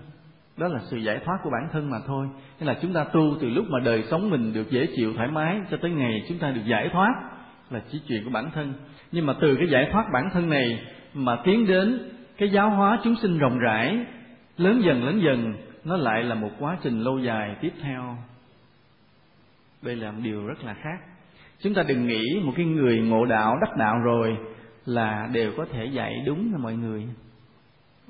Đó 0.58 0.68
là 0.68 0.80
sự 0.80 0.98
giải 0.98 1.20
thoát 1.26 1.38
của 1.44 1.50
bản 1.50 1.70
thân 1.72 1.90
mà 1.90 1.98
thôi. 2.08 2.28
Nên 2.60 2.68
là 2.68 2.76
chúng 2.82 2.94
ta 2.94 3.04
tu 3.04 3.36
từ 3.42 3.50
lúc 3.50 3.66
mà 3.70 3.80
đời 3.80 4.04
sống 4.04 4.30
mình 4.30 4.54
được 4.54 4.70
dễ 4.70 4.88
chịu, 4.96 5.14
thoải 5.14 5.28
mái, 5.28 5.60
cho 5.72 5.78
tới 5.82 5.92
ngày 5.92 6.24
chúng 6.30 6.38
ta 6.40 6.52
được 6.52 6.62
giải 6.66 6.90
thoát 6.94 7.14
là 7.70 7.82
chỉ 7.92 8.02
chuyện 8.08 8.24
của 8.24 8.30
bản 8.30 8.52
thân. 8.52 8.74
Nhưng 9.12 9.26
mà 9.26 9.34
từ 9.42 9.56
cái 9.56 9.68
giải 9.68 9.90
thoát 9.92 10.06
bản 10.14 10.30
thân 10.34 10.50
này 10.50 10.80
mà 11.14 11.38
tiến 11.44 11.68
đến 11.68 12.00
cái 12.38 12.50
giáo 12.50 12.70
hóa 12.70 13.00
chúng 13.04 13.16
sinh 13.16 13.38
rộng 13.38 13.60
rãi, 13.60 14.06
lớn 14.58 14.82
dần 14.84 15.06
lớn 15.06 15.22
dần, 15.22 15.54
nó 15.84 15.98
lại 15.98 16.24
là 16.24 16.36
một 16.36 16.52
quá 16.60 16.78
trình 16.84 17.00
lâu 17.00 17.20
dài 17.20 17.56
tiếp 17.62 17.72
theo. 17.82 18.18
Đây 19.82 19.96
là 19.96 20.12
một 20.12 20.20
điều 20.24 20.48
rất 20.48 20.64
là 20.64 20.74
khác 20.74 21.17
chúng 21.60 21.74
ta 21.74 21.84
đừng 21.84 22.08
nghĩ 22.08 22.40
một 22.44 22.54
cái 22.56 22.66
người 22.66 23.00
ngộ 23.00 23.26
đạo 23.26 23.58
đắc 23.62 23.78
đạo 23.78 24.00
rồi 24.00 24.38
là 24.86 25.30
đều 25.32 25.52
có 25.58 25.66
thể 25.72 25.86
dạy 25.86 26.24
đúng 26.26 26.52
cho 26.52 26.58
mọi 26.58 26.76
người. 26.76 27.08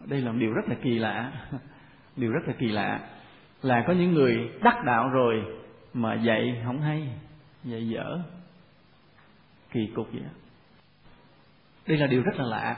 Đây 0.06 0.22
là 0.22 0.32
một 0.32 0.38
điều 0.40 0.54
rất 0.54 0.70
là 0.70 0.76
kỳ 0.84 1.00
lạ. 1.00 1.32
Điều 2.16 2.32
rất 2.32 2.48
là 2.48 2.54
kỳ 2.60 2.68
lạ. 2.68 3.00
Là 3.62 3.84
có 3.88 3.94
những 3.94 4.14
người 4.14 4.50
đắc 4.64 4.84
đạo 4.86 5.10
rồi 5.10 5.44
mà 5.94 6.14
dạy 6.14 6.62
không 6.66 6.82
hay, 6.82 7.10
dạy 7.64 7.90
dở. 7.90 8.20
Kỳ 9.72 9.88
cục 9.96 10.08
vậy. 10.12 10.22
Đây 11.88 11.98
là 11.98 12.08
điều 12.08 12.22
rất 12.22 12.36
là 12.36 12.46
lạ. 12.46 12.78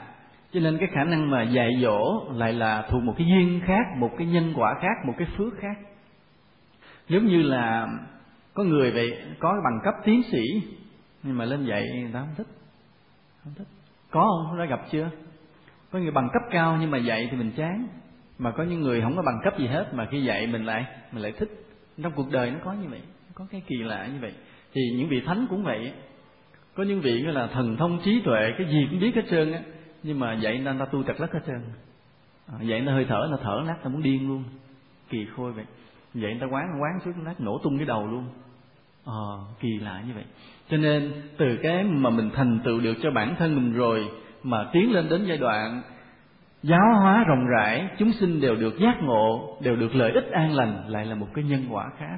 Cho 0.52 0.60
nên 0.60 0.78
cái 0.78 0.88
khả 0.92 1.04
năng 1.04 1.30
mà 1.30 1.42
dạy 1.42 1.70
dỗ 1.82 2.30
lại 2.34 2.52
là 2.52 2.82
thuộc 2.90 3.02
một 3.02 3.14
cái 3.18 3.26
duyên 3.26 3.60
khác, 3.66 3.86
một 3.96 4.10
cái 4.18 4.26
nhân 4.26 4.52
quả 4.56 4.74
khác, 4.82 5.06
một 5.06 5.14
cái 5.18 5.28
phước 5.36 5.52
khác. 5.60 5.76
Giống 7.08 7.26
như 7.26 7.42
là 7.42 7.88
có 8.60 8.64
người 8.64 8.90
vậy 8.90 9.18
có 9.38 9.60
bằng 9.64 9.80
cấp 9.84 9.94
tiến 10.04 10.22
sĩ. 10.32 10.62
Nhưng 11.22 11.38
mà 11.38 11.44
lên 11.44 11.64
dạy 11.64 11.86
người 12.02 12.10
ta 12.12 12.20
không 12.20 12.34
thích. 12.36 12.46
Không 13.44 13.52
thích. 13.58 13.66
Có 14.10 14.46
không? 14.48 14.58
Đã 14.58 14.64
gặp 14.64 14.80
chưa? 14.90 15.10
Có 15.90 15.98
người 15.98 16.10
bằng 16.10 16.28
cấp 16.32 16.42
cao 16.50 16.76
nhưng 16.80 16.90
mà 16.90 16.98
dạy 16.98 17.28
thì 17.30 17.36
mình 17.36 17.50
chán. 17.56 17.86
Mà 18.38 18.50
có 18.50 18.62
những 18.62 18.80
người 18.80 19.00
không 19.00 19.16
có 19.16 19.22
bằng 19.22 19.40
cấp 19.44 19.58
gì 19.58 19.66
hết 19.66 19.94
mà 19.94 20.06
khi 20.10 20.22
dạy 20.22 20.46
mình 20.46 20.64
lại 20.64 20.86
mình 21.12 21.22
lại 21.22 21.32
thích. 21.32 21.48
Trong 22.02 22.12
cuộc 22.12 22.30
đời 22.30 22.50
nó 22.50 22.58
có 22.64 22.72
như 22.72 22.88
vậy 22.88 23.00
có 23.34 23.46
cái 23.50 23.62
kỳ 23.66 23.76
lạ 23.76 24.08
như 24.12 24.18
vậy. 24.20 24.32
Thì 24.72 24.80
những 24.96 25.08
vị 25.08 25.20
thánh 25.26 25.46
cũng 25.50 25.64
vậy. 25.64 25.92
Có 26.74 26.82
những 26.82 27.00
vị 27.00 27.22
là 27.22 27.46
thần 27.46 27.76
thông 27.76 28.00
trí 28.04 28.20
tuệ 28.24 28.40
cái 28.58 28.66
gì 28.66 28.86
cũng 28.90 29.00
biết 29.00 29.14
hết 29.14 29.24
trơn 29.30 29.52
á. 29.52 29.60
Nhưng 30.02 30.18
mà 30.18 30.34
dạy 30.34 30.58
nên 30.58 30.78
ta 30.78 30.84
tu 30.84 31.02
trật 31.02 31.20
lất 31.20 31.32
hết 31.32 31.40
trơn. 31.46 31.62
À, 32.46 32.58
dạy 32.62 32.80
nó 32.80 32.92
hơi 32.92 33.04
thở 33.08 33.28
nó 33.30 33.36
thở 33.42 33.62
nát 33.66 33.76
ta 33.84 33.90
muốn 33.90 34.02
điên 34.02 34.28
luôn. 34.28 34.44
Kỳ 35.10 35.26
khôi 35.36 35.52
vậy. 35.52 35.64
Vậy 36.14 36.30
người 36.30 36.40
ta 36.40 36.46
quán 36.46 36.64
quán 36.80 37.00
suốt 37.04 37.12
nát 37.24 37.40
nổ 37.40 37.58
tung 37.62 37.76
cái 37.78 37.86
đầu 37.86 38.06
luôn 38.06 38.24
ờ 39.10 39.38
kỳ 39.60 39.78
lạ 39.78 40.02
như 40.06 40.14
vậy. 40.14 40.24
Cho 40.70 40.76
nên, 40.76 41.12
từ 41.36 41.58
cái 41.62 41.84
mà 41.84 42.10
mình 42.10 42.30
thành 42.34 42.60
tựu 42.64 42.80
được 42.80 42.94
cho 43.02 43.10
bản 43.10 43.34
thân 43.38 43.54
mình 43.54 43.72
rồi, 43.72 44.08
mà 44.42 44.64
tiến 44.72 44.92
lên 44.92 45.08
đến 45.08 45.24
giai 45.24 45.36
đoạn 45.36 45.82
giáo 46.62 46.94
hóa 47.00 47.24
rộng 47.24 47.46
rãi, 47.46 47.88
chúng 47.98 48.12
sinh 48.12 48.40
đều 48.40 48.56
được 48.56 48.78
giác 48.78 49.02
ngộ, 49.02 49.56
đều 49.62 49.76
được 49.76 49.94
lợi 49.94 50.12
ích 50.12 50.30
an 50.30 50.52
lành, 50.52 50.84
lại 50.88 51.06
là 51.06 51.14
một 51.14 51.26
cái 51.34 51.44
nhân 51.44 51.66
quả 51.70 51.90
khác. 51.98 52.16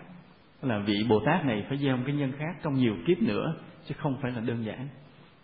Là 0.63 0.79
vị 0.79 1.07
bồ 1.09 1.21
tát 1.27 1.45
này 1.45 1.65
phải 1.69 1.79
gieo 1.79 1.97
một 1.97 2.03
cái 2.07 2.15
nhân 2.15 2.33
khác 2.39 2.57
trong 2.63 2.75
nhiều 2.75 2.95
kiếp 3.07 3.23
nữa, 3.23 3.55
chứ 3.87 3.95
không 3.99 4.17
phải 4.23 4.33
là 4.33 4.41
đơn 4.41 4.65
giản. 4.65 4.89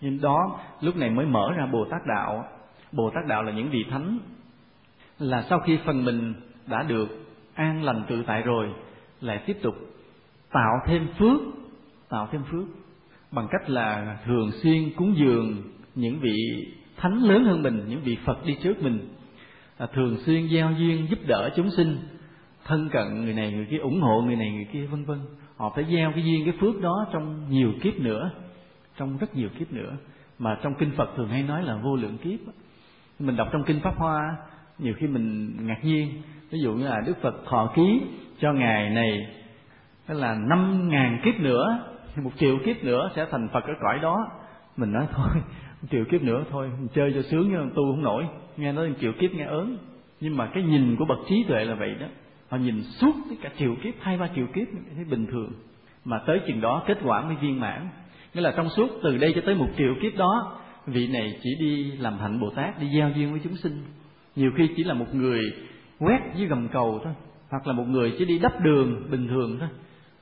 Nhưng 0.00 0.20
đó, 0.20 0.60
lúc 0.80 0.96
này 0.96 1.10
mới 1.10 1.26
mở 1.26 1.52
ra 1.56 1.66
bồ 1.66 1.84
tát 1.90 2.00
đạo. 2.16 2.44
Bồ 2.92 3.10
tát 3.10 3.26
đạo 3.28 3.42
là 3.42 3.52
những 3.52 3.70
vị 3.70 3.84
thánh, 3.90 4.18
là 5.18 5.44
sau 5.48 5.60
khi 5.60 5.78
phần 5.84 6.04
mình 6.04 6.34
đã 6.66 6.82
được 6.82 7.08
an 7.54 7.82
lành 7.82 8.02
tự 8.08 8.22
tại 8.26 8.42
rồi, 8.42 8.68
lại 9.20 9.42
tiếp 9.46 9.56
tục 9.62 9.74
tạo 10.52 10.80
thêm 10.86 11.06
phước 11.18 11.40
tạo 12.08 12.28
thêm 12.32 12.42
phước 12.50 12.64
bằng 13.32 13.46
cách 13.50 13.70
là 13.70 14.18
thường 14.26 14.50
xuyên 14.62 14.90
cúng 14.96 15.14
dường 15.16 15.62
những 15.94 16.20
vị 16.20 16.36
thánh 16.96 17.22
lớn 17.22 17.44
hơn 17.44 17.62
mình 17.62 17.84
những 17.88 18.00
vị 18.00 18.16
phật 18.24 18.46
đi 18.46 18.56
trước 18.62 18.82
mình. 18.82 19.08
À, 19.78 19.86
thường 19.94 20.16
xuyên 20.26 20.46
giao 20.46 20.72
duyên 20.72 21.06
giúp 21.10 21.18
đỡ 21.26 21.50
chúng 21.56 21.70
sinh 21.70 21.98
thân 22.64 22.88
cận 22.88 23.24
người 23.24 23.34
này 23.34 23.52
người 23.52 23.66
kia 23.70 23.78
ủng 23.78 24.00
hộ 24.00 24.22
người 24.22 24.36
này 24.36 24.50
người 24.50 24.66
kia 24.72 24.86
vân 24.86 25.04
vân. 25.04 25.18
Họ 25.56 25.72
phải 25.74 25.84
gieo 25.84 26.12
cái 26.12 26.24
duyên 26.24 26.44
cái 26.44 26.54
phước 26.60 26.80
đó 26.80 27.06
trong 27.12 27.50
nhiều 27.50 27.72
kiếp 27.82 27.98
nữa 27.98 28.30
trong 28.96 29.18
rất 29.18 29.36
nhiều 29.36 29.48
kiếp 29.58 29.72
nữa. 29.72 29.96
Mà 30.38 30.58
trong 30.62 30.74
kinh 30.78 30.90
Phật 30.96 31.08
thường 31.16 31.28
hay 31.28 31.42
nói 31.42 31.62
là 31.62 31.76
vô 31.76 31.96
lượng 31.96 32.18
kiếp. 32.18 32.38
Mình 33.18 33.36
đọc 33.36 33.48
trong 33.52 33.64
kinh 33.64 33.80
Pháp 33.80 33.96
Hoa 33.96 34.36
nhiều 34.78 34.94
khi 34.98 35.06
mình 35.06 35.56
ngạc 35.66 35.84
nhiên. 35.84 36.22
Ví 36.50 36.58
dụ 36.62 36.72
như 36.72 36.88
là 36.88 37.00
Đức 37.06 37.16
Phật 37.22 37.34
thọ 37.46 37.72
ký 37.76 38.00
cho 38.40 38.52
ngài 38.52 38.90
này 38.90 39.26
tức 40.08 40.14
là 40.14 40.34
năm 40.34 40.88
ngàn 40.88 41.20
kiếp 41.24 41.40
nữa 41.40 41.88
một 42.22 42.30
triệu 42.38 42.58
kiếp 42.64 42.84
nữa 42.84 43.10
sẽ 43.16 43.26
thành 43.30 43.48
Phật 43.52 43.64
ở 43.64 43.74
cõi 43.80 43.98
đó. 44.02 44.30
Mình 44.76 44.92
nói 44.92 45.06
thôi, 45.12 45.28
một 45.82 45.88
triệu 45.90 46.04
kiếp 46.10 46.22
nữa 46.22 46.44
thôi, 46.50 46.70
mình 46.78 46.88
chơi 46.94 47.12
cho 47.14 47.22
sướng 47.22 47.48
nhưng 47.50 47.70
tu 47.70 47.92
không 47.92 48.02
nổi. 48.02 48.24
Nghe 48.56 48.72
nói 48.72 48.88
một 48.88 48.94
triệu 49.00 49.12
kiếp 49.20 49.34
nghe 49.34 49.44
ớn. 49.44 49.78
Nhưng 50.20 50.36
mà 50.36 50.46
cái 50.46 50.62
nhìn 50.62 50.96
của 50.96 51.04
bậc 51.04 51.18
trí 51.28 51.44
tuệ 51.48 51.64
là 51.64 51.74
vậy 51.74 51.94
đó. 52.00 52.06
Họ 52.48 52.56
nhìn 52.56 52.82
suốt 52.82 53.12
cả 53.42 53.50
triệu 53.58 53.74
kiếp, 53.82 53.94
hai, 54.00 54.18
ba 54.18 54.28
triệu 54.36 54.46
kiếp, 54.54 54.66
thấy 54.96 55.04
bình 55.04 55.26
thường. 55.26 55.52
Mà 56.04 56.18
tới 56.26 56.40
chừng 56.46 56.60
đó 56.60 56.82
kết 56.86 56.98
quả 57.04 57.24
mới 57.24 57.36
viên 57.36 57.60
mãn. 57.60 57.88
Nghĩa 58.34 58.40
là 58.40 58.52
trong 58.56 58.68
suốt 58.68 58.88
từ 59.02 59.16
đây 59.16 59.32
cho 59.34 59.40
tới 59.46 59.54
một 59.54 59.68
triệu 59.78 59.94
kiếp 60.02 60.16
đó, 60.16 60.58
vị 60.86 61.08
này 61.08 61.38
chỉ 61.42 61.50
đi 61.60 61.92
làm 61.98 62.18
hạnh 62.18 62.40
bồ 62.40 62.50
tát, 62.50 62.80
đi 62.80 62.86
giao 62.98 63.10
duyên 63.10 63.30
với 63.30 63.40
chúng 63.44 63.56
sinh. 63.56 63.84
Nhiều 64.36 64.50
khi 64.56 64.70
chỉ 64.76 64.84
là 64.84 64.94
một 64.94 65.14
người 65.14 65.40
quét 65.98 66.20
dưới 66.36 66.48
gầm 66.48 66.68
cầu 66.68 67.00
thôi, 67.04 67.12
hoặc 67.50 67.66
là 67.66 67.72
một 67.72 67.84
người 67.88 68.14
chỉ 68.18 68.24
đi 68.24 68.38
đắp 68.38 68.60
đường 68.60 69.10
bình 69.10 69.28
thường 69.28 69.56
thôi 69.60 69.68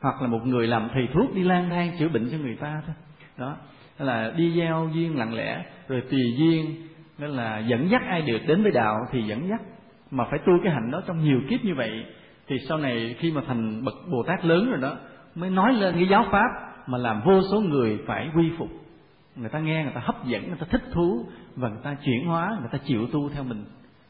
hoặc 0.06 0.22
là 0.22 0.28
một 0.28 0.46
người 0.46 0.66
làm 0.66 0.88
thầy 0.94 1.08
thuốc 1.14 1.34
đi 1.34 1.42
lang 1.42 1.70
thang 1.70 1.92
chữa 1.98 2.08
bệnh 2.08 2.28
cho 2.30 2.38
người 2.38 2.56
ta 2.56 2.82
thôi. 2.86 2.94
Đó 3.38 3.56
là 3.98 4.32
đi 4.36 4.52
giao 4.52 4.88
duyên 4.94 5.18
lặng 5.18 5.34
lẽ, 5.34 5.64
rồi 5.88 6.02
tùy 6.10 6.20
duyên 6.38 6.76
nên 7.18 7.30
là 7.30 7.58
dẫn 7.58 7.90
dắt 7.90 8.02
ai 8.08 8.22
được 8.22 8.38
đến 8.46 8.62
với 8.62 8.72
đạo 8.72 8.96
thì 9.12 9.22
dẫn 9.22 9.48
dắt. 9.48 9.60
Mà 10.10 10.24
phải 10.30 10.38
tu 10.38 10.52
cái 10.64 10.72
hạnh 10.72 10.90
đó 10.90 11.02
trong 11.06 11.24
nhiều 11.24 11.40
kiếp 11.50 11.64
như 11.64 11.74
vậy, 11.74 12.04
thì 12.48 12.56
sau 12.68 12.78
này 12.78 13.16
khi 13.18 13.32
mà 13.32 13.42
thành 13.46 13.84
bậc 13.84 13.94
bồ 14.12 14.22
tát 14.22 14.44
lớn 14.44 14.70
rồi 14.70 14.80
đó, 14.80 14.96
mới 15.34 15.50
nói 15.50 15.72
lên 15.72 15.94
cái 15.94 16.08
giáo 16.08 16.24
pháp 16.30 16.48
mà 16.86 16.98
làm 16.98 17.22
vô 17.24 17.40
số 17.50 17.60
người 17.60 17.98
phải 18.06 18.30
quy 18.36 18.50
phục. 18.58 18.68
Người 19.36 19.48
ta 19.48 19.58
nghe, 19.58 19.82
người 19.82 19.92
ta 19.94 20.00
hấp 20.04 20.24
dẫn, 20.24 20.48
người 20.48 20.58
ta 20.60 20.66
thích 20.70 20.84
thú 20.92 21.26
và 21.56 21.68
người 21.68 21.80
ta 21.82 21.96
chuyển 22.04 22.26
hóa, 22.26 22.56
người 22.60 22.68
ta 22.72 22.78
chịu 22.84 23.06
tu 23.12 23.28
theo 23.28 23.44
mình. 23.44 23.64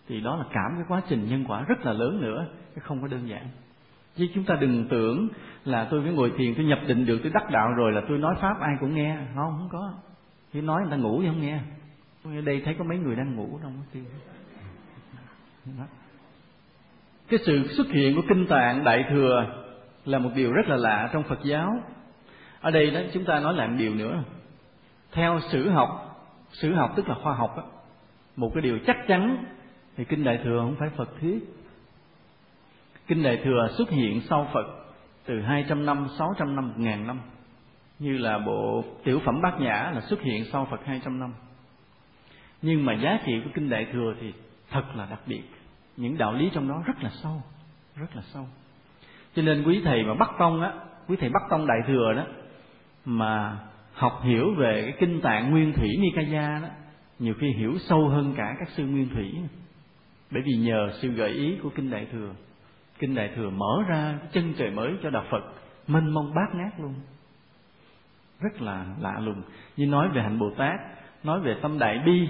Thì 0.08 0.20
đó 0.20 0.36
là 0.36 0.44
cảm 0.52 0.72
cái 0.74 0.84
quá 0.88 1.02
trình 1.08 1.28
nhân 1.28 1.44
quả 1.48 1.62
rất 1.68 1.86
là 1.86 1.92
lớn 1.92 2.20
nữa, 2.20 2.46
chứ 2.74 2.80
không 2.84 3.02
có 3.02 3.08
đơn 3.08 3.28
giản 3.28 3.46
chứ 4.16 4.26
chúng 4.34 4.44
ta 4.44 4.54
đừng 4.60 4.88
tưởng 4.88 5.28
là 5.64 5.88
tôi 5.90 6.00
mới 6.00 6.12
ngồi 6.12 6.32
thiền 6.36 6.54
tôi 6.54 6.64
nhập 6.64 6.78
định 6.86 7.06
được 7.06 7.18
tôi 7.22 7.32
đắc 7.34 7.50
đạo 7.50 7.72
rồi 7.76 7.92
là 7.92 8.02
tôi 8.08 8.18
nói 8.18 8.34
pháp 8.40 8.60
ai 8.60 8.76
cũng 8.80 8.94
nghe. 8.94 9.16
Không 9.34 9.54
không 9.58 9.68
có. 9.72 9.92
Khi 10.52 10.60
nói 10.60 10.82
người 10.82 10.90
ta 10.90 10.96
ngủ 10.96 11.22
thì 11.22 11.28
không 11.28 11.40
nghe. 11.40 11.60
Ở 12.24 12.40
đây 12.44 12.62
thấy 12.64 12.74
có 12.78 12.84
mấy 12.84 12.98
người 12.98 13.16
đang 13.16 13.36
ngủ 13.36 13.58
trong 13.62 13.72
cái 13.92 14.02
cái 17.28 17.40
sự 17.46 17.68
xuất 17.76 17.86
hiện 17.86 18.16
của 18.16 18.22
kinh 18.28 18.46
tạng 18.46 18.84
đại 18.84 19.04
thừa 19.10 19.46
là 20.04 20.18
một 20.18 20.30
điều 20.34 20.52
rất 20.52 20.68
là 20.68 20.76
lạ 20.76 21.10
trong 21.12 21.22
Phật 21.22 21.38
giáo. 21.44 21.72
Ở 22.60 22.70
đây 22.70 22.90
đó 22.90 23.00
chúng 23.12 23.24
ta 23.24 23.40
nói 23.40 23.54
lại 23.54 23.68
một 23.68 23.74
điều 23.78 23.94
nữa. 23.94 24.22
Theo 25.12 25.40
sử 25.50 25.70
học 25.70 26.02
sử 26.50 26.74
học 26.74 26.92
tức 26.96 27.08
là 27.08 27.14
khoa 27.22 27.34
học 27.34 27.54
đó, 27.56 27.62
một 28.36 28.50
cái 28.54 28.62
điều 28.62 28.78
chắc 28.86 28.96
chắn 29.08 29.44
thì 29.96 30.04
kinh 30.04 30.24
đại 30.24 30.40
thừa 30.44 30.58
không 30.60 30.76
phải 30.78 30.88
Phật 30.96 31.08
thuyết 31.20 31.55
kinh 33.06 33.22
đại 33.22 33.40
thừa 33.44 33.68
xuất 33.78 33.90
hiện 33.90 34.20
sau 34.20 34.48
Phật 34.54 34.66
từ 35.26 35.40
200 35.40 35.86
năm, 35.86 36.06
600 36.18 36.56
năm, 36.56 36.68
1000 36.68 37.06
năm. 37.06 37.20
Như 37.98 38.18
là 38.18 38.38
bộ 38.38 38.84
tiểu 39.04 39.20
phẩm 39.24 39.40
bát 39.42 39.60
nhã 39.60 39.90
là 39.94 40.00
xuất 40.00 40.22
hiện 40.22 40.44
sau 40.52 40.68
Phật 40.70 40.80
200 40.84 41.18
năm. 41.18 41.32
Nhưng 42.62 42.84
mà 42.84 42.94
giá 42.94 43.18
trị 43.26 43.32
của 43.44 43.50
kinh 43.54 43.70
đại 43.70 43.86
thừa 43.92 44.14
thì 44.20 44.32
thật 44.70 44.84
là 44.94 45.06
đặc 45.10 45.20
biệt. 45.26 45.42
Những 45.96 46.18
đạo 46.18 46.34
lý 46.34 46.50
trong 46.54 46.68
đó 46.68 46.82
rất 46.86 47.02
là 47.02 47.10
sâu 47.22 47.42
rất 47.96 48.16
là 48.16 48.22
sâu. 48.22 48.46
Cho 49.34 49.42
nên 49.42 49.64
quý 49.66 49.80
thầy 49.84 50.04
mà 50.04 50.14
bắt 50.14 50.30
tông 50.38 50.62
á 50.62 50.72
quý 51.08 51.16
thầy 51.20 51.28
bắt 51.28 51.42
tông 51.50 51.66
đại 51.66 51.78
thừa 51.86 52.12
đó 52.16 52.24
mà 53.04 53.58
học 53.92 54.20
hiểu 54.24 54.54
về 54.54 54.82
cái 54.82 54.94
kinh 55.00 55.20
tạng 55.20 55.50
nguyên 55.50 55.72
thủy 55.72 55.88
nikaya 56.00 56.60
đó 56.62 56.68
nhiều 57.18 57.34
khi 57.40 57.46
hiểu 57.52 57.78
sâu 57.78 58.08
hơn 58.08 58.34
cả 58.36 58.54
các 58.58 58.68
sư 58.68 58.86
nguyên 58.86 59.08
thủy. 59.08 59.34
Bởi 60.30 60.42
vì 60.42 60.52
nhờ 60.52 60.90
sự 61.00 61.08
gợi 61.08 61.30
ý 61.30 61.56
của 61.62 61.70
kinh 61.74 61.90
đại 61.90 62.06
thừa 62.12 62.32
kinh 62.98 63.14
đại 63.14 63.30
thừa 63.36 63.50
mở 63.50 63.82
ra 63.88 64.14
cái 64.20 64.28
chân 64.32 64.54
trời 64.58 64.70
mới 64.70 64.92
cho 65.02 65.10
đạo 65.10 65.24
phật, 65.30 65.44
mênh 65.86 66.14
mông 66.14 66.34
bát 66.34 66.54
ngát 66.54 66.80
luôn. 66.80 66.94
Rất 68.40 68.62
là 68.62 68.86
lạ 69.00 69.20
lùng. 69.20 69.42
Như 69.76 69.86
nói 69.86 70.08
về 70.08 70.22
hạnh 70.22 70.38
bồ 70.38 70.50
tát, 70.50 70.80
nói 71.24 71.40
về 71.40 71.56
tâm 71.62 71.78
đại 71.78 72.02
bi. 72.06 72.28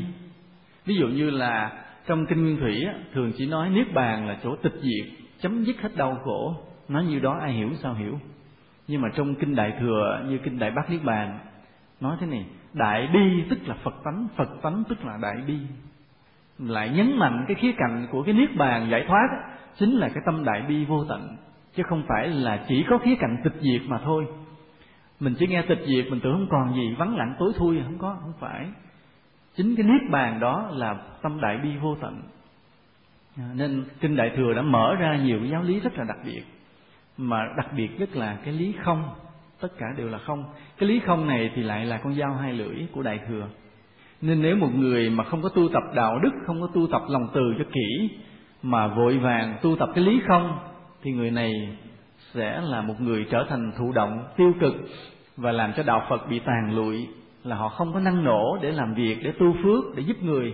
Ví 0.85 0.97
dụ 0.97 1.09
như 1.09 1.31
là 1.31 1.85
trong 2.07 2.27
kinh 2.27 2.43
nguyên 2.43 2.61
thủy 2.61 2.85
thường 3.15 3.33
chỉ 3.37 3.47
nói 3.47 3.71
niết 3.71 3.95
bàn 3.95 4.29
là 4.29 4.39
chỗ 4.43 4.57
tịch 4.57 4.75
diệt, 4.83 5.19
chấm 5.41 5.65
dứt 5.65 5.81
hết 5.81 5.97
đau 5.97 6.19
khổ. 6.25 6.55
Nói 6.89 7.05
như 7.05 7.19
đó 7.19 7.39
ai 7.41 7.53
hiểu 7.53 7.71
sao 7.83 7.95
hiểu. 7.95 8.19
Nhưng 8.89 9.01
mà 9.01 9.09
trong 9.15 9.35
kinh 9.35 9.55
đại 9.55 9.73
thừa, 9.81 10.25
như 10.29 10.39
kinh 10.39 10.59
đại 10.59 10.71
bát 10.71 10.91
niết 10.91 11.05
bàn, 11.05 11.39
nói 12.01 12.17
thế 12.21 12.27
này, 12.27 12.47
đại 12.73 13.09
bi 13.13 13.45
tức 13.51 13.59
là 13.67 13.75
phật 13.83 13.95
tánh 14.05 14.29
phật 14.37 14.49
tánh 14.63 14.83
tức 14.89 15.05
là 15.05 15.19
đại 15.23 15.37
bi. 15.47 15.59
Lại 16.59 16.89
nhấn 16.89 17.19
mạnh 17.19 17.45
cái 17.49 17.55
khía 17.55 17.73
cạnh 17.73 18.07
của 18.11 18.23
cái 18.23 18.35
niết 18.35 18.57
bàn 18.57 18.89
giải 18.91 19.05
thoát 19.09 19.56
chính 19.79 19.93
là 19.93 20.09
cái 20.09 20.23
tâm 20.27 20.45
đại 20.45 20.63
bi 20.69 20.85
vô 20.85 21.05
tận, 21.05 21.37
chứ 21.75 21.83
không 21.83 22.03
phải 22.09 22.29
là 22.29 22.65
chỉ 22.69 22.85
có 22.91 22.99
khía 22.99 23.15
cạnh 23.21 23.37
tịch 23.45 23.57
diệt 23.61 23.83
mà 23.87 23.99
thôi. 24.05 24.27
Mình 25.21 25.35
chỉ 25.39 25.47
nghe 25.47 25.63
tịch 25.63 25.83
diệt, 25.87 26.07
mình 26.11 26.21
tưởng 26.21 26.33
không 26.33 26.49
còn 26.51 26.75
gì, 26.75 26.95
vắng 26.99 27.17
lặng 27.17 27.35
tối 27.39 27.53
thui, 27.57 27.81
không 27.85 27.99
có, 27.99 28.17
không 28.21 28.33
phải. 28.41 28.67
Chính 29.57 29.77
cái 29.77 29.87
niết 29.87 30.11
bàn 30.11 30.41
đó 30.41 30.71
là 30.73 30.95
tâm 31.23 31.41
đại 31.41 31.59
bi 31.59 31.77
vô 31.83 31.97
tận. 32.01 32.23
À, 33.37 33.45
nên 33.55 33.85
kinh 34.01 34.17
đại 34.17 34.31
thừa 34.37 34.53
đã 34.55 34.63
mở 34.63 34.95
ra 34.95 35.17
nhiều 35.17 35.39
cái 35.41 35.51
giáo 35.51 35.63
lý 35.63 35.81
rất 35.81 35.99
là 35.99 36.05
đặc 36.09 36.19
biệt. 36.25 36.43
Mà 37.17 37.39
đặc 37.57 37.67
biệt 37.77 38.01
nhất 38.01 38.17
là 38.17 38.39
cái 38.45 38.55
lý 38.55 38.75
không, 38.85 39.09
tất 39.61 39.69
cả 39.79 39.87
đều 39.97 40.09
là 40.09 40.19
không. 40.19 40.45
Cái 40.79 40.89
lý 40.89 41.01
không 41.01 41.27
này 41.27 41.51
thì 41.55 41.63
lại 41.63 41.87
là 41.87 41.99
con 41.99 42.15
dao 42.15 42.35
hai 42.35 42.53
lưỡi 42.53 42.87
của 42.93 43.03
đại 43.03 43.21
thừa. 43.29 43.49
Nên 44.21 44.43
nếu 44.43 44.57
một 44.57 44.71
người 44.75 45.11
mà 45.11 45.25
không 45.25 45.43
có 45.43 45.49
tu 45.49 45.69
tập 45.69 45.83
đạo 45.95 46.19
đức, 46.19 46.31
không 46.47 46.61
có 46.61 46.69
tu 46.75 46.87
tập 46.93 47.03
lòng 47.09 47.29
từ 47.35 47.55
cho 47.59 47.65
kỹ 47.73 48.19
mà 48.63 48.87
vội 48.87 49.19
vàng 49.19 49.59
tu 49.63 49.77
tập 49.77 49.89
cái 49.95 50.05
lý 50.05 50.21
không, 50.29 50.59
thì 51.03 51.13
người 51.13 51.31
này 51.31 51.53
sẽ 52.35 52.61
là 52.61 52.83
một 52.83 52.95
người 53.01 53.27
trở 53.31 53.47
thành 53.49 53.73
thụ 53.79 53.93
động 53.93 54.25
tiêu 54.37 54.53
cực 54.61 54.75
và 55.37 55.53
làm 55.53 55.73
cho 55.77 55.83
đạo 55.83 56.07
phật 56.09 56.29
bị 56.31 56.39
tàn 56.39 56.77
lụi, 56.77 57.09
là 57.45 57.57
họ 57.57 57.69
không 57.69 57.93
có 57.93 58.01
năng 58.01 58.25
nổ 58.25 58.59
để 58.63 58.73
làm 58.73 58.95
việc, 58.95 59.19
để 59.23 59.33
tu 59.39 59.55
phước, 59.63 59.97
để 59.97 60.03
giúp 60.03 60.23
người. 60.23 60.53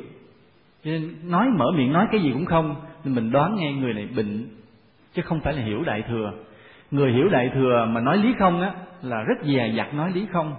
Cho 0.85 0.91
nên 0.91 1.15
nói, 1.25 1.47
mở 1.59 1.71
miệng 1.77 1.93
nói 1.93 2.07
cái 2.13 2.21
gì 2.21 2.31
cũng 2.33 2.47
không, 2.47 2.75
nên 3.05 3.15
mình 3.15 3.31
đoán 3.31 3.57
nghe 3.57 3.73
người 3.73 3.95
này 3.95 4.09
bệnh, 4.17 4.49
chứ 5.15 5.23
không 5.23 5.41
phải 5.41 5.55
là 5.55 5.63
hiểu 5.63 5.83
đại 5.83 6.03
thừa. 6.09 6.33
Người 6.91 7.13
hiểu 7.13 7.29
đại 7.29 7.51
thừa 7.55 7.87
mà 7.91 8.01
nói 8.01 8.19
lý 8.19 8.35
không 8.39 8.61
á, 8.61 8.75
là 9.03 9.23
rất 9.23 9.45
dè 9.45 9.73
dặt 9.77 9.95
nói 9.95 10.11
lý 10.15 10.27
không, 10.33 10.55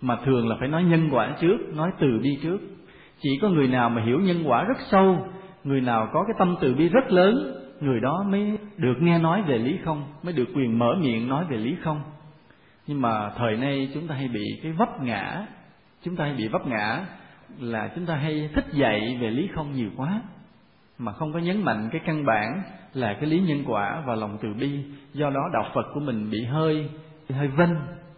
mà 0.00 0.16
thường 0.24 0.48
là 0.48 0.56
phải 0.58 0.68
nói 0.68 0.84
nhân 0.84 1.08
quả 1.12 1.34
trước, 1.40 1.58
nói 1.74 1.90
từ 1.98 2.18
bi 2.22 2.38
trước. 2.42 2.58
Chỉ 3.20 3.38
có 3.42 3.48
người 3.48 3.68
nào 3.68 3.90
mà 3.90 4.02
hiểu 4.02 4.20
nhân 4.20 4.42
quả 4.44 4.64
rất 4.64 4.76
sâu 4.90 5.26
người 5.64 5.80
nào 5.80 6.08
có 6.12 6.24
cái 6.24 6.34
tâm 6.38 6.56
từ 6.60 6.74
bi 6.74 6.88
rất 6.88 7.12
lớn, 7.12 7.62
người 7.80 8.00
đó 8.00 8.24
mới 8.28 8.58
được 8.76 8.94
nghe 9.00 9.18
nói 9.18 9.42
về 9.42 9.58
lý 9.58 9.78
không, 9.84 10.04
mới 10.22 10.32
được 10.32 10.48
quyền 10.54 10.78
mở 10.78 10.94
miệng 11.00 11.28
nói 11.28 11.44
về 11.50 11.56
lý 11.56 11.76
không. 11.82 12.02
Nhưng 12.86 13.00
mà 13.00 13.30
thời 13.30 13.56
nay 13.56 13.90
chúng 13.94 14.06
ta 14.06 14.14
hay 14.14 14.28
bị 14.28 14.44
cái 14.62 14.72
vấp 14.72 15.02
ngã, 15.02 15.46
chúng 16.02 16.16
ta 16.16 16.24
hay 16.24 16.34
bị 16.34 16.48
vấp 16.48 16.66
ngã 16.66 17.06
là 17.58 17.90
chúng 17.94 18.06
ta 18.06 18.16
hay 18.16 18.50
thích 18.54 18.66
dạy 18.72 19.18
về 19.20 19.30
lý 19.30 19.48
không 19.54 19.72
nhiều 19.72 19.90
quá, 19.96 20.22
mà 20.98 21.12
không 21.12 21.32
có 21.32 21.38
nhấn 21.38 21.62
mạnh 21.62 21.88
cái 21.92 22.00
căn 22.06 22.24
bản 22.24 22.62
là 22.94 23.12
cái 23.12 23.26
lý 23.26 23.40
nhân 23.40 23.64
quả 23.66 24.02
và 24.06 24.14
lòng 24.14 24.38
từ 24.42 24.48
bi. 24.60 24.78
Do 25.12 25.30
đó 25.30 25.40
đạo 25.52 25.70
phật 25.74 25.86
của 25.94 26.00
mình 26.00 26.30
bị 26.30 26.44
hơi 26.44 26.90
hơi 27.28 27.48
vinh 27.48 27.76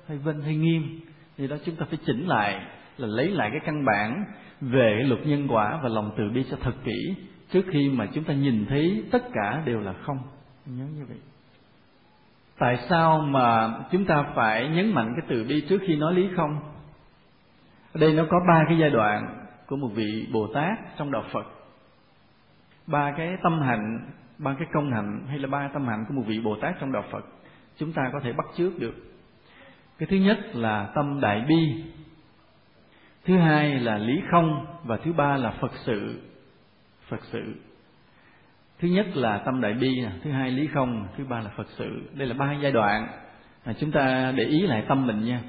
hơi 0.08 0.18
vinh 0.18 0.40
hơi 0.40 0.56
nghiêm. 0.56 1.00
Vì 1.36 1.46
đó 1.46 1.56
chúng 1.64 1.76
ta 1.76 1.86
phải 1.88 1.98
chỉnh 2.06 2.26
lại, 2.26 2.60
là 2.98 3.06
lấy 3.06 3.30
lại 3.30 3.50
cái 3.50 3.60
căn 3.64 3.84
bản 3.84 4.24
về 4.60 5.04
luật 5.06 5.26
nhân 5.26 5.46
quả 5.48 5.80
và 5.82 5.88
lòng 5.88 6.10
từ 6.16 6.30
bi 6.34 6.44
cho 6.50 6.56
thật 6.60 6.74
kỹ 6.84 7.14
trước 7.54 7.64
khi 7.70 7.88
mà 7.88 8.06
chúng 8.14 8.24
ta 8.24 8.34
nhìn 8.34 8.66
thấy 8.68 9.04
tất 9.10 9.22
cả 9.32 9.62
đều 9.64 9.80
là 9.80 9.92
không. 9.92 10.18
Nhớ 10.66 10.84
như 10.84 11.04
vậy. 11.08 11.16
Tại 12.58 12.78
sao 12.88 13.20
mà 13.20 13.74
chúng 13.92 14.04
ta 14.04 14.24
phải 14.34 14.68
nhấn 14.68 14.94
mạnh 14.94 15.12
cái 15.16 15.26
từ 15.28 15.44
bi 15.48 15.66
trước 15.68 15.78
khi 15.86 15.96
nói 15.96 16.14
lý 16.14 16.28
không? 16.36 16.58
Ở 17.92 18.00
đây 18.00 18.12
nó 18.12 18.24
có 18.30 18.40
ba 18.48 18.64
cái 18.68 18.78
giai 18.78 18.90
đoạn 18.90 19.46
của 19.66 19.76
một 19.76 19.90
vị 19.94 20.28
bồ 20.32 20.46
tát 20.54 20.78
trong 20.98 21.12
đạo 21.12 21.24
phật. 21.32 21.46
Ba 22.86 23.14
cái 23.16 23.36
tâm 23.42 23.60
hạnh 23.60 24.10
ba 24.38 24.54
cái 24.58 24.68
công 24.72 24.92
hạnh 24.92 25.26
hay 25.28 25.38
là 25.38 25.48
ba 25.48 25.70
tâm 25.72 25.86
hạnh 25.86 26.04
của 26.08 26.14
một 26.14 26.22
vị 26.26 26.40
bồ 26.40 26.56
tát 26.60 26.74
trong 26.80 26.92
đạo 26.92 27.04
phật 27.10 27.24
chúng 27.76 27.92
ta 27.92 28.10
có 28.12 28.20
thể 28.20 28.32
bắt 28.32 28.46
chước 28.56 28.78
được. 28.78 28.94
Cái 29.98 30.06
thứ 30.10 30.16
nhất 30.16 30.38
là 30.52 30.92
tâm 30.94 31.20
đại 31.20 31.44
bi 31.48 31.84
thứ 33.24 33.38
hai 33.38 33.80
là 33.80 33.98
lý 33.98 34.22
không 34.30 34.66
và 34.84 34.96
thứ 34.96 35.12
ba 35.12 35.36
là 35.36 35.50
phật 35.50 35.72
sự 35.84 36.20
phật 37.08 37.20
sự. 37.32 37.54
Thứ 38.78 38.88
nhất 38.88 39.06
là 39.16 39.38
tâm 39.38 39.60
đại 39.60 39.72
bi 39.72 40.04
thứ 40.22 40.30
hai 40.30 40.50
lý 40.50 40.66
không 40.66 41.06
thứ 41.16 41.24
ba 41.28 41.40
là 41.40 41.50
phật 41.56 41.66
sự. 41.76 42.02
Đây 42.14 42.28
là 42.28 42.34
ba 42.34 42.52
giai 42.62 42.72
đoạn. 42.72 43.08
À, 43.64 43.72
chúng 43.80 43.90
ta 43.90 44.32
để 44.36 44.44
ý 44.44 44.60
lại 44.60 44.84
tâm 44.88 45.06
mình 45.06 45.24
nha. 45.24 45.40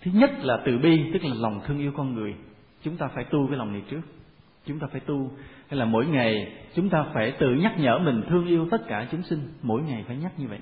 Thứ 0.00 0.10
nhất 0.14 0.30
là 0.38 0.58
từ 0.64 0.78
bi 0.78 1.10
tức 1.12 1.24
là 1.24 1.34
lòng 1.34 1.60
thương 1.66 1.78
yêu 1.78 1.92
con 1.96 2.14
người. 2.14 2.34
Chúng 2.82 2.96
ta 2.96 3.08
phải 3.14 3.24
tu 3.24 3.46
cái 3.48 3.56
lòng 3.56 3.72
này 3.72 3.82
trước. 3.90 4.00
Chúng 4.66 4.78
ta 4.78 4.86
phải 4.92 5.00
tu. 5.00 5.30
Hay 5.68 5.78
là 5.78 5.84
mỗi 5.84 6.06
ngày 6.06 6.52
chúng 6.74 6.90
ta 6.90 7.04
phải 7.14 7.32
tự 7.32 7.54
nhắc 7.54 7.78
nhở 7.78 7.98
mình 7.98 8.22
thương 8.28 8.46
yêu 8.46 8.68
tất 8.70 8.80
cả 8.88 9.06
chúng 9.10 9.22
sinh. 9.22 9.48
Mỗi 9.62 9.82
ngày 9.82 10.04
phải 10.06 10.16
nhắc 10.16 10.32
như 10.38 10.46
vậy. 10.48 10.58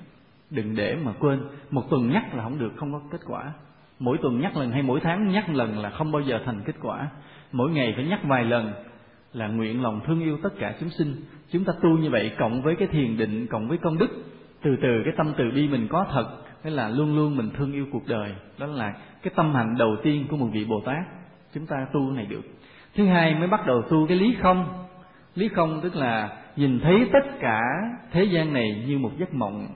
Đừng 0.51 0.77
để 0.77 0.97
mà 1.05 1.13
quên. 1.21 1.41
Một 1.71 1.91
tuần 1.91 2.11
nhắc 2.11 2.35
là 2.35 2.43
không 2.43 2.59
được 2.59 2.73
không 2.77 2.93
có 2.93 3.01
kết 3.11 3.21
quả. 3.27 3.53
Mỗi 3.99 4.19
tuần 4.23 4.41
nhắc 4.41 4.57
lần 4.57 4.71
hay 4.71 4.83
mỗi 4.83 5.01
tháng 5.01 5.29
nhắc 5.29 5.49
lần 5.49 5.79
là 5.79 5.91
không 5.91 6.13
bao 6.13 6.23
giờ 6.23 6.41
thành 6.45 6.63
kết 6.67 6.77
quả. 6.83 7.09
Mỗi 7.53 7.71
ngày 7.71 7.93
phải 7.97 8.05
nhắc 8.05 8.21
vài 8.25 8.45
lần 8.45 8.73
là 9.33 9.49
nguyện 9.49 9.83
lòng 9.83 10.01
thương 10.07 10.21
yêu 10.21 10.39
tất 10.43 10.51
cả 10.59 10.75
chúng 10.81 10.91
sinh. 10.91 11.17
Chúng 11.53 11.65
ta 11.65 11.73
tu 11.83 11.99
như 11.99 12.11
vậy 12.11 12.33
cộng 12.39 12.63
với 12.63 12.77
cái 12.77 12.89
thiền 12.89 13.17
định, 13.17 13.47
cộng 13.47 13.69
với 13.69 13.79
công 13.79 13.99
đức, 13.99 14.25
từ 14.63 14.77
từ 14.83 15.03
cái 15.05 15.15
tâm 15.17 15.33
từ 15.37 15.51
bi 15.55 15.69
mình 15.69 15.89
có 15.89 16.07
thật 16.13 16.27
hay 16.63 16.73
là 16.73 16.89
luôn 16.89 17.17
luôn 17.17 17.37
mình 17.37 17.51
thương 17.57 17.73
yêu 17.73 17.87
cuộc 17.93 18.07
đời. 18.07 18.35
Đó 18.59 18.67
là 18.67 18.93
cái 19.23 19.33
tâm 19.37 19.55
hạnh 19.55 19.75
đầu 19.79 19.97
tiên 20.03 20.27
của 20.31 20.37
một 20.37 20.49
vị 20.53 20.65
bồ 20.65 20.81
tát. 20.81 21.05
Chúng 21.55 21.67
ta 21.67 21.77
tu 21.93 22.11
này 22.11 22.27
được. 22.27 22.43
Thứ 22.95 23.07
hai 23.07 23.35
mới 23.35 23.49
bắt 23.49 23.67
đầu 23.67 23.83
tu 23.83 24.07
cái 24.07 24.17
lý 24.17 24.37
không. 24.41 24.85
Lý 25.35 25.49
không 25.49 25.81
tức 25.83 25.97
là 25.97 26.43
nhìn 26.57 26.81
thấy 26.81 27.09
tất 27.13 27.39
cả 27.41 27.61
thế 28.13 28.25
gian 28.25 28.53
này 28.53 28.85
như 28.87 28.99
một 28.99 29.11
giấc 29.19 29.35
mộng. 29.35 29.67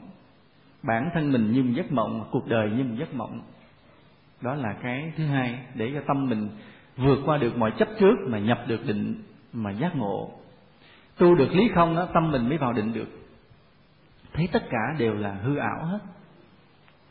Bản 0.82 1.10
thân 1.14 1.32
mình 1.32 1.52
như 1.52 1.62
một 1.62 1.72
giấc 1.76 1.92
mộng, 1.92 2.24
cuộc 2.30 2.48
đời 2.48 2.70
như 2.70 2.84
một 2.84 2.94
giấc 2.98 3.14
mộng. 3.14 3.40
Đó 4.40 4.54
là 4.54 4.76
cái 4.82 5.12
thứ 5.16 5.26
hai 5.26 5.58
để 5.74 5.90
cho 5.94 6.00
tâm 6.06 6.26
mình 6.28 6.48
vượt 6.96 7.18
qua 7.24 7.38
được 7.38 7.58
mọi 7.58 7.70
chấp 7.78 7.88
trước 8.00 8.14
mà 8.28 8.38
nhập 8.38 8.64
được 8.66 8.86
định 8.86 9.22
mà 9.52 9.70
giác 9.70 9.96
ngộ. 9.96 10.30
Tu 11.18 11.34
được 11.34 11.52
lý 11.52 11.70
không 11.74 11.96
đó 11.96 12.08
tâm 12.14 12.30
mình 12.30 12.48
mới 12.48 12.58
vào 12.58 12.72
định 12.72 12.92
được. 12.92 13.08
Thấy 14.32 14.48
tất 14.52 14.62
cả 14.70 14.78
đều 14.98 15.14
là 15.14 15.32
hư 15.42 15.56
ảo 15.56 15.84
hết. 15.84 15.98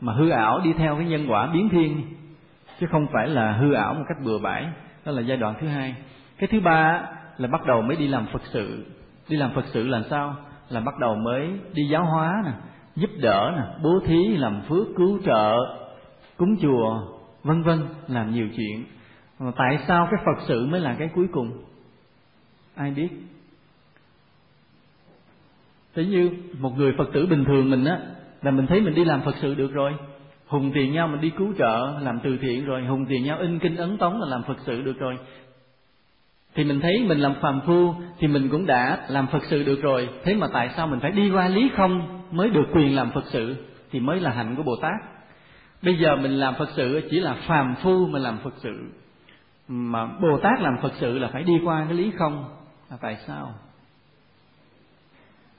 Mà 0.00 0.12
hư 0.12 0.30
ảo 0.30 0.60
đi 0.64 0.72
theo 0.72 0.96
cái 0.96 1.04
nhân 1.04 1.26
quả 1.28 1.46
biến 1.46 1.68
thiên, 1.68 2.04
chứ 2.80 2.86
không 2.90 3.06
phải 3.12 3.28
là 3.28 3.52
hư 3.52 3.72
ảo 3.72 3.94
một 3.94 4.04
cách 4.08 4.16
bừa 4.24 4.38
bãi. 4.38 4.68
Đó 5.04 5.12
là 5.12 5.22
giai 5.22 5.36
đoạn 5.36 5.54
thứ 5.60 5.66
hai. 5.66 5.94
Cái 6.38 6.48
thứ 6.52 6.60
ba 6.60 7.06
là 7.38 7.48
bắt 7.48 7.66
đầu 7.66 7.82
mới 7.82 7.96
đi 7.96 8.08
làm 8.08 8.26
phật 8.32 8.42
sự. 8.52 8.86
Đi 9.28 9.36
làm 9.36 9.50
phật 9.54 9.64
sự 9.66 9.86
là 9.86 10.02
sao? 10.10 10.36
Là 10.68 10.80
bắt 10.80 10.98
đầu 10.98 11.14
mới 11.14 11.50
đi 11.72 11.82
giáo 11.88 12.04
hóa 12.04 12.42
nè, 12.44 12.52
giúp 12.96 13.10
đỡ 13.20 13.52
nè, 13.56 13.62
bố 13.82 14.00
thí, 14.06 14.36
làm 14.36 14.60
phước, 14.68 14.86
cứu 14.96 15.18
trợ, 15.24 15.56
cúng 16.36 16.56
chùa, 16.62 17.00
vân 17.42 17.62
vân, 17.62 17.78
làm 18.08 18.34
nhiều 18.34 18.48
chuyện. 18.56 18.84
Mà 19.38 19.52
tại 19.56 19.78
sao 19.88 20.08
cái 20.10 20.20
phật 20.24 20.44
sự 20.46 20.66
mới 20.66 20.80
là 20.80 20.96
cái 20.98 21.08
cuối 21.14 21.26
cùng? 21.32 21.64
Ai 22.74 22.90
biết? 22.90 23.08
Thế 25.94 26.04
như 26.04 26.30
một 26.58 26.78
người 26.78 26.94
Phật 26.98 27.08
tử 27.12 27.26
bình 27.26 27.44
thường 27.44 27.70
mình 27.70 27.84
á, 27.84 27.98
là 28.42 28.50
mình 28.50 28.66
thấy 28.66 28.80
mình 28.80 28.94
đi 28.94 29.04
làm 29.04 29.22
Phật 29.22 29.34
sự 29.40 29.54
được 29.54 29.72
rồi. 29.72 29.92
Hùng 30.52 30.70
tiền 30.74 30.92
nhau 30.92 31.08
mình 31.08 31.20
đi 31.20 31.30
cứu 31.38 31.52
trợ, 31.58 31.98
làm 32.00 32.18
từ 32.24 32.38
thiện 32.42 32.64
rồi. 32.64 32.84
Hùng 32.84 33.06
tiền 33.08 33.24
nhau 33.24 33.38
in 33.38 33.58
kinh 33.58 33.76
ấn 33.76 33.98
tống 33.98 34.20
là 34.20 34.26
làm 34.26 34.42
phật 34.42 34.56
sự 34.66 34.82
được 34.82 34.98
rồi. 34.98 35.18
Thì 36.54 36.64
mình 36.64 36.80
thấy 36.80 37.04
mình 37.08 37.18
làm 37.18 37.34
phàm 37.40 37.60
phu 37.66 37.94
thì 38.18 38.26
mình 38.28 38.48
cũng 38.48 38.66
đã 38.66 39.06
làm 39.08 39.26
phật 39.26 39.44
sự 39.44 39.62
được 39.62 39.82
rồi. 39.82 40.08
Thế 40.24 40.34
mà 40.34 40.46
tại 40.52 40.70
sao 40.76 40.86
mình 40.86 41.00
phải 41.00 41.10
đi 41.10 41.30
qua 41.30 41.48
lý 41.48 41.70
không 41.76 42.22
mới 42.30 42.50
được 42.50 42.64
quyền 42.74 42.96
làm 42.96 43.10
phật 43.10 43.24
sự? 43.26 43.56
Thì 43.90 44.00
mới 44.00 44.20
là 44.20 44.30
hạnh 44.30 44.54
của 44.56 44.62
bồ 44.62 44.76
tát. 44.82 44.94
Bây 45.82 45.96
giờ 45.98 46.16
mình 46.16 46.32
làm 46.32 46.54
phật 46.54 46.68
sự 46.76 47.08
chỉ 47.10 47.20
là 47.20 47.36
phàm 47.46 47.74
phu 47.82 48.06
mà 48.06 48.18
làm 48.18 48.38
phật 48.44 48.54
sự. 48.56 48.90
Mà 49.68 50.06
bồ 50.06 50.38
tát 50.42 50.60
làm 50.60 50.76
phật 50.82 50.92
sự 51.00 51.18
là 51.18 51.28
phải 51.28 51.42
đi 51.42 51.54
qua 51.64 51.84
cái 51.84 51.94
lý 51.94 52.12
không? 52.18 52.44
Là 52.92 52.98
tại 53.00 53.16
sao? 53.26 53.54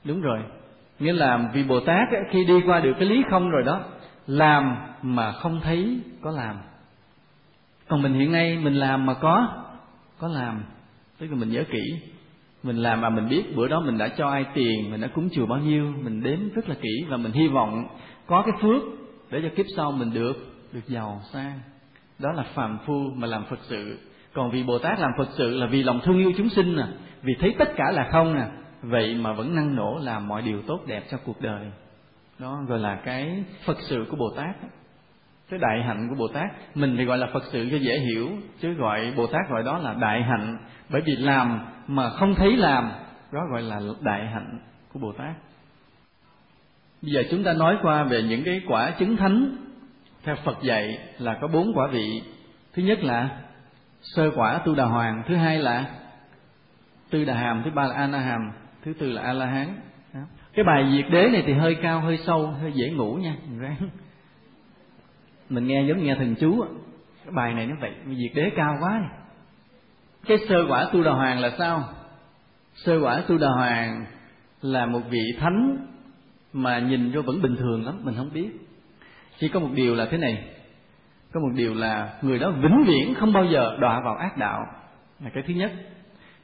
Đúng 0.04 0.20
rồi. 0.20 0.38
Nghĩa 0.98 1.12
là 1.12 1.50
vì 1.54 1.64
bồ 1.64 1.80
tát 1.80 2.08
khi 2.30 2.44
đi 2.44 2.60
qua 2.66 2.80
được 2.80 2.92
cái 2.98 3.08
lý 3.08 3.22
không 3.30 3.50
rồi 3.50 3.62
đó, 3.62 3.84
làm 4.26 4.76
mà 5.02 5.32
không 5.32 5.60
thấy 5.60 6.00
có 6.22 6.30
làm. 6.30 6.56
Còn 7.88 8.02
mình 8.02 8.14
hiện 8.14 8.32
nay 8.32 8.58
mình 8.58 8.74
làm 8.74 9.06
mà 9.06 9.14
có 9.14 9.48
có 10.18 10.28
làm. 10.28 10.64
Tức 11.18 11.26
là 11.30 11.36
mình 11.36 11.48
nhớ 11.48 11.64
kỹ, 11.70 11.82
mình 12.62 12.76
làm 12.76 13.00
mà 13.00 13.10
mình 13.10 13.28
biết 13.28 13.56
bữa 13.56 13.68
đó 13.68 13.80
mình 13.80 13.98
đã 13.98 14.08
cho 14.08 14.28
ai 14.28 14.46
tiền, 14.54 14.90
mình 14.90 15.00
đã 15.00 15.08
cúng 15.08 15.28
chùa 15.32 15.46
bao 15.46 15.58
nhiêu, 15.58 15.94
mình 16.02 16.22
đếm 16.22 16.38
rất 16.54 16.68
là 16.68 16.74
kỹ 16.82 17.04
và 17.08 17.16
mình 17.16 17.32
hy 17.32 17.48
vọng 17.48 17.86
có 18.26 18.42
cái 18.42 18.54
phước 18.62 18.82
để 19.30 19.40
cho 19.42 19.48
kiếp 19.56 19.66
sau 19.76 19.92
mình 19.92 20.12
được 20.12 20.36
được 20.72 20.86
giàu 20.86 21.20
sang. 21.32 21.60
Đó 22.18 22.32
là 22.32 22.42
phàm 22.54 22.78
phu 22.86 23.10
mà 23.14 23.26
làm 23.26 23.44
phật 23.44 23.58
sự. 23.62 23.98
Còn 24.32 24.50
vì 24.50 24.62
bồ 24.62 24.78
tát 24.78 25.00
làm 25.00 25.10
phật 25.18 25.28
sự 25.38 25.56
là 25.56 25.66
vì 25.66 25.82
lòng 25.82 26.00
thương 26.04 26.18
yêu 26.18 26.32
chúng 26.36 26.48
sinh 26.48 26.76
nè 26.76 26.84
vì 27.24 27.34
thấy 27.40 27.54
tất 27.58 27.68
cả 27.76 27.90
là 27.90 28.08
không 28.12 28.34
nè. 28.34 28.46
Vậy 28.82 29.14
mà 29.14 29.32
vẫn 29.32 29.54
năng 29.54 29.76
nổ 29.76 29.98
làm 30.02 30.28
mọi 30.28 30.42
điều 30.42 30.62
tốt 30.62 30.80
đẹp 30.86 31.02
cho 31.10 31.18
cuộc 31.24 31.40
đời. 31.40 31.70
Đó, 32.38 32.58
gọi 32.68 32.78
là 32.78 33.00
cái 33.04 33.44
phật 33.64 33.76
sự 33.80 34.06
của 34.10 34.16
bồ 34.16 34.30
tát 34.36 34.56
cái 35.50 35.60
đại 35.60 35.82
hạnh 35.82 36.08
của 36.08 36.14
bồ 36.18 36.28
tát, 36.28 36.50
mình 36.74 36.96
thì 36.98 37.04
gọi 37.04 37.18
là 37.18 37.26
phật 37.32 37.42
sự 37.52 37.68
cho 37.70 37.76
dễ 37.76 37.98
hiểu, 37.98 38.30
chứ 38.60 38.72
gọi 38.72 39.12
bồ 39.16 39.26
tát 39.26 39.40
gọi 39.50 39.62
đó 39.62 39.78
là 39.78 39.94
đại 39.94 40.22
hạnh. 40.22 40.58
Bởi 40.88 41.00
vì 41.00 41.16
làm 41.16 41.66
mà 41.86 42.10
không 42.10 42.34
thấy 42.34 42.56
làm, 42.56 42.90
đó 43.32 43.40
gọi 43.52 43.62
là 43.62 43.80
đại 44.00 44.26
hạnh 44.26 44.58
của 44.92 44.98
bồ 44.98 45.12
tát. 45.12 45.34
Bây 47.02 47.12
giờ 47.12 47.22
chúng 47.30 47.44
ta 47.44 47.52
nói 47.52 47.76
qua 47.82 48.04
về 48.04 48.22
những 48.22 48.44
cái 48.44 48.60
quả 48.68 48.90
chứng 48.90 49.16
thánh. 49.16 49.56
Theo 50.22 50.36
phật 50.44 50.62
dạy 50.62 50.98
là 51.18 51.38
có 51.40 51.48
bốn 51.48 51.72
quả 51.74 51.88
vị. 51.92 52.22
Thứ 52.74 52.82
nhất 52.82 53.04
là 53.04 53.28
sơ 54.02 54.30
quả 54.36 54.58
tu 54.64 54.74
đà 54.74 54.84
hoàng, 54.84 55.22
thứ 55.28 55.34
hai 55.34 55.58
là 55.58 55.84
tư 57.14 57.24
đà 57.24 57.34
hàm, 57.34 57.62
thứ 57.64 57.70
ba 57.70 57.84
là 57.84 57.94
a 57.94 58.06
na 58.06 58.18
hàm, 58.18 58.52
thứ 58.82 58.92
tư 58.98 59.12
là 59.12 59.22
a 59.22 59.32
la 59.32 59.46
hán. 59.46 59.80
Cái 60.52 60.64
bài 60.64 60.92
diệt 60.92 61.12
đế 61.12 61.28
này 61.28 61.42
thì 61.46 61.52
hơi 61.52 61.76
cao, 61.82 62.00
hơi 62.00 62.18
sâu, 62.26 62.46
hơi 62.46 62.72
dễ 62.72 62.90
ngủ 62.90 63.14
nha, 63.14 63.36
mình 65.48 65.66
nghe 65.66 65.84
giống 65.88 66.04
nghe 66.04 66.14
thần 66.14 66.34
chú 66.40 66.64
cái 67.24 67.32
bài 67.32 67.54
này 67.54 67.66
nó 67.66 67.74
vậy 67.80 67.92
diệt 68.06 68.30
đế 68.34 68.50
cao 68.56 68.76
quá. 68.80 68.98
Này. 69.00 69.10
cái 70.26 70.38
sơ 70.48 70.64
quả 70.68 70.88
tu 70.92 71.02
đà 71.02 71.12
hoàng 71.12 71.38
là 71.38 71.50
sao? 71.58 71.84
Sơ 72.74 73.00
quả 73.02 73.22
tu 73.28 73.38
đà 73.38 73.48
hoàng 73.48 74.06
là 74.62 74.86
một 74.86 75.00
vị 75.10 75.22
thánh 75.40 75.86
mà 76.52 76.78
nhìn 76.78 77.12
vô 77.12 77.22
vẫn 77.22 77.42
bình 77.42 77.56
thường 77.56 77.86
lắm, 77.86 78.00
mình 78.04 78.14
không 78.16 78.32
biết. 78.32 78.50
Chỉ 79.38 79.48
có 79.48 79.60
một 79.60 79.70
điều 79.74 79.94
là 79.94 80.06
thế 80.10 80.18
này, 80.18 80.44
có 81.32 81.40
một 81.40 81.50
điều 81.54 81.74
là 81.74 82.18
người 82.22 82.38
đó 82.38 82.50
vĩnh 82.50 82.84
viễn 82.86 83.14
không 83.14 83.32
bao 83.32 83.44
giờ 83.44 83.76
đọa 83.80 84.00
vào 84.00 84.16
ác 84.16 84.36
đạo. 84.36 84.60
Là 85.20 85.30
cái 85.34 85.42
thứ 85.46 85.54
nhất 85.54 85.72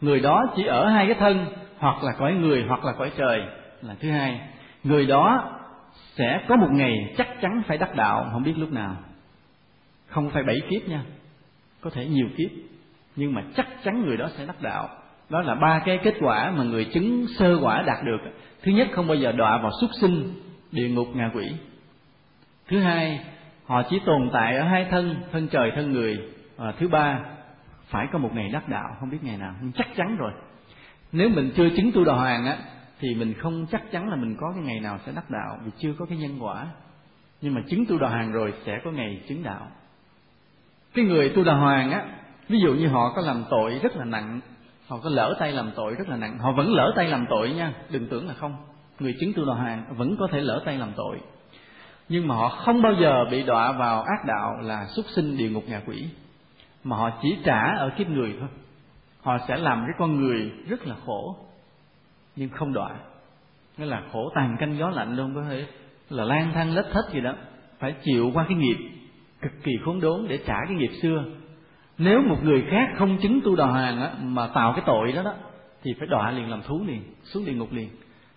người 0.01 0.21
đó 0.21 0.47
chỉ 0.57 0.65
ở 0.65 0.89
hai 0.89 1.07
cái 1.07 1.15
thân, 1.15 1.47
hoặc 1.79 2.05
là 2.05 2.13
cõi 2.19 2.35
người 2.35 2.65
hoặc 2.69 2.85
là 2.85 2.93
cõi 2.99 3.11
trời. 3.17 3.43
Là 3.83 3.95
thứ 4.01 4.11
hai. 4.11 4.41
Người 4.85 5.07
đó 5.07 5.51
sẽ 6.15 6.41
có 6.49 6.57
một 6.57 6.69
ngày 6.71 7.15
chắc 7.19 7.29
chắn 7.41 7.63
phải 7.67 7.79
đắc 7.79 7.97
đạo, 7.97 8.29
không 8.33 8.43
biết 8.43 8.55
lúc 8.59 8.73
nào. 8.73 8.97
Không 10.07 10.31
phải 10.31 10.43
bảy 10.43 10.57
kiếp 10.71 10.89
nha. 10.89 11.03
Có 11.81 11.91
thể 11.91 12.07
nhiều 12.07 12.29
kiếp. 12.37 12.51
Nhưng 13.17 13.35
mà 13.35 13.43
chắc 13.57 13.67
chắn 13.85 14.07
người 14.07 14.17
đó 14.17 14.29
sẽ 14.39 14.47
đắc 14.47 14.63
đạo. 14.63 14.89
Đó 15.31 15.41
là 15.41 15.55
ba 15.55 15.83
cái 15.85 15.99
kết 16.05 16.15
quả 16.21 16.53
mà 16.57 16.65
người 16.65 16.85
chứng 16.85 17.27
sơ 17.39 17.59
quả 17.63 17.83
đạt 17.83 18.05
được. 18.05 18.19
Thứ 18.63 18.73
nhất, 18.73 18.89
không 18.93 19.07
bao 19.07 19.17
giờ 19.17 19.33
đọa 19.33 19.59
vào 19.59 19.71
súc 19.81 19.91
sinh, 20.01 20.35
địa 20.73 20.89
ngục, 20.89 21.09
ngạ 21.15 21.31
quỷ. 21.35 21.53
Thứ 22.69 22.81
hai, 22.81 23.21
họ 23.67 23.83
chỉ 23.91 24.01
tồn 24.07 24.31
tại 24.33 24.57
ở 24.57 24.63
hai 24.63 24.87
thân 24.91 25.17
thân 25.33 25.49
trời, 25.49 25.73
thân 25.75 25.93
người. 25.93 26.19
Và 26.57 26.73
thứ 26.73 26.89
ba 26.89 27.21
phải 27.91 28.07
có 28.13 28.19
một 28.19 28.31
ngày 28.35 28.49
đắc 28.49 28.69
đạo, 28.69 28.97
không 29.01 29.11
biết 29.11 29.19
ngày 29.23 29.37
nào, 29.37 29.55
nhưng 29.61 29.73
chắc 29.73 29.87
chắn 29.97 30.17
rồi. 30.17 30.33
Nếu 31.13 31.29
mình 31.29 31.51
chưa 31.57 31.69
chứng 31.77 31.93
tu 31.93 32.05
đà 32.05 32.13
hoàng 32.13 32.47
á, 32.47 32.57
thì 33.01 33.15
mình 33.15 33.35
không 33.39 33.67
chắc 33.71 33.83
chắn 33.93 34.09
là 34.09 34.17
mình 34.17 34.37
có 34.41 34.53
cái 34.55 34.65
ngày 34.65 34.81
nào 34.81 34.99
sẽ 35.07 35.13
đắc 35.13 35.31
đạo, 35.31 35.59
vì 35.65 35.71
chưa 35.79 35.93
có 35.99 36.07
cái 36.07 36.19
nhân 36.19 36.37
quả. 36.41 36.67
Nhưng 37.41 37.55
mà 37.55 37.61
chứng 37.69 37.87
tu 37.87 37.99
đà 37.99 38.09
hoàng 38.09 38.33
rồi, 38.33 38.55
sẽ 38.67 38.79
có 38.85 38.91
ngày 38.91 39.23
chứng 39.29 39.43
đạo. 39.43 39.69
Cái 40.95 41.05
người 41.05 41.29
tu 41.29 41.45
đà 41.45 41.55
hoàng 41.55 41.91
á, 41.91 42.05
ví 42.49 42.61
dụ 42.61 42.75
như 42.75 42.89
họ 42.89 43.13
có 43.17 43.23
làm 43.23 43.45
tội 43.51 43.81
rất 43.83 43.97
là 43.97 44.05
nặng, 44.05 44.41
họ 44.89 44.99
có 45.03 45.11
lỡ 45.11 45.37
tay 45.39 45.53
làm 45.53 45.71
tội 45.77 45.95
rất 45.95 46.09
là 46.09 46.17
nặng, 46.17 46.39
họ 46.39 46.53
vẫn 46.53 46.73
lỡ 46.73 46.93
tay 46.97 47.09
làm 47.09 47.27
tội 47.31 47.51
nha, 47.51 47.73
đừng 47.91 48.09
tưởng 48.09 48.29
là 48.29 48.35
không. 48.35 48.57
Người 49.01 49.15
chứng 49.21 49.33
tu 49.33 49.45
đà 49.45 49.55
hoàng 49.55 49.85
vẫn 49.97 50.17
có 50.19 50.29
thể 50.33 50.41
lỡ 50.41 50.63
tay 50.65 50.79
làm 50.79 50.93
tội. 50.97 51.21
Nhưng 52.09 52.29
mà 52.29 52.35
họ 52.35 52.49
không 52.49 52.83
bao 52.83 52.93
giờ 53.01 53.25
bị 53.31 53.43
đọa 53.43 53.73
vào 53.73 54.03
ác 54.03 54.25
đạo 54.27 54.57
là 54.61 54.87
xuất 54.87 55.07
sinh 55.09 55.37
địa 55.37 55.49
ngục 55.49 55.65
ngạ 55.69 55.81
quỷ 55.87 56.09
mà 56.85 56.97
họ 56.97 57.11
chỉ 57.23 57.39
trả 57.45 57.75
ở 57.77 57.91
kiếp 57.97 58.09
người 58.09 58.37
thôi. 58.41 58.49
Họ 59.23 59.39
sẽ 59.49 59.57
làm 59.57 59.85
cái 59.87 59.95
con 59.99 60.21
người 60.21 60.53
rất 60.69 60.87
là 60.87 60.95
khổ 61.07 61.37
nhưng 62.37 62.49
không 62.49 62.73
đọa 62.73 62.91
nghĩa 63.79 63.87
là 63.87 64.03
khổ 64.13 64.31
tàn 64.35 64.57
canh 64.61 64.79
gió 64.79 64.91
lạnh 64.91 65.17
luôn 65.17 65.35
có 65.35 65.43
thể 65.49 65.67
là 66.11 66.25
lang 66.25 66.51
thang 66.55 66.75
lết 66.75 66.85
thất 66.93 67.13
gì 67.13 67.21
đó. 67.21 67.35
Phải 67.79 67.95
chịu 68.03 68.31
qua 68.35 68.45
cái 68.49 68.57
nghiệp 68.59 68.77
cực 69.43 69.53
kỳ 69.63 69.73
khốn 69.85 70.01
đốn 70.01 70.27
để 70.29 70.39
trả 70.47 70.65
cái 70.65 70.75
nghiệp 70.77 70.91
xưa. 71.03 71.25
Nếu 71.99 72.23
một 72.23 72.39
người 72.43 72.65
khác 72.71 72.89
không 72.97 73.19
chứng 73.23 73.41
tu 73.45 73.57
đà 73.57 73.67
hoàng 73.67 74.01
á, 74.01 74.11
mà 74.23 74.47
tạo 74.47 74.73
cái 74.73 74.83
tội 74.87 75.13
đó 75.13 75.23
đó 75.23 75.35
thì 75.83 75.95
phải 75.99 76.07
đọa 76.07 76.31
liền 76.31 76.51
làm 76.51 76.63
thú 76.63 76.81
liền 76.87 77.03
xuống 77.23 77.45
địa 77.45 77.53
ngục 77.53 77.73
liền. 77.73 77.89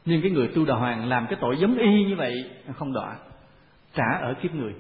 Nhưng 0.05 0.21
cái 0.21 0.31
người 0.31 0.47
tu 0.47 0.65
đà 0.65 0.75
hoàng 0.75 1.09
làm 1.09 1.27
cái 1.27 1.37
tội 1.41 1.57
giống 1.57 1.77
y 1.77 2.05
như 2.05 2.15
vậy 2.15 2.33
không 2.75 2.93
đọa 2.93 3.15
trả 3.93 4.17
ở 4.21 4.33
kiếp 4.41 4.55
người. 4.55 4.73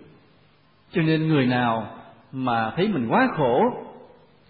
Cho 0.91 1.01
nên 1.01 1.27
người 1.27 1.45
nào 1.45 1.97
mà 2.33 2.71
thấy 2.75 2.87
mình 2.87 3.07
quá 3.07 3.27
khổ, 3.37 3.61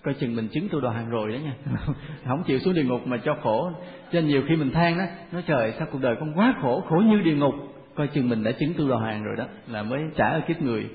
coi 0.03 0.14
chừng 0.14 0.35
mình 0.35 0.47
chứng 0.47 0.69
tu 0.69 0.81
đoàn 0.81 0.95
hoàng 0.95 1.10
rồi 1.10 1.31
đó 1.31 1.38
nha. 1.38 1.53
Không 2.27 2.43
chịu 2.43 2.60
xuống 2.60 2.73
địa 2.73 2.84
ngục 2.84 3.07
mà 3.07 3.18
cho 3.18 3.35
khổ. 3.43 3.72
Cho 4.11 4.22
nên 4.22 4.27
nhiều 4.27 4.43
khi 4.47 4.55
mình 4.55 4.72
than 4.72 4.97
đó, 4.97 5.03
nói 5.31 5.43
trời, 5.47 5.73
sao 5.77 5.88
cuộc 5.91 6.01
đời 6.01 6.15
con 6.19 6.34
quá 6.38 6.53
khổ 6.61 6.84
khổ 6.89 6.95
như 6.95 7.22
địa 7.22 7.35
ngục. 7.35 7.53
Coi 7.95 8.07
chừng 8.07 8.30
mình 8.30 8.43
đã 8.43 8.51
chứng 8.51 8.73
tu 8.73 8.89
đoàn 8.89 9.01
hoàng 9.01 9.23
rồi 9.23 9.35
đó, 9.38 9.45
là 9.68 9.84
mới 9.84 9.99
trả 10.15 10.30
ở 10.30 10.41
kiếp 10.47 10.61
người. 10.61 10.89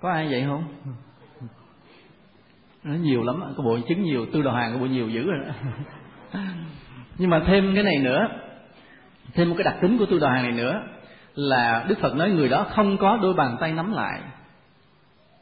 Có 0.00 0.10
ai 0.10 0.28
vậy 0.30 0.44
không? 0.46 0.64
Nó 2.84 2.94
nhiều 2.94 3.22
lắm 3.22 3.42
có 3.56 3.62
bộ 3.62 3.78
chứng 3.88 4.02
nhiều, 4.02 4.26
tu 4.26 4.42
đà 4.42 4.52
hàng 4.52 4.72
có 4.72 4.78
bộ 4.78 4.86
nhiều 4.86 5.08
dữ 5.08 5.30
rồi 5.30 5.44
đó. 5.46 5.52
Nhưng 7.18 7.30
mà 7.30 7.42
thêm 7.46 7.74
cái 7.74 7.84
này 7.84 7.96
nữa, 7.98 8.28
thêm 9.34 9.48
một 9.48 9.54
cái 9.58 9.64
đặc 9.64 9.76
tính 9.82 9.98
của 9.98 10.06
tu 10.06 10.18
đà 10.18 10.30
hàng 10.30 10.42
này 10.42 10.52
nữa, 10.52 10.82
là 11.34 11.84
đức 11.88 11.98
phật 12.00 12.16
nói 12.16 12.30
người 12.30 12.48
đó 12.48 12.66
không 12.70 12.98
có 12.98 13.18
đôi 13.22 13.34
bàn 13.34 13.56
tay 13.60 13.72
nắm 13.72 13.92
lại 13.92 14.20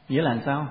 nghĩa 0.09 0.21
là 0.21 0.29
làm 0.29 0.39
sao? 0.45 0.67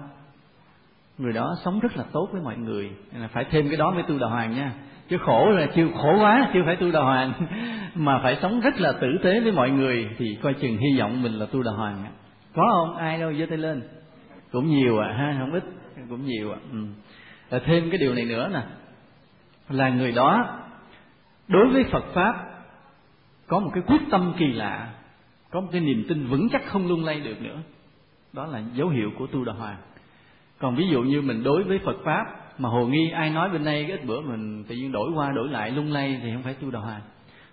Người 1.19 1.33
đó 1.33 1.57
sống 1.65 1.81
rất 1.81 1.97
là 1.97 2.05
tốt 2.13 2.29
với 2.33 2.43
mọi 2.43 2.57
người. 2.57 2.91
Là 3.13 3.29
phải 3.29 3.45
thêm 3.51 3.69
cái 3.69 3.77
đó 3.77 3.91
mới 3.91 4.03
tu 4.03 4.19
đà 4.19 4.27
hoàng 4.27 4.55
nha. 4.55 4.73
Chứ 5.09 5.19
khổ 5.19 5.51
là 5.51 5.67
chưa 5.75 5.89
khổ 5.95 6.19
quá, 6.19 6.51
chưa 6.55 6.61
phải 6.67 6.77
tu 6.77 6.93
đà 6.93 7.01
hoàng. 7.01 7.33
Mà 7.95 8.21
phải 8.23 8.39
sống 8.43 8.61
rất 8.61 8.81
là 8.81 8.93
tử 8.93 9.09
tế 9.23 9.41
với 9.41 9.53
mọi 9.53 9.71
người 9.71 10.09
thì 10.19 10.39
coi 10.43 10.55
chừng 10.55 10.77
hy 10.77 10.99
vọng 10.99 11.23
mình 11.23 11.33
là 11.33 11.47
tu 11.47 11.63
đà 11.63 11.73
hoàng 11.73 12.05
có 12.57 12.63
không? 12.73 12.97
Ai 12.97 13.21
đâu, 13.21 13.33
giơ 13.39 13.47
tay 13.47 13.59
lên. 13.59 13.83
Cũng 14.53 14.67
nhiều 14.67 14.99
à 14.99 15.13
ha, 15.19 15.37
không 15.39 15.53
ít. 15.53 15.65
Cũng 16.09 16.27
nhiều 16.27 16.53
à 16.53 16.59
ừ. 16.73 17.59
Thêm 17.65 17.91
cái 17.91 17.99
điều 17.99 18.15
này 18.15 18.25
nữa 18.25 18.51
nè. 18.53 18.63
Là 19.69 19.89
người 19.89 20.13
đó, 20.13 20.59
đối 21.49 21.69
với 21.69 21.85
Phật 21.85 22.05
pháp, 22.15 22.35
có 23.47 23.61
một 23.61 23.71
cái 23.75 23.83
quyết 23.87 24.01
tâm 24.11 24.35
kỳ 24.39 24.53
lạ, 24.53 24.95
có 25.51 25.61
một 25.61 25.69
cái 25.73 25.81
niềm 25.81 26.05
tin 26.09 26.27
vững 26.27 26.49
chắc 26.53 26.63
không 26.67 26.89
lung 26.89 27.05
lay 27.05 27.21
được 27.21 27.43
nữa 27.43 27.57
đó 28.33 28.47
là 28.47 28.63
dấu 28.75 28.89
hiệu 28.89 29.11
của 29.19 29.27
tu 29.27 29.45
đà 29.45 29.53
hoàng. 29.53 29.77
Còn 30.59 30.77
ví 30.77 30.89
dụ 30.89 31.03
như 31.03 31.23
mình 31.23 31.43
đối 31.43 31.63
với 31.63 31.81
phật 31.85 31.97
pháp, 32.05 32.25
mà 32.59 32.69
hồ 32.69 32.87
nghi 32.87 33.11
ai 33.11 33.31
nói 33.31 33.51
bên 33.51 33.65
đây 33.65 33.91
ít 33.91 34.05
bữa 34.05 34.21
mình 34.21 34.65
tự 34.65 34.75
nhiên 34.75 34.93
đổi 34.93 35.11
qua 35.15 35.33
đổi 35.33 35.49
lại 35.49 35.71
lung 35.71 35.93
lay 35.93 36.21
thì 36.23 36.33
không 36.33 36.43
phải 36.43 36.55
tu 36.55 36.71
đà 36.71 36.81
hoàng. 36.81 37.01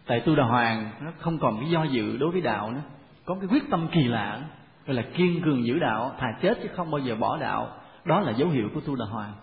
Tại 0.05 0.19
tu 0.19 0.35
đà 0.35 0.43
hoàng, 0.43 0.89
nó 1.01 1.11
không 1.19 1.39
còn 1.39 1.59
cái 1.59 1.69
do 1.69 1.83
dự 1.83 2.17
đối 2.17 2.31
với 2.31 2.41
đạo 2.41 2.71
nữa. 2.71 2.81
Có 3.25 3.35
cái 3.35 3.47
quyết 3.51 3.69
tâm 3.69 3.87
kỳ 3.91 4.03
lạ, 4.03 4.41
gọi 4.87 4.95
là 4.95 5.01
kiên 5.01 5.41
cường 5.41 5.65
giữ 5.65 5.79
đạo, 5.79 6.11
thà 6.19 6.27
chết 6.41 6.59
chứ 6.63 6.69
không 6.75 6.91
bao 6.91 6.99
giờ 6.99 7.15
bỏ 7.15 7.37
đạo. 7.37 7.69
Đó 8.05 8.19
là 8.19 8.31
dấu 8.31 8.49
hiệu 8.49 8.69
của 8.73 8.79
tu 8.79 8.95
đà 8.95 9.05
hoàng. 9.05 9.33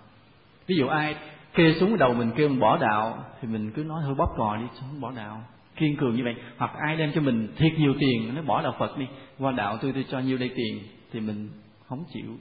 Ví 0.67 0.77
dụ 0.77 0.87
ai 0.87 1.17
kê 1.55 1.75
xuống 1.81 1.99
đầu 1.99 2.15
mình 2.15 2.31
kêu 2.37 2.49
mình 2.49 2.61
bỏ 2.61 2.79
đạo, 2.79 3.25
thì 3.41 3.49
mình 3.49 3.73
cứ 3.73 3.85
nói 3.85 4.03
thôi 4.05 4.15
bóp 4.15 4.35
cò 4.37 4.57
đi 4.57 4.67
không 4.81 5.01
bỏ 5.01 5.13
đạo. 5.17 5.43
Kiên 5.77 5.97
cường 5.97 6.17
như 6.17 6.25
vậy. 6.25 6.35
Hoặc 6.57 6.71
ai 6.79 6.97
đem 6.97 7.13
cho 7.15 7.21
mình 7.21 7.49
thiệt 7.57 7.73
nhiều 7.79 7.95
tiền, 7.99 8.35
nó 8.35 8.43
bỏ 8.43 8.63
đạo 8.63 8.75
phật 8.79 8.99
đi. 8.99 9.07
Qua 9.39 9.53
đạo 9.53 9.79
tôi 9.83 9.93
tôi 9.93 10.05
cho 10.11 10.19
nhiêu 10.19 10.39
đây 10.39 10.51
tiền 10.57 10.83
thì 11.13 11.21
mình 11.21 11.49
không 11.89 12.05
chịu. 12.13 12.37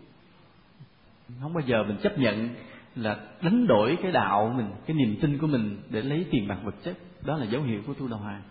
Không 1.42 1.54
bao 1.54 1.62
giờ 1.66 1.84
mình 1.84 1.98
chấp 2.04 2.18
nhận 2.18 2.50
là 2.96 3.18
đánh 3.42 3.68
đổi 3.68 3.98
cái 4.02 4.12
đạo 4.12 4.54
mình, 4.58 4.72
cái 4.86 4.96
niềm 4.96 5.18
tin 5.22 5.38
của 5.38 5.48
mình 5.48 5.82
để 5.90 6.02
lấy 6.02 6.26
tiền 6.32 6.48
bạc 6.48 6.58
vật 6.64 6.76
chất. 6.84 6.98
Đó 7.26 7.38
là 7.38 7.46
dấu 7.46 7.62
hiệu 7.62 7.82
của 7.88 7.94
tu 7.94 8.08
đầu 8.08 8.20
hàng. 8.20 8.42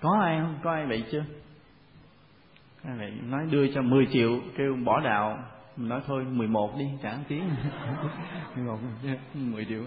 Có 0.00 0.18
ai 0.22 0.40
không? 0.40 0.58
Có 0.62 0.72
ai 0.72 0.86
vậy 0.86 1.04
chưa? 1.12 1.24
Ai 2.82 2.96
vậy? 2.98 3.12
Nói 3.22 3.46
đưa 3.50 3.72
cho 3.74 3.82
10 3.82 4.06
triệu, 4.12 4.40
kêu 4.56 4.76
bỏ 4.84 5.00
đạo. 5.00 5.38
Mình 5.76 5.88
nói 5.88 6.00
thôi 6.06 6.24
11 6.24 6.78
đi, 6.78 6.84
trả 7.02 7.16
tiếng. 7.28 7.50
11 8.56 8.78
10 9.34 9.64
triệu 9.64 9.82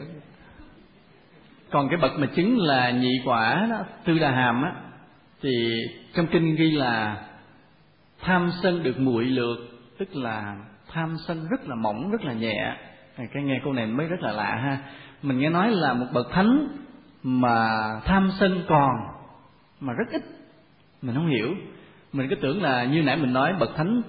còn 1.72 1.90
cái 1.90 1.98
bậc 1.98 2.12
mà 2.20 2.28
chứng 2.36 2.58
là 2.58 2.92
nhị 2.92 3.22
quả 3.26 3.68
đó, 3.70 3.78
tư 4.06 4.20
đà 4.20 4.32
hàm 4.32 4.64
á, 4.64 4.74
thì 5.42 5.50
trong 6.16 6.28
kinh 6.28 6.56
ghi 6.56 6.72
là 6.72 7.24
tham 8.22 8.50
sân 8.64 8.84
được 8.84 9.00
muội 9.00 9.26
lược, 9.26 9.58
tức 9.98 10.16
là 10.16 10.56
tham 10.92 11.16
sân 11.28 11.48
rất 11.50 11.68
là 11.68 11.76
mỏng, 11.76 12.12
rất 12.12 12.22
là 12.24 12.34
nhẹ. 12.34 12.76
Cái 13.34 13.44
nghe 13.44 13.60
câu 13.64 13.74
này 13.74 13.88
mới 13.88 14.08
rất 14.08 14.22
là 14.22 14.32
lạ 14.32 14.56
ha. 14.56 14.78
Mình 15.22 15.40
nghe 15.40 15.50
nói 15.50 15.72
là 15.72 15.94
một 15.94 16.06
bậc 16.14 16.32
thánh 16.32 16.68
mà 17.24 17.70
tham 18.06 18.30
sân 18.40 18.62
còn, 18.68 18.90
mà 19.80 19.94
rất 19.94 20.06
ít. 20.12 20.22
Mình 21.02 21.16
không 21.16 21.30
hiểu. 21.30 21.56
Mình 22.14 22.28
cứ 22.30 22.36
tưởng 22.36 22.62
là 22.62 22.84
như 22.84 23.02
nãy 23.02 23.18
mình 23.18 23.34
nói, 23.34 23.54
bậc 23.60 23.70
thánh 23.76 24.02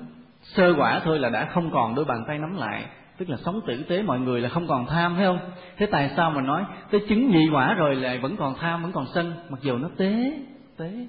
sơ 0.42 0.74
quả 0.78 1.00
thôi 1.04 1.18
là 1.18 1.28
đã 1.30 1.44
không 1.44 1.70
còn, 1.70 1.94
đôi 1.94 2.04
bàn 2.04 2.24
tay 2.28 2.38
nắm 2.38 2.56
lại. 2.56 2.84
Tức 3.18 3.30
là 3.30 3.36
sống 3.36 3.60
tử 3.66 3.84
tế 3.88 4.02
mọi 4.02 4.20
người 4.20 4.40
là 4.40 4.48
không 4.48 4.66
còn 4.66 4.86
tham 4.86 5.16
phải 5.16 5.24
không? 5.24 5.38
Thế 5.76 5.86
tại 5.86 6.10
sao 6.16 6.30
mà 6.30 6.40
nói, 6.40 6.64
tới 6.90 7.00
chứng 7.08 7.30
nhị 7.30 7.48
quả 7.52 7.74
rồi 7.74 7.96
lại 7.96 8.18
vẫn 8.18 8.36
còn 8.36 8.54
tham, 8.60 8.82
vẫn 8.82 8.92
còn 8.92 9.06
sân, 9.14 9.32
mặc 9.48 9.58
dù 9.62 9.78
nó 9.78 9.88
tế 9.96 10.32
tế. 10.76 11.08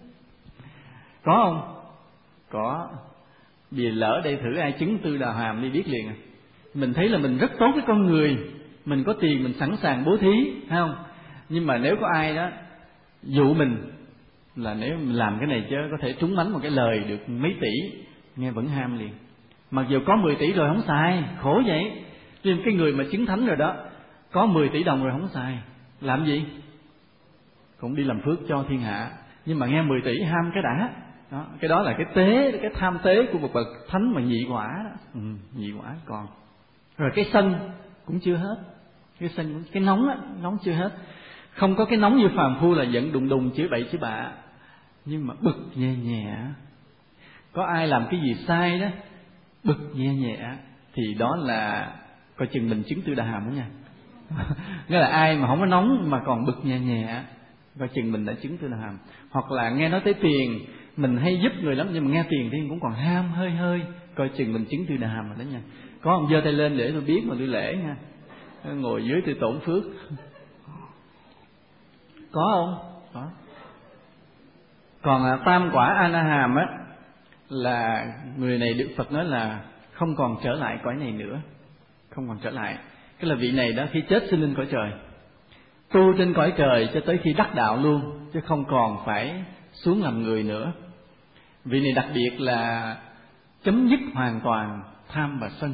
Có 1.23 1.43
không? 1.43 1.80
Có. 2.51 2.89
Vì 3.71 3.91
lỡ 3.91 4.21
đây 4.23 4.35
thử 4.35 4.55
ai 4.55 4.71
chứng 4.71 4.97
tư 4.97 5.17
đà 5.17 5.33
hàm 5.33 5.61
đi 5.61 5.69
biết 5.69 5.87
liền. 5.87 6.07
À 6.07 6.15
mình 6.73 6.93
thấy 6.93 7.09
là 7.09 7.17
mình 7.17 7.37
rất 7.37 7.51
tốt 7.59 7.71
với 7.73 7.83
con 7.87 8.05
người. 8.05 8.37
Mình 8.85 9.03
có 9.03 9.13
tiền, 9.13 9.43
mình 9.43 9.53
sẵn 9.59 9.75
sàng 9.81 10.05
bố 10.05 10.17
thí 10.17 10.51
phải 10.69 10.77
không? 10.77 10.95
Nhưng 11.49 11.67
mà 11.67 11.77
nếu 11.77 11.95
có 12.01 12.07
ai 12.13 12.35
đó 12.35 12.49
dụ 13.23 13.53
mình, 13.53 13.77
là 14.55 14.73
nếu 14.73 14.97
mình 14.97 15.15
làm 15.15 15.37
cái 15.39 15.47
này 15.47 15.67
chứ, 15.69 15.75
có 15.91 15.97
thể 16.01 16.13
trúng 16.13 16.35
mánh 16.35 16.53
một 16.53 16.59
cái 16.61 16.71
lời 16.71 16.99
được 16.99 17.29
mấy 17.29 17.55
tỷ, 17.61 18.01
nghe 18.35 18.51
vẫn 18.51 18.67
ham 18.67 18.99
liền. 18.99 19.09
Mặc 19.71 19.85
dù 19.89 19.99
có 20.05 20.15
10 20.15 20.35
tỷ 20.35 20.53
rồi 20.53 20.69
không 20.69 20.81
xài, 20.87 21.23
khổ 21.39 21.61
vậy. 21.65 21.91
Nhưng 22.43 22.61
cái 22.65 22.73
người 22.73 22.93
mà 22.93 23.03
chứng 23.11 23.25
thánh 23.25 23.45
rồi 23.45 23.57
đó, 23.57 23.75
có 24.31 24.45
10 24.45 24.69
tỷ 24.69 24.83
đồng 24.83 25.03
rồi 25.03 25.11
không 25.11 25.27
xài. 25.27 25.59
Làm 26.01 26.25
gì? 26.25 26.45
Cũng 27.79 27.95
đi 27.95 28.03
làm 28.03 28.21
phước 28.25 28.39
cho 28.47 28.65
thiên 28.69 28.81
hạ. 28.81 29.09
Nhưng 29.45 29.59
mà 29.59 29.67
nghe 29.67 29.81
10 29.81 30.01
tỷ 30.01 30.21
ham 30.21 30.51
cái 30.53 30.63
đã 30.63 30.89
đó 31.31 31.45
cái 31.59 31.69
đó 31.69 31.81
là 31.81 31.93
cái 31.97 32.05
tế 32.15 32.51
cái 32.61 32.71
tham 32.75 32.97
tế 33.03 33.25
của 33.31 33.39
một 33.39 33.49
bậc 33.53 33.67
thánh 33.87 34.13
mà 34.13 34.21
nhị 34.21 34.45
quả 34.49 34.67
đó. 34.83 34.89
Ừ, 35.13 35.19
nhị 35.55 35.71
quả 35.71 35.95
còn. 36.05 36.27
Rồi 36.97 37.11
cái 37.15 37.25
sân 37.33 37.55
cũng 38.05 38.19
chưa 38.19 38.35
hết. 38.35 38.55
Cái 39.19 39.29
sân 39.29 39.63
cái 39.71 39.83
nóng 39.83 40.07
á 40.07 40.17
nóng 40.41 40.57
chưa 40.63 40.71
hết. 40.71 40.91
Không 41.51 41.75
có 41.75 41.85
cái 41.85 41.97
nóng 41.97 42.17
như 42.17 42.29
phàm 42.35 42.57
phu 42.59 42.73
là 42.73 42.83
giận 42.83 43.11
đùng 43.11 43.29
đùng 43.29 43.51
chửi 43.51 43.67
bậy 43.67 43.85
chửi 43.91 44.01
bạ. 44.01 44.31
Nhưng 45.05 45.27
mà 45.27 45.33
bực 45.41 45.57
nhẹ 45.75 45.95
nhẹ. 45.95 46.37
Có 47.53 47.65
ai 47.65 47.87
làm 47.87 48.07
cái 48.11 48.19
gì 48.19 48.35
sai 48.47 48.79
đó 48.79 48.87
bực 49.63 49.91
nhẹ 49.95 50.13
nhẹ 50.13 50.55
thì 50.93 51.03
đó 51.19 51.35
là 51.39 51.91
coi 52.37 52.47
chừng 52.47 52.69
mình 52.69 52.83
chứng 52.87 53.01
tư 53.01 53.13
đà 53.13 53.23
hàm 53.23 53.45
đó 53.45 53.53
nha. 53.53 53.67
Nghĩa 54.87 54.99
là 54.99 55.07
ai 55.07 55.37
mà 55.37 55.47
không 55.47 55.59
có 55.59 55.65
nóng 55.65 56.09
mà 56.09 56.21
còn 56.25 56.45
bực 56.45 56.65
nhẹ 56.65 56.79
nhẹ 56.79 57.21
coi 57.79 57.87
chừng 57.87 58.11
mình 58.11 58.25
đã 58.25 58.33
chứng 58.33 58.57
tư 58.57 58.67
đà 58.67 58.77
hàm 58.77 58.97
hoặc 59.29 59.51
là 59.51 59.69
nghe 59.69 59.89
nói 59.89 60.01
tới 60.03 60.13
tiền 60.13 60.59
mình 60.97 61.17
hay 61.17 61.39
giúp 61.43 61.51
người 61.61 61.75
lắm 61.75 61.89
nhưng 61.93 62.05
mà 62.05 62.11
nghe 62.11 62.23
tiền 62.29 62.49
thì 62.51 62.57
cũng 62.69 62.79
còn 62.79 62.93
ham 62.93 63.31
hơi 63.31 63.51
hơi. 63.51 63.81
Coi 64.15 64.29
chừng 64.29 64.53
mình 64.53 64.65
chứng 64.65 64.85
tư 64.89 64.97
đàm 64.97 65.27
rồi 65.27 65.35
đó 65.39 65.43
nha. 65.51 65.61
Có 66.01 66.11
ông 66.11 66.27
giơ 66.31 66.41
tay 66.43 66.53
lên 66.53 66.77
để 66.77 66.91
tôi 66.91 67.01
biết 67.01 67.23
mà 67.25 67.35
tôi 67.37 67.47
lễ 67.47 67.75
nha. 67.75 67.95
Ngồi 68.73 69.05
dưới 69.05 69.21
tôi 69.25 69.35
tổn 69.39 69.59
phước. 69.59 69.83
Có 72.31 72.51
không? 72.53 72.75
Có. 73.13 73.29
Còn 75.01 75.25
à, 75.25 75.37
tam 75.45 75.69
quả 75.73 75.87
a 75.87 76.23
hàm 76.23 76.55
á 76.55 76.65
là 77.49 78.05
người 78.37 78.57
này 78.59 78.73
được 78.73 78.89
phật 78.97 79.11
nói 79.11 79.25
là 79.25 79.63
không 79.91 80.15
còn 80.15 80.35
trở 80.43 80.53
lại 80.53 80.77
cõi 80.83 80.95
này 80.95 81.11
nữa. 81.11 81.41
Không 82.09 82.27
còn 82.27 82.37
trở 82.43 82.49
lại. 82.49 82.77
Cái 83.19 83.29
là 83.29 83.35
vị 83.35 83.51
này 83.51 83.73
đó 83.73 83.85
khi 83.91 84.03
chết 84.09 84.23
sinh 84.29 84.41
lên 84.41 84.53
cõi 84.55 84.67
trời. 84.71 84.91
Tu 85.93 86.13
trên 86.17 86.33
cõi 86.33 86.53
trời 86.57 86.89
cho 86.93 87.01
tới 87.05 87.19
khi 87.23 87.33
đắc 87.33 87.55
đạo 87.55 87.77
luôn 87.77 88.27
chứ 88.33 88.41
không 88.41 88.65
còn 88.65 88.97
phải 89.05 89.43
xuống 89.73 90.03
làm 90.03 90.23
người 90.23 90.43
nữa. 90.43 90.73
Vị 91.65 91.79
này 91.79 91.91
đặc 91.95 92.05
biệt 92.15 92.39
là 92.39 92.97
chấm 93.63 93.87
dứt 93.87 93.99
hoàn 94.13 94.41
toàn 94.43 94.83
tham 95.07 95.39
và 95.39 95.49
sân, 95.49 95.73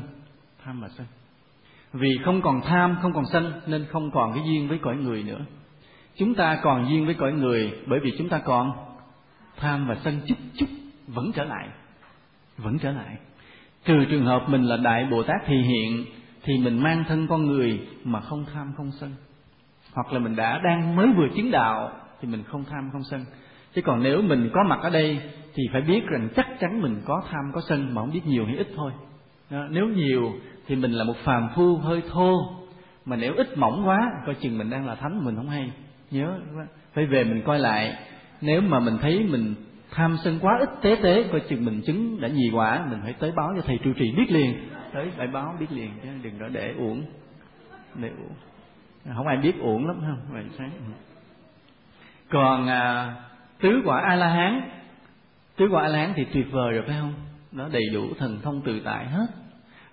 tham 0.65 0.81
và 0.81 0.87
sân. 0.89 1.07
Vì 1.93 2.09
không 2.25 2.41
còn 2.41 2.61
tham, 2.61 2.97
không 3.01 3.13
còn 3.13 3.25
sân, 3.31 3.61
nên 3.67 3.85
không 3.91 4.11
còn 4.11 4.33
cái 4.33 4.43
duyên 4.45 4.67
với 4.67 4.79
cõi 4.81 4.95
người 4.95 5.23
nữa. 5.23 5.39
Chúng 6.15 6.35
ta 6.35 6.59
còn 6.63 6.89
duyên 6.89 7.05
với 7.05 7.15
cõi 7.15 7.31
người 7.31 7.71
bởi 7.87 7.99
vì 7.99 8.11
chúng 8.17 8.29
ta 8.29 8.39
còn 8.39 8.71
tham 9.57 9.87
và 9.87 9.95
sân 10.03 10.21
chút 10.27 10.35
chút 10.57 10.65
vẫn 11.07 11.31
trở 11.31 11.43
lại, 11.43 11.67
vẫn 12.57 12.79
trở 12.79 12.91
lại. 12.91 13.17
Trừ 13.85 14.05
trường 14.09 14.25
hợp 14.25 14.45
mình 14.49 14.63
là 14.63 14.77
đại 14.77 15.05
bồ 15.11 15.23
tát 15.23 15.41
thì 15.45 15.61
hiện, 15.61 16.05
thì 16.43 16.57
mình 16.57 16.83
mang 16.83 17.03
thân 17.07 17.27
con 17.27 17.45
người 17.45 17.87
mà 18.03 18.21
không 18.21 18.45
tham, 18.53 18.73
không 18.77 18.91
sân. 18.91 19.13
Hoặc 19.93 20.13
là 20.13 20.19
mình 20.19 20.35
đã 20.35 20.61
đang 20.63 20.95
mới 20.95 21.07
vừa 21.17 21.27
chứng 21.35 21.51
đạo 21.51 21.91
thì 22.21 22.27
mình 22.27 22.43
không 22.43 22.63
tham, 22.69 22.89
không 22.91 23.03
sân 23.03 23.25
chứ 23.77 23.83
còn 23.85 24.03
nếu 24.03 24.21
mình 24.21 24.49
có 24.53 24.63
mặt 24.63 24.79
ở 24.81 24.89
đây 24.89 25.21
thì 25.53 25.63
phải 25.71 25.81
biết 25.81 26.07
rằng 26.07 26.29
chắc 26.35 26.47
chắn 26.59 26.81
mình 26.81 27.01
có 27.05 27.23
tham 27.31 27.51
có 27.53 27.61
sân 27.69 27.93
mà 27.93 28.01
không 28.01 28.11
biết 28.13 28.25
nhiều 28.25 28.45
hay 28.45 28.57
ít 28.57 28.67
thôi. 28.75 28.91
Đó, 29.49 29.67
nếu 29.69 29.85
nhiều 29.85 30.33
thì 30.67 30.75
mình 30.75 30.91
là 30.91 31.03
một 31.03 31.15
phàm 31.23 31.49
phu 31.55 31.77
hơi 31.77 32.01
thô. 32.09 32.37
Mà 33.05 33.15
nếu 33.15 33.33
ít 33.35 33.57
mỏng 33.57 33.87
quá 33.87 34.11
coi 34.25 34.35
chừng 34.35 34.57
mình 34.57 34.69
đang 34.69 34.87
là 34.87 34.95
thánh 34.95 35.25
mình 35.25 35.35
không 35.35 35.49
hay. 35.49 35.71
Nhớ 36.11 36.39
phải 36.93 37.05
về 37.05 37.23
mình 37.23 37.41
coi 37.45 37.59
lại. 37.59 37.95
Nếu 38.41 38.61
mà 38.61 38.79
mình 38.79 38.97
thấy 39.01 39.25
mình 39.29 39.55
tham 39.91 40.17
sân 40.23 40.39
quá 40.41 40.57
ít 40.59 40.69
tế 40.81 40.95
tế 41.03 41.23
coi 41.31 41.39
chừng 41.39 41.65
mình 41.65 41.81
chứng 41.85 42.21
đã 42.21 42.27
nhì 42.27 42.49
quả 42.53 42.85
mình 42.89 42.99
phải 43.03 43.13
tới 43.13 43.31
báo 43.35 43.53
cho 43.55 43.61
thầy 43.61 43.79
trụ 43.83 43.93
trì 43.93 44.11
biết 44.17 44.31
liền. 44.31 44.69
Tới 44.93 45.11
phải 45.17 45.27
báo 45.27 45.55
biết 45.59 45.71
liền 45.71 45.91
chứ 46.03 46.09
đừng 46.21 46.39
có 46.39 46.47
để 46.47 46.73
uổng. 46.77 47.03
Để 47.95 48.09
uổng. 48.09 48.35
Không 49.15 49.27
ai 49.27 49.37
biết 49.37 49.59
uổng 49.59 49.87
lắm 49.87 49.95
không 49.99 50.19
vậy 50.33 50.45
sáng 50.57 50.71
còn 52.29 52.67
à, 52.67 53.13
tứ 53.61 53.81
quả 53.85 54.01
a 54.01 54.15
la 54.15 54.27
hán 54.27 54.69
tứ 55.57 55.65
quả 55.71 55.81
a 55.81 55.87
la 55.87 55.99
hán 55.99 56.13
thì 56.15 56.25
tuyệt 56.33 56.45
vời 56.51 56.73
rồi, 56.73 56.83
phải 56.87 56.95
không? 56.99 57.13
Nó 57.51 57.69
đầy 57.69 57.83
đủ 57.93 58.07
thần 58.17 58.39
thông 58.41 58.61
tự 58.61 58.79
tại 58.83 59.07
hết. 59.07 59.27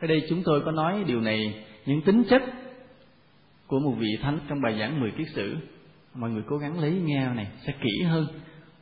Ở 0.00 0.06
đây 0.06 0.22
chúng 0.28 0.42
tôi 0.44 0.60
có 0.64 0.70
nói 0.70 1.04
điều 1.06 1.20
này, 1.20 1.64
những 1.86 2.02
tính 2.02 2.24
chất 2.30 2.42
của 3.66 3.78
một 3.78 3.94
vị 3.98 4.08
thánh 4.22 4.38
trong 4.48 4.60
bài 4.60 4.76
giảng 4.78 5.00
mười 5.00 5.10
kiết 5.10 5.26
sử. 5.34 5.56
Mọi 6.14 6.30
người 6.30 6.42
cố 6.46 6.56
gắng 6.56 6.80
lấy 6.80 6.92
nghe 7.04 7.28
này, 7.34 7.46
sẽ 7.66 7.72
kỹ 7.80 8.02
hơn. 8.06 8.26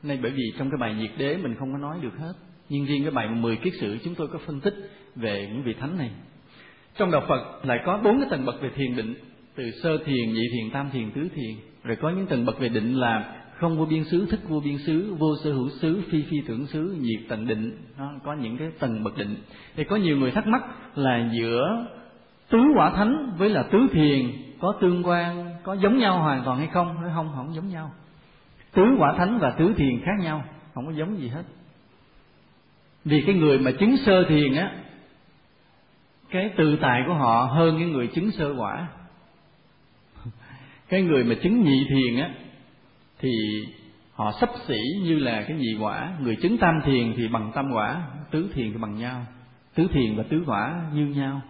Nên 0.03 0.23
bởi 0.23 0.31
vì 0.31 0.45
trong 0.59 0.71
cái 0.71 0.79
bài 0.81 0.95
nhiệt 0.95 1.11
đế 1.19 1.37
mình 1.37 1.55
không 1.59 1.73
có 1.73 1.79
nói 1.79 1.99
được 2.03 2.19
hết. 2.19 2.33
Nhưng 2.69 2.85
riêng 2.87 3.03
cái 3.03 3.11
bài 3.11 3.29
mười 3.29 3.57
kiết 3.57 3.73
sử 3.81 3.99
chúng 4.05 4.15
tôi 4.15 4.29
có 4.29 4.39
phân 4.47 4.61
tích 4.61 4.75
về 5.17 5.49
những 5.53 5.63
vị 5.63 5.75
thánh 5.81 5.99
này. 5.99 6.11
Trong 6.97 7.11
đạo 7.11 7.23
Phật 7.29 7.67
lại 7.67 7.79
có 7.87 8.01
bốn 8.05 8.21
cái 8.21 8.29
tầng 8.31 8.45
bậc 8.45 8.63
về 8.63 8.71
thiền 8.75 8.97
định. 8.97 9.15
Từ 9.57 9.71
sơ 9.83 9.99
thiền, 10.05 10.33
nhị 10.33 10.43
thiền, 10.53 10.71
tam 10.73 10.91
thiền, 10.91 11.11
tứ 11.11 11.29
thiền. 11.35 11.55
Rồi 11.85 11.97
có 12.01 12.11
những 12.11 12.27
tầng 12.27 12.45
bậc 12.45 12.59
về 12.59 12.69
định 12.69 12.95
là 12.95 13.42
không 13.63 13.79
vô 13.79 13.85
biên 13.85 14.05
xứ 14.05 14.27
thức 14.27 14.41
vô 14.49 14.61
biên 14.61 14.79
xứ, 14.79 15.15
vô 15.19 15.37
sở 15.45 15.53
hữu 15.53 15.71
xứ, 15.71 16.03
phi 16.11 16.23
phi 16.23 16.37
tưởng 16.47 16.67
xứ, 16.67 16.97
nhiệt 17.01 17.21
tận 17.29 17.47
định. 17.47 17.77
Nó 17.99 18.13
có 18.25 18.35
những 18.35 18.57
cái 18.57 18.71
tầng 18.79 19.05
bậc 19.05 19.17
định. 19.17 19.37
Thì 19.77 19.85
có 19.85 19.97
nhiều 19.97 20.17
người 20.17 20.31
thắc 20.31 20.47
mắc 20.47 20.63
là 20.95 21.31
giữa 21.33 21.87
tứ 22.49 22.59
quả 22.77 22.91
thánh 22.91 23.33
với 23.39 23.51
là 23.51 23.63
tứ 23.63 23.79
thiền, 23.93 24.33
có 24.61 24.75
tương 24.81 25.07
quan, 25.07 25.55
có 25.63 25.75
giống 25.75 25.99
nhau 25.99 26.19
hoàn 26.19 26.43
toàn 26.45 26.59
hay 26.59 26.69
không? 26.73 27.03
Nói, 27.03 27.11
không 27.15 27.33
không 27.35 27.55
giống 27.55 27.69
nhau. 27.69 27.93
Tứ 28.73 28.83
quả 28.99 29.15
thánh 29.19 29.39
và 29.39 29.51
tứ 29.51 29.75
thiền 29.77 30.01
khác 30.05 30.15
nhau, 30.21 30.45
không 30.75 30.87
có 30.87 30.93
giống 30.93 31.19
gì 31.19 31.29
hết. 31.29 31.43
Vì 33.05 33.23
cái 33.27 33.35
người 33.35 33.59
mà 33.59 33.71
chứng 33.71 33.97
sơ 33.97 34.25
thiền 34.29 34.55
á, 34.55 34.73
cái 36.31 36.51
tự 36.57 36.77
tại 36.81 37.03
của 37.07 37.15
họ 37.15 37.51
hơn 37.55 37.77
cái 37.79 37.89
người 37.89 38.07
chứng 38.07 38.31
sơ 38.31 38.55
quả. 38.59 38.89
Cái 40.89 41.03
người 41.03 41.25
mà 41.25 41.35
chứng 41.43 41.65
nhị 41.65 41.87
thiền 41.89 42.17
á 42.21 42.31
thì 43.23 43.31
họ 44.15 44.33
sắp 44.41 44.51
xỉ 44.67 44.79
như 45.03 45.19
là 45.19 45.45
cái 45.49 45.57
nhị 45.57 45.77
quả. 45.81 46.13
Người 46.21 46.37
chứng 46.37 46.59
tam 46.59 46.81
thiền 46.85 47.15
thì 47.17 47.29
bằng 47.29 47.53
tam 47.55 47.73
quả 47.73 48.03
tứ 48.31 48.51
thiền 48.55 48.73
thì 48.73 48.79
bằng 48.79 48.95
nhau. 48.95 49.27
Tứ 49.75 49.89
thiền 49.93 50.17
và 50.17 50.23
tứ 50.31 50.43
quả 50.47 50.83
như 50.95 51.07
nhau. 51.07 51.41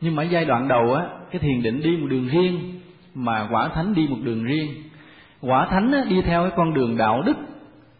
Nhưng 0.00 0.16
mà 0.16 0.22
giai 0.22 0.44
đoạn 0.44 0.68
đầu 0.68 0.94
á 0.94 1.06
cái 1.30 1.40
thiền 1.40 1.62
định 1.62 1.80
đi 1.82 1.96
một 1.96 2.06
đường 2.10 2.28
riêng 2.28 2.80
mà 3.14 3.48
quả 3.50 3.68
thánh 3.68 3.94
đi 3.94 4.06
một 4.08 4.18
đường 4.22 4.44
riêng. 4.44 4.74
Quả 5.40 5.66
thánh 5.70 5.92
á, 5.92 6.04
đi 6.08 6.22
theo 6.22 6.42
cái 6.42 6.52
con 6.56 6.74
đường 6.74 6.96
đạo 6.96 7.22
đức 7.22 7.36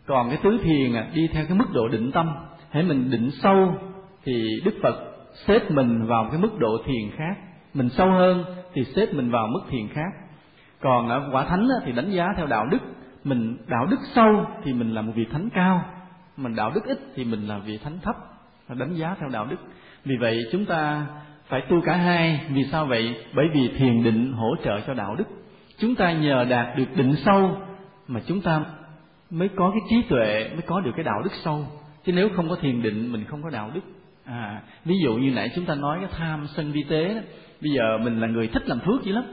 còn 0.06 0.28
cái 0.28 0.38
tứ 0.42 0.58
thiền 0.62 0.94
á, 0.94 1.06
đi 1.14 1.28
theo 1.32 1.44
cái 1.48 1.58
mức 1.58 1.72
độ 1.72 1.88
định 1.88 2.12
tâm. 2.12 2.30
Hãy 2.70 2.82
mình 2.82 3.10
định 3.10 3.30
sâu 3.42 3.74
thì 4.24 4.60
đức 4.64 4.74
phật 4.82 4.94
xếp 5.46 5.70
mình 5.70 6.06
vào 6.06 6.28
cái 6.30 6.40
mức 6.40 6.58
độ 6.58 6.78
thiền 6.86 7.10
khác. 7.16 7.34
Mình 7.74 7.88
sâu 7.88 8.10
hơn 8.10 8.44
thì 8.74 8.84
xếp 8.96 9.14
mình 9.14 9.30
vào 9.30 9.46
mức 9.46 9.60
thiền 9.70 9.88
khác 9.88 10.21
còn 10.82 11.08
ở 11.08 11.28
quả 11.32 11.44
thánh 11.44 11.68
thì 11.84 11.92
đánh 11.92 12.10
giá 12.10 12.26
theo 12.36 12.46
đạo 12.46 12.66
đức, 12.66 12.78
mình, 13.24 13.56
đạo 13.66 13.86
đức 13.86 13.98
sâu 14.14 14.46
thì 14.64 14.72
mình 14.72 14.94
là 14.94 15.02
một 15.02 15.12
vị 15.16 15.24
thánh 15.32 15.48
cao, 15.54 15.84
mình 16.36 16.54
đạo 16.54 16.72
đức 16.74 16.84
ít 16.84 16.98
thì 17.14 17.24
mình 17.24 17.48
là 17.48 17.58
vị 17.58 17.78
thánh 17.84 17.98
thấp. 18.02 18.16
Đánh 18.68 18.94
giá 18.94 19.16
theo 19.20 19.28
đạo 19.28 19.46
đức. 19.46 19.56
Vì 20.04 20.16
vậy 20.20 20.38
chúng 20.52 20.64
ta 20.64 21.06
phải 21.48 21.60
tu 21.68 21.80
cả 21.84 21.96
hai. 21.96 22.40
Vì 22.48 22.64
sao 22.64 22.86
vậy? 22.86 23.24
Bởi 23.34 23.46
vì 23.54 23.68
thiền 23.68 24.04
định 24.04 24.32
hỗ 24.32 24.56
trợ 24.64 24.80
cho 24.86 24.94
đạo 24.94 25.16
đức. 25.16 25.24
Chúng 25.78 25.94
ta 25.94 26.12
nhờ 26.12 26.44
đạt 26.48 26.76
được 26.76 26.96
định 26.96 27.14
sâu 27.24 27.56
mà 28.08 28.20
chúng 28.26 28.40
ta 28.40 28.64
mới 29.30 29.48
có 29.48 29.70
cái 29.70 29.80
trí 29.90 30.08
tuệ, 30.08 30.50
mới 30.52 30.62
có 30.66 30.80
được 30.80 30.90
cái 30.96 31.04
đạo 31.04 31.22
đức 31.24 31.30
sâu. 31.44 31.66
Chứ 32.04 32.12
nếu 32.12 32.28
không 32.36 32.48
có 32.48 32.56
thiền 32.60 32.82
định, 32.82 33.12
mình 33.12 33.24
không 33.24 33.42
có 33.42 33.50
đạo 33.50 33.70
đức. 33.74 33.80
À 34.24 34.62
ví 34.84 34.94
dụ 35.04 35.14
như 35.14 35.32
nãy 35.34 35.50
chúng 35.54 35.64
ta 35.64 35.74
nói 35.74 35.98
cái 36.00 36.10
tham 36.18 36.46
sân 36.46 36.72
vi 36.72 36.82
tế 36.82 37.14
đó. 37.14 37.20
Bây 37.62 37.72
giờ 37.72 37.98
mình 37.98 38.20
là 38.20 38.26
người 38.26 38.48
thích 38.48 38.68
làm 38.68 38.80
phước 38.80 39.02
dữ 39.02 39.12
lắm 39.12 39.24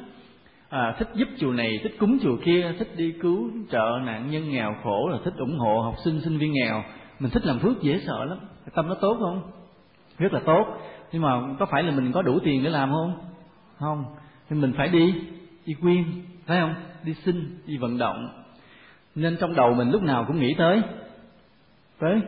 à, 0.69 0.95
thích 0.99 1.07
giúp 1.14 1.27
chùa 1.39 1.51
này 1.51 1.80
thích 1.83 1.95
cúng 1.99 2.17
chùa 2.22 2.38
kia 2.43 2.73
thích 2.80 2.95
đi 2.95 3.14
cứu 3.22 3.49
trợ 3.72 3.99
nạn 4.06 4.31
nhân 4.31 4.49
nghèo 4.49 4.75
khổ 4.83 5.09
là 5.09 5.17
thích 5.23 5.33
ủng 5.38 5.57
hộ 5.59 5.81
học 5.81 5.95
sinh 6.03 6.22
sinh 6.22 6.38
viên 6.38 6.53
nghèo. 6.53 6.83
Mình 7.19 7.31
thích 7.31 7.45
làm 7.45 7.59
phước 7.59 7.81
dễ 7.81 7.99
sợ 8.07 8.25
lắm. 8.25 8.38
Tâm 8.75 8.88
nó 8.88 8.95
tốt 8.95 9.17
không? 9.19 9.51
Rất 10.17 10.33
là 10.33 10.41
tốt. 10.45 10.65
Nhưng 11.11 11.22
mà 11.22 11.39
có 11.59 11.65
phải 11.65 11.83
là 11.83 11.91
mình 11.91 12.11
có 12.11 12.22
đủ 12.22 12.39
tiền 12.43 12.64
để 12.64 12.69
làm 12.69 12.91
không? 12.91 13.14
Không. 13.80 14.06
Thì 14.49 14.56
mình 14.56 14.73
phải 14.77 14.88
đi 14.88 15.14
đi 15.65 15.73
quyên 15.81 16.03
phải 16.45 16.59
không? 16.59 16.75
Đi 17.03 17.14
xin 17.14 17.57
đi 17.65 17.77
vận 17.77 17.98
động. 17.98 18.43
Nên 19.15 19.38
trong 19.39 19.56
đầu 19.56 19.73
mình 19.73 19.91
lúc 19.91 20.01
nào 20.01 20.25
cũng 20.27 20.39
nghĩ 20.39 20.56
tới 20.57 20.81
tới 21.99 22.22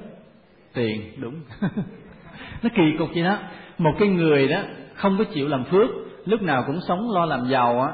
tiền 0.73 1.01
đúng. 1.17 1.33
Nó 2.63 2.69
kỳ 2.75 2.97
cục 2.97 3.09
vậy 3.13 3.23
đó. 3.23 3.37
Một 3.77 3.91
cái 3.99 4.07
người 4.07 4.47
đó 4.47 4.59
không 4.95 5.17
có 5.17 5.23
chịu 5.23 5.47
làm 5.47 5.63
phước 5.63 5.89
lúc 6.25 6.41
nào 6.41 6.63
cũng 6.67 6.79
sống 6.87 7.11
lo 7.11 7.25
làm 7.25 7.47
giàu 7.49 7.81
á 7.81 7.93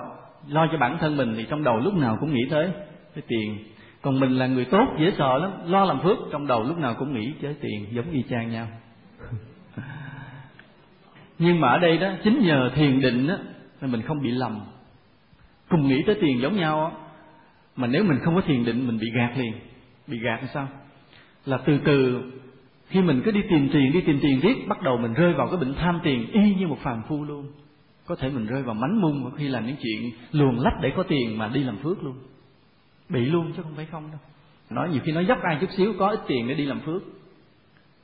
lo 0.50 0.68
cho 0.72 0.78
bản 0.78 0.98
thân 1.00 1.18
mình 1.18 1.34
thì 1.38 1.46
trong 1.50 1.64
đầu 1.64 1.78
lúc 1.78 1.94
nào 1.94 2.18
cũng 2.20 2.34
nghĩ 2.34 2.46
tới 2.50 2.72
cái 3.16 3.24
tiền. 3.28 3.58
Còn 4.02 4.20
mình 4.20 4.32
là 4.32 4.48
người 4.48 4.66
tốt 4.66 4.86
dễ 5.00 5.12
sợ 5.18 5.38
lắm 5.38 5.52
lo 5.66 5.86
làm 5.86 6.00
phước 6.02 6.18
trong 6.32 6.48
đầu 6.48 6.64
lúc 6.64 6.78
nào 6.78 6.96
cũng 7.00 7.14
nghĩ 7.14 7.34
tới 7.42 7.56
tiền 7.62 7.86
giống 7.92 8.12
y 8.12 8.24
chang 8.30 8.52
nhau. 8.52 8.68
Nhưng 11.40 11.60
mà 11.60 11.68
ở 11.68 11.80
đây 11.80 11.98
đó 11.98 12.10
chính 12.24 12.40
nhờ 12.46 12.72
thiền 12.76 13.02
định 13.02 13.28
đó 13.28 13.36
nên 13.82 13.92
mình 13.92 14.02
không 14.02 14.22
bị 14.22 14.32
lầm. 14.32 14.60
Cùng 15.70 15.88
nghĩ 15.88 16.04
tới 16.06 16.16
tiền 16.22 16.42
giống 16.42 16.56
nhau 16.56 16.76
đó, 16.78 16.92
mà 17.76 17.88
nếu 17.88 18.04
mình 18.04 18.20
không 18.24 18.36
có 18.36 18.42
thiền 18.42 18.66
định 18.66 18.88
mình 18.88 19.00
bị 19.00 19.08
gạt 19.16 19.38
liền. 19.38 19.54
Bị 20.08 20.20
gạt 20.20 20.38
làm 20.38 20.48
sao? 20.54 20.68
Là 21.46 21.58
từ 21.58 21.80
từ 21.86 22.24
khi 22.88 23.02
mình 23.02 23.22
cứ 23.26 23.32
đi 23.32 23.42
tìm 23.50 23.70
tiền 23.74 23.92
đi 23.94 24.02
tìm 24.02 24.20
tiền 24.22 24.40
riết 24.40 24.68
bắt 24.68 24.82
đầu 24.82 24.98
mình 24.98 25.14
rơi 25.14 25.34
vào 25.34 25.48
cái 25.48 25.58
bệnh 25.58 25.74
tham 25.74 26.00
tiền 26.04 26.32
y 26.32 26.56
như 26.56 26.68
một 26.68 26.78
phàm 26.80 27.02
phu 27.08 27.24
luôn 27.24 27.48
có 28.08 28.16
thể 28.16 28.30
mình 28.30 28.46
rơi 28.46 28.64
vào 28.64 28.76
mánh 28.76 29.02
mung 29.02 29.32
khi 29.38 29.48
làm 29.48 29.66
những 29.66 29.76
chuyện 29.82 30.12
luồn 30.32 30.56
lách 30.56 30.74
để 30.82 30.92
có 30.96 31.04
tiền 31.04 31.38
mà 31.38 31.48
đi 31.48 31.64
làm 31.64 31.78
phước 31.78 32.04
luôn. 32.04 32.16
Bị 33.10 33.26
luôn 33.26 33.54
chứ 33.56 33.64
không 33.64 33.76
phải 33.76 33.86
không 33.86 34.12
đâu. 34.12 34.20
Nói 34.70 34.90
nhiều 34.90 35.02
khi 35.04 35.12
nói 35.12 35.26
dốc 35.26 35.42
ai 35.42 35.58
chút 35.62 35.70
xíu 35.78 35.94
có 36.00 36.08
ít 36.08 36.20
tiền 36.28 36.48
để 36.48 36.54
đi 36.54 36.66
làm 36.66 36.80
phước. 36.80 37.02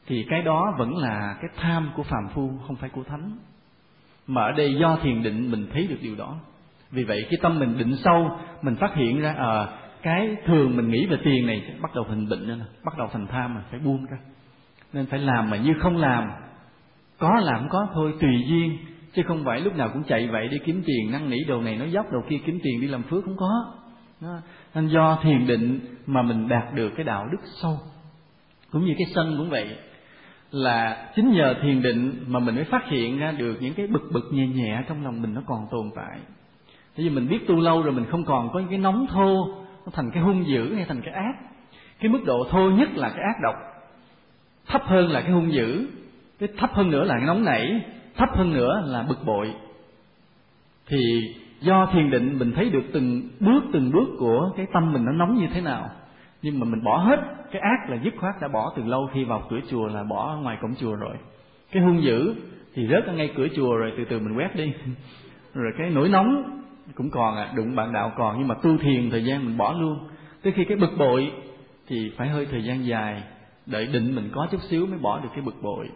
Thì 0.07 0.25
cái 0.29 0.41
đó 0.41 0.73
vẫn 0.77 0.97
là 0.97 1.37
cái 1.41 1.49
tham 1.57 1.89
của 1.95 2.03
phàm 2.03 2.27
phu 2.33 2.51
không 2.67 2.75
phải 2.75 2.89
của 2.89 3.03
thánh. 3.03 3.37
Mà 4.27 4.43
ở 4.43 4.51
đây 4.51 4.75
do 4.75 4.97
thiền 5.03 5.23
định 5.23 5.51
mình 5.51 5.67
thấy 5.73 5.87
được 5.87 5.97
điều 6.01 6.15
đó. 6.15 6.39
Vì 6.91 7.03
vậy 7.03 7.25
cái 7.29 7.39
tâm 7.41 7.59
mình 7.59 7.77
định 7.77 7.95
sâu 8.03 8.39
mình 8.61 8.75
phát 8.75 8.95
hiện 8.95 9.21
ra 9.21 9.33
à, 9.37 9.67
cái 10.01 10.35
thường 10.45 10.77
mình 10.77 10.91
nghĩ 10.91 11.05
về 11.05 11.17
tiền 11.23 11.47
này 11.47 11.75
bắt 11.81 11.95
đầu 11.95 12.05
thành 12.09 12.29
bệnh 12.29 12.47
nên 12.47 12.61
bắt 12.85 12.97
đầu 12.97 13.09
thành 13.13 13.27
tham 13.27 13.55
mà 13.55 13.63
phải 13.71 13.79
buông 13.79 14.05
ra. 14.05 14.17
Nên 14.93 15.05
phải 15.05 15.19
làm 15.19 15.49
mà 15.49 15.57
như 15.57 15.73
không 15.79 15.97
làm. 15.97 16.31
Có 17.17 17.39
làm 17.43 17.69
có 17.69 17.87
thôi 17.93 18.13
tùy 18.19 18.43
duyên 18.47 18.77
chứ 19.13 19.23
không 19.27 19.43
phải 19.45 19.61
lúc 19.61 19.75
nào 19.75 19.89
cũng 19.93 20.03
chạy 20.03 20.27
vậy 20.27 20.47
đi 20.47 20.57
kiếm 20.65 20.83
tiền, 20.85 21.11
năn 21.11 21.29
nỉ 21.29 21.37
đồ 21.47 21.61
này 21.61 21.75
nói 21.75 21.91
dốc, 21.91 22.11
đồ 22.11 22.19
kia 22.29 22.37
kiếm 22.45 22.59
tiền 22.63 22.81
đi 22.81 22.87
làm 22.87 23.03
phước 23.03 23.25
không 23.25 23.37
có. 23.37 23.73
Nên 24.75 24.87
do 24.87 25.19
thiền 25.23 25.47
định 25.47 25.79
mà 26.05 26.21
mình 26.21 26.47
đạt 26.47 26.73
được 26.73 26.89
cái 26.95 27.03
đạo 27.03 27.27
đức 27.31 27.37
sâu. 27.61 27.79
Cũng 28.71 28.85
như 28.85 28.93
cái 28.97 29.07
sân 29.15 29.35
cũng 29.37 29.49
vậy. 29.49 29.67
Là 30.51 31.07
chính 31.15 31.31
nhờ 31.31 31.55
thiền 31.61 31.81
định 31.81 32.23
mà 32.27 32.39
mình 32.39 32.55
mới 32.55 32.63
phát 32.63 32.85
hiện 32.87 33.19
ra 33.19 33.31
được 33.31 33.57
những 33.61 33.73
cái 33.73 33.87
bực 33.87 34.09
bực 34.13 34.29
nhẹ 34.31 34.47
nhẹ 34.47 34.83
trong 34.87 35.03
lòng 35.03 35.21
mình 35.21 35.33
nó 35.33 35.41
còn 35.45 35.67
tồn 35.71 35.89
tại. 35.95 36.19
Bởi 36.97 37.05
vì 37.05 37.09
mình 37.09 37.27
biết 37.27 37.47
tu 37.47 37.55
lâu 37.55 37.81
rồi 37.81 37.93
mình 37.93 38.05
không 38.11 38.25
còn 38.25 38.49
có 38.53 38.59
những 38.59 38.69
cái 38.69 38.77
nóng 38.77 39.07
thô, 39.07 39.47
nó 39.85 39.91
thành 39.93 40.11
cái 40.13 40.23
hung 40.23 40.47
dữ 40.47 40.75
hay 40.75 40.85
thành 40.85 41.01
cái 41.01 41.13
ác. 41.13 41.33
Cái 41.99 42.11
mức 42.11 42.19
độ 42.25 42.47
thô 42.49 42.69
nhất 42.69 42.89
là 42.95 43.09
cái 43.09 43.21
ác 43.21 43.35
độc. 43.43 43.55
Thấp 44.67 44.81
hơn 44.85 45.11
là 45.11 45.21
cái 45.21 45.31
hung 45.31 45.53
dữ. 45.53 45.87
Cái 46.39 46.49
thấp 46.57 46.73
hơn 46.73 46.91
nữa 46.91 47.03
là 47.03 47.15
cái 47.17 47.27
nóng 47.27 47.43
nảy 47.43 47.81
thấp 48.15 48.29
hơn 48.35 48.53
nữa 48.53 48.83
là 48.85 49.05
bực 49.09 49.25
bội. 49.25 49.53
Thì 50.87 50.97
do 51.61 51.89
thiền 51.93 52.11
định 52.11 52.39
mình 52.39 52.51
thấy 52.55 52.69
được 52.69 52.83
từng 52.93 53.21
bước 53.39 53.63
từng 53.73 53.91
bước 53.91 54.07
của 54.19 54.51
cái 54.57 54.65
tâm 54.73 54.93
mình 54.93 55.05
nó 55.05 55.11
nóng 55.11 55.35
như 55.35 55.47
thế 55.53 55.61
nào, 55.61 55.89
nhưng 56.41 56.59
mà 56.59 56.65
mình 56.65 56.83
bỏ 56.83 56.97
hết 56.97 57.19
cái 57.51 57.61
ác 57.61 57.89
là 57.89 57.97
dứt 58.03 58.13
khoát 58.19 58.35
đã 58.41 58.47
bỏ 58.47 58.73
từ 58.75 58.83
lâu, 58.83 59.09
khi 59.13 59.23
vào 59.23 59.43
cửa 59.49 59.59
chùa 59.69 59.87
là 59.87 60.03
bỏ 60.03 60.37
ngoài 60.41 60.57
cổng 60.61 60.75
chùa 60.75 60.95
rồi. 60.95 61.15
Cái 61.71 61.83
hung 61.83 62.03
dữ 62.03 62.35
thì 62.75 62.87
rớt 62.87 63.05
ở 63.05 63.13
ngay 63.13 63.29
cửa 63.35 63.47
chùa 63.55 63.75
rồi 63.77 63.93
từ 63.97 64.05
từ 64.09 64.19
mình 64.19 64.37
quét 64.37 64.55
đi. 64.55 64.73
Rồi 65.53 65.71
cái 65.77 65.89
nỗi 65.89 66.09
nóng 66.09 66.59
cũng 66.95 67.09
còn 67.09 67.35
à 67.35 67.51
đụng 67.55 67.75
bạn 67.75 67.93
đạo 67.93 68.11
còn, 68.17 68.39
nhưng 68.39 68.47
mà 68.47 68.55
tu 68.55 68.77
thiền 68.77 69.09
thời 69.09 69.25
gian 69.25 69.45
mình 69.45 69.57
bỏ 69.57 69.73
luôn. 69.73 69.99
Tới 70.43 70.53
khi 70.53 70.65
cái 70.65 70.77
bực 70.77 70.97
bội 70.97 71.31
thì 71.87 72.11
phải 72.17 72.29
hơi 72.29 72.47
thời 72.51 72.63
gian 72.63 72.85
dài, 72.85 73.23
đợi 73.65 73.87
định 73.87 74.15
mình 74.15 74.29
có 74.33 74.47
chút 74.51 74.61
xíu 74.69 74.85
mới 74.85 74.99
bỏ 74.99 75.19
được 75.19 75.29
cái 75.35 75.41
bực 75.41 75.55
bội 75.61 75.89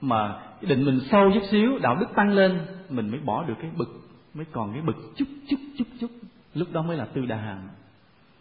mà 0.00 0.34
định 0.60 0.84
mình 0.84 1.00
sâu 1.10 1.30
chút 1.34 1.42
xíu, 1.50 1.78
đạo 1.78 1.96
đức 2.00 2.06
tăng 2.14 2.32
lên, 2.32 2.60
mình 2.90 3.10
mới 3.10 3.20
bỏ 3.20 3.44
được 3.44 3.54
cái 3.60 3.70
bực, 3.76 3.88
mới 4.34 4.46
còn 4.52 4.72
cái 4.72 4.82
bực 4.82 4.96
chút 5.16 5.24
chút 5.48 5.56
chút 5.78 5.84
chút. 6.00 6.10
Lúc 6.54 6.68
đó 6.72 6.82
mới 6.82 6.96
là 6.96 7.04
tư 7.04 7.26
đà 7.26 7.36
hàm. 7.36 7.58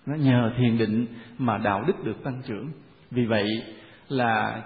Nó 0.05 0.15
nhờ 0.15 0.51
thiền 0.57 0.77
định 0.77 1.05
mà 1.37 1.57
đạo 1.57 1.83
đức 1.87 2.03
được 2.03 2.23
tăng 2.23 2.41
trưởng. 2.47 2.67
Vì 3.11 3.25
vậy 3.25 3.45
là 4.07 4.61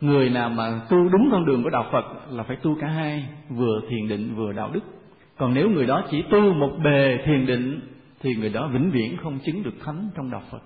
người 0.00 0.30
nào 0.30 0.50
mà 0.50 0.80
tu 0.88 1.08
đúng 1.08 1.28
con 1.32 1.46
đường 1.46 1.62
của 1.62 1.70
đạo 1.70 1.88
phật 1.92 2.04
là 2.30 2.42
phải 2.42 2.56
tu 2.56 2.76
cả 2.80 2.88
hai, 2.88 3.28
vừa 3.48 3.80
thiền 3.90 4.08
định 4.08 4.34
vừa 4.34 4.52
đạo 4.52 4.70
đức. 4.72 4.80
Còn 5.36 5.54
nếu 5.54 5.70
người 5.70 5.86
đó 5.86 6.02
chỉ 6.10 6.22
tu 6.30 6.54
một 6.54 6.70
bề 6.84 7.18
thiền 7.24 7.46
định, 7.46 7.80
thì 8.20 8.34
người 8.34 8.50
đó 8.50 8.68
vĩnh 8.72 8.90
viễn 8.90 9.16
không 9.22 9.38
chứng 9.44 9.62
được 9.62 9.74
thánh 9.84 10.08
trong 10.16 10.30
đạo 10.30 10.42
phật. 10.50 10.62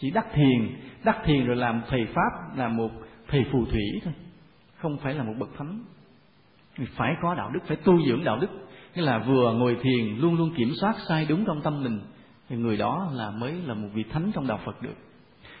Chỉ 0.00 0.10
đắc 0.10 0.26
thiền 0.34 0.68
đắc 1.04 1.18
thiền 1.24 1.46
rồi 1.46 1.56
làm 1.56 1.82
thầy 1.88 2.06
pháp 2.14 2.56
là 2.56 2.68
một 2.68 2.90
thầy 3.28 3.44
phù 3.52 3.64
thủy 3.64 3.82
thôi 4.04 4.12
không 4.78 4.98
phải 4.98 5.14
là 5.14 5.22
một 5.22 5.34
bậc 5.38 5.48
thánh 5.58 5.84
phải 6.96 7.14
có 7.22 7.34
đạo 7.34 7.50
đức 7.50 7.60
phải 7.66 7.76
tu 7.76 8.06
dưỡng 8.06 8.24
đạo 8.24 8.38
đức 8.38 8.50
nghĩa 8.94 9.02
là 9.02 9.18
vừa 9.18 9.52
ngồi 9.52 9.76
thiền 9.82 10.16
luôn 10.18 10.36
luôn 10.36 10.54
kiểm 10.56 10.72
soát 10.80 10.94
sai 11.08 11.26
đúng 11.28 11.44
trong 11.46 11.60
tâm 11.62 11.82
mình 11.82 12.00
thì 12.48 12.56
người 12.56 12.76
đó 12.76 13.10
là 13.12 13.30
mới 13.30 13.54
là 13.66 13.74
một 13.74 13.88
vị 13.94 14.04
thánh 14.12 14.30
trong 14.34 14.46
đạo 14.46 14.60
Phật 14.64 14.82
được. 14.82 14.94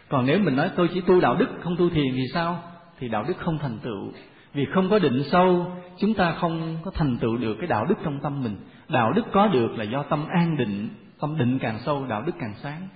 Còn 0.08 0.26
nếu 0.26 0.38
mình 0.38 0.56
nói 0.56 0.70
tôi 0.76 0.88
chỉ 0.94 1.00
tu 1.00 1.20
đạo 1.20 1.36
đức 1.36 1.48
không 1.60 1.76
tu 1.76 1.90
thiền 1.90 2.14
thì 2.14 2.22
sao? 2.34 2.62
Thì 2.98 3.08
đạo 3.08 3.24
đức 3.28 3.38
không 3.38 3.58
thành 3.58 3.78
tựu. 3.78 4.12
Vì 4.54 4.66
không 4.74 4.90
có 4.90 4.98
định 4.98 5.22
sâu, 5.30 5.72
chúng 5.98 6.14
ta 6.14 6.32
không 6.32 6.78
có 6.84 6.90
thành 6.90 7.18
tựu 7.18 7.36
được 7.36 7.56
cái 7.58 7.66
đạo 7.66 7.86
đức 7.88 7.94
trong 8.04 8.20
tâm 8.20 8.42
mình. 8.42 8.56
Đạo 8.88 9.12
đức 9.12 9.22
có 9.32 9.46
được 9.46 9.68
là 9.76 9.84
do 9.84 10.02
tâm 10.02 10.26
an 10.28 10.56
định, 10.56 10.88
tâm 11.20 11.38
định 11.38 11.58
càng 11.58 11.78
sâu, 11.78 12.06
đạo 12.06 12.22
đức 12.22 12.32
càng 12.40 12.54
sáng. 12.62 12.88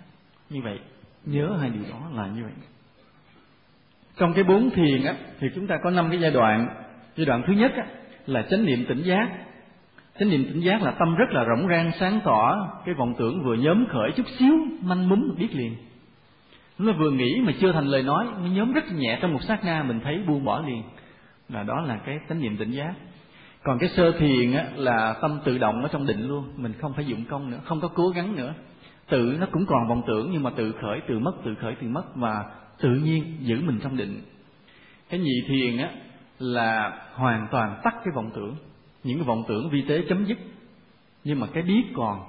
Như 0.50 0.60
vậy, 0.64 0.80
nhớ 1.24 1.56
hai 1.60 1.70
điều 1.70 1.82
đó 1.90 2.10
là 2.12 2.26
như 2.26 2.42
vậy. 2.42 2.52
Trong 4.16 4.34
cái 4.34 4.44
bốn 4.44 4.70
thiền 4.70 5.04
á, 5.04 5.14
thì 5.40 5.48
chúng 5.54 5.66
ta 5.66 5.76
có 5.84 5.90
năm 5.90 6.10
cái 6.10 6.20
giai 6.20 6.30
đoạn. 6.30 6.68
Giai 7.16 7.26
đoạn 7.26 7.42
thứ 7.46 7.52
nhất 7.52 7.72
á, 7.76 7.86
là 8.26 8.42
chánh 8.42 8.64
niệm 8.64 8.84
tỉnh 8.88 9.02
giác 9.02 9.28
Chánh 10.18 10.30
niệm 10.30 10.44
tỉnh 10.44 10.60
giác 10.60 10.82
là 10.82 10.90
tâm 10.90 11.14
rất 11.14 11.30
là 11.30 11.44
rộng 11.44 11.68
rang 11.68 11.90
sáng 12.00 12.20
tỏ, 12.24 12.68
cái 12.84 12.94
vọng 12.94 13.14
tưởng 13.18 13.42
vừa 13.44 13.54
nhóm 13.54 13.86
khởi 13.86 14.12
chút 14.16 14.26
xíu 14.38 14.52
manh 14.80 15.08
mún 15.08 15.34
biết 15.38 15.48
liền. 15.54 15.76
Nó 16.78 16.92
vừa 16.92 17.10
nghĩ 17.10 17.40
mà 17.44 17.52
chưa 17.60 17.72
thành 17.72 17.86
lời 17.86 18.02
nói, 18.02 18.26
nó 18.42 18.46
nhóm 18.46 18.72
rất 18.72 18.92
nhẹ 18.92 19.18
trong 19.22 19.32
một 19.32 19.42
sát 19.42 19.64
na 19.64 19.82
mình 19.82 20.00
thấy 20.04 20.18
buông 20.26 20.44
bỏ 20.44 20.62
liền. 20.66 20.82
Là 21.48 21.62
đó 21.62 21.80
là 21.80 21.96
cái 22.06 22.18
chánh 22.28 22.40
niệm 22.40 22.56
tỉnh 22.56 22.70
giác. 22.70 22.94
Còn 23.62 23.78
cái 23.78 23.88
sơ 23.88 24.12
thiền 24.12 24.52
á, 24.52 24.64
là 24.76 25.14
tâm 25.22 25.40
tự 25.44 25.58
động 25.58 25.82
ở 25.82 25.88
trong 25.92 26.06
định 26.06 26.28
luôn, 26.28 26.52
mình 26.56 26.72
không 26.80 26.92
phải 26.92 27.04
dụng 27.04 27.24
công 27.24 27.50
nữa, 27.50 27.58
không 27.64 27.80
có 27.80 27.88
cố 27.88 28.08
gắng 28.08 28.36
nữa. 28.36 28.54
Tự 29.08 29.36
nó 29.40 29.46
cũng 29.52 29.66
còn 29.66 29.88
vọng 29.88 30.02
tưởng 30.06 30.30
nhưng 30.32 30.42
mà 30.42 30.50
tự 30.56 30.72
khởi, 30.72 31.00
tự 31.08 31.18
mất, 31.18 31.32
tự 31.44 31.54
khởi, 31.54 31.74
tự 31.74 31.88
mất 31.88 32.04
và 32.14 32.44
tự 32.80 32.94
nhiên 32.94 33.36
giữ 33.40 33.60
mình 33.60 33.78
trong 33.82 33.96
định. 33.96 34.20
Cái 35.08 35.20
nhị 35.20 35.42
thiền 35.48 35.76
á, 35.76 35.90
là 36.38 36.98
hoàn 37.14 37.46
toàn 37.50 37.80
tắt 37.84 37.94
cái 37.94 38.12
vọng 38.14 38.30
tưởng. 38.34 38.56
Những 39.04 39.18
cái 39.18 39.26
vọng 39.26 39.44
tưởng 39.48 39.70
vi 39.70 39.82
tế 39.88 40.02
chấm 40.08 40.24
dứt. 40.24 40.38
Nhưng 41.24 41.40
mà 41.40 41.46
cái 41.46 41.62
biết 41.62 41.84
còn, 41.94 42.20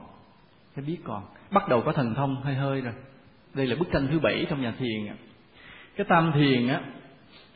cái 0.75 0.85
biết 0.85 0.97
còn. 1.03 1.23
Bắt 1.51 1.67
đầu 1.69 1.81
có 1.81 1.91
thần 1.91 2.15
thông 2.15 2.41
hơi 2.43 2.55
hơi 2.55 2.81
rồi. 2.81 2.93
Đây 3.53 3.67
là 3.67 3.75
bức 3.75 3.87
tranh 3.91 4.07
thứ 4.11 4.19
bảy 4.19 4.45
trong 4.49 4.61
nhà 4.61 4.73
thiền 4.79 5.15
cái 5.95 6.05
tam 6.09 6.31
thiền 6.35 6.67
á, 6.67 6.81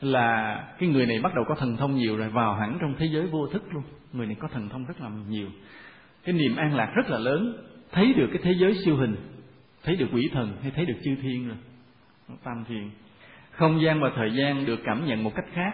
là 0.01 0.55
cái 0.79 0.89
người 0.89 1.05
này 1.05 1.19
bắt 1.21 1.35
đầu 1.35 1.45
có 1.47 1.55
thần 1.55 1.77
thông 1.77 1.95
nhiều 1.95 2.17
rồi, 2.17 2.29
vào 2.29 2.53
hẳn 2.53 2.77
trong 2.81 2.95
thế 2.97 3.05
giới 3.05 3.27
vô 3.27 3.47
thức 3.47 3.63
luôn. 3.73 3.83
Người 4.13 4.25
này 4.25 4.35
có 4.39 4.47
thần 4.47 4.69
thông 4.69 4.85
rất 4.85 5.01
là 5.01 5.09
nhiều. 5.29 5.47
Cái 6.23 6.35
niềm 6.35 6.55
an 6.55 6.75
lạc 6.75 6.91
rất 6.95 7.09
là 7.09 7.17
lớn. 7.17 7.57
Thấy 7.91 8.13
được 8.13 8.27
cái 8.33 8.41
thế 8.43 8.53
giới 8.59 8.75
siêu 8.85 8.97
hình, 8.97 9.15
thấy 9.83 9.95
được 9.95 10.07
quỷ 10.13 10.29
thần 10.33 10.57
hay 10.61 10.71
thấy 10.71 10.85
được 10.85 10.97
chư 11.03 11.15
thiên 11.21 11.47
rồi 11.47 11.57
tam 12.43 12.65
thiền 12.67 12.89
không 13.57 13.81
gian 13.81 14.01
và 14.01 14.11
thời 14.15 14.33
gian 14.33 14.65
được 14.65 14.79
cảm 14.83 15.05
nhận 15.05 15.23
một 15.23 15.31
cách 15.35 15.45
khác. 15.53 15.73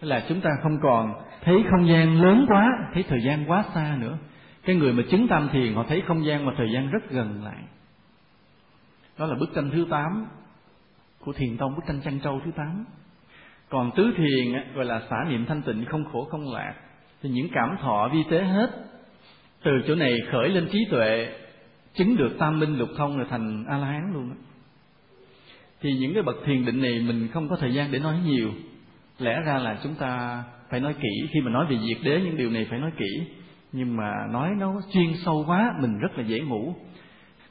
Là 0.00 0.24
chúng 0.28 0.40
ta 0.40 0.50
không 0.62 0.78
còn 0.82 1.14
thấy 1.44 1.64
không 1.70 1.88
gian 1.88 2.22
lớn 2.22 2.44
quá, 2.48 2.68
thấy 2.94 3.02
thời 3.08 3.22
gian 3.22 3.44
quá 3.50 3.64
xa 3.74 3.96
nữa. 4.00 4.18
Cái 4.64 4.76
người 4.76 4.92
mà 4.92 5.02
chứng 5.10 5.28
tam 5.28 5.48
thiền 5.52 5.74
họ 5.74 5.84
thấy 5.88 6.02
không 6.06 6.24
gian 6.24 6.46
và 6.46 6.52
thời 6.56 6.72
gian 6.74 6.90
rất 6.90 7.10
gần 7.10 7.44
lại. 7.44 7.62
Đó 9.18 9.26
là 9.26 9.34
bức 9.34 9.50
tranh 9.54 9.70
thứ 9.70 9.86
tám 9.90 10.26
của 11.20 11.32
thiền 11.32 11.56
tông, 11.56 11.74
bức 11.76 11.82
tranh 11.88 12.00
trăng 12.04 12.18
trâu 12.20 12.40
thứ 12.44 12.50
tám. 12.56 12.84
Còn 13.68 13.90
tứ 13.96 14.14
thiền 14.16 14.74
gọi 14.74 14.84
là 14.84 15.02
xả 15.10 15.24
niệm 15.28 15.46
thanh 15.46 15.62
tịnh 15.62 15.84
không 15.84 16.04
khổ 16.12 16.24
không 16.24 16.52
lạc. 16.52 16.74
Thì 17.22 17.28
những 17.28 17.48
cảm 17.52 17.76
thọ 17.80 18.08
vi 18.12 18.24
tế 18.30 18.44
hết, 18.44 18.70
từ 19.62 19.70
chỗ 19.86 19.94
này 19.94 20.16
khởi 20.32 20.48
lên 20.48 20.68
trí 20.72 20.78
tuệ, 20.90 21.34
chứng 21.94 22.16
được 22.16 22.36
tam 22.38 22.60
minh 22.60 22.78
lục 22.78 22.88
thông 22.96 23.16
rồi 23.16 23.26
thành 23.30 23.64
a 23.68 23.78
la 23.78 23.86
hán 23.86 24.12
luôn 24.14 24.28
đó 24.28 24.34
thì 25.80 25.92
những 25.92 26.14
cái 26.14 26.22
bậc 26.22 26.36
thiền 26.44 26.64
định 26.64 26.82
này 26.82 27.00
mình 27.06 27.28
không 27.32 27.48
có 27.48 27.56
thời 27.56 27.74
gian 27.74 27.92
để 27.92 27.98
nói 27.98 28.14
nhiều. 28.26 28.50
Lẽ 29.18 29.40
ra 29.46 29.58
là 29.58 29.78
chúng 29.82 29.94
ta 29.94 30.42
phải 30.70 30.80
nói 30.80 30.94
kỹ. 30.94 31.28
Khi 31.30 31.40
mà 31.40 31.50
nói 31.50 31.66
về 31.70 31.76
diệt 31.88 31.96
đế, 32.04 32.20
những 32.20 32.36
điều 32.36 32.50
này 32.50 32.66
phải 32.70 32.78
nói 32.78 32.90
kỹ. 32.98 33.22
Nhưng 33.72 33.96
mà 33.96 34.12
nói 34.32 34.50
nó 34.58 34.80
chuyên 34.92 35.14
sâu 35.24 35.44
quá, 35.46 35.74
mình 35.80 35.98
rất 35.98 36.18
là 36.18 36.24
dễ 36.24 36.40
ngủ. 36.40 36.74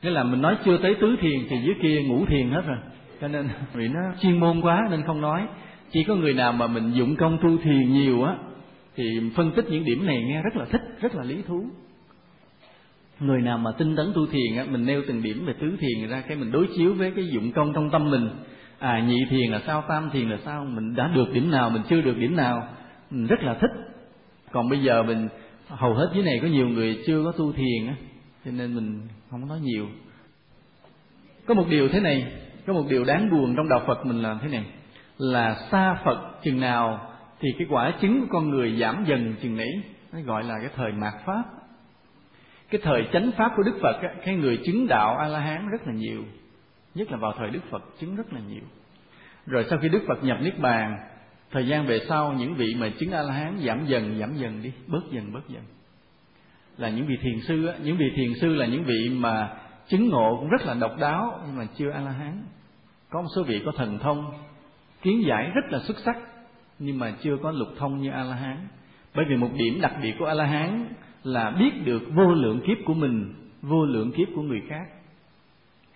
Nghĩa 0.02 0.10
là 0.10 0.24
mình 0.24 0.42
nói 0.42 0.58
chưa 0.66 0.78
tới 0.78 0.96
tứ 1.02 1.16
thiền 1.22 1.40
thì 1.50 1.58
dưới 1.66 1.76
kia 1.82 2.02
ngủ 2.02 2.26
thiền 2.26 2.50
hết 2.50 2.62
rồi. 2.68 2.78
Cho 3.22 3.28
nên 3.28 3.50
vì 3.74 3.88
nó 3.88 4.00
chuyên 4.22 4.40
môn 4.40 4.62
quá 4.62 4.88
nên 4.92 5.04
không 5.04 5.22
nói. 5.22 5.48
Chỉ 5.92 6.04
có 6.04 6.16
người 6.16 6.34
nào 6.34 6.54
mà 6.54 6.68
mình 6.68 6.92
dụng 6.92 7.16
công 7.16 7.38
tu 7.44 7.58
thiền 7.58 7.94
nhiều 7.94 8.24
á, 8.24 8.36
thì 8.96 9.04
phân 9.36 9.52
tích 9.52 9.66
những 9.70 9.86
điểm 9.86 10.06
này 10.06 10.24
nghe 10.24 10.42
rất 10.42 10.56
là 10.56 10.66
thích, 10.66 10.82
rất 11.02 11.16
là 11.16 11.24
lý 11.24 11.42
thú 11.48 11.66
người 13.20 13.42
nào 13.42 13.58
mà 13.58 13.72
tinh 13.78 13.96
tấn 13.96 14.12
tu 14.16 14.26
thiền 14.26 14.58
á, 14.58 14.66
mình 14.70 14.86
nêu 14.86 15.02
từng 15.08 15.24
điểm 15.24 15.46
về 15.46 15.54
tứ 15.62 15.78
thiền 15.80 16.10
ra 16.10 16.22
cái 16.28 16.38
mình 16.38 16.52
đối 16.52 16.68
chiếu 16.78 16.94
với 16.94 17.12
cái 17.16 17.28
dụng 17.28 17.52
công 17.52 17.74
trong 17.74 17.90
tâm 17.90 18.12
mình. 18.12 18.30
À 18.80 19.00
nhị 19.08 19.26
thiền 19.30 19.52
là 19.52 19.62
sao, 19.68 19.84
tam 19.90 20.10
thiền 20.10 20.30
là 20.30 20.38
sao, 20.46 20.66
mình 20.66 20.96
đã 20.96 21.12
được 21.16 21.34
điểm 21.34 21.52
nào, 21.52 21.70
mình 21.70 21.82
chưa 21.90 22.02
được 22.02 22.18
điểm 22.18 22.36
nào, 22.36 22.68
mình 23.12 23.28
rất 23.28 23.40
là 23.42 23.54
thích. 23.54 23.72
Còn 24.52 24.70
bây 24.70 24.80
giờ 24.80 25.04
mình, 25.04 25.28
hầu 25.68 25.94
hết 25.94 26.10
dưới 26.14 26.24
này 26.24 26.40
có 26.42 26.48
nhiều 26.48 26.70
người 26.70 27.04
chưa 27.08 27.24
có 27.24 27.32
tu 27.32 27.54
thiền 27.54 27.88
á, 27.88 27.96
cho 28.46 28.52
nên 28.52 28.76
mình 28.76 29.02
không 29.32 29.48
nói 29.48 29.60
nhiều. 29.60 29.88
Có 31.46 31.54
một 31.54 31.66
điều 31.70 31.90
thế 31.90 32.00
này, 32.00 32.32
có 32.68 32.74
một 32.74 32.84
điều 32.90 33.04
đáng 33.04 33.30
buồn 33.32 33.56
trong 33.56 33.70
đạo 33.70 33.82
phật 33.88 34.06
mình 34.06 34.22
là 34.22 34.38
thế 34.42 34.48
này, 34.48 34.66
là 35.18 35.56
xa 35.72 35.96
phật 36.06 36.18
chừng 36.44 36.60
nào 36.60 37.12
thì 37.40 37.50
cái 37.58 37.68
quả 37.70 37.92
chứng 38.02 38.20
của 38.22 38.28
con 38.30 38.50
người 38.50 38.78
giảm 38.80 39.06
dần 39.08 39.36
chừng 39.42 39.58
nấy, 39.58 39.70
nó 40.14 40.20
gọi 40.22 40.44
là 40.44 40.56
cái 40.62 40.70
thời 40.76 40.92
mạt 40.92 41.14
pháp 41.26 41.44
cái 42.70 42.82
thời 42.84 43.08
chánh 43.14 43.32
pháp 43.38 43.52
của 43.56 43.64
đức 43.64 43.78
phật 43.82 44.02
cái 44.26 44.36
người 44.36 44.60
chứng 44.66 44.88
đạo 44.88 45.18
a 45.18 45.28
la 45.28 45.40
hán 45.40 45.70
rất 45.70 45.88
là 45.88 45.94
nhiều. 45.94 46.24
Nhất 46.98 47.12
là 47.12 47.18
vào 47.18 47.34
thời 47.38 47.50
Đức 47.50 47.60
Phật 47.70 47.84
chứng 48.00 48.16
rất 48.16 48.34
là 48.34 48.40
nhiều. 48.50 48.64
Rồi 49.46 49.66
sau 49.70 49.80
khi 49.80 49.90
Đức 49.90 50.04
Phật 50.08 50.24
nhập 50.24 50.38
niết 50.42 50.60
bàn 50.60 50.98
thời 51.52 51.68
gian 51.68 51.86
về 51.86 52.00
sau 52.10 52.34
những 52.34 52.56
vị 52.56 52.76
mà 52.80 52.90
chứng 53.00 53.12
a 53.12 53.22
la 53.22 53.34
hán 53.34 53.60
giảm 53.66 53.86
dần 53.86 54.20
giảm 54.20 54.36
dần 54.38 54.62
đi 54.64 54.72
bớt 54.88 55.12
dần 55.12 55.34
bớt 55.34 55.50
dần. 55.50 55.64
Là 56.78 56.90
những 56.90 57.08
vị 57.08 57.18
thiền 57.22 57.40
sư 57.48 57.66
á, 57.66 57.74
những 57.84 57.98
vị 57.98 58.06
thiền 58.16 58.34
sư 58.42 58.56
là 58.56 58.66
những 58.66 58.84
vị 58.84 59.10
mà 59.10 59.58
chứng 59.88 60.10
ngộ 60.10 60.38
cũng 60.40 60.50
rất 60.50 60.62
là 60.66 60.74
độc 60.74 60.98
đáo 61.00 61.40
nhưng 61.46 61.58
mà 61.58 61.68
chưa 61.78 61.92
a 61.92 62.02
la 62.02 62.12
hán 62.12 62.44
có 63.10 63.22
một 63.22 63.28
số 63.36 63.44
vị 63.44 63.62
có 63.66 63.72
thần 63.78 64.00
thông 64.00 64.34
kiến 65.02 65.24
giải 65.28 65.52
rất 65.56 65.66
là 65.70 65.80
xuất 65.80 65.98
sắc 66.00 66.18
nhưng 66.80 67.00
mà 67.00 67.14
chưa 67.22 67.38
có 67.44 67.52
lục 67.52 67.68
thông 67.78 68.02
như 68.02 68.12
a 68.12 68.24
la 68.24 68.36
hán 68.36 68.68
bởi 69.16 69.26
vì 69.30 69.36
một 69.36 69.50
điểm 69.54 69.82
đặc 69.82 69.94
biệt 70.02 70.14
của 70.20 70.26
a 70.26 70.34
la 70.34 70.46
hán 70.46 70.94
là 71.28 71.52
biết 71.52 71.86
được 71.86 72.02
vô 72.16 72.34
lượng 72.34 72.60
kiếp 72.68 72.78
của 72.86 72.94
mình, 72.94 73.34
vô 73.62 73.86
lượng 73.86 74.12
kiếp 74.12 74.28
của 74.36 74.42
người 74.42 74.62
khác. 74.70 74.84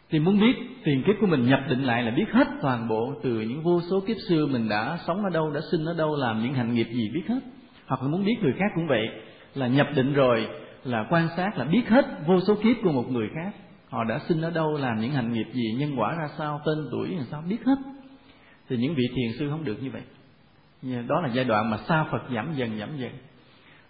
Thì 0.09 0.19
muốn 0.19 0.39
biết 0.39 0.55
tiền 0.83 1.03
kiếp 1.07 1.15
của 1.21 1.27
mình 1.27 1.45
nhập 1.45 1.59
định 1.69 1.83
lại 1.83 2.03
là 2.03 2.11
biết 2.11 2.25
hết 2.31 2.47
toàn 2.61 2.87
bộ 2.87 3.13
từ 3.23 3.39
những 3.39 3.63
vô 3.63 3.81
số 3.89 3.99
kiếp 4.07 4.17
xưa 4.29 4.45
mình 4.45 4.69
đã 4.69 4.97
sống 5.07 5.23
ở 5.23 5.29
đâu, 5.29 5.51
đã 5.51 5.61
sinh 5.71 5.85
ở 5.85 5.93
đâu, 5.97 6.15
làm 6.15 6.43
những 6.43 6.53
hành 6.53 6.73
nghiệp 6.73 6.87
gì 6.91 7.09
biết 7.13 7.23
hết. 7.27 7.39
Hoặc 7.87 8.01
là 8.01 8.07
muốn 8.07 8.25
biết 8.25 8.35
người 8.41 8.53
khác 8.59 8.71
cũng 8.75 8.87
vậy, 8.87 9.07
là 9.55 9.67
nhập 9.67 9.87
định 9.95 10.13
rồi, 10.13 10.47
là 10.83 11.05
quan 11.09 11.27
sát, 11.37 11.57
là 11.57 11.65
biết 11.65 11.89
hết 11.89 12.05
vô 12.27 12.39
số 12.47 12.55
kiếp 12.55 12.75
của 12.83 12.91
một 12.91 13.11
người 13.11 13.29
khác. 13.35 13.55
Họ 13.89 14.03
đã 14.03 14.19
sinh 14.27 14.41
ở 14.41 14.51
đâu, 14.51 14.77
làm 14.77 14.99
những 14.99 15.11
hành 15.11 15.33
nghiệp 15.33 15.47
gì, 15.53 15.73
nhân 15.79 15.99
quả 15.99 16.15
ra 16.15 16.27
sao, 16.37 16.61
tên 16.65 16.77
tuổi 16.91 17.07
làm 17.09 17.25
sao, 17.31 17.43
biết 17.49 17.65
hết. 17.65 17.75
Thì 18.69 18.77
những 18.77 18.95
vị 18.95 19.03
thiền 19.15 19.39
sư 19.39 19.49
không 19.49 19.63
được 19.63 19.83
như 19.83 19.89
vậy. 19.91 20.01
Đó 21.07 21.21
là 21.21 21.29
giai 21.33 21.45
đoạn 21.45 21.69
mà 21.69 21.77
xa 21.77 22.05
phật 22.11 22.21
giảm 22.35 22.53
dần 22.55 22.79
giảm 22.79 22.97
dần. 22.97 23.11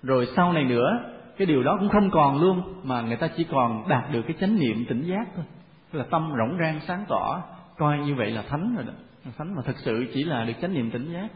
Rồi 0.03 0.27
sau 0.35 0.53
này 0.53 0.63
nữa 0.63 0.99
cái 1.37 1.45
điều 1.45 1.63
đó 1.63 1.77
cũng 1.79 1.89
không 1.89 2.09
còn 2.11 2.41
luôn, 2.41 2.61
mà 2.83 3.01
người 3.01 3.17
ta 3.17 3.27
chỉ 3.37 3.43
còn 3.43 3.87
đạt 3.87 4.11
được 4.11 4.21
cái 4.21 4.37
chánh 4.39 4.59
niệm 4.59 4.85
tỉnh 4.89 5.01
giác 5.01 5.25
thôi. 5.35 5.45
Tức 5.91 5.99
là 5.99 6.05
tâm 6.09 6.33
rỗng 6.37 6.57
rang, 6.59 6.79
sáng 6.87 7.05
tỏ, 7.07 7.41
coi 7.77 7.97
như 7.97 8.15
vậy 8.15 8.31
là 8.31 8.41
thánh 8.49 8.75
rồi 8.75 8.85
đó. 8.85 8.93
Thánh 9.37 9.55
mà 9.55 9.61
thật 9.65 9.75
sự 9.77 10.05
chỉ 10.13 10.23
là 10.23 10.43
được 10.43 10.53
chánh 10.61 10.73
niệm 10.73 10.91
tỉnh 10.91 11.13
giác. 11.13 11.27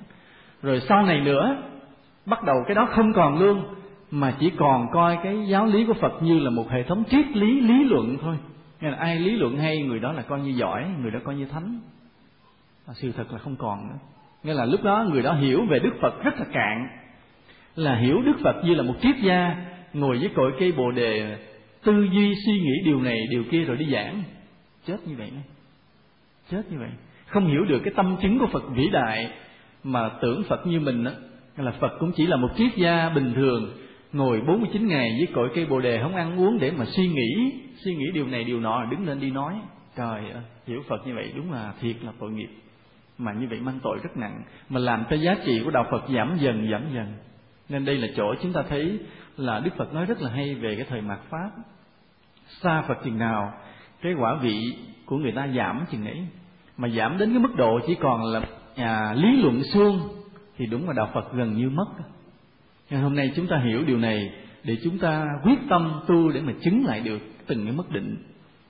Rồi 0.62 0.82
sau 0.90 1.04
này 1.06 1.22
nữa, 1.22 1.58
bắt 2.26 2.44
đầu 2.44 2.56
cái 2.68 2.76
đó 2.76 2.88
không 2.92 3.14
còn 3.14 3.40
luôn, 3.40 3.64
mà 4.12 4.34
chỉ 4.40 4.50
còn 4.50 4.88
coi 4.94 5.18
cái 5.24 5.48
giáo 5.48 5.66
lý 5.66 5.86
của 5.86 5.94
Phật 5.94 6.24
như 6.24 6.40
là 6.40 6.50
một 6.50 6.70
hệ 6.70 6.84
thống 6.84 7.04
triết 7.10 7.28
lý 7.28 7.62
lý 7.62 7.84
luận 7.84 8.18
thôi. 8.22 8.38
Nên 8.82 8.92
là 8.92 8.98
ai 8.98 9.20
lý 9.20 9.36
luận 9.36 9.58
hay, 9.58 9.82
người 9.82 10.00
đó 10.00 10.12
là 10.12 10.22
coi 10.22 10.42
như 10.42 10.52
giỏi, 10.52 10.86
người 11.02 11.12
đó 11.12 11.20
coi 11.24 11.36
như 11.36 11.46
thánh. 11.46 11.80
Và 12.86 12.94
sự 12.94 13.12
thật 13.12 13.32
là 13.32 13.38
không 13.38 13.56
còn 13.56 13.88
nữa. 13.88 13.96
Nghĩa 14.44 14.54
là 14.54 14.66
lúc 14.66 14.84
đó 14.84 15.06
người 15.12 15.22
đó 15.22 15.34
hiểu 15.34 15.66
về 15.70 15.80
Đức 15.80 15.94
Phật 16.02 16.24
rất 16.24 16.40
là 16.40 16.46
cạn. 16.54 16.88
Là 17.76 17.96
hiểu 17.96 18.22
Đức 18.22 18.36
Phật 18.44 18.56
như 18.64 18.74
là 18.74 18.84
một 18.84 18.94
triết 19.02 19.16
gia 19.18 19.56
ngồi 19.96 20.18
với 20.18 20.30
cội 20.36 20.52
cây 20.60 20.72
bồ 20.72 20.92
đề, 20.92 21.38
tư 21.84 22.08
duy 22.14 22.34
suy 22.46 22.54
nghĩ 22.54 22.74
điều 22.86 23.02
này, 23.02 23.18
điều 23.30 23.44
kia 23.52 23.64
rồi 23.64 23.78
đi 23.78 23.86
giảng. 23.92 24.24
Chết 24.88 24.98
như 25.08 25.16
vậy 25.18 25.32
chết 26.52 26.72
như 26.72 26.80
vậy. 26.80 26.90
Không 27.28 27.48
hiểu 27.48 27.66
được 27.66 27.80
cái 27.84 27.94
tâm 27.96 28.18
chứng 28.22 28.40
của 28.40 28.48
Phật 28.48 28.64
vĩ 28.76 28.90
đại 28.90 29.32
mà 29.84 30.10
tưởng 30.22 30.44
Phật 30.50 30.68
như 30.68 30.80
mình 30.80 31.04
đó 31.04 31.12
là 31.58 31.72
Phật 31.72 31.92
cũng 32.00 32.12
chỉ 32.16 32.26
là 32.26 32.36
một 32.36 32.50
triết 32.58 32.76
gia 32.76 33.10
bình 33.10 33.34
thường, 33.36 33.74
ngồi 34.14 34.42
49 34.42 34.88
ngày 34.88 35.10
với 35.18 35.28
cội 35.36 35.50
cây 35.56 35.66
bồ 35.66 35.80
đề 35.80 36.00
không 36.02 36.16
ăn 36.16 36.40
uống 36.40 36.58
để 36.60 36.72
mà 36.72 36.86
suy 36.86 37.08
nghĩ 37.08 37.52
suy 37.76 37.96
nghĩ 37.96 38.06
điều 38.14 38.28
này 38.28 38.44
điều 38.44 38.60
nọ, 38.60 38.86
đứng 38.92 39.08
lên 39.08 39.20
đi 39.20 39.32
nói. 39.32 39.54
Trời 39.96 40.30
ơi, 40.30 40.42
hiểu 40.68 40.82
Phật 40.88 41.08
như 41.08 41.16
vậy 41.16 41.32
đúng 41.36 41.52
là 41.52 41.74
thiệt 41.82 41.96
là 42.04 42.12
tội 42.20 42.32
nghiệp. 42.32 42.50
Mà 43.18 43.34
như 43.34 43.48
vậy 43.50 43.60
mang 43.60 43.80
tội 43.84 43.98
rất 44.04 44.18
nặng, 44.18 44.42
mà 44.70 44.80
làm 44.80 45.04
cho 45.10 45.16
giá 45.16 45.36
trị 45.46 45.62
của 45.64 45.72
đạo 45.72 45.86
Phật 45.92 46.04
giảm 46.16 46.38
dần 46.40 46.68
giảm 46.72 46.84
dần. 46.96 47.14
Nên 47.70 47.86
đây 47.86 47.98
là 47.98 48.08
chỗ 48.16 48.36
chúng 48.42 48.54
ta 48.54 48.64
thấy 48.70 49.00
là 49.38 49.60
Đức 49.60 49.72
Phật 49.78 49.94
nói 49.94 50.06
rất 50.06 50.22
là 50.22 50.30
hay 50.30 50.56
về 50.56 50.76
cái 50.76 50.86
thời 50.90 51.02
mạt 51.02 51.20
pháp. 51.30 51.52
Xa 52.48 52.82
Phật 52.82 52.98
chừng 53.04 53.18
nào 53.18 53.54
cái 54.02 54.14
quả 54.14 54.36
vị 54.42 54.60
của 55.06 55.18
người 55.18 55.32
ta 55.32 55.48
giảm 55.48 55.86
chừng 55.92 56.06
ấy. 56.06 56.28
Mà 56.78 56.90
giảm 56.90 57.18
đến 57.18 57.30
cái 57.30 57.40
mức 57.40 57.56
độ 57.56 57.80
chỉ 57.88 57.96
còn 57.96 58.24
là 58.24 58.42
à, 58.76 59.14
lý 59.14 59.42
luận 59.42 59.64
suông 59.64 60.00
thì 60.58 60.66
đúng 60.66 60.88
là 60.88 60.94
đạo 60.94 61.10
Phật 61.14 61.34
gần 61.34 61.54
như 61.54 61.70
mất. 61.70 61.86
Nhưng 62.90 63.02
hôm 63.02 63.16
nay 63.16 63.32
chúng 63.36 63.48
ta 63.48 63.58
hiểu 63.58 63.84
điều 63.86 63.98
này 63.98 64.32
để 64.64 64.78
chúng 64.84 65.00
ta 65.00 65.26
quyết 65.44 65.60
tâm 65.70 66.02
tu 66.08 66.30
để 66.30 66.42
mà 66.42 66.54
chứng 66.64 66.86
lại 66.86 67.02
được 67.02 67.20
từng 67.48 67.66
cái 67.66 67.74
mức 67.74 67.92
định. 67.92 68.18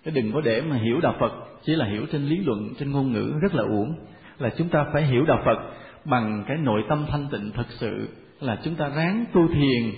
Cái 0.04 0.14
đừng 0.14 0.32
có 0.34 0.42
để 0.42 0.62
mà 0.62 0.76
hiểu 0.76 1.00
đạo 1.02 1.16
Phật 1.20 1.32
chỉ 1.64 1.76
là 1.76 1.86
hiểu 1.86 2.06
trên 2.12 2.26
lý 2.26 2.38
luận 2.38 2.74
trên 2.80 2.92
ngôn 2.92 3.12
ngữ 3.12 3.34
rất 3.42 3.56
là 3.56 3.64
uổng. 3.64 3.96
Là 4.38 4.50
chúng 4.58 4.70
ta 4.70 4.86
phải 4.94 5.04
hiểu 5.04 5.26
đạo 5.26 5.42
Phật 5.46 5.72
bằng 6.06 6.44
cái 6.48 6.58
nội 6.58 6.84
tâm 6.90 7.06
thanh 7.10 7.28
tịnh 7.32 7.52
thật 7.52 7.66
sự 7.70 8.10
là 8.40 8.58
chúng 8.64 8.76
ta 8.76 8.90
ráng 8.90 9.26
tu 9.34 9.48
thiền 9.48 9.92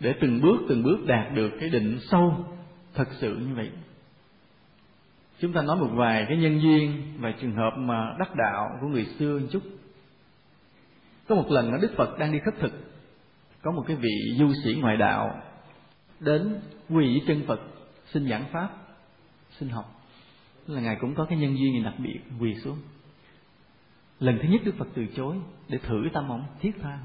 để 0.00 0.14
từng 0.20 0.40
bước 0.40 0.56
từng 0.68 0.82
bước 0.82 1.06
đạt 1.06 1.34
được 1.34 1.50
cái 1.60 1.68
định 1.68 1.98
sâu 2.10 2.44
thật 2.94 3.08
sự 3.20 3.36
như 3.36 3.54
vậy. 3.54 3.70
Chúng 5.40 5.52
ta 5.52 5.62
nói 5.62 5.76
một 5.76 5.90
vài 5.94 6.24
cái 6.28 6.36
nhân 6.36 6.60
duyên 6.62 7.02
và 7.20 7.32
trường 7.40 7.54
hợp 7.54 7.70
mà 7.76 8.16
đắc 8.18 8.34
đạo 8.36 8.78
của 8.80 8.86
người 8.86 9.04
xưa 9.04 9.38
một 9.38 9.46
chút. 9.50 9.62
Có 11.28 11.34
một 11.34 11.50
lần 11.50 11.72
ở 11.72 11.78
đức 11.82 11.92
phật 11.96 12.18
đang 12.18 12.32
đi 12.32 12.38
khất 12.44 12.54
thực, 12.60 12.72
có 13.62 13.72
một 13.72 13.84
cái 13.86 13.96
vị 13.96 14.36
du 14.38 14.52
sĩ 14.64 14.74
ngoại 14.80 14.96
đạo 14.96 15.42
đến 16.20 16.60
quỳ 16.88 17.22
chân 17.26 17.44
phật, 17.46 17.60
xin 18.12 18.28
giảng 18.28 18.44
pháp, 18.52 18.68
xin 19.58 19.68
học. 19.68 19.84
Là 20.66 20.80
ngài 20.80 20.96
cũng 21.00 21.14
có 21.14 21.24
cái 21.24 21.38
nhân 21.38 21.58
duyên 21.58 21.72
gì 21.72 21.84
đặc 21.84 21.94
biệt, 21.98 22.20
quỳ 22.40 22.54
xuống. 22.54 22.78
Lần 24.20 24.38
thứ 24.42 24.48
nhất 24.48 24.60
đức 24.64 24.74
phật 24.78 24.88
từ 24.94 25.06
chối 25.16 25.36
để 25.68 25.78
thử 25.78 26.08
tâm 26.12 26.28
ổng 26.28 26.44
thiết 26.60 26.72
tha, 26.82 26.98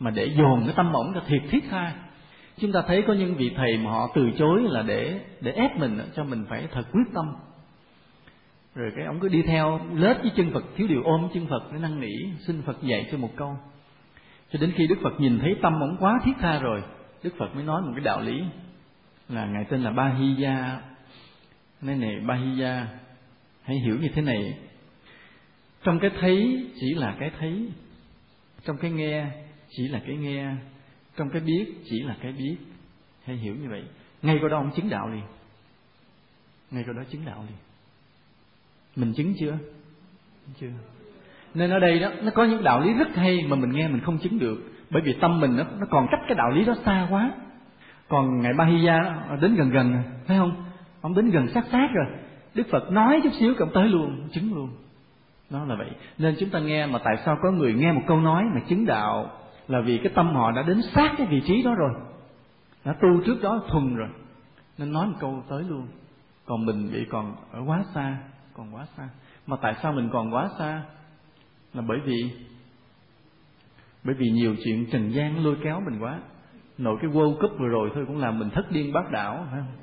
mà 0.00 0.10
để 0.10 0.34
dồn 0.38 0.62
cái 0.66 0.74
tâm 0.76 0.92
ổng 0.92 1.12
ra 1.12 1.20
thiệt 1.26 1.42
thiết 1.50 1.64
tha 1.70 2.05
chúng 2.58 2.72
ta 2.72 2.82
thấy 2.86 3.02
có 3.06 3.12
những 3.12 3.34
vị 3.34 3.52
thầy 3.56 3.76
mà 3.76 3.90
họ 3.90 4.10
từ 4.14 4.30
chối 4.38 4.62
là 4.62 4.82
để 4.82 5.20
để 5.40 5.52
ép 5.52 5.76
mình 5.76 6.00
cho 6.14 6.24
mình 6.24 6.44
phải 6.48 6.68
thật 6.72 6.84
quyết 6.92 7.04
tâm. 7.14 7.34
Rồi 8.74 8.92
cái 8.96 9.04
ông 9.04 9.20
cứ 9.20 9.28
đi 9.28 9.42
theo, 9.42 9.80
lết 9.94 10.16
với 10.22 10.30
chân 10.36 10.50
Phật, 10.52 10.64
thiếu 10.76 10.86
điều 10.88 11.02
ôm 11.02 11.28
chân 11.34 11.46
Phật 11.46 11.72
để 11.72 11.78
năn 11.78 12.00
nỉ, 12.00 12.12
xin 12.38 12.62
Phật 12.62 12.82
dạy 12.82 13.08
cho 13.12 13.18
một 13.18 13.30
câu. 13.36 13.56
Cho 14.52 14.58
đến 14.58 14.72
khi 14.76 14.86
Đức 14.86 14.98
Phật 15.02 15.20
nhìn 15.20 15.38
thấy 15.38 15.56
tâm 15.62 15.80
ông 15.80 15.96
quá 16.00 16.20
thiết 16.24 16.32
tha 16.40 16.58
rồi, 16.60 16.82
Đức 17.22 17.34
Phật 17.38 17.54
mới 17.54 17.64
nói 17.64 17.82
một 17.82 17.92
cái 17.94 18.04
đạo 18.04 18.20
lý 18.20 18.42
là 19.28 19.46
ngài 19.46 19.64
tên 19.64 19.82
là 19.82 19.90
Ba 19.90 20.08
Hi 20.08 20.34
Gia 20.34 20.80
nói 21.82 21.96
này 21.96 22.20
Ba 22.26 22.34
Hi 22.34 22.56
Gia 22.56 22.86
hãy 23.62 23.76
hiểu 23.78 23.96
như 24.00 24.08
thế 24.14 24.22
này. 24.22 24.58
Trong 25.82 25.98
cái 25.98 26.10
thấy 26.20 26.66
chỉ 26.80 26.94
là 26.94 27.16
cái 27.20 27.30
thấy, 27.38 27.68
trong 28.64 28.76
cái 28.76 28.90
nghe 28.90 29.26
chỉ 29.70 29.88
là 29.88 30.00
cái 30.06 30.16
nghe 30.16 30.50
trong 31.16 31.30
cái 31.30 31.42
biết, 31.42 31.74
chỉ 31.84 32.02
là 32.02 32.16
cái 32.22 32.32
biết. 32.32 32.56
Hay 33.24 33.36
hiểu 33.36 33.54
như 33.54 33.68
vậy, 33.70 33.84
ngay 34.22 34.38
có 34.42 34.48
đó 34.48 34.56
ông 34.56 34.70
chứng 34.76 34.90
đạo 34.90 35.08
liền. 35.08 35.22
Ngay 36.70 36.84
có 36.86 36.92
đó 36.92 37.02
chứng 37.10 37.24
đạo 37.24 37.44
liền. 37.48 37.56
Mình 38.96 39.14
chứng 39.16 39.34
chưa? 39.40 39.58
Chưa. 40.60 40.70
Nên 41.54 41.70
ở 41.70 41.78
đây 41.78 41.98
đó, 41.98 42.10
nó 42.22 42.30
có 42.34 42.44
những 42.44 42.64
đạo 42.64 42.80
lý 42.80 42.92
rất 42.92 43.08
hay 43.14 43.44
mà 43.48 43.56
mình 43.56 43.72
nghe 43.72 43.88
mình 43.88 44.00
không 44.00 44.18
chứng 44.18 44.38
được. 44.38 44.72
Bởi 44.90 45.02
vì 45.02 45.12
tâm 45.20 45.40
mình 45.40 45.56
nó 45.56 45.64
nó 45.78 45.86
còn 45.90 46.06
cách 46.10 46.20
cái 46.28 46.34
đạo 46.34 46.50
lý 46.50 46.64
đó 46.64 46.74
xa 46.84 47.06
quá. 47.10 47.30
Còn 48.08 48.40
ngài 48.40 48.52
Bahiya 48.54 49.14
đến 49.40 49.54
gần 49.54 49.70
gần, 49.70 50.02
phải 50.26 50.36
không? 50.38 50.64
Ông 51.00 51.14
đến 51.14 51.30
gần 51.30 51.48
sát 51.48 51.64
sát 51.72 51.88
rồi. 51.94 52.06
Đức 52.54 52.66
phật 52.70 52.92
nói 52.92 53.20
chút 53.24 53.32
xíu 53.40 53.54
cộng 53.58 53.72
tới 53.74 53.88
luôn, 53.88 54.28
chứng 54.32 54.54
luôn. 54.54 54.70
Nó 55.50 55.64
là 55.64 55.74
vậy. 55.74 55.90
Nên 56.18 56.34
chúng 56.40 56.50
ta 56.50 56.58
nghe 56.58 56.86
mà 56.86 56.98
tại 57.04 57.16
sao 57.24 57.36
có 57.42 57.50
người 57.50 57.74
nghe 57.74 57.92
một 57.92 58.02
câu 58.06 58.20
nói 58.20 58.44
mà 58.54 58.60
chứng 58.68 58.86
đạo 58.86 59.30
là 59.68 59.80
vì 59.80 59.98
cái 59.98 60.12
tâm 60.14 60.34
họ 60.34 60.52
đã 60.52 60.62
đến 60.62 60.80
sát 60.94 61.14
cái 61.18 61.26
vị 61.26 61.42
trí 61.46 61.62
đó 61.62 61.74
rồi. 61.74 61.90
Đã 62.84 62.94
tu 63.02 63.20
trước 63.26 63.42
đó 63.42 63.62
thuần 63.68 63.96
rồi. 63.96 64.08
Nên 64.78 64.92
nói 64.92 65.06
một 65.06 65.16
câu 65.20 65.42
tới 65.48 65.62
luôn. 65.68 65.86
Còn 66.46 66.66
mình 66.66 66.92
bị 66.92 67.04
còn 67.10 67.36
ở 67.52 67.62
quá 67.66 67.84
xa, 67.94 68.16
còn 68.52 68.74
quá 68.74 68.86
xa. 68.96 69.08
Mà 69.46 69.56
tại 69.62 69.74
sao 69.82 69.92
mình 69.92 70.08
còn 70.12 70.34
quá 70.34 70.48
xa? 70.58 70.82
Là 71.74 71.82
bởi 71.82 71.98
vì 72.04 72.30
bởi 74.04 74.14
vì 74.14 74.30
nhiều 74.30 74.56
chuyện 74.64 74.86
trần 74.90 75.12
gian 75.12 75.44
lôi 75.44 75.56
kéo 75.64 75.80
mình 75.90 76.02
quá. 76.02 76.20
Nội 76.78 76.98
cái 77.02 77.10
World 77.10 77.40
Cup 77.40 77.58
vừa 77.58 77.68
rồi 77.68 77.90
thôi 77.94 78.04
cũng 78.06 78.18
làm 78.18 78.38
mình 78.38 78.50
thất 78.50 78.70
điên 78.70 78.92
bác 78.92 79.10
đảo, 79.10 79.46
phải 79.50 79.60
không? 79.60 79.76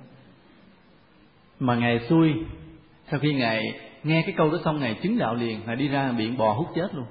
Mà 1.60 1.76
ngày 1.76 2.00
xui, 2.10 2.34
sau 3.12 3.20
khi 3.20 3.34
ngài 3.34 3.64
nghe 4.04 4.24
cái 4.26 4.36
câu 4.38 4.52
đó 4.52 4.58
xong, 4.66 4.80
ngài 4.80 5.00
chứng 5.04 5.18
đạo 5.18 5.36
liền, 5.36 5.60
ngài 5.66 5.76
đi 5.76 5.88
ra 5.88 6.12
biển 6.12 6.38
bò 6.38 6.54
hút 6.54 6.68
chết 6.76 6.96
luôn 6.96 7.06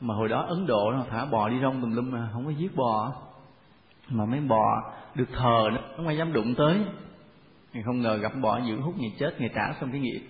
mà 0.00 0.14
hồi 0.14 0.28
đó 0.28 0.44
ấn 0.48 0.66
độ 0.66 0.92
nó 0.92 1.04
thả 1.10 1.24
bò 1.24 1.48
đi 1.48 1.56
rong 1.62 1.80
tùm 1.80 1.96
lum 1.96 2.10
mà, 2.10 2.28
không 2.32 2.44
có 2.44 2.50
giết 2.50 2.76
bò. 2.76 3.12
Mà 4.08 4.24
mấy 4.24 4.40
bò 4.40 4.92
được 5.14 5.28
thờ 5.32 5.68
nó 5.72 5.80
không 5.96 6.06
ai 6.06 6.16
dám 6.16 6.32
đụng 6.32 6.54
tới. 6.54 6.80
Thì 7.72 7.80
không 7.84 8.00
ngờ 8.00 8.16
gặp 8.16 8.32
bò 8.40 8.58
giữ 8.58 8.80
hút, 8.80 8.94
ngày 8.98 9.12
chết, 9.18 9.40
ngày 9.40 9.50
trả 9.54 9.72
xong 9.80 9.92
cái 9.92 10.00
nghiệp. 10.00 10.20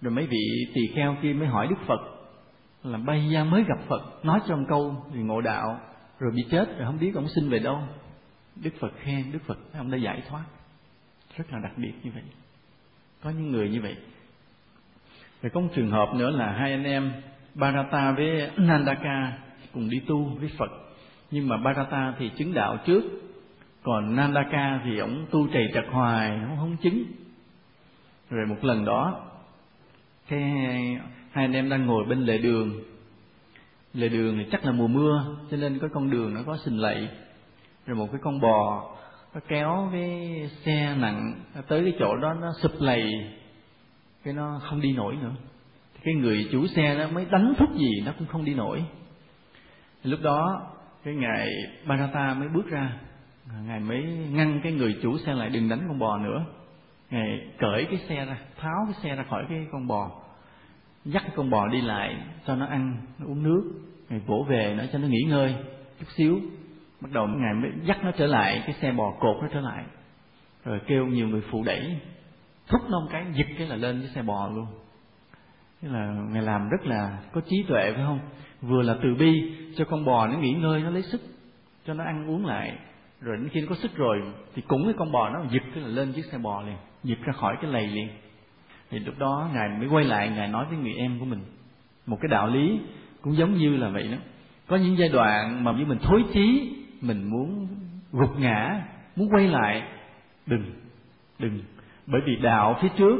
Rồi 0.00 0.10
mấy 0.10 0.26
vị 0.26 0.66
tỳ 0.74 0.80
kheo 0.94 1.16
kia 1.22 1.32
mới 1.32 1.48
hỏi 1.48 1.66
đức 1.66 1.76
phật, 1.86 2.00
là 2.82 2.98
bay 2.98 3.28
ra 3.32 3.44
mới 3.44 3.64
gặp 3.68 3.78
phật, 3.88 4.24
nói 4.24 4.40
trong 4.48 4.66
câu 4.68 5.04
thì 5.14 5.20
ngộ 5.20 5.40
đạo, 5.40 5.80
rồi 6.18 6.32
bị 6.36 6.42
chết, 6.50 6.78
rồi 6.78 6.86
không 6.86 6.98
biết 6.98 7.12
ông 7.14 7.28
sinh 7.28 7.50
về 7.50 7.58
đâu. 7.58 7.80
Đức 8.56 8.70
phật 8.80 8.92
khen, 9.02 9.32
đức 9.32 9.38
phật 9.46 9.58
ông 9.78 9.90
đã 9.90 9.98
giải 9.98 10.22
thoát. 10.28 10.44
Rất 11.36 11.52
là 11.52 11.58
đặc 11.62 11.72
biệt 11.76 11.92
như 12.02 12.10
vậy. 12.14 12.22
Có 13.22 13.30
những 13.30 13.50
người 13.50 13.70
như 13.70 13.80
vậy. 13.82 13.96
Rồi 15.42 15.50
có 15.54 15.60
một 15.60 15.68
trường 15.74 15.90
hợp 15.90 16.14
nữa 16.14 16.30
là 16.30 16.52
hai 16.52 16.72
anh 16.72 16.84
em 16.84 17.12
Bharata 17.54 18.12
với 18.12 18.50
Nandaka 18.56 19.32
cùng 19.72 19.90
đi 19.90 20.00
tu 20.06 20.24
với 20.24 20.50
Phật. 20.58 20.70
Nhưng 21.30 21.48
mà 21.48 21.56
Bharata 21.56 22.14
thì 22.18 22.30
chứng 22.36 22.54
đạo 22.54 22.78
trước, 22.86 23.02
còn 23.82 24.16
Nandaka 24.16 24.80
thì 24.84 24.98
ổng 24.98 25.26
tu 25.30 25.48
trầy 25.52 25.68
trật 25.74 25.84
hoài 25.90 26.30
ổng 26.30 26.56
không 26.56 26.76
chứng. 26.82 27.04
Rồi 28.30 28.46
một 28.46 28.64
lần 28.64 28.84
đó, 28.84 29.20
cái 30.28 30.40
hai 31.30 31.44
anh 31.44 31.52
em 31.52 31.68
đang 31.68 31.86
ngồi 31.86 32.04
bên 32.04 32.20
lề 32.20 32.38
đường. 32.38 32.80
Lề 33.94 34.08
đường 34.08 34.38
thì 34.38 34.44
chắc 34.50 34.64
là 34.64 34.72
mùa 34.72 34.86
mưa, 34.86 35.36
cho 35.50 35.56
nên 35.56 35.78
có 35.78 35.88
con 35.92 36.10
đường 36.10 36.34
nó 36.34 36.40
có 36.46 36.56
sình 36.64 36.80
lầy 36.80 37.08
rồi 37.86 37.96
một 37.96 38.08
cái 38.12 38.20
con 38.24 38.40
bò 38.40 38.90
nó 39.34 39.40
kéo 39.48 39.88
cái 39.92 40.50
xe 40.64 40.96
nặng, 40.98 41.34
tới 41.68 41.82
cái 41.84 41.92
chỗ 41.98 42.16
đó 42.16 42.34
nó 42.40 42.52
sụp 42.62 42.72
lầy, 42.78 43.04
cái 44.24 44.34
nó 44.34 44.60
không 44.62 44.80
đi 44.80 44.92
nổi 44.92 45.16
nữa 45.22 45.32
cái 46.04 46.14
người 46.14 46.48
chủ 46.52 46.66
xe 46.66 46.98
đó 46.98 47.08
mới 47.12 47.26
đánh 47.30 47.54
thúc 47.58 47.68
gì 47.76 48.02
nó 48.06 48.12
cũng 48.18 48.26
không 48.26 48.44
đi 48.44 48.54
nổi. 48.54 48.84
Lúc 50.02 50.20
đó, 50.22 50.70
cái 51.04 51.14
ngài 51.14 51.48
Barata 51.86 52.34
mới 52.34 52.48
bước 52.48 52.70
ra. 52.70 52.92
Ngài 53.66 53.80
mới 53.80 54.02
ngăn 54.32 54.60
cái 54.62 54.72
người 54.72 54.96
chủ 55.02 55.18
xe 55.18 55.34
lại 55.34 55.50
đừng 55.50 55.68
đánh 55.68 55.80
con 55.88 55.98
bò 55.98 56.18
nữa. 56.18 56.44
Ngài 57.10 57.48
cởi 57.58 57.84
cái 57.84 58.00
xe 58.08 58.24
ra, 58.24 58.38
tháo 58.56 58.86
cái 58.86 58.94
xe 59.02 59.16
ra 59.16 59.24
khỏi 59.30 59.44
cái 59.48 59.66
con 59.72 59.86
bò, 59.86 60.22
dắt 61.04 61.22
cái 61.22 61.32
con 61.36 61.50
bò 61.50 61.68
đi 61.68 61.80
lại 61.80 62.16
cho 62.46 62.56
nó 62.56 62.66
ăn, 62.66 62.96
nó 63.18 63.26
uống 63.26 63.42
nước. 63.42 63.72
Ngài 64.08 64.20
vỗ 64.26 64.46
về 64.48 64.74
nó 64.78 64.84
cho 64.92 64.98
nó 64.98 65.08
nghỉ 65.08 65.22
ngơi 65.28 65.54
chút 66.00 66.06
xíu. 66.16 66.40
Bắt 67.00 67.10
đầu 67.12 67.26
ngài 67.26 67.54
mới 67.54 67.70
dắt 67.84 67.98
nó 68.04 68.10
trở 68.10 68.26
lại, 68.26 68.62
cái 68.66 68.74
xe 68.80 68.92
bò 68.92 69.12
cột 69.20 69.36
nó 69.42 69.48
trở 69.52 69.60
lại. 69.60 69.84
Rồi 70.64 70.80
kêu 70.86 71.06
nhiều 71.06 71.28
người 71.28 71.42
phụ 71.50 71.62
đẩy, 71.64 71.96
thúc 72.68 72.80
nó 72.90 73.00
một 73.00 73.08
cái, 73.12 73.24
giật 73.34 73.46
cái 73.58 73.66
là 73.66 73.76
lên 73.76 74.00
cái 74.00 74.10
xe 74.14 74.22
bò 74.22 74.48
luôn 74.48 74.66
thế 75.84 75.90
là 75.90 76.06
ngài 76.30 76.42
làm 76.42 76.68
rất 76.68 76.86
là 76.86 77.18
có 77.32 77.40
trí 77.40 77.64
tuệ, 77.68 77.92
phải 77.92 78.04
không? 78.04 78.20
Vừa 78.60 78.82
là 78.82 78.96
từ 79.02 79.14
bi, 79.14 79.52
cho 79.76 79.84
con 79.84 80.04
bò 80.04 80.26
nó 80.26 80.38
nghỉ 80.38 80.52
ngơi, 80.52 80.82
nó 80.82 80.90
lấy 80.90 81.02
sức, 81.02 81.20
cho 81.86 81.94
nó 81.94 82.04
ăn 82.04 82.30
uống 82.30 82.46
lại. 82.46 82.78
Rồi 83.20 83.36
đến 83.36 83.48
khi 83.48 83.60
nó 83.60 83.66
có 83.70 83.74
sức 83.74 83.96
rồi, 83.96 84.22
thì 84.54 84.62
cũng 84.68 84.84
cái 84.84 84.94
con 84.98 85.12
bò 85.12 85.30
nó 85.30 85.44
giật 85.50 85.62
cái 85.74 85.82
là 85.82 85.88
lên 85.88 86.12
chiếc 86.12 86.24
xe 86.24 86.38
bò 86.38 86.62
liền, 86.62 86.76
giật 87.02 87.18
ra 87.24 87.32
khỏi 87.32 87.56
cái 87.62 87.70
lầy 87.70 87.86
liền. 87.86 88.08
Thì 88.90 88.98
lúc 88.98 89.18
đó 89.18 89.50
ngài 89.54 89.68
mới 89.78 89.88
quay 89.88 90.04
lại, 90.04 90.30
ngài 90.36 90.48
nói 90.48 90.66
với 90.68 90.78
người 90.78 90.94
em 90.94 91.18
của 91.18 91.24
mình 91.24 91.40
một 92.06 92.18
cái 92.20 92.28
đạo 92.28 92.48
lý 92.48 92.80
cũng 93.22 93.36
giống 93.36 93.54
như 93.54 93.76
là 93.76 93.88
vậy 93.88 94.08
đó. 94.08 94.16
Có 94.66 94.76
những 94.76 94.98
giai 94.98 95.08
đoạn 95.08 95.64
mà 95.64 95.72
như 95.72 95.86
mình 95.86 95.98
thối 96.02 96.24
chí, 96.32 96.76
mình 97.00 97.30
muốn 97.30 97.68
gục 98.12 98.38
ngã, 98.38 98.82
muốn 99.16 99.28
quay 99.28 99.48
lại, 99.48 99.82
đừng 100.46 100.64
đừng. 101.38 101.60
Bởi 102.06 102.20
vì 102.26 102.36
đạo 102.36 102.78
phía 102.82 102.88
trước 102.98 103.16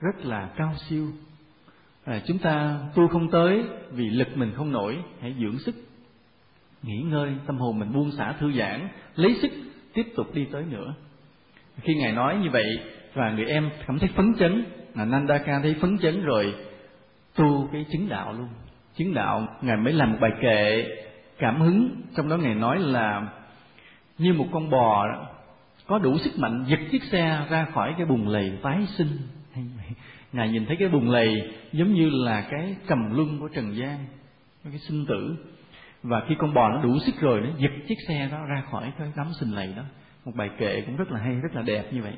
rất 0.00 0.24
là 0.24 0.48
cao 0.56 0.74
siêu 0.88 1.06
à, 2.08 2.20
chúng 2.26 2.38
ta 2.38 2.78
tu 2.94 3.08
không 3.08 3.30
tới 3.30 3.62
vì 3.90 4.10
lực 4.10 4.36
mình 4.36 4.52
không 4.56 4.72
nổi 4.72 4.96
hãy 5.20 5.34
dưỡng 5.40 5.58
sức. 5.58 5.74
Nghỉ 6.82 6.98
ngơi 6.98 7.32
tâm 7.46 7.58
hồn 7.58 7.78
mình 7.78 7.92
buông 7.92 8.10
xả 8.10 8.32
thư 8.32 8.52
giãn 8.52 8.88
lấy 9.16 9.36
sức 9.42 9.50
tiếp 9.94 10.06
tục 10.16 10.34
đi 10.34 10.46
tới 10.52 10.64
nữa. 10.70 10.94
Khi 11.80 11.94
ngài 11.94 12.12
nói 12.12 12.36
như 12.36 12.50
vậy 12.50 12.78
và 13.14 13.30
người 13.30 13.44
em 13.44 13.70
cảm 13.86 13.98
thấy 13.98 14.08
phấn 14.16 14.34
chấn 14.38 14.64
là 14.94 15.04
Nandaka 15.04 15.60
thấy 15.62 15.76
phấn 15.80 15.98
chấn 15.98 16.22
rồi 16.22 16.54
tu 17.34 17.68
cái 17.72 17.86
chứng 17.92 18.08
đạo 18.08 18.32
luôn. 18.32 18.48
Chứng 18.94 19.14
đạo 19.14 19.46
ngài 19.62 19.76
mới 19.76 19.92
làm 19.92 20.12
một 20.12 20.18
bài 20.20 20.30
kệ 20.42 20.84
cảm 21.38 21.60
hứng. 21.60 22.02
Trong 22.16 22.28
đó 22.28 22.36
ngài 22.36 22.54
nói 22.54 22.78
là 22.78 23.28
như 24.18 24.32
một 24.32 24.46
con 24.52 24.70
bò 24.70 25.06
có 25.86 25.98
đủ 25.98 26.18
sức 26.18 26.38
mạnh 26.38 26.64
giật 26.68 26.80
chiếc 26.90 27.02
xe 27.02 27.46
ra 27.50 27.66
khỏi 27.74 27.94
cái 27.96 28.06
bùn 28.06 28.28
lầy 28.28 28.52
tái 28.62 28.86
sinh 28.96 29.08
ngài 30.32 30.48
nhìn 30.48 30.66
thấy 30.66 30.76
cái 30.76 30.88
bùn 30.88 31.08
lầy 31.08 31.52
giống 31.72 31.92
như 31.94 32.10
là 32.10 32.46
cái 32.50 32.76
trầm 32.88 33.16
luân 33.16 33.38
của 33.40 33.48
trần 33.48 33.76
gian 33.76 33.98
cái 34.64 34.78
sinh 34.78 35.06
tử. 35.06 35.36
Và 36.02 36.22
khi 36.28 36.34
con 36.38 36.54
bò 36.54 36.68
nó 36.68 36.82
đủ 36.82 36.98
sức 37.06 37.20
rồi, 37.20 37.40
nó 37.40 37.48
giật 37.58 37.70
chiếc 37.88 37.98
xe 38.08 38.28
đó 38.32 38.44
ra 38.44 38.62
khỏi 38.70 38.92
cái 38.98 39.12
đám 39.16 39.26
sinh 39.40 39.50
lầy 39.50 39.72
đó. 39.76 39.82
Một 40.24 40.32
bài 40.34 40.50
kệ 40.58 40.82
cũng 40.86 40.96
rất 40.96 41.10
là 41.10 41.20
hay, 41.20 41.34
rất 41.34 41.54
là 41.54 41.62
đẹp 41.62 41.92
như 41.92 42.02
vậy. 42.02 42.14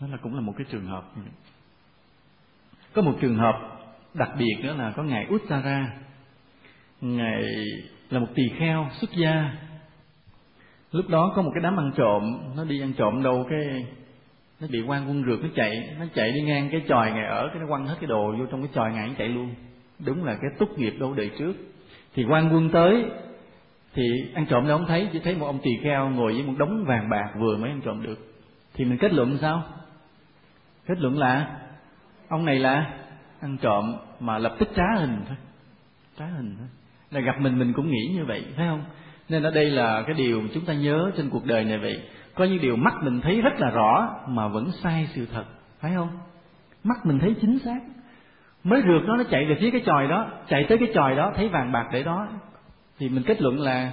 Đó 0.00 0.06
là 0.10 0.16
cũng 0.16 0.34
là 0.34 0.40
một 0.40 0.52
cái 0.56 0.66
trường 0.70 0.86
hợp 0.86 1.04
có 2.98 3.02
một 3.02 3.14
trường 3.20 3.36
hợp 3.36 3.54
đặc 4.14 4.30
biệt 4.38 4.54
đó 4.64 4.74
là 4.74 4.92
có 4.96 5.02
ngài 5.02 5.26
Uttara. 5.34 5.92
Ngài 7.00 7.42
là 8.10 8.20
một 8.20 8.26
tỳ 8.34 8.42
kheo, 8.58 8.88
xuất 9.00 9.10
gia. 9.12 9.52
Lúc 10.92 11.08
đó 11.08 11.32
có 11.36 11.42
một 11.42 11.50
cái 11.54 11.62
đám 11.62 11.76
ăn 11.76 11.92
trộm. 11.96 12.22
Nó 12.56 12.64
đi 12.64 12.80
ăn 12.80 12.92
trộm 12.92 13.22
đâu, 13.22 13.46
cái 13.50 13.86
nó 14.60 14.66
bị 14.70 14.80
quan 14.80 15.08
quân 15.08 15.24
rượt, 15.26 15.38
nó 15.42 15.48
chạy 15.54 15.94
nó 15.98 16.06
chạy 16.14 16.32
đi 16.32 16.40
ngang 16.40 16.68
cái 16.72 16.82
tròi 16.88 17.10
ngày 17.10 17.26
ở, 17.26 17.48
cái 17.48 17.58
nó 17.60 17.66
quăng 17.68 17.86
hết 17.86 17.94
cái 18.00 18.08
đồ 18.08 18.34
vô 18.38 18.46
trong 18.50 18.62
cái 18.62 18.70
tròi 18.74 18.92
ngày 18.92 19.08
nó 19.08 19.14
chạy 19.18 19.28
luôn. 19.28 19.54
Đúng 20.06 20.24
là 20.24 20.34
cái 20.34 20.50
túc 20.58 20.78
nghiệp 20.78 20.94
đâu 21.00 21.14
đời 21.14 21.30
trước. 21.38 21.52
Thì 22.14 22.24
quan 22.24 22.54
quân 22.54 22.70
tới, 22.70 23.04
thì 23.94 24.02
ăn 24.34 24.46
trộm 24.46 24.68
đâu 24.68 24.78
không 24.78 24.86
thấy, 24.86 25.08
chỉ 25.12 25.18
thấy 25.18 25.34
một 25.34 25.46
ông 25.46 25.58
tỳ 25.62 25.70
kheo 25.82 26.10
ngồi 26.10 26.32
với 26.32 26.42
một 26.42 26.54
đống 26.58 26.84
vàng 26.86 27.08
bạc 27.10 27.30
vừa 27.38 27.56
mới 27.56 27.70
ăn 27.70 27.80
trộm 27.84 28.02
được. 28.02 28.18
Thì 28.74 28.84
mình 28.84 28.98
kết 28.98 29.12
luận 29.12 29.38
sao? 29.40 29.62
Kết 30.86 30.98
luận 30.98 31.18
là, 31.18 31.58
ông 32.28 32.44
này 32.44 32.58
là 32.58 32.98
ăn 33.40 33.56
trộm 33.58 33.96
mà 34.20 34.38
lập 34.38 34.56
tức 34.58 34.68
trá 34.76 35.00
hình 35.00 35.18
thôi. 35.28 35.36
Trá 36.18 36.26
hình 36.26 36.54
thôi. 36.58 36.68
Là 37.10 37.20
gặp 37.20 37.40
mình 37.40 37.58
mình 37.58 37.72
cũng 37.72 37.90
nghĩ 37.90 38.12
như 38.14 38.24
vậy 38.24 38.44
phải 38.56 38.66
không? 38.66 38.84
Nên 39.28 39.42
ở 39.42 39.50
đây 39.50 39.70
là 39.70 40.02
cái 40.06 40.14
điều 40.14 40.42
chúng 40.54 40.64
ta 40.64 40.74
nhớ 40.74 41.10
trên 41.16 41.30
cuộc 41.30 41.44
đời 41.44 41.64
này 41.64 41.78
vậy 41.78 42.02
có 42.38 42.44
những 42.44 42.60
điều 42.60 42.76
mắt 42.76 42.94
mình 43.02 43.20
thấy 43.20 43.40
rất 43.40 43.60
là 43.60 43.70
rõ 43.70 44.14
mà 44.28 44.48
vẫn 44.48 44.70
sai 44.82 45.08
sự 45.14 45.26
thật, 45.32 45.44
phải 45.80 45.92
không? 45.94 46.08
Mắt 46.84 47.06
mình 47.06 47.18
thấy 47.18 47.34
chính 47.40 47.58
xác. 47.58 47.80
Mới 48.64 48.82
rượt 48.82 49.02
nó 49.06 49.16
nó 49.16 49.24
chạy 49.30 49.44
về 49.44 49.56
phía 49.60 49.70
cái 49.70 49.82
chòi 49.86 50.08
đó, 50.08 50.26
chạy 50.48 50.66
tới 50.68 50.78
cái 50.78 50.88
chòi 50.94 51.16
đó, 51.16 51.32
thấy 51.36 51.48
vàng 51.48 51.72
bạc 51.72 51.86
để 51.92 52.02
đó. 52.02 52.28
Thì 52.98 53.08
mình 53.08 53.22
kết 53.26 53.42
luận 53.42 53.60
là, 53.60 53.92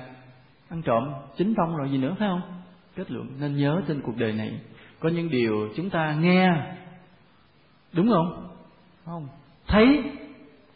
ăn 0.70 0.82
trộm, 0.82 1.04
chính 1.38 1.54
tông 1.56 1.78
rồi 1.78 1.90
gì 1.90 1.98
nữa, 1.98 2.16
phải 2.20 2.30
không? 2.30 2.42
Kết 2.96 3.12
luận. 3.12 3.28
Nên 3.40 3.58
nhớ 3.58 3.82
trên 3.88 4.02
cuộc 4.02 4.18
đời 4.18 4.34
này. 4.34 4.60
Có 5.00 5.10
những 5.10 5.30
điều 5.30 5.70
chúng 5.76 5.90
ta 5.90 6.14
nghe, 6.14 6.52
đúng 7.94 8.10
không? 8.10 8.48
Không? 9.06 9.28
Thấy, 9.68 10.04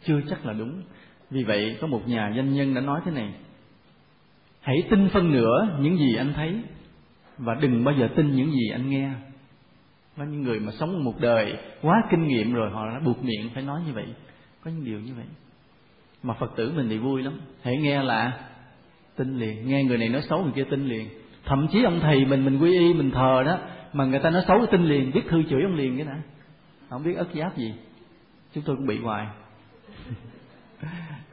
chưa 0.04 0.20
chắc 0.28 0.46
là 0.46 0.52
đúng. 0.52 0.82
Vì 1.30 1.44
vậy, 1.44 1.78
có 1.80 1.86
một 1.86 2.08
nhà 2.08 2.32
doanh 2.36 2.54
nhân 2.54 2.74
đã 2.74 2.80
nói 2.80 3.00
thế 3.04 3.10
này. 3.10 3.34
Hãy 4.60 4.76
tin 4.90 5.08
phân 5.08 5.32
nửa 5.32 5.78
những 5.80 5.96
gì 5.96 6.16
anh 6.16 6.32
thấy 6.36 6.60
và 7.40 7.54
đừng 7.54 7.84
bao 7.84 7.94
giờ 7.98 8.08
tin 8.16 8.36
những 8.36 8.50
gì 8.50 8.68
anh 8.72 8.90
nghe. 8.90 9.10
Có 10.16 10.24
những 10.24 10.42
người 10.42 10.60
mà 10.60 10.72
sống 10.72 11.04
một 11.04 11.20
đời 11.20 11.56
quá 11.82 12.02
kinh 12.10 12.28
nghiệm 12.28 12.54
rồi 12.54 12.70
họ 12.70 12.86
đã 12.86 13.00
buộc 13.04 13.24
miệng 13.24 13.50
phải 13.54 13.62
nói 13.62 13.80
như 13.86 13.92
vậy. 13.92 14.06
Có 14.64 14.70
những 14.70 14.84
điều 14.84 15.00
như 15.00 15.14
vậy. 15.14 15.24
Mà 16.22 16.34
phật 16.34 16.56
tử 16.56 16.72
mình 16.76 16.88
thì 16.88 16.98
vui 16.98 17.22
lắm. 17.22 17.40
Hãy 17.62 17.76
nghe 17.76 18.02
là 18.02 18.40
tin 19.16 19.38
liền. 19.38 19.68
Nghe 19.68 19.84
người 19.84 19.98
này 19.98 20.08
nói 20.08 20.22
xấu 20.22 20.42
người 20.42 20.52
kia 20.52 20.64
tin 20.70 20.88
liền. 20.88 21.08
Thậm 21.44 21.68
chí 21.72 21.82
ông 21.82 22.00
thầy 22.00 22.24
mình 22.24 22.44
mình 22.44 22.58
quy 22.58 22.78
y, 22.78 22.94
mình 22.94 23.10
thờ 23.10 23.42
đó, 23.46 23.58
mà 23.92 24.04
người 24.04 24.20
ta 24.20 24.30
nói 24.30 24.42
xấu 24.48 24.66
tin 24.66 24.84
liền. 24.84 25.10
Viết 25.10 25.22
thư 25.28 25.42
chửi 25.50 25.62
ông 25.62 25.74
liền 25.74 25.96
cái 25.96 26.06
đã. 26.06 26.22
Không 26.88 27.02
biết 27.04 27.16
ất 27.16 27.28
giáp 27.34 27.56
gì. 27.56 27.74
Chúng 28.54 28.64
tôi 28.64 28.76
cũng 28.76 28.86
bị 28.86 28.98
hoài. 28.98 29.26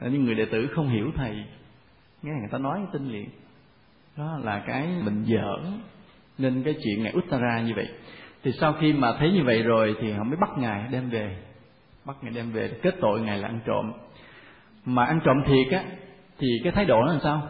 Những 0.00 0.24
người 0.24 0.34
đệ 0.34 0.44
tử 0.44 0.66
không 0.74 0.88
hiểu 0.88 1.10
thầy. 1.16 1.44
Nghe 2.22 2.32
người 2.32 2.50
ta 2.50 2.58
nói 2.58 2.80
tin 2.92 3.08
liền. 3.08 3.28
Đó 4.16 4.38
là 4.44 4.64
cái 4.66 4.88
mình 5.04 5.22
dở 5.24 5.56
nên 6.38 6.62
cái 6.62 6.74
chuyện 6.84 7.02
ngài 7.02 7.12
Uttara 7.16 7.60
như 7.60 7.72
vậy. 7.76 7.88
Thì 8.44 8.52
sau 8.52 8.72
khi 8.72 8.92
mà 8.92 9.12
thấy 9.18 9.32
như 9.32 9.44
vậy 9.44 9.62
rồi 9.62 9.96
thì 10.00 10.12
họ 10.12 10.24
mới 10.24 10.36
bắt 10.36 10.50
ngài 10.58 10.88
đem 10.90 11.10
về 11.10 11.36
bắt 12.04 12.16
ngài 12.22 12.32
đem 12.32 12.52
về 12.52 12.70
kết 12.82 12.94
tội 13.00 13.20
ngài 13.20 13.38
là 13.38 13.48
ăn 13.48 13.60
trộm. 13.66 13.92
Mà 14.84 15.04
ăn 15.04 15.20
trộm 15.24 15.36
thiệt 15.46 15.72
á 15.72 15.82
thì 16.38 16.48
cái 16.64 16.72
thái 16.72 16.84
độ 16.84 17.00
nó 17.00 17.12
làm 17.12 17.20
sao? 17.20 17.42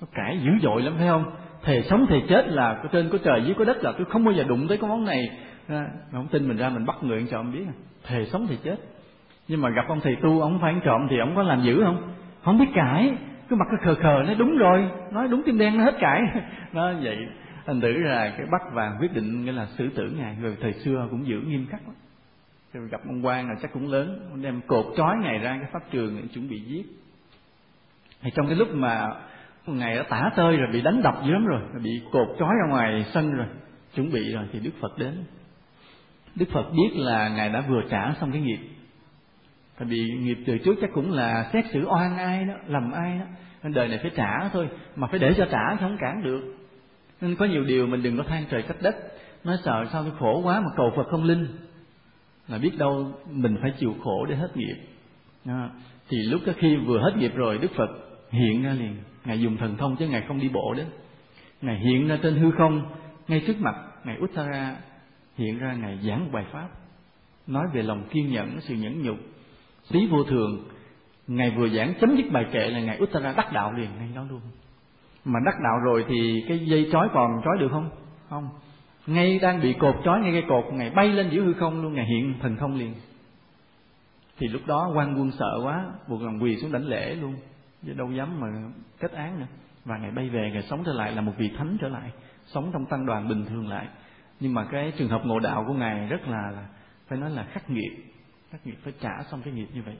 Nó 0.00 0.06
cãi 0.14 0.38
dữ 0.44 0.50
dội 0.62 0.82
lắm 0.82 0.94
phải 0.98 1.08
không? 1.08 1.24
Thề 1.62 1.82
sống 1.82 2.06
thề 2.06 2.20
chết 2.28 2.48
là 2.48 2.80
có 2.82 2.88
trên 2.92 3.08
có 3.12 3.18
trời 3.24 3.42
dưới 3.44 3.54
có 3.54 3.64
đất 3.64 3.84
là 3.84 3.92
tôi 3.92 4.04
không 4.10 4.24
bao 4.24 4.34
giờ 4.34 4.44
đụng 4.44 4.68
tới 4.68 4.78
cái 4.78 4.90
món 4.90 5.04
này. 5.04 5.30
À, 5.68 5.86
không 6.12 6.28
tin 6.28 6.48
mình 6.48 6.56
ra 6.56 6.68
mình 6.68 6.86
bắt 6.86 6.96
người 7.02 7.18
ăn 7.18 7.26
trộm 7.30 7.52
biết 7.52 7.64
à. 7.66 7.74
thề 8.06 8.26
sống 8.26 8.46
thề 8.46 8.56
chết. 8.64 8.76
Nhưng 9.48 9.60
mà 9.60 9.70
gặp 9.70 9.84
ông 9.88 10.00
thầy 10.00 10.16
tu 10.22 10.40
ông 10.40 10.58
phải 10.60 10.72
ăn 10.72 10.80
trộm 10.84 11.06
thì 11.10 11.18
ông 11.18 11.36
có 11.36 11.42
làm 11.42 11.62
dữ 11.62 11.82
không? 11.84 12.14
Không 12.44 12.58
biết 12.58 12.68
cãi 12.74 13.12
cứ 13.48 13.56
mặt 13.56 13.66
cứ 13.70 13.76
khờ 13.84 13.94
khờ 13.94 14.22
nói 14.26 14.34
đúng 14.38 14.58
rồi 14.58 14.90
nói 15.12 15.28
đúng 15.28 15.42
tim 15.46 15.58
đen 15.58 15.78
nó 15.78 15.84
hết 15.84 15.94
cãi. 16.00 16.22
Nó 16.72 16.92
vậy 17.02 17.16
thành 17.68 17.80
thử 17.80 17.92
là 17.92 18.34
cái 18.36 18.46
bắt 18.52 18.62
vàng 18.72 18.96
quyết 19.00 19.12
định 19.12 19.44
nghĩa 19.44 19.52
là 19.52 19.66
xử 19.78 19.88
tử 19.88 20.10
ngài. 20.18 20.36
Rồi 20.42 20.56
thời 20.60 20.72
xưa 20.72 21.08
cũng 21.10 21.26
giữ 21.26 21.40
nghiêm 21.40 21.66
khắc 21.70 21.80
lắm. 21.86 21.94
Rồi 22.72 22.88
gặp 22.90 23.00
ông 23.06 23.26
quan 23.26 23.48
là 23.48 23.54
chắc 23.62 23.72
cũng 23.72 23.92
lớn. 23.92 24.40
Đem 24.42 24.60
cột 24.66 24.86
trói 24.96 25.16
ngài 25.22 25.38
ra 25.38 25.58
cái 25.60 25.70
pháp 25.72 25.90
trường 25.90 26.16
để 26.16 26.28
chuẩn 26.34 26.48
bị 26.48 26.60
giết. 26.60 26.86
Thì 28.22 28.30
trong 28.34 28.46
cái 28.46 28.56
lúc 28.56 28.68
mà 28.74 29.08
ngài 29.66 29.96
đã 29.96 30.02
tả 30.02 30.30
tơi 30.36 30.56
rồi, 30.56 30.68
bị 30.72 30.82
đánh 30.82 31.02
đập 31.02 31.14
dữ 31.24 31.32
lắm 31.32 31.46
rồi, 31.46 31.60
bị 31.82 32.02
cột 32.12 32.28
trói 32.38 32.48
ra 32.48 32.70
ngoài 32.70 33.04
sân 33.12 33.32
rồi, 33.32 33.46
chuẩn 33.94 34.12
bị 34.12 34.32
rồi, 34.32 34.44
thì 34.52 34.60
đức 34.60 34.70
phật 34.80 34.98
đến. 34.98 35.24
Đức 36.34 36.46
phật 36.52 36.70
biết 36.72 36.90
là 36.94 37.28
ngài 37.28 37.48
đã 37.48 37.60
vừa 37.60 37.82
trả 37.90 38.14
xong 38.20 38.32
cái 38.32 38.40
nghiệp. 38.40 38.60
Tại 39.78 39.88
vì 39.88 39.98
nghiệp 40.20 40.38
từ 40.46 40.58
trước 40.58 40.74
chắc 40.80 40.90
cũng 40.94 41.12
là 41.12 41.50
xét 41.52 41.64
xử 41.72 41.84
oan 41.86 42.16
ai 42.16 42.44
đó, 42.44 42.54
lầm 42.66 42.92
ai 42.92 43.18
đó. 43.18 43.24
Nên 43.62 43.72
đời 43.72 43.88
này 43.88 43.98
phải 44.02 44.10
trả 44.16 44.48
thôi, 44.48 44.68
mà 44.96 45.06
phải 45.06 45.18
để 45.18 45.34
cho 45.36 45.46
trả 45.50 45.70
chứ 45.70 45.76
không 45.80 45.96
cản 46.00 46.22
được 46.22 46.57
nên 47.20 47.36
có 47.36 47.44
nhiều 47.44 47.64
điều 47.64 47.86
mình 47.86 48.02
đừng 48.02 48.16
có 48.16 48.22
than 48.22 48.44
trời 48.50 48.62
trách 48.62 48.82
đất. 48.82 48.96
Nói 49.44 49.56
sợ 49.64 49.84
sao 49.92 50.02
tôi 50.02 50.12
khổ 50.18 50.40
quá 50.44 50.60
mà 50.60 50.70
cầu 50.76 50.92
phật 50.96 51.06
không 51.10 51.24
linh. 51.24 51.46
Là 52.48 52.58
biết 52.58 52.78
đâu 52.78 53.12
mình 53.30 53.56
phải 53.62 53.72
chịu 53.78 53.94
khổ 54.04 54.26
để 54.26 54.36
hết 54.36 54.56
nghiệp. 54.56 54.76
À, 55.44 55.70
thì 56.08 56.16
lúc 56.30 56.40
đó 56.46 56.52
khi 56.56 56.76
vừa 56.76 57.00
hết 57.00 57.16
nghiệp 57.16 57.32
rồi 57.34 57.58
đức 57.58 57.70
phật 57.76 57.90
hiện 58.30 58.62
ra 58.62 58.72
liền. 58.72 58.96
Ngài 59.24 59.40
dùng 59.40 59.56
thần 59.56 59.76
thông 59.76 59.96
chứ 59.96 60.08
ngài 60.08 60.24
không 60.28 60.40
đi 60.40 60.48
bộ 60.48 60.74
đến 60.76 60.86
ngài 61.62 61.78
hiện 61.78 62.08
ra 62.08 62.18
trên 62.22 62.36
hư 62.36 62.50
không 62.50 62.82
ngay 63.28 63.42
trước 63.46 63.60
mặt 63.60 63.74
ngài 64.04 64.16
uttara 64.20 64.76
hiện 65.36 65.58
ra 65.58 65.74
ngài 65.74 65.98
giảng 66.02 66.24
một 66.24 66.30
bài 66.32 66.44
pháp. 66.52 66.68
Nói 67.46 67.66
về 67.74 67.82
lòng 67.82 68.08
kiên 68.10 68.32
nhẫn 68.32 68.60
sự 68.60 68.74
nhẫn 68.74 69.02
nhục. 69.02 69.16
Lý 69.90 70.06
vô 70.06 70.24
thường 70.24 70.68
ngài 71.26 71.50
vừa 71.50 71.68
giảng 71.68 71.94
chấm 72.00 72.16
dứt 72.16 72.32
bài 72.32 72.46
kệ 72.52 72.70
là 72.70 72.80
ngài 72.80 72.98
Uttara 73.02 73.32
đắc 73.32 73.52
đạo 73.52 73.72
liền 73.72 73.88
ngay 73.98 74.08
đó 74.14 74.24
luôn 74.30 74.40
mà 75.24 75.40
đắc 75.44 75.54
đạo 75.64 75.78
rồi 75.84 76.04
thì 76.08 76.44
cái 76.48 76.58
dây 76.58 76.88
trói 76.92 77.08
còn 77.14 77.40
trói 77.44 77.58
được 77.58 77.68
không? 77.70 77.90
Không. 78.30 78.48
Ngay 79.06 79.38
đang 79.38 79.60
bị 79.60 79.72
cột 79.72 79.96
trói 80.04 80.20
ngay 80.20 80.32
cái 80.32 80.44
cột 80.48 80.64
ngài 80.72 80.90
bay 80.90 81.08
lên 81.08 81.30
giữa 81.30 81.42
hư 81.42 81.52
không 81.52 81.82
luôn 81.82 81.94
ngài 81.94 82.06
hiện 82.06 82.34
thần 82.42 82.56
thông 82.56 82.78
liền. 82.78 82.94
Thì 84.38 84.48
lúc 84.48 84.62
đó 84.66 84.92
quan 84.94 85.20
quân 85.20 85.30
sợ 85.38 85.60
quá 85.64 85.84
buộc 86.08 86.22
lòng 86.22 86.42
quỳ 86.42 86.56
xuống 86.56 86.72
đảnh 86.72 86.86
lễ 86.86 87.14
luôn. 87.14 87.34
Chứ 87.86 87.92
đâu 87.92 88.10
dám 88.10 88.40
mà 88.40 88.46
kết 89.00 89.12
án 89.12 89.40
nữa. 89.40 89.46
Và 89.84 89.98
ngài 89.98 90.10
bay 90.10 90.28
về 90.28 90.50
ngài 90.52 90.62
sống 90.62 90.82
trở 90.86 90.92
lại 90.92 91.12
là 91.12 91.20
một 91.20 91.32
vị 91.38 91.50
thánh 91.58 91.76
trở 91.80 91.88
lại. 91.88 92.10
Sống 92.46 92.70
trong 92.72 92.86
tăng 92.86 93.06
đoàn 93.06 93.28
bình 93.28 93.44
thường 93.44 93.68
lại. 93.68 93.86
Nhưng 94.40 94.54
mà 94.54 94.64
cái 94.64 94.92
trường 94.98 95.08
hợp 95.08 95.22
ngộ 95.24 95.38
đạo 95.38 95.64
của 95.66 95.74
ngài 95.74 96.06
rất 96.06 96.28
là, 96.28 96.50
là 96.50 96.66
phải 97.08 97.18
nói 97.18 97.30
là 97.30 97.44
khắc 97.44 97.70
nghiệt. 97.70 97.92
Khắc 98.50 98.66
nghiệt 98.66 98.78
phải 98.84 98.92
trả 99.00 99.22
xong 99.30 99.42
cái 99.42 99.52
nghiệp 99.52 99.68
như 99.74 99.82
vậy. 99.86 99.96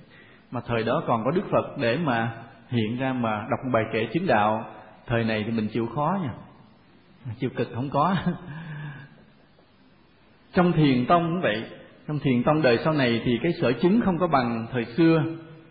Mà 0.51 0.61
thời 0.67 0.85
đó 0.85 1.03
còn 1.07 1.25
có 1.25 1.31
đức 1.31 1.45
phật 1.51 1.79
để 1.79 1.97
mà 1.97 2.43
hiện 2.69 2.99
ra 2.99 3.13
mà 3.13 3.47
đọc 3.51 3.61
một 3.65 3.71
bài 3.73 3.85
kệ 3.93 4.07
chứng 4.13 4.27
đạo 4.27 4.65
thời 5.09 5.25
này 5.25 5.45
thì 5.45 5.51
mình 5.51 5.69
chịu 5.69 5.87
khó 5.87 6.19
nha. 6.23 6.35
Chịu 7.39 7.51
cực 7.57 7.69
không 7.75 7.91
có. 7.91 8.17
Trong 10.53 10.73
thiền 10.73 11.07
tông 11.07 11.23
cũng 11.23 11.41
vậy. 11.41 11.65
Trong 12.09 12.19
thiền 12.19 12.43
tông 12.43 12.63
đời 12.63 12.79
sau 12.85 12.93
này 12.93 13.23
thì 13.25 13.39
cái 13.43 13.53
sở 13.61 13.73
chứng 13.73 14.01
không 14.01 14.19
có 14.19 14.27
bằng 14.27 14.67
thời 14.73 14.85
xưa. 14.85 15.23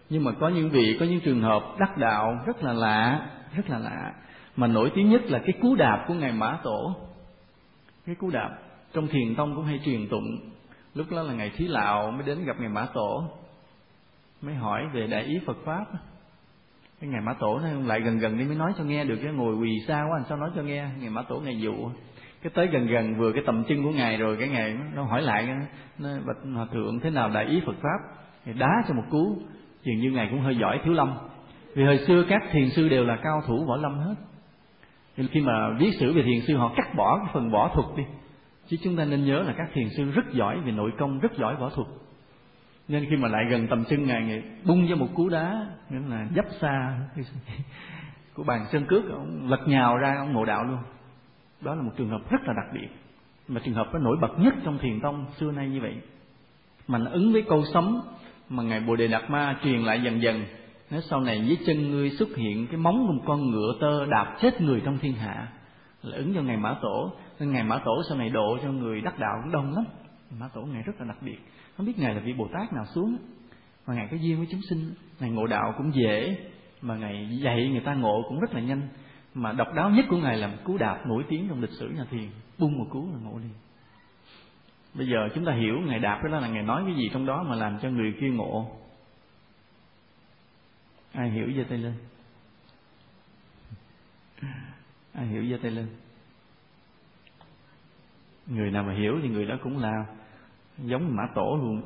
Nhưng 0.09 0.23
mà 0.23 0.31
có 0.31 0.49
những 0.49 0.69
vị, 0.69 0.97
có 0.99 1.05
những 1.05 1.19
trường 1.19 1.41
hợp 1.41 1.63
đắc 1.79 1.97
đạo 1.97 2.39
rất 2.45 2.63
là 2.63 2.73
lạ, 2.73 3.29
rất 3.55 3.69
là 3.69 3.79
lạ. 3.79 4.13
Mà 4.55 4.67
nổi 4.67 4.91
tiếng 4.95 5.09
nhất 5.09 5.21
là 5.25 5.39
cái 5.39 5.53
cú 5.61 5.75
đạp 5.75 6.05
của 6.07 6.13
ngài 6.13 6.31
mã 6.31 6.57
tổ. 6.63 6.95
Cái 8.05 8.15
cú 8.15 8.29
đạp. 8.29 8.57
Trong 8.93 9.07
thiền 9.07 9.35
tông 9.35 9.55
cũng 9.55 9.65
hay 9.65 9.79
truyền 9.85 10.07
tụng. 10.09 10.39
Lúc 10.95 11.11
đó 11.11 11.21
là 11.21 11.33
ngày 11.33 11.51
thí 11.55 11.67
lạo 11.67 12.11
mới 12.11 12.23
đến 12.23 12.45
gặp 12.45 12.59
ngài 12.59 12.69
mã 12.69 12.85
tổ. 12.93 13.23
Mới 14.41 14.55
hỏi 14.55 14.87
về 14.93 15.07
đại 15.07 15.23
ý 15.23 15.39
phật 15.45 15.57
pháp 15.65 15.85
cái 17.01 17.09
ngày 17.09 17.21
mã 17.21 17.33
tổ 17.33 17.59
nó 17.59 17.67
lại 17.85 18.01
gần 18.01 18.17
gần 18.17 18.37
đi 18.37 18.45
mới 18.45 18.55
nói 18.55 18.73
cho 18.77 18.83
nghe 18.83 19.03
được 19.03 19.15
cái 19.23 19.33
ngồi 19.33 19.55
quỳ 19.55 19.79
xa 19.87 20.03
quá 20.03 20.17
làm 20.17 20.25
sao 20.29 20.37
nói 20.37 20.49
cho 20.55 20.61
nghe? 20.61 20.85
Ngày 20.99 21.09
mã 21.09 21.21
tổ, 21.21 21.39
ngày 21.39 21.59
dụ. 21.59 21.73
Cái 22.41 22.51
tới 22.53 22.67
gần 22.67 22.87
gần 22.87 23.15
vừa 23.17 23.31
cái 23.31 23.43
tầm 23.45 23.63
chân 23.63 23.83
của 23.83 23.91
ngài 23.91 24.17
rồi, 24.17 24.37
cái 24.39 24.49
ngày 24.49 24.77
nó 24.95 25.03
hỏi 25.03 25.21
lại, 25.21 25.49
nó 25.97 26.09
bạch, 26.27 26.37
hòa 26.55 26.67
thượng, 26.73 26.99
thế 26.99 27.09
nào 27.09 27.29
đại 27.29 27.45
ý 27.45 27.61
phật 27.65 27.75
pháp? 27.81 28.17
Thì 28.45 28.53
đá 28.53 28.83
cho 28.87 28.93
một 28.93 29.03
cú. 29.09 29.37
Dường 29.83 29.99
như 29.99 30.11
ngài 30.11 30.27
cũng 30.31 30.41
hơi 30.41 30.57
giỏi 30.57 30.79
thiếu 30.83 30.93
lâm. 30.93 31.13
Vì 31.75 31.83
hồi 31.83 31.97
xưa 31.97 32.23
các 32.29 32.41
thiền 32.51 32.69
sư 32.69 32.89
đều 32.89 33.05
là 33.05 33.17
cao 33.23 33.41
thủ 33.47 33.65
võ 33.65 33.77
lâm 33.77 33.99
hết. 33.99 34.15
Nên 35.17 35.27
khi 35.27 35.41
mà 35.41 35.69
viết 35.79 35.91
sử 35.99 36.13
về 36.13 36.23
thiền 36.23 36.41
sư, 36.47 36.57
họ 36.57 36.73
cắt 36.77 36.95
bỏ 36.95 37.17
cái 37.17 37.33
phần 37.33 37.51
võ 37.51 37.71
thuật 37.73 37.85
đi. 37.97 38.03
Chứ 38.67 38.77
chúng 38.83 38.97
ta 38.97 39.05
nên 39.05 39.25
nhớ 39.25 39.43
là 39.43 39.53
các 39.57 39.69
thiền 39.73 39.89
sư 39.97 40.11
rất 40.11 40.25
giỏi 40.31 40.59
về 40.65 40.71
nội 40.71 40.91
công, 40.97 41.19
rất 41.19 41.31
giỏi 41.37 41.55
võ 41.55 41.69
thuật 41.69 41.87
nên 42.87 43.05
khi 43.09 43.15
mà 43.15 43.27
lại 43.27 43.45
gần 43.49 43.67
tầm 43.67 43.83
chân 43.89 44.05
ngài 44.05 44.23
ngài 44.23 44.43
bung 44.65 44.87
ra 44.87 44.95
một 44.95 45.07
cú 45.15 45.29
đá, 45.29 45.67
nghĩa 45.89 46.09
là 46.09 46.27
dấp 46.35 46.45
xa 46.61 46.99
của 48.33 48.43
bàn 48.43 48.65
chân 48.71 48.85
cước, 48.85 49.09
ông 49.11 49.49
lật 49.49 49.67
nhào 49.67 49.97
ra, 49.97 50.15
ông 50.17 50.33
ngộ 50.33 50.45
đạo 50.45 50.63
luôn. 50.63 50.79
Đó 51.61 51.75
là 51.75 51.81
một 51.81 51.91
trường 51.97 52.09
hợp 52.09 52.29
rất 52.29 52.41
là 52.43 52.53
đặc 52.53 52.65
biệt, 52.73 52.87
mà 53.47 53.61
trường 53.63 53.73
hợp 53.73 53.87
nó 53.93 53.99
nổi 53.99 54.17
bật 54.21 54.39
nhất 54.39 54.53
trong 54.63 54.77
thiền 54.77 54.99
tông 55.01 55.25
xưa 55.37 55.51
nay 55.51 55.69
như 55.69 55.81
vậy. 55.81 55.95
Mà 56.87 56.97
nó 56.97 57.11
ứng 57.11 57.33
với 57.33 57.41
câu 57.49 57.63
sống 57.73 58.01
mà 58.49 58.63
ngài 58.63 58.79
bồ 58.79 58.95
đề 58.95 59.07
đạt 59.07 59.29
ma 59.29 59.59
truyền 59.63 59.81
lại 59.81 60.01
dần 60.01 60.21
dần. 60.21 60.45
Nếu 60.89 61.01
sau 61.01 61.21
này 61.21 61.45
dưới 61.45 61.57
chân 61.65 61.91
ngươi 61.91 62.09
xuất 62.09 62.35
hiện 62.35 62.67
cái 62.67 62.77
móng 62.77 63.07
của 63.07 63.13
một 63.13 63.23
con 63.25 63.51
ngựa 63.51 63.73
tơ 63.81 64.05
đạp 64.05 64.37
chết 64.41 64.61
người 64.61 64.81
trong 64.85 64.97
thiên 64.97 65.13
hạ. 65.13 65.47
Là 66.01 66.17
ứng 66.17 66.33
cho 66.35 66.41
ngài 66.41 66.57
mã 66.57 66.75
tổ. 66.81 67.11
Nên 67.39 67.51
ngài 67.51 67.63
mã 67.63 67.81
tổ 67.85 68.01
sau 68.09 68.17
này 68.17 68.29
độ 68.29 68.57
cho 68.63 68.71
người 68.71 69.01
đắc 69.01 69.19
đạo 69.19 69.39
cũng 69.43 69.51
đông 69.51 69.73
lắm. 69.75 69.83
Mã 70.39 70.47
tổ 70.47 70.61
ngài 70.61 70.81
rất 70.81 70.93
là 70.99 71.05
đặc 71.05 71.17
biệt 71.21 71.37
không 71.77 71.85
biết 71.85 71.99
ngài 71.99 72.15
là 72.15 72.21
vị 72.21 72.33
bồ 72.33 72.47
tát 72.53 72.73
nào 72.73 72.85
xuống. 72.85 73.17
Mà 73.87 73.93
ngài 73.93 74.07
có 74.11 74.17
duyên 74.17 74.37
với 74.37 74.47
chúng 74.51 74.61
sinh, 74.69 74.93
ngài 75.19 75.29
ngộ 75.29 75.47
đạo 75.47 75.73
cũng 75.77 75.93
dễ, 75.95 76.37
mà 76.81 76.95
ngài 76.95 77.39
dạy 77.41 77.69
người 77.69 77.81
ta 77.85 77.93
ngộ 77.93 78.23
cũng 78.29 78.39
rất 78.39 78.53
là 78.53 78.61
nhanh. 78.61 78.87
Mà 79.33 79.51
độc 79.51 79.67
đáo 79.75 79.89
nhất 79.89 80.05
của 80.09 80.17
ngài 80.17 80.37
là 80.37 80.47
một 80.47 80.57
cú 80.63 80.77
đạp 80.77 81.05
nổi 81.05 81.23
tiếng 81.29 81.47
trong 81.49 81.61
lịch 81.61 81.71
sử 81.79 81.89
nhà 81.89 82.05
thiền. 82.11 82.29
Bung 82.57 82.77
một 82.77 82.87
cú 82.89 83.09
là 83.13 83.19
ngộ 83.23 83.37
liền. 83.37 83.53
Bây 84.93 85.07
giờ 85.07 85.29
chúng 85.35 85.45
ta 85.45 85.53
hiểu 85.53 85.75
ngài 85.85 85.99
đạp 85.99 86.21
đó 86.31 86.39
là 86.39 86.47
ngài 86.47 86.63
nói 86.63 86.83
cái 86.85 86.95
gì 86.95 87.09
trong 87.13 87.25
đó 87.25 87.43
mà 87.43 87.55
làm 87.55 87.79
cho 87.79 87.89
người 87.89 88.13
kia 88.21 88.29
ngộ. 88.29 88.71
Ai 91.11 91.29
hiểu 91.29 91.47
giơ 91.57 91.63
tay 91.69 91.77
lên? 91.77 91.93
Ai 95.13 95.27
hiểu 95.27 95.45
giơ 95.51 95.57
tay 95.61 95.71
lên? 95.71 95.87
Người 98.47 98.71
nào 98.71 98.83
mà 98.83 98.93
hiểu 98.93 99.19
thì 99.23 99.29
người 99.29 99.45
đó 99.45 99.55
cũng 99.63 99.77
là 99.77 100.05
giống 100.77 101.15
mã 101.15 101.23
tổ 101.35 101.57
luôn. 101.61 101.81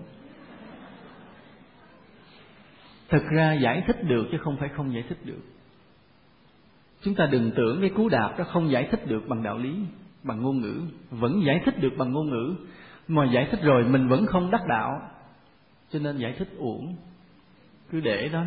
Thực 3.09 3.23
ra 3.29 3.53
giải 3.53 3.83
thích 3.87 4.03
được 4.03 4.27
chứ 4.31 4.37
không 4.37 4.57
phải 4.57 4.69
không 4.69 4.93
giải 4.93 5.03
thích 5.09 5.17
được. 5.23 5.41
Chúng 7.01 7.15
ta 7.15 7.25
đừng 7.31 7.51
tưởng 7.55 7.81
cái 7.81 7.89
cú 7.89 8.09
đạp 8.09 8.35
đó 8.37 8.43
không 8.43 8.71
giải 8.71 8.87
thích 8.91 9.07
được 9.07 9.27
bằng 9.27 9.43
đạo 9.43 9.57
lý, 9.57 9.75
bằng 10.23 10.41
ngôn 10.41 10.61
ngữ. 10.61 10.81
Vẫn 11.09 11.41
giải 11.45 11.61
thích 11.65 11.79
được 11.79 11.93
bằng 11.97 12.11
ngôn 12.11 12.29
ngữ. 12.29 12.55
Mà 13.07 13.25
giải 13.25 13.47
thích 13.51 13.59
rồi 13.63 13.83
mình 13.83 14.07
vẫn 14.07 14.25
không 14.25 14.51
đắc 14.51 14.61
đạo. 14.67 15.01
Cho 15.91 15.99
nên 15.99 16.17
giải 16.17 16.35
thích 16.39 16.49
uổng. 16.57 16.95
Cứ 17.91 17.99
để 17.99 18.29
đó 18.29 18.43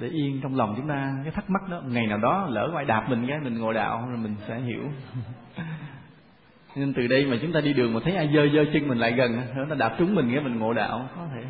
để 0.00 0.08
yên 0.08 0.40
trong 0.42 0.56
lòng 0.56 0.74
chúng 0.76 0.88
ta. 0.88 1.20
Cái 1.24 1.32
thắc 1.32 1.50
mắc 1.50 1.68
đó, 1.70 1.82
ngày 1.86 2.06
nào 2.06 2.18
đó 2.18 2.46
lỡ 2.50 2.68
ngoài 2.72 2.84
đạp 2.84 3.06
mình 3.08 3.26
cái, 3.28 3.38
mình 3.44 3.58
ngồi 3.58 3.74
đạo, 3.74 4.06
rồi 4.08 4.18
mình 4.18 4.36
sẽ 4.48 4.60
hiểu. 4.60 4.82
nên 6.76 6.94
từ 6.94 7.06
đây 7.06 7.26
mà 7.26 7.36
chúng 7.42 7.52
ta 7.52 7.60
đi 7.60 7.72
đường 7.72 7.94
mà 7.94 8.00
thấy 8.04 8.16
ai 8.16 8.30
dơ 8.34 8.48
dơ 8.54 8.64
chân 8.72 8.88
mình 8.88 8.98
lại 8.98 9.12
gần, 9.12 9.42
nó 9.68 9.74
đạp 9.74 9.96
trúng 9.98 10.14
mình 10.14 10.28
nghĩa 10.28 10.40
mình 10.40 10.58
ngộ 10.58 10.72
đạo, 10.72 11.08
có 11.16 11.28
thể. 11.34 11.42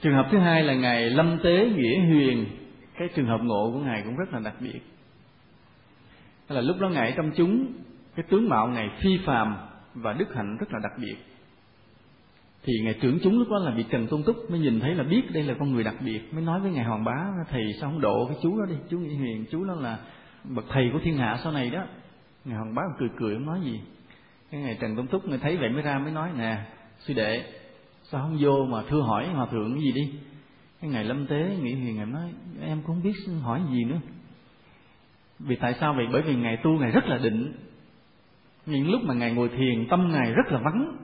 Trường 0.00 0.14
hợp 0.14 0.28
thứ 0.30 0.38
hai 0.38 0.62
là 0.62 0.74
ngày 0.74 1.10
lâm 1.10 1.38
tế 1.44 1.70
nghĩa 1.76 1.98
huyền. 1.98 2.46
Cái 2.98 3.08
trường 3.14 3.26
hợp 3.26 3.40
ngộ 3.42 3.70
của 3.72 3.78
ngài 3.78 4.02
cũng 4.04 4.16
rất 4.16 4.32
là 4.32 4.40
đặc 4.40 4.54
biệt. 4.60 4.80
Là 6.48 6.60
lúc 6.60 6.80
đó 6.80 6.88
ngài 6.88 7.12
trong 7.16 7.30
chúng, 7.36 7.72
cái 8.16 8.26
tướng 8.30 8.48
mạo 8.48 8.68
ngài 8.68 8.90
phi 9.00 9.18
phàm 9.24 9.56
và 9.94 10.12
đức 10.12 10.34
hạnh 10.34 10.56
rất 10.60 10.72
là 10.72 10.78
đặc 10.82 10.92
biệt. 11.00 11.16
Thì 12.64 12.72
ngài 12.84 12.94
trưởng 12.94 13.18
chúng 13.22 13.38
lúc 13.38 13.48
đó 13.50 13.58
là 13.58 13.70
bị 13.70 13.84
trần 13.90 14.06
tôn 14.06 14.22
túc 14.22 14.36
mới 14.50 14.60
nhìn 14.60 14.80
thấy 14.80 14.94
là 14.94 15.04
biết 15.04 15.22
đây 15.32 15.42
là 15.42 15.54
con 15.58 15.72
người 15.72 15.84
đặc 15.84 15.94
biệt, 16.00 16.20
mới 16.34 16.42
nói 16.42 16.60
với 16.60 16.70
ngài 16.70 16.84
hoàng 16.84 17.04
bá, 17.04 17.26
thầy, 17.50 17.62
sao 17.80 17.90
không 17.90 18.00
độ 18.00 18.26
cái 18.28 18.36
chú 18.42 18.58
đó 18.58 18.66
đi? 18.68 18.74
Chú 18.90 18.98
nghĩa 18.98 19.14
huyền, 19.14 19.44
chú 19.50 19.64
đó 19.64 19.74
là 19.74 19.98
bậc 20.44 20.64
thầy 20.68 20.90
của 20.92 20.98
thiên 21.04 21.16
hạ 21.16 21.38
sau 21.42 21.52
này 21.52 21.70
đó 21.70 21.84
ngài 22.46 22.56
hoàng 22.56 22.74
bá 22.74 22.82
cười 22.98 23.08
cười 23.16 23.34
không 23.34 23.46
nói 23.46 23.60
gì? 23.60 23.80
Cái 24.50 24.60
ngày 24.60 24.78
trần 24.80 24.96
tôn 24.96 25.06
túc 25.06 25.28
người 25.28 25.38
thấy 25.38 25.56
vậy 25.56 25.68
mới 25.68 25.82
ra 25.82 25.98
mới 25.98 26.12
nói 26.12 26.30
nè, 26.38 26.58
sư 26.98 27.14
đệ, 27.14 27.44
sao 28.02 28.22
không 28.22 28.36
vô 28.40 28.66
mà 28.70 28.82
thưa 28.88 29.00
hỏi 29.00 29.28
hòa 29.28 29.46
thượng 29.50 29.74
cái 29.74 29.82
gì 29.82 29.92
đi? 29.92 30.12
Cái 30.80 30.90
ngày 30.90 31.04
lâm 31.04 31.26
tế 31.26 31.56
nghĩ 31.62 31.74
thì 31.74 31.92
ngài 31.92 32.06
nói, 32.06 32.32
em 32.60 32.82
cũng 32.82 32.86
không 32.86 33.02
biết 33.02 33.14
hỏi 33.42 33.60
gì 33.70 33.84
nữa. 33.84 33.98
Vì 35.38 35.56
tại 35.56 35.74
sao 35.80 35.94
vậy? 35.94 36.06
Bởi 36.12 36.22
vì 36.22 36.34
ngài 36.34 36.56
tu 36.56 36.70
ngài 36.70 36.90
rất 36.90 37.06
là 37.06 37.18
định. 37.18 37.52
Những 38.66 38.90
lúc 38.90 39.00
mà 39.04 39.14
ngài 39.14 39.32
ngồi 39.32 39.48
thiền, 39.48 39.88
tâm 39.90 40.08
ngài 40.12 40.32
rất 40.32 40.52
là 40.52 40.58
vắng. 40.58 40.96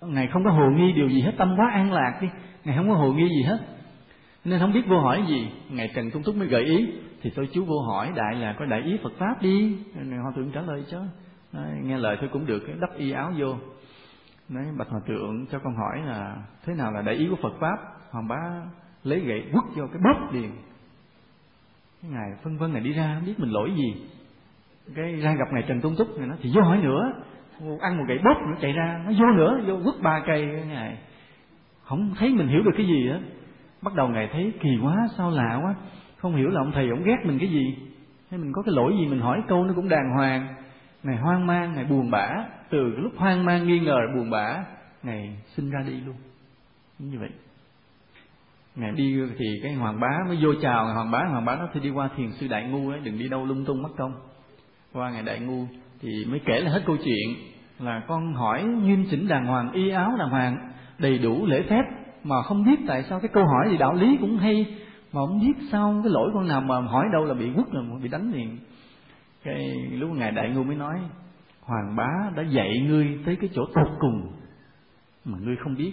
Ngài 0.00 0.28
không 0.32 0.44
có 0.44 0.50
hồ 0.50 0.70
nghi 0.70 0.92
điều 0.92 1.08
gì 1.08 1.20
hết, 1.20 1.32
tâm 1.38 1.54
quá 1.56 1.70
an 1.72 1.92
lạc 1.92 2.18
đi. 2.22 2.28
Ngài 2.64 2.76
không 2.76 2.88
có 2.88 2.94
hồ 2.94 3.12
nghi 3.12 3.28
gì 3.28 3.42
hết. 3.42 3.58
Nên 4.44 4.60
không 4.60 4.72
biết 4.72 4.82
vô 4.88 5.00
hỏi 5.00 5.24
gì. 5.28 5.48
Ngài 5.70 5.90
trần 5.94 6.10
tung 6.10 6.22
túc 6.22 6.36
mới 6.36 6.48
gợi 6.48 6.64
ý 6.64 6.86
thì 7.22 7.30
tôi 7.30 7.48
chú 7.52 7.64
vô 7.64 7.80
hỏi 7.80 8.12
đại 8.16 8.34
là 8.34 8.52
có 8.58 8.66
đại 8.66 8.80
ý 8.80 8.98
phật 9.02 9.12
pháp 9.18 9.42
đi. 9.42 9.78
Ngài 9.94 10.18
hòa 10.18 10.32
thượng 10.36 10.50
trả 10.50 10.60
lời 10.60 10.84
chứ 10.90 10.98
Đấy, 11.52 11.80
nghe 11.82 11.98
lời 11.98 12.16
tôi 12.20 12.28
cũng 12.32 12.46
được 12.46 12.62
đắp 12.80 12.96
y 12.96 13.10
áo 13.10 13.32
vô. 13.36 13.56
Đấy, 14.48 14.64
bạch 14.78 14.88
hòa 14.88 15.00
thượng 15.06 15.46
cho 15.46 15.58
con 15.58 15.76
hỏi 15.76 16.02
là 16.06 16.36
thế 16.66 16.74
nào 16.74 16.92
là 16.92 17.02
đại 17.02 17.14
ý 17.14 17.28
của 17.30 17.36
phật 17.42 17.52
pháp? 17.60 17.76
Hoàng 18.10 18.28
bá 18.28 18.40
lấy 19.04 19.20
gậy 19.20 19.44
quất 19.52 19.64
vô 19.74 19.86
cái 19.92 20.02
bóp 20.04 20.32
liền. 20.32 20.50
Cái 22.02 22.10
ngài 22.10 22.30
phân 22.42 22.58
vân 22.58 22.72
này 22.72 22.82
đi 22.82 22.92
ra 22.92 23.14
không 23.14 23.26
biết 23.26 23.40
mình 23.40 23.50
lỗi 23.50 23.72
gì. 23.76 24.06
Cái 24.94 25.16
ra 25.16 25.34
gặp 25.34 25.52
ngài 25.52 25.62
trần 25.62 25.80
tôn 25.80 25.96
túc 25.98 26.18
này 26.18 26.28
nó 26.28 26.34
thì 26.42 26.50
vô 26.54 26.62
hỏi 26.62 26.78
nữa. 26.82 27.12
Ăn 27.80 27.98
một 27.98 28.04
gậy 28.08 28.18
bóp 28.24 28.36
nó 28.46 28.56
chạy 28.60 28.72
ra 28.72 29.02
nó 29.06 29.12
vô 29.20 29.32
nữa 29.36 29.60
vô 29.66 29.80
quất 29.84 30.02
ba 30.02 30.22
cây 30.26 30.48
cái 30.56 30.66
ngài. 30.66 30.98
Không 31.82 32.14
thấy 32.18 32.34
mình 32.34 32.48
hiểu 32.48 32.62
được 32.62 32.72
cái 32.76 32.86
gì 32.86 33.10
á. 33.10 33.20
Bắt 33.82 33.94
đầu 33.94 34.08
ngài 34.08 34.28
thấy 34.32 34.52
kỳ 34.60 34.68
quá 34.82 34.96
sao 35.16 35.30
lạ 35.30 35.60
quá 35.62 35.74
không 36.18 36.36
hiểu 36.36 36.48
là 36.48 36.60
ông 36.60 36.72
thầy 36.72 36.88
ông 36.88 37.02
ghét 37.02 37.16
mình 37.24 37.38
cái 37.38 37.48
gì. 37.48 37.76
Hay 38.30 38.40
mình 38.40 38.52
có 38.52 38.62
cái 38.62 38.74
lỗi 38.74 38.92
gì 38.98 39.06
mình 39.06 39.20
hỏi 39.20 39.42
câu 39.48 39.64
nó 39.64 39.72
cũng 39.76 39.88
đàng 39.88 40.10
hoàng. 40.16 40.54
Ngài 41.02 41.16
hoang 41.16 41.46
mang 41.46 41.74
ngài 41.74 41.84
buồn 41.84 42.10
bã. 42.10 42.28
Từ 42.70 42.96
lúc 42.96 43.12
hoang 43.16 43.44
mang, 43.44 43.66
nghi 43.66 43.80
ngờ, 43.80 43.98
buồn 44.14 44.30
bã 44.30 44.64
ngài 45.02 45.36
sinh 45.56 45.70
ra 45.70 45.80
đi 45.86 46.00
luôn. 46.06 46.16
Như 46.98 47.18
vậy. 47.18 47.30
Ngài 48.76 48.92
đi 48.92 49.16
thì 49.38 49.46
cái 49.62 49.74
hoàng 49.74 50.00
bá 50.00 50.18
mới 50.28 50.38
vô 50.42 50.54
chào. 50.62 50.84
Ngài 50.84 50.94
hoàng 50.94 51.10
bá 51.10 51.24
hoàng 51.30 51.44
bá 51.44 51.56
nó 51.56 51.68
thì 51.72 51.80
đi 51.80 51.90
qua 51.90 52.08
thiền 52.16 52.32
sư 52.32 52.48
đại 52.48 52.64
ngu 52.64 52.90
ấy, 52.90 53.00
đừng 53.00 53.18
đi 53.18 53.28
đâu 53.28 53.46
lung 53.46 53.64
tung 53.64 53.82
mất 53.82 53.90
công. 53.96 54.12
Qua 54.92 55.10
ngài 55.10 55.22
đại 55.22 55.40
ngu 55.40 55.64
thì 56.00 56.24
mới 56.30 56.40
kể 56.44 56.60
là 56.60 56.70
hết 56.70 56.82
câu 56.86 56.96
chuyện 56.96 57.36
là 57.78 58.02
con 58.08 58.34
hỏi 58.34 58.64
nghiêm 58.64 59.04
chỉnh 59.10 59.28
đàng 59.28 59.46
hoàng, 59.46 59.72
y 59.72 59.90
áo 59.90 60.14
đàng 60.18 60.30
hoàng, 60.30 60.72
đầy 60.98 61.18
đủ 61.18 61.46
lễ 61.46 61.62
phép, 61.70 61.82
mà 62.24 62.42
không 62.42 62.64
biết 62.64 62.76
tại 62.86 63.02
sao 63.02 63.20
cái 63.20 63.28
câu 63.32 63.44
hỏi 63.44 63.68
gì 63.70 63.76
đạo 63.76 63.94
lý 63.94 64.16
cũng 64.20 64.38
hay 64.38 64.66
mà 65.12 65.20
không 65.26 65.40
biết 65.40 65.52
sao 65.72 66.00
cái 66.04 66.12
lỗi 66.12 66.30
con 66.34 66.48
nào 66.48 66.60
mà 66.60 66.80
hỏi 66.80 67.06
đâu 67.12 67.24
là 67.24 67.34
bị 67.34 67.50
quất 67.54 67.66
là 67.72 67.80
bị 68.02 68.08
đánh 68.08 68.32
liền. 68.32 68.58
Cái 69.44 69.68
lúc 69.90 70.10
ngài 70.10 70.32
đại 70.32 70.50
ngu 70.50 70.62
mới 70.62 70.76
nói, 70.76 71.00
hoàng 71.60 71.96
bá 71.96 72.08
đã 72.36 72.42
dạy 72.42 72.80
ngươi 72.88 73.18
tới 73.26 73.36
cái 73.40 73.50
chỗ 73.54 73.62
tột 73.74 73.88
cùng 73.98 74.32
mà 75.24 75.38
ngươi 75.40 75.56
không 75.56 75.74
biết. 75.74 75.92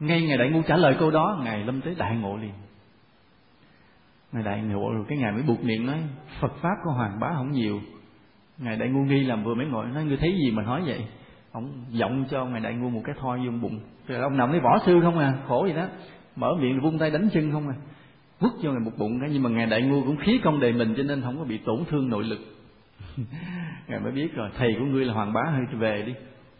Ngay 0.00 0.22
ngày 0.22 0.38
đại 0.38 0.50
ngu 0.50 0.62
trả 0.62 0.76
lời 0.76 0.96
câu 0.98 1.10
đó 1.10 1.40
ngài 1.44 1.64
lâm 1.64 1.80
tới 1.80 1.94
đại 1.98 2.16
ngộ 2.16 2.36
liền. 2.36 2.52
Ngài 4.32 4.42
đại 4.42 4.62
ngộ 4.62 4.92
rồi 4.92 5.04
cái 5.08 5.18
ngài 5.18 5.32
mới 5.32 5.42
buộc 5.42 5.64
miệng 5.64 5.86
nói, 5.86 5.98
phật 6.40 6.52
pháp 6.62 6.74
của 6.84 6.90
hoàng 6.90 7.20
bá 7.20 7.32
không 7.34 7.50
nhiều. 7.50 7.80
Ngài 8.58 8.76
đại 8.76 8.88
ngu 8.88 9.04
nghi 9.04 9.24
làm 9.24 9.44
vừa 9.44 9.54
mới 9.54 9.66
ngồi, 9.66 9.86
nói, 9.86 10.04
ngươi 10.04 10.16
thấy 10.16 10.38
gì 10.44 10.50
mà 10.50 10.62
nói 10.62 10.82
vậy? 10.86 11.04
Ông 11.52 11.84
giọng 11.88 12.24
cho 12.30 12.44
ngài 12.44 12.60
đại 12.60 12.74
ngu 12.74 12.90
một 12.90 13.00
cái 13.04 13.14
thoi 13.20 13.38
vô 13.38 13.52
bụng. 13.62 13.80
Rồi 14.06 14.20
ông 14.20 14.36
nằm 14.36 14.50
lấy 14.50 14.60
võ 14.60 14.78
sư 14.86 15.00
không 15.02 15.18
à 15.18 15.34
khổ 15.48 15.66
gì 15.66 15.72
đó 15.72 15.86
mở 16.36 16.54
miệng 16.60 16.80
vung 16.80 16.98
tay 16.98 17.10
đánh 17.10 17.28
chân 17.32 17.52
không 17.52 17.68
à? 17.68 17.74
Vứt 18.40 18.52
cho 18.62 18.70
ngài 18.72 18.80
một 18.80 18.92
bụng 18.98 19.20
cái, 19.20 19.30
nhưng 19.32 19.42
mà 19.42 19.50
ngài 19.50 19.66
đại 19.66 19.82
ngu 19.82 20.04
cũng 20.04 20.16
khí 20.16 20.40
công 20.44 20.60
đề 20.60 20.72
mình, 20.72 20.94
cho 20.96 21.02
nên 21.02 21.22
không 21.22 21.38
có 21.38 21.44
bị 21.44 21.58
tổn 21.58 21.84
thương 21.88 22.08
nội 22.08 22.24
lực. 22.24 22.38
Ngài 23.88 24.00
mới 24.00 24.12
biết 24.12 24.34
rồi, 24.34 24.50
thầy 24.58 24.74
của 24.78 24.84
ngươi 24.84 25.04
là 25.04 25.14
hoàng 25.14 25.32
bá, 25.32 25.42
hơi 25.42 25.64
về 25.78 26.02
đi. 26.06 26.14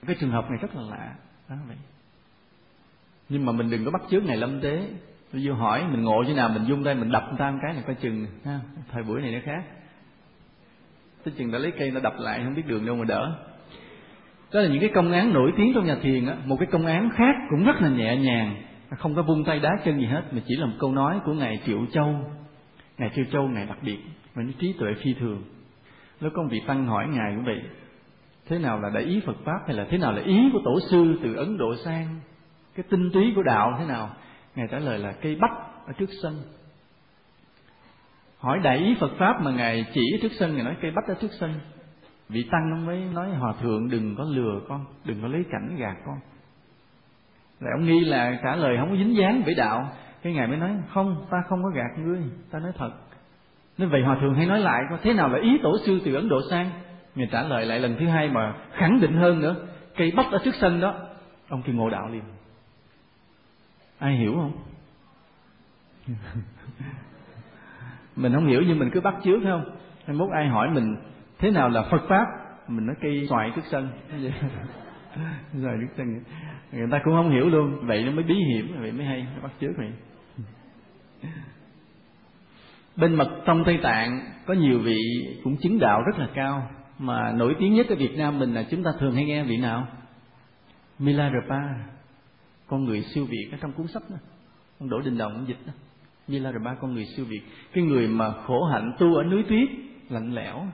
Cái 0.07 0.17
trường 0.21 0.31
hợp 0.31 0.51
này 0.51 0.59
rất 0.63 0.77
là 0.77 0.83
lạ. 0.83 1.15
Đó, 1.49 1.57
vậy. 1.69 1.77
Nhưng 3.29 3.47
mà 3.47 3.53
mình 3.53 3.71
đừng 3.71 3.85
có 3.85 3.91
bắt 3.91 4.03
chước 4.11 4.25
ngày 4.25 4.37
lâm 4.37 4.61
tế. 4.61 4.89
Tôi 5.33 5.43
vô 5.45 5.55
hỏi, 5.55 5.85
mình 5.91 6.03
ngộ 6.03 6.23
như 6.27 6.35
nào, 6.35 6.49
mình 6.49 6.65
dung 6.65 6.85
tay, 6.85 6.95
mình 6.95 7.11
đập 7.11 7.25
người 7.29 7.39
ta 7.39 7.51
một 7.51 7.59
cái 7.63 7.75
này 7.75 7.83
coi 7.87 7.95
chừng, 7.95 8.27
ha, 8.45 8.61
thời 8.93 9.03
buổi 9.03 9.21
này 9.21 9.33
nó 9.33 9.39
khác. 9.45 9.63
Tới 11.25 11.35
chừng 11.39 11.53
đã 11.53 11.59
lấy 11.59 11.73
cây, 11.79 11.91
nó 11.91 12.01
đập 12.01 12.15
lại, 12.19 12.41
không 12.45 12.55
biết 12.55 12.67
đường 12.67 12.87
đâu 12.87 12.97
mà 12.97 13.05
đỡ. 13.05 13.37
Đó 14.53 14.61
là 14.61 14.69
những 14.69 14.81
cái 14.81 14.91
công 14.95 15.13
án 15.13 15.33
nổi 15.33 15.53
tiếng 15.57 15.73
trong 15.75 15.87
nhà 15.87 15.97
thiền 16.03 16.27
á, 16.27 16.37
một 16.45 16.57
cái 16.61 16.69
công 16.73 16.87
án 16.87 17.11
khác 17.17 17.37
cũng 17.51 17.65
rất 17.65 17.83
là 17.83 17.89
nhẹ 17.89 18.17
nhàng 18.17 18.63
không 18.97 19.15
có 19.15 19.23
vung 19.23 19.44
tay 19.44 19.60
đá 19.60 19.70
chân 19.85 19.99
gì 19.99 20.07
hết, 20.07 20.23
mà 20.31 20.41
chỉ 20.47 20.57
là 20.57 20.67
một 20.67 20.77
câu 20.78 20.93
nói 20.93 21.20
của 21.25 21.33
ngài 21.33 21.60
triệu 21.67 21.86
châu. 21.93 22.15
Ngài 22.99 23.10
triệu 23.15 23.25
châu, 23.33 23.49
ngài 23.49 23.67
đặc 23.67 23.78
biệt, 23.83 23.99
và 24.35 24.43
nó 24.43 24.52
trí 24.59 24.73
tuệ 24.78 24.94
phi 25.05 25.15
thường. 25.15 25.43
Lúc 26.20 26.33
con 26.36 26.49
vị 26.49 26.60
tăng 26.67 26.86
hỏi 26.86 27.09
ngài 27.09 27.35
cũng 27.35 27.44
vậy, 27.44 27.62
thế 28.49 28.59
nào 28.59 28.81
là 28.81 28.91
đại 28.91 29.02
ý 29.02 29.20
phật 29.27 29.36
pháp 29.44 29.59
hay 29.67 29.77
là 29.77 29.86
thế 29.91 29.99
nào 29.99 30.12
là 30.12 30.23
ý 30.23 30.51
của 30.52 30.60
tổ 30.65 30.81
sư 30.91 31.19
từ 31.23 31.35
ấn 31.35 31.59
độ 31.59 31.77
sang? 31.85 32.20
Cái 32.75 32.85
tinh 32.91 33.10
túy 33.12 33.33
của 33.36 33.43
đạo 33.43 33.77
thế 33.78 33.85
nào? 33.85 34.10
Ngài 34.57 34.67
trả 34.70 34.78
lời 34.78 34.99
là 34.99 35.12
cây 35.12 35.36
bách 35.41 35.52
ở 35.86 35.93
trước 35.99 36.10
sân. 36.23 36.43
Hỏi 38.39 38.59
đại 38.59 38.78
ý 38.78 38.97
phật 39.01 39.10
pháp 39.19 39.43
mà 39.43 39.51
ngài 39.51 39.86
chỉ 39.94 40.01
ở 40.15 40.19
trước 40.23 40.33
sân, 40.39 40.55
ngài 40.55 40.65
nói 40.65 40.77
cây 40.81 40.91
bách 40.91 41.09
ở 41.09 41.15
trước 41.20 41.31
sân. 41.41 41.55
Vị 42.28 42.44
tăng 42.51 42.70
ông 42.73 42.86
mới 42.86 43.05
nói, 43.15 43.31
hòa 43.31 43.55
thượng 43.62 43.91
đừng 43.91 44.17
có 44.17 44.25
lừa 44.25 44.60
con, 44.69 44.85
đừng 45.05 45.23
có 45.23 45.28
lấy 45.28 45.44
cảnh 45.51 45.77
gạt 45.78 45.97
con 46.07 46.17
rồi 47.61 47.71
ông 47.73 47.85
nghi 47.85 48.01
là 48.01 48.39
trả 48.43 48.57
lời 48.57 48.77
không 48.79 48.91
có 48.91 48.97
dính 48.97 49.17
dáng 49.17 49.43
với 49.45 49.55
đạo. 49.55 49.89
Cái 50.23 50.33
ngài 50.33 50.47
mới 50.47 50.57
nói, 50.57 50.71
không, 50.95 51.27
ta 51.31 51.43
không 51.49 51.63
có 51.63 51.69
gạt 51.69 51.99
ngươi, 51.99 52.21
ta 52.51 52.59
nói 52.59 52.73
thật. 52.79 52.91
Nên 53.79 53.89
vậy 53.89 54.03
hòa 54.03 54.17
thượng 54.21 54.35
hay 54.35 54.47
nói 54.47 54.61
lại 54.61 54.83
thế 55.03 55.13
nào 55.13 55.29
là 55.29 55.39
ý 55.43 55.59
tổ 55.63 55.77
sư 55.87 56.01
từ 56.05 56.15
ấn 56.15 56.29
độ 56.29 56.41
sang? 56.51 56.71
Ngài 57.15 57.29
trả 57.33 57.43
lời 57.43 57.67
lại 57.67 57.81
lần 57.81 57.97
thứ 57.99 58.07
hai 58.07 58.29
mà 58.29 58.55
khẳng 58.73 59.01
định 59.01 59.13
hơn 59.13 59.41
nữa, 59.41 59.57
cây 59.97 60.13
bắp 60.17 60.27
ở 60.31 60.39
trước 60.45 60.55
sân 60.61 60.81
đó. 60.81 60.95
Ông 61.49 61.63
kia 61.63 61.73
ngộ 61.73 61.91
đạo 61.91 62.09
liền. 62.09 62.23
Ai 63.99 64.17
hiểu 64.17 64.33
không? 64.35 64.53
Mình 68.17 68.33
không 68.33 68.47
hiểu 68.47 68.63
nhưng 68.67 68.79
mình 68.79 68.91
cứ 68.93 69.01
bắt 69.01 69.15
trước 69.25 69.41
không? 69.43 69.65
Hay 70.07 70.17
mốt 70.17 70.31
ai 70.31 70.49
hỏi 70.49 70.69
mình 70.71 70.97
thế 71.39 71.51
nào 71.51 71.69
là 71.69 71.83
phật 71.83 72.03
pháp, 72.09 72.27
mình 72.69 72.87
nói 72.87 72.97
cây 73.01 73.27
xoài 73.29 73.53
trước 73.57 73.63
sân. 73.71 73.89
Rồi 75.53 75.79
trước 75.81 75.95
sân 75.97 76.23
người 76.73 76.89
ta 76.91 77.01
cũng 77.05 77.15
không 77.15 77.31
hiểu 77.31 77.49
luôn. 77.49 77.87
Vậy 77.87 78.05
nó 78.05 78.11
mới 78.13 78.25
bí 78.25 78.35
hiểm, 78.35 78.81
vậy 78.81 78.93
mới 78.93 79.07
hay. 79.07 79.27
Bắt 79.43 79.53
chước 79.61 79.71
vậy 79.77 79.93
bên 83.01 83.15
mật 83.15 83.43
tông 83.47 83.65
tây 83.65 83.79
tạng 83.83 84.21
có 84.47 84.55
nhiều 84.55 84.79
vị 84.79 84.99
cũng 85.45 85.57
chứng 85.57 85.79
đạo 85.79 86.03
rất 86.03 86.19
là 86.19 86.29
cao, 86.35 86.71
mà 86.99 87.33
nổi 87.33 87.57
tiếng 87.59 87.75
nhất 87.75 87.87
ở 87.89 87.95
việt 87.95 88.17
nam 88.17 88.39
mình 88.39 88.55
là 88.55 88.67
chúng 88.71 88.83
ta 88.83 88.91
thường 88.99 89.15
hay 89.15 89.25
nghe 89.25 89.45
vị 89.45 89.57
nào? 89.57 89.87
Milarepa, 90.99 91.61
con 92.67 92.85
người 92.85 93.03
siêu 93.03 93.25
việt 93.25 93.49
ở 93.53 93.59
trong 93.61 93.73
cuốn 93.73 93.87
sách 93.87 94.03
đó. 94.11 94.17
Ông 94.79 94.91
đỗ 94.91 95.01
đình 95.01 95.19
đồng 95.19 95.45
dịch 95.49 95.67
đó. 95.67 95.73
Milarepa, 96.29 96.75
con 96.75 96.95
người 96.95 97.05
siêu 97.05 97.25
việt. 97.25 97.43
Cái 97.73 97.85
người 97.85 98.09
mà 98.09 98.33
khổ 98.33 98.65
hạnh 98.65 98.93
tu 98.99 99.15
ở 99.15 99.23
núi 99.23 99.43
tuyết, 99.49 99.69
lạnh 100.09 100.35
lẽo. 100.35 100.67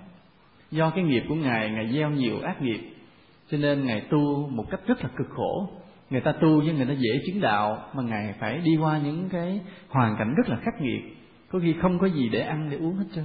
Do 0.70 0.90
cái 0.90 1.04
nghiệp 1.04 1.22
của 1.28 1.34
ngài 1.34 1.70
ngài 1.70 1.92
gieo 1.92 2.10
nhiều 2.10 2.40
ác 2.40 2.62
nghiệp. 2.62 2.80
Cho 3.50 3.58
nên 3.58 3.86
ngài 3.86 4.00
tu 4.00 4.48
một 4.48 4.64
cách 4.70 4.80
rất 4.86 5.02
là 5.02 5.10
cực 5.16 5.26
khổ 5.30 5.68
người 6.10 6.20
ta 6.20 6.32
tu 6.32 6.60
với 6.60 6.74
người 6.74 6.86
ta 6.86 6.92
dễ 6.92 7.20
chứng 7.26 7.40
đạo 7.40 7.84
mà 7.94 8.02
ngài 8.02 8.34
phải 8.40 8.58
đi 8.58 8.76
qua 8.76 8.98
những 8.98 9.28
cái 9.28 9.60
hoàn 9.88 10.16
cảnh 10.18 10.34
rất 10.34 10.48
là 10.48 10.56
khắc 10.56 10.74
nghiệt. 10.80 11.02
Có 11.50 11.58
khi 11.62 11.74
không 11.82 11.98
có 11.98 12.06
gì 12.06 12.28
để 12.28 12.40
ăn 12.40 12.70
để 12.70 12.76
uống 12.76 12.96
hết 12.96 13.04
trơn. 13.14 13.24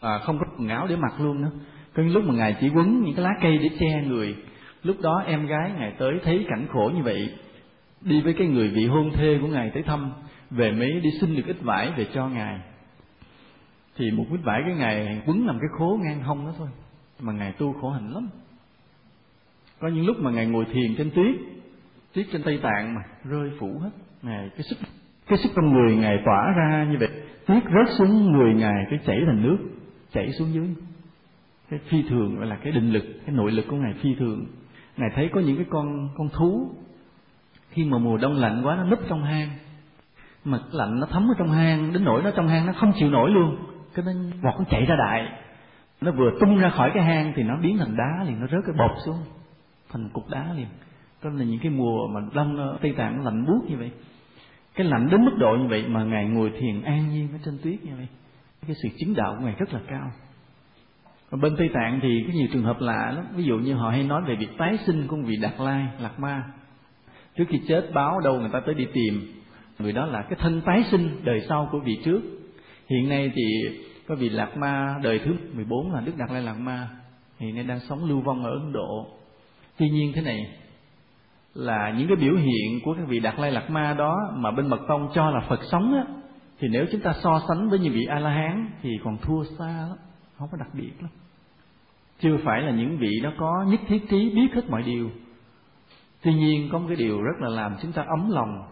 À, 0.00 0.18
không 0.18 0.38
có 0.38 0.46
quần 0.58 0.68
áo 0.68 0.86
để 0.86 0.96
mặc 0.96 1.20
luôn 1.20 1.42
nữa. 1.42 1.50
Có 1.94 2.02
những 2.02 2.12
lúc 2.12 2.24
mà 2.24 2.34
ngài 2.34 2.56
chỉ 2.60 2.68
quấn 2.68 3.02
những 3.02 3.14
cái 3.14 3.24
lá 3.24 3.30
cây 3.42 3.58
để 3.58 3.68
che 3.78 4.02
người. 4.06 4.36
Lúc 4.82 4.96
đó 5.02 5.22
em 5.26 5.46
gái 5.46 5.72
ngài 5.78 5.92
tới 5.98 6.12
thấy 6.24 6.46
cảnh 6.48 6.66
khổ 6.72 6.90
như 6.94 7.02
vậy 7.02 7.34
đi 8.00 8.20
với 8.20 8.34
cái 8.34 8.46
người 8.46 8.68
vị 8.68 8.86
hôn 8.86 9.10
thê 9.12 9.38
của 9.40 9.46
ngài 9.46 9.70
tới 9.74 9.82
thăm 9.82 10.12
về 10.50 10.72
mới 10.72 11.00
đi 11.00 11.10
xin 11.20 11.36
được 11.36 11.46
ít 11.46 11.56
vải 11.62 11.92
về 11.96 12.06
cho 12.14 12.28
ngài. 12.28 12.60
Thì 13.96 14.10
một 14.10 14.24
ít 14.30 14.40
vải 14.44 14.62
cái 14.66 14.74
ngài 14.74 15.22
quấn 15.26 15.46
làm 15.46 15.58
cái 15.58 15.68
khố 15.78 15.98
ngang 16.02 16.22
hông 16.22 16.46
đó 16.46 16.52
thôi. 16.58 16.68
Mà 17.20 17.32
ngài 17.32 17.52
tu 17.52 17.72
khổ 17.72 17.90
hạnh 17.90 18.12
lắm. 18.12 18.28
Có 19.80 19.88
những 19.88 20.06
lúc 20.06 20.16
mà 20.20 20.30
ngài 20.30 20.46
ngồi 20.46 20.64
thiền 20.64 20.94
trên 20.96 21.10
tuyết 21.10 21.34
tiết 22.14 22.26
trên 22.32 22.42
tây 22.42 22.60
tạng 22.62 22.94
mà, 22.94 23.00
rơi 23.24 23.50
phủ 23.60 23.78
hết. 23.78 23.90
Ngài 24.22 24.50
cái 24.50 24.62
sức 24.62 24.76
cái 25.28 25.38
sức 25.38 25.48
trong 25.56 25.72
người 25.72 25.96
ngài 25.96 26.18
tỏa 26.24 26.52
ra 26.56 26.86
như 26.90 26.96
vậy 26.98 27.08
tiết 27.46 27.60
rớt 27.64 27.96
xuống 27.98 28.32
người 28.32 28.54
ngài 28.54 28.86
cái 28.90 28.98
chảy 29.06 29.20
thành 29.26 29.42
nước, 29.42 29.58
chảy 30.12 30.32
xuống 30.32 30.52
dưới. 30.52 30.68
Cái 31.70 31.80
phi 31.88 32.02
thường, 32.02 32.36
gọi 32.36 32.46
là 32.46 32.56
cái 32.56 32.72
định 32.72 32.92
lực, 32.92 33.04
cái 33.26 33.34
nội 33.34 33.52
lực 33.52 33.64
của 33.68 33.76
ngài 33.76 33.92
phi 33.92 34.14
thường. 34.14 34.46
Ngài 34.96 35.10
thấy 35.14 35.30
có 35.32 35.40
những 35.40 35.56
cái 35.56 35.66
con 35.70 36.08
con 36.16 36.28
thú, 36.28 36.70
khi 37.70 37.84
mà 37.84 37.98
mùa 37.98 38.16
đông 38.16 38.36
lạnh 38.36 38.62
quá, 38.64 38.76
nó 38.76 38.84
núp 38.84 38.98
trong 39.08 39.24
hang. 39.24 39.48
Mà 40.44 40.58
lạnh 40.72 41.00
nó 41.00 41.06
thấm 41.06 41.28
ở 41.30 41.34
trong 41.38 41.50
hang, 41.50 41.92
đến 41.92 42.04
nỗi 42.04 42.22
nó 42.22 42.30
trong 42.30 42.48
hang 42.48 42.66
nó 42.66 42.72
không 42.72 42.92
chịu 42.98 43.10
nổi 43.10 43.30
luôn. 43.30 43.56
Cái 43.94 44.04
nó 44.04 44.12
vọt 44.42 44.54
nó 44.58 44.64
chạy 44.70 44.86
ra 44.86 44.96
đại. 44.96 45.28
Nó 46.00 46.12
vừa 46.12 46.30
tung 46.40 46.58
ra 46.58 46.70
khỏi 46.70 46.90
cái 46.94 47.02
hang 47.02 47.32
thì 47.36 47.42
nó 47.42 47.56
biến 47.62 47.78
thành 47.78 47.96
đá 47.96 48.24
liền, 48.24 48.40
nó 48.40 48.46
rớt 48.46 48.60
cái 48.66 48.74
bột 48.78 48.90
xuống, 49.04 49.18
thành 49.92 50.08
cục 50.08 50.30
đá 50.30 50.52
liền 50.56 50.66
đó 51.24 51.30
là 51.30 51.44
những 51.44 51.58
cái 51.62 51.72
mùa 51.72 52.08
mà 52.08 52.20
đông 52.34 52.56
ờ, 52.56 52.78
tây 52.82 52.92
tạng 52.96 53.24
lạnh 53.24 53.46
buốt 53.46 53.70
như 53.70 53.76
vậy. 53.76 53.90
Cái 54.74 54.86
lạnh 54.86 55.08
đến 55.10 55.24
mức 55.24 55.34
độ 55.38 55.56
như 55.56 55.68
vậy 55.68 55.84
mà 55.88 56.04
ngài 56.04 56.24
ngồi 56.24 56.52
thiền 56.60 56.82
an 56.82 57.10
nhiên 57.10 57.28
ở 57.32 57.38
trên 57.44 57.58
tuyết 57.62 57.84
như 57.84 57.92
vậy, 57.96 58.06
cái 58.66 58.76
sự 58.82 58.88
chứng 58.98 59.14
đạo 59.14 59.36
của 59.38 59.44
ngài 59.44 59.54
rất 59.58 59.72
là 59.72 59.80
cao. 59.88 60.10
Còn 61.30 61.40
bên 61.40 61.56
tây 61.56 61.70
tạng 61.74 62.00
thì 62.02 62.24
có 62.26 62.32
nhiều 62.34 62.46
trường 62.52 62.62
hợp 62.62 62.80
lạ 62.80 63.12
lắm. 63.16 63.24
Ví 63.36 63.44
dụ 63.44 63.58
như 63.58 63.74
họ 63.74 63.90
hay 63.90 64.02
nói 64.02 64.22
về 64.26 64.36
việc 64.36 64.48
tái 64.58 64.78
sinh 64.86 65.06
của 65.06 65.16
vị 65.16 65.36
đạt 65.42 65.52
lai, 65.58 65.86
lạc 66.00 66.20
ma. 66.20 66.44
Trước 67.36 67.44
khi 67.48 67.60
chết, 67.68 67.90
báo 67.94 68.20
đâu 68.20 68.40
người 68.40 68.50
ta 68.52 68.60
tới 68.66 68.74
đi 68.74 68.86
tìm. 68.92 69.32
Người 69.78 69.92
đó 69.92 70.06
là 70.06 70.22
cái 70.22 70.38
thân 70.38 70.60
tái 70.60 70.84
sinh 70.90 71.20
đời 71.24 71.40
sau 71.48 71.68
của 71.72 71.80
vị 71.80 71.98
trước. 72.04 72.20
Hiện 72.90 73.08
nay 73.08 73.32
thì 73.34 73.42
có 74.08 74.14
vị 74.14 74.28
lạc 74.28 74.56
ma 74.56 74.98
đời 75.02 75.20
thứ 75.24 75.34
14 75.52 75.92
là 75.92 76.00
đức 76.00 76.12
đạt 76.16 76.30
lai 76.30 76.42
lạc 76.42 76.58
ma. 76.58 76.88
Hiện 77.38 77.54
nay 77.54 77.64
đang 77.64 77.80
sống 77.80 78.04
lưu 78.04 78.20
vong 78.20 78.44
ở 78.44 78.50
ấn 78.50 78.72
độ. 78.72 79.06
Tuy 79.78 79.90
nhiên 79.90 80.12
thế 80.14 80.22
này 80.22 80.46
là 81.54 81.94
những 81.98 82.08
cái 82.08 82.16
biểu 82.16 82.36
hiện 82.36 82.80
của 82.84 82.94
các 82.94 83.08
vị 83.08 83.20
đạt 83.20 83.38
lai 83.38 83.52
lạt 83.52 83.70
ma 83.70 83.94
đó 83.98 84.16
mà 84.34 84.50
bên 84.50 84.68
mật 84.68 84.80
tông 84.88 85.08
cho 85.14 85.30
là 85.30 85.40
phật 85.48 85.60
sống 85.70 85.94
á, 85.94 86.04
thì 86.58 86.68
nếu 86.68 86.86
chúng 86.92 87.00
ta 87.00 87.14
so 87.22 87.40
sánh 87.48 87.68
với 87.68 87.78
những 87.78 87.92
vị 87.92 88.04
a 88.04 88.18
la 88.18 88.30
hán 88.30 88.70
thì 88.82 88.90
còn 89.04 89.16
thua 89.22 89.44
xa 89.58 89.86
lắm, 89.88 89.96
không 90.38 90.48
có 90.52 90.58
đặc 90.58 90.68
biệt 90.72 90.92
lắm. 91.00 91.10
Chưa 92.20 92.36
phải 92.44 92.62
là 92.62 92.70
những 92.70 92.98
vị 92.98 93.20
đó 93.22 93.30
có 93.38 93.64
nhất 93.68 93.80
thiết 93.86 94.08
trí 94.10 94.30
biết 94.30 94.48
hết 94.54 94.70
mọi 94.70 94.82
điều. 94.82 95.10
Tuy 96.22 96.34
nhiên 96.34 96.68
có 96.72 96.78
một 96.78 96.84
cái 96.88 96.96
điều 96.96 97.22
rất 97.22 97.40
là 97.40 97.48
làm 97.48 97.76
chúng 97.82 97.92
ta 97.92 98.02
ấm 98.02 98.30
lòng, 98.30 98.62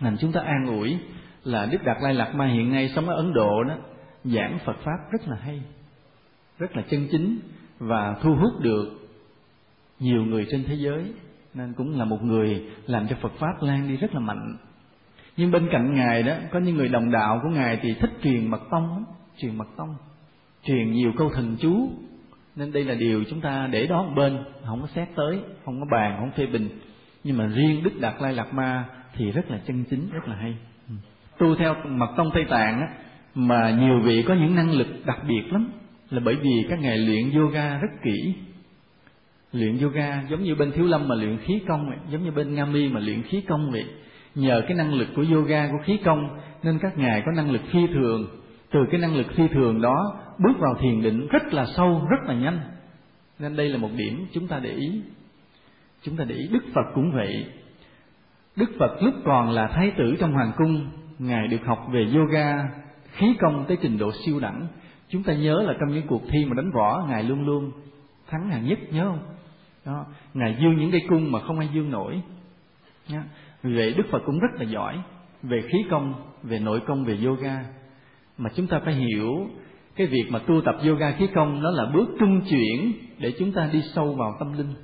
làm 0.00 0.16
chúng 0.20 0.32
ta 0.32 0.40
an 0.40 0.66
ủi 0.66 0.98
là 1.44 1.66
đức 1.66 1.78
đạt 1.84 1.96
lai 2.02 2.14
lạt 2.14 2.34
ma 2.34 2.46
hiện 2.46 2.70
nay 2.72 2.92
sống 2.94 3.08
ở 3.08 3.16
ấn 3.16 3.32
độ 3.32 3.64
đó, 3.64 3.74
giảng 4.24 4.58
phật 4.64 4.76
pháp 4.84 4.98
rất 5.10 5.28
là 5.28 5.36
hay, 5.40 5.62
rất 6.58 6.76
là 6.76 6.82
chân 6.90 7.08
chính 7.10 7.38
và 7.78 8.16
thu 8.22 8.34
hút 8.34 8.60
được 8.60 9.08
nhiều 9.98 10.24
người 10.24 10.46
trên 10.50 10.64
thế 10.64 10.74
giới 10.74 11.12
nên 11.58 11.72
cũng 11.72 11.98
là 11.98 12.04
một 12.04 12.22
người 12.22 12.62
làm 12.86 13.06
cho 13.08 13.16
phật 13.20 13.32
pháp 13.38 13.62
lan 13.62 13.88
đi 13.88 13.96
rất 13.96 14.14
là 14.14 14.20
mạnh. 14.20 14.56
Nhưng 15.36 15.50
bên 15.50 15.68
cạnh 15.72 15.94
ngài 15.94 16.22
đó 16.22 16.34
có 16.50 16.58
những 16.58 16.76
người 16.76 16.88
đồng 16.88 17.10
đạo 17.10 17.40
của 17.42 17.48
ngài 17.48 17.78
thì 17.82 17.94
thích 18.00 18.10
truyền 18.22 18.50
mật 18.50 18.60
tông 18.70 19.04
truyền 19.38 19.58
mật 19.58 19.68
tông 19.76 19.96
truyền 20.64 20.92
nhiều 20.92 21.12
câu 21.16 21.30
thần 21.34 21.56
chú. 21.60 21.90
Nên 22.56 22.72
đây 22.72 22.84
là 22.84 22.94
điều 22.94 23.24
chúng 23.30 23.40
ta 23.40 23.68
để 23.72 23.86
đó 23.86 24.02
một 24.02 24.12
bên 24.16 24.38
không 24.66 24.80
có 24.80 24.88
xét 24.94 25.08
tới 25.16 25.40
không 25.64 25.80
có 25.80 25.86
bàn 25.90 26.16
không 26.18 26.30
phê 26.30 26.46
bình. 26.46 26.68
Nhưng 27.24 27.36
mà 27.38 27.46
riêng 27.46 27.82
đức 27.82 28.00
đạt 28.00 28.14
lai 28.20 28.32
lạt 28.32 28.54
ma 28.54 28.84
thì 29.16 29.30
rất 29.30 29.50
là 29.50 29.60
chân 29.66 29.84
chính 29.90 30.10
rất 30.10 30.28
là 30.28 30.36
hay. 30.36 30.56
Ừ. 30.88 30.94
Tu 31.38 31.54
theo 31.54 31.74
mật 31.84 32.08
tông 32.16 32.30
tây 32.34 32.44
tạng 32.48 32.80
á, 32.80 32.88
mà 33.34 33.70
nhiều 33.70 34.00
vị 34.00 34.24
có 34.28 34.34
những 34.34 34.54
năng 34.54 34.70
lực 34.70 34.88
đặc 35.06 35.18
biệt 35.28 35.42
lắm. 35.52 35.70
Là 36.10 36.20
bởi 36.24 36.34
vì 36.34 36.66
các 36.70 36.78
ngài 36.80 36.98
luyện 36.98 37.30
yoga 37.30 37.78
rất 37.78 37.90
kỹ 38.02 38.34
luyện 39.52 39.78
yoga 39.78 40.22
giống 40.30 40.42
như 40.42 40.54
bên 40.54 40.72
thiếu 40.72 40.86
lâm 40.86 41.08
mà 41.08 41.14
luyện 41.14 41.38
khí 41.38 41.60
công 41.68 41.88
vậy 41.88 41.98
giống 42.10 42.24
như 42.24 42.30
bên 42.30 42.54
nga 42.54 42.64
mi 42.64 42.88
mà 42.88 43.00
luyện 43.00 43.22
khí 43.22 43.40
công 43.40 43.70
vậy. 43.70 43.84
Nhờ 44.34 44.62
cái 44.68 44.76
năng 44.76 44.94
lực 44.94 45.08
của 45.16 45.24
yoga 45.32 45.66
của 45.66 45.78
khí 45.84 45.98
công 46.04 46.40
nên 46.62 46.78
các 46.78 46.98
ngài 46.98 47.22
có 47.26 47.32
năng 47.32 47.50
lực 47.50 47.62
phi 47.72 47.86
thường. 47.86 48.26
Từ 48.70 48.80
cái 48.90 49.00
năng 49.00 49.16
lực 49.16 49.26
phi 49.36 49.48
thường 49.48 49.80
đó 49.80 50.20
bước 50.38 50.58
vào 50.58 50.74
thiền 50.80 51.02
định 51.02 51.28
rất 51.28 51.54
là 51.54 51.66
sâu 51.76 52.06
rất 52.10 52.26
là 52.26 52.34
nhanh. 52.34 52.60
Nên 53.38 53.56
đây 53.56 53.68
là 53.68 53.78
một 53.78 53.90
điểm 53.96 54.26
chúng 54.32 54.48
ta 54.48 54.58
để 54.58 54.70
ý. 54.70 55.02
Chúng 56.02 56.16
ta 56.16 56.24
để 56.24 56.34
ý 56.34 56.48
đức 56.52 56.64
phật 56.74 56.84
cũng 56.94 57.12
vậy. 57.12 57.46
Đức 58.58 58.70
Phật 58.78 59.02
lúc 59.02 59.14
còn 59.24 59.50
là 59.50 59.66
thái 59.66 59.92
tử 59.98 60.16
trong 60.20 60.32
hoàng 60.32 60.52
cung, 60.56 60.90
ngài 61.18 61.48
được 61.48 61.64
học 61.66 61.86
về 61.92 62.06
yoga, 62.14 62.54
khí 63.12 63.26
công 63.40 63.64
tới 63.68 63.76
trình 63.82 63.98
độ 63.98 64.12
siêu 64.24 64.40
đẳng. 64.40 64.66
Chúng 65.08 65.22
ta 65.22 65.32
nhớ 65.34 65.62
là 65.66 65.74
trong 65.80 65.94
những 65.94 66.06
cuộc 66.06 66.22
thi 66.28 66.44
mà 66.44 66.54
đánh 66.54 66.70
võ, 66.74 67.06
ngài 67.08 67.22
luôn 67.22 67.46
luôn 67.46 67.70
thắng 68.30 68.50
hàng 68.50 68.64
nhất 68.64 68.78
nhớ 68.90 69.04
không? 69.04 69.18
Đó, 69.88 70.06
ngài 70.34 70.56
dương 70.60 70.76
những 70.76 70.90
cây 70.90 71.02
cung 71.08 71.32
mà 71.32 71.40
không 71.40 71.58
ai 71.58 71.68
dương 71.74 71.90
nổi. 71.90 72.22
Nhá. 73.08 73.22
Vì 73.62 73.76
vậy 73.76 73.94
Đức 73.96 74.06
Phật 74.10 74.22
cũng 74.26 74.38
rất 74.38 74.48
là 74.54 74.62
giỏi 74.62 74.98
về 75.42 75.62
khí 75.62 75.78
công, 75.90 76.14
về 76.42 76.58
nội 76.58 76.80
công, 76.86 77.04
về 77.04 77.18
yoga. 77.24 77.64
Mà 78.38 78.50
chúng 78.54 78.66
ta 78.66 78.80
phải 78.84 78.94
hiểu 78.94 79.48
cái 79.96 80.06
việc 80.06 80.24
mà 80.30 80.38
tu 80.38 80.60
tập 80.60 80.76
yoga 80.86 81.10
khí 81.10 81.26
công 81.34 81.62
nó 81.62 81.70
là 81.70 81.84
bước 81.94 82.08
trung 82.20 82.40
chuyển 82.50 82.92
để 83.18 83.32
chúng 83.38 83.52
ta 83.52 83.68
đi 83.72 83.82
sâu 83.94 84.14
vào 84.14 84.36
tâm 84.38 84.52
linh. 84.52 84.74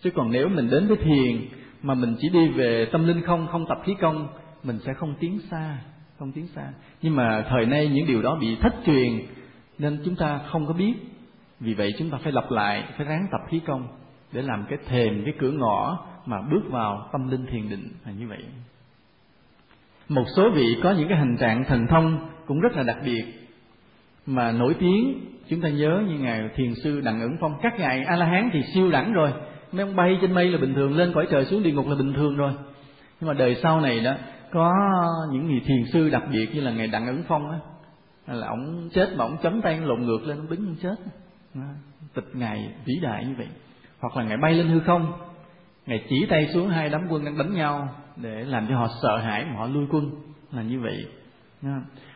Chứ 0.00 0.10
còn 0.10 0.30
nếu 0.30 0.48
mình 0.48 0.70
đến 0.70 0.86
với 0.88 0.96
thiền 0.96 1.48
mà 1.82 1.94
mình 1.94 2.16
chỉ 2.18 2.28
đi 2.28 2.48
về 2.48 2.88
tâm 2.92 3.06
linh 3.06 3.22
không, 3.22 3.46
không 3.46 3.66
tập 3.68 3.78
khí 3.84 3.94
công, 4.00 4.28
mình 4.64 4.78
sẽ 4.78 4.92
không 4.94 5.14
tiến 5.20 5.38
xa, 5.50 5.78
không 6.18 6.32
tiến 6.32 6.46
xa. 6.46 6.72
Nhưng 7.02 7.16
mà 7.16 7.44
thời 7.48 7.66
nay 7.66 7.88
những 7.88 8.06
điều 8.06 8.22
đó 8.22 8.38
bị 8.40 8.56
thất 8.56 8.74
truyền 8.86 9.20
nên 9.78 10.00
chúng 10.04 10.16
ta 10.16 10.40
không 10.50 10.66
có 10.66 10.72
biết. 10.72 10.94
Vì 11.60 11.74
vậy 11.74 11.90
chúng 11.98 12.10
ta 12.10 12.18
phải 12.22 12.32
lặp 12.32 12.50
lại, 12.50 12.84
phải 12.96 13.06
ráng 13.06 13.26
tập 13.30 13.40
khí 13.50 13.60
công 13.66 13.88
để 14.32 14.42
làm 14.42 14.64
cái 14.68 14.78
thềm, 14.86 15.22
cái 15.24 15.34
cửa 15.38 15.50
ngõ 15.50 16.06
mà 16.26 16.42
bước 16.50 16.62
vào 16.70 17.08
tâm 17.12 17.30
linh 17.30 17.46
thiền 17.46 17.68
định 17.68 17.88
là 18.06 18.12
như 18.12 18.28
vậy. 18.28 18.44
Một 20.08 20.24
số 20.36 20.50
vị 20.50 20.76
có 20.82 20.92
những 20.92 21.08
cái 21.08 21.18
hành 21.18 21.36
trạng 21.36 21.64
thần 21.64 21.86
thông 21.86 22.28
cũng 22.46 22.60
rất 22.60 22.76
là 22.76 22.82
đặc 22.82 22.96
biệt 23.04 23.24
mà 24.26 24.52
nổi 24.52 24.74
tiếng. 24.78 25.20
Chúng 25.48 25.60
ta 25.60 25.68
nhớ 25.68 26.02
như 26.08 26.18
ngài 26.18 26.48
thiền 26.54 26.74
sư 26.74 27.00
đặng 27.00 27.20
ẩn 27.20 27.36
phong 27.40 27.58
các 27.62 27.78
ngài 27.78 28.04
a 28.04 28.16
la 28.16 28.26
hán 28.26 28.50
thì 28.52 28.62
siêu 28.74 28.90
đẳng 28.90 29.12
rồi 29.12 29.32
mấy 29.72 29.86
ông 29.86 29.96
bay 29.96 30.18
trên 30.20 30.32
mây 30.32 30.50
là 30.50 30.58
bình 30.58 30.74
thường 30.74 30.96
lên 30.96 31.12
cõi 31.14 31.26
trời 31.30 31.44
xuống 31.44 31.62
địa 31.62 31.72
ngục 31.72 31.88
là 31.88 31.94
bình 31.94 32.12
thường 32.14 32.36
rồi. 32.36 32.52
Nhưng 33.20 33.28
mà 33.28 33.34
đời 33.34 33.56
sau 33.62 33.80
này 33.80 34.00
đó 34.00 34.14
có 34.52 34.72
những 35.32 35.46
người 35.46 35.60
thiền 35.66 35.84
sư 35.92 36.08
đặc 36.10 36.22
biệt 36.32 36.54
như 36.54 36.60
là 36.60 36.70
ngài 36.70 36.86
đặng 36.86 37.06
ẩn 37.06 37.22
phong 37.28 37.50
á 37.50 37.58
là 38.26 38.46
ông 38.46 38.88
chết 38.92 39.08
mà 39.16 39.24
ông 39.24 39.36
chấm 39.42 39.62
tay 39.62 39.80
lộn 39.80 40.02
ngược 40.02 40.22
lên 40.26 40.38
ổng 40.38 40.50
đứng 40.50 40.76
chết. 40.82 40.94
Tịch 42.14 42.28
ngài 42.32 42.72
vĩ 42.84 42.94
đại 43.02 43.24
như 43.24 43.34
vậy 43.38 43.46
hoặc 44.00 44.16
là 44.16 44.24
ngài 44.24 44.36
bay 44.36 44.54
lên 44.54 44.68
hư 44.68 44.80
không, 44.80 45.12
ngài 45.86 46.04
chỉ 46.08 46.26
tay 46.30 46.48
xuống 46.54 46.68
hai 46.68 46.88
đám 46.88 47.06
quân 47.10 47.24
đang 47.24 47.38
đánh 47.38 47.54
nhau 47.54 47.88
để 48.16 48.44
làm 48.44 48.66
cho 48.68 48.78
họ 48.78 48.88
sợ 49.02 49.18
hãi 49.18 49.44
mà 49.44 49.56
họ 49.56 49.66
lui 49.66 49.86
quân, 49.90 50.10
là 50.52 50.62
như 50.62 50.80
vậy. 50.80 51.06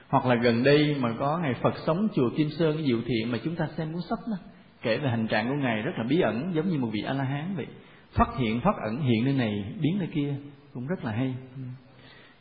Hoặc 0.09 0.27
là 0.27 0.35
gần 0.35 0.65
đây 0.65 0.97
mà 1.01 1.09
có 1.19 1.39
ngày 1.43 1.55
Phật 1.63 1.75
sống 1.87 2.09
chùa 2.15 2.31
Kim 2.37 2.51
Sơn 2.51 2.77
cái 2.77 2.87
diệu 2.87 2.99
thiện 3.07 3.33
mà 3.33 3.39
chúng 3.45 3.57
ta 3.57 3.69
xem 3.77 3.93
cuốn 3.93 4.03
sách 4.11 4.19
đó, 4.31 4.37
kể 4.83 4.99
về 4.99 5.11
hành 5.11 5.27
trạng 5.27 5.49
của 5.49 5.55
ngài 5.55 5.83
rất 5.83 5.93
là 5.99 6.05
bí 6.09 6.21
ẩn, 6.21 6.53
giống 6.55 6.69
như 6.69 6.79
một 6.79 6.89
vị 6.93 7.03
a 7.07 7.13
la 7.13 7.25
hán 7.25 7.55
vậy. 7.57 7.67
Phát 8.13 8.29
hiện, 8.39 8.61
phát 8.61 8.75
ẩn, 8.85 9.01
hiện 9.01 9.25
nơi 9.25 9.35
này, 9.35 9.65
biến 9.81 9.97
nơi 9.99 10.09
kia, 10.15 10.35
cũng 10.75 10.87
rất 10.87 11.05
là 11.05 11.13
hay. 11.13 11.35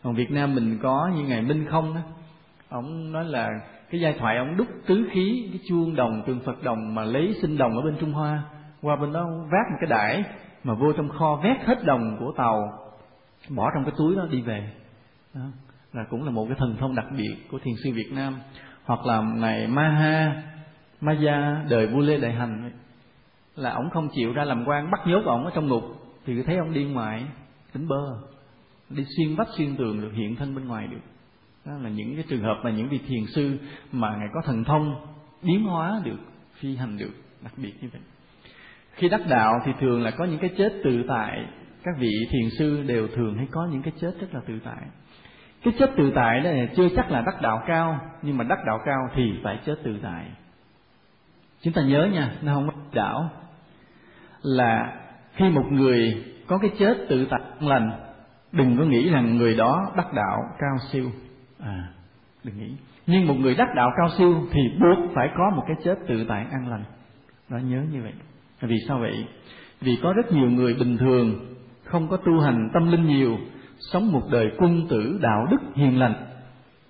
Còn 0.04 0.16
Việt 0.16 0.32
Nam 0.32 0.56
mình 0.56 0.80
có 0.82 1.12
như 1.16 1.24
ngài 1.24 1.42
Minh 1.42 1.66
Không 1.70 1.96
đó, 1.96 2.02
ông 2.70 3.12
nói 3.12 3.26
là 3.26 3.50
cái 3.90 4.02
giai 4.02 4.14
thoại 4.20 4.38
ông 4.38 4.58
đúc 4.58 4.68
tứ 4.86 5.08
khí, 5.12 5.50
cái 5.52 5.60
chuông 5.70 5.96
đồng, 5.96 6.24
tượng 6.28 6.40
Phật 6.40 6.64
đồng 6.64 6.96
mà 6.96 7.04
lấy 7.04 7.36
sinh 7.42 7.58
đồng 7.58 7.72
ở 7.78 7.82
bên 7.82 7.96
Trung 8.00 8.14
Hoa 8.14 8.44
qua 8.82 8.96
bên 8.96 9.14
đó 9.14 9.26
vác 9.52 9.72
một 9.72 9.78
cái 9.80 9.90
đải 9.90 10.24
mà 10.64 10.74
vô 10.74 10.94
trong 10.94 11.10
kho 11.10 11.40
vét 11.44 11.58
hết 11.66 11.84
đồng 11.84 12.18
của 12.20 12.34
tàu, 12.38 12.80
bỏ 13.50 13.72
trong 13.74 13.84
cái 13.84 13.94
túi 13.98 14.16
đó 14.16 14.26
đi 14.32 14.42
về. 14.42 14.72
Đó, 15.34 15.42
là 15.94 16.04
cũng 16.10 16.24
là 16.24 16.32
một 16.32 16.46
cái 16.50 16.56
thần 16.60 16.78
thông 16.80 16.96
đặc 16.96 17.06
biệt 17.18 17.36
của 17.52 17.60
thiền 17.64 17.74
sư 17.84 17.92
Việt 17.94 18.12
Nam. 18.12 18.40
Hoặc 18.86 19.06
là 19.06 19.22
ngài 19.22 19.68
Maha, 19.68 20.44
Maya, 21.02 21.66
đời 21.70 21.88
vua 21.88 22.00
Lê 22.00 22.18
Đại 22.18 22.34
Hành 22.34 22.72
là 23.56 23.72
ông 23.72 23.90
không 23.90 24.10
chịu 24.16 24.34
ra 24.34 24.44
làm 24.44 24.66
quan 24.66 24.92
bắt 24.92 25.00
nhốt 25.06 25.22
ông 25.26 25.46
ở 25.46 25.52
trong 25.56 25.68
ngục, 25.68 25.84
thì 26.26 26.44
thấy 26.44 26.58
ông 26.58 26.74
đi 26.74 26.86
ngoài 26.86 27.26
tính 27.74 27.88
bơ, 27.88 28.18
đi 28.90 29.06
xuyên 29.18 29.36
vách 29.36 29.48
xuyên 29.58 29.76
tường 29.76 30.02
được 30.02 30.12
hiện 30.14 30.36
thân 30.36 30.56
bên 30.56 30.68
ngoài 30.68 30.88
được. 30.88 31.02
Đó 31.66 31.74
là 31.82 31.90
những 31.90 32.16
cái 32.16 32.26
trường 32.30 32.44
hợp 32.44 32.56
mà 32.64 32.72
những 32.72 32.90
vị 32.90 33.00
thiền 33.08 33.26
sư 33.36 33.58
mà 33.92 34.16
ngài 34.16 34.28
có 34.34 34.42
thần 34.46 34.64
thông 34.64 34.96
biến 35.42 35.64
hóa 35.64 36.02
được, 36.04 36.20
phi 36.54 36.76
hành 36.76 36.98
được, 36.98 37.12
đặc 37.42 37.54
biệt 37.58 37.74
như 37.82 37.90
vậy 37.94 38.02
khi 38.94 39.10
đắc 39.10 39.22
đạo 39.30 39.60
thì 39.66 39.72
thường 39.80 40.04
là 40.04 40.12
có 40.12 40.26
những 40.26 40.40
cái 40.40 40.50
chết 40.58 40.74
tự 40.84 41.04
tại. 41.08 41.46
Các 41.84 41.96
vị 42.00 42.12
thiền 42.32 42.50
sư 42.58 42.84
đều 42.88 43.08
thường 43.08 43.38
hay 43.38 43.48
có 43.52 43.68
những 43.72 43.82
cái 43.82 43.94
chết 44.02 44.12
rất 44.20 44.28
là 44.34 44.42
tự 44.48 44.60
tại. 44.66 44.84
Cái 45.64 45.74
chết 45.80 45.92
tự 45.98 46.12
tại 46.16 46.40
đó 46.40 46.50
chưa 46.76 46.90
chắc 46.96 47.12
là 47.12 47.22
đắc 47.22 47.42
đạo 47.42 47.64
cao, 47.68 48.00
nhưng 48.22 48.38
mà 48.38 48.44
đắc 48.44 48.60
đạo 48.66 48.80
cao 48.86 49.00
thì 49.16 49.34
phải 49.44 49.60
chết 49.66 49.76
tự 49.84 49.98
tại. 50.04 50.26
Chúng 51.62 51.74
ta 51.74 51.82
nhớ 51.82 52.10
nha, 52.14 52.32
nó 52.42 52.54
không 52.54 52.70
đạo. 52.94 53.30
Là 54.42 55.02
khi 55.34 55.50
một 55.50 55.66
người 55.72 56.26
có 56.48 56.58
cái 56.58 56.72
chết 56.80 56.98
tự 57.10 57.28
tại 57.30 57.42
lành 57.60 57.92
đừng 58.52 58.78
có 58.78 58.84
nghĩ 58.84 59.10
rằng 59.10 59.38
người 59.38 59.56
đó 59.56 59.92
đắc 59.98 60.14
đạo 60.14 60.38
cao 60.60 60.78
siêu. 60.92 61.12
À 61.60 61.88
đừng 62.44 62.58
nghĩ. 62.58 62.76
Nhưng 63.08 63.28
một 63.28 63.34
người 63.40 63.56
đắc 63.56 63.68
đạo 63.76 63.92
cao 63.98 64.10
siêu 64.18 64.48
thì 64.52 64.62
buộc 64.80 65.12
phải 65.16 65.30
có 65.38 65.52
một 65.56 65.64
cái 65.68 65.78
chết 65.84 65.96
tự 66.08 66.26
tại 66.30 66.46
an 66.52 66.68
lành. 66.68 66.84
Đó, 67.50 67.58
nhớ 67.58 67.84
như 67.92 68.02
vậy 68.02 68.14
vì 68.68 68.78
sao 68.88 69.00
vậy? 69.00 69.26
Vì 69.82 69.98
có 70.04 70.14
rất 70.14 70.32
nhiều 70.32 70.50
người 70.50 70.74
bình 70.74 70.98
thường, 70.98 71.56
không 71.84 72.08
có 72.08 72.18
tu 72.18 72.40
hành 72.40 72.70
tâm 72.74 72.92
linh 72.92 73.08
nhiều, 73.08 73.38
sống 73.92 74.12
một 74.12 74.24
đời 74.32 74.52
quân 74.58 74.88
tử 74.90 75.20
đạo 75.22 75.48
đức 75.52 75.58
hiền 75.76 76.00
lành. 76.00 76.14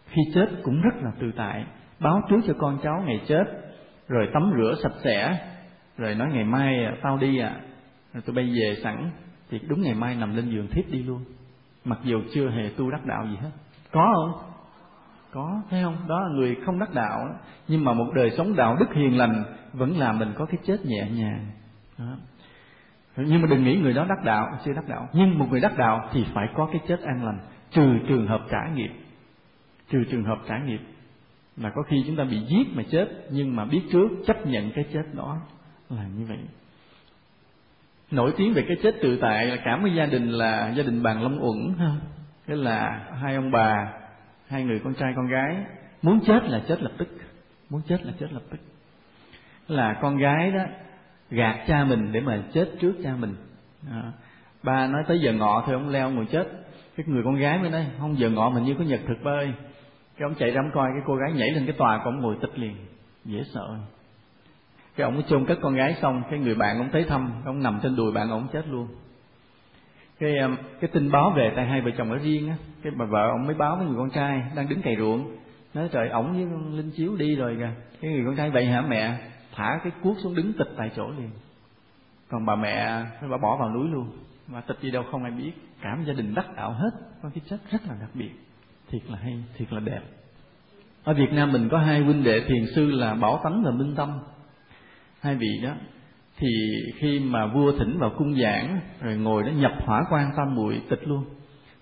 Khi 0.07 0.21
chết 0.33 0.49
cũng 0.63 0.81
rất 0.81 1.03
là 1.03 1.11
tự 1.19 1.31
tại, 1.35 1.65
báo 1.99 2.21
trước 2.29 2.39
cho 2.47 2.53
con 2.59 2.77
cháu 2.83 3.03
ngày 3.05 3.21
chết, 3.27 3.43
rồi 4.07 4.27
tắm 4.33 4.51
rửa 4.57 4.75
sạch 4.83 4.95
sẽ, 5.03 5.37
rồi 5.97 6.15
nói 6.15 6.27
ngày 6.33 6.43
mai 6.43 6.85
à, 6.85 6.95
tao 7.01 7.17
đi 7.17 7.39
à 7.39 7.55
rồi 8.13 8.23
tôi 8.25 8.35
bay 8.35 8.45
về 8.45 8.75
sẵn, 8.83 9.11
thì 9.49 9.59
đúng 9.67 9.81
ngày 9.81 9.93
mai 9.93 10.15
nằm 10.15 10.35
lên 10.35 10.49
giường 10.49 10.67
thiếp 10.71 10.91
đi 10.91 11.03
luôn. 11.03 11.23
Mặc 11.85 11.99
dù 12.03 12.21
chưa 12.33 12.49
hề 12.49 12.69
tu 12.77 12.91
đắc 12.91 13.05
đạo 13.05 13.27
gì 13.27 13.35
hết. 13.35 13.49
Có 13.91 14.13
không? 14.15 14.51
Có, 15.31 15.61
thấy 15.69 15.83
không? 15.83 15.95
Đó 16.07 16.19
là 16.19 16.29
người 16.35 16.57
không 16.65 16.79
đắc 16.79 16.93
đạo, 16.93 17.19
nhưng 17.67 17.83
mà 17.83 17.93
một 17.93 18.11
đời 18.15 18.31
sống 18.37 18.55
đạo 18.55 18.75
đức 18.79 18.93
hiền 18.95 19.17
lành 19.17 19.43
vẫn 19.73 19.97
làm 19.97 20.19
mình 20.19 20.33
có 20.37 20.45
cái 20.45 20.57
chết 20.65 20.85
nhẹ 20.85 21.09
nhàng 21.11 21.51
đó. 22.07 22.17
Nhưng 23.17 23.41
mà 23.41 23.47
đừng 23.47 23.63
nghĩ 23.63 23.75
người 23.77 23.93
đó 23.93 24.05
đắc 24.09 24.23
đạo, 24.23 24.47
chưa 24.65 24.73
đắc 24.73 24.87
đạo. 24.87 25.09
Nhưng 25.13 25.39
một 25.39 25.47
người 25.51 25.61
đắc 25.61 25.77
đạo 25.77 26.09
thì 26.11 26.25
phải 26.33 26.47
có 26.55 26.69
cái 26.71 26.81
chết 26.87 27.01
an 27.01 27.25
lành, 27.25 27.39
trừ 27.71 27.97
trường 28.07 28.27
hợp 28.27 28.41
trả 28.49 28.73
nghiệp 28.75 28.91
trừ 29.91 30.03
trường 30.11 30.23
hợp 30.23 30.39
trả 30.47 30.57
nghiệp 30.57 30.81
là 31.57 31.69
có 31.75 31.81
khi 31.81 32.03
chúng 32.07 32.15
ta 32.15 32.23
bị 32.23 32.39
giết 32.39 32.67
mà 32.73 32.83
chết, 32.91 33.07
nhưng 33.29 33.55
mà 33.55 33.65
biết 33.65 33.81
trước, 33.91 34.07
chấp 34.27 34.47
nhận 34.47 34.71
cái 34.71 34.85
chết 34.93 35.03
đó 35.13 35.37
là 35.89 36.03
như 36.17 36.25
vậy. 36.25 36.37
Nổi 38.11 38.33
tiếng 38.37 38.53
về 38.53 38.65
cái 38.67 38.77
chết 38.83 38.95
tự 39.01 39.17
tại 39.21 39.45
là 39.45 39.55
cả 39.65 39.77
một 39.77 39.87
gia 39.95 40.05
đình 40.05 40.29
là 40.29 40.73
gia 40.75 40.83
đình 40.83 41.03
bàn 41.03 41.23
long 41.23 41.43
uẩn 41.43 41.73
ha. 41.79 41.91
Cái 42.47 42.57
là 42.57 43.05
hai 43.21 43.35
ông 43.35 43.51
bà, 43.51 43.93
hai 44.47 44.63
người 44.63 44.79
con 44.83 44.93
trai 44.93 45.13
con 45.15 45.27
gái, 45.27 45.65
muốn 46.01 46.19
chết 46.25 46.43
là 46.43 46.61
chết 46.67 46.81
lập 46.81 46.91
tức. 46.97 47.07
Muốn 47.69 47.81
chết 47.87 48.05
là 48.05 48.13
chết 48.19 48.33
lập 48.33 48.43
tức. 48.49 48.57
Là 49.67 49.99
con 50.01 50.17
gái 50.17 50.51
đó 50.51 50.63
gạt 51.31 51.63
cha 51.67 51.83
mình 51.83 52.11
để 52.11 52.19
mà 52.19 52.43
chết 52.53 52.69
trước 52.81 52.93
cha 53.03 53.15
mình. 53.19 53.35
À, 53.91 54.11
ba 54.63 54.87
nói 54.87 55.03
tới 55.07 55.19
giờ 55.19 55.33
ngọ 55.33 55.63
thôi 55.65 55.75
ông 55.75 55.89
leo 55.89 56.09
ngồi 56.09 56.25
chết. 56.25 56.47
Cái 56.97 57.05
người 57.09 57.23
con 57.23 57.35
gái 57.35 57.59
mới 57.59 57.69
nói 57.69 57.85
không 57.99 58.19
giờ 58.19 58.29
ngọ 58.29 58.49
mình 58.49 58.63
như 58.63 58.75
có 58.75 58.83
nhật 58.83 58.99
thực 59.07 59.23
ba 59.23 59.31
ơi 59.31 59.53
cái 60.17 60.25
ông 60.29 60.35
chạy 60.35 60.51
ra 60.51 60.61
ông 60.61 60.71
coi 60.73 60.89
cái 60.93 61.03
cô 61.05 61.15
gái 61.15 61.31
nhảy 61.31 61.51
lên 61.51 61.65
cái 61.65 61.75
tòa 61.77 61.97
của 61.97 62.09
ông 62.09 62.21
ngồi 62.21 62.37
tịch 62.41 62.59
liền 62.59 62.75
dễ 63.25 63.43
sợ. 63.53 63.77
Cái 64.95 65.05
ông 65.05 65.13
mới 65.13 65.23
chôn 65.27 65.45
cất 65.45 65.57
con 65.61 65.75
gái 65.75 65.95
xong 66.01 66.23
cái 66.29 66.39
người 66.39 66.55
bạn 66.55 66.77
ông 66.77 66.89
tới 66.91 67.03
thăm 67.03 67.31
ông 67.45 67.63
nằm 67.63 67.79
trên 67.83 67.95
đùi 67.95 68.11
bạn 68.11 68.29
ông 68.29 68.47
chết 68.53 68.67
luôn. 68.67 68.87
Cái 70.19 70.37
um, 70.37 70.55
cái 70.81 70.89
tin 70.93 71.11
báo 71.11 71.33
về 71.35 71.53
tại 71.55 71.65
hai 71.65 71.81
vợ 71.81 71.91
chồng 71.97 72.11
ở 72.11 72.17
riêng 72.17 72.49
á 72.49 72.55
cái 72.83 72.91
bà 72.97 73.05
vợ 73.05 73.29
ông 73.29 73.45
mới 73.45 73.55
báo 73.55 73.75
với 73.75 73.85
người 73.85 73.97
con 73.97 74.09
trai 74.09 74.43
đang 74.55 74.69
đứng 74.69 74.81
cày 74.81 74.95
ruộng 74.95 75.37
nói 75.73 75.89
trời 75.91 76.09
ổng 76.09 76.33
với 76.33 76.45
linh 76.77 76.91
chiếu 76.91 77.15
đi 77.15 77.35
rồi 77.35 77.55
kìa. 77.59 77.69
Cái 78.01 78.11
người 78.11 78.23
con 78.25 78.35
trai 78.35 78.49
vậy 78.49 78.65
hả 78.65 78.81
mẹ? 78.81 79.17
Thả 79.55 79.79
cái 79.83 79.91
cuốc 80.03 80.17
xuống 80.23 80.35
đứng 80.35 80.53
tịch 80.53 80.69
tại 80.77 80.91
chỗ 80.95 81.09
liền. 81.09 81.29
Còn 82.29 82.45
bà 82.45 82.55
mẹ 82.55 83.05
bà 83.29 83.37
bỏ 83.37 83.57
vào 83.57 83.73
núi 83.73 83.87
luôn. 83.89 84.09
Mà 84.47 84.61
tịch 84.61 84.77
gì 84.81 84.91
đâu 84.91 85.03
không 85.11 85.23
ai 85.23 85.31
biết. 85.31 85.51
Cả 85.81 85.95
một 85.95 86.03
gia 86.07 86.13
đình 86.13 86.35
đắc 86.35 86.55
đạo 86.55 86.73
hết. 86.73 86.91
Có 87.21 87.29
cái 87.33 87.41
chất 87.49 87.59
rất 87.71 87.81
là 87.87 87.95
đặc 88.01 88.09
biệt. 88.13 88.31
Thiệt 88.89 89.01
là 89.09 89.17
hay, 89.17 89.43
thiệt 89.57 89.73
là 89.73 89.79
đẹp. 89.79 90.01
Ở 91.03 91.13
Việt 91.13 91.31
Nam 91.31 91.51
mình 91.51 91.69
có 91.71 91.77
hai 91.77 92.03
huynh 92.03 92.23
đệ 92.23 92.41
thiền 92.47 92.65
sư 92.75 92.91
là 92.91 93.15
Bảo 93.15 93.39
Tánh 93.43 93.63
và 93.63 93.71
Minh 93.71 93.95
Tâm. 93.95 94.19
Hai 95.21 95.35
vị 95.35 95.59
đó, 95.63 95.73
thì 96.37 96.47
khi 96.95 97.19
mà 97.19 97.45
vua 97.45 97.71
thỉnh 97.71 97.97
vào 97.99 98.11
cung 98.17 98.35
giảng, 98.41 98.79
rồi 99.01 99.15
ngồi 99.15 99.43
đó 99.43 99.49
nhập 99.49 99.71
hỏa 99.85 100.03
quan 100.09 100.31
tam 100.37 100.55
muội 100.55 100.81
tịch 100.89 101.07
luôn. 101.07 101.25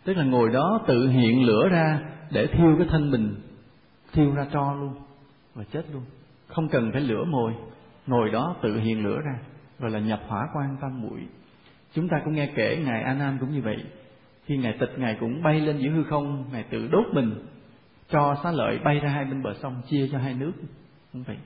Tức 0.03 0.13
là 0.13 0.23
ngồi 0.23 0.49
đó 0.49 0.81
tự 0.87 1.09
hiện 1.09 1.45
lửa 1.45 1.69
ra 1.71 1.99
để 2.31 2.47
thiêu 2.47 2.75
cái 2.77 2.87
thân 2.89 3.11
mình, 3.11 3.35
thiêu 4.13 4.31
ra 4.35 4.45
tro 4.53 4.73
luôn 4.73 4.93
và 5.55 5.63
chết 5.63 5.85
luôn 5.93 6.03
không 6.49 6.69
cần 6.69 6.91
phải 6.91 7.01
lửa 7.01 7.23
mồi, 7.23 7.53
ngồi 8.07 8.29
đó 8.31 8.55
tự 8.61 8.79
hiện 8.79 9.03
lửa 9.03 9.19
ra 9.25 9.39
gọi 9.79 9.91
là 9.91 9.99
nhập 9.99 10.19
hỏa 10.27 10.47
quan 10.53 10.77
tam 10.81 11.01
muội 11.01 11.21
chúng 11.93 12.07
ta 12.07 12.21
cũng 12.25 12.33
nghe 12.33 12.49
kể 12.55 12.81
ngài 12.85 13.03
a 13.03 13.13
nan 13.13 13.37
cũng 13.39 13.51
như 13.51 13.61
vậy. 13.61 13.77
Khi 14.45 14.57
ngài 14.57 14.77
tịch 14.79 14.93
ngài 14.97 15.17
cũng 15.19 15.43
bay 15.43 15.61
lên 15.61 15.77
giữa 15.77 15.89
hư 15.89 16.03
không, 16.03 16.45
ngài 16.51 16.63
tự 16.63 16.87
đốt 16.87 17.05
mình, 17.13 17.45
cho 18.09 18.35
xá 18.43 18.51
lợi 18.51 18.79
bay 18.83 18.99
ra 18.99 19.09
hai 19.09 19.25
bên 19.25 19.43
bờ 19.43 19.53
sông, 19.61 19.81
chia 19.89 20.09
cho 20.11 20.17
hai 20.17 20.33
nước. 20.33 20.51
Không 21.13 21.23
vậy. 21.23 21.37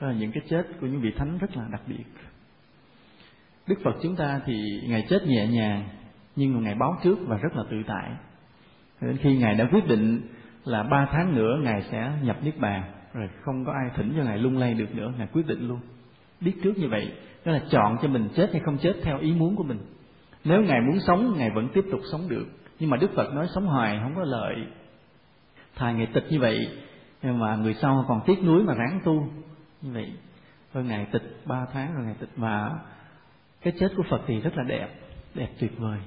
Đó 0.00 0.06
là 0.06 0.14
những 0.14 0.32
cái 0.32 0.42
chết 0.48 0.66
của 0.80 0.86
những 0.86 1.00
vị 1.00 1.12
thánh 1.16 1.38
rất 1.38 1.56
là 1.56 1.68
đặc 1.72 1.80
biệt. 1.86 2.04
Đức 3.66 3.74
phật 3.84 3.94
chúng 4.02 4.16
ta 4.16 4.40
thì 4.46 4.80
ngài 4.88 5.06
chết 5.08 5.26
nhẹ 5.26 5.46
nhàng, 5.46 5.88
nhưng 6.36 6.54
mà 6.54 6.60
ngài 6.60 6.74
báo 6.74 6.98
trước 7.04 7.18
và 7.26 7.36
rất 7.36 7.56
là 7.56 7.62
tự 7.70 7.76
tại. 7.86 8.10
Đến 9.00 9.16
khi 9.16 9.36
ngài 9.36 9.54
đã 9.54 9.68
quyết 9.72 9.86
định 9.86 10.20
là 10.64 10.82
ba 10.82 11.08
tháng 11.12 11.34
nữa 11.34 11.60
ngài 11.62 11.82
sẽ 11.90 12.12
nhập 12.22 12.36
niết 12.42 12.58
bàn 12.58 12.91
rồi 13.14 13.28
không 13.42 13.64
có 13.64 13.72
ai 13.72 13.90
thỉnh 13.96 14.12
cho 14.16 14.22
ngài 14.22 14.38
lung 14.38 14.58
lay 14.58 14.74
được 14.74 14.94
nữa, 14.94 15.12
ngài 15.18 15.26
quyết 15.32 15.46
định 15.46 15.68
luôn. 15.68 15.80
Biết 16.40 16.52
trước 16.62 16.78
như 16.78 16.88
vậy, 16.88 17.12
đó 17.44 17.52
là 17.52 17.60
chọn 17.70 17.96
cho 18.02 18.08
mình 18.08 18.28
chết 18.34 18.48
hay 18.52 18.60
không 18.64 18.78
chết 18.78 18.92
theo 19.02 19.18
ý 19.18 19.32
muốn 19.32 19.56
của 19.56 19.64
mình. 19.64 19.78
Nếu 20.44 20.62
ngài 20.62 20.80
muốn 20.80 21.00
sống, 21.00 21.34
ngài 21.36 21.50
vẫn 21.50 21.68
tiếp 21.74 21.84
tục 21.90 22.00
sống 22.12 22.28
được. 22.28 22.46
Nhưng 22.78 22.90
mà 22.90 22.96
đức 22.96 23.10
phật 23.16 23.34
nói 23.34 23.46
sống 23.54 23.66
hoài 23.66 24.00
không 24.02 24.14
có 24.14 24.22
lợi. 24.24 24.54
Thà 25.74 25.92
ngài 25.92 26.06
tịch 26.06 26.24
như 26.30 26.40
vậy, 26.40 26.68
nhưng 27.22 27.38
mà 27.38 27.56
người 27.56 27.74
sau 27.74 28.04
còn 28.08 28.20
tiếc 28.26 28.44
nuối 28.44 28.62
mà 28.62 28.74
ráng 28.74 29.00
tu. 29.04 29.28
Như 29.82 29.90
vậy 29.92 30.12
rồi 30.74 30.84
ngài 30.84 31.06
tịch 31.12 31.40
ba 31.44 31.66
tháng 31.72 31.94
rồi 31.94 32.04
ngài 32.04 32.14
tịch. 32.14 32.30
Và 32.36 32.70
cái 33.62 33.72
chết 33.78 33.92
của 33.96 34.02
phật 34.10 34.20
thì 34.26 34.40
rất 34.40 34.56
là 34.56 34.64
đẹp 34.68 34.88
đẹp 35.34 35.48
tuyệt 35.60 35.78
vời. 35.78 35.98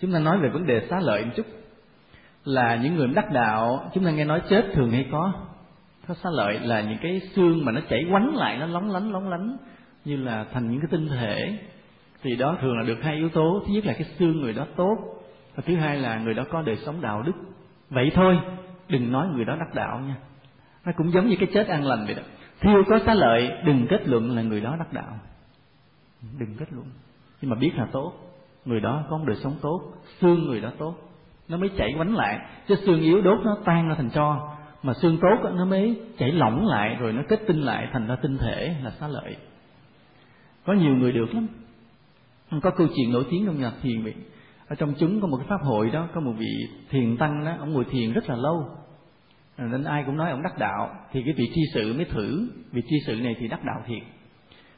Chúng 0.00 0.12
ta 0.12 0.18
nói 0.18 0.38
về 0.38 0.48
vấn 0.48 0.66
đề 0.66 0.86
xá 0.90 1.00
lợi 1.00 1.24
một 1.24 1.30
chút. 1.36 1.46
Là 2.44 2.76
những 2.76 2.94
người 2.94 3.08
đắc 3.08 3.30
đạo, 3.32 3.90
chúng 3.94 4.04
ta 4.04 4.10
nghe 4.10 4.24
nói 4.24 4.42
chết 4.48 4.64
thường 4.74 4.90
hay 4.90 5.08
có 5.12 5.32
có 6.08 6.14
xá 6.14 6.30
lợi 6.32 6.60
là 6.60 6.80
những 6.80 6.98
cái 7.02 7.20
xương 7.34 7.64
mà 7.64 7.72
nó 7.72 7.80
chảy 7.88 8.04
quánh 8.10 8.36
lại, 8.36 8.58
nó 8.58 8.66
lóng 8.66 8.90
lánh 8.90 9.12
lóng 9.12 9.28
lánh, 9.28 9.56
như 10.04 10.16
là 10.16 10.44
thành 10.52 10.70
những 10.70 10.80
cái 10.80 10.88
tinh 10.90 11.08
thể. 11.08 11.58
Thì 12.22 12.36
đó 12.36 12.56
thường 12.60 12.78
là 12.78 12.84
được 12.84 13.02
hai 13.02 13.16
yếu 13.16 13.28
tố. 13.28 13.62
Thứ 13.66 13.72
nhất 13.72 13.86
là 13.86 13.92
cái 13.92 14.04
xương 14.18 14.40
người 14.40 14.52
đó 14.52 14.66
tốt, 14.76 14.96
và 15.54 15.62
thứ 15.66 15.76
hai 15.76 15.98
là 15.98 16.18
người 16.18 16.34
đó 16.34 16.44
có 16.50 16.62
đời 16.62 16.76
sống 16.76 17.00
đạo 17.00 17.22
đức. 17.22 17.32
Vậy 17.90 18.10
thôi, 18.14 18.38
đừng 18.88 19.12
nói 19.12 19.28
người 19.28 19.44
đó 19.44 19.56
đắc 19.56 19.74
đạo 19.74 20.00
nha. 20.00 20.16
Nó 20.84 20.92
cũng 20.96 21.12
giống 21.12 21.26
như 21.26 21.36
cái 21.36 21.48
chết 21.54 21.68
an 21.68 21.84
lành 21.84 22.04
vậy 22.06 22.14
đó. 22.14 22.22
Thiêu 22.60 22.82
có 22.88 22.98
xá 23.06 23.14
lợi, 23.14 23.50
đừng 23.64 23.86
kết 23.86 24.08
luận 24.08 24.36
là 24.36 24.42
người 24.42 24.60
đó 24.60 24.76
đắc 24.78 24.92
đạo. 24.92 25.18
Đừng 26.38 26.56
kết 26.58 26.66
luận. 26.70 26.86
Nhưng 27.40 27.50
mà 27.50 27.56
biết 27.56 27.72
là 27.74 27.86
tốt. 27.92 28.12
Người 28.64 28.80
đó 28.80 29.04
có 29.10 29.18
một 29.18 29.24
đời 29.26 29.36
sống 29.36 29.56
tốt, 29.60 29.80
xương 30.20 30.46
người 30.46 30.60
đó 30.60 30.70
tốt. 30.78 30.94
Nó 31.48 31.56
mới 31.56 31.70
chảy 31.76 31.94
quánh 31.96 32.16
lại. 32.16 32.38
Chứ 32.68 32.74
xương 32.86 33.00
yếu 33.00 33.22
đốt 33.22 33.38
nó 33.44 33.56
tan 33.64 33.88
ra 33.88 33.94
thành 33.94 34.10
tro 34.10 34.53
mà 34.84 34.92
xương 34.94 35.18
tốt 35.22 35.50
nó 35.56 35.64
mới 35.64 36.00
chảy 36.18 36.32
lỏng 36.32 36.66
lại, 36.66 36.96
rồi 37.00 37.12
nó 37.12 37.22
kết 37.28 37.40
tinh 37.46 37.60
lại, 37.60 37.88
thành 37.92 38.06
ra 38.06 38.16
tinh 38.22 38.38
thể 38.38 38.74
là 38.84 38.90
xá 38.90 39.08
lợi. 39.08 39.36
Có 40.66 40.72
nhiều 40.72 40.96
người 40.96 41.12
được 41.12 41.34
lắm. 41.34 41.46
Có 42.62 42.70
câu 42.70 42.86
chuyện 42.96 43.12
nổi 43.12 43.24
tiếng 43.30 43.46
trong 43.46 43.60
nhà 43.60 43.72
thiền 43.82 44.02
vậy. 44.02 44.14
Ở 44.68 44.76
trong 44.76 44.94
chúng 44.98 45.20
có 45.20 45.26
một 45.26 45.36
cái 45.36 45.46
pháp 45.48 45.62
hội 45.62 45.90
đó, 45.90 46.08
có 46.14 46.20
một 46.20 46.32
vị 46.38 46.68
thiền 46.90 47.16
tăng 47.16 47.44
đó, 47.44 47.54
ông 47.58 47.72
ngồi 47.72 47.84
thiền 47.90 48.12
rất 48.12 48.28
là 48.28 48.36
lâu. 48.36 48.68
Nên 49.58 49.84
ai 49.84 50.02
cũng 50.06 50.16
nói 50.16 50.30
ông 50.30 50.42
đắc 50.42 50.58
đạo, 50.58 50.94
thì 51.12 51.22
cái 51.24 51.34
vị 51.36 51.50
tri 51.54 51.60
sự 51.74 51.94
mới 51.94 52.04
thử. 52.04 52.48
Vị 52.72 52.82
tri 52.88 52.96
sự 53.06 53.14
này 53.14 53.36
thì 53.38 53.48
đắc 53.48 53.64
đạo 53.64 53.82
thiệt. 53.86 54.02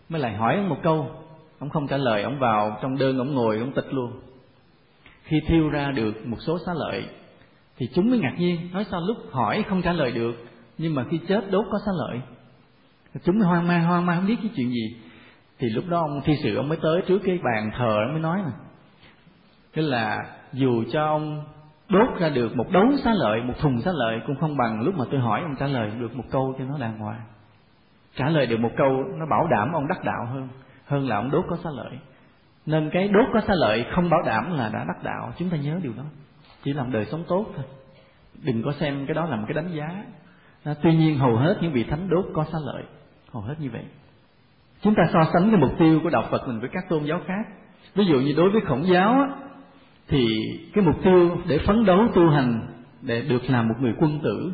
Mới 0.09 0.20
lại 0.20 0.36
hỏi 0.36 0.57
ông 0.57 0.68
một 0.68 0.78
câu, 0.83 1.10
ông 1.59 1.70
không 1.70 1.89
trả 1.89 1.97
lời, 1.97 2.23
ông 2.23 2.39
vào 2.39 2.78
trong 2.83 2.99
đơn 2.99 3.18
ông 3.18 3.35
ngồi, 3.35 3.59
ông 3.59 3.73
tịch 3.73 3.93
luôn. 3.94 4.12
Khi 5.23 5.41
thiêu 5.47 5.68
ra 5.68 5.91
được 5.91 6.26
một 6.26 6.39
số 6.47 6.59
xá 6.67 6.73
lợi 6.75 7.05
thì 7.76 7.88
chúng 7.94 8.10
mới 8.10 8.18
ngạc 8.18 8.34
nhiên, 8.38 8.68
nói 8.72 8.84
sao 8.90 9.00
lúc 9.00 9.16
hỏi 9.32 9.64
không 9.68 9.82
trả 9.82 9.92
lời 9.92 10.12
được, 10.12 10.34
nhưng 10.78 10.94
mà 10.94 11.05
khi 11.10 11.20
chết 11.28 11.50
đốt 11.50 11.64
có 11.70 11.78
xá 11.86 11.92
lợi. 11.98 12.20
Chúng 13.24 13.38
mới 13.38 13.48
hoang 13.48 13.68
mang 13.68 13.84
hoang 13.84 14.06
mang, 14.06 14.16
không 14.16 14.26
biết 14.26 14.36
cái 14.42 14.50
chuyện 14.56 14.68
gì. 14.68 14.96
Thì 15.58 15.68
lúc 15.68 15.84
đó 15.88 15.98
ông 16.00 16.20
thi 16.24 16.34
sự 16.42 16.56
ông 16.56 16.68
mới 16.68 16.78
tới 16.82 17.02
trước 17.06 17.18
cái 17.24 17.38
bàn 17.44 17.70
thờ, 17.78 17.96
ông 18.06 18.12
mới 18.12 18.22
nói 18.22 18.38
mà 18.44 18.52
tức 19.76 19.82
là 19.82 20.24
dù 20.52 20.84
cho 20.92 21.05
ông 21.05 21.44
đốt 21.88 22.20
ra 22.20 22.28
được 22.28 22.56
một 22.56 22.66
đống 22.72 22.96
xá 23.05 23.12
lợi, 23.14 23.42
một 23.42 23.55
thùng 23.60 23.80
xá 23.80 23.90
lợi 23.94 24.20
cũng 24.26 24.36
không 24.36 24.56
bằng 24.56 24.80
lúc 24.80 24.94
mà 24.98 25.05
tôi 25.10 25.20
hỏi 25.20 25.40
ông 25.42 25.55
trả 25.58 25.66
lời 25.66 25.90
được 25.98 26.16
một 26.16 26.24
câu 26.30 26.55
cho 26.58 26.64
nó 26.64 26.78
đàng 26.78 26.98
hoàng. 26.98 27.20
Trả 28.16 28.28
lời 28.28 28.46
được 28.46 28.60
một 28.60 28.70
câu 28.76 29.05
nó 29.18 29.26
bảo 29.30 29.46
đảm 29.50 29.72
ông 29.72 29.88
đắc 29.88 30.05
đạo 30.05 30.26
hơn 30.32 30.48
hơn 30.86 31.08
là 31.08 31.16
ông 31.16 31.30
đốt 31.30 31.44
có 31.48 31.56
xá 31.64 31.70
lợi. 31.70 31.98
Nên 32.66 32.90
cái 32.92 33.08
đốt 33.08 33.26
có 33.32 33.40
xá 33.40 33.55
lợi 33.56 33.84
không 33.94 34.10
bảo 34.10 34.22
đảm 34.22 34.52
là 34.56 34.70
đã 34.72 34.84
đắc 34.88 35.02
đạo, 35.05 35.32
chúng 35.38 35.50
ta 35.50 35.56
nhớ 35.56 35.80
điều 35.82 35.92
đó 35.96 36.05
chỉ 36.67 36.73
làm 36.73 36.93
đời 36.93 37.05
sống 37.05 37.25
tốt 37.28 37.47
thôi. 37.57 37.65
Đừng 38.43 38.62
có 38.62 38.73
xem 38.81 39.07
cái 39.07 39.15
đó 39.15 39.27
là 39.27 39.36
một 39.36 39.45
cái 39.49 39.55
đánh 39.55 39.70
giá. 39.75 40.05
À, 40.65 40.75
tuy 40.83 40.97
nhiên 40.97 41.19
hầu 41.19 41.36
hết 41.36 41.59
những 41.61 41.73
vị 41.73 41.85
thánh 41.85 42.09
đốt 42.09 42.25
có 42.35 42.45
xá 42.53 42.59
lợi. 42.67 42.83
Hầu 43.33 43.43
hết 43.43 43.55
như 43.59 43.70
vậy. 43.70 43.85
Chúng 44.83 44.95
ta 44.95 45.03
so 45.12 45.20
sánh 45.33 45.51
cái 45.51 45.61
mục 45.61 45.70
tiêu 45.78 46.01
của 46.03 46.11
đạo 46.11 46.25
phật 46.31 46.49
mình 46.49 46.61
với 46.61 46.69
các 46.73 46.89
tôn 46.89 47.05
giáo 47.05 47.20
khác. 47.27 47.47
Ví 47.95 48.07
dụ 48.07 48.20
như 48.20 48.33
đối 48.36 48.51
với 48.51 48.61
khổng 48.61 48.86
giáo 48.86 49.12
á, 49.12 49.28
thì 50.09 50.27
cái 50.75 50.85
mục 50.85 50.97
tiêu 51.05 51.36
để 51.49 51.59
phấn 51.67 51.85
đấu 51.85 51.99
tu 52.15 52.31
hành 52.31 52.67
để 53.03 53.23
được 53.23 53.51
làm 53.51 53.69
một 53.69 53.75
người 53.81 53.95
quân 53.99 54.20
tử 54.23 54.53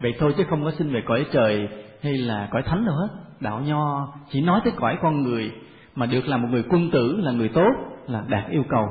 vậy 0.00 0.14
thôi 0.18 0.34
chứ 0.36 0.44
không 0.50 0.64
có 0.64 0.72
xin 0.78 0.92
về 0.92 1.02
cõi 1.06 1.26
trời 1.32 1.68
hay 2.02 2.12
là 2.12 2.48
cõi 2.50 2.62
thánh 2.62 2.84
đâu 2.84 2.94
hết. 2.94 3.08
Đạo 3.40 3.60
nho 3.60 4.12
chỉ 4.30 4.40
nói 4.40 4.60
tới 4.64 4.72
cõi 4.76 4.98
con 5.02 5.22
người 5.22 5.52
mà 5.94 6.06
được 6.06 6.28
làm 6.28 6.42
một 6.42 6.48
người 6.50 6.64
quân 6.70 6.90
tử 6.90 7.16
là 7.20 7.32
người 7.32 7.48
tốt 7.48 7.70
là 8.08 8.24
đạt 8.28 8.50
yêu 8.50 8.62
cầu. 8.68 8.84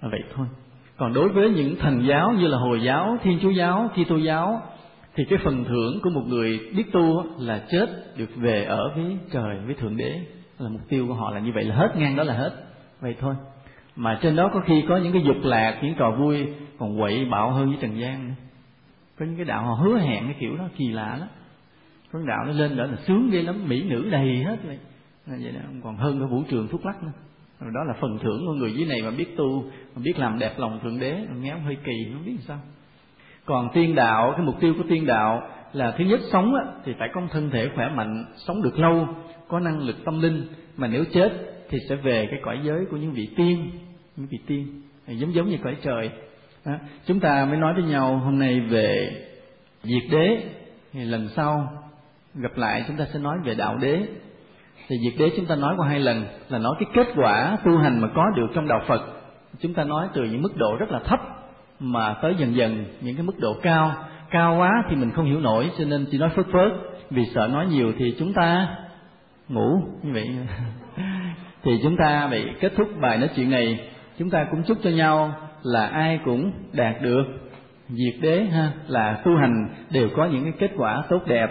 Là 0.00 0.08
vậy 0.08 0.20
thôi 0.34 0.46
còn 0.96 1.12
đối 1.12 1.28
với 1.28 1.50
những 1.50 1.76
thần 1.76 2.06
giáo 2.06 2.32
như 2.32 2.46
là 2.46 2.58
hồi 2.58 2.82
giáo, 2.82 3.16
thiên 3.22 3.38
chúa 3.42 3.50
giáo, 3.50 3.90
kitô 3.94 4.16
giáo, 4.16 4.62
thì 5.14 5.24
cái 5.24 5.38
phần 5.44 5.64
thưởng 5.64 6.00
của 6.02 6.10
một 6.10 6.22
người 6.26 6.60
biết 6.76 6.92
tu 6.92 7.24
là 7.38 7.62
chết 7.70 8.16
được 8.16 8.30
về 8.36 8.64
ở 8.64 8.92
với 8.96 9.16
trời, 9.32 9.58
với 9.66 9.74
thượng 9.74 9.96
đế. 9.96 10.20
Là 10.58 10.68
mục 10.68 10.80
tiêu 10.88 11.06
của 11.08 11.14
họ 11.14 11.30
là 11.30 11.40
như 11.40 11.52
vậy, 11.54 11.64
là 11.64 11.74
hết 11.74 11.96
ngang 11.96 12.16
đó 12.16 12.22
là 12.22 12.34
hết. 12.34 12.50
Vậy 13.00 13.16
thôi. 13.20 13.34
Mà 13.96 14.18
trên 14.22 14.36
đó 14.36 14.50
có 14.54 14.60
khi 14.66 14.84
có 14.88 14.96
những 14.96 15.12
cái 15.12 15.22
dục 15.26 15.36
lạc, 15.42 15.78
những 15.82 15.94
trò 15.98 16.10
vui, 16.10 16.46
còn 16.78 16.98
quậy 16.98 17.24
bạo 17.24 17.50
hơn 17.50 17.66
với 17.66 17.78
trần 17.80 18.00
gian 18.00 18.28
nữa. 18.28 18.34
Có 19.18 19.26
những 19.26 19.36
cái 19.36 19.44
đạo 19.44 19.64
họ 19.64 19.74
hứa 19.74 19.98
hẹn 19.98 20.24
cái 20.24 20.36
kiểu 20.40 20.56
đó, 20.56 20.64
kỳ 20.76 20.88
lạ 20.88 21.16
lắm. 21.20 21.28
Có 22.12 22.18
đạo 22.26 22.44
nó 22.46 22.52
lên 22.52 22.76
đó 22.76 22.84
là 22.84 22.96
sướng 23.06 23.30
ghê 23.30 23.42
lắm, 23.42 23.68
mỹ 23.68 23.82
nữ 23.82 24.08
đầy 24.10 24.44
hết 24.44 24.56
vậy. 24.66 24.78
Vậy 25.26 25.52
đó, 25.52 25.60
còn 25.84 25.96
hơn 25.96 26.18
cái 26.18 26.28
vũ 26.28 26.42
trường 26.48 26.68
thuốc 26.68 26.86
lắc 26.86 27.02
nữa 27.02 27.12
đó 27.60 27.84
là 27.84 27.94
phần 28.00 28.18
thưởng 28.18 28.46
của 28.46 28.52
người 28.52 28.74
dưới 28.74 28.86
này 28.86 29.02
mà 29.02 29.10
biết 29.10 29.36
tu 29.36 29.62
mà 29.94 30.02
biết 30.04 30.18
làm 30.18 30.38
đẹp 30.38 30.58
lòng 30.58 30.80
thượng 30.82 31.00
đế 31.00 31.26
nghe 31.40 31.54
hơi 31.58 31.76
kỳ 31.84 32.12
không 32.12 32.24
biết 32.24 32.36
sao. 32.46 32.58
Còn 33.44 33.68
tiên 33.74 33.94
đạo 33.94 34.32
cái 34.36 34.46
mục 34.46 34.60
tiêu 34.60 34.74
của 34.78 34.84
tiên 34.88 35.06
đạo 35.06 35.48
là 35.72 35.94
thứ 35.98 36.04
nhất 36.04 36.20
sống 36.32 36.54
á, 36.54 36.62
thì 36.84 36.92
phải 36.98 37.08
có 37.14 37.20
một 37.20 37.26
thân 37.30 37.50
thể 37.50 37.68
khỏe 37.74 37.88
mạnh 37.88 38.24
sống 38.36 38.62
được 38.62 38.78
lâu 38.78 39.08
có 39.48 39.60
năng 39.60 39.78
lực 39.78 39.96
tâm 40.04 40.22
linh. 40.22 40.46
Mà 40.76 40.86
nếu 40.86 41.04
chết 41.12 41.32
thì 41.68 41.78
sẽ 41.88 41.96
về 41.96 42.26
cái 42.30 42.40
cõi 42.42 42.60
giới 42.62 42.86
của 42.90 42.96
những 42.96 43.12
vị 43.12 43.28
tiên 43.36 43.70
những 44.16 44.26
vị 44.30 44.38
tiên 44.46 44.82
giống 45.06 45.34
giống 45.34 45.48
như 45.48 45.58
cõi 45.64 45.76
trời. 45.82 46.10
Đó. 46.64 46.72
chúng 47.06 47.20
ta 47.20 47.44
mới 47.44 47.56
nói 47.56 47.74
với 47.74 47.82
nhau 47.82 48.18
hôm 48.18 48.38
nay 48.38 48.60
về 48.60 49.10
diệt 49.82 50.02
đế. 50.10 50.44
Thì 50.92 51.04
lần 51.04 51.28
sau 51.36 51.68
gặp 52.34 52.56
lại 52.56 52.84
chúng 52.88 52.96
ta 52.96 53.06
sẽ 53.12 53.18
nói 53.18 53.38
về 53.44 53.54
đạo 53.54 53.76
đế 53.76 54.02
thì 54.88 54.96
diệt 55.04 55.12
đế 55.18 55.30
chúng 55.36 55.46
ta 55.46 55.56
nói 55.56 55.74
qua 55.78 55.88
hai 55.88 56.00
lần 56.00 56.24
là 56.48 56.58
nói 56.58 56.74
cái 56.78 56.88
kết 56.94 57.12
quả 57.16 57.56
tu 57.64 57.78
hành 57.78 58.00
mà 58.00 58.08
có 58.14 58.24
được 58.36 58.46
trong 58.54 58.68
đạo 58.68 58.82
phật, 58.86 59.00
chúng 59.60 59.74
ta 59.74 59.84
nói 59.84 60.08
từ 60.14 60.24
những 60.24 60.42
mức 60.42 60.56
độ 60.56 60.76
rất 60.78 60.90
là 60.90 60.98
thấp 61.04 61.20
mà 61.80 62.14
tới 62.22 62.34
dần 62.38 62.56
dần 62.56 62.84
những 63.00 63.16
cái 63.16 63.22
mức 63.22 63.38
độ 63.38 63.54
cao. 63.62 63.92
Cao 64.30 64.56
quá 64.58 64.70
thì 64.88 64.96
mình 64.96 65.10
không 65.10 65.24
hiểu 65.24 65.40
nổi, 65.40 65.70
cho 65.78 65.84
nên 65.84 66.06
chỉ 66.10 66.18
nói 66.18 66.28
phớt 66.36 66.46
phớt. 66.52 66.72
Vì 67.10 67.24
sợ 67.34 67.48
nói 67.52 67.66
nhiều 67.66 67.92
thì 67.98 68.14
chúng 68.18 68.32
ta 68.32 68.68
ngủ, 69.48 69.82
như 70.02 70.12
vậy. 70.12 70.28
Thì 71.62 71.80
chúng 71.82 71.96
ta 71.96 72.28
bị 72.30 72.44
kết 72.60 72.72
thúc 72.76 72.88
bài 73.00 73.18
nói 73.18 73.28
chuyện 73.36 73.50
này. 73.50 73.90
Chúng 74.18 74.30
ta 74.30 74.46
cũng 74.50 74.62
chúc 74.62 74.78
cho 74.82 74.90
nhau 74.90 75.32
là 75.62 75.86
ai 75.86 76.20
cũng 76.24 76.52
đạt 76.72 77.02
được. 77.02 77.24
Diệt 77.88 78.14
đế 78.22 78.44
ha, 78.44 78.72
là 78.86 79.20
tu 79.24 79.36
hành 79.36 79.68
đều 79.90 80.08
có 80.16 80.24
những 80.24 80.42
cái 80.42 80.52
kết 80.58 80.70
quả 80.76 81.02
tốt 81.08 81.22
đẹp, 81.26 81.46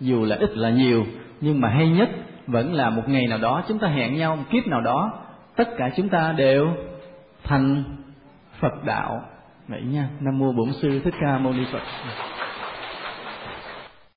dù 0.00 0.24
là 0.24 0.36
ít 0.36 0.56
là 0.56 0.70
nhiều, 0.70 1.04
nhưng 1.40 1.60
mà 1.60 1.68
hay 1.68 1.88
nhất 1.88 2.08
vẫn 2.50 2.74
là 2.74 2.90
một 2.90 3.02
ngày 3.08 3.26
nào 3.26 3.38
đó 3.38 3.62
chúng 3.68 3.78
ta 3.78 3.88
hẹn 3.88 4.16
nhau, 4.16 4.36
một 4.36 4.44
kiếp 4.50 4.66
nào 4.66 4.80
đó, 4.80 5.12
tất 5.56 5.68
cả 5.76 5.90
chúng 5.96 6.08
ta 6.08 6.32
đều 6.32 6.68
thành 7.44 7.84
phật 8.60 8.84
đạo. 8.84 9.22
Vậy 9.68 9.82
nha. 9.82 10.08
Nam 10.20 10.38
mô 10.38 10.52
bổn 10.52 10.72
sư 10.72 11.00
thích 11.04 11.14
ca 11.20 11.38
mâu 11.38 11.52
ni 11.52 11.64
phật. 11.72 11.82